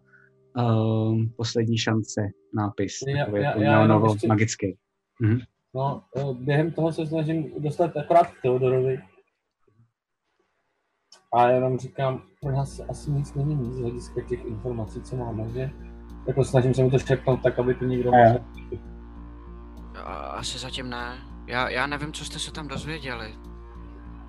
uh, 0.58 1.18
poslední 1.36 1.78
šance 1.78 2.20
nápis, 2.54 2.98
Já- 3.08 3.24
takový 3.24 3.42
já- 3.42 3.48
jako 3.48 3.60
já 3.62 3.78
neonovo 3.78 4.12
ještě- 4.12 4.28
magický. 4.28 4.76
Mhm. 5.22 5.38
No, 5.74 6.02
během 6.32 6.70
toho 6.70 6.92
se 6.92 7.06
snažím 7.06 7.50
dostat 7.58 7.96
akorát 7.96 8.26
k 8.26 8.42
Teodorovi. 8.42 8.98
A 11.32 11.48
jenom 11.48 11.78
říkám, 11.78 12.22
pro 12.40 12.52
nás 12.52 12.80
asi 12.88 13.10
nic 13.10 13.34
není 13.34 13.54
nic 13.54 13.74
z 13.74 13.80
hlediska 13.80 14.20
těch 14.28 14.44
informací, 14.44 15.02
co 15.02 15.16
máme, 15.16 15.48
že? 15.48 15.70
Jako 16.26 16.44
snažím 16.44 16.74
se 16.74 16.82
mu 16.82 16.90
to 16.90 16.98
škrtnout 16.98 17.42
tak, 17.42 17.58
aby 17.58 17.74
to 17.74 17.84
nikdo 17.84 18.14
A 18.14 18.18
já. 18.18 18.32
mohl. 18.32 18.44
Asi 20.30 20.58
zatím 20.58 20.90
ne. 20.90 21.18
Já, 21.46 21.68
já 21.68 21.86
nevím, 21.86 22.12
co 22.12 22.24
jste 22.24 22.38
se 22.38 22.52
tam 22.52 22.68
dozvěděli, 22.68 23.34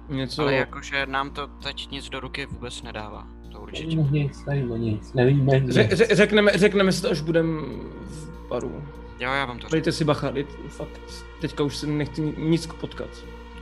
Něco... 0.10 0.41
ale 0.41 0.53
jakože 0.53 1.06
nám 1.06 1.32
to 1.32 1.48
teď 1.48 1.91
nic 1.91 2.10
do 2.10 2.19
ruky 2.19 2.45
vůbec 2.45 2.82
nedává. 2.84 3.28
To 3.52 3.60
určitě. 3.61 3.95
No 3.95 4.07
nic, 4.11 4.45
nevíme 4.45 4.80
nic, 4.80 5.14
nevíme 5.14 5.60
nic. 5.60 5.76
Ře- 5.76 5.88
ře- 5.90 6.15
řekneme, 6.15 6.52
řekneme 6.57 6.91
si 6.91 7.02
to, 7.02 7.10
až 7.11 7.22
budem 7.22 7.57
v 8.03 8.48
baru. 8.49 8.84
Jo, 9.19 9.32
já 9.32 9.45
vám 9.45 9.57
to 9.57 9.61
řeknu. 9.61 9.72
Dejte 9.72 9.91
si 9.91 10.06
bacha, 10.06 10.32
dejte, 10.32 10.53
fakt, 10.69 11.02
teďka 11.41 11.64
už 11.64 11.78
se 11.78 11.88
nechci 11.88 12.22
ni- 12.22 12.36
nic 12.38 12.65
potkat. 12.65 13.10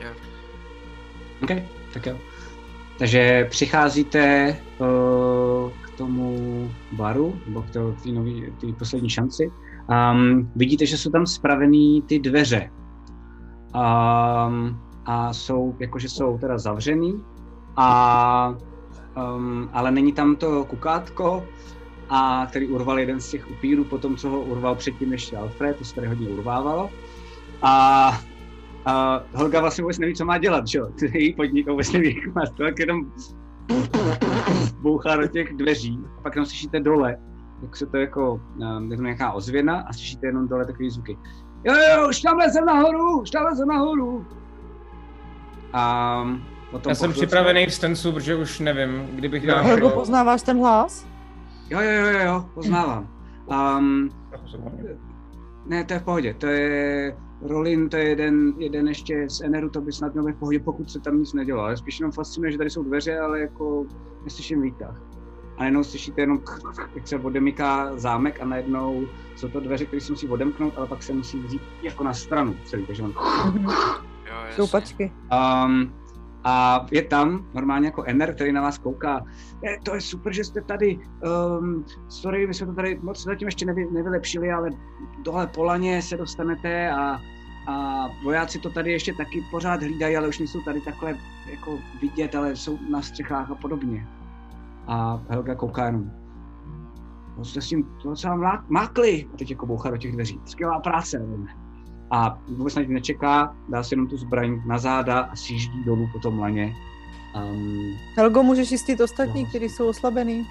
Jo. 0.03 0.09
OK, 1.43 1.49
tak 1.93 2.05
jo. 2.05 2.17
Takže 2.99 3.47
přicházíte 3.49 4.55
uh, 4.77 4.87
k 5.81 5.97
tomu 5.97 6.69
baru, 6.91 7.41
nebo 7.47 7.61
k 7.61 7.71
té 8.61 8.67
poslední 8.79 9.09
šanci. 9.09 9.51
Um, 10.11 10.51
vidíte, 10.55 10.85
že 10.85 10.97
jsou 10.97 11.09
tam 11.09 11.25
spravený 11.25 12.01
ty 12.01 12.19
dveře. 12.19 12.69
Um, 13.75 14.79
a 15.05 15.33
jsou, 15.33 15.75
jakože 15.79 16.09
jsou 16.09 16.37
teda 16.37 16.57
zavřený, 16.57 17.23
a, 17.75 18.55
um, 19.35 19.69
ale 19.73 19.91
není 19.91 20.13
tam 20.13 20.35
to 20.35 20.65
kukátko, 20.65 21.47
a 22.09 22.47
který 22.49 22.67
urval 22.67 22.99
jeden 22.99 23.19
z 23.19 23.29
těch 23.29 23.51
upírů, 23.51 23.83
potom 23.83 24.17
co 24.17 24.29
ho 24.29 24.41
urval 24.41 24.75
předtím 24.75 25.11
ještě 25.11 25.37
Alfred, 25.37 25.77
to 25.77 25.83
se 25.83 25.95
tady 25.95 26.07
hodně 26.07 26.29
urvávalo. 26.29 26.89
A 27.61 28.11
a 28.89 29.23
Holga 29.33 29.61
vlastně 29.61 29.81
vůbec 29.81 29.99
neví, 29.99 30.15
co 30.15 30.25
má 30.25 30.37
dělat, 30.37 30.67
že 30.67 30.79
jo? 30.79 30.87
Její 31.13 31.33
podnik 31.33 31.67
vůbec 31.69 31.91
neví, 31.91 32.15
jak 32.25 32.35
má 32.35 32.41
to, 32.57 32.63
tak 32.63 32.79
jenom 32.79 33.01
bouchá 34.81 35.15
do 35.15 35.27
těch 35.27 35.53
dveří. 35.53 35.99
A 36.17 36.21
pak 36.21 36.35
jenom 36.35 36.45
slyšíte 36.45 36.79
dole, 36.79 37.17
jak 37.61 37.75
se 37.77 37.85
to 37.85 37.97
jako, 37.97 38.41
um, 38.77 38.91
je 38.91 38.97
to 38.97 39.03
nějaká 39.03 39.31
ozvěna 39.31 39.83
a 39.87 39.93
slyšíte 39.93 40.27
jenom 40.27 40.47
dole 40.47 40.65
takový 40.65 40.89
zvuky. 40.89 41.17
Jo, 41.63 41.73
jo, 41.73 42.09
už 42.09 42.21
tam 42.21 42.37
lezem 42.37 42.65
nahoru, 42.65 43.21
už 43.21 43.29
tam 43.29 43.43
lezem 43.45 43.67
nahoru. 43.67 44.25
A 45.73 46.23
potom 46.71 46.89
Já 46.89 46.95
jsem 46.95 47.11
chvilce- 47.11 47.25
připravený 47.27 47.65
v 47.65 47.73
stencu, 47.73 48.11
protože 48.11 48.35
už 48.35 48.59
nevím, 48.59 49.07
kdybych 49.13 49.43
Jo. 49.43 49.55
náhodou... 49.55 49.89
Poznáváš 49.89 50.41
ten 50.41 50.57
hlas? 50.59 51.07
Jo, 51.69 51.79
jo, 51.81 51.91
jo, 51.91 52.19
jo, 52.25 52.45
poznávám. 52.53 53.07
Um, 53.77 54.09
ne, 55.65 55.83
to 55.83 55.93
je 55.93 55.99
v 55.99 56.03
pohodě, 56.03 56.33
to 56.33 56.47
je 56.47 57.15
Rolin, 57.41 57.89
to 57.89 57.97
je 57.97 58.09
jeden, 58.09 58.53
jeden 58.57 58.87
ještě 58.87 59.29
z 59.29 59.41
Eneru, 59.41 59.69
to 59.69 59.81
by 59.81 59.91
snad 59.91 60.13
mělo 60.13 60.27
být 60.27 60.35
v 60.35 60.39
pohodě, 60.39 60.59
pokud 60.59 60.91
se 60.91 60.99
tam 60.99 61.19
nic 61.19 61.33
nedělo. 61.33 61.61
Ale 61.61 61.77
spíš 61.77 61.99
jenom 61.99 62.11
fascinuje, 62.11 62.51
že 62.51 62.57
tady 62.57 62.69
jsou 62.69 62.83
dveře, 62.83 63.19
ale 63.19 63.39
jako 63.39 63.85
neslyším 64.23 64.61
výtah. 64.61 65.01
A 65.57 65.59
najednou 65.59 65.83
slyšíte 65.83 66.21
jenom, 66.21 66.41
jak 66.95 67.07
se 67.07 67.17
odemyká 67.19 67.97
zámek 67.97 68.41
a 68.41 68.45
najednou 68.45 69.07
jsou 69.35 69.47
to 69.47 69.59
dveře, 69.59 69.85
které 69.85 70.01
se 70.01 70.11
musí 70.11 70.27
odemknout, 70.27 70.73
ale 70.77 70.87
pak 70.87 71.03
se 71.03 71.13
musí 71.13 71.39
vzít 71.39 71.61
jako 71.81 72.03
na 72.03 72.13
stranu 72.13 72.55
celý, 72.65 72.85
takže 72.85 73.03
on 73.03 73.13
Jo, 74.29 74.35
jasně. 74.35 74.53
Stoupačky. 74.53 75.11
Um, 75.65 75.93
a 76.43 76.85
je 76.91 77.01
tam 77.01 77.45
normálně 77.53 77.87
jako 77.87 78.03
Ener, 78.03 78.35
který 78.35 78.51
na 78.51 78.61
vás 78.61 78.77
kouká. 78.77 79.25
Je, 79.63 79.79
to 79.83 79.95
je 79.95 80.01
super, 80.01 80.33
že 80.33 80.43
jste 80.43 80.61
tady. 80.61 80.99
Um, 81.59 81.85
sorry, 82.09 82.47
my 82.47 82.53
jsme 82.53 82.67
to 82.67 82.73
tady 82.73 82.99
moc 83.01 83.23
zatím 83.23 83.47
ještě 83.47 83.65
nevy, 83.65 83.87
nevylepšili, 83.91 84.51
ale 84.51 84.69
dole 85.23 85.47
po 85.47 85.63
laně 85.63 86.01
se 86.01 86.17
dostanete 86.17 86.91
a, 86.91 87.19
a 87.67 88.07
vojáci 88.23 88.59
to 88.59 88.69
tady 88.69 88.91
ještě 88.91 89.13
taky 89.13 89.43
pořád 89.51 89.83
hlídají, 89.83 90.17
ale 90.17 90.27
už 90.27 90.39
nejsou 90.39 90.61
tady 90.61 90.81
takhle 90.81 91.15
jako 91.51 91.79
vidět, 92.01 92.35
ale 92.35 92.55
jsou 92.55 92.77
na 92.89 93.01
střechách 93.01 93.51
a 93.51 93.55
podobně. 93.55 94.07
A 94.87 95.23
Helga 95.29 95.55
kouká 95.55 95.85
jenom. 95.85 96.11
To 97.35 97.45
jste 97.45 97.61
s 97.61 97.67
tím 97.67 97.87
docela 98.03 98.63
mákli. 98.67 99.27
A 99.33 99.37
teď 99.37 99.49
jako 99.49 99.65
bouchá 99.65 99.89
do 99.89 99.97
těch 99.97 100.11
dveří. 100.11 100.41
Skvělá 100.45 100.79
práce, 100.79 101.19
nevím. 101.19 101.49
A 102.11 102.39
vůbec 102.47 102.75
na 102.75 102.81
ní 102.81 102.93
nečeká, 102.93 103.55
dá 103.69 103.83
si 103.83 103.93
jenom 103.93 104.07
tu 104.07 104.17
zbraň 104.17 104.61
na 104.65 104.77
záda 104.77 105.19
a 105.19 105.35
sjíždí 105.35 105.83
dolů 105.83 106.09
po 106.13 106.19
tom 106.19 106.39
laně. 106.39 106.75
Um, 107.35 107.97
Helgo, 108.15 108.43
můžeš 108.43 108.71
jistit 108.71 109.01
ostatní, 109.01 109.45
kteří 109.45 109.69
jsou 109.69 109.89
oslabený? 109.89 110.47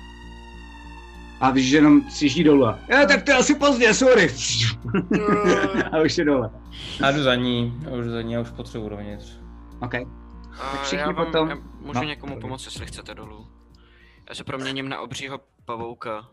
a 1.41 1.51
víš, 1.51 1.69
že 1.69 1.77
jenom 1.77 2.11
sjíždí 2.11 2.45
dolů 2.45 2.67
a 2.67 2.79
je, 2.89 3.07
tak 3.07 3.23
to 3.23 3.31
je 3.31 3.37
asi 3.37 3.55
pozdě, 3.55 3.95
sorry. 3.95 4.35
a 5.93 6.01
už 6.05 6.19
je 6.19 6.25
dole. 6.25 6.51
Já 7.01 7.11
jdu 7.11 7.23
za 7.23 7.35
ní, 7.35 7.81
já 7.83 7.91
už 7.91 8.07
za 8.07 8.23
ní, 8.23 8.33
já 8.33 8.41
už 8.41 8.51
potřebuji 8.51 8.89
dovnitř. 8.89 9.39
OK. 9.83 9.95
A 10.61 10.77
všichni 10.83 10.99
já 10.99 11.07
vám, 11.07 11.27
potom- 11.27 11.49
já 11.49 11.57
můžu 11.81 12.01
no, 12.01 12.03
někomu 12.03 12.41
pomoct, 12.41 12.65
jestli 12.65 12.87
chcete 12.87 13.15
dolů. 13.15 13.47
Já 14.29 14.35
se 14.35 14.45
proměním 14.45 14.89
na 14.89 15.01
obřího 15.01 15.41
pavouka. 15.65 16.29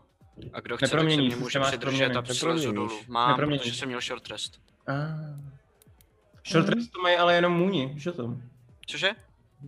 A 0.52 0.60
kdo 0.60 0.76
chce, 0.76 0.88
tak 0.88 1.00
se 1.00 1.06
mě 1.06 1.36
může 1.36 1.60
přidržet 1.60 2.16
a 2.16 2.20
neproměníš. 2.20 2.74
dolů. 2.74 2.98
Mám, 3.08 3.36
protože 3.36 3.74
jsem 3.74 3.88
měl 3.88 4.00
short 4.00 4.28
rest. 4.28 4.60
Ah. 4.88 5.40
Short 6.48 6.68
rest 6.68 6.90
to 6.92 7.02
mají 7.02 7.16
ale 7.16 7.34
jenom 7.34 7.52
můni, 7.52 7.86
víš 7.86 8.06
o 8.06 8.12
tom? 8.12 8.42
Cože? 8.86 9.10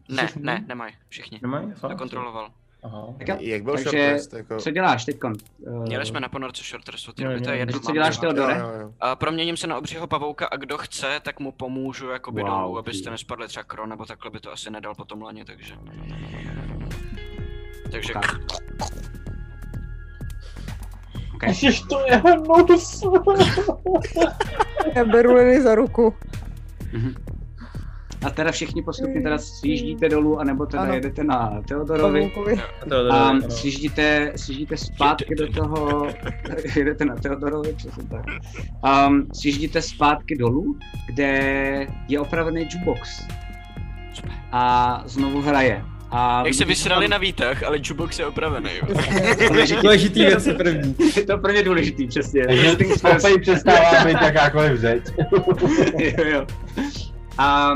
Ty 0.06 0.14
Ne, 0.14 0.28
jsi 0.28 0.40
ne, 0.40 0.64
nemají, 0.68 0.94
všichni. 1.08 1.38
Nemají? 1.42 1.72
Fakt? 1.72 1.90
Nekontroloval. 1.90 2.50
Aha. 2.82 3.06
Tak 3.18 3.28
jo. 3.28 3.36
Jak 3.40 3.62
byl 3.62 3.72
short 3.76 3.84
Takže, 3.84 4.12
rest? 4.12 4.32
Jako... 4.32 4.56
co 4.56 4.70
děláš 4.70 5.04
teď? 5.04 5.16
Měli 5.82 6.06
jsme 6.06 6.20
na 6.20 6.28
ponorce 6.28 6.62
short 6.64 6.88
rest 6.88 7.08
od 7.08 7.16
té 7.16 7.22
Jo, 7.22 7.30
doby, 7.30 7.40
to 7.44 7.50
je 7.50 7.56
jedno. 7.56 7.80
Co 7.80 7.92
děláš. 7.92 8.18
Teodore? 8.18 8.60
A 9.00 9.16
proměním 9.16 9.56
se 9.56 9.66
na 9.66 9.76
obřího 9.78 10.06
pavouka 10.06 10.46
a 10.46 10.56
kdo 10.56 10.78
chce, 10.78 11.20
tak 11.22 11.40
mu 11.40 11.52
pomůžu 11.52 12.08
jakoby 12.10 12.42
Wow, 12.42 12.50
dolů, 12.50 12.74
ty. 12.74 12.78
abyste 12.78 13.10
nespadli 13.10 13.48
třeba 13.48 13.64
kron, 13.64 13.88
nebo 13.88 14.06
takhle 14.06 14.30
by 14.30 14.40
to 14.40 14.52
asi 14.52 14.70
nedal 14.70 14.94
po 14.94 15.04
tom 15.04 15.22
laně, 15.22 15.44
takže... 15.44 15.74
Takže 17.92 18.14
Ok. 18.14 18.26
Ok. 21.38 21.42
Ježiš, 21.48 21.80
to 21.80 22.00
je 22.06 22.16
hnus. 22.16 23.02
Já 24.94 25.04
beru 25.04 25.34
Lily 25.34 25.62
za 25.62 25.74
ruku. 25.74 26.14
Mhm. 26.92 27.14
A 28.26 28.30
teda 28.30 28.52
všichni 28.52 28.82
postupně 28.82 29.20
teda 29.22 29.38
sjíždíte 29.38 30.08
dolů, 30.08 30.40
anebo 30.40 30.66
teda 30.66 30.82
Ano. 30.82 30.94
jedete 30.94 31.24
na 31.24 31.62
Teodorovi. 31.68 32.32
A 33.10 33.40
sjíždíte, 33.48 34.32
sjíždíte 34.36 34.76
zpátky 34.76 35.34
do 35.34 35.52
toho, 35.52 36.06
jedete 36.76 37.04
na 37.04 37.14
Teodorovi, 37.16 37.72
přesně 37.72 38.02
tak. 38.04 38.24
Um, 39.08 39.26
sjíždíte 39.34 39.82
zpátky 39.82 40.36
dolů, 40.36 40.78
kde 41.06 41.26
je 42.08 42.20
opravený 42.20 42.62
jukebox. 42.72 43.26
A 44.52 45.02
znovu 45.06 45.40
hraje. 45.42 45.84
A 46.10 46.42
Jak 46.46 46.54
se 46.54 46.64
vysrali 46.64 47.04
tam- 47.04 47.10
na 47.10 47.18
výtah, 47.18 47.62
ale 47.62 47.76
jukebox 47.76 48.18
je 48.18 48.26
opravený. 48.26 48.70
jo. 48.82 48.94
Důležitý 49.82 50.24
první. 50.56 50.96
Je 51.16 51.26
to 51.26 51.38
pro 51.38 51.52
ně 51.52 51.62
důležitý, 51.62 52.06
přesně. 52.06 52.46
Takže 53.22 53.38
přestává 53.40 54.04
být 54.04 54.20
jakákoliv 54.22 54.80
řeč. 54.80 55.02
jo, 55.98 56.24
jo. 56.24 56.46
A 57.38 57.74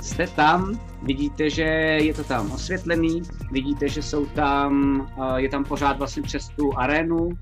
jste 0.00 0.26
tam, 0.26 0.80
vidíte, 1.02 1.50
že 1.50 1.62
je 2.02 2.14
to 2.14 2.24
tam 2.24 2.52
osvětlený, 2.52 3.22
vidíte, 3.52 3.88
že 3.88 4.02
jsou 4.02 4.26
tam, 4.26 5.00
uh, 5.16 5.36
je 5.36 5.48
tam 5.48 5.64
pořád 5.64 5.98
vlastně 5.98 6.22
přes 6.22 6.48
tu 6.48 6.78
arénu, 6.78 7.18
uh, 7.24 7.32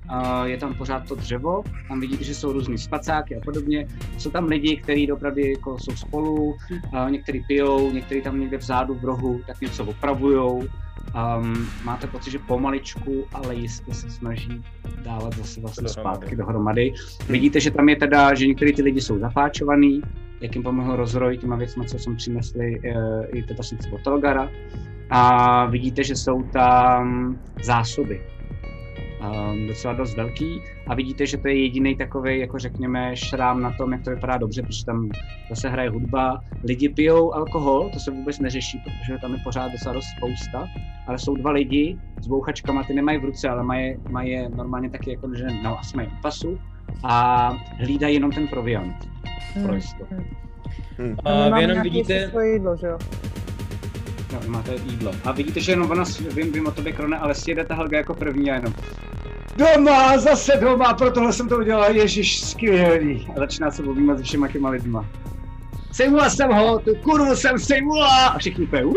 je 0.43 0.57
tam 0.57 0.73
pořád 0.73 1.07
to 1.07 1.15
dřevo, 1.15 1.63
tam 1.87 1.99
vidíte, 1.99 2.23
že 2.23 2.35
jsou 2.35 2.53
různý 2.53 2.77
spacáky 2.77 3.35
a 3.35 3.39
podobně. 3.45 3.87
Jsou 4.17 4.31
tam 4.31 4.45
lidi, 4.45 4.77
kteří 4.77 5.11
opravdu 5.11 5.39
jako 5.41 5.79
jsou 5.79 5.95
spolu, 5.95 6.35
uh, 6.43 7.11
někteří 7.11 7.43
pijou, 7.47 7.91
někteří 7.91 8.21
tam 8.21 8.39
někde 8.39 8.57
vzadu 8.57 8.93
v 8.93 9.05
rohu 9.05 9.41
tak 9.47 9.61
něco 9.61 9.85
opravujou. 9.85 10.67
Um, 11.37 11.67
máte 11.83 12.07
pocit, 12.07 12.31
že 12.31 12.39
pomaličku, 12.39 13.25
ale 13.33 13.55
jistě 13.55 13.93
se 13.93 14.09
snaží 14.09 14.63
dávat 15.03 15.33
zase 15.35 15.61
vlastně 15.61 15.87
Dohromady. 15.87 16.17
zpátky 16.17 16.35
dohromady. 16.35 16.93
Vidíte, 17.29 17.59
že 17.59 17.71
tam 17.71 17.89
je 17.89 17.95
teda, 17.95 18.33
že 18.33 18.47
některý 18.47 18.73
ty 18.73 18.81
lidi 18.81 19.01
jsou 19.01 19.19
zapáčovaný, 19.19 20.01
jak 20.41 20.55
jim 20.55 20.63
pomohl 20.63 20.95
rozroj 20.95 21.37
těma 21.37 21.55
věcmi, 21.55 21.85
co 21.85 21.99
jsem 21.99 22.15
přinesli 22.15 22.79
uh, 22.79 23.25
i 23.33 23.43
trpaslíci 23.43 23.91
od 23.91 24.03
Tolgara. 24.03 24.49
A 25.09 25.65
vidíte, 25.65 26.03
že 26.03 26.15
jsou 26.15 26.43
tam 26.43 27.39
zásoby. 27.63 28.21
Um, 29.21 29.67
docela 29.67 29.93
dost 29.93 30.17
velký. 30.17 30.61
A 30.87 30.95
vidíte, 30.95 31.25
že 31.25 31.37
to 31.37 31.47
je 31.47 31.61
jediný 31.61 31.95
takový, 31.95 32.39
jako 32.39 32.59
řekněme, 32.59 33.15
šrám 33.15 33.61
na 33.61 33.71
tom, 33.71 33.91
jak 33.91 34.03
to 34.03 34.09
vypadá 34.09 34.37
dobře, 34.37 34.61
protože 34.61 34.85
tam 34.85 35.09
zase 35.49 35.69
hraje 35.69 35.89
hudba, 35.89 36.41
lidi 36.63 36.89
pijou 36.89 37.33
alkohol, 37.33 37.89
to 37.93 37.99
se 37.99 38.11
vůbec 38.11 38.39
neřeší, 38.39 38.77
protože 38.83 39.17
tam 39.21 39.33
je 39.33 39.39
pořád 39.43 39.71
docela 39.71 39.93
dost 39.93 40.05
spousta, 40.17 40.67
ale 41.07 41.19
jsou 41.19 41.35
dva 41.35 41.51
lidi 41.51 41.97
s 42.21 42.27
bouchačkama, 42.27 42.83
ty 42.83 42.93
nemají 42.93 43.17
v 43.17 43.25
ruce, 43.25 43.49
ale 43.49 43.63
mají, 43.63 43.97
mají 44.09 44.49
normálně 44.55 44.89
taky 44.89 45.11
jako, 45.11 45.35
že 45.35 45.47
no, 45.63 45.77
mají 45.95 46.07
u 46.07 46.21
pasu. 46.21 46.59
A 47.03 47.49
hlídají 47.79 48.13
jenom 48.13 48.31
ten 48.31 48.47
proviant 48.47 49.09
pro 49.63 49.75
jistotu. 49.75 50.15
A 51.25 51.33
Máme 51.33 51.55
vy 51.55 51.61
jenom 51.61 51.83
vidíte, 51.83 52.29
svoje 52.29 52.53
jídlo, 52.53 52.77
že 52.77 52.87
jo? 52.87 52.97
No, 54.33 54.39
vy 54.39 54.47
máte 54.47 54.75
jídlo. 54.85 55.11
A 55.23 55.31
vidíte, 55.31 55.59
že 55.59 55.71
jenom 55.71 55.91
ona, 55.91 56.03
vím, 56.35 56.51
vím 56.51 56.67
o 56.67 56.71
tobě, 56.71 56.93
Krone, 56.93 57.17
ale 57.17 57.35
sjedete 57.35 57.73
Helga 57.73 57.97
jako 57.97 58.13
první 58.13 58.51
a 58.51 58.55
jenom 58.55 58.73
Doma, 59.57 60.17
zase 60.17 60.57
doma, 60.57 60.93
pro 60.93 61.11
tohle 61.11 61.33
jsem 61.33 61.49
to 61.49 61.57
udělala, 61.57 61.87
ježiš, 61.87 62.41
skvělý. 62.41 63.27
A 63.35 63.39
začíná 63.39 63.71
se 63.71 63.83
objímat 63.83 64.17
se 64.17 64.23
všema 64.23 64.47
těma 64.47 64.69
lidma. 64.69 65.09
Sejmula 65.91 66.29
jsem 66.29 66.51
ho, 66.51 66.79
tu 66.79 66.95
kurvu 66.95 67.35
jsem 67.35 67.59
sejmula! 67.59 68.27
A 68.27 68.37
všichni 68.39 68.65
"Woo!" 68.65 68.93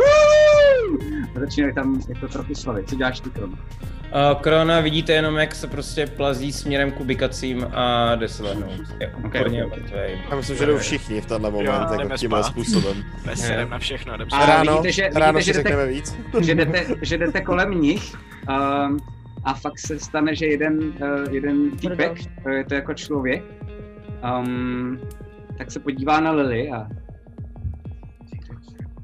A 1.36 1.40
začínají 1.40 1.74
tam 1.74 2.00
jako 2.08 2.28
trochu 2.28 2.54
slavit. 2.54 2.88
Co 2.88 2.96
děláš 2.96 3.20
ty, 3.20 3.30
Krone? 3.30 3.52
uh, 3.52 4.40
Krona 4.40 4.80
vidíte 4.80 5.12
jenom, 5.12 5.36
jak 5.36 5.54
se 5.54 5.66
prostě 5.66 6.06
plazí 6.06 6.52
směrem 6.52 6.90
k 6.92 7.00
ubikacím 7.00 7.66
a 7.74 8.14
jde 8.14 8.28
se 8.28 8.42
lehnout. 8.42 8.70
Je 9.00 9.14
úplně 9.26 9.64
ok. 9.64 9.76
mrtvej. 9.76 10.18
Já 10.30 10.36
myslím, 10.36 10.56
že 10.56 10.66
jdou 10.66 10.78
všichni 10.78 11.20
v 11.20 11.26
tenhle 11.26 11.50
moment, 11.50 11.66
jako 11.68 11.96
jdeme 11.96 12.14
tímhle 12.16 12.42
spát. 12.42 12.50
způsobem. 12.52 12.96
Veselem 13.24 13.70
na 13.70 13.78
všechno, 13.78 14.14
jdem 14.14 14.28
A 14.32 14.46
ráno, 14.46 14.72
vidíte, 14.72 14.92
že- 14.92 15.10
ráno 15.14 15.38
vidíte, 15.38 15.54
si 15.54 15.62
že 15.62 15.62
jdete- 15.64 15.86
víc. 15.86 16.16
že 16.40 16.54
jdete, 16.54 16.84
že 17.02 17.18
jdete 17.18 17.40
kolem 17.40 17.70
nich 17.80 18.14
um, 18.14 18.98
a 19.44 19.54
fakt 19.54 19.78
se 19.78 19.98
stane, 19.98 20.34
že 20.34 20.46
jeden, 20.46 20.78
uh, 20.78 21.32
jeden 21.34 21.70
týpek, 21.70 22.12
to 22.42 22.48
je 22.48 22.64
to 22.64 22.74
jako 22.74 22.94
člověk, 22.94 23.42
um, 24.40 24.98
tak 25.58 25.70
se 25.70 25.80
podívá 25.80 26.20
na 26.20 26.30
Lily 26.30 26.70
a 26.70 26.88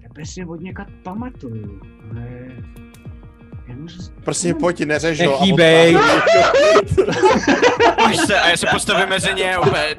tebe 0.03 0.27
si 0.27 0.45
od 0.45 0.61
někud 0.61 0.91
pamatuju, 1.03 1.81
ale. 2.11 2.49
Prostě 4.25 4.55
pojď, 4.55 4.81
neřeš 4.81 5.27
ho. 5.27 5.37
a 5.37 5.41
Nechýbej. 5.41 5.99
Až 8.07 8.17
se, 8.27 8.41
a 8.41 8.49
já 8.49 8.57
se 8.57 8.67
postavím 8.73 9.09
mezi 9.09 9.35
ně 9.35 9.59
úplně. 9.59 9.97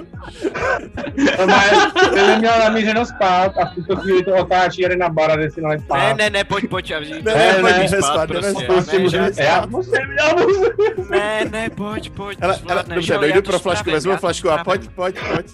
Ty 2.14 2.39
měl 2.39 2.53
namířeno 2.60 3.06
spát 3.06 3.52
a 3.57 3.65
v 3.65 3.76
tuto 3.76 3.95
chvíli 3.95 4.23
to 4.23 4.31
otáčí 4.35 4.81
jede 4.81 4.95
na 4.95 5.10
bar 5.10 5.31
a 5.31 5.35
jde 5.35 5.52
si 5.52 5.61
nalej 5.61 5.80
spát. 5.80 5.98
Ne, 5.98 6.14
ne, 6.14 6.30
ne, 6.30 6.43
pojď, 6.43 6.69
pojď 6.69 6.91
a 6.91 6.99
vzít. 6.99 7.26
Ne, 7.26 7.35
ne, 7.35 7.53
pojď 7.61 7.76
ne, 7.77 7.88
spát, 7.88 8.02
spát, 8.02 8.30
jdeme 8.30 8.41
prostě. 8.53 8.65
spát, 8.65 8.93
Ne, 8.93 8.99
můžeme. 8.99 9.30
Já 9.38 9.65
musím, 9.65 9.93
já 10.19 10.34
musím. 10.35 10.64
Ne, 11.11 11.45
ne, 11.52 11.69
pojď, 11.69 12.10
pojď, 12.10 12.38
Ale, 12.41 12.60
ale 12.69 12.84
dobře, 12.88 13.14
jo, 13.14 13.15
já 13.15 13.22
dojdu 13.22 13.41
pro 13.41 13.60
flašku, 13.60 13.80
spravím, 13.81 13.93
vezmu 13.93 14.18
flašku 14.18 14.49
a 14.49 14.64
pojď, 14.64 14.89
pojď, 14.95 15.15
pojď. 15.34 15.45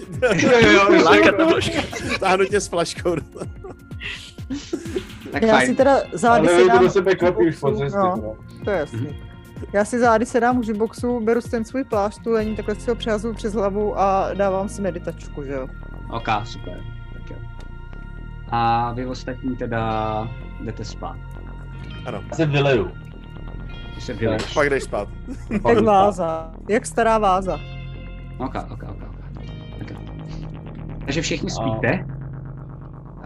Jo, 0.44 0.52
jo, 0.60 0.91
jo, 0.94 1.03
Lákat 1.06 1.38
na 1.39 1.48
flašku. 1.48 1.77
Táhnu 2.19 2.45
tě 2.45 2.61
s 2.61 2.68
flaškou. 2.68 3.15
Tak 5.32 5.41
Já 5.41 5.54
fajn. 5.54 5.68
si 5.68 5.76
teda 5.76 5.98
zády 6.14 6.48
Ale 6.49 6.60
sedám 6.60 6.84
do 6.84 6.90
sebe 6.90 7.12
už 7.48 7.60
po 7.60 7.72
cestě. 7.72 7.98
no, 7.98 8.16
no. 8.16 8.36
to 8.64 8.72
je 8.72 8.78
jasný. 8.78 9.28
Já 9.74 9.86
si 9.86 9.99
zády 9.99 10.26
sedám 10.26 10.58
už 10.58 10.70
v 10.70 10.78
boxu, 10.78 11.20
beru 11.20 11.41
ten 11.52 11.66
svůj 11.66 11.84
plášť, 11.84 12.24
tu 12.24 12.32
lení, 12.32 12.56
takhle 12.56 12.76
si 12.76 12.90
ho 12.90 12.95
přehazuju 12.95 13.34
přes 13.34 13.54
hlavu 13.54 13.99
a 13.99 14.34
dávám 14.34 14.70
si 14.70 14.82
meditačku, 14.82 15.44
že 15.44 15.52
jo. 15.54 15.68
Ok, 16.12 16.28
super. 16.44 16.80
Tak 17.14 17.30
jo. 17.30 17.36
A 18.49 18.94
vy 18.94 19.06
ostatní 19.06 19.56
teda 19.56 20.28
jdete 20.62 20.86
spát. 20.86 21.18
Ano, 22.06 22.23
Já 22.30 22.36
se 22.36 22.46
vyleju. 22.46 22.91
Ty 23.96 24.02
se 24.02 24.14
vyleš. 24.14 24.54
pak 24.54 24.70
jdeš 24.70 24.84
spát. 24.84 25.10
Jak 25.68 25.80
váza, 25.84 26.52
jak 26.70 26.86
stará 26.86 27.18
váza. 27.18 27.60
Ok, 28.38 28.56
ok, 28.56 28.72
ok, 28.72 28.84
ok. 28.84 29.02
okay. 29.81 29.97
Takže 31.06 31.22
všichni 31.22 31.49
spíte. 31.49 32.06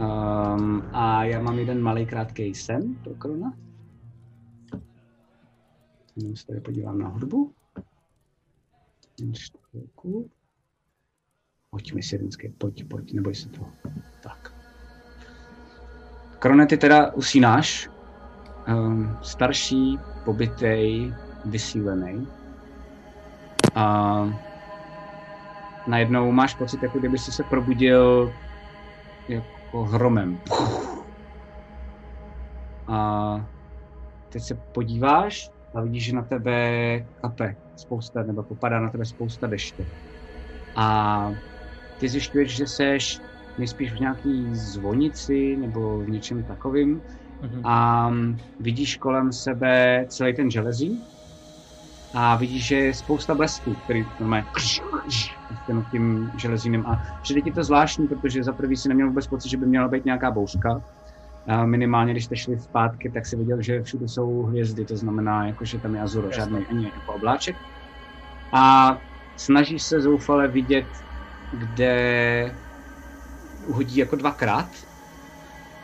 Um, 0.02 0.84
a 0.94 1.24
já 1.24 1.42
mám 1.42 1.60
jeden 1.60 1.82
malý 1.82 2.06
krátký 2.06 2.56
sen 2.56 2.96
pro 3.04 3.14
Krona. 3.14 3.54
Jenom 6.16 6.36
se 6.36 6.48
tady 6.48 6.60
podívám 6.60 7.00
na 7.00 7.08
hudbu. 7.08 7.54
Pojď 11.70 11.94
mi 11.94 12.04
Sirinský, 12.04 12.50
pojď, 12.50 12.88
pojď, 12.88 13.14
neboj 13.14 13.36
se 13.36 13.50
toho. 13.50 13.72
Tak. 14.24 14.54
Krone, 16.40 16.66
ty 16.66 16.78
teda 16.78 17.14
usínáš. 17.14 17.90
Um, 18.68 19.18
starší, 19.22 20.00
pobytej, 20.26 21.14
vysílený. 21.46 22.28
A 23.76 24.26
najednou 25.88 26.32
máš 26.32 26.56
pocit, 26.56 26.84
jako 26.84 27.00
kdyby 27.00 27.18
jsi 27.18 27.32
se 27.32 27.44
probudil 27.44 28.34
jako 29.30 29.61
hromem. 29.74 30.44
A 32.88 33.46
teď 34.30 34.44
se 34.44 34.56
podíváš 34.56 35.50
a 35.74 35.82
vidíš, 35.82 36.06
že 36.06 36.16
na 36.16 36.22
tebe 36.22 37.00
kape 37.22 37.56
spousta, 37.76 38.24
nebo 38.24 38.44
popadá 38.44 38.80
na 38.80 38.90
tebe 38.90 39.06
spousta 39.06 39.48
deště. 39.48 39.86
A 40.76 41.36
ty 42.00 42.10
zjišťuješ, 42.10 42.56
že 42.56 42.68
seš 42.68 43.22
nejspíš 43.58 43.94
v 43.94 44.00
nějaký 44.00 44.56
zvonici 44.56 45.58
nebo 45.58 46.00
v 46.00 46.10
něčem 46.10 46.44
takovým 46.44 47.02
Mhm. 47.42 47.66
a 47.66 48.12
vidíš 48.60 48.98
kolem 48.98 49.32
sebe 49.32 50.06
celý 50.10 50.36
ten 50.36 50.52
železí 50.52 51.08
a 52.14 52.36
vidíš, 52.36 52.68
že 52.68 52.76
je 52.76 52.94
spousta 52.94 53.36
blesků, 53.36 53.76
který 53.76 54.06
normálně 54.20 54.46
tím, 55.66 55.86
tím 55.92 56.32
železíným 56.38 56.86
a 56.86 57.02
přijde 57.22 57.42
ti 57.42 57.52
to 57.52 57.64
zvláštní, 57.64 58.08
protože 58.08 58.44
za 58.44 58.54
prvý 58.54 58.76
si 58.78 58.90
neměl 58.90 59.08
vůbec 59.08 59.28
pocit, 59.28 59.50
že 59.50 59.58
by 59.58 59.66
měla 59.66 59.88
být 59.88 60.06
nějaká 60.06 60.32
bouřka. 60.32 60.82
A 61.48 61.66
minimálně, 61.66 62.14
když 62.14 62.26
jste 62.26 62.36
šli 62.36 62.60
zpátky, 62.60 63.12
tak 63.12 63.26
si 63.26 63.36
viděl, 63.36 63.62
že 63.62 63.82
všude 63.82 64.08
jsou 64.08 64.42
hvězdy, 64.42 64.86
to 64.86 64.98
znamená, 64.98 65.48
jako, 65.48 65.66
že 65.66 65.80
tam 65.80 65.96
je 65.96 66.02
azuro, 66.02 66.32
žádný 66.32 66.68
ani 66.68 66.86
jako 66.86 67.14
obláček. 67.14 67.56
A 68.54 68.98
snažíš 69.38 69.84
se 69.84 70.02
zoufale 70.02 70.48
vidět, 70.48 70.88
kde 71.52 72.56
uhodí 73.68 73.98
jako 73.98 74.16
dvakrát, 74.16 74.70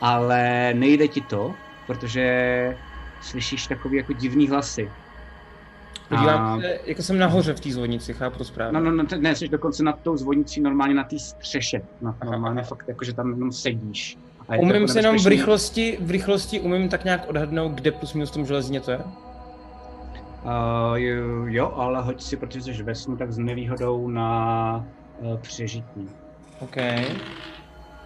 ale 0.02 0.74
nejde 0.74 1.08
ti 1.08 1.22
to, 1.22 1.54
protože 1.88 2.68
slyšíš 3.20 3.68
takový 3.68 3.98
jako 3.98 4.14
divný 4.14 4.48
hlasy. 4.48 4.92
Podívám 6.10 6.58
A- 6.58 6.62
se, 6.62 6.80
jako 6.86 7.02
jsem 7.04 7.18
nahoře 7.18 7.54
v 7.54 7.60
té 7.60 7.72
zvonici, 7.72 8.14
chápu 8.14 8.38
to 8.38 8.44
správně. 8.46 8.80
No, 8.80 8.92
no, 8.92 9.04
no, 9.04 9.18
ne, 9.20 9.36
jsi 9.36 9.48
dokonce 9.48 9.84
nad 9.84 10.00
tou 10.04 10.18
zvonicí 10.18 10.62
normálně 10.62 10.94
na 10.94 11.04
té 11.04 11.20
střeše. 11.20 11.82
No, 12.02 12.16
Aha, 12.22 12.32
normálně 12.32 12.60
aha. 12.60 12.68
fakt 12.68 12.88
jako, 12.88 13.06
že 13.06 13.14
tam 13.14 13.34
jenom 13.34 13.52
sedíš. 13.52 14.18
A 14.50 14.56
je 14.56 14.62
Umím 14.62 14.76
jako 14.76 14.88
se 14.88 15.00
jenom 15.00 15.18
v 15.18 15.28
rychlosti, 15.28 15.98
v 16.02 16.12
rychlosti 16.12 16.60
umím 16.60 16.90
tak 16.90 17.04
nějak 17.04 17.30
odhadnout, 17.30 17.72
kde 17.72 17.92
plus 17.92 18.14
minus 18.14 18.30
v 18.30 18.34
tom 18.34 18.46
železíně 18.46 18.80
to 18.80 18.92
je? 18.92 18.98
Uh, 18.98 20.96
jo, 20.96 21.46
jo, 21.46 21.74
ale 21.76 22.02
hoď 22.02 22.22
si, 22.22 22.38
protože 22.38 22.62
jsi 22.62 22.84
ve 22.84 22.96
snu, 22.96 23.18
tak 23.18 23.32
s 23.32 23.38
nevýhodou 23.38 24.08
na 24.08 24.86
uh, 25.20 25.38
přežití. 25.38 26.10
OK. 26.60 26.76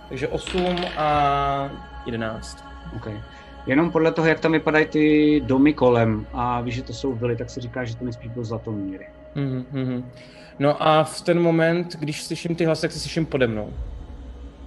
Takže 0.09 0.27
8 0.27 0.75
a 0.97 1.69
11. 2.05 2.63
Okay. 2.95 3.21
Jenom 3.67 3.91
podle 3.91 4.11
toho, 4.11 4.27
jak 4.27 4.39
tam 4.39 4.51
vypadají 4.51 4.85
ty 4.85 5.41
domy 5.45 5.73
kolem 5.73 6.27
a 6.33 6.61
víš, 6.61 6.75
že 6.75 6.83
to 6.83 6.93
jsou 6.93 7.13
vily, 7.13 7.35
tak 7.35 7.49
si 7.49 7.61
říkáš, 7.61 7.89
že 7.89 7.95
to 7.95 8.03
nejspíš 8.03 8.31
byl 8.31 8.43
zlatomíry. 8.43 9.07
Mhm, 9.35 9.65
mhm. 9.71 10.11
No 10.59 10.83
a 10.83 11.03
v 11.03 11.21
ten 11.21 11.41
moment, 11.41 11.95
když 11.99 12.23
slyším 12.23 12.55
ty 12.55 12.65
hlasy, 12.65 12.81
tak 12.81 12.91
se 12.91 12.99
slyším 12.99 13.25
pode 13.25 13.47
mnou. 13.47 13.73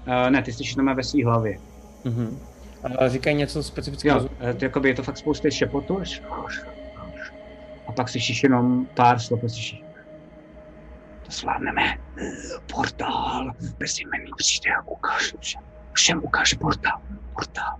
Uh, 0.06 0.30
ne, 0.30 0.42
ty 0.42 0.52
jsi 0.52 0.62
jenom 0.76 0.96
ve 0.96 1.02
své 1.02 1.24
hlavě. 1.24 1.58
Mhm. 2.04 2.38
A 2.98 3.08
říkají 3.08 3.36
něco 3.36 3.62
specifického. 3.62 4.20
Jo, 4.20 4.28
eh, 4.40 4.54
to 4.54 4.64
jakoby 4.64 4.88
je 4.88 4.94
to 4.94 5.02
fakt 5.02 5.16
spousty 5.16 5.52
šepotu. 5.52 6.02
A 7.86 7.92
pak 7.92 8.08
slyšíš 8.08 8.42
jenom 8.42 8.86
pár 8.86 9.18
slov 9.18 9.44
a 9.44 9.48
slyšíš. 9.48 9.82
To 11.22 11.32
zvládneme. 11.32 11.98
Portál. 12.74 13.52
Bezjmenný 13.78 14.30
přijde 14.36 14.70
a 14.74 14.88
ukáže 14.88 15.32
všem. 15.40 15.62
Všem 15.92 16.24
ukáže 16.24 16.56
portál. 16.56 17.00
Portál. 17.34 17.76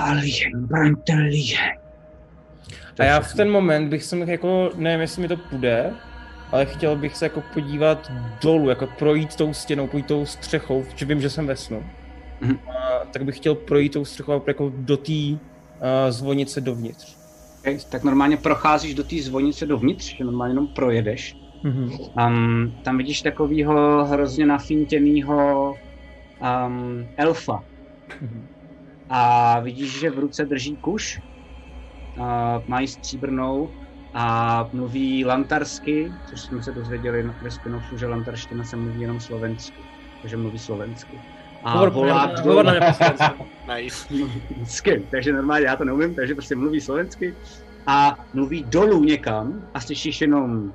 A 0.00 0.12
líheň, 0.12 0.52
braňte 0.54 1.14
líheň. 1.14 1.76
A 2.98 3.04
já 3.04 3.20
v 3.20 3.34
ten 3.34 3.50
moment 3.50 3.88
bych 3.88 4.04
se 4.04 4.18
jako, 4.18 4.70
nevím, 4.76 5.00
jestli 5.00 5.22
mi 5.22 5.28
to 5.28 5.36
půjde, 5.36 5.92
ale 6.52 6.66
chtěl 6.66 6.96
bych 6.96 7.16
se 7.16 7.24
jako 7.24 7.42
podívat 7.54 8.12
dolů, 8.42 8.68
jako 8.68 8.86
projít 8.86 9.36
tou 9.36 9.54
stěnou, 9.54 9.86
projít 9.86 10.06
tou 10.06 10.26
střechou, 10.26 10.84
že 10.96 11.06
vím, 11.06 11.20
že 11.20 11.30
jsem 11.30 11.46
ve 11.46 11.56
snu. 11.56 11.84
Mhm. 12.40 12.58
A, 12.68 13.04
tak 13.12 13.24
bych 13.24 13.36
chtěl 13.36 13.54
projít 13.54 13.92
tou 13.92 14.04
střechou 14.04 14.42
jako 14.46 14.72
do 14.76 14.96
té 14.96 15.12
uh, 15.12 15.38
zvonice 16.08 16.60
dovnitř. 16.60 17.16
Okay, 17.60 17.78
tak 17.90 18.04
normálně 18.04 18.36
procházíš 18.36 18.94
do 18.94 19.04
té 19.04 19.16
zvonice 19.22 19.66
dovnitř, 19.66 20.16
že 20.16 20.24
normálně 20.24 20.50
jenom 20.52 20.66
projedeš. 20.66 21.36
Mhm. 21.62 21.92
Um, 22.26 22.74
tam 22.82 22.98
vidíš 22.98 23.22
takového 23.22 24.04
hrozně 24.04 24.46
nafintěného 24.46 25.74
um, 26.66 27.06
elfa. 27.16 27.64
Mhm. 28.20 28.46
A 29.10 29.60
vidíš, 29.60 30.00
že 30.00 30.10
v 30.10 30.18
ruce 30.18 30.44
drží 30.44 30.76
kuš. 30.76 31.20
Uh, 32.18 32.64
mají 32.66 32.88
stříbrnou 32.88 33.74
a 34.14 34.64
mluví 34.72 35.24
lantarsky, 35.24 36.12
což 36.28 36.40
jsme 36.40 36.62
se 36.62 36.72
dozvěděli 36.72 37.22
ve 37.42 37.50
spinofu, 37.50 37.96
že 37.96 38.06
lantarština 38.06 38.64
se 38.64 38.76
mluví 38.76 39.00
jenom 39.00 39.20
slovensky. 39.20 39.82
Takže 40.20 40.36
mluví 40.36 40.58
slovensky. 40.58 41.20
A 41.64 41.70
Hovor, 41.70 41.90
volá 41.90 42.32
hovor, 42.42 42.64
na. 42.64 42.72
Nice. 43.76 44.04
Takže 45.10 45.32
normálně 45.32 45.66
já 45.66 45.76
to 45.76 45.84
neumím, 45.84 46.14
takže 46.14 46.34
prostě 46.34 46.56
mluví 46.56 46.80
slovensky 46.80 47.36
a 47.86 48.16
mluví 48.32 48.64
dolů 48.64 49.04
někam 49.04 49.68
a 49.74 49.80
slyšíš 49.80 50.20
jenom 50.20 50.70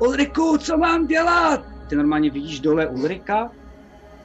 Ulriku, 0.00 0.58
co 0.58 0.78
mám 0.78 1.06
dělat? 1.06 1.60
Ty 1.88 1.96
normálně 1.96 2.30
vidíš 2.30 2.60
dole 2.60 2.88
Ulrika 2.88 3.50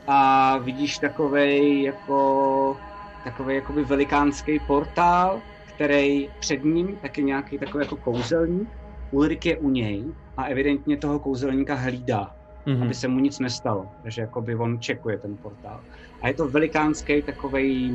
a 0.07 0.57
vidíš 0.57 0.97
takovej 0.97 1.83
jako 1.83 2.77
takový 3.23 3.55
jakoby 3.55 3.83
velikánský 3.83 4.59
portál, 4.59 5.41
který 5.75 6.29
před 6.39 6.63
ním 6.63 6.95
taky 6.95 7.23
nějaký 7.23 7.57
takový 7.57 7.83
jako 7.83 7.95
kouzelník. 7.95 8.69
Ulrik 9.11 9.45
je 9.45 9.57
u 9.57 9.69
něj 9.69 10.03
a 10.37 10.43
evidentně 10.43 10.97
toho 10.97 11.19
kouzelníka 11.19 11.75
hlídá 11.75 12.35
Mhm. 12.65 12.83
aby 12.83 12.93
se 12.93 13.07
mu 13.07 13.19
nic 13.19 13.39
nestalo. 13.39 13.87
Takže 14.03 14.21
jakoby 14.21 14.55
on 14.55 14.79
čekuje 14.79 15.17
ten 15.17 15.37
portál. 15.37 15.79
A 16.21 16.27
je 16.27 16.33
to 16.33 16.47
velikánský 16.47 17.21
takový 17.21 17.93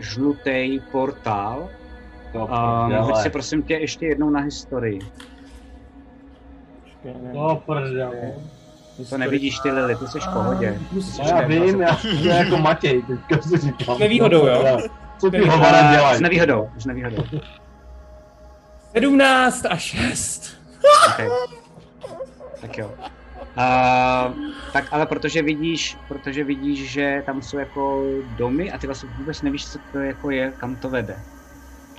žlutý 0.00 0.80
portál. 0.92 1.68
To 2.32 2.38
Um, 2.46 2.92
hoď 2.92 3.16
si 3.16 3.30
prosím 3.30 3.62
tě 3.62 3.74
ještě 3.74 4.06
jednou 4.06 4.30
na 4.30 4.40
historii. 4.40 4.98
To 7.32 7.62
prdele. 7.66 8.34
To 9.10 9.18
nevidíš 9.18 9.58
ty 9.58 9.70
Lily, 9.70 9.96
ty 9.96 10.06
jsi 10.06 10.20
v 10.20 10.28
pohodě. 10.32 10.80
Ty 10.90 10.96
No 11.18 11.28
já 11.28 11.40
vím, 11.40 11.80
já 11.80 11.96
jsem 11.96 12.26
jako 12.26 12.56
Matěj, 12.56 13.02
teďka 13.02 13.42
si 13.48 13.58
říkám. 13.58 13.96
S 13.96 13.98
nevýhodou, 13.98 14.46
jo? 14.46 14.78
Co 15.18 15.30
ty 15.30 15.42
Uh, 15.42 15.54
Uh, 15.54 15.60
dělají? 15.60 16.18
s 16.18 16.20
nevýhodou, 16.20 16.70
s 16.78 16.86
nevýhodou. 16.86 17.24
17 18.92 19.66
a 19.70 19.76
6. 19.76 20.56
Okay. 21.08 21.28
Tak 22.60 22.78
jo. 22.78 22.90
Uh, 23.56 24.34
tak 24.72 24.84
ale 24.90 25.06
protože 25.06 25.42
vidíš, 25.42 25.96
protože 26.08 26.44
vidíš, 26.44 26.90
že 26.90 27.22
tam 27.26 27.42
jsou 27.42 27.58
jako 27.58 28.02
domy 28.36 28.72
a 28.72 28.78
ty 28.78 28.86
vlastně 28.86 29.08
vůbec 29.18 29.42
nevíš, 29.42 29.68
co 29.68 29.78
to 29.92 29.98
jako 29.98 30.30
je, 30.30 30.52
kam 30.56 30.76
to 30.76 30.88
vede. 30.90 31.16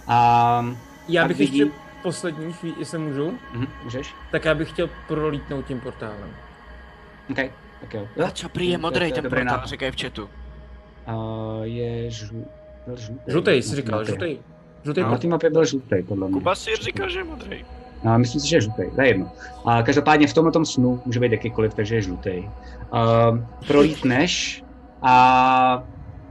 A 0.07 0.65
Já 1.07 1.27
bych 1.27 1.37
vidí- 1.37 1.57
ještě 1.59 1.73
poslední 2.03 2.53
chvíli, 2.53 2.75
jestli 2.79 2.97
můžu, 2.97 3.37
mhm, 3.53 3.67
můžeš? 3.83 4.13
tak 4.31 4.45
já 4.45 4.55
bych 4.55 4.69
chtěl 4.69 4.89
prolítnout 5.07 5.65
tím 5.65 5.79
portálem. 5.79 6.29
OK, 7.31 7.37
tak 7.81 7.93
jo. 7.93 8.07
A 8.25 8.31
co 8.31 8.49
prý 8.49 8.69
je 8.69 8.77
modrý 8.77 8.99
To 8.99 9.05
je 9.05 9.13
ten 9.13 9.23
dobrý 9.23 9.39
portál, 9.41 9.57
nápad. 9.57 9.69
říkají 9.69 9.91
v 9.91 10.01
chatu. 10.01 10.29
Uh, 11.07 11.63
je 11.63 12.11
žlu... 12.11 12.45
byl 12.85 12.97
žlutý. 12.97 13.21
Žlutý 13.27 13.51
jsi 13.51 13.75
říkal, 13.75 13.99
mapě. 13.99 14.15
žlutý. 14.15 14.37
Žlutý 14.83 15.01
No, 15.01 15.11
na 15.11 15.17
té 15.17 15.27
mapě 15.27 15.49
byl 15.49 15.65
žlutý, 15.65 15.95
podle 16.07 16.27
mě. 16.27 16.33
Kuba 16.33 16.55
si 16.55 16.75
říkal, 16.75 17.09
že 17.09 17.19
je 17.19 17.23
modrý. 17.23 17.65
No, 18.03 18.19
myslím 18.19 18.41
si, 18.41 18.47
že 18.47 18.55
je 18.55 18.61
žlutý, 18.61 18.83
to 18.95 19.01
je 19.01 19.07
jedno. 19.07 19.31
A 19.65 19.83
každopádně 19.83 20.27
v 20.27 20.33
tomhle 20.33 20.51
tom 20.51 20.63
může 21.05 21.19
být 21.19 21.31
jakýkoliv, 21.31 21.73
takže 21.73 21.95
je 21.95 22.01
žlutý. 22.01 22.49
Uh, 22.93 23.39
prolítneš 23.67 24.63
a, 25.01 25.83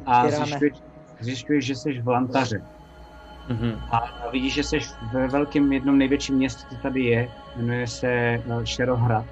a 0.06 0.30
zjišťuješ, 0.30 0.72
zjišťuješ, 1.20 1.64
že 1.64 1.74
jsi 1.74 2.00
v 2.00 2.08
Lantaře. 2.08 2.62
Mhm. 3.48 3.80
A 3.90 4.28
vidíš, 4.32 4.54
že 4.54 4.62
jsi 4.62 4.78
ve 5.12 5.28
velkém 5.28 5.72
jednom 5.72 5.98
největším 5.98 6.34
městě, 6.34 6.66
co 6.70 6.76
tady 6.76 7.02
je, 7.02 7.28
jmenuje 7.56 7.86
se 7.86 8.08
eh, 8.08 8.42
Šerohrad. 8.64 9.24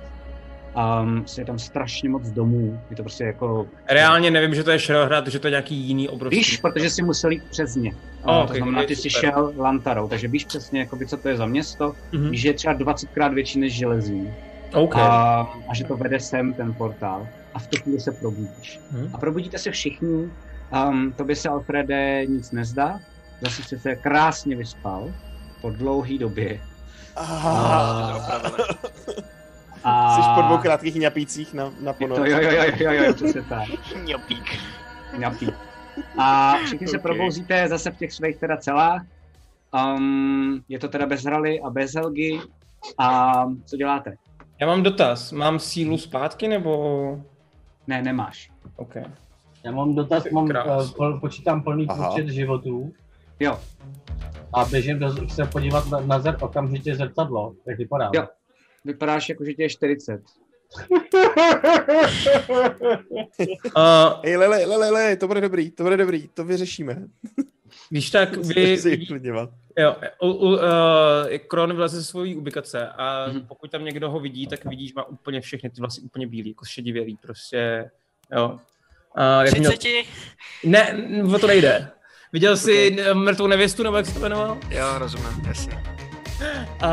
Um, 0.75 1.25
je 1.39 1.45
tam 1.45 1.59
strašně 1.59 2.09
moc 2.09 2.31
domů, 2.31 2.81
je 2.91 2.97
to 2.97 3.03
prostě 3.03 3.25
jako... 3.25 3.67
Reálně 3.91 4.31
nevím, 4.31 4.55
že 4.55 4.65
to 4.65 4.71
je 4.71 4.79
Šerohrad, 4.79 5.27
že 5.27 5.39
to 5.39 5.47
je 5.47 5.51
nějaký 5.51 5.75
jiný 5.75 6.09
obrovský. 6.09 6.37
Víš, 6.37 6.57
protože 6.57 6.91
jsi 6.91 7.03
musel 7.03 7.31
jít 7.31 7.43
přes 7.51 7.77
ně. 7.77 7.93
Oh, 8.23 8.35
to 8.35 8.45
okay, 8.45 8.57
znamená, 8.57 8.79
okay, 8.79 8.87
ty 8.87 8.97
jsi 8.97 9.11
super. 9.11 9.31
šel 9.31 9.53
Lantarou, 9.57 10.09
takže 10.09 10.29
víš 10.29 10.45
přesně, 10.45 10.81
jakoby, 10.81 11.07
co 11.07 11.17
to 11.17 11.29
je 11.29 11.37
za 11.37 11.47
město. 11.47 11.95
Mhm. 12.13 12.31
Víš, 12.31 12.41
že 12.41 12.49
je 12.49 12.55
třeba 12.55 12.75
20krát 12.75 13.35
větší 13.35 13.59
než 13.59 13.75
železí. 13.75 14.33
OK. 14.75 14.97
A, 14.97 15.41
a 15.69 15.75
že 15.75 15.85
to 15.85 15.97
vede 15.97 16.21
sem 16.21 16.55
ten 16.55 16.75
portál. 16.75 17.29
A 17.55 17.59
v 17.59 17.67
tu 17.67 17.77
chvíli 17.83 18.01
se 18.01 18.13
probudíš. 18.13 18.81
Mhm. 18.91 19.11
A 19.13 19.19
probudíte 19.19 19.59
se 19.59 19.71
všichni. 19.71 20.31
Um, 20.89 21.13
tobě 21.13 21.37
se, 21.37 21.49
Alfrede, 21.49 22.27
nic 22.27 22.51
nezdá. 22.51 23.01
Zase 23.41 23.63
jsi 23.63 23.79
se 23.79 23.97
krásně 23.97 24.57
vyspal 24.57 25.13
po 25.61 25.71
dlouhé 25.71 26.19
době. 26.19 26.61
Ah, 27.17 28.21
A 29.85 30.17
jsi 30.17 30.29
po 30.35 30.43
dvou 30.43 30.59
krátkých 30.59 30.95
ňapících 30.95 31.55
na, 31.55 31.73
na 31.81 31.93
ponoc. 31.93 32.19
to, 32.19 32.25
jo, 32.25 32.39
jo, 32.41 32.51
jo, 32.51 32.65
jo, 32.79 32.93
jo, 32.93 33.15
přesně 33.15 33.43
tak. 33.43 33.69
Mňopík. 34.03 34.59
Ňapí. 35.19 35.51
A 36.19 36.55
všichni 36.65 36.87
se 36.87 36.97
Ok. 36.97 37.03
probouzíte 37.03 37.69
zase 37.69 37.91
v 37.91 37.97
těch 37.97 38.13
svých 38.13 38.37
teda 38.37 38.57
celách. 38.57 39.03
Um, 39.97 40.65
je 40.69 40.79
to 40.79 40.89
teda 40.89 41.07
bez 41.07 41.25
hraly 41.25 41.61
a 41.61 41.71
bez 41.71 41.95
helgy. 41.95 42.41
A 42.99 43.33
co 43.65 43.77
děláte? 43.77 44.17
Já 44.61 44.67
mám 44.67 44.83
dotaz. 44.83 45.33
Mám 45.33 45.59
sílu 45.59 45.99
zpátky 45.99 46.49
nebo... 46.49 47.19
Ne, 47.87 48.03
nemáš. 48.03 48.51
OK. 48.77 48.95
Já 49.65 49.73
mám 49.73 49.95
dotaz, 49.95 50.25
mám, 50.33 50.45
uh, 50.45 50.91
pol, 50.97 51.21
počítám 51.21 51.63
plný 51.63 51.87
Aha. 51.89 52.09
počet 52.11 52.29
životů 52.29 52.93
Jo, 53.41 53.59
a 54.53 54.65
běžím 54.65 54.99
do, 54.99 55.29
se 55.29 55.45
podívat 55.45 55.91
na, 55.91 56.01
na 56.01 56.19
zer, 56.19 56.37
okamžitě 56.41 56.95
zrcadlo, 56.95 57.53
jak 57.67 57.79
vypadá. 57.79 58.11
Jo. 58.15 58.27
Vypadáš 58.85 59.29
jako, 59.29 59.45
že 59.45 59.55
tě 59.55 59.63
je 59.63 59.71
40. 59.71 60.21
Uh, 63.77 64.21
Ej, 64.23 64.37
lele, 64.37 64.65
lele, 64.67 64.91
lele, 64.91 65.17
to 65.17 65.29
bude 65.29 65.41
dobrý, 65.41 65.71
to 65.71 65.83
bude 65.83 65.97
dobrý, 65.97 66.29
to 66.35 66.45
vyřešíme. 66.45 67.03
když 67.91 68.11
tak 68.11 68.37
vy... 68.47 68.79
Jo, 69.79 69.97
u, 70.23 70.27
u, 70.29 70.49
uh, 70.53 70.59
Kron 71.49 71.73
vyleze 71.75 71.97
ze 71.97 72.05
svojí 72.05 72.37
ubikace 72.37 72.89
a 72.89 73.27
Mhm. 73.29 73.47
pokud 73.47 73.71
tam 73.71 73.85
někdo 73.85 74.11
ho 74.11 74.21
vidí, 74.21 74.47
tak 74.47 74.65
vidí, 74.65 74.89
že 74.89 74.93
má 74.97 75.05
úplně 75.05 75.41
všechny 75.41 75.71
ty 75.71 75.81
vlasy 75.81 76.01
úplně 76.01 76.27
bílý, 76.27 76.49
jako 76.51 76.65
šedivělý, 76.65 77.19
prostě, 77.23 77.91
jo. 78.37 78.49
Uh, 79.19 79.45
jak 79.45 79.59
měl, 79.59 79.73
30? 79.73 79.89
ne, 80.65 81.09
o 81.35 81.39
to 81.39 81.47
nejde. 81.47 81.91
Viděl 82.33 82.57
jsi 82.57 82.93
okay. 83.01 83.15
mrtvou 83.15 83.47
nevěstu, 83.47 83.83
nebo 83.83 83.97
jak 83.97 84.07
se 84.07 84.15
to 84.15 84.21
jmenoval? 84.21 84.59
Jo, 84.71 84.99
rozumím, 84.99 85.43
jasně. 85.47 85.94
A 86.81 86.91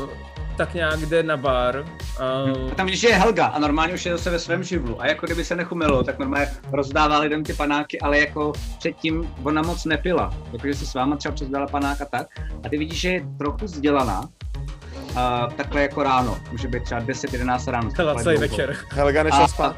uh, 0.00 0.08
tak 0.56 0.74
nějak 0.74 1.00
jde 1.00 1.22
na 1.22 1.36
bar. 1.36 1.78
Uh, 1.80 2.72
A 2.72 2.74
tam 2.74 2.86
když 2.86 3.02
je 3.02 3.14
Helga 3.14 3.46
a 3.46 3.58
normálně 3.58 3.94
už 3.94 4.06
je 4.06 4.12
zase 4.12 4.30
ve 4.30 4.38
svém 4.38 4.62
živlu 4.62 5.02
a 5.02 5.06
jako 5.06 5.26
kdyby 5.26 5.44
se 5.44 5.56
nechumilo, 5.56 6.04
tak 6.04 6.18
normálně 6.18 6.48
rozdává 6.72 7.18
lidem 7.18 7.44
ty 7.44 7.52
panáky, 7.52 8.00
ale 8.00 8.18
jako 8.18 8.52
předtím 8.78 9.34
ona 9.42 9.62
moc 9.62 9.84
nepila. 9.84 10.34
Jakože 10.52 10.74
si 10.74 10.86
s 10.86 10.94
váma 10.94 11.16
třeba 11.16 11.34
přezdala 11.34 11.66
panák 11.66 12.00
a 12.00 12.04
tak. 12.04 12.26
A 12.64 12.68
ty 12.68 12.78
vidíš, 12.78 13.00
že 13.00 13.08
je 13.08 13.24
trochu 13.38 13.64
vzdělaná. 13.64 14.28
A 15.16 15.48
takhle 15.56 15.82
jako 15.82 16.02
ráno, 16.02 16.38
může 16.52 16.68
být 16.68 16.82
třeba 16.82 17.00
10-11 17.00 17.70
ráno. 17.70 17.90
Celá 17.90 18.14
takhle 18.14 18.22
celý 18.22 18.48
večer. 18.48 18.76
Helga 18.90 19.22
nešla 19.22 19.44
A- 19.44 19.48
spát. 19.48 19.76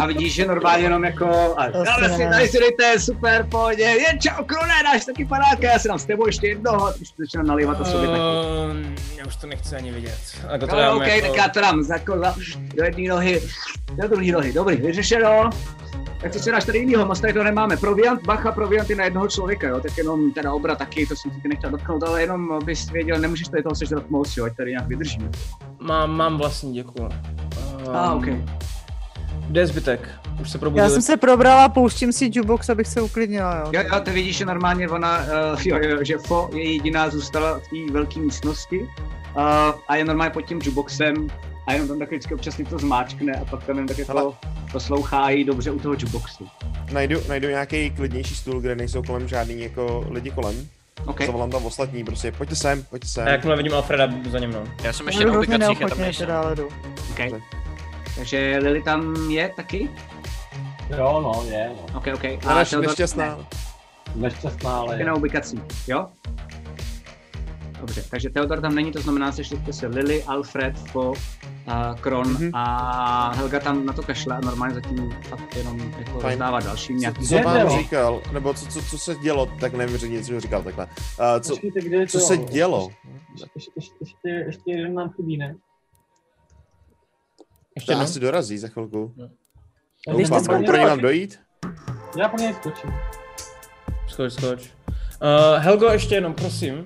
A 0.00 0.06
vidíš, 0.06 0.34
že 0.34 0.46
normálně 0.46 0.84
jenom 0.84 1.04
jako, 1.04 1.26
a, 1.56 1.62
ale 1.94 2.10
si, 2.16 2.24
tady 2.30 2.48
si 2.48 2.58
dejte, 2.58 3.00
super, 3.00 3.46
pohodě, 3.50 3.82
jen 3.82 4.20
čau, 4.20 4.44
krone, 4.44 4.74
dáš 4.84 5.04
taky 5.04 5.24
panáka, 5.24 5.62
já 5.72 5.78
si 5.78 5.88
dám 5.88 5.98
s 5.98 6.04
tebou 6.04 6.26
ještě 6.26 6.46
jednoho, 6.48 6.86
a 6.86 6.90
už 7.02 7.08
to 7.10 7.14
začíná 7.22 7.42
nalivat 7.42 7.80
a 7.80 7.84
sobě 7.84 8.08
taky. 8.08 8.20
Uh, 8.20 8.92
já 9.18 9.26
už 9.26 9.36
to 9.36 9.46
nechci 9.46 9.76
ani 9.76 9.92
vidět. 9.92 10.18
Jako 10.52 10.66
to 10.66 10.76
No, 10.76 10.82
dám 10.82 10.96
OK, 10.96 11.06
jako... 11.06 11.26
tak 11.28 11.36
já 11.36 11.48
to 11.48 11.60
dám 11.60 11.82
za, 11.82 11.94
jako, 11.94 12.18
za, 12.18 12.34
do 12.76 12.84
jedné 12.84 13.08
nohy, 13.08 13.42
do 14.02 14.08
druhé 14.08 14.32
nohy, 14.32 14.52
dobrý, 14.52 14.76
vyřešeno. 14.76 15.50
Tak 16.20 16.32
co 16.32 16.38
si 16.38 16.50
dáš 16.50 16.64
tady 16.64 16.78
jinýho, 16.78 17.06
moc 17.06 17.20
tady 17.20 17.32
to 17.32 17.42
nemáme. 17.44 17.76
Proviant, 17.76 18.22
bacha, 18.26 18.52
proviant 18.52 18.90
je 18.90 18.96
na 18.96 19.04
jednoho 19.04 19.28
člověka, 19.28 19.68
jo, 19.68 19.80
tak 19.80 19.98
jenom 19.98 20.32
teda 20.32 20.52
obra 20.52 20.74
taky, 20.74 21.06
to 21.06 21.16
jsem 21.16 21.30
si 21.30 21.48
nechtěl 21.48 21.70
dotknout, 21.70 22.02
ale 22.02 22.20
jenom 22.20 22.52
abys 22.52 22.90
věděl, 22.90 23.18
nemůžeš 23.18 23.48
tady 23.48 23.62
toho 23.62 23.74
sežrat 23.74 24.10
moc, 24.10 24.36
jo, 24.36 24.44
ať 24.44 24.56
tady 24.56 24.71
nějak 24.72 24.86
vydržíme. 24.86 25.30
Mám, 25.80 26.10
mám 26.16 26.38
vlastní, 26.38 26.74
děkuju. 26.74 27.08
Uh, 27.86 27.96
A, 27.96 28.14
OK. 28.14 28.24
Kde 29.48 29.60
je 29.60 29.66
zbytek? 29.66 30.08
Už 30.40 30.50
se 30.50 30.56
Já 30.56 30.60
probudili. 30.60 30.90
jsem 30.90 31.02
se 31.02 31.16
probrala, 31.16 31.68
pouštím 31.68 32.12
si 32.12 32.24
jukebox, 32.24 32.68
abych 32.70 32.86
se 32.86 33.00
uklidnila, 33.00 33.56
jo. 33.56 33.70
Jo, 33.72 33.82
jo, 33.92 34.00
to 34.04 34.10
vidíš, 34.10 34.36
že 34.36 34.44
normálně 34.46 34.88
ona, 34.88 35.18
uh, 35.18 35.60
jo, 35.64 35.78
jo, 35.82 35.98
že 36.04 36.18
Fo 36.18 36.50
je 36.52 36.72
jediná 36.72 37.10
zůstala 37.10 37.58
v 37.58 37.62
té 37.62 37.92
velké 37.92 38.20
místnosti 38.20 38.80
uh, 38.80 39.42
a 39.88 39.96
je 39.96 40.04
normálně 40.04 40.30
pod 40.30 40.40
tím 40.42 40.58
jukeboxem 40.58 41.14
a 41.66 41.72
jenom 41.72 41.88
tam 41.88 41.98
tak 41.98 42.08
vždycky 42.08 42.34
občas 42.34 42.58
něco 42.58 42.78
zmáčkne 42.78 43.32
a 43.32 43.44
pak 43.44 43.64
tam 43.64 43.76
jen 43.78 43.86
tak 43.86 43.98
jako 43.98 44.12
Hele. 44.12 44.32
poslouchá 44.72 45.30
jí 45.30 45.44
dobře 45.44 45.70
u 45.70 45.78
toho 45.78 45.94
jukeboxu. 45.94 46.46
Najdu, 46.92 47.20
najdu 47.28 47.48
nějaký 47.48 47.90
klidnější 47.90 48.34
stůl, 48.34 48.60
kde 48.60 48.74
nejsou 48.74 49.02
kolem 49.02 49.28
žádný 49.28 49.60
jako 49.60 50.06
lidi 50.10 50.30
kolem. 50.30 50.54
OK. 51.06 51.22
Zavolám 51.26 51.50
tam 51.50 51.66
ostatní, 51.66 52.04
prostě 52.04 52.32
pojďte 52.32 52.56
sem, 52.56 52.82
pojďte 52.84 53.08
sem. 53.08 53.26
A 53.26 53.30
jakmile 53.30 53.56
vidím 53.56 53.74
Alfreda 53.74 54.08
za 54.30 54.38
ně 54.38 54.48
mnou. 54.48 54.64
Já 54.82 54.92
jsem 54.92 55.06
ještě 55.06 55.24
Budu 55.26 55.32
na 55.32 55.38
ubikacích, 55.38 55.80
já 55.80 55.88
tam 55.88 55.98
nejsem. 55.98 56.26
teda, 56.26 56.40
ale 56.40 56.56
jdu. 56.56 56.66
OK. 57.10 57.40
Takže 58.16 58.58
Lily 58.62 58.82
tam 58.82 59.30
je 59.30 59.48
taky? 59.56 59.88
Jo, 60.98 61.20
no, 61.24 61.44
je, 61.50 61.70
no. 61.92 61.98
OK, 61.98 62.06
OK. 62.14 62.44
Naš 62.44 62.70
Theodor- 62.72 62.86
nešťastná. 62.86 63.38
Nešťastná, 64.14 64.76
ale 64.76 64.94
Je 64.94 64.98
je. 65.00 65.04
na 65.04 65.14
ubikací, 65.14 65.62
jo? 65.86 66.06
Dobře, 67.82 68.04
takže 68.10 68.30
Theodor 68.30 68.60
tam 68.60 68.74
není, 68.74 68.92
to 68.92 69.00
znamená, 69.00 69.32
sešli 69.32 69.56
jste 69.56 69.72
se 69.72 69.86
Lily, 69.86 70.24
Alfred, 70.24 70.74
Po, 70.92 71.10
uh, 71.10 71.14
Kron 72.00 72.28
Mhm. 72.32 72.50
a 72.54 73.32
Helga 73.36 73.60
tam 73.60 73.86
na 73.86 73.92
to 73.92 74.02
kašle 74.02 74.36
a 74.36 74.40
normálně 74.40 74.74
zatím 74.74 75.10
fakt 75.28 75.56
jenom 75.56 75.80
jako 75.98 76.20
Fajn. 76.20 76.32
rozdává 76.32 76.60
dalším 76.60 76.98
nějaký 76.98 77.26
Co 77.28 77.38
vám 77.38 77.68
říkal, 77.78 78.22
nebo 78.32 78.54
co, 78.54 78.66
co, 78.66 78.82
co 78.82 78.98
se 78.98 79.14
dělo, 79.14 79.46
tak 79.60 79.72
nevím 79.72 79.96
říct, 79.96 80.26
co 80.26 80.40
říkal 80.40 80.62
takhle. 80.62 80.86
Uh, 80.86 80.92
co, 81.40 81.50
Počkejte, 81.52 81.80
kde 81.80 81.96
je 81.96 82.06
co 82.06 82.18
to? 82.18 82.24
se 82.24 82.36
dělo? 82.36 82.90
Ještě, 83.32 83.70
ještě, 83.76 83.94
ještě, 84.00 84.28
ještě 84.28 84.70
jeden 84.72 84.94
nám 84.94 85.10
chybí, 85.10 85.36
ne? 85.36 85.56
Ještě 87.76 87.86
To 87.86 87.92
jednou? 87.92 88.04
asi 88.04 88.20
dorazí 88.20 88.58
za 88.58 88.68
chvilku. 88.68 89.14
Já 90.08 90.14
Když 90.14 90.28
Doufám, 90.28 90.44
jste 90.44 90.58
pro 90.66 90.76
ní 90.78 90.84
mám 90.84 91.00
dojít? 91.00 91.40
Já 92.18 92.28
po 92.28 92.36
něj 92.36 92.54
skočím. 92.54 92.90
Skoč, 94.08 94.32
skoč. 94.32 94.70
Uh, 95.22 95.62
Helgo, 95.62 95.86
ještě 95.86 96.14
jenom, 96.14 96.34
prosím. 96.34 96.84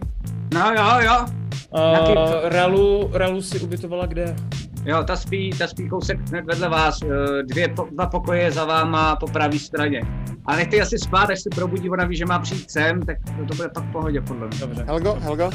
No 0.54 0.72
jo, 0.76 1.00
jo, 1.04 1.26
Uh, 1.70 2.48
Ralu, 2.48 3.10
Ralu 3.12 3.42
si 3.42 3.60
ubytovala 3.60 4.06
kde? 4.06 4.36
jo, 4.84 5.04
ta 5.04 5.16
spí, 5.16 5.50
ta 5.58 5.66
spí 5.66 5.88
kousek 5.88 6.28
hned 6.28 6.44
vedle 6.44 6.68
vás, 6.68 7.02
eh, 7.02 7.42
dvě, 7.42 7.68
po, 7.68 7.86
dva 7.92 8.06
pokoje 8.06 8.50
za 8.52 8.64
váma 8.64 9.16
po 9.16 9.26
pravé 9.26 9.58
straně. 9.58 10.00
A 10.46 10.56
nechte 10.56 10.76
ji 10.76 10.82
asi 10.82 10.98
spát, 10.98 11.30
až 11.30 11.40
se 11.40 11.48
probudí, 11.54 11.90
ona 11.90 12.04
ví, 12.04 12.16
že 12.16 12.26
má 12.26 12.38
přijít 12.38 12.70
sem, 12.70 13.02
tak 13.02 13.16
to 13.48 13.54
bude 13.54 13.68
pak 13.68 13.84
v 13.84 13.92
pohodě 13.92 14.20
podle 14.20 14.46
mě. 14.48 14.58
Dobře. 14.58 14.84
Helgo, 14.86 15.14
Helgo, 15.20 15.50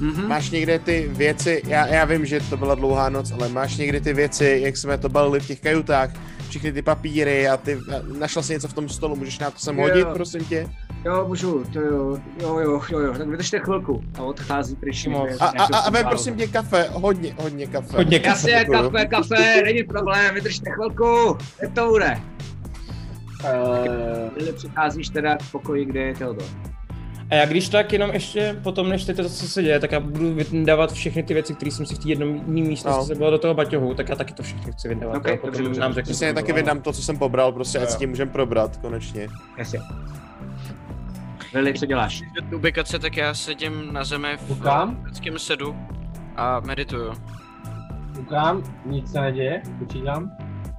Mhm. 0.00 0.28
máš 0.28 0.50
někde 0.50 0.78
ty 0.78 1.08
věci, 1.12 1.62
já, 1.66 1.86
já 1.86 2.04
vím, 2.04 2.26
že 2.26 2.40
to 2.50 2.56
byla 2.56 2.74
dlouhá 2.74 3.08
noc, 3.08 3.32
ale 3.32 3.48
máš 3.48 3.76
někdy 3.76 4.00
ty 4.00 4.12
věci, 4.12 4.60
jak 4.64 4.76
jsme 4.76 4.98
to 4.98 5.08
balili 5.08 5.40
v 5.40 5.46
těch 5.46 5.60
kajutách, 5.60 6.10
všechny 6.48 6.72
ty 6.72 6.82
papíry 6.82 7.48
a 7.48 7.56
ty, 7.56 7.74
a 7.74 8.18
našla 8.18 8.42
si 8.42 8.52
něco 8.52 8.68
v 8.68 8.72
tom 8.72 8.88
stolu, 8.88 9.16
můžeš 9.16 9.38
nám 9.38 9.52
to 9.52 9.58
sem 9.58 9.78
Jo. 9.78 9.82
hodit, 9.88 10.08
prosím 10.08 10.44
tě? 10.44 10.66
Jo, 11.04 11.24
můžu, 11.28 11.64
to 11.72 11.80
jo, 11.80 12.16
jo, 12.40 12.58
jo, 12.58 12.80
jo, 12.90 12.98
jo, 12.98 13.14
tak 13.18 13.28
vydržte 13.28 13.58
chvilku. 13.58 14.04
A 14.18 14.22
odchází 14.22 14.76
pryč. 14.76 15.06
A, 15.40 15.46
a, 15.46 15.62
a, 15.62 15.78
a 15.78 15.90
vem 15.90 16.06
prosím 16.06 16.36
tě 16.36 16.46
kafe, 16.46 16.86
hodně, 16.92 17.34
hodně 17.38 17.66
kafe. 17.66 17.96
Hodně 17.96 18.18
kafe. 18.18 18.50
Jasně, 18.50 18.64
kafe, 18.64 19.06
kafe, 19.06 19.62
není 19.64 19.82
problém, 19.82 20.34
vydržte 20.34 20.70
chvilku, 20.70 21.38
jak 21.62 21.72
to 21.72 21.88
bude. 21.88 22.20
Uh, 24.38 24.52
přicházíš 24.54 25.08
teda 25.08 25.36
k 25.36 25.50
pokoji, 25.52 25.84
kde 25.84 26.00
je 26.00 26.14
Theodor. 26.14 26.48
A 27.30 27.34
já 27.34 27.46
když 27.46 27.68
tak 27.68 27.92
jenom 27.92 28.10
ještě 28.10 28.60
potom, 28.62 28.88
než 28.88 29.04
teď 29.04 29.16
to, 29.16 29.28
co 29.28 29.48
se 29.48 29.62
děje, 29.62 29.80
tak 29.80 29.92
já 29.92 30.00
budu 30.00 30.34
vydávat 30.34 30.92
všechny 30.92 31.22
ty 31.22 31.34
věci, 31.34 31.54
které 31.54 31.70
jsem 31.70 31.86
si 31.86 31.94
v 31.94 31.98
té 31.98 32.08
jednom 32.08 32.40
místnosti 32.46 33.12
No. 33.12 33.18
bylo 33.18 33.30
do 33.30 33.38
toho 33.38 33.54
baťohu, 33.54 33.94
tak 33.94 34.08
já 34.08 34.16
taky 34.16 34.34
to 34.34 34.42
všechny 34.42 34.72
chci 34.72 34.88
vydávat. 34.88 35.16
Ok, 35.16 35.28
a 35.28 35.36
potom 35.36 35.50
dobře, 35.50 35.62
dobře. 35.62 35.80
nám 35.80 35.92
Přesně 35.92 36.28
co 36.28 36.34
taky 36.34 36.52
vydám 36.52 36.80
to, 36.80 36.92
co 36.92 37.02
jsem 37.02 37.18
pobral, 37.18 37.52
prostě 37.52 37.78
ať 37.78 37.90
s 37.90 37.96
tím 37.96 38.10
můžem 38.10 38.28
probrat, 38.28 38.76
konečně. 38.76 39.28
Jasně. 39.58 39.80
Lily, 41.54 41.74
co 41.74 41.86
děláš? 41.86 42.22
Ubikace, 42.54 42.98
tak 42.98 43.16
já 43.16 43.34
sedím 43.34 43.92
na 43.92 44.04
zemi 44.04 44.36
v 44.36 44.48
Koukám. 44.48 45.04
sedu 45.36 45.76
a 46.36 46.60
medituju. 46.60 47.12
koukám, 48.16 48.62
nic 48.86 49.10
se 49.12 49.20
neděje, 49.20 49.62
počítám, 49.78 50.30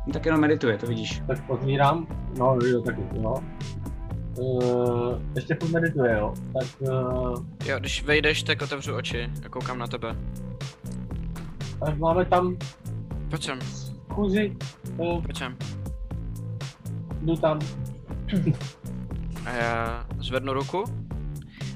No, 0.07 0.13
tak 0.13 0.25
jenom 0.25 0.41
medituje, 0.41 0.77
to 0.77 0.85
vidíš. 0.87 1.21
tak 1.27 1.49
otvírám, 1.49 2.07
no 2.37 2.57
jo, 2.71 2.81
tak 2.81 2.95
jo. 3.13 3.35
Uh, 4.37 5.19
ještě 5.35 5.57
furt 5.61 5.71
medituje, 5.71 6.17
jo. 6.19 6.33
Tak 6.53 6.67
uh, 6.79 7.45
Jo, 7.65 7.79
když 7.79 8.03
vejdeš, 8.03 8.43
tak 8.43 8.61
otevřu 8.61 8.95
oči 8.95 9.29
a 9.45 9.49
koukám 9.49 9.77
na 9.79 9.87
tebe. 9.87 10.15
tak 11.85 11.97
máme 11.97 12.25
tam 12.25 12.57
Pojď 13.29 13.43
sem, 13.43 13.59
kůzi, 14.15 14.55
uh, 14.97 15.21
pojď 15.23 15.37
sem. 15.37 15.57
jdu 17.21 17.35
tam. 17.35 17.59
A 19.45 19.49
já 19.49 20.05
zvednu 20.17 20.53
ruku 20.53 20.83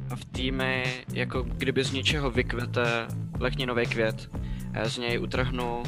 a 0.09 0.15
v 0.15 0.25
týmy 0.25 0.83
jako 1.13 1.41
kdyby 1.41 1.83
z 1.83 1.91
ničeho 1.91 2.31
vykvete 2.31 3.07
lechninový 3.39 3.85
květ. 3.85 4.29
A 4.73 4.77
já 4.77 4.89
z 4.89 4.97
něj 4.97 5.19
utrhnu 5.19 5.83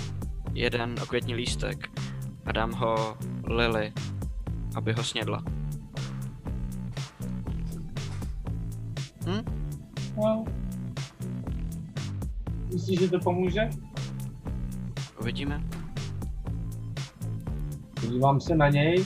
jeden 0.54 0.96
okvětní 1.04 1.36
lístek 1.36 1.90
a 2.46 2.52
dám 2.52 2.72
ho 2.72 3.18
Lily, 3.48 3.94
aby 4.76 4.94
ho 4.94 5.04
snědla. 5.04 5.44
Hm? 9.26 9.46
No. 10.18 10.46
Myslíš, 12.74 13.00
že 13.00 13.10
to 13.10 13.20
pomůže? 13.20 13.70
Uvidíme. 15.22 15.64
Podívám 18.02 18.42
se 18.42 18.56
na 18.56 18.70
něj. 18.70 19.06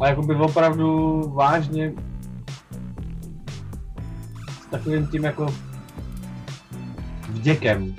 A 0.00 0.06
jakoby 0.08 0.34
opravdu 0.34 1.20
vážně 1.34 1.92
s 4.62 4.66
takovým 4.70 5.06
tím 5.06 5.24
jako 5.24 5.54
vděkem. 7.28 7.94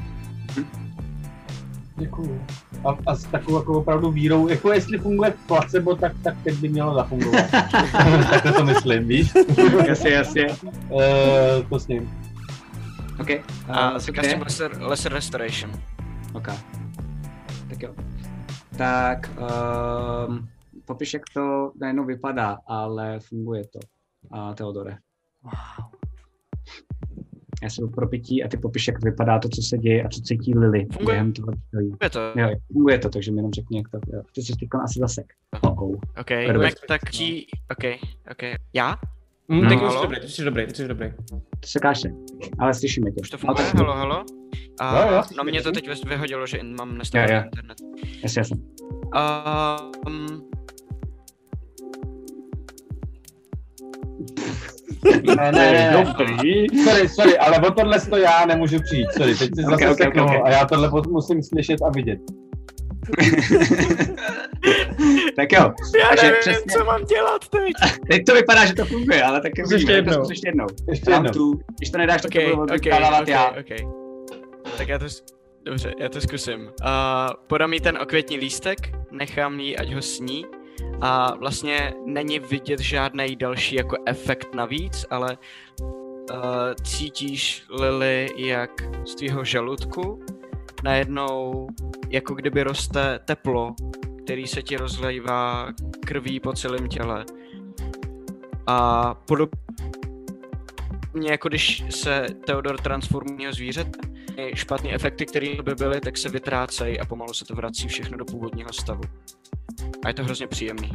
Děkuju. 1.95 2.41
A, 2.85 2.97
a 3.07 3.15
s 3.15 3.23
takovou 3.23 3.57
jako 3.57 3.73
opravdu 3.79 4.11
vírou, 4.11 4.47
jako 4.47 4.73
jestli 4.73 4.97
funguje 4.97 5.33
placebo, 5.47 5.95
tak, 5.95 6.11
tak 6.23 6.35
teď 6.43 6.55
by 6.55 6.69
mělo 6.69 6.95
zafungovat. 6.95 7.45
Takhle 8.29 8.51
to 8.53 8.65
myslím, 8.65 9.07
víš? 9.07 9.31
jasně, 9.87 10.09
jasně. 10.11 10.47
Uh, 10.89 11.01
to 11.69 11.79
s 11.79 11.87
ním. 11.87 12.11
OK. 13.19 13.29
A 13.69 13.91
Uh, 13.91 13.97
zakastím 13.97 14.37
je? 14.37 14.43
lesser, 14.43 14.71
lesser 14.81 15.13
Restoration. 15.13 15.71
OK. 16.33 16.47
Tak 17.69 17.81
jo. 17.81 17.89
Tak, 18.77 19.29
um, 20.27 20.47
popiš, 20.85 21.13
jak 21.13 21.23
to 21.33 21.71
najednou 21.81 22.05
vypadá, 22.05 22.57
ale 22.67 23.19
funguje 23.19 23.63
to. 23.67 23.79
A 24.31 24.53
Teodore. 24.53 24.97
Wow. 25.43 25.89
Já 27.63 27.69
si 27.69 27.81
jdu 27.81 27.87
pro 27.89 28.07
pití 28.07 28.43
a 28.43 28.47
ty 28.47 28.57
popiš, 28.57 28.87
jak 28.87 29.03
vypadá 29.03 29.39
to, 29.39 29.49
co 29.49 29.61
se 29.61 29.77
děje 29.77 30.03
a 30.03 30.09
co 30.09 30.21
cítí 30.21 30.57
Lily 30.57 30.85
Funguje. 30.85 31.05
během 31.15 31.33
toho 31.33 31.47
stojí. 31.67 31.95
Je 32.03 32.09
to? 32.09 32.19
Jo, 32.35 32.49
funguje 32.73 32.97
to, 32.99 33.09
takže 33.09 33.31
mi 33.31 33.37
jenom 33.37 33.51
řekni, 33.51 33.77
jak 33.77 33.89
to 33.89 33.99
jo. 34.13 34.21
Ty 34.35 34.41
jsi 34.41 34.53
teď 34.59 34.69
asi 34.83 34.99
zasek. 34.99 35.25
Oh, 35.61 35.91
OK, 35.93 36.25
Perfect. 36.27 36.57
Mac, 36.61 36.73
tak 36.87 37.01
ti... 37.11 37.45
OK, 37.71 37.83
OK. 38.31 38.43
Já? 38.73 38.97
Hm, 39.51 39.61
No, 39.63 39.69
teď 39.69 39.79
už 39.81 39.93
jsi 39.93 40.01
dobrý, 40.01 40.19
teď 40.19 40.29
jsi 40.31 40.43
dobrý, 40.43 40.65
teď 40.65 40.75
jsi 40.75 40.87
dobrý. 40.87 41.13
to 41.59 41.67
se 41.67 41.79
káže. 41.79 42.09
Ale 42.59 42.73
slyšíme 42.73 43.11
tě. 43.11 43.21
Už 43.21 43.29
to 43.29 43.37
funguje? 43.37 43.65
tak- 43.65 43.75
Halo, 43.75 43.93
halo? 43.93 44.25
A, 44.79 45.05
Jo, 45.05 45.11
jo, 45.13 45.23
no 45.37 45.43
mě 45.43 45.61
to 45.61 45.71
teď 45.71 46.05
vyhodilo, 46.07 46.47
že 46.47 46.63
mám 46.63 46.97
nastavený 46.97 47.45
internet. 47.45 47.77
Jasně, 48.23 48.39
jasně. 48.39 48.57
Um, 50.07 50.49
Ne, 55.03 55.35
ne, 55.35 55.51
ne, 55.51 55.91
ne. 55.91 56.05
Dobrý. 56.17 56.67
Sorry, 56.83 57.09
sorry, 57.09 57.37
ale 57.37 57.67
o 57.67 57.71
tohle 57.71 57.99
to 58.01 58.17
já 58.17 58.45
nemůžu 58.45 58.77
přijít, 58.83 59.07
sorry, 59.17 59.35
teď 59.35 59.49
si 59.55 59.63
Ok, 59.63 59.69
zase 59.71 59.85
ok, 59.85 59.91
ok, 59.91 59.97
seknul 59.97 60.25
ok. 60.25 60.31
a 60.45 60.49
já 60.49 60.65
tohle 60.65 60.91
musím 61.09 61.43
slyšet 61.43 61.81
a 61.81 61.89
vidět. 61.89 62.19
tak 65.35 65.51
jo. 65.51 65.73
já 65.99 66.07
Takže 66.09 66.25
nevím, 66.25 66.39
přesně- 66.39 66.71
co 66.77 66.85
mám 66.85 67.05
dělat 67.05 67.47
teď. 67.49 67.73
Teď 68.11 68.25
to 68.25 68.33
vypadá, 68.33 68.65
že 68.65 68.73
to 68.73 68.85
funguje, 68.85 69.23
ale 69.23 69.41
tak 69.41 69.51
uvidíme, 69.57 69.75
ještě 69.75 69.87
to 69.87 69.91
jednou. 69.93 70.13
zkus 70.13 70.29
ještě 70.29 70.47
jednou. 70.47 70.65
Ještě 70.89 71.11
jednou. 71.11 71.29
two. 71.31 71.51
Když 71.79 71.89
to 71.89 71.97
nedáš, 71.97 72.21
tak 72.21 72.31
OK, 72.35 72.43
to 72.43 72.55
budu 72.55 72.61
OK, 72.75 72.83
vykádávat 72.83 73.21
OK, 73.21 73.27
já. 73.27 73.49
OK. 73.49 73.69
Tak 74.77 74.87
já 74.87 74.99
to... 74.99 75.05
Dobře, 75.65 75.93
já 75.99 76.09
to 76.09 76.21
zkusím. 76.21 76.59
Uh, 76.61 76.67
podám 77.47 77.73
jí 77.73 77.79
ten 77.79 77.97
okvětní 78.01 78.37
lístek, 78.37 78.77
nechám 79.11 79.59
jí, 79.59 79.77
ať 79.77 79.93
ho 79.93 80.01
sní. 80.01 80.45
A 81.05 81.35
vlastně 81.35 81.93
není 82.05 82.39
vidět 82.39 82.79
žádný 82.79 83.35
další 83.35 83.75
jako 83.75 83.97
efekt 84.05 84.55
navíc, 84.55 85.05
ale 85.09 85.37
uh, 85.81 85.89
cítíš 86.83 87.65
Lily, 87.69 88.29
jak 88.37 88.71
z 89.07 89.15
tvýho 89.15 89.43
žaludku 89.43 90.25
najednou 90.83 91.67
jako 92.09 92.33
kdyby 92.33 92.63
roste 92.63 93.19
teplo, 93.25 93.75
který 94.23 94.47
se 94.47 94.61
ti 94.61 94.77
rozlejvá 94.77 95.73
krví 96.05 96.39
po 96.39 96.53
celém 96.53 96.87
těle. 96.87 97.25
A 98.67 99.13
podobně 99.13 99.61
jako 101.31 101.49
když 101.49 101.83
se 101.89 102.27
Theodor 102.45 102.81
transformuje 102.81 103.53
zvířete, 103.53 103.99
špatné 104.53 104.93
efekty, 104.93 105.25
které 105.25 105.55
by 105.63 105.75
byly, 105.75 106.01
tak 106.01 106.17
se 106.17 106.29
vytrácejí 106.29 106.99
a 106.99 107.05
pomalu 107.05 107.33
se 107.33 107.45
to 107.45 107.55
vrací 107.55 107.87
všechno 107.87 108.17
do 108.17 108.25
původního 108.25 108.73
stavu. 108.73 109.03
A 110.05 110.07
je 110.07 110.13
to 110.13 110.23
hrozně 110.23 110.47
příjemný. 110.47 110.91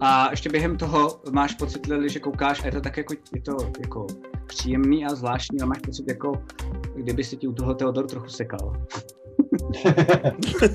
A 0.00 0.30
ještě 0.30 0.50
během 0.50 0.76
toho 0.76 1.20
máš 1.32 1.54
pocit, 1.54 1.86
Lili, 1.86 2.08
že 2.08 2.20
koukáš 2.20 2.62
a 2.62 2.66
je 2.66 2.72
to 2.72 2.80
tak 2.80 2.96
jako, 2.96 3.14
je 3.34 3.42
to 3.42 3.56
jako 3.80 4.06
příjemný 4.46 5.06
a 5.06 5.14
zvláštní 5.14 5.60
a 5.60 5.66
máš 5.66 5.78
pocit 5.78 6.04
jako, 6.08 6.32
kdyby 6.96 7.24
se 7.24 7.36
ti 7.36 7.46
u 7.46 7.52
toho 7.52 7.74
Teodor 7.74 8.06
trochu 8.06 8.28
sekal. 8.28 8.72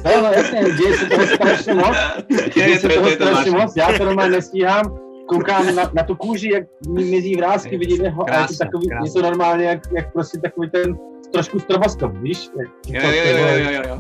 No, 0.05 0.21
no 0.21 0.31
jasně, 0.31 0.59
děje 0.77 0.97
se 0.97 1.05
toho 1.05 1.27
strašně 1.27 1.73
moc. 1.73 1.95
Děje 2.55 2.79
se 2.79 2.89
toho 2.89 3.09
strašně 3.09 3.51
moc, 3.51 3.73
já 3.75 3.97
to 3.97 4.05
normálně 4.05 4.31
nestíhám. 4.31 4.99
Koukám 5.27 5.75
na, 5.75 5.91
na 5.93 6.03
tu 6.03 6.15
kůži, 6.15 6.51
jak 6.53 6.63
mi 6.89 7.05
mizí 7.05 7.35
vrázky, 7.35 7.77
vidím 7.77 8.05
jeho, 8.05 8.29
a 8.29 8.41
je 8.41 8.47
to 8.47 8.53
takový, 8.57 8.87
je 8.87 8.89
krásné. 8.89 9.13
to 9.13 9.21
normálně 9.21 9.65
jak, 9.65 9.79
jak 9.95 10.13
prostě 10.13 10.39
takový 10.39 10.69
ten 10.69 10.97
trošku 11.31 11.59
stroboskop, 11.59 12.17
víš? 12.17 12.49
Jo, 12.87 13.01
jo, 13.01 13.23
jo, 13.25 13.47
jo, 13.57 13.71
jo, 13.71 13.81
jo. 13.87 13.99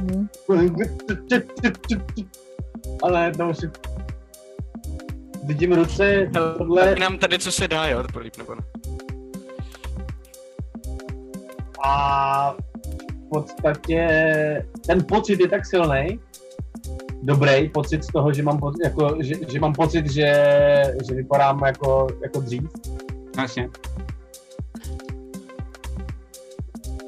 Ale 3.03 3.31
to 3.31 3.49
už 3.49 3.57
vidím 5.43 5.73
ruce, 5.73 6.29
tohle 6.33 6.83
Tak 6.89 6.99
nám 6.99 7.17
tady 7.17 7.39
co 7.39 7.51
se 7.51 7.67
dá, 7.67 7.87
jo, 7.87 8.03
to 8.03 8.07
políp 8.13 8.37
nebo 8.37 8.55
ne? 8.55 8.61
a 11.83 12.55
v 13.25 13.29
podstatě 13.29 14.07
ten 14.87 15.05
pocit 15.05 15.39
je 15.39 15.47
tak 15.47 15.65
silný, 15.65 16.19
dobrý 17.23 17.69
pocit 17.69 18.03
z 18.03 18.07
toho, 18.07 18.33
že 18.33 18.43
mám 18.43 18.59
pocit, 18.59 18.83
jako, 18.83 19.17
že, 19.19 19.35
že, 19.51 19.59
mám 19.59 19.73
pocit, 19.73 20.11
že, 20.11 20.33
že 21.07 21.15
vypadám 21.15 21.63
jako, 21.65 22.07
jako 22.23 22.39
dřív, 22.39 22.63
Vlastně. 23.35 23.69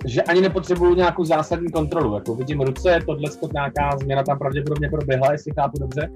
Že 0.05 0.21
ani 0.21 0.41
nepotřebuju 0.41 0.95
nějakou 0.95 1.25
zásadní 1.25 1.71
kontrolu. 1.71 2.15
Jako 2.15 2.35
vidím 2.35 2.61
ruce, 2.61 2.99
tohle 3.05 3.29
nějaká 3.53 3.97
změna 4.01 4.23
tam 4.23 4.39
pravděpodobně 4.39 4.89
proběhla, 4.89 5.31
jestli 5.31 5.51
chápu 5.55 5.79
dobře. 5.79 6.09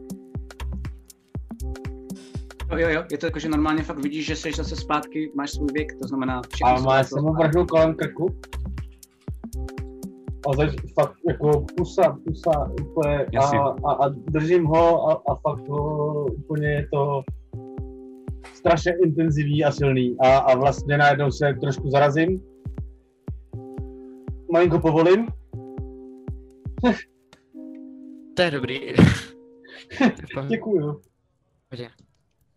Jo, 2.71 2.77
jo, 2.77 2.89
jo, 2.89 3.03
je 3.11 3.17
to 3.17 3.25
jako, 3.25 3.39
že 3.39 3.49
normálně 3.49 3.83
fakt 3.83 3.99
vidíš, 3.99 4.25
že 4.25 4.35
jsi 4.35 4.51
zase 4.51 4.75
zpátky, 4.75 5.31
máš 5.35 5.51
svůj 5.51 5.67
věk, 5.73 5.93
to 6.01 6.07
znamená 6.07 6.41
všechno 6.53 6.73
A 6.73 6.77
se 6.77 6.83
má 6.83 6.93
vrátilo 6.93 7.19
jsem 7.19 7.23
mu 7.23 7.33
vrhnul 7.33 7.65
kolem 7.65 7.95
krku. 7.95 8.39
A 10.49 10.55
zač, 10.55 10.69
fakt 10.93 11.15
jako 11.27 11.65
pusa, 11.77 12.17
pusa 12.25 12.71
úplně 12.81 13.25
a, 13.39 13.75
a, 13.85 13.91
a, 13.91 14.09
držím 14.09 14.65
ho 14.65 15.09
a, 15.09 15.13
a 15.13 15.35
fakt 15.35 15.67
ho 15.67 16.25
úplně 16.25 16.67
je 16.67 16.87
to 16.93 17.21
strašně 18.53 18.93
intenzivní 19.03 19.63
a 19.63 19.71
silný 19.71 20.15
a, 20.19 20.37
a 20.37 20.55
vlastně 20.55 20.97
najednou 20.97 21.31
se 21.31 21.53
trošku 21.61 21.89
zarazím. 21.89 22.41
Malinko 24.51 24.79
povolím. 24.79 25.27
To 28.35 28.41
je 28.41 28.51
dobrý. 28.51 28.79
Děkuju. 30.47 31.01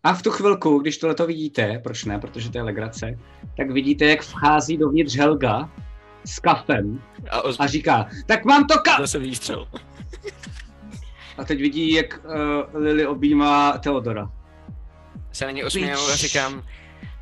A 0.03 0.13
v 0.15 0.23
tu 0.23 0.31
chvilku, 0.31 0.79
když 0.79 0.99
tohle 0.99 1.15
to 1.15 1.27
vidíte, 1.27 1.79
proč 1.85 2.05
ne, 2.05 2.19
protože 2.19 2.51
to 2.51 2.59
je 2.59 2.63
legrace, 2.63 3.19
tak 3.57 3.71
vidíte, 3.71 4.05
jak 4.05 4.23
vchází 4.23 4.77
dovnitř 4.77 5.17
Helga 5.17 5.71
s 6.25 6.39
kafem 6.39 7.03
A, 7.31 7.43
oz... 7.43 7.57
a 7.61 7.67
říká, 7.67 8.09
tak 8.27 8.45
mám 8.45 8.67
to 8.67 8.75
ka... 8.79 8.97
zase 9.01 9.19
výstřel. 9.19 9.69
A 11.39 11.45
teď 11.45 11.61
vidí, 11.61 11.93
jak 11.93 12.21
uh, 12.25 12.81
Lily 12.83 13.07
objímá 13.07 13.79
Teodora. 13.79 14.33
Se 15.33 15.45
na 15.45 15.51
ně 15.51 15.65
osměju 15.65 15.99
a 16.13 16.17
říkám, 16.17 16.63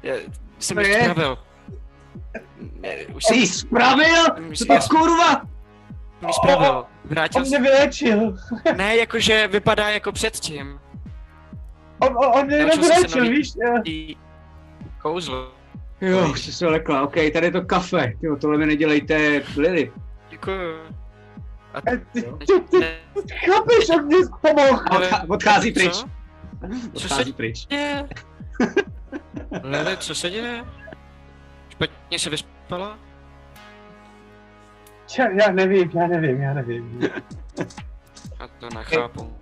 "Je- 0.02 0.22
jsem 0.58 0.74
To 0.76 0.80
je? 0.80 1.14
Už 3.14 3.24
Jsi 3.24 3.46
spravil? 3.46 4.24
Co 4.56 4.64
to 4.64 4.74
kurva? 4.90 5.42
ji 6.26 6.32
spravil. 6.32 6.84
Vrátil 7.04 7.42
On 7.42 7.48
mě 7.48 7.60
vylečil. 7.60 8.36
Ne, 8.76 8.96
jakože 8.96 9.48
vypadá 9.48 9.88
jako 9.88 10.12
předtím. 10.12 10.80
On, 11.98 12.08
on, 12.08 12.24
on 12.24 12.46
mě 12.46 12.58
Naučil 12.58 12.58
jenom 12.58 12.70
jsem 12.70 12.84
se 12.84 12.94
vylečil, 13.20 13.24
nový- 13.24 13.30
víš? 13.86 14.16
Kouzlo. 15.02 15.52
Jo, 16.00 16.28
už 16.30 16.40
jsi 16.44 16.52
se 16.52 16.66
lekla, 16.66 17.02
OK, 17.02 17.14
tady 17.14 17.46
je 17.46 17.50
to 17.50 17.62
kafe. 17.62 18.12
Jo, 18.22 18.36
tohle 18.36 18.58
mi 18.58 18.66
nedělejte, 18.66 19.42
Lily. 19.56 19.92
Děkuju. 20.30 20.76
A 21.74 21.80
Ty, 21.80 22.00
ty, 22.12 22.22
ty, 22.70 22.78
ne, 22.80 22.94
chápeš, 23.46 23.88
on 23.96 24.04
mě 24.06 24.16
pomohl. 24.40 24.76
Odchá- 24.84 25.24
odchází 25.28 25.72
co? 25.72 25.80
pryč. 25.80 25.92
Co 26.94 27.04
Odchází 27.04 27.30
se 27.30 27.36
pryč. 27.36 27.66
děje? 27.66 28.08
Lili, 29.62 29.96
co 29.96 30.14
se 30.14 30.30
děje? 30.30 30.64
Špatně 31.76 32.18
se 32.18 32.30
vyspala? 32.30 32.98
Já, 35.18 35.30
já 35.30 35.52
nevím, 35.52 35.90
já 35.94 36.06
nevím, 36.06 36.40
já 36.40 36.55
nevím. 36.55 37.00
A 38.40 38.48
to 38.48 38.68
nechápu. 38.74 39.32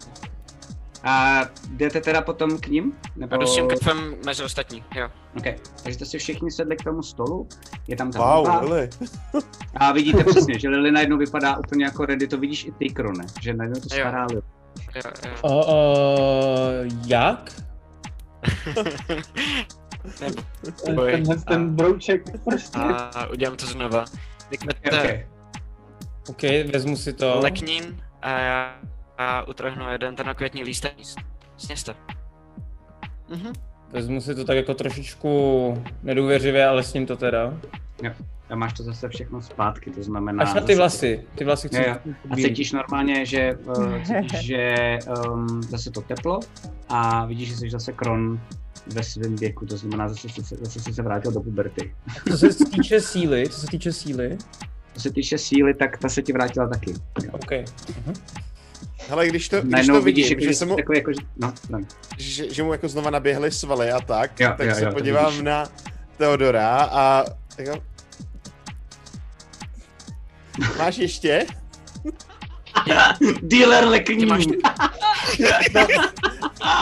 A 1.05 1.41
jdete 1.71 2.01
teda 2.01 2.23
potom 2.23 2.59
k 2.59 2.67
ním? 2.67 2.93
Nebo... 3.17 3.35
A 3.35 3.39
jdu 3.39 3.47
s 3.47 3.55
tím 3.55 3.69
kafem 3.69 4.17
mezi 4.27 4.43
ostatní, 4.45 4.85
jo. 4.95 5.09
Okay. 5.39 5.57
Takže 5.83 5.95
jste 5.95 6.05
si 6.05 6.19
všichni 6.19 6.51
sedli 6.51 6.77
k 6.77 6.85
tomu 6.85 7.03
stolu, 7.03 7.49
je 7.89 7.97
tam 7.97 8.11
ta 8.11 8.19
Wow, 8.19 8.37
hudba 8.39 8.61
Lily. 8.61 8.89
a 9.77 9.93
vidíte 9.93 10.25
přesně, 10.25 10.59
že 10.59 10.69
Lily 10.69 10.93
najednou 10.93 11.17
vypadá 11.19 11.57
úplně 11.57 11.85
jako 11.85 12.07
ready, 12.07 12.27
to 12.27 12.39
vidíš 12.39 12.65
i 12.65 12.73
ty, 12.73 12.91
Krone, 12.91 13.25
že 13.41 13.55
najednou 13.55 13.81
to 13.81 13.97
Jo. 13.97 14.01
stará 14.01 14.27
Lily. 14.27 14.43
jo, 14.95 15.03
jo. 15.27 15.33
O, 15.43 15.75
o, 15.75 16.71
jak? 17.07 17.53
Nebo, 20.21 20.43
Ten, 20.85 20.95
Boj. 20.95 21.11
tenhle 21.13 21.37
ten 21.37 21.77
brouček, 21.77 22.23
prostě. 22.45 22.79
a 22.79 23.27
udělám 23.27 23.57
to 23.57 23.67
znova. 23.67 24.05
Řeknete 24.51 24.91
Okay. 25.01 25.27
OK, 26.29 26.43
vezmu 26.73 26.97
si 26.97 27.13
to. 27.13 27.41
leknín 27.41 28.03
a 28.23 28.31
já, 28.31 28.77
já 29.19 29.43
utrhnu 29.43 29.91
jeden 29.93 30.17
ten 30.17 30.35
květní 30.35 30.63
lístek. 30.65 30.93
Sněste. 31.57 31.95
Mhm. 33.29 33.53
Vezmu 33.93 34.21
si 34.21 34.35
to 34.35 34.45
tak 34.45 34.57
jako 34.57 34.75
trošičku 34.75 35.85
nedůvěřivě, 36.03 36.67
ale 36.67 36.83
s 36.83 36.95
ním 36.95 37.07
to 37.07 37.17
teda. 37.17 37.55
A 38.51 38.55
máš 38.57 38.73
to 38.73 38.83
zase 38.83 39.09
všechno 39.09 39.43
zpátky, 39.43 39.91
to 39.91 40.03
znamená... 40.03 40.43
Až 40.43 40.55
na 40.55 40.61
ty 40.61 40.75
vlasy. 40.75 41.25
Ty 41.35 41.45
vlasy 41.45 41.69
chci. 41.69 41.77
Jo, 41.77 41.85
jo. 42.07 42.13
A 42.31 42.37
cítíš 42.37 42.73
normálně, 42.73 43.27
že, 43.27 43.55
uh, 43.55 44.03
cítíš, 44.05 44.41
že 44.47 44.99
um, 45.29 45.63
zase 45.63 45.91
to 45.91 46.01
teplo 46.01 46.41
a 46.89 47.25
vidíš, 47.27 47.49
že 47.49 47.57
jsi 47.57 47.71
zase 47.71 47.93
kron 47.93 48.41
ve 48.87 49.03
svém 49.03 49.37
věku, 49.37 49.67
to 49.67 49.77
znamená, 49.77 50.09
zase, 50.09 50.29
zase, 50.37 50.57
zase 50.63 50.81
jsi 50.81 50.95
se 50.95 51.03
vrátil 51.03 51.33
do 51.33 51.41
puberty. 51.41 51.95
Co 52.31 52.37
se 52.39 52.49
týče 52.73 53.01
síly, 53.01 53.49
co 53.49 53.61
se 53.61 53.67
týče 53.67 53.93
síly, 53.93 54.39
Co 54.95 55.01
se 55.01 55.11
týče 55.11 55.39
síly, 55.39 55.75
tak 55.75 55.99
ta 55.99 56.09
se 56.09 56.23
ti 56.23 56.33
vrátila 56.33 56.69
taky. 56.69 56.91
Jo. 57.25 57.31
OK. 57.33 57.51
Hele, 59.09 59.29
když 59.29 59.49
to, 59.49 59.63
když 59.63 59.87
to 59.87 60.03
vidíš, 60.03 60.29
vidím, 60.29 60.39
jako, 60.41 60.53
že, 60.53 60.59
se 60.59 60.67
mu, 60.67 60.77
jako, 60.95 61.13
že- 61.13 61.27
no, 61.37 61.55
no. 61.71 61.79
že, 62.19 62.55
že 62.55 62.63
mu 62.63 62.73
jako 62.73 62.89
znova 62.89 63.11
naběhly 63.11 63.51
svaly 63.51 63.91
a 63.91 64.01
tak, 64.01 64.41
Jo, 64.41 64.55
tak 64.59 64.67
jo, 64.69 64.75
se 64.75 64.85
jo, 64.85 64.93
podívám 64.93 65.27
vidíš. 65.27 65.43
na 65.43 65.69
Teodora 66.17 66.77
a 66.93 67.25
jako... 67.59 67.83
Máš 70.79 70.99
ještě? 70.99 71.47
Dealer 73.43 73.85
lekní. 73.89 74.27
máš 74.27 74.47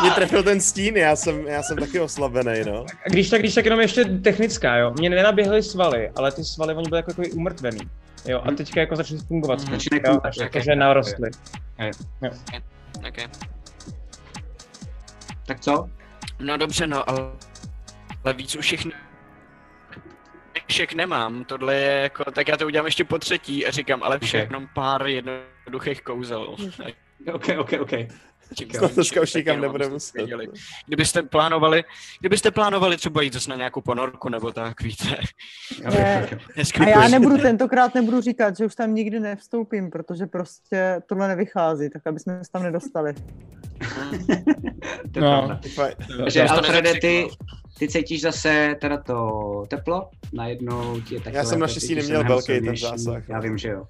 Mě 0.01 0.11
trefil 0.11 0.43
ten 0.43 0.61
stín, 0.61 0.97
já 0.97 1.17
jsem, 1.17 1.47
já 1.47 1.63
jsem 1.63 1.77
taky 1.77 2.01
oslabený, 2.01 2.61
no. 2.67 2.87
A 3.07 3.09
když 3.09 3.31
tak, 3.31 3.41
když 3.41 3.55
tak 3.55 3.65
jenom 3.65 3.81
ještě 3.81 4.05
technická, 4.05 4.77
jo. 4.77 4.93
Mně 4.99 5.11
nenaběhly 5.11 5.63
svaly, 5.63 6.11
ale 6.17 6.33
ty 6.33 6.45
svaly, 6.45 6.75
oni 6.75 6.89
byly 6.89 6.99
jako 6.99 7.11
takový 7.11 7.33
umrtvený. 7.33 7.81
Jo, 8.25 8.43
a 8.45 8.51
teďka 8.53 8.81
jako 8.81 8.97
začaly 8.97 9.21
fungovat. 9.21 9.59
Mhm. 9.59 9.67
zpět, 9.67 9.77
Začínají 9.77 10.01
jo, 10.05 10.11
fungovat, 10.11 10.29
až 10.29 10.37
ok. 10.37 10.43
jakože 10.43 10.77
narostly. 10.77 11.31
Okay. 13.09 13.29
Tak 15.47 15.61
co? 15.61 15.89
No 16.39 16.57
dobře, 16.57 16.87
no, 16.87 17.11
ale, 17.11 17.21
ale 18.25 18.35
víc 18.35 18.57
už 18.57 18.85
ne- 18.85 18.93
všech 20.67 20.95
nemám, 20.95 21.45
tohle 21.45 21.75
je 21.75 22.03
jako, 22.03 22.31
tak 22.31 22.49
já 22.49 22.57
to 22.57 22.67
udělám 22.67 22.87
ještě 22.87 23.05
po 23.05 23.19
třetí 23.19 23.67
a 23.67 23.71
říkám, 23.71 24.03
ale 24.03 24.19
všech 24.19 24.43
Ok. 24.43 24.51
jenom 24.51 24.69
pár 24.75 25.03
jednoduchých 25.67 26.03
kouzel. 26.03 26.57
OK, 27.35 27.49
OK, 27.59 27.73
OK. 27.81 27.93
Snad 28.77 28.95
dneska 28.95 29.21
už 29.21 29.35
nikam 29.35 29.61
nebude 29.61 29.89
muset. 29.89 30.29
Kdybyste 30.87 31.23
plánovali, 31.23 31.85
kdybyste 32.21 32.51
plánovali 32.51 32.97
třeba 32.97 33.23
jít 33.23 33.33
zase 33.33 33.51
na 33.51 33.57
nějakou 33.57 33.81
ponorku 33.81 34.29
nebo 34.29 34.53
tak, 34.53 34.83
víte. 34.83 35.17
Ne. 35.85 36.29
A 36.81 36.89
já 36.89 37.09
nebudu 37.09 37.39
tentokrát 37.39 37.95
nebudu 37.95 38.21
říkat, 38.21 38.57
že 38.57 38.67
už 38.67 38.75
tam 38.75 38.95
nikdy 38.95 39.21
nevstoupím, 39.21 39.91
protože 39.91 40.27
prostě 40.27 41.01
tohle 41.07 41.29
nevychází, 41.29 41.91
tak 41.91 42.07
aby 42.07 42.21
jsme 42.21 42.45
se 42.45 42.53
tam 42.53 42.63
nedostali. 42.63 43.15
To 45.13 45.19
je 45.19 45.21
No. 45.21 45.61
Takže 46.19 46.45
to 46.45 46.53
Alfrede, 46.53 46.93
ty, 47.01 47.29
ty 47.79 47.89
cítíš 47.89 48.21
zase 48.21 48.77
teda 48.81 48.97
to 48.97 49.65
teplo, 49.69 50.11
najednou 50.33 51.01
ti 51.01 51.15
je 51.15 51.21
takové... 51.21 51.39
Já 51.39 51.45
jsem 51.45 51.59
to 51.59 51.61
naštěstí 51.61 51.95
neměl 51.95 52.25
velký 52.25 52.61
ten 52.61 52.77
zásah, 52.77 53.29
Já 53.29 53.37
no. 53.37 53.43
vím, 53.43 53.59
že 53.59 53.69
jo. 53.69 53.87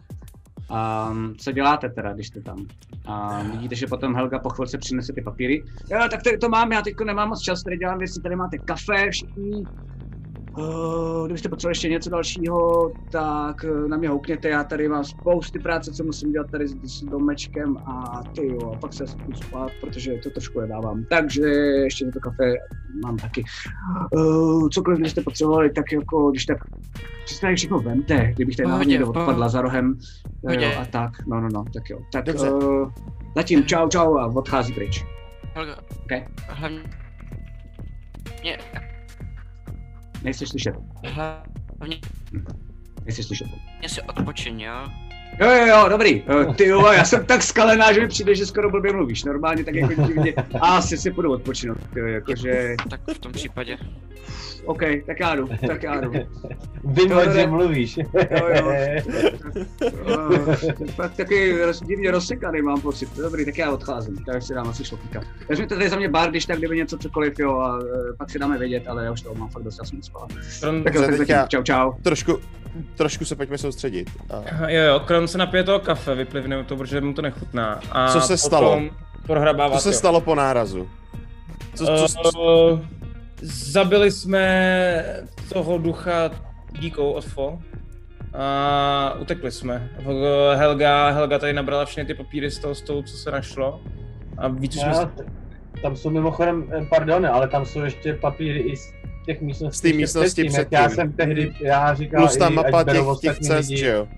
Um, 0.72 1.34
co 1.34 1.52
děláte 1.52 1.88
teda, 1.88 2.12
když 2.12 2.26
jste 2.26 2.40
tam? 2.40 2.56
Um, 2.58 3.50
vidíte, 3.50 3.76
že 3.76 3.86
potom 3.86 4.14
Helga 4.14 4.38
po 4.38 4.50
chvilce 4.50 4.78
přinese 4.78 5.12
ty 5.12 5.22
papíry. 5.22 5.64
Jo, 5.90 5.98
tak 6.10 6.22
tady 6.22 6.38
to 6.38 6.48
mám, 6.48 6.72
já 6.72 6.82
teď 6.82 6.94
nemám 7.04 7.28
moc 7.28 7.40
čas, 7.40 7.62
tady 7.62 7.76
dělám 7.76 7.98
věci, 7.98 8.20
tady 8.22 8.36
máte 8.36 8.58
kafe, 8.58 9.10
všichni. 9.10 9.66
Uh, 10.58 11.24
kdybyste 11.26 11.48
potřebovali 11.48 11.70
ještě 11.70 11.88
něco 11.88 12.10
dalšího, 12.10 12.92
tak 13.10 13.64
eh, 13.64 13.88
na 13.88 13.96
mě 13.96 14.08
houkněte, 14.08 14.48
já 14.48 14.64
tady 14.64 14.88
mám 14.88 15.04
spousty 15.04 15.58
práce, 15.58 15.92
co 15.92 16.04
musím 16.04 16.32
dělat 16.32 16.50
tady 16.50 16.68
s, 16.68 16.74
s 16.82 17.02
domečkem 17.04 17.76
a 17.76 18.22
ty 18.34 18.46
jo, 18.46 18.72
a 18.72 18.78
pak 18.78 18.92
se 18.92 19.06
zkusím 19.06 19.34
spát, 19.34 19.70
protože 19.80 20.12
to 20.22 20.30
trošku 20.30 20.60
nedávám. 20.60 21.04
Takže 21.10 21.42
ještě 21.82 22.06
to 22.06 22.20
kafe 22.20 22.54
mám 23.04 23.16
taky. 23.16 23.44
Uh, 24.10 24.68
cokoliv 24.68 25.00
byste 25.00 25.22
potřebovali, 25.22 25.70
tak 25.72 25.92
jako, 25.92 26.30
když 26.30 26.46
tak 26.46 26.58
si 27.26 27.40
tady 27.40 27.56
všechno 27.56 27.78
vemte, 27.78 28.32
kdybych 28.34 28.56
tady 28.56 28.68
Pohodě, 28.68 28.90
někdo 28.90 29.08
odpadla 29.08 29.48
za 29.48 29.60
rohem, 29.62 29.98
jo, 30.50 30.70
a 30.80 30.84
tak, 30.84 31.26
no, 31.26 31.40
no, 31.40 31.48
no, 31.52 31.64
tak 31.74 31.90
jo. 31.90 31.98
Tak 32.12 32.24
Dobře. 32.24 32.50
uh, 32.50 32.90
zatím 33.36 33.64
čau, 33.64 33.88
čau 33.88 34.16
a 34.16 34.26
odchází 34.26 34.72
pryč. 34.72 35.04
Helga, 35.54 35.76
Okay. 36.04 36.24
hlavně... 36.48 36.80
Mě, 38.42 38.58
Nejsi 40.24 40.46
slyšet, 40.46 40.74
hlavně 41.04 41.96
nejsi 43.04 43.22
slyšet. 43.22 43.46
mě 43.78 43.88
si 43.88 44.02
odpočin, 44.02 44.60
jo? 44.60 44.72
Jo, 45.40 45.50
jo, 45.50 45.66
jo, 45.66 45.88
dobrý. 45.88 46.22
Eh, 46.50 46.54
Ty 46.54 46.64
jo, 46.66 46.86
já 46.92 47.04
jsem 47.04 47.26
tak 47.26 47.42
skalená, 47.42 47.92
že 47.92 48.00
mi 48.00 48.08
přijde, 48.08 48.34
že 48.34 48.46
skoro 48.46 48.70
blbě 48.70 48.92
mluvíš. 48.92 49.24
Normálně 49.24 49.64
tak 49.64 49.74
jako 49.74 50.02
divně. 50.02 50.34
A 50.60 50.66
asi 50.76 50.98
si 50.98 51.10
půjdu 51.10 51.32
odpočinout. 51.32 51.78
Jo, 51.96 52.06
jakože, 52.06 52.74
Tak 52.90 53.00
v 53.14 53.18
tom 53.18 53.32
případě. 53.32 53.78
OK, 54.64 54.80
tak 55.06 55.20
já 55.20 55.34
jdu, 55.36 55.48
tak 55.66 55.82
já 55.82 56.00
jdu. 56.00 56.10
Vím, 56.84 57.10
Jo, 57.10 57.32
že 57.32 57.40
jo. 57.40 57.48
mluvíš. 57.48 57.96
Jo, 57.96 58.48
jo. 58.56 58.72
Uh, 60.16 60.54
fakt 60.94 61.16
taky 61.16 61.54
divně 61.86 62.10
rozsekaný 62.10 62.62
mám 62.62 62.80
pocit. 62.80 63.16
Dobrý, 63.16 63.44
tak 63.44 63.58
já 63.58 63.70
odcházím, 63.72 64.16
tak 64.24 64.42
si 64.42 64.54
dám 64.54 64.68
asi 64.68 64.84
šlopíka. 64.84 65.20
Takže 65.46 65.66
to 65.66 65.74
tady 65.74 65.88
za 65.88 65.96
mě 65.96 66.08
bar, 66.08 66.30
když 66.30 66.46
tak 66.46 66.58
kdyby 66.58 66.76
něco 66.76 66.98
cokoliv, 66.98 67.38
jo, 67.38 67.58
a 67.58 67.78
eh, 67.82 68.12
pak 68.18 68.30
si 68.30 68.38
dáme 68.38 68.58
vědět, 68.58 68.82
ale 68.88 69.04
já 69.04 69.12
už 69.12 69.20
toho 69.22 69.34
mám 69.34 69.48
fakt 69.48 69.62
dost, 69.62 69.78
já 69.78 69.84
jsem 69.84 70.02
spal. 70.02 70.26
Kron, 70.60 70.82
Tak 70.84 70.94
jo, 70.94 71.02
tak 71.02 71.14
zatím, 71.14 71.36
čau, 71.48 71.62
čau. 71.62 71.92
Trošku, 72.02 72.38
trošku 72.96 73.24
se 73.24 73.36
pojďme 73.36 73.58
soustředit. 73.58 74.10
A 74.60 74.70
jo, 74.70 74.82
jo, 74.82 75.00
Kron 75.00 75.28
se 75.28 75.38
napije 75.38 75.64
toho 75.64 75.78
kafe, 75.78 76.14
vyplivne 76.14 76.64
to, 76.64 76.76
protože 76.76 77.00
mu 77.00 77.12
to 77.14 77.22
nechutná. 77.22 77.80
A 77.92 78.12
Co 78.12 78.20
se 78.20 78.36
stalo? 78.36 78.70
potom 78.70 78.90
Prohrabává 79.26 79.76
co 79.76 79.82
se 79.82 79.88
to. 79.90 79.96
stalo 79.96 80.20
po 80.20 80.34
nárazu? 80.34 80.88
Co, 81.74 81.86
co, 81.86 82.06
co, 82.08 82.38
Uh, 82.38 82.78
zabili 83.42 84.10
jsme 84.10 85.04
toho 85.52 85.78
ducha 85.78 86.30
díkou 86.80 87.10
od 87.10 87.24
Fo 87.24 87.58
a 88.34 89.14
utekli 89.20 89.50
jsme. 89.50 89.90
Helga, 90.54 91.10
Helga 91.10 91.38
tady 91.38 91.52
nabrala 91.52 91.84
všechny 91.84 92.06
ty 92.06 92.14
papíry 92.14 92.50
z 92.50 92.58
toho 92.58 92.74
stolu, 92.74 93.02
co 93.02 93.16
se 93.16 93.30
našlo. 93.30 93.80
A 94.38 94.48
víc 94.48 94.76
už 94.76 94.82
jsme... 94.82 95.10
tam 95.82 95.96
jsou 95.96 96.10
mimochodem, 96.10 96.64
eh, 96.72 96.86
pardon, 96.90 97.26
ale 97.26 97.48
tam 97.48 97.66
jsou 97.66 97.80
ještě 97.80 98.14
papíry 98.14 98.58
i 98.60 98.76
z 98.76 98.92
těch 99.26 99.40
místností. 99.40 99.78
Z 99.78 99.92
té 99.92 99.96
místnosti 99.96 100.44
předtím, 100.44 100.58
jak 100.58 100.68
předtím. 100.68 100.82
Já 100.84 100.88
jsem 100.88 101.12
tehdy, 101.12 101.52
já 101.60 101.94
říkal, 101.94 102.20
plus 102.20 102.36
ta 102.36 102.48
mapa 102.48 102.84
těch, 102.84 103.02
těch 103.20 103.38
cest, 103.38 103.68
že 103.68 103.88
jo? 103.88 104.08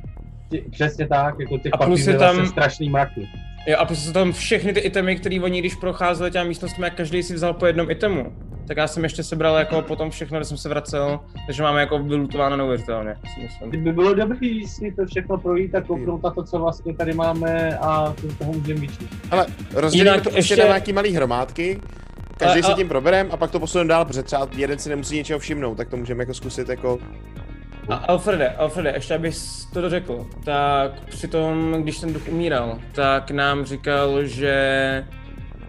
Přesně 0.70 1.08
tak, 1.08 1.34
jako 1.40 1.58
těch 1.58 1.72
A 1.74 1.76
plus 1.76 2.00
papírů 2.00 2.12
je 2.12 2.18
tam- 2.18 2.36
tam... 2.36 2.46
strašný 2.46 2.90
mraky. 2.90 3.28
Jo, 3.66 3.76
a 3.78 3.84
prostě 3.84 4.06
jsou 4.06 4.12
tam 4.12 4.32
všechny 4.32 4.72
ty 4.72 4.80
itemy, 4.80 5.16
které 5.16 5.40
oni, 5.40 5.58
když 5.60 5.74
procházeli 5.74 6.30
těma 6.30 6.44
místnostmi, 6.44 6.84
jak 6.84 6.94
každý 6.94 7.22
si 7.22 7.34
vzal 7.34 7.54
po 7.54 7.66
jednom 7.66 7.90
itemu. 7.90 8.32
Tak 8.68 8.76
já 8.76 8.86
jsem 8.88 9.04
ještě 9.04 9.22
sebral 9.22 9.56
jako 9.56 9.82
potom 9.82 10.10
všechno, 10.10 10.38
když 10.38 10.48
jsem 10.48 10.56
se 10.58 10.68
vracel, 10.68 11.20
takže 11.46 11.62
máme 11.62 11.80
jako 11.80 11.98
vylutováno 11.98 12.56
neuvěřitelně, 12.56 13.16
si 13.34 13.40
myslím. 13.42 13.68
Kdyby 13.68 13.92
bylo 13.92 14.14
dobrý 14.14 14.66
si 14.66 14.92
to 14.92 15.06
všechno 15.06 15.38
projít 15.38 15.74
a 15.74 15.80
kouknout 15.80 16.22
na 16.22 16.30
to, 16.30 16.42
co 16.44 16.58
vlastně 16.58 16.94
tady 16.94 17.12
máme 17.14 17.78
a 17.78 18.14
to 18.20 18.34
toho 18.38 18.52
můžeme 18.52 18.80
vyčít. 18.80 19.08
Ale 19.30 19.46
rozdělíme 19.74 20.10
Jinak 20.10 20.24
to 20.24 20.30
prostě 20.30 20.38
ještě- 20.38 20.56
na 20.62 20.64
nějaký 20.66 20.92
malý 20.92 21.12
hromádky, 21.12 21.80
každý 22.36 22.60
A- 22.60 22.62
se 22.62 22.72
a- 22.72 22.76
tím 22.76 22.88
proberem 22.88 23.28
a 23.30 23.36
pak 23.36 23.50
to 23.50 23.60
posuneme 23.60 23.88
dál, 23.88 24.04
protože 24.04 24.22
třeba 24.22 24.48
jeden 24.56 24.78
si 24.78 24.88
nemusí 24.88 25.16
něčeho 25.16 25.38
všimnout, 25.38 25.74
tak 25.74 25.88
to 25.88 25.96
můžeme 25.96 26.22
jako 26.22 26.34
zkusit 26.34 26.68
jako... 26.68 26.98
A 27.88 27.94
Alfrede, 27.94 28.48
Alfrede, 28.48 28.92
ještě 28.94 29.14
abych 29.14 29.34
to 29.72 29.80
dořekl, 29.80 30.26
tak 30.44 31.04
při 31.04 31.28
tom, 31.28 31.76
když 31.82 32.00
ten 32.00 32.12
duch 32.12 32.28
umíral, 32.28 32.78
tak 32.92 33.30
nám 33.30 33.64
říkal, 33.64 34.24
že 34.24 35.04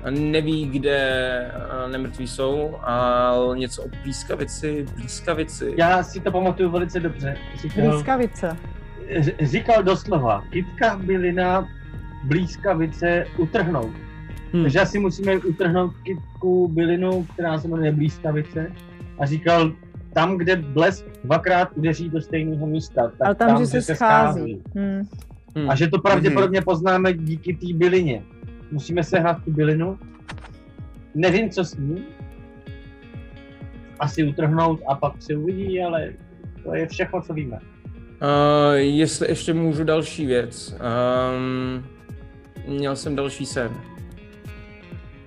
neví, 0.10 0.66
kde 0.66 0.98
eh, 0.98 1.90
nemrtví 1.92 2.28
jsou, 2.28 2.76
ale 2.82 3.58
něco 3.58 3.84
o 3.84 3.88
blízkavici, 4.04 4.86
blízkavici. 4.96 5.74
Já 5.78 6.04
si 6.04 6.20
to 6.20 6.32
pamatuju 6.32 6.70
velice 6.70 7.00
dobře. 7.00 7.38
Říkal, 7.62 7.90
Blízkavice. 7.90 8.58
říkal 9.42 9.84
doslova, 9.84 10.44
kytka 10.50 10.98
bylina 11.04 11.68
blízkavice 12.24 13.26
utrhnout. 13.38 13.92
Hmm. 14.54 14.64
Takže 14.64 14.80
asi 14.80 15.00
musíme 15.00 15.38
utrhnout 15.38 15.94
kytku 16.04 16.68
bylinu, 16.68 17.28
která 17.34 17.60
se 17.60 17.68
jmenuje 17.68 17.92
blízkavice. 17.92 18.72
A 19.20 19.26
říkal, 19.26 19.72
tam, 20.16 20.38
kde 20.38 20.56
blesk 20.56 21.06
dvakrát 21.24 21.70
udeří 21.76 22.10
do 22.10 22.22
stejného 22.22 22.68
místa, 22.68 23.02
tak 23.18 23.26
Ale 23.26 23.36
tam, 23.36 23.50
že 23.50 23.72
kde 23.72 23.82
se 23.82 23.96
schází. 23.96 24.62
Hmm. 24.76 25.02
Hmm. 25.56 25.70
A 25.70 25.76
že 25.76 25.88
to 25.88 26.00
pravděpodobně 26.00 26.62
poznáme 26.62 27.14
díky 27.14 27.54
té 27.54 27.74
bylině. 27.74 28.24
Musíme 28.72 29.04
sehnat 29.04 29.44
tu 29.44 29.52
bylinu. 29.52 30.00
Nevím, 31.16 31.50
co 31.50 31.64
s 31.64 31.78
ní. 31.78 32.04
Asi 34.00 34.24
utrhnout 34.24 34.80
a 34.88 34.96
pak 34.96 35.22
se 35.22 35.36
uvidí, 35.36 35.82
ale 35.82 36.14
to 36.64 36.76
je 36.76 36.88
všechno, 36.88 37.22
co 37.22 37.34
víme. 37.34 37.60
Uh, 37.60 38.74
jestli 38.76 39.28
ještě 39.30 39.54
můžu 39.54 39.84
další 39.84 40.26
věc. 40.26 40.76
Um, 41.36 41.86
měl 42.68 42.96
jsem 42.96 43.16
další 43.16 43.46
sen. 43.46 43.72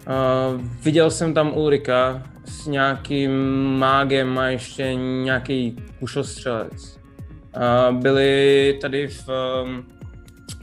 Uh, 0.08 0.60
viděl 0.84 1.10
jsem 1.10 1.34
tam 1.34 1.52
Ulrika 1.56 2.22
s 2.44 2.66
nějakým 2.66 3.30
mágem 3.78 4.38
a 4.38 4.46
ještě 4.46 4.94
nějaký 4.94 5.76
kušostřelec. 5.98 7.00
Uh, 7.56 7.96
byli 7.96 8.78
tady 8.80 9.08
v, 9.08 9.28
um, 9.64 9.84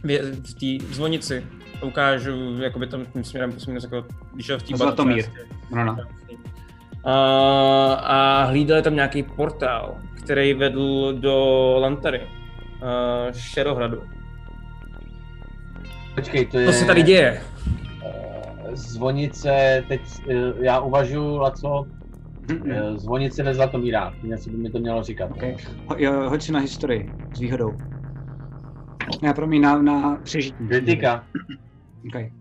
v, 0.04 0.42
v 0.48 0.80
té 0.80 0.86
zvonici. 0.94 1.46
Ukážu, 1.82 2.62
jakoby 2.62 2.88
tam 2.88 3.06
tím 3.06 3.24
směrem 3.24 3.52
posměrem, 3.52 3.84
jako, 3.84 4.08
když 4.34 4.50
v 4.50 4.64
té 4.64 4.78
Zlatomír. 4.78 5.26
No, 5.72 5.86
no. 5.86 5.98
A, 7.04 7.94
a 7.94 8.44
hlídali 8.44 8.82
tam 8.82 8.96
nějaký 8.96 9.24
portál, 9.24 9.96
který 10.24 10.54
vedl 10.54 11.14
do 11.14 11.76
Lantary, 11.80 12.22
uh, 12.22 13.32
Šerohradu. 13.32 14.04
Počkej, 16.16 16.46
to 16.46 16.60
je... 16.60 16.66
Co 16.66 16.74
se 16.74 16.86
tady 16.86 17.04
děje? 17.04 17.42
Zvonice, 18.74 19.84
teď 19.88 20.02
eh, 20.30 20.66
já 20.66 20.80
uvažuji, 20.80 21.38
Laco, 21.38 21.86
Hm, 22.52 22.72
eh, 22.72 22.98
zvonice 22.98 23.44
ve 23.44 23.54
Zlatomírách, 23.54 24.24
něco 24.24 24.50
by 24.50 24.58
mi 24.58 24.70
to 24.70 24.80
mělo 24.80 25.04
říkat. 25.04 25.32
Okay. 25.32 25.56
Ho, 25.88 25.96
jo, 26.00 26.30
hoď 26.30 26.42
si 26.42 26.52
na 26.52 26.60
historii 26.60 27.12
s 27.36 27.40
výhodou. 27.40 27.72
Já 29.24 29.34
promiň, 29.34 29.62
na, 29.62 29.82
na 29.82 30.16
přežití. 30.24 30.68
Kritika. 30.68 31.28
Okay. 32.10 32.32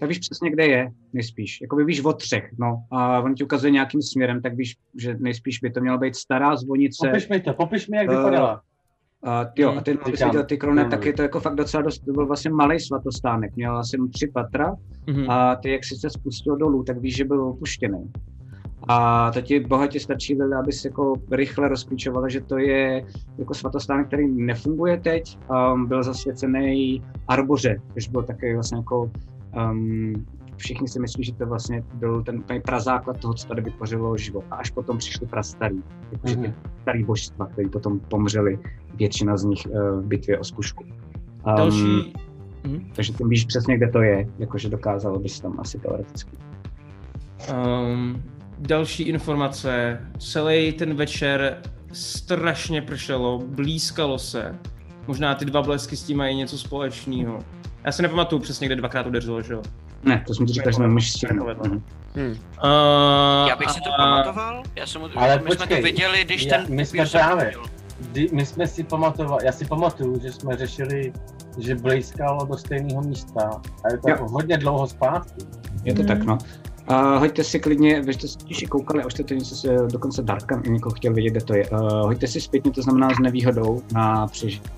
Tak 0.00 0.08
víš 0.08 0.18
přesně, 0.18 0.50
kde 0.50 0.66
je, 0.66 0.90
nejspíš. 1.12 1.60
Jakoby 1.62 1.84
víš 1.84 2.04
o 2.04 2.12
třech, 2.12 2.50
no. 2.58 2.84
A 2.90 3.20
on 3.20 3.34
ti 3.34 3.44
ukazuje 3.44 3.70
nějakým 3.70 4.02
směrem, 4.02 4.42
tak 4.42 4.54
víš, 4.56 4.76
že 5.00 5.16
nejspíš 5.18 5.58
by 5.58 5.70
to 5.70 5.80
měla 5.80 5.98
být 5.98 6.16
stará 6.16 6.56
zvonice. 6.56 7.08
Popiš 7.08 7.28
mi 7.28 7.40
to, 7.40 7.54
popiš 7.54 7.88
mi, 7.88 7.96
jak 7.96 8.06
Eh, 8.10 8.16
vypadala. 8.16 8.62
A 9.24 9.46
jo, 9.56 9.74
a 9.76 9.80
ty, 9.80 9.90
abys 9.92 10.14
Říkám, 10.14 10.30
viděl 10.30 10.44
ty 10.44 10.58
krone, 10.58 10.84
tak 10.88 11.04
je 11.04 11.12
to 11.12 11.22
jako 11.22 11.40
fakt 11.40 11.54
docela 11.54 11.82
dost, 11.82 11.98
to 11.98 12.12
byl 12.12 12.26
vlastně 12.26 12.50
malý 12.50 12.80
svatostánek, 12.80 13.56
měl 13.56 13.76
asi 13.76 13.96
tři 14.12 14.30
patra 14.34 14.74
Mhm. 15.06 15.30
a 15.30 15.56
ty, 15.56 15.70
jak 15.72 15.84
jsi 15.84 15.96
se 15.96 16.10
spustil 16.10 16.56
dolů, 16.56 16.82
tak 16.84 16.98
víš, 16.98 17.16
že 17.16 17.24
byl 17.24 17.42
opuštěný. 17.42 18.10
A 18.88 19.30
to 19.30 19.40
ti 19.40 19.60
bohatě 19.60 20.00
stačí, 20.00 20.34
Lili, 20.34 20.54
abys 20.54 20.84
jako 20.84 21.12
rychle 21.30 21.68
rozklíčovala, 21.68 22.28
že 22.28 22.40
to 22.40 22.58
je 22.58 23.06
jako 23.38 23.54
svatostánek, 23.54 24.06
který 24.06 24.26
nefunguje 24.28 25.00
teď, 25.00 25.38
um, 25.74 25.86
byl 25.86 26.02
zasvěcený 26.02 27.02
Arboře, 27.28 27.76
což 27.94 28.08
byl 28.08 28.22
takový 28.22 28.54
vlastně 28.54 28.78
jako 28.78 29.10
um, 29.70 30.26
všichni 30.56 30.88
si 30.88 31.00
myslí, 31.00 31.24
že 31.24 31.34
to 31.34 31.46
vlastně 31.46 31.84
byl 31.94 32.22
ten 32.22 32.38
úplně 32.38 32.60
prazáklad 32.60 33.20
toho, 33.20 33.34
co 33.34 33.48
tady 33.48 33.62
vytvořilo 33.62 34.16
život. 34.16 34.44
A 34.50 34.56
až 34.56 34.70
potom 34.70 34.98
přišli 34.98 35.26
prastarý, 35.26 35.82
jakože 36.12 36.36
ty 36.36 36.40
Mhm. 36.48 36.54
starý 36.82 37.04
božstva, 37.04 37.46
který 37.46 37.68
potom 37.68 38.00
pomřeli, 38.00 38.58
většina 38.94 39.36
z 39.36 39.44
nich 39.44 39.66
uh, 39.66 40.00
v 40.00 40.06
bitvě 40.06 40.38
o 40.38 40.44
zkušku. 40.44 40.84
Um, 40.84 41.56
Další... 41.56 42.12
Mhm. 42.64 42.90
Takže 42.96 43.12
ty 43.12 43.24
víš 43.24 43.44
přesně, 43.44 43.76
kde 43.76 43.88
to 43.88 44.00
je, 44.02 44.28
jakože 44.38 44.68
dokázalo 44.68 45.18
bys 45.18 45.40
tam 45.40 45.60
asi 45.60 45.78
teoreticky. 45.78 46.36
Um, 47.52 48.22
další 48.58 49.02
informace. 49.02 50.00
Celý 50.18 50.72
ten 50.72 50.94
večer 50.94 51.62
strašně 51.92 52.82
pršelo, 52.82 53.38
blízkalo 53.46 54.18
se. 54.18 54.58
Možná 55.06 55.34
ty 55.34 55.44
dva 55.44 55.62
blesky 55.62 55.96
s 55.96 56.02
tím 56.02 56.18
mají 56.18 56.36
něco 56.36 56.58
společného. 56.58 57.38
Já 57.84 57.92
si 57.92 58.02
nepamatuju 58.02 58.42
přesně, 58.42 58.66
kde 58.66 58.76
dvakrát 58.76 59.06
udeřilo, 59.06 59.42
že 59.42 59.52
jo? 59.52 59.62
Ne, 60.04 60.24
to 60.26 60.34
jsem 60.34 60.46
ti 60.46 60.52
říkal, 60.52 60.72
že 60.72 60.76
jsme. 60.76 61.28
Takové 61.28 61.54
to. 61.54 61.68
Mhm. 61.68 61.82
Hm. 62.16 62.30
Uh, 62.30 63.48
Já 63.48 63.56
bych 63.56 63.70
si 63.70 63.80
to 63.80 63.90
a- 63.94 63.96
pamatoval, 63.96 64.62
já 64.76 64.86
jsem, 64.86 65.02
Ale 65.16 65.36
my 65.36 65.42
jsme 65.42 65.50
to 65.50 65.56
počkej, 65.58 65.82
viděli, 65.82 66.24
když 66.24 66.44
já- 66.44 66.56
ten 66.56 66.66
my 66.74 66.86
jsme 66.86 67.06
právě-. 67.06 67.52
Kdy, 68.00 68.28
my 68.32 68.46
jsme 68.46 68.66
si 68.66 68.84
pamatovali, 68.84 69.46
já 69.46 69.52
si 69.52 69.64
pamatuju, 69.64 70.20
že 70.22 70.32
jsme 70.32 70.56
řešili, 70.56 71.12
že 71.58 71.74
blejskalo 71.74 72.44
do 72.46 72.56
stejného 72.56 73.02
místa. 73.02 73.60
A 73.84 73.92
je 73.92 73.98
to 73.98 74.08
Jo. 74.08 74.14
jako 74.14 74.28
hodně 74.28 74.58
dlouho 74.58 74.86
zpátky. 74.86 75.44
Je 75.84 75.94
to 75.94 76.02
Mhm. 76.02 76.08
tak, 76.08 76.22
no. 76.24 76.38
Uh, 76.90 76.96
hoďte 77.18 77.44
si 77.44 77.60
klidně, 77.60 78.00
vy 78.02 78.14
jste 78.14 78.28
se 78.28 78.38
totiž 78.38 78.62
i 78.62 78.66
koukali, 78.66 79.02
a 79.02 79.06
už 79.06 79.12
jste 79.12 79.24
to 79.24 79.34
něco 79.34 79.56
se, 79.56 79.68
dokonce 79.92 80.22
Darka 80.22 80.62
někoho 80.66 80.94
chtěl 80.94 81.14
vědět, 81.14 81.30
kde 81.30 81.40
to 81.40 81.54
je. 81.54 81.70
Uh, 81.70 81.78
hoďte 81.90 82.26
si 82.26 82.40
zpětně, 82.40 82.70
to 82.70 82.82
znamená 82.82 83.10
s 83.14 83.18
nevýhodou 83.18 83.82
na 83.92 84.26
přežití. 84.26 84.70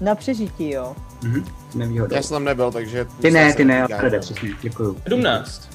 Na 0.00 0.14
přežití, 0.14 0.70
jo. 0.70 0.96
Mhm, 1.22 1.44
s 1.70 1.74
nevýhodou. 1.74 2.14
Já 2.16 2.22
jsem 2.22 2.34
tam 2.34 2.44
nebyl, 2.44 2.72
takže... 2.72 3.06
Ty 3.20 3.30
ne, 3.30 3.54
ty 3.54 3.64
ne, 3.64 3.82
Alfrede, 3.82 4.18
přesně, 4.20 4.50
děkuju. 4.62 4.96
17. 5.02 5.68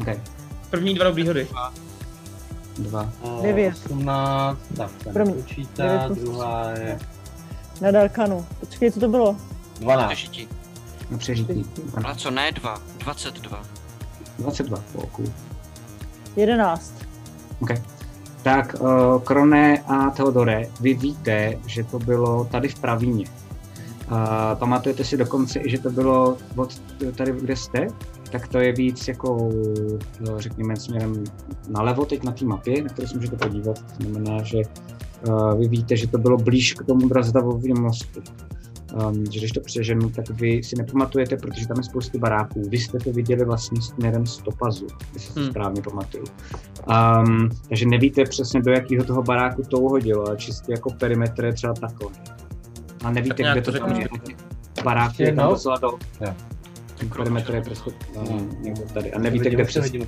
Okay. 0.00 0.20
První 0.70 0.94
dva 0.94 1.04
dobrý 1.04 1.26
hody. 1.26 1.48
Dva. 2.78 3.12
Eh, 3.24 3.42
Devět. 3.42 3.74
18, 3.86 4.58
tak 4.76 4.90
ten 5.04 5.12
Promiň, 5.12 5.34
počítá, 5.34 5.82
devět 6.08 6.18
druhá 6.22 6.70
je 6.70 6.98
Na 7.80 7.90
Darkanu. 7.90 8.46
Počkej, 8.60 8.90
co 8.92 9.00
to 9.00 9.08
bylo? 9.08 9.36
12. 9.80 10.08
Přežití. 10.12 10.48
Na 11.10 11.18
přežití. 11.18 11.66
Ale 12.04 12.14
co, 12.16 12.30
ne 12.30 12.52
dva, 12.52 12.82
22. 12.98 13.62
22, 14.38 14.82
oh, 14.94 15.04
cool. 15.04 15.28
11. 16.36 16.94
Okay. 17.60 17.82
Tak, 18.42 18.76
uh, 18.80 19.22
Krone 19.22 19.78
a 19.78 20.10
Theodore, 20.10 20.66
vy 20.80 20.94
víte, 20.94 21.58
že 21.66 21.84
to 21.84 21.98
bylo 21.98 22.44
tady 22.44 22.68
v 22.68 22.78
Pravíně. 22.78 23.24
Uh, 24.10 24.16
pamatujete 24.58 25.04
si 25.04 25.16
dokonce 25.16 25.60
i, 25.60 25.70
že 25.70 25.78
to 25.78 25.90
bylo 25.90 26.36
od 26.56 26.82
tady, 27.16 27.32
kde 27.32 27.56
jste? 27.56 27.86
Tak 28.32 28.48
to 28.48 28.58
je 28.58 28.72
víc 28.72 29.08
jako, 29.08 29.50
no, 30.20 30.40
řekněme, 30.40 30.76
směrem 30.76 31.24
nalevo 31.68 32.04
teď 32.04 32.22
na 32.22 32.32
té 32.32 32.44
mapě, 32.44 32.82
na 32.82 32.88
kterou 32.88 33.08
se 33.08 33.14
můžete 33.14 33.36
podívat. 33.36 33.78
To 33.78 34.04
znamená, 34.04 34.42
že 34.42 34.58
uh, 35.28 35.58
vy 35.58 35.68
víte, 35.68 35.96
že 35.96 36.06
to 36.06 36.18
bylo 36.18 36.36
blíž 36.36 36.74
k 36.74 36.84
tomu 36.84 37.08
Brazdavovému 37.08 37.80
mostu. 37.80 38.20
Um, 39.08 39.26
že 39.30 39.38
když 39.38 39.52
to 39.52 39.60
přeženu, 39.60 40.10
tak 40.10 40.30
vy 40.30 40.62
si 40.62 40.76
nepamatujete, 40.76 41.36
protože 41.36 41.68
tam 41.68 41.76
je 41.76 41.82
spousty 41.82 42.18
baráků. 42.18 42.62
Vy 42.68 42.78
jste 42.78 42.98
to 42.98 43.12
viděli 43.12 43.44
vlastně 43.44 43.82
směrem 43.82 44.26
z 44.26 44.36
Topazu, 44.36 44.86
jestli 45.14 45.34
to 45.34 45.40
Hmm. 45.40 45.50
správně 45.50 45.82
pamatuju. 45.82 46.24
Um, 46.88 47.48
takže 47.68 47.86
nevíte 47.86 48.24
přesně, 48.24 48.62
do 48.62 48.70
jakého 48.70 49.04
toho 49.04 49.22
baráku 49.22 49.62
to 49.62 49.78
uhodilo, 49.78 50.26
ale 50.26 50.36
čistě 50.36 50.72
jako 50.72 50.90
perimetr 50.90 51.44
je 51.44 51.52
třeba 51.52 51.72
takhle. 51.72 52.10
A 53.04 53.10
nevíte, 53.10 53.42
Tak 53.42 53.52
kde 53.52 53.62
to 53.62 53.72
to 53.72 53.78
tam 53.78 54.00
je. 54.00 54.08
Baráky 54.84 55.22
je 55.22 55.26
tam 55.28 55.38
Jednou? 55.38 55.50
docela 55.54 55.76
do. 55.78 55.98
Perimetr 57.16 57.54
je 57.54 57.62
prostě 57.62 57.90
Hmm. 58.16 58.56
někde 58.60 58.82
tady. 58.94 59.12
A 59.12 59.18
nevíte, 59.18 59.50
kde 59.50 59.64
přesně. 59.64 60.06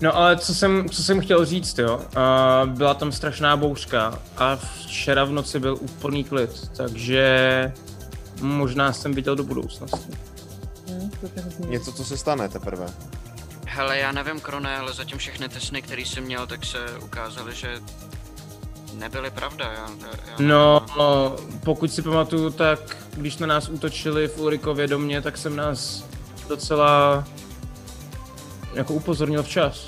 No 0.00 0.16
ale 0.16 0.36
co 0.36 0.54
jsem, 0.54 0.88
co 0.88 1.02
jsem 1.02 1.20
chtěl 1.20 1.44
říct, 1.44 1.78
jo, 1.78 1.96
uh, 1.96 2.70
byla 2.70 2.94
tam 2.94 3.12
strašná 3.12 3.56
bouřka 3.56 4.18
a 4.36 4.56
včera 4.56 5.24
v 5.24 5.32
noci 5.32 5.60
byl 5.60 5.76
úplný 5.80 6.24
klid, 6.24 6.70
takže 6.76 7.72
možná 8.40 8.92
jsem 8.92 9.14
viděl 9.14 9.36
do 9.36 9.44
budoucnosti. 9.44 10.12
Hm, 10.90 11.10
zní. 11.48 11.70
Něco, 11.70 11.92
co 11.92 12.04
se 12.04 12.16
stane 12.16 12.48
teprve. 12.48 12.86
Hele, 13.66 13.98
já 13.98 14.12
nevím, 14.12 14.40
Krone, 14.40 14.76
ale 14.78 14.92
zatím 14.92 15.18
všechny 15.18 15.48
ty 15.48 15.60
sny, 15.60 15.82
který 15.82 16.04
jsem 16.04 16.24
měl, 16.24 16.46
tak 16.46 16.66
se 16.66 16.78
ukázaly, 17.04 17.54
že 17.54 17.68
nebyly 18.94 19.30
pravda. 19.30 19.64
Já, 19.64 19.72
já, 20.00 20.06
já 20.26 20.34
No, 20.38 20.86
nevím. 20.98 21.60
pokud 21.60 21.92
si 21.92 22.02
pamatuju, 22.02 22.50
tak 22.50 22.96
když 23.16 23.36
na 23.38 23.46
nás 23.46 23.68
útočili 23.68 24.28
v 24.28 24.38
Ulrikově 24.38 24.86
domě, 24.88 25.22
tak 25.22 25.36
jsem 25.38 25.56
nás 25.56 26.04
docela 26.48 27.24
jako 28.74 28.94
upozornil 28.94 29.42
včas. 29.42 29.86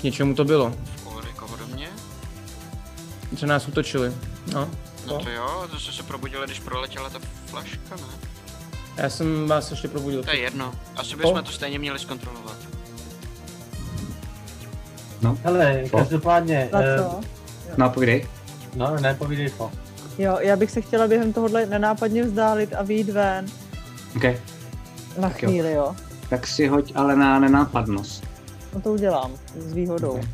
K 0.00 0.02
něčemu 0.02 0.34
to 0.34 0.44
bylo, 0.44 0.70
V 0.96 1.06
Ulrikovo 1.14 1.56
domě? 1.56 1.88
že 3.36 3.46
nás 3.46 3.68
útočili. 3.68 4.12
No, 4.52 4.68
No 5.06 5.18
to 5.18 5.30
jo, 5.30 5.68
to 5.70 5.80
jste 5.80 5.92
se 5.92 6.02
probudili, 6.02 6.46
když 6.46 6.60
proletěla 6.60 7.10
ta 7.10 7.18
flaška, 7.46 7.96
ne? 7.96 8.02
já 8.96 9.10
jsem 9.10 9.48
vás 9.48 9.70
ještě 9.70 9.88
probudil. 9.88 10.22
To 10.24 10.30
je 10.30 10.38
jedno. 10.38 10.72
Asi 10.96 11.16
bychom 11.16 11.44
to 11.44 11.52
stejně 11.52 11.78
měli 11.78 11.98
zkontrolovat. 11.98 12.56
Hele, 15.44 15.82
Co? 15.90 15.96
každopádně, 15.96 16.70
A 16.72 16.80
eh, 16.80 16.98
co? 16.98 17.20
No, 17.76 17.90
povídej. 17.90 18.26
no 18.76 18.96
nepovídej 19.00 19.50
to. 19.50 19.70
Jo, 20.18 20.38
já 20.40 20.56
bych 20.56 20.70
se 20.70 20.80
chtěla 20.80 21.08
během 21.08 21.32
tohohle 21.32 21.66
nenápadně 21.66 22.22
vzdálit 22.22 22.74
a 22.74 22.82
vyjít 22.82 23.08
ven. 23.08 23.46
Okay. 24.16 24.36
Na 25.18 25.28
Tak 25.28 25.42
jo. 25.42 25.48
chvíli, 25.48 25.72
jo. 25.72 25.96
Tak 26.30 26.46
si 26.46 26.66
hoď 26.66 26.92
ale 26.94 27.16
na 27.16 27.38
nenápadnost. 27.38 28.24
No 28.74 28.80
to 28.80 28.92
udělám. 28.92 29.30
S 29.58 29.72
výhodou. 29.72 30.10
Okay. 30.10 30.28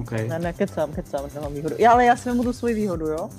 Okay. 0.00 0.28
Ne, 0.28 0.38
ne, 0.38 0.52
kecám, 0.52 0.92
kecám, 0.92 1.24
nemám 1.34 1.52
výhodu. 1.54 1.74
Já, 1.78 1.92
ale 1.92 2.04
já 2.04 2.16
si 2.16 2.28
vemu 2.28 2.42
tu 2.42 2.52
svoji 2.52 2.74
výhodu, 2.74 3.06
jo? 3.06 3.30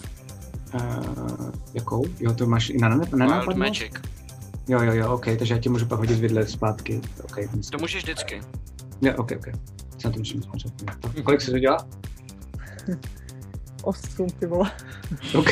Uh, 0.73 1.51
jakou? 1.73 2.03
Jo, 2.19 2.33
to 2.33 2.45
máš 2.47 2.69
i 2.69 2.77
na 2.77 2.89
Wild 2.89 3.11
nenápadnost? 3.13 3.57
Magic. 3.57 3.93
Jo, 4.67 4.81
jo, 4.81 4.93
jo, 4.93 5.13
ok, 5.13 5.25
takže 5.39 5.53
já 5.53 5.59
ti 5.59 5.69
můžu 5.69 5.85
pak 5.85 5.99
hodit 5.99 6.19
vidle 6.19 6.47
zpátky. 6.47 7.01
Ok, 7.23 7.37
To 7.71 7.77
můžeš 7.77 8.03
vždycky. 8.03 8.41
Jo, 9.01 9.13
ok, 9.17 9.31
ok. 9.37 9.47
Na 10.05 10.11
to 10.11 10.19
musím 10.19 10.43
spořit. 10.43 10.73
Kolik 11.23 11.41
se 11.41 11.51
to 11.51 11.59
dělá? 11.59 11.87
Osm, 13.83 14.27
ty 14.39 14.45
vole. 14.45 14.71
OK. 15.35 15.51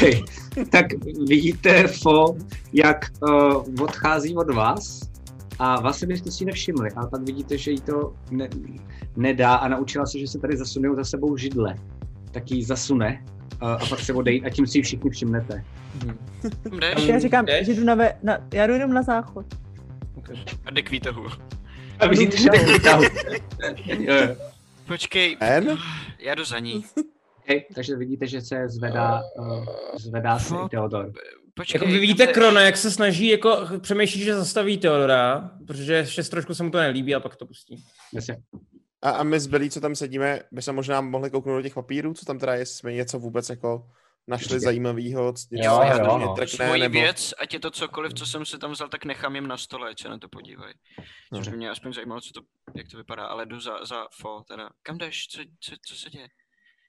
Tak 0.69 0.85
vidíte 1.27 1.87
Fo, 1.87 2.35
jak 2.73 3.05
uh, 3.21 3.83
odchází 3.83 4.35
od 4.35 4.53
vás 4.53 5.01
a 5.59 5.81
vlastně 5.81 6.07
byste 6.07 6.31
si 6.31 6.43
ji 6.43 6.45
nevšimli, 6.45 6.89
ale 6.95 7.09
pak 7.09 7.21
vidíte, 7.21 7.57
že 7.57 7.71
jí 7.71 7.81
to 7.81 8.15
ne, 8.31 8.49
nedá 9.15 9.53
a 9.53 9.67
naučila 9.67 10.05
se, 10.05 10.19
že 10.19 10.27
se 10.27 10.39
tady 10.39 10.57
zasunou 10.57 10.95
za 10.95 11.03
sebou 11.03 11.37
židle. 11.37 11.75
Tak 12.31 12.51
ji 12.51 12.63
zasune 12.63 13.25
uh, 13.61 13.69
a 13.69 13.85
pak 13.89 13.99
se 13.99 14.13
odejít 14.13 14.45
a 14.45 14.49
tím 14.49 14.67
si 14.67 14.77
ji 14.77 14.81
všichni 14.81 15.09
všimnete. 15.09 15.63
Kam 16.63 16.79
jdeš? 16.79 17.07
Já 17.07 17.19
říkám, 17.19 17.45
jdeš? 17.45 17.65
že 17.65 17.73
jdu 17.73 17.83
na, 17.83 17.95
ve, 17.95 18.13
na, 18.23 18.37
já 18.53 18.67
jdu 18.67 18.73
jenom 18.73 18.93
na 18.93 19.01
záchod. 19.01 19.45
A 20.65 20.71
jde 20.71 20.81
k 20.81 20.91
výtahu. 20.91 21.27
A 21.99 22.07
vidíte, 22.07 22.37
že 22.37 22.49
jde 22.49 22.59
k 22.59 22.67
výtahu. 22.67 23.03
Jo, 23.85 24.15
jo. 24.15 24.35
Počkej, 24.87 25.37
já 26.19 26.35
jdu 26.35 26.45
za 26.45 26.59
ní. 26.59 26.85
Okay, 27.43 27.61
takže 27.75 27.95
vidíte, 27.95 28.27
že 28.27 28.41
se 28.41 28.69
zvedá, 28.69 29.21
uh, 29.39 29.65
zvedá 29.99 30.39
se 30.39 30.55
i 30.55 30.69
Theodor. 30.69 31.11
Počkej, 31.53 31.79
Jako 31.79 31.91
vy 31.91 31.99
vidíte 31.99 32.25
jdeš? 32.25 32.33
Krona, 32.33 32.61
jak 32.61 32.77
se 32.77 32.91
snaží, 32.91 33.27
jako 33.27 33.67
přemýšlí, 33.81 34.21
že 34.21 34.35
zastaví 34.35 34.77
Teodora, 34.77 35.51
protože 35.67 35.93
ještě 35.93 36.23
trošku 36.23 36.53
se 36.53 36.63
mu 36.63 36.71
to 36.71 36.77
nelíbí 36.77 37.15
a 37.15 37.19
pak 37.19 37.35
to 37.35 37.45
pustí. 37.45 37.83
Jasně. 38.13 38.37
A, 39.01 39.09
a 39.09 39.23
my 39.23 39.39
zbylí, 39.39 39.69
co 39.69 39.81
tam 39.81 39.95
sedíme, 39.95 40.39
by 40.51 40.61
se 40.61 40.71
možná 40.71 41.01
mohli 41.01 41.29
kouknout 41.29 41.57
do 41.57 41.61
těch 41.61 41.73
papírů, 41.73 42.13
co 42.13 42.25
tam 42.25 42.39
teda 42.39 42.53
je, 42.53 42.59
jestli 42.59 42.75
jsme 42.75 42.93
něco 42.93 43.19
vůbec 43.19 43.49
jako 43.49 43.87
našli 44.27 44.59
zajímavého, 44.59 45.27
něco 45.27 45.47
Jo, 45.51 45.81
co 45.91 45.97
jo, 45.97 46.07
no. 46.07 46.17
mě 46.17 46.27
trkne, 46.35 46.65
Svoji 46.65 46.81
nebo... 46.81 46.93
věc, 46.93 47.33
ať 47.39 47.53
je 47.53 47.59
to 47.59 47.71
cokoliv, 47.71 48.13
co 48.13 48.25
jsem 48.25 48.45
si 48.45 48.57
tam 48.57 48.71
vzal, 48.71 48.89
tak 48.89 49.05
nechám 49.05 49.35
jim 49.35 49.47
na 49.47 49.57
stole, 49.57 49.89
ať 49.89 50.01
se 50.01 50.09
na 50.09 50.17
to 50.17 50.29
podívají. 50.29 50.73
Což 50.95 51.05
Dobře. 51.31 51.51
by 51.51 51.57
mě 51.57 51.69
aspoň 51.69 51.93
zajímalo, 51.93 52.21
co 52.21 52.33
to, 52.33 52.41
jak 52.75 52.87
to 52.91 52.97
vypadá, 52.97 53.25
ale 53.25 53.45
jdu 53.45 53.59
za, 53.59 53.85
za 53.85 54.07
fo, 54.21 54.43
teda. 54.47 54.69
Kam 54.83 54.97
jdeš? 54.97 55.27
Co, 55.27 55.41
co, 55.59 55.75
co 55.85 55.95
se 55.95 56.09
děje? 56.09 56.27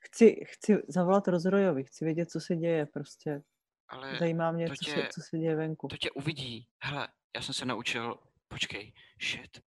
Chci, 0.05 0.45
chci 0.45 0.77
zavolat 0.89 1.29
Rozrojovi, 1.29 1.85
chci 1.85 2.05
vědět, 2.05 2.31
co 2.31 2.41
se 2.41 2.57
děje, 2.57 2.87
prostě. 2.87 3.43
Ale 3.89 4.17
Zajímá 4.19 4.53
mě, 4.53 4.69
to 4.69 4.75
co, 4.77 4.85
tě- 4.85 4.95
se, 4.95 5.09
co 5.15 5.21
se 5.21 5.39
děje 5.39 5.57
venku. 5.57 5.89
to 5.89 5.97
tě 5.97 6.11
uvidí. 6.11 6.67
Hele, 6.83 7.09
já 7.37 7.43
jsem 7.43 7.55
se 7.55 7.65
naučil, 7.67 8.19
počkej, 8.49 8.93
shit. 9.23 9.61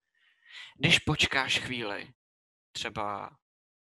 Když 0.80 0.99
počkáš 0.99 1.59
chvíli, 1.59 2.07
třeba, 2.72 3.30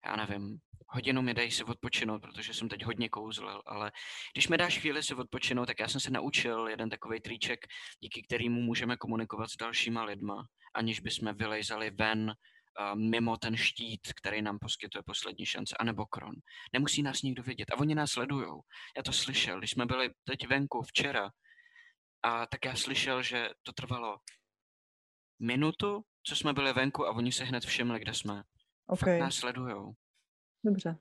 já 0.07 0.17
nevím, 0.17 0.59
hodinu 0.89 1.23
mi 1.23 1.35
dej 1.35 1.51
si 1.51 1.65
odpočinout, 1.65 2.23
protože 2.23 2.55
jsem 2.55 2.69
teď 2.69 2.85
hodně 2.85 3.09
kouzlil, 3.09 3.63
ale 3.67 3.93
když 4.35 4.49
mi 4.49 4.59
dáš 4.59 4.79
chvíli 4.79 5.03
si 5.03 5.15
odpočinout, 5.15 5.67
tak 5.67 5.81
já 5.81 5.89
jsem 5.89 6.01
se 6.01 6.11
naučil 6.11 6.69
jeden 6.69 6.91
takový 6.91 7.21
triček, 7.21 7.61
díky 8.01 8.23
kterému 8.23 8.61
můžeme 8.61 8.97
komunikovat 8.97 9.51
s 9.51 9.57
dalšíma 9.57 10.05
lidma, 10.05 10.47
aniž 10.75 11.01
bychom 11.01 11.35
vylejzali 11.35 11.91
ven 11.91 12.35
mimo 12.95 13.37
ten 13.37 13.57
štít, 13.57 14.13
který 14.13 14.43
nám 14.43 14.59
poskytuje 14.59 15.03
poslední 15.03 15.47
šance, 15.47 15.77
anebo 15.81 16.07
kron. 16.07 16.35
Nemusí 16.73 17.03
nás 17.03 17.23
nikdo 17.23 17.43
vidět 17.43 17.71
a 17.71 17.77
oni 17.79 17.95
nás 17.95 18.11
sledujou. 18.11 18.63
Já 18.97 19.03
to 19.03 19.13
slyšel, 19.13 19.59
když 19.59 19.71
jsme 19.71 19.87
byli 19.87 20.11
teď 20.25 20.47
venku 20.47 20.83
včera, 20.83 21.31
a 22.23 22.47
tak 22.47 22.65
já 22.65 22.77
slyšel, 22.77 23.23
že 23.23 23.51
to 23.63 23.73
trvalo 23.73 24.19
minutu, 25.39 26.05
co 26.23 26.37
jsme 26.37 26.53
byli 26.53 26.73
venku 26.73 27.07
a 27.07 27.11
oni 27.11 27.33
se 27.33 27.45
hned 27.45 27.65
všimli, 27.65 28.01
kde 28.01 28.15
jsme. 28.15 28.43
OK, 28.87 28.99
Fakt 29.01 29.21
nás 29.21 29.35
sledujou. 29.35 29.93
dobře. 30.65 30.99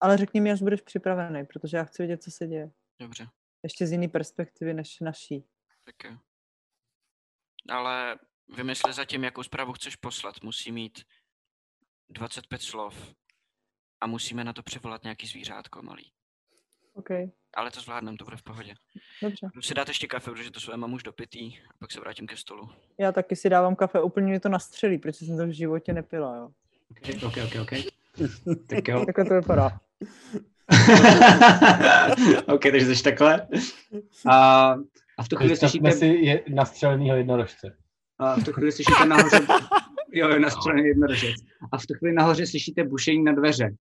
Ale 0.00 0.16
řekni 0.16 0.40
mi, 0.40 0.52
až 0.52 0.62
budeš 0.62 0.80
připravený, 0.80 1.46
protože 1.46 1.76
já 1.76 1.84
chci 1.84 2.02
vědět, 2.02 2.22
co 2.22 2.30
se 2.30 2.46
děje. 2.46 2.70
Dobře, 3.00 3.28
Ještě 3.62 3.86
z 3.86 3.92
jiné 3.92 4.08
perspektivy 4.08 4.74
než 4.74 5.00
naší. 5.00 5.44
tak 5.84 5.94
jo. 6.04 6.18
Ale 7.68 8.18
vymysli 8.56 8.92
zatím, 8.92 9.24
jakou 9.24 9.42
zprávu 9.42 9.72
chceš 9.72 9.96
poslat. 9.96 10.42
Musí 10.42 10.72
mít 10.72 11.04
25 12.10 12.62
slov 12.62 13.14
a 14.00 14.06
musíme 14.06 14.44
na 14.44 14.52
to 14.52 14.62
přivolat 14.62 15.02
nějaký 15.02 15.26
zvířátko 15.26 15.82
malý. 15.82 16.12
OK, 16.94 17.10
Ale 17.54 17.70
to 17.70 17.80
zvládnem, 17.80 18.16
to 18.16 18.24
bude 18.24 18.36
v 18.36 18.42
pohodě. 18.42 18.74
dobře. 19.22 19.48
Jdu 19.54 19.62
si 19.62 19.74
dát 19.74 19.88
ještě 19.88 20.06
kafe, 20.06 20.30
protože 20.30 20.50
to 20.50 20.60
své 20.60 20.76
mám 20.76 20.92
už 20.92 21.02
dopitý 21.02 21.46
a 21.46 21.70
pak 21.78 21.92
se 21.92 22.00
vrátím 22.00 22.26
ke 22.26 22.36
stolu. 22.36 22.70
Já 22.98 23.12
taky 23.12 23.36
si 23.36 23.50
dávám 23.50 23.76
kafe, 23.76 24.00
úplně 24.00 24.26
mě 24.26 24.40
to 24.40 24.48
nastřelí, 24.48 24.98
protože 24.98 25.26
jsem 25.26 25.36
to 25.36 25.46
v 25.46 25.50
životě 25.50 25.92
nepila, 25.92 26.36
jo. 26.36 26.50
OK, 26.90 27.22
OK, 27.26 27.36
OK, 27.46 27.54
OK. 27.62 27.70
tak 28.68 28.88
jo. 28.88 29.06
Takhle 29.06 29.24
to 29.24 29.34
vypadá. 29.34 29.80
OK, 32.46 32.62
takže 32.62 32.96
jsi 32.96 33.02
takhle. 33.02 33.48
A, 34.30 34.70
a 35.18 35.22
v 35.22 35.28
tu 35.28 35.36
chvíli 35.36 35.56
slyšíte... 35.56 35.92
si 35.92 36.06
je 36.06 36.42
nastřeleného 36.48 37.16
jednorožce. 37.16 37.76
A 38.18 38.34
v 38.36 38.44
tu 38.44 38.52
chvíli 38.52 38.72
slyšíte 38.72 39.06
nahoře, 39.06 39.38
jo, 40.12 40.28
je 40.28 40.40
nastřelený 40.40 40.88
jednorožec. 40.88 41.36
A 41.72 41.78
v 41.78 41.86
tu 41.86 41.94
chvíli 41.94 42.14
nahoře 42.14 42.46
slyšíte 42.46 42.84
bušení 42.84 43.24
na 43.24 43.32
dveře. 43.32 43.76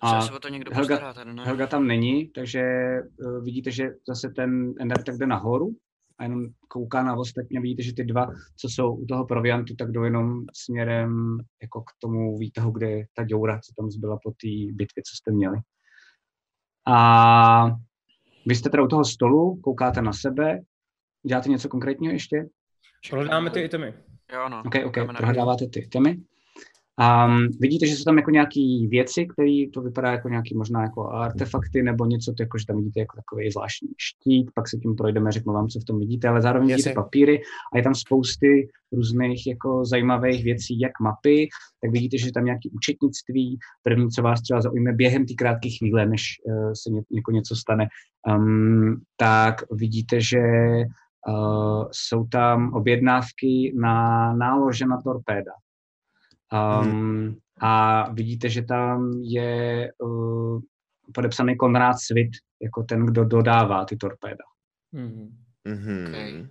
A 0.00 0.20
se 0.20 0.32
o 0.32 0.38
to 0.38 0.48
někdo 0.48 0.70
Helga- 0.70 0.78
postará 0.78 1.14
tady, 1.14 1.34
ne? 1.34 1.44
Helga 1.44 1.66
tam 1.66 1.86
není, 1.86 2.28
takže 2.28 2.62
uh, 3.18 3.44
vidíte, 3.44 3.70
že 3.70 3.90
zase 4.08 4.28
ten 4.36 4.74
Ender 4.80 5.02
tak 5.02 5.16
jde 5.16 5.26
nahoru 5.26 5.70
a 6.18 6.22
jenom 6.22 6.46
kouká 6.68 7.02
na 7.02 7.16
ostatní. 7.16 7.58
Vidíte, 7.58 7.82
že 7.82 7.94
ty 7.94 8.04
dva, 8.04 8.26
co 8.56 8.68
jsou 8.68 8.94
u 8.94 9.06
toho 9.06 9.26
proviantu, 9.26 9.74
tak 9.78 9.92
jdou 9.92 10.02
jenom 10.02 10.44
směrem 10.54 11.38
jako 11.62 11.80
k 11.80 11.90
tomu 11.98 12.38
výtahu, 12.38 12.70
kde 12.70 12.90
je 12.90 13.06
ta 13.14 13.24
děura, 13.24 13.60
co 13.60 13.72
tam 13.76 13.90
zbyla 13.90 14.18
po 14.22 14.30
té 14.30 14.48
bitvě, 14.72 15.02
co 15.02 15.16
jste 15.16 15.32
měli. 15.32 15.58
A 16.86 17.66
vy 18.46 18.54
jste 18.54 18.70
teda 18.70 18.82
u 18.82 18.88
toho 18.88 19.04
stolu, 19.04 19.60
koukáte 19.60 20.02
na 20.02 20.12
sebe, 20.12 20.60
děláte 21.26 21.48
něco 21.48 21.68
konkrétního 21.68 22.12
ještě? 22.12 22.44
Prohledáme 23.08 23.50
ty 23.50 23.60
itemy. 23.60 23.94
Jo, 24.32 24.48
no. 24.48 24.62
OK, 24.66 24.74
OK, 24.84 25.16
prohledáváte 25.16 25.66
ty 25.66 25.88
temy. 25.92 26.20
Um, 27.26 27.48
vidíte, 27.60 27.86
že 27.86 27.96
jsou 27.96 28.04
tam 28.04 28.16
jako 28.16 28.30
nějaké 28.30 28.86
věci, 28.88 29.26
které 29.26 29.64
to 29.72 29.82
vypadá 29.82 30.10
jako 30.10 30.28
nějaký 30.28 30.56
možná 30.56 30.82
jako 30.82 31.10
artefakty 31.10 31.82
nebo 31.82 32.06
něco, 32.06 32.32
to 32.32 32.42
jako, 32.42 32.58
že 32.58 32.66
tam 32.66 32.76
vidíte 32.76 33.00
jako 33.00 33.16
takový 33.16 33.50
zvláštní 33.50 33.88
štít, 33.98 34.50
pak 34.54 34.68
se 34.68 34.76
tím 34.76 34.96
projdeme, 34.96 35.32
řeknu 35.32 35.52
vám, 35.52 35.68
co 35.68 35.80
v 35.80 35.84
tom 35.84 35.98
vidíte, 35.98 36.28
ale 36.28 36.42
zároveň 36.42 36.68
Jasně. 36.68 36.82
vidíte 36.82 36.94
papíry 36.94 37.42
a 37.74 37.76
je 37.76 37.82
tam 37.82 37.94
spousty 37.94 38.68
různých 38.92 39.46
jako 39.46 39.84
zajímavých 39.84 40.44
věcí, 40.44 40.80
jak 40.80 40.92
mapy, 41.00 41.48
tak 41.82 41.90
vidíte, 41.90 42.18
že 42.18 42.26
je 42.26 42.32
tam 42.32 42.44
nějaké 42.44 42.68
účetnictví, 42.72 43.58
první, 43.82 44.10
co 44.10 44.22
vás 44.22 44.42
třeba 44.42 44.60
zaujme 44.60 44.92
během 44.92 45.26
té 45.26 45.34
krátké 45.34 45.68
chvíle, 45.78 46.06
než 46.06 46.22
uh, 46.44 46.72
se 46.72 46.90
ně, 46.90 47.02
jako 47.10 47.30
něco 47.30 47.56
stane, 47.56 47.88
um, 48.36 49.02
tak 49.16 49.54
vidíte, 49.72 50.20
že 50.20 50.40
uh, 51.28 51.88
jsou 51.92 52.26
tam 52.26 52.72
objednávky 52.72 53.72
na 53.76 54.32
nálože 54.34 54.86
na 54.86 55.02
torpéda. 55.02 55.52
Um, 56.82 57.36
A 57.62 58.12
vidíte, 58.12 58.48
že 58.48 58.62
tam 58.62 59.12
je 59.22 59.92
uh, 59.98 60.60
podepsaný 61.14 61.56
Konrád 61.56 61.96
Svit, 61.98 62.30
jako 62.62 62.82
ten, 62.82 63.06
kdo 63.06 63.24
dodává 63.24 63.84
ty 63.84 63.96
torpéda. 63.96 64.44
Mhm. 64.92 65.36
Mhm. 65.64 66.06
Okay. 66.08 66.48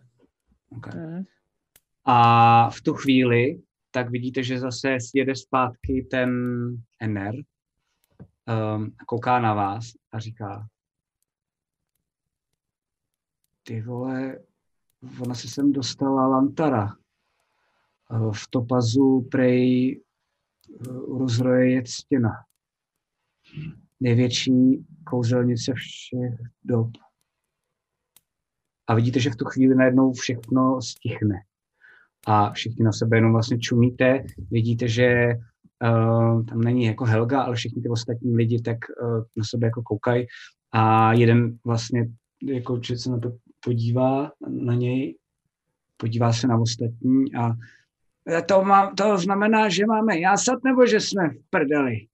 Okay. 0.78 0.94
Hmm. 0.94 1.24
A 2.06 2.70
v 2.70 2.82
tu 2.82 2.94
chvíli 2.94 3.62
tak 3.92 4.10
vidíte, 4.10 4.44
že 4.44 4.60
zase 4.60 4.98
jede 5.14 5.36
zpátky 5.36 6.08
ten 6.12 6.32
Ener, 7.02 7.36
um, 8.76 8.96
kouká 9.06 9.40
na 9.40 9.54
vás 9.54 9.86
a 10.12 10.20
říká 10.20 10.68
ty 13.64 13.82
vole, 13.82 14.40
ona 15.20 15.36
se 15.36 15.48
sem 15.48 15.72
dostala 15.72 16.28
Lantara. 16.28 16.96
Eh, 18.12 18.32
V 18.34 18.48
topazu 18.50 19.28
prej 19.32 19.92
eh, 19.96 20.88
rozroje 21.20 21.72
je 21.72 21.86
stěna. 21.86 22.32
Největší 24.00 24.86
kouzelnice 25.04 25.74
všech 25.74 26.40
dob. 26.64 26.92
A 28.88 28.96
vidíte, 28.96 29.20
že 29.20 29.30
v 29.30 29.36
tu 29.36 29.46
chvíli 29.46 29.76
najednou 29.76 30.14
všechno 30.14 30.82
stichne 30.82 31.36
a 32.28 32.52
všichni 32.52 32.86
na 32.86 32.92
sebe 32.92 33.18
jenom 33.18 33.32
vlastně 33.32 33.60
čumíte. 33.60 34.24
Vidíte, 34.52 34.88
že 34.88 35.34
uh, 35.84 36.46
tam 36.46 36.62
není 36.62 36.86
jako 36.86 37.06
Helga, 37.06 37.42
ale 37.42 37.56
všichni 37.56 37.82
ty 37.82 37.90
ostatní 37.90 38.36
lidi 38.36 38.62
tak 38.62 38.78
uh, 39.02 39.24
na 39.36 39.44
sebe 39.50 39.68
jako 39.68 39.82
koukají 39.82 40.26
a 40.72 41.14
jeden 41.14 41.58
vlastně 41.66 42.06
jako, 42.44 42.80
že 42.84 42.98
se 42.98 43.12
na 43.12 43.20
to 43.20 43.32
podívá 43.60 44.32
na 44.50 44.74
něj, 44.74 45.18
podívá 45.98 46.34
se 46.34 46.48
na 46.48 46.58
ostatní 46.58 47.36
a 47.36 47.52
"E, 48.38 48.42
to, 48.42 48.64
má, 48.64 48.94
to 48.96 49.18
znamená, 49.18 49.70
že 49.70 49.86
máme 49.86 50.20
jásat 50.20 50.64
nebo 50.64 50.86
že 50.86 51.00
jsme 51.00 51.30
v 51.30 51.44
prdeli? 51.50 52.08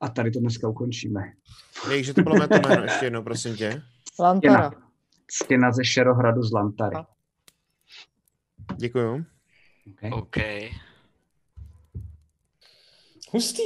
A 0.00 0.08
tady 0.08 0.30
to 0.30 0.40
dneska 0.40 0.68
ukončíme. 0.68 1.20
Jakže 1.92 2.14
to 2.14 2.22
bylo 2.22 2.36
mé 2.36 2.48
to 2.48 2.54
jméno 2.68 2.82
ještě 2.82 3.06
jednou, 3.06 3.22
prosím 3.22 3.56
tě. 3.56 3.82
Lantara. 4.20 4.70
Stěna 5.32 5.72
ze 5.72 5.84
Šerohradu 5.84 6.42
z 6.42 6.52
Lantary. 6.52 6.96
Děkuju. 8.76 9.24
Okay? 9.92 10.10
OK. 10.10 10.36
Hustý. 13.32 13.62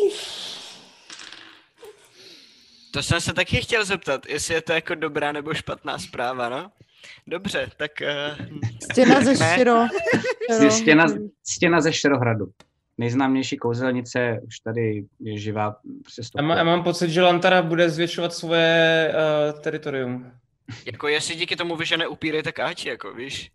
To 2.94 3.02
jsem 3.02 3.20
se 3.20 3.32
taky 3.34 3.56
chtěl 3.56 3.84
zeptat, 3.84 4.26
jestli 4.28 4.54
je 4.54 4.62
to 4.62 4.72
jako 4.72 4.94
dobrá 4.94 5.32
nebo 5.32 5.54
špatná 5.54 5.98
zpráva, 5.98 6.48
no? 6.48 6.70
Dobře, 7.26 7.70
tak... 7.76 7.90
Uh, 8.40 8.46
Stěna 8.92 9.20
ze 9.20 9.54
širo. 9.54 9.86
Stěna, 10.70 11.06
stěna 11.44 11.80
ze 11.80 11.92
Šerohradu. 11.92 12.46
Nejznámější 12.98 13.56
kouzelnice 13.56 14.40
už 14.46 14.58
tady 14.58 15.04
je 15.20 15.38
živá. 15.38 15.76
Já, 16.36 16.42
má, 16.42 16.56
já 16.56 16.64
mám 16.64 16.84
pocit, 16.84 17.10
že 17.10 17.22
Lantara 17.22 17.62
bude 17.62 17.90
zvětšovat 17.90 18.34
svoje 18.34 19.14
uh, 19.14 19.60
teritorium. 19.60 20.32
jako 20.86 21.08
jestli 21.08 21.34
díky 21.34 21.56
tomu 21.56 21.76
vyžene 21.76 22.06
upíry, 22.06 22.42
tak 22.42 22.58
ať, 22.58 22.86
jako 22.86 23.14
víš. 23.14 23.50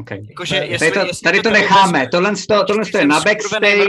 Okay. 0.00 0.26
Jakože 0.28 0.54
Tady 0.54 0.68
jestli, 0.68 0.90
Tady 0.90 1.00
to, 1.00 1.06
jestli 1.06 1.24
tady 1.24 1.38
to 1.38 1.42
tady 1.42 1.60
necháme. 1.60 2.08
Tohle, 2.08 2.32
to, 2.48 2.64
tohle 2.64 2.84
to 2.84 2.98
je 2.98 3.06
na 3.06 3.20
backstage. 3.20 3.86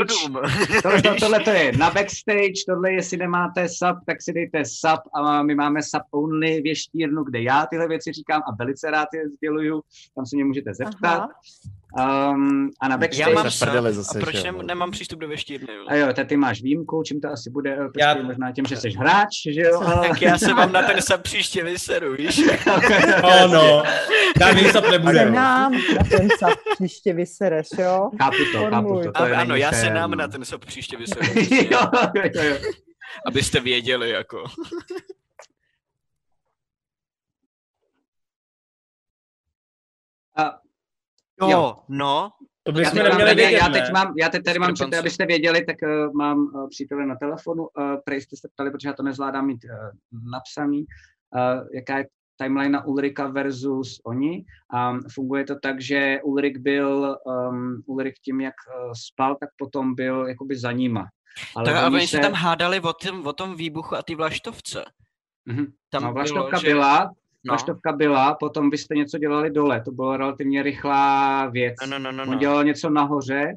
Tohle, 0.83 1.01
to, 1.01 1.15
tohle 1.19 1.39
to 1.39 1.49
je 1.49 1.71
na 1.77 1.89
backstage. 1.89 2.53
Tohle, 2.67 2.91
jestli 2.91 3.17
nemáte 3.17 3.69
sub, 3.69 3.97
tak 4.05 4.21
si 4.21 4.33
dejte 4.33 4.65
sub. 4.65 4.99
A 5.15 5.43
my 5.43 5.55
máme 5.55 5.83
sub 5.83 6.01
only 6.11 6.61
věštírnu, 6.61 7.23
kde 7.23 7.41
já 7.41 7.65
tyhle 7.65 7.87
věci 7.87 8.11
říkám 8.13 8.41
a 8.47 8.55
velice 8.55 8.91
rád 8.91 9.07
je 9.13 9.29
sděluju. 9.29 9.81
Tam 10.15 10.25
se 10.25 10.35
mě 10.35 10.45
můžete 10.45 10.73
zeptat. 10.73 10.99
Aha. 11.03 11.29
Um, 11.99 12.69
a 12.79 12.87
na 12.87 12.93
Já 12.93 12.97
backstage... 12.97 13.33
mám 13.33 13.49
v 13.49 13.59
prdeli 13.59 13.93
sap, 13.93 14.03
zase, 14.03 14.19
a 14.19 14.21
proč 14.21 14.43
no. 14.43 14.63
nemám 14.63 14.91
přístup 14.91 15.19
do 15.19 15.27
veštírny? 15.27 15.73
jo? 15.73 15.85
A 15.87 15.95
jo, 15.95 16.13
tak 16.13 16.27
ty 16.27 16.37
máš 16.37 16.61
výjimku, 16.61 17.03
čím 17.03 17.21
to 17.21 17.27
asi 17.29 17.49
bude? 17.49 17.69
Já- 17.99 18.15
Já... 18.17 18.23
Možná 18.23 18.51
tím, 18.51 18.65
že 18.65 18.77
jsi 18.77 18.89
hráč, 18.89 19.29
že 19.53 19.61
jo? 19.61 19.81
Tak 20.09 20.21
já 20.21 20.37
se 20.37 20.53
vám 20.53 20.71
na 20.71 20.81
ten 20.81 21.01
sap 21.01 21.21
příště 21.21 21.63
vyseru, 21.63 22.15
víš? 22.15 22.41
Ano, 23.23 23.83
tam 23.83 23.93
výsap 24.55 24.85
Se 24.85 24.91
nebude. 24.91 25.25
no. 25.25 25.31
nám 25.31 25.71
na 25.71 26.03
ten 26.17 26.29
sap 26.39 26.59
příště 26.75 27.13
vysereš, 27.13 27.67
jo? 27.79 28.09
Chápu 28.21 28.37
to, 28.53 28.59
chápu 28.59 28.69
Formuluj. 28.75 29.03
to. 29.03 29.11
to 29.11 29.25
je 29.25 29.35
A, 29.35 29.39
ano, 29.41 29.49
není 29.49 29.61
já 29.61 29.71
se 29.71 29.89
nám 29.89 30.11
no. 30.11 30.17
na 30.17 30.27
ten 30.27 30.45
sap 30.45 30.65
příště 30.65 30.97
vyseru. 30.97 31.25
jo, 31.71 31.79
jo, 32.35 32.43
jo. 32.43 32.57
Abyste 33.27 33.59
věděli, 33.59 34.09
jako. 34.09 34.43
A 40.37 40.61
Jo, 41.41 41.49
Jo. 41.49 41.75
no. 41.89 42.31
To 42.63 42.71
Já 42.71 42.77
bychom 42.77 42.99
teď, 42.99 43.09
mám, 43.11 43.25
vědět, 43.25 43.51
já 43.51 43.69
teď 43.69 43.83
mám, 43.93 44.13
já 44.17 44.29
teď 44.29 44.43
tady 44.43 44.59
mám, 44.59 44.73
před, 44.73 44.93
abyste 44.93 45.25
věděli, 45.25 45.65
tak 45.65 45.75
uh, 45.83 46.13
mám 46.13 46.37
uh, 46.39 46.69
přítele 46.69 47.05
na 47.05 47.15
telefonu, 47.15 47.63
uh, 47.63 47.83
prej 48.05 48.21
jste 48.21 48.37
se 48.37 48.47
ptali, 48.53 48.71
protože 48.71 48.87
já 48.89 48.93
to 48.93 49.03
nezvládám 49.03 49.45
mít 49.47 49.63
uh, 49.65 49.71
napsaný, 50.31 50.85
uh, 51.35 51.67
jaká 51.75 51.97
je 51.97 52.05
timeline 52.43 52.71
na 52.71 52.85
Ulrika 52.85 53.27
versus 53.27 54.01
oni. 54.05 54.45
Um, 54.73 54.99
funguje 55.13 55.43
to 55.43 55.55
tak, 55.59 55.81
že 55.81 56.19
Ulrik 56.23 56.57
byl, 56.57 57.17
um, 57.25 57.83
Ulrik 57.85 58.15
tím, 58.25 58.41
jak 58.41 58.53
uh, 58.67 58.91
spal, 59.05 59.37
tak 59.39 59.49
potom 59.57 59.95
byl 59.95 60.27
jakoby 60.27 60.57
za 60.57 60.71
nima. 60.71 61.07
Ale 61.55 61.73
a 61.73 61.87
oni 61.87 62.07
se 62.07 62.19
tam 62.19 62.33
hádali 62.33 62.79
o, 62.79 62.93
tom, 62.93 63.27
o 63.27 63.33
tom 63.33 63.55
výbuchu 63.55 63.95
a 63.95 64.01
ty 64.03 64.15
vlaštovce. 64.15 64.85
Mhm. 65.45 65.65
Tam 65.89 66.03
no, 66.03 66.07
bylo, 66.07 66.13
vlaštovka 66.13 66.57
že- 66.57 66.67
byla, 66.67 67.11
No. 67.45 67.51
vlaštovka 67.51 67.91
byla, 67.91 68.33
potom 68.33 68.69
vy 68.69 68.77
jste 68.77 68.95
něco 68.95 69.17
dělali 69.17 69.51
dole, 69.51 69.81
to 69.81 69.91
byla 69.91 70.17
relativně 70.17 70.63
rychlá 70.63 71.45
věc. 71.45 71.75
No, 71.81 71.99
no, 71.99 71.99
no, 71.99 72.11
no, 72.11 72.23
On 72.23 72.31
no. 72.31 72.37
dělal 72.37 72.63
něco 72.63 72.89
nahoře. 72.89 73.53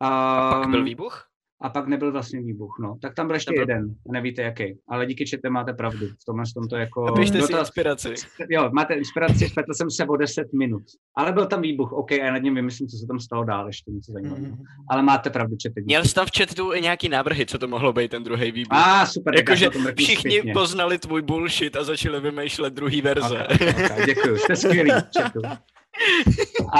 A 0.00 0.50
pak 0.50 0.64
um, 0.64 0.70
byl 0.70 0.84
výbuch? 0.84 1.26
A 1.62 1.68
pak 1.68 1.86
nebyl 1.86 2.12
vlastně 2.12 2.40
výbuch, 2.40 2.76
no. 2.80 2.98
Tak 3.02 3.14
tam 3.14 3.26
byl 3.26 3.36
ještě 3.36 3.50
Nebyl. 3.50 3.60
jeden, 3.60 3.94
nevíte 4.12 4.42
jaký. 4.42 4.78
Ale 4.88 5.06
díky 5.06 5.26
čete 5.26 5.50
máte 5.50 5.72
pravdu. 5.72 6.06
V 6.06 6.24
tomhle 6.26 6.44
tom 6.54 6.68
to 6.68 6.76
jako... 6.76 7.04
Napište 7.04 7.38
byl 7.38 7.46
si 7.46 7.52
to, 7.52 7.58
inspiraci. 7.58 8.14
jo, 8.50 8.70
máte 8.72 8.94
inspiraci, 8.94 9.48
spletl 9.48 9.74
jsem 9.74 9.90
se 9.90 10.06
o 10.06 10.16
10 10.16 10.52
minut. 10.52 10.82
Ale 11.16 11.32
byl 11.32 11.46
tam 11.46 11.62
výbuch, 11.62 11.92
OK, 11.92 12.12
a 12.12 12.24
já 12.24 12.32
nad 12.32 12.38
ním 12.38 12.54
vymyslím, 12.54 12.88
co 12.88 12.96
se 12.96 13.06
tam 13.06 13.20
stalo 13.20 13.44
dál, 13.44 13.66
ještě 13.66 13.90
něco 13.90 14.12
zajímavého. 14.12 14.56
Ale 14.90 15.02
máte 15.02 15.30
pravdu, 15.30 15.56
čete. 15.56 15.80
díky. 15.80 15.86
Měl 15.86 16.04
jsi 16.04 16.14
tam 16.14 16.26
v 16.26 16.38
chatu 16.38 16.74
i 16.74 16.80
nějaký 16.80 17.08
návrhy, 17.08 17.46
co 17.46 17.58
to 17.58 17.68
mohlo 17.68 17.92
být 17.92 18.10
ten 18.10 18.24
druhý 18.24 18.52
výbuch. 18.52 18.78
A 18.78 19.02
ah, 19.02 19.06
super, 19.06 19.36
Jakože 19.36 19.70
všichni 19.96 20.30
zpětně. 20.30 20.52
poznali 20.52 20.98
tvůj 20.98 21.22
bullshit 21.22 21.76
a 21.76 21.84
začali 21.84 22.20
vymýšlet 22.20 22.74
druhý 22.74 23.02
verze. 23.02 23.46
Okay, 23.54 23.68
okay, 23.68 24.06
děkuji, 24.06 24.38
jste 24.38 24.56
skvělý. 24.56 24.90
četu. 25.10 25.40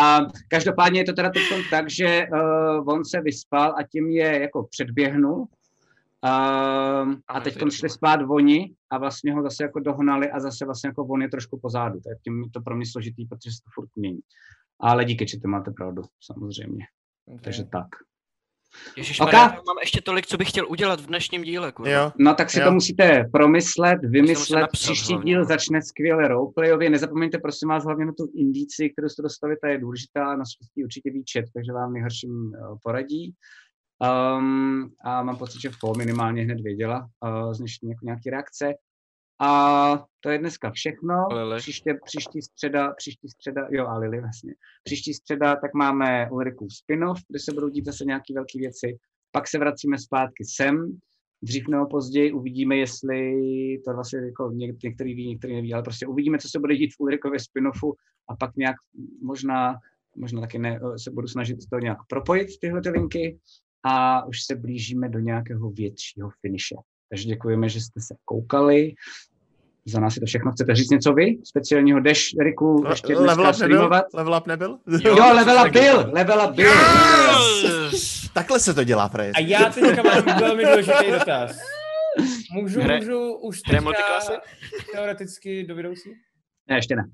A 0.00 0.20
každopádně 0.48 1.00
je 1.00 1.04
to 1.04 1.12
teda 1.12 1.30
teď 1.30 1.42
tak, 1.70 1.90
že 1.90 2.26
uh, 2.32 2.88
on 2.88 3.04
se 3.04 3.20
vyspal 3.20 3.74
a 3.78 3.82
tím 3.82 4.10
je 4.10 4.40
jako 4.40 4.66
předběhnul. 4.70 5.36
Um, 5.36 7.20
a 7.28 7.40
teď 7.40 7.58
šli 7.70 7.90
spát 7.90 8.20
oni 8.28 8.74
a 8.90 8.98
vlastně 8.98 9.34
ho 9.34 9.42
zase 9.42 9.62
jako 9.62 9.80
dohnali 9.80 10.30
a 10.30 10.40
zase 10.40 10.64
vlastně 10.64 10.88
jako 10.88 11.06
on 11.06 11.22
je 11.22 11.28
trošku 11.28 11.58
pozadu. 11.58 12.00
Tak 12.00 12.18
tím 12.22 12.42
je 12.42 12.50
to 12.50 12.60
pro 12.60 12.76
mě 12.76 12.86
složitý, 12.86 13.26
protože 13.26 13.50
se 13.50 13.62
to 13.64 13.70
furt 13.74 13.88
mění. 13.96 14.20
Ale 14.80 15.04
díky, 15.04 15.28
že 15.28 15.40
to 15.40 15.48
máte 15.48 15.70
pravdu, 15.70 16.02
samozřejmě. 16.20 16.86
Okay. 17.26 17.40
Takže 17.40 17.64
tak. 17.64 17.86
Ježíš, 18.96 19.20
Ok. 19.20 19.32
mám 19.32 19.78
ještě 19.80 20.00
tolik, 20.00 20.26
co 20.26 20.36
bych 20.36 20.48
chtěl 20.48 20.66
udělat 20.68 21.00
v 21.00 21.06
dnešním 21.06 21.42
díle, 21.42 21.72
kurva. 21.72 21.92
Jo. 21.92 22.12
No 22.18 22.34
tak 22.34 22.50
si 22.50 22.60
Jo. 22.60 22.64
to 22.66 22.72
musíte 22.72 23.24
promyslet, 23.32 23.98
vymyslet. 24.02 24.60
napsat 24.60 24.92
Příští 24.92 25.12
hlavně, 25.12 25.30
díl 25.30 25.40
no. 25.40 25.44
začne 25.44 25.82
skvěle 25.82 26.28
roleplayově. 26.28 26.90
Nezapomeňte 26.90 27.38
prosím 27.38 27.68
vás 27.68 27.84
hlavně 27.84 28.06
na 28.06 28.12
tu 28.12 28.28
indici, 28.36 28.90
kterou 28.90 29.08
jste 29.08 29.22
dostali, 29.22 29.56
ta 29.62 29.68
je 29.68 29.78
důležitá. 29.78 30.36
Na 30.36 30.44
určitě 30.84 31.10
ví 31.10 31.24
chat, 31.32 31.44
takže 31.54 31.72
vám 31.72 31.92
nejhorším 31.92 32.52
eh, 32.54 32.58
poradí. 32.82 33.34
Um, 34.38 34.90
a 35.04 35.22
mám 35.22 35.36
pocit, 35.36 35.60
že 35.60 35.70
Fo 35.80 35.94
minimálně 35.94 36.42
hned 36.42 36.60
věděla 36.60 37.08
uh, 37.24 37.52
z 37.52 37.58
dnešní 37.58 37.90
jako 37.90 38.04
nějaký 38.04 38.30
reakce. 38.30 38.74
A 39.38 40.06
to 40.20 40.30
je 40.30 40.38
dneska 40.38 40.70
všechno. 40.70 41.26
Lili. 41.32 41.56
Příště, 41.56 41.98
příští 42.04 42.42
středa, 42.42 42.94
příští 42.94 43.28
středa, 43.28 43.68
jo 43.70 43.86
a 43.86 43.98
Lily 43.98 44.20
vlastně. 44.20 44.54
Příští 44.84 45.14
středa 45.14 45.56
tak 45.56 45.74
máme 45.74 46.30
Ulrikův 46.30 46.68
spin-off, 46.72 47.22
kde 47.28 47.38
se 47.38 47.52
budou 47.52 47.68
dít 47.68 47.84
zase 47.84 48.04
nějaké 48.04 48.34
velké 48.34 48.58
věci. 48.58 48.98
Pak 49.32 49.48
se 49.48 49.58
vracíme 49.58 49.98
zpátky 49.98 50.44
sem. 50.44 50.98
Dřív 51.42 51.68
nebo 51.68 51.86
později 51.86 52.32
uvidíme, 52.32 52.76
jestli 52.76 53.38
to 53.84 53.94
vlastně 53.94 54.18
jako 54.18 54.50
něk, 54.50 54.82
některý 54.82 55.14
ví, 55.14 55.28
některý 55.28 55.54
neví, 55.54 55.74
ale 55.74 55.82
prostě 55.82 56.06
uvidíme, 56.06 56.38
co 56.38 56.48
se 56.48 56.58
bude 56.58 56.76
dít 56.76 56.94
v 56.96 57.00
Ulrikově 57.00 57.40
spin-offu 57.40 57.94
a 58.28 58.36
pak 58.36 58.56
nějak 58.56 58.76
možná, 59.22 59.74
možná 60.16 60.40
taky 60.40 60.58
ne, 60.58 60.80
se 60.96 61.10
budu 61.10 61.28
snažit 61.28 61.58
to 61.70 61.78
nějak 61.78 61.98
propojit, 62.08 62.48
tyhle 62.60 62.80
ty 62.80 62.90
linky 62.90 63.38
a 63.82 64.26
už 64.26 64.44
se 64.44 64.56
blížíme 64.56 65.08
do 65.08 65.18
nějakého 65.18 65.70
většího 65.70 66.30
finiše. 66.40 66.74
Takže 67.10 67.24
děkujeme, 67.24 67.68
že 67.68 67.80
jste 67.80 68.00
se 68.00 68.14
koukali. 68.24 68.92
Za 69.88 70.00
nás 70.00 70.16
je 70.16 70.20
to 70.20 70.26
všechno. 70.26 70.52
Chcete 70.52 70.74
říct 70.74 70.90
něco 70.90 71.12
vy? 71.12 71.36
Speciálního 71.44 72.00
Dash, 72.00 72.20
Riku, 72.40 72.84
ještě 72.90 73.14
Level 73.14 73.24
dneska 73.34 73.42
up 73.42 73.46
nebyl? 73.46 73.76
streamovat? 73.76 74.04
Level 74.14 74.34
up 74.38 74.46
nebyl? 74.46 74.78
Jo, 75.04 75.14
level 75.34 75.66
up 75.66 75.72
byl, 75.72 76.10
level 76.12 76.48
up 76.48 76.54
byl. 76.56 76.72
Yes! 77.92 78.30
Takhle 78.32 78.60
se 78.60 78.74
to 78.74 78.84
dělá, 78.84 79.08
Fred. 79.08 79.32
A 79.36 79.40
já 79.40 79.70
teďka 79.70 80.02
mám 80.02 80.40
velmi 80.40 80.64
důležitý 80.64 81.10
dotaz. 81.18 81.58
Můžu, 82.52 82.80
Hra- 82.80 82.96
můžu 82.98 83.32
už 83.34 83.60
teďka 83.62 84.20
teoreticky 84.92 85.64
do 85.64 85.74
vedoucí? 85.74 86.10
Ne, 86.68 86.76
ještě 86.76 86.96
ne. 86.96 87.04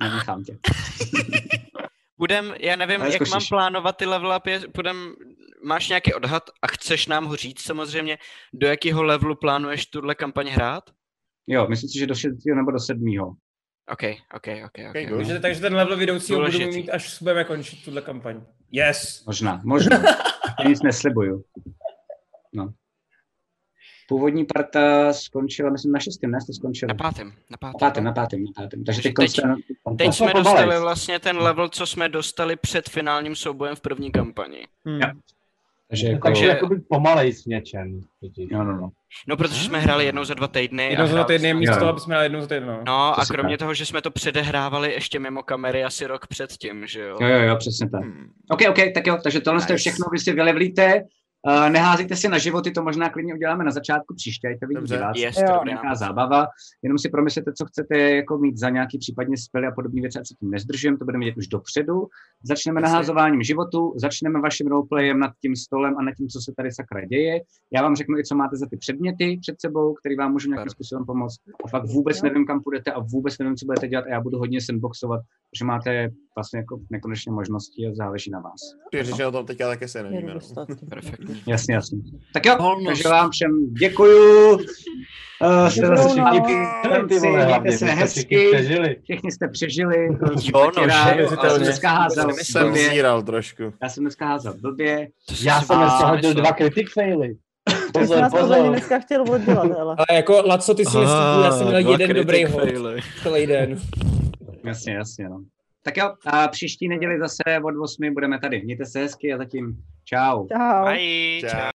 Nenechám 0.00 0.44
tě. 0.44 0.58
Budem, 2.18 2.54
já 2.60 2.76
nevím, 2.76 3.00
jak 3.00 3.30
mám 3.30 3.40
plánovat 3.48 3.96
ty 3.96 4.06
level 4.06 4.36
upy, 4.36 4.60
budem, 4.76 5.14
máš 5.64 5.88
nějaký 5.88 6.14
odhad 6.14 6.42
a 6.62 6.66
chceš 6.66 7.06
nám 7.06 7.24
ho 7.24 7.36
říct 7.36 7.62
samozřejmě, 7.62 8.18
do 8.52 8.66
jakého 8.66 9.02
levelu 9.02 9.34
plánuješ 9.34 9.86
tuhle 9.86 10.14
kampaň 10.14 10.46
hrát? 10.48 10.84
Jo, 11.46 11.66
myslím 11.68 11.90
si, 11.90 11.98
že 11.98 12.06
do 12.06 12.14
6. 12.14 12.32
nebo 12.54 12.70
do 12.70 12.78
7. 12.78 13.04
OK, 13.88 14.02
OK, 14.02 14.02
OK, 14.34 14.48
OK. 14.66 14.90
Okay, 14.90 15.06
good. 15.06 15.16
Takže, 15.18 15.40
takže 15.40 15.60
ten 15.60 15.74
level 15.74 15.96
vedoucího 15.96 16.40
budu 16.44 16.58
mít, 16.58 16.90
až 16.90 17.18
budeme 17.22 17.44
končit 17.44 17.84
tuhle 17.84 18.02
kampaň. 18.02 18.42
Yes! 18.72 19.24
Možná, 19.26 19.60
možná. 19.64 19.96
Já 20.62 20.68
nic 20.68 20.82
neslibuju. 20.82 21.44
No. 22.52 22.72
Původní 24.08 24.44
parta 24.54 25.12
skončila, 25.12 25.70
myslím, 25.70 25.92
na 25.92 26.00
šestém, 26.00 26.30
ne? 26.30 26.40
Jste 26.40 26.52
skončili? 26.52 26.88
Na 26.88 26.94
pátém, 26.94 27.28
na 27.28 27.34
Na 27.50 27.56
pátém. 27.58 27.78
pátém, 27.80 28.04
na 28.04 28.12
pátém, 28.12 28.44
na 28.44 28.50
pátém. 28.62 28.84
Takže 28.84 29.02
teď, 29.02 29.14
Teď- 29.14 29.30
jste- 29.30 29.42
Teď 29.98 30.14
jsme 30.14 30.32
dostali 30.34 30.80
vlastně 30.80 31.18
ten 31.18 31.38
level, 31.38 31.68
co 31.68 31.86
jsme 31.86 32.08
dostali 32.08 32.56
před 32.56 32.88
finálním 32.88 33.36
soubojem 33.36 33.76
v 33.76 33.80
první 33.80 34.12
kampani. 34.12 34.66
Jo. 34.86 35.08
Takže 35.92 36.08
jako... 36.08 36.28
Takže 36.28 36.46
jakoby 36.46 36.80
pomalej 36.80 37.32
s 37.32 37.46
něčem. 37.46 38.00
No, 38.52 38.64
no, 38.64 38.72
no. 38.76 38.90
No, 39.28 39.36
protože 39.36 39.64
jsme 39.64 39.78
hráli 39.80 40.04
jednou 40.04 40.24
za 40.24 40.34
dva 40.34 40.48
týdny. 40.48 40.86
a 40.86 40.90
Jednou 40.90 41.06
za 41.06 41.12
dva 41.12 41.22
hráli 41.22 41.34
týdny, 41.34 41.50
jsme- 41.50 41.60
místo 41.60 41.76
toho, 41.78 41.90
aby 41.90 42.00
jsme 42.00 42.14
dali 42.14 42.24
jednou 42.24 42.40
za 42.40 42.46
týden. 42.46 42.66
No. 42.66 42.80
No 42.86 43.20
a 43.20 43.24
kromě 43.26 43.52
tak. 43.56 43.58
toho, 43.58 43.74
že 43.74 43.86
jsme 43.86 44.02
to 44.02 44.10
předehrávali 44.10 44.92
ještě 44.92 45.18
mimo 45.18 45.42
kamery 45.42 45.84
asi 45.84 46.06
rok 46.06 46.26
předtím, 46.26 46.86
že 46.86 47.00
jo? 47.00 47.18
Jo, 47.20 47.28
jo, 47.28 47.40
jo, 47.40 47.56
přesně 47.56 47.90
tak. 47.90 48.02
Hmm. 48.02 48.30
OK, 48.50 48.60
OK, 48.70 48.78
tak 48.94 49.06
jo, 49.06 49.18
takže 49.22 49.40
tohle 49.40 49.60
Nice. 49.60 49.76
všechno, 49.76 50.06
vy 50.12 50.18
si 50.18 50.32
vylevlíte, 50.32 51.02
uh, 51.46 51.70
neházíte 51.70 52.16
si 52.16 52.28
na 52.28 52.38
životy, 52.38 52.70
to 52.70 52.82
možná 52.82 53.08
klidně 53.08 53.34
uděláme 53.34 53.64
na 53.64 53.70
začátku 53.70 54.14
příště, 54.14 54.48
ať 54.48 54.60
to 54.60 54.66
vidí 54.66 54.80
Dobře. 54.80 54.94
Jo. 55.16 55.30
dobrý 55.54 55.68
nějaká 55.68 55.94
zábava, 55.94 56.46
jenom 56.82 56.98
si 56.98 57.08
promyslete, 57.08 57.52
co 57.52 57.66
chcete 57.66 57.98
jako 58.00 58.38
mít 58.38 58.58
za 58.58 58.68
nějaký 58.70 58.98
případně 58.98 59.36
spely 59.36 59.66
a 59.66 59.70
podobné 59.70 60.00
věci, 60.00 60.18
ať 60.18 60.28
se 60.28 60.34
tím 60.34 60.50
nezdržujeme, 60.50 60.98
to 60.98 61.04
budeme 61.04 61.24
vidět 61.24 61.36
už 61.36 61.46
dopředu. 61.46 62.06
Začneme 62.42 62.80
Jasně. 62.80 62.92
naházováním 62.92 63.42
životu, 63.42 63.92
začneme 63.96 64.40
vaším 64.40 64.66
roleplayem 64.66 65.18
nad 65.18 65.32
tím 65.42 65.56
stolem 65.56 65.94
a 65.98 66.02
nad 66.02 66.14
tím, 66.14 66.28
co 66.28 66.40
se 66.40 66.52
tady 66.56 66.72
sakra 66.72 67.04
děje. 67.04 67.40
Já 67.72 67.82
vám 67.82 67.96
řeknu 67.96 68.18
i, 68.18 68.24
co 68.24 68.34
máte 68.34 68.56
za 68.56 68.66
ty 68.66 68.76
předměty 68.76 69.38
před 69.40 69.60
sebou, 69.60 69.94
který 69.94 70.16
vám 70.16 70.32
můžu 70.32 70.48
nějakým 70.48 70.70
způsobem 70.70 71.06
pomoct. 71.06 71.36
A 71.64 71.68
pak 71.70 71.84
vůbec 71.86 72.16
Jo. 72.16 72.22
nevím, 72.24 72.46
kam 72.46 72.62
půjdete 72.62 72.92
a 72.92 73.00
vůbec 73.00 73.38
nevím, 73.38 73.56
co 73.56 73.66
budete 73.66 73.88
dělat 73.88 74.04
a 74.04 74.08
já 74.08 74.20
budu 74.20 74.38
hodně 74.38 74.60
sandboxovat, 74.60 75.20
protože 75.50 75.64
máte 75.64 76.10
vlastně 76.36 76.58
jako 76.58 76.80
nekonečně 76.90 77.32
možností 77.32 77.86
a 77.86 77.94
záleží 77.94 78.30
na 78.30 78.40
vás. 78.40 78.60
Ty 78.90 79.02
řeči 79.02 79.24
o 79.24 79.32
tom 79.32 79.46
teďka 79.46 79.68
taky 79.68 79.88
se 79.88 80.02
nevíme. 80.02 80.34
No. 80.34 80.40
Jasně, 81.46 81.74
jasně. 81.74 81.98
Tak 82.32 82.46
jo, 82.46 82.56
Volnost. 82.58 82.86
takže 82.86 83.08
vám 83.08 83.30
všem 83.30 83.74
děkuju. 83.80 84.54
Uh, 84.54 85.68
jste 85.68 85.86
zase 85.86 86.08
všichni 86.08 86.30
mějte 87.20 87.44
hlavně, 87.44 87.72
se 87.72 87.86
všichni 87.86 88.00
hezky. 88.00 88.48
přežili. 88.52 88.96
Všichni 89.02 89.32
jste 89.32 89.48
přežili. 89.48 89.96
Jo, 90.54 90.70
no, 90.76 90.82
Já 90.82 91.06
jsem 91.28 91.38
ale- 91.38 91.58
dneska 91.58 91.88
házel 91.90 92.30
Jsem 92.42 92.66
blbě. 92.68 92.90
zíral 92.90 93.22
trošku. 93.22 93.62
Já 93.82 93.88
jsem 93.88 94.04
dneska 94.04 94.26
házel 94.26 94.54
blbě. 94.60 95.08
Já 95.42 95.60
jsem 95.62 95.76
dneska 95.78 96.06
hodil 96.06 96.34
dva 96.34 96.52
critic 96.52 96.92
faily. 96.94 97.34
To 97.92 97.98
Pozor, 97.98 98.24
pozor. 98.30 98.68
dneska 98.68 98.98
chtěl 98.98 99.22
oddělat, 99.30 99.64
hele. 99.78 99.94
Ale 99.98 100.16
jako, 100.16 100.42
Laco, 100.46 100.74
ty 100.74 100.84
si 100.84 100.96
nestydí, 100.96 101.44
já 101.44 101.52
jsem 101.52 101.66
měl 101.66 101.90
jeden 101.90 102.16
dobrý 102.16 102.44
hod 102.44 102.62
celý 103.22 103.46
den. 103.46 103.78
Jasně, 104.64 104.94
jasně, 104.94 105.28
no. 105.28 105.38
Tak 105.84 105.96
jo, 105.96 106.14
a 106.26 106.48
příští 106.48 106.88
neděli 106.88 107.18
zase 107.18 107.42
od 107.64 107.82
8 107.82 108.14
budeme 108.14 108.40
tady. 108.40 108.62
Mějte 108.62 108.86
se 108.86 109.00
hezky 109.00 109.32
a 109.32 109.38
zatím 109.38 109.76
čau. 110.04 110.46
Čau. 110.48 110.84
Bye, 110.84 111.40
Čau. 111.40 111.70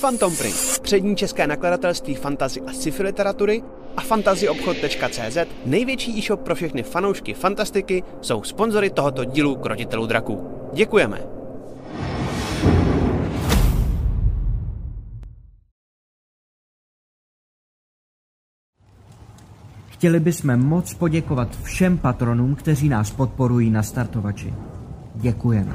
Phantom 0.00 0.36
Print, 0.36 0.80
přední 0.82 1.16
české 1.16 1.46
nakladatelství 1.46 2.14
fantazy 2.14 2.60
a 2.60 2.72
sci-fi 2.72 3.02
literatury 3.02 3.62
a 3.96 4.00
fantazyobchod.cz, 4.00 5.38
největší 5.64 6.18
e-shop 6.18 6.40
pro 6.40 6.54
všechny 6.54 6.82
fanoušky 6.82 7.34
fantastiky, 7.34 8.02
jsou 8.20 8.42
sponzory 8.42 8.90
tohoto 8.90 9.24
dílu 9.24 9.56
Krotitelů 9.56 10.06
draků. 10.06 10.50
Děkujeme. 10.72 11.36
Chtěli 19.96 20.20
bychom 20.20 20.56
moc 20.56 20.94
poděkovat 20.94 21.48
všem 21.62 21.98
patronům, 21.98 22.54
kteří 22.54 22.88
nás 22.88 23.10
podporují 23.10 23.70
na 23.70 23.82
startovači. 23.82 24.54
Děkujeme. 25.14 25.72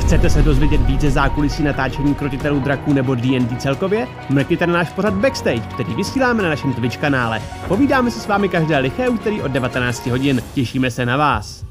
Chcete 0.00 0.30
se 0.30 0.42
dozvědět 0.42 0.80
více 0.80 1.10
zákulisí 1.10 1.62
natáčení 1.62 2.14
Krotitelů 2.14 2.60
draků 2.60 2.92
nebo 2.92 3.14
D&D 3.14 3.56
celkově? 3.56 4.08
Mrkněte 4.30 4.66
na 4.66 4.72
náš 4.72 4.90
pořad 4.90 5.14
Backstage, 5.14 5.60
který 5.60 5.94
vysíláme 5.94 6.42
na 6.42 6.48
našem 6.48 6.72
Twitch 6.72 6.96
kanále. 6.96 7.42
Povídáme 7.68 8.10
se 8.10 8.20
s 8.20 8.26
vámi 8.26 8.48
každé 8.48 8.78
liché 8.78 9.08
úterý 9.08 9.42
od 9.42 9.50
19 9.50 10.06
hodin. 10.06 10.42
Těšíme 10.54 10.90
se 10.90 11.06
na 11.06 11.16
vás. 11.16 11.65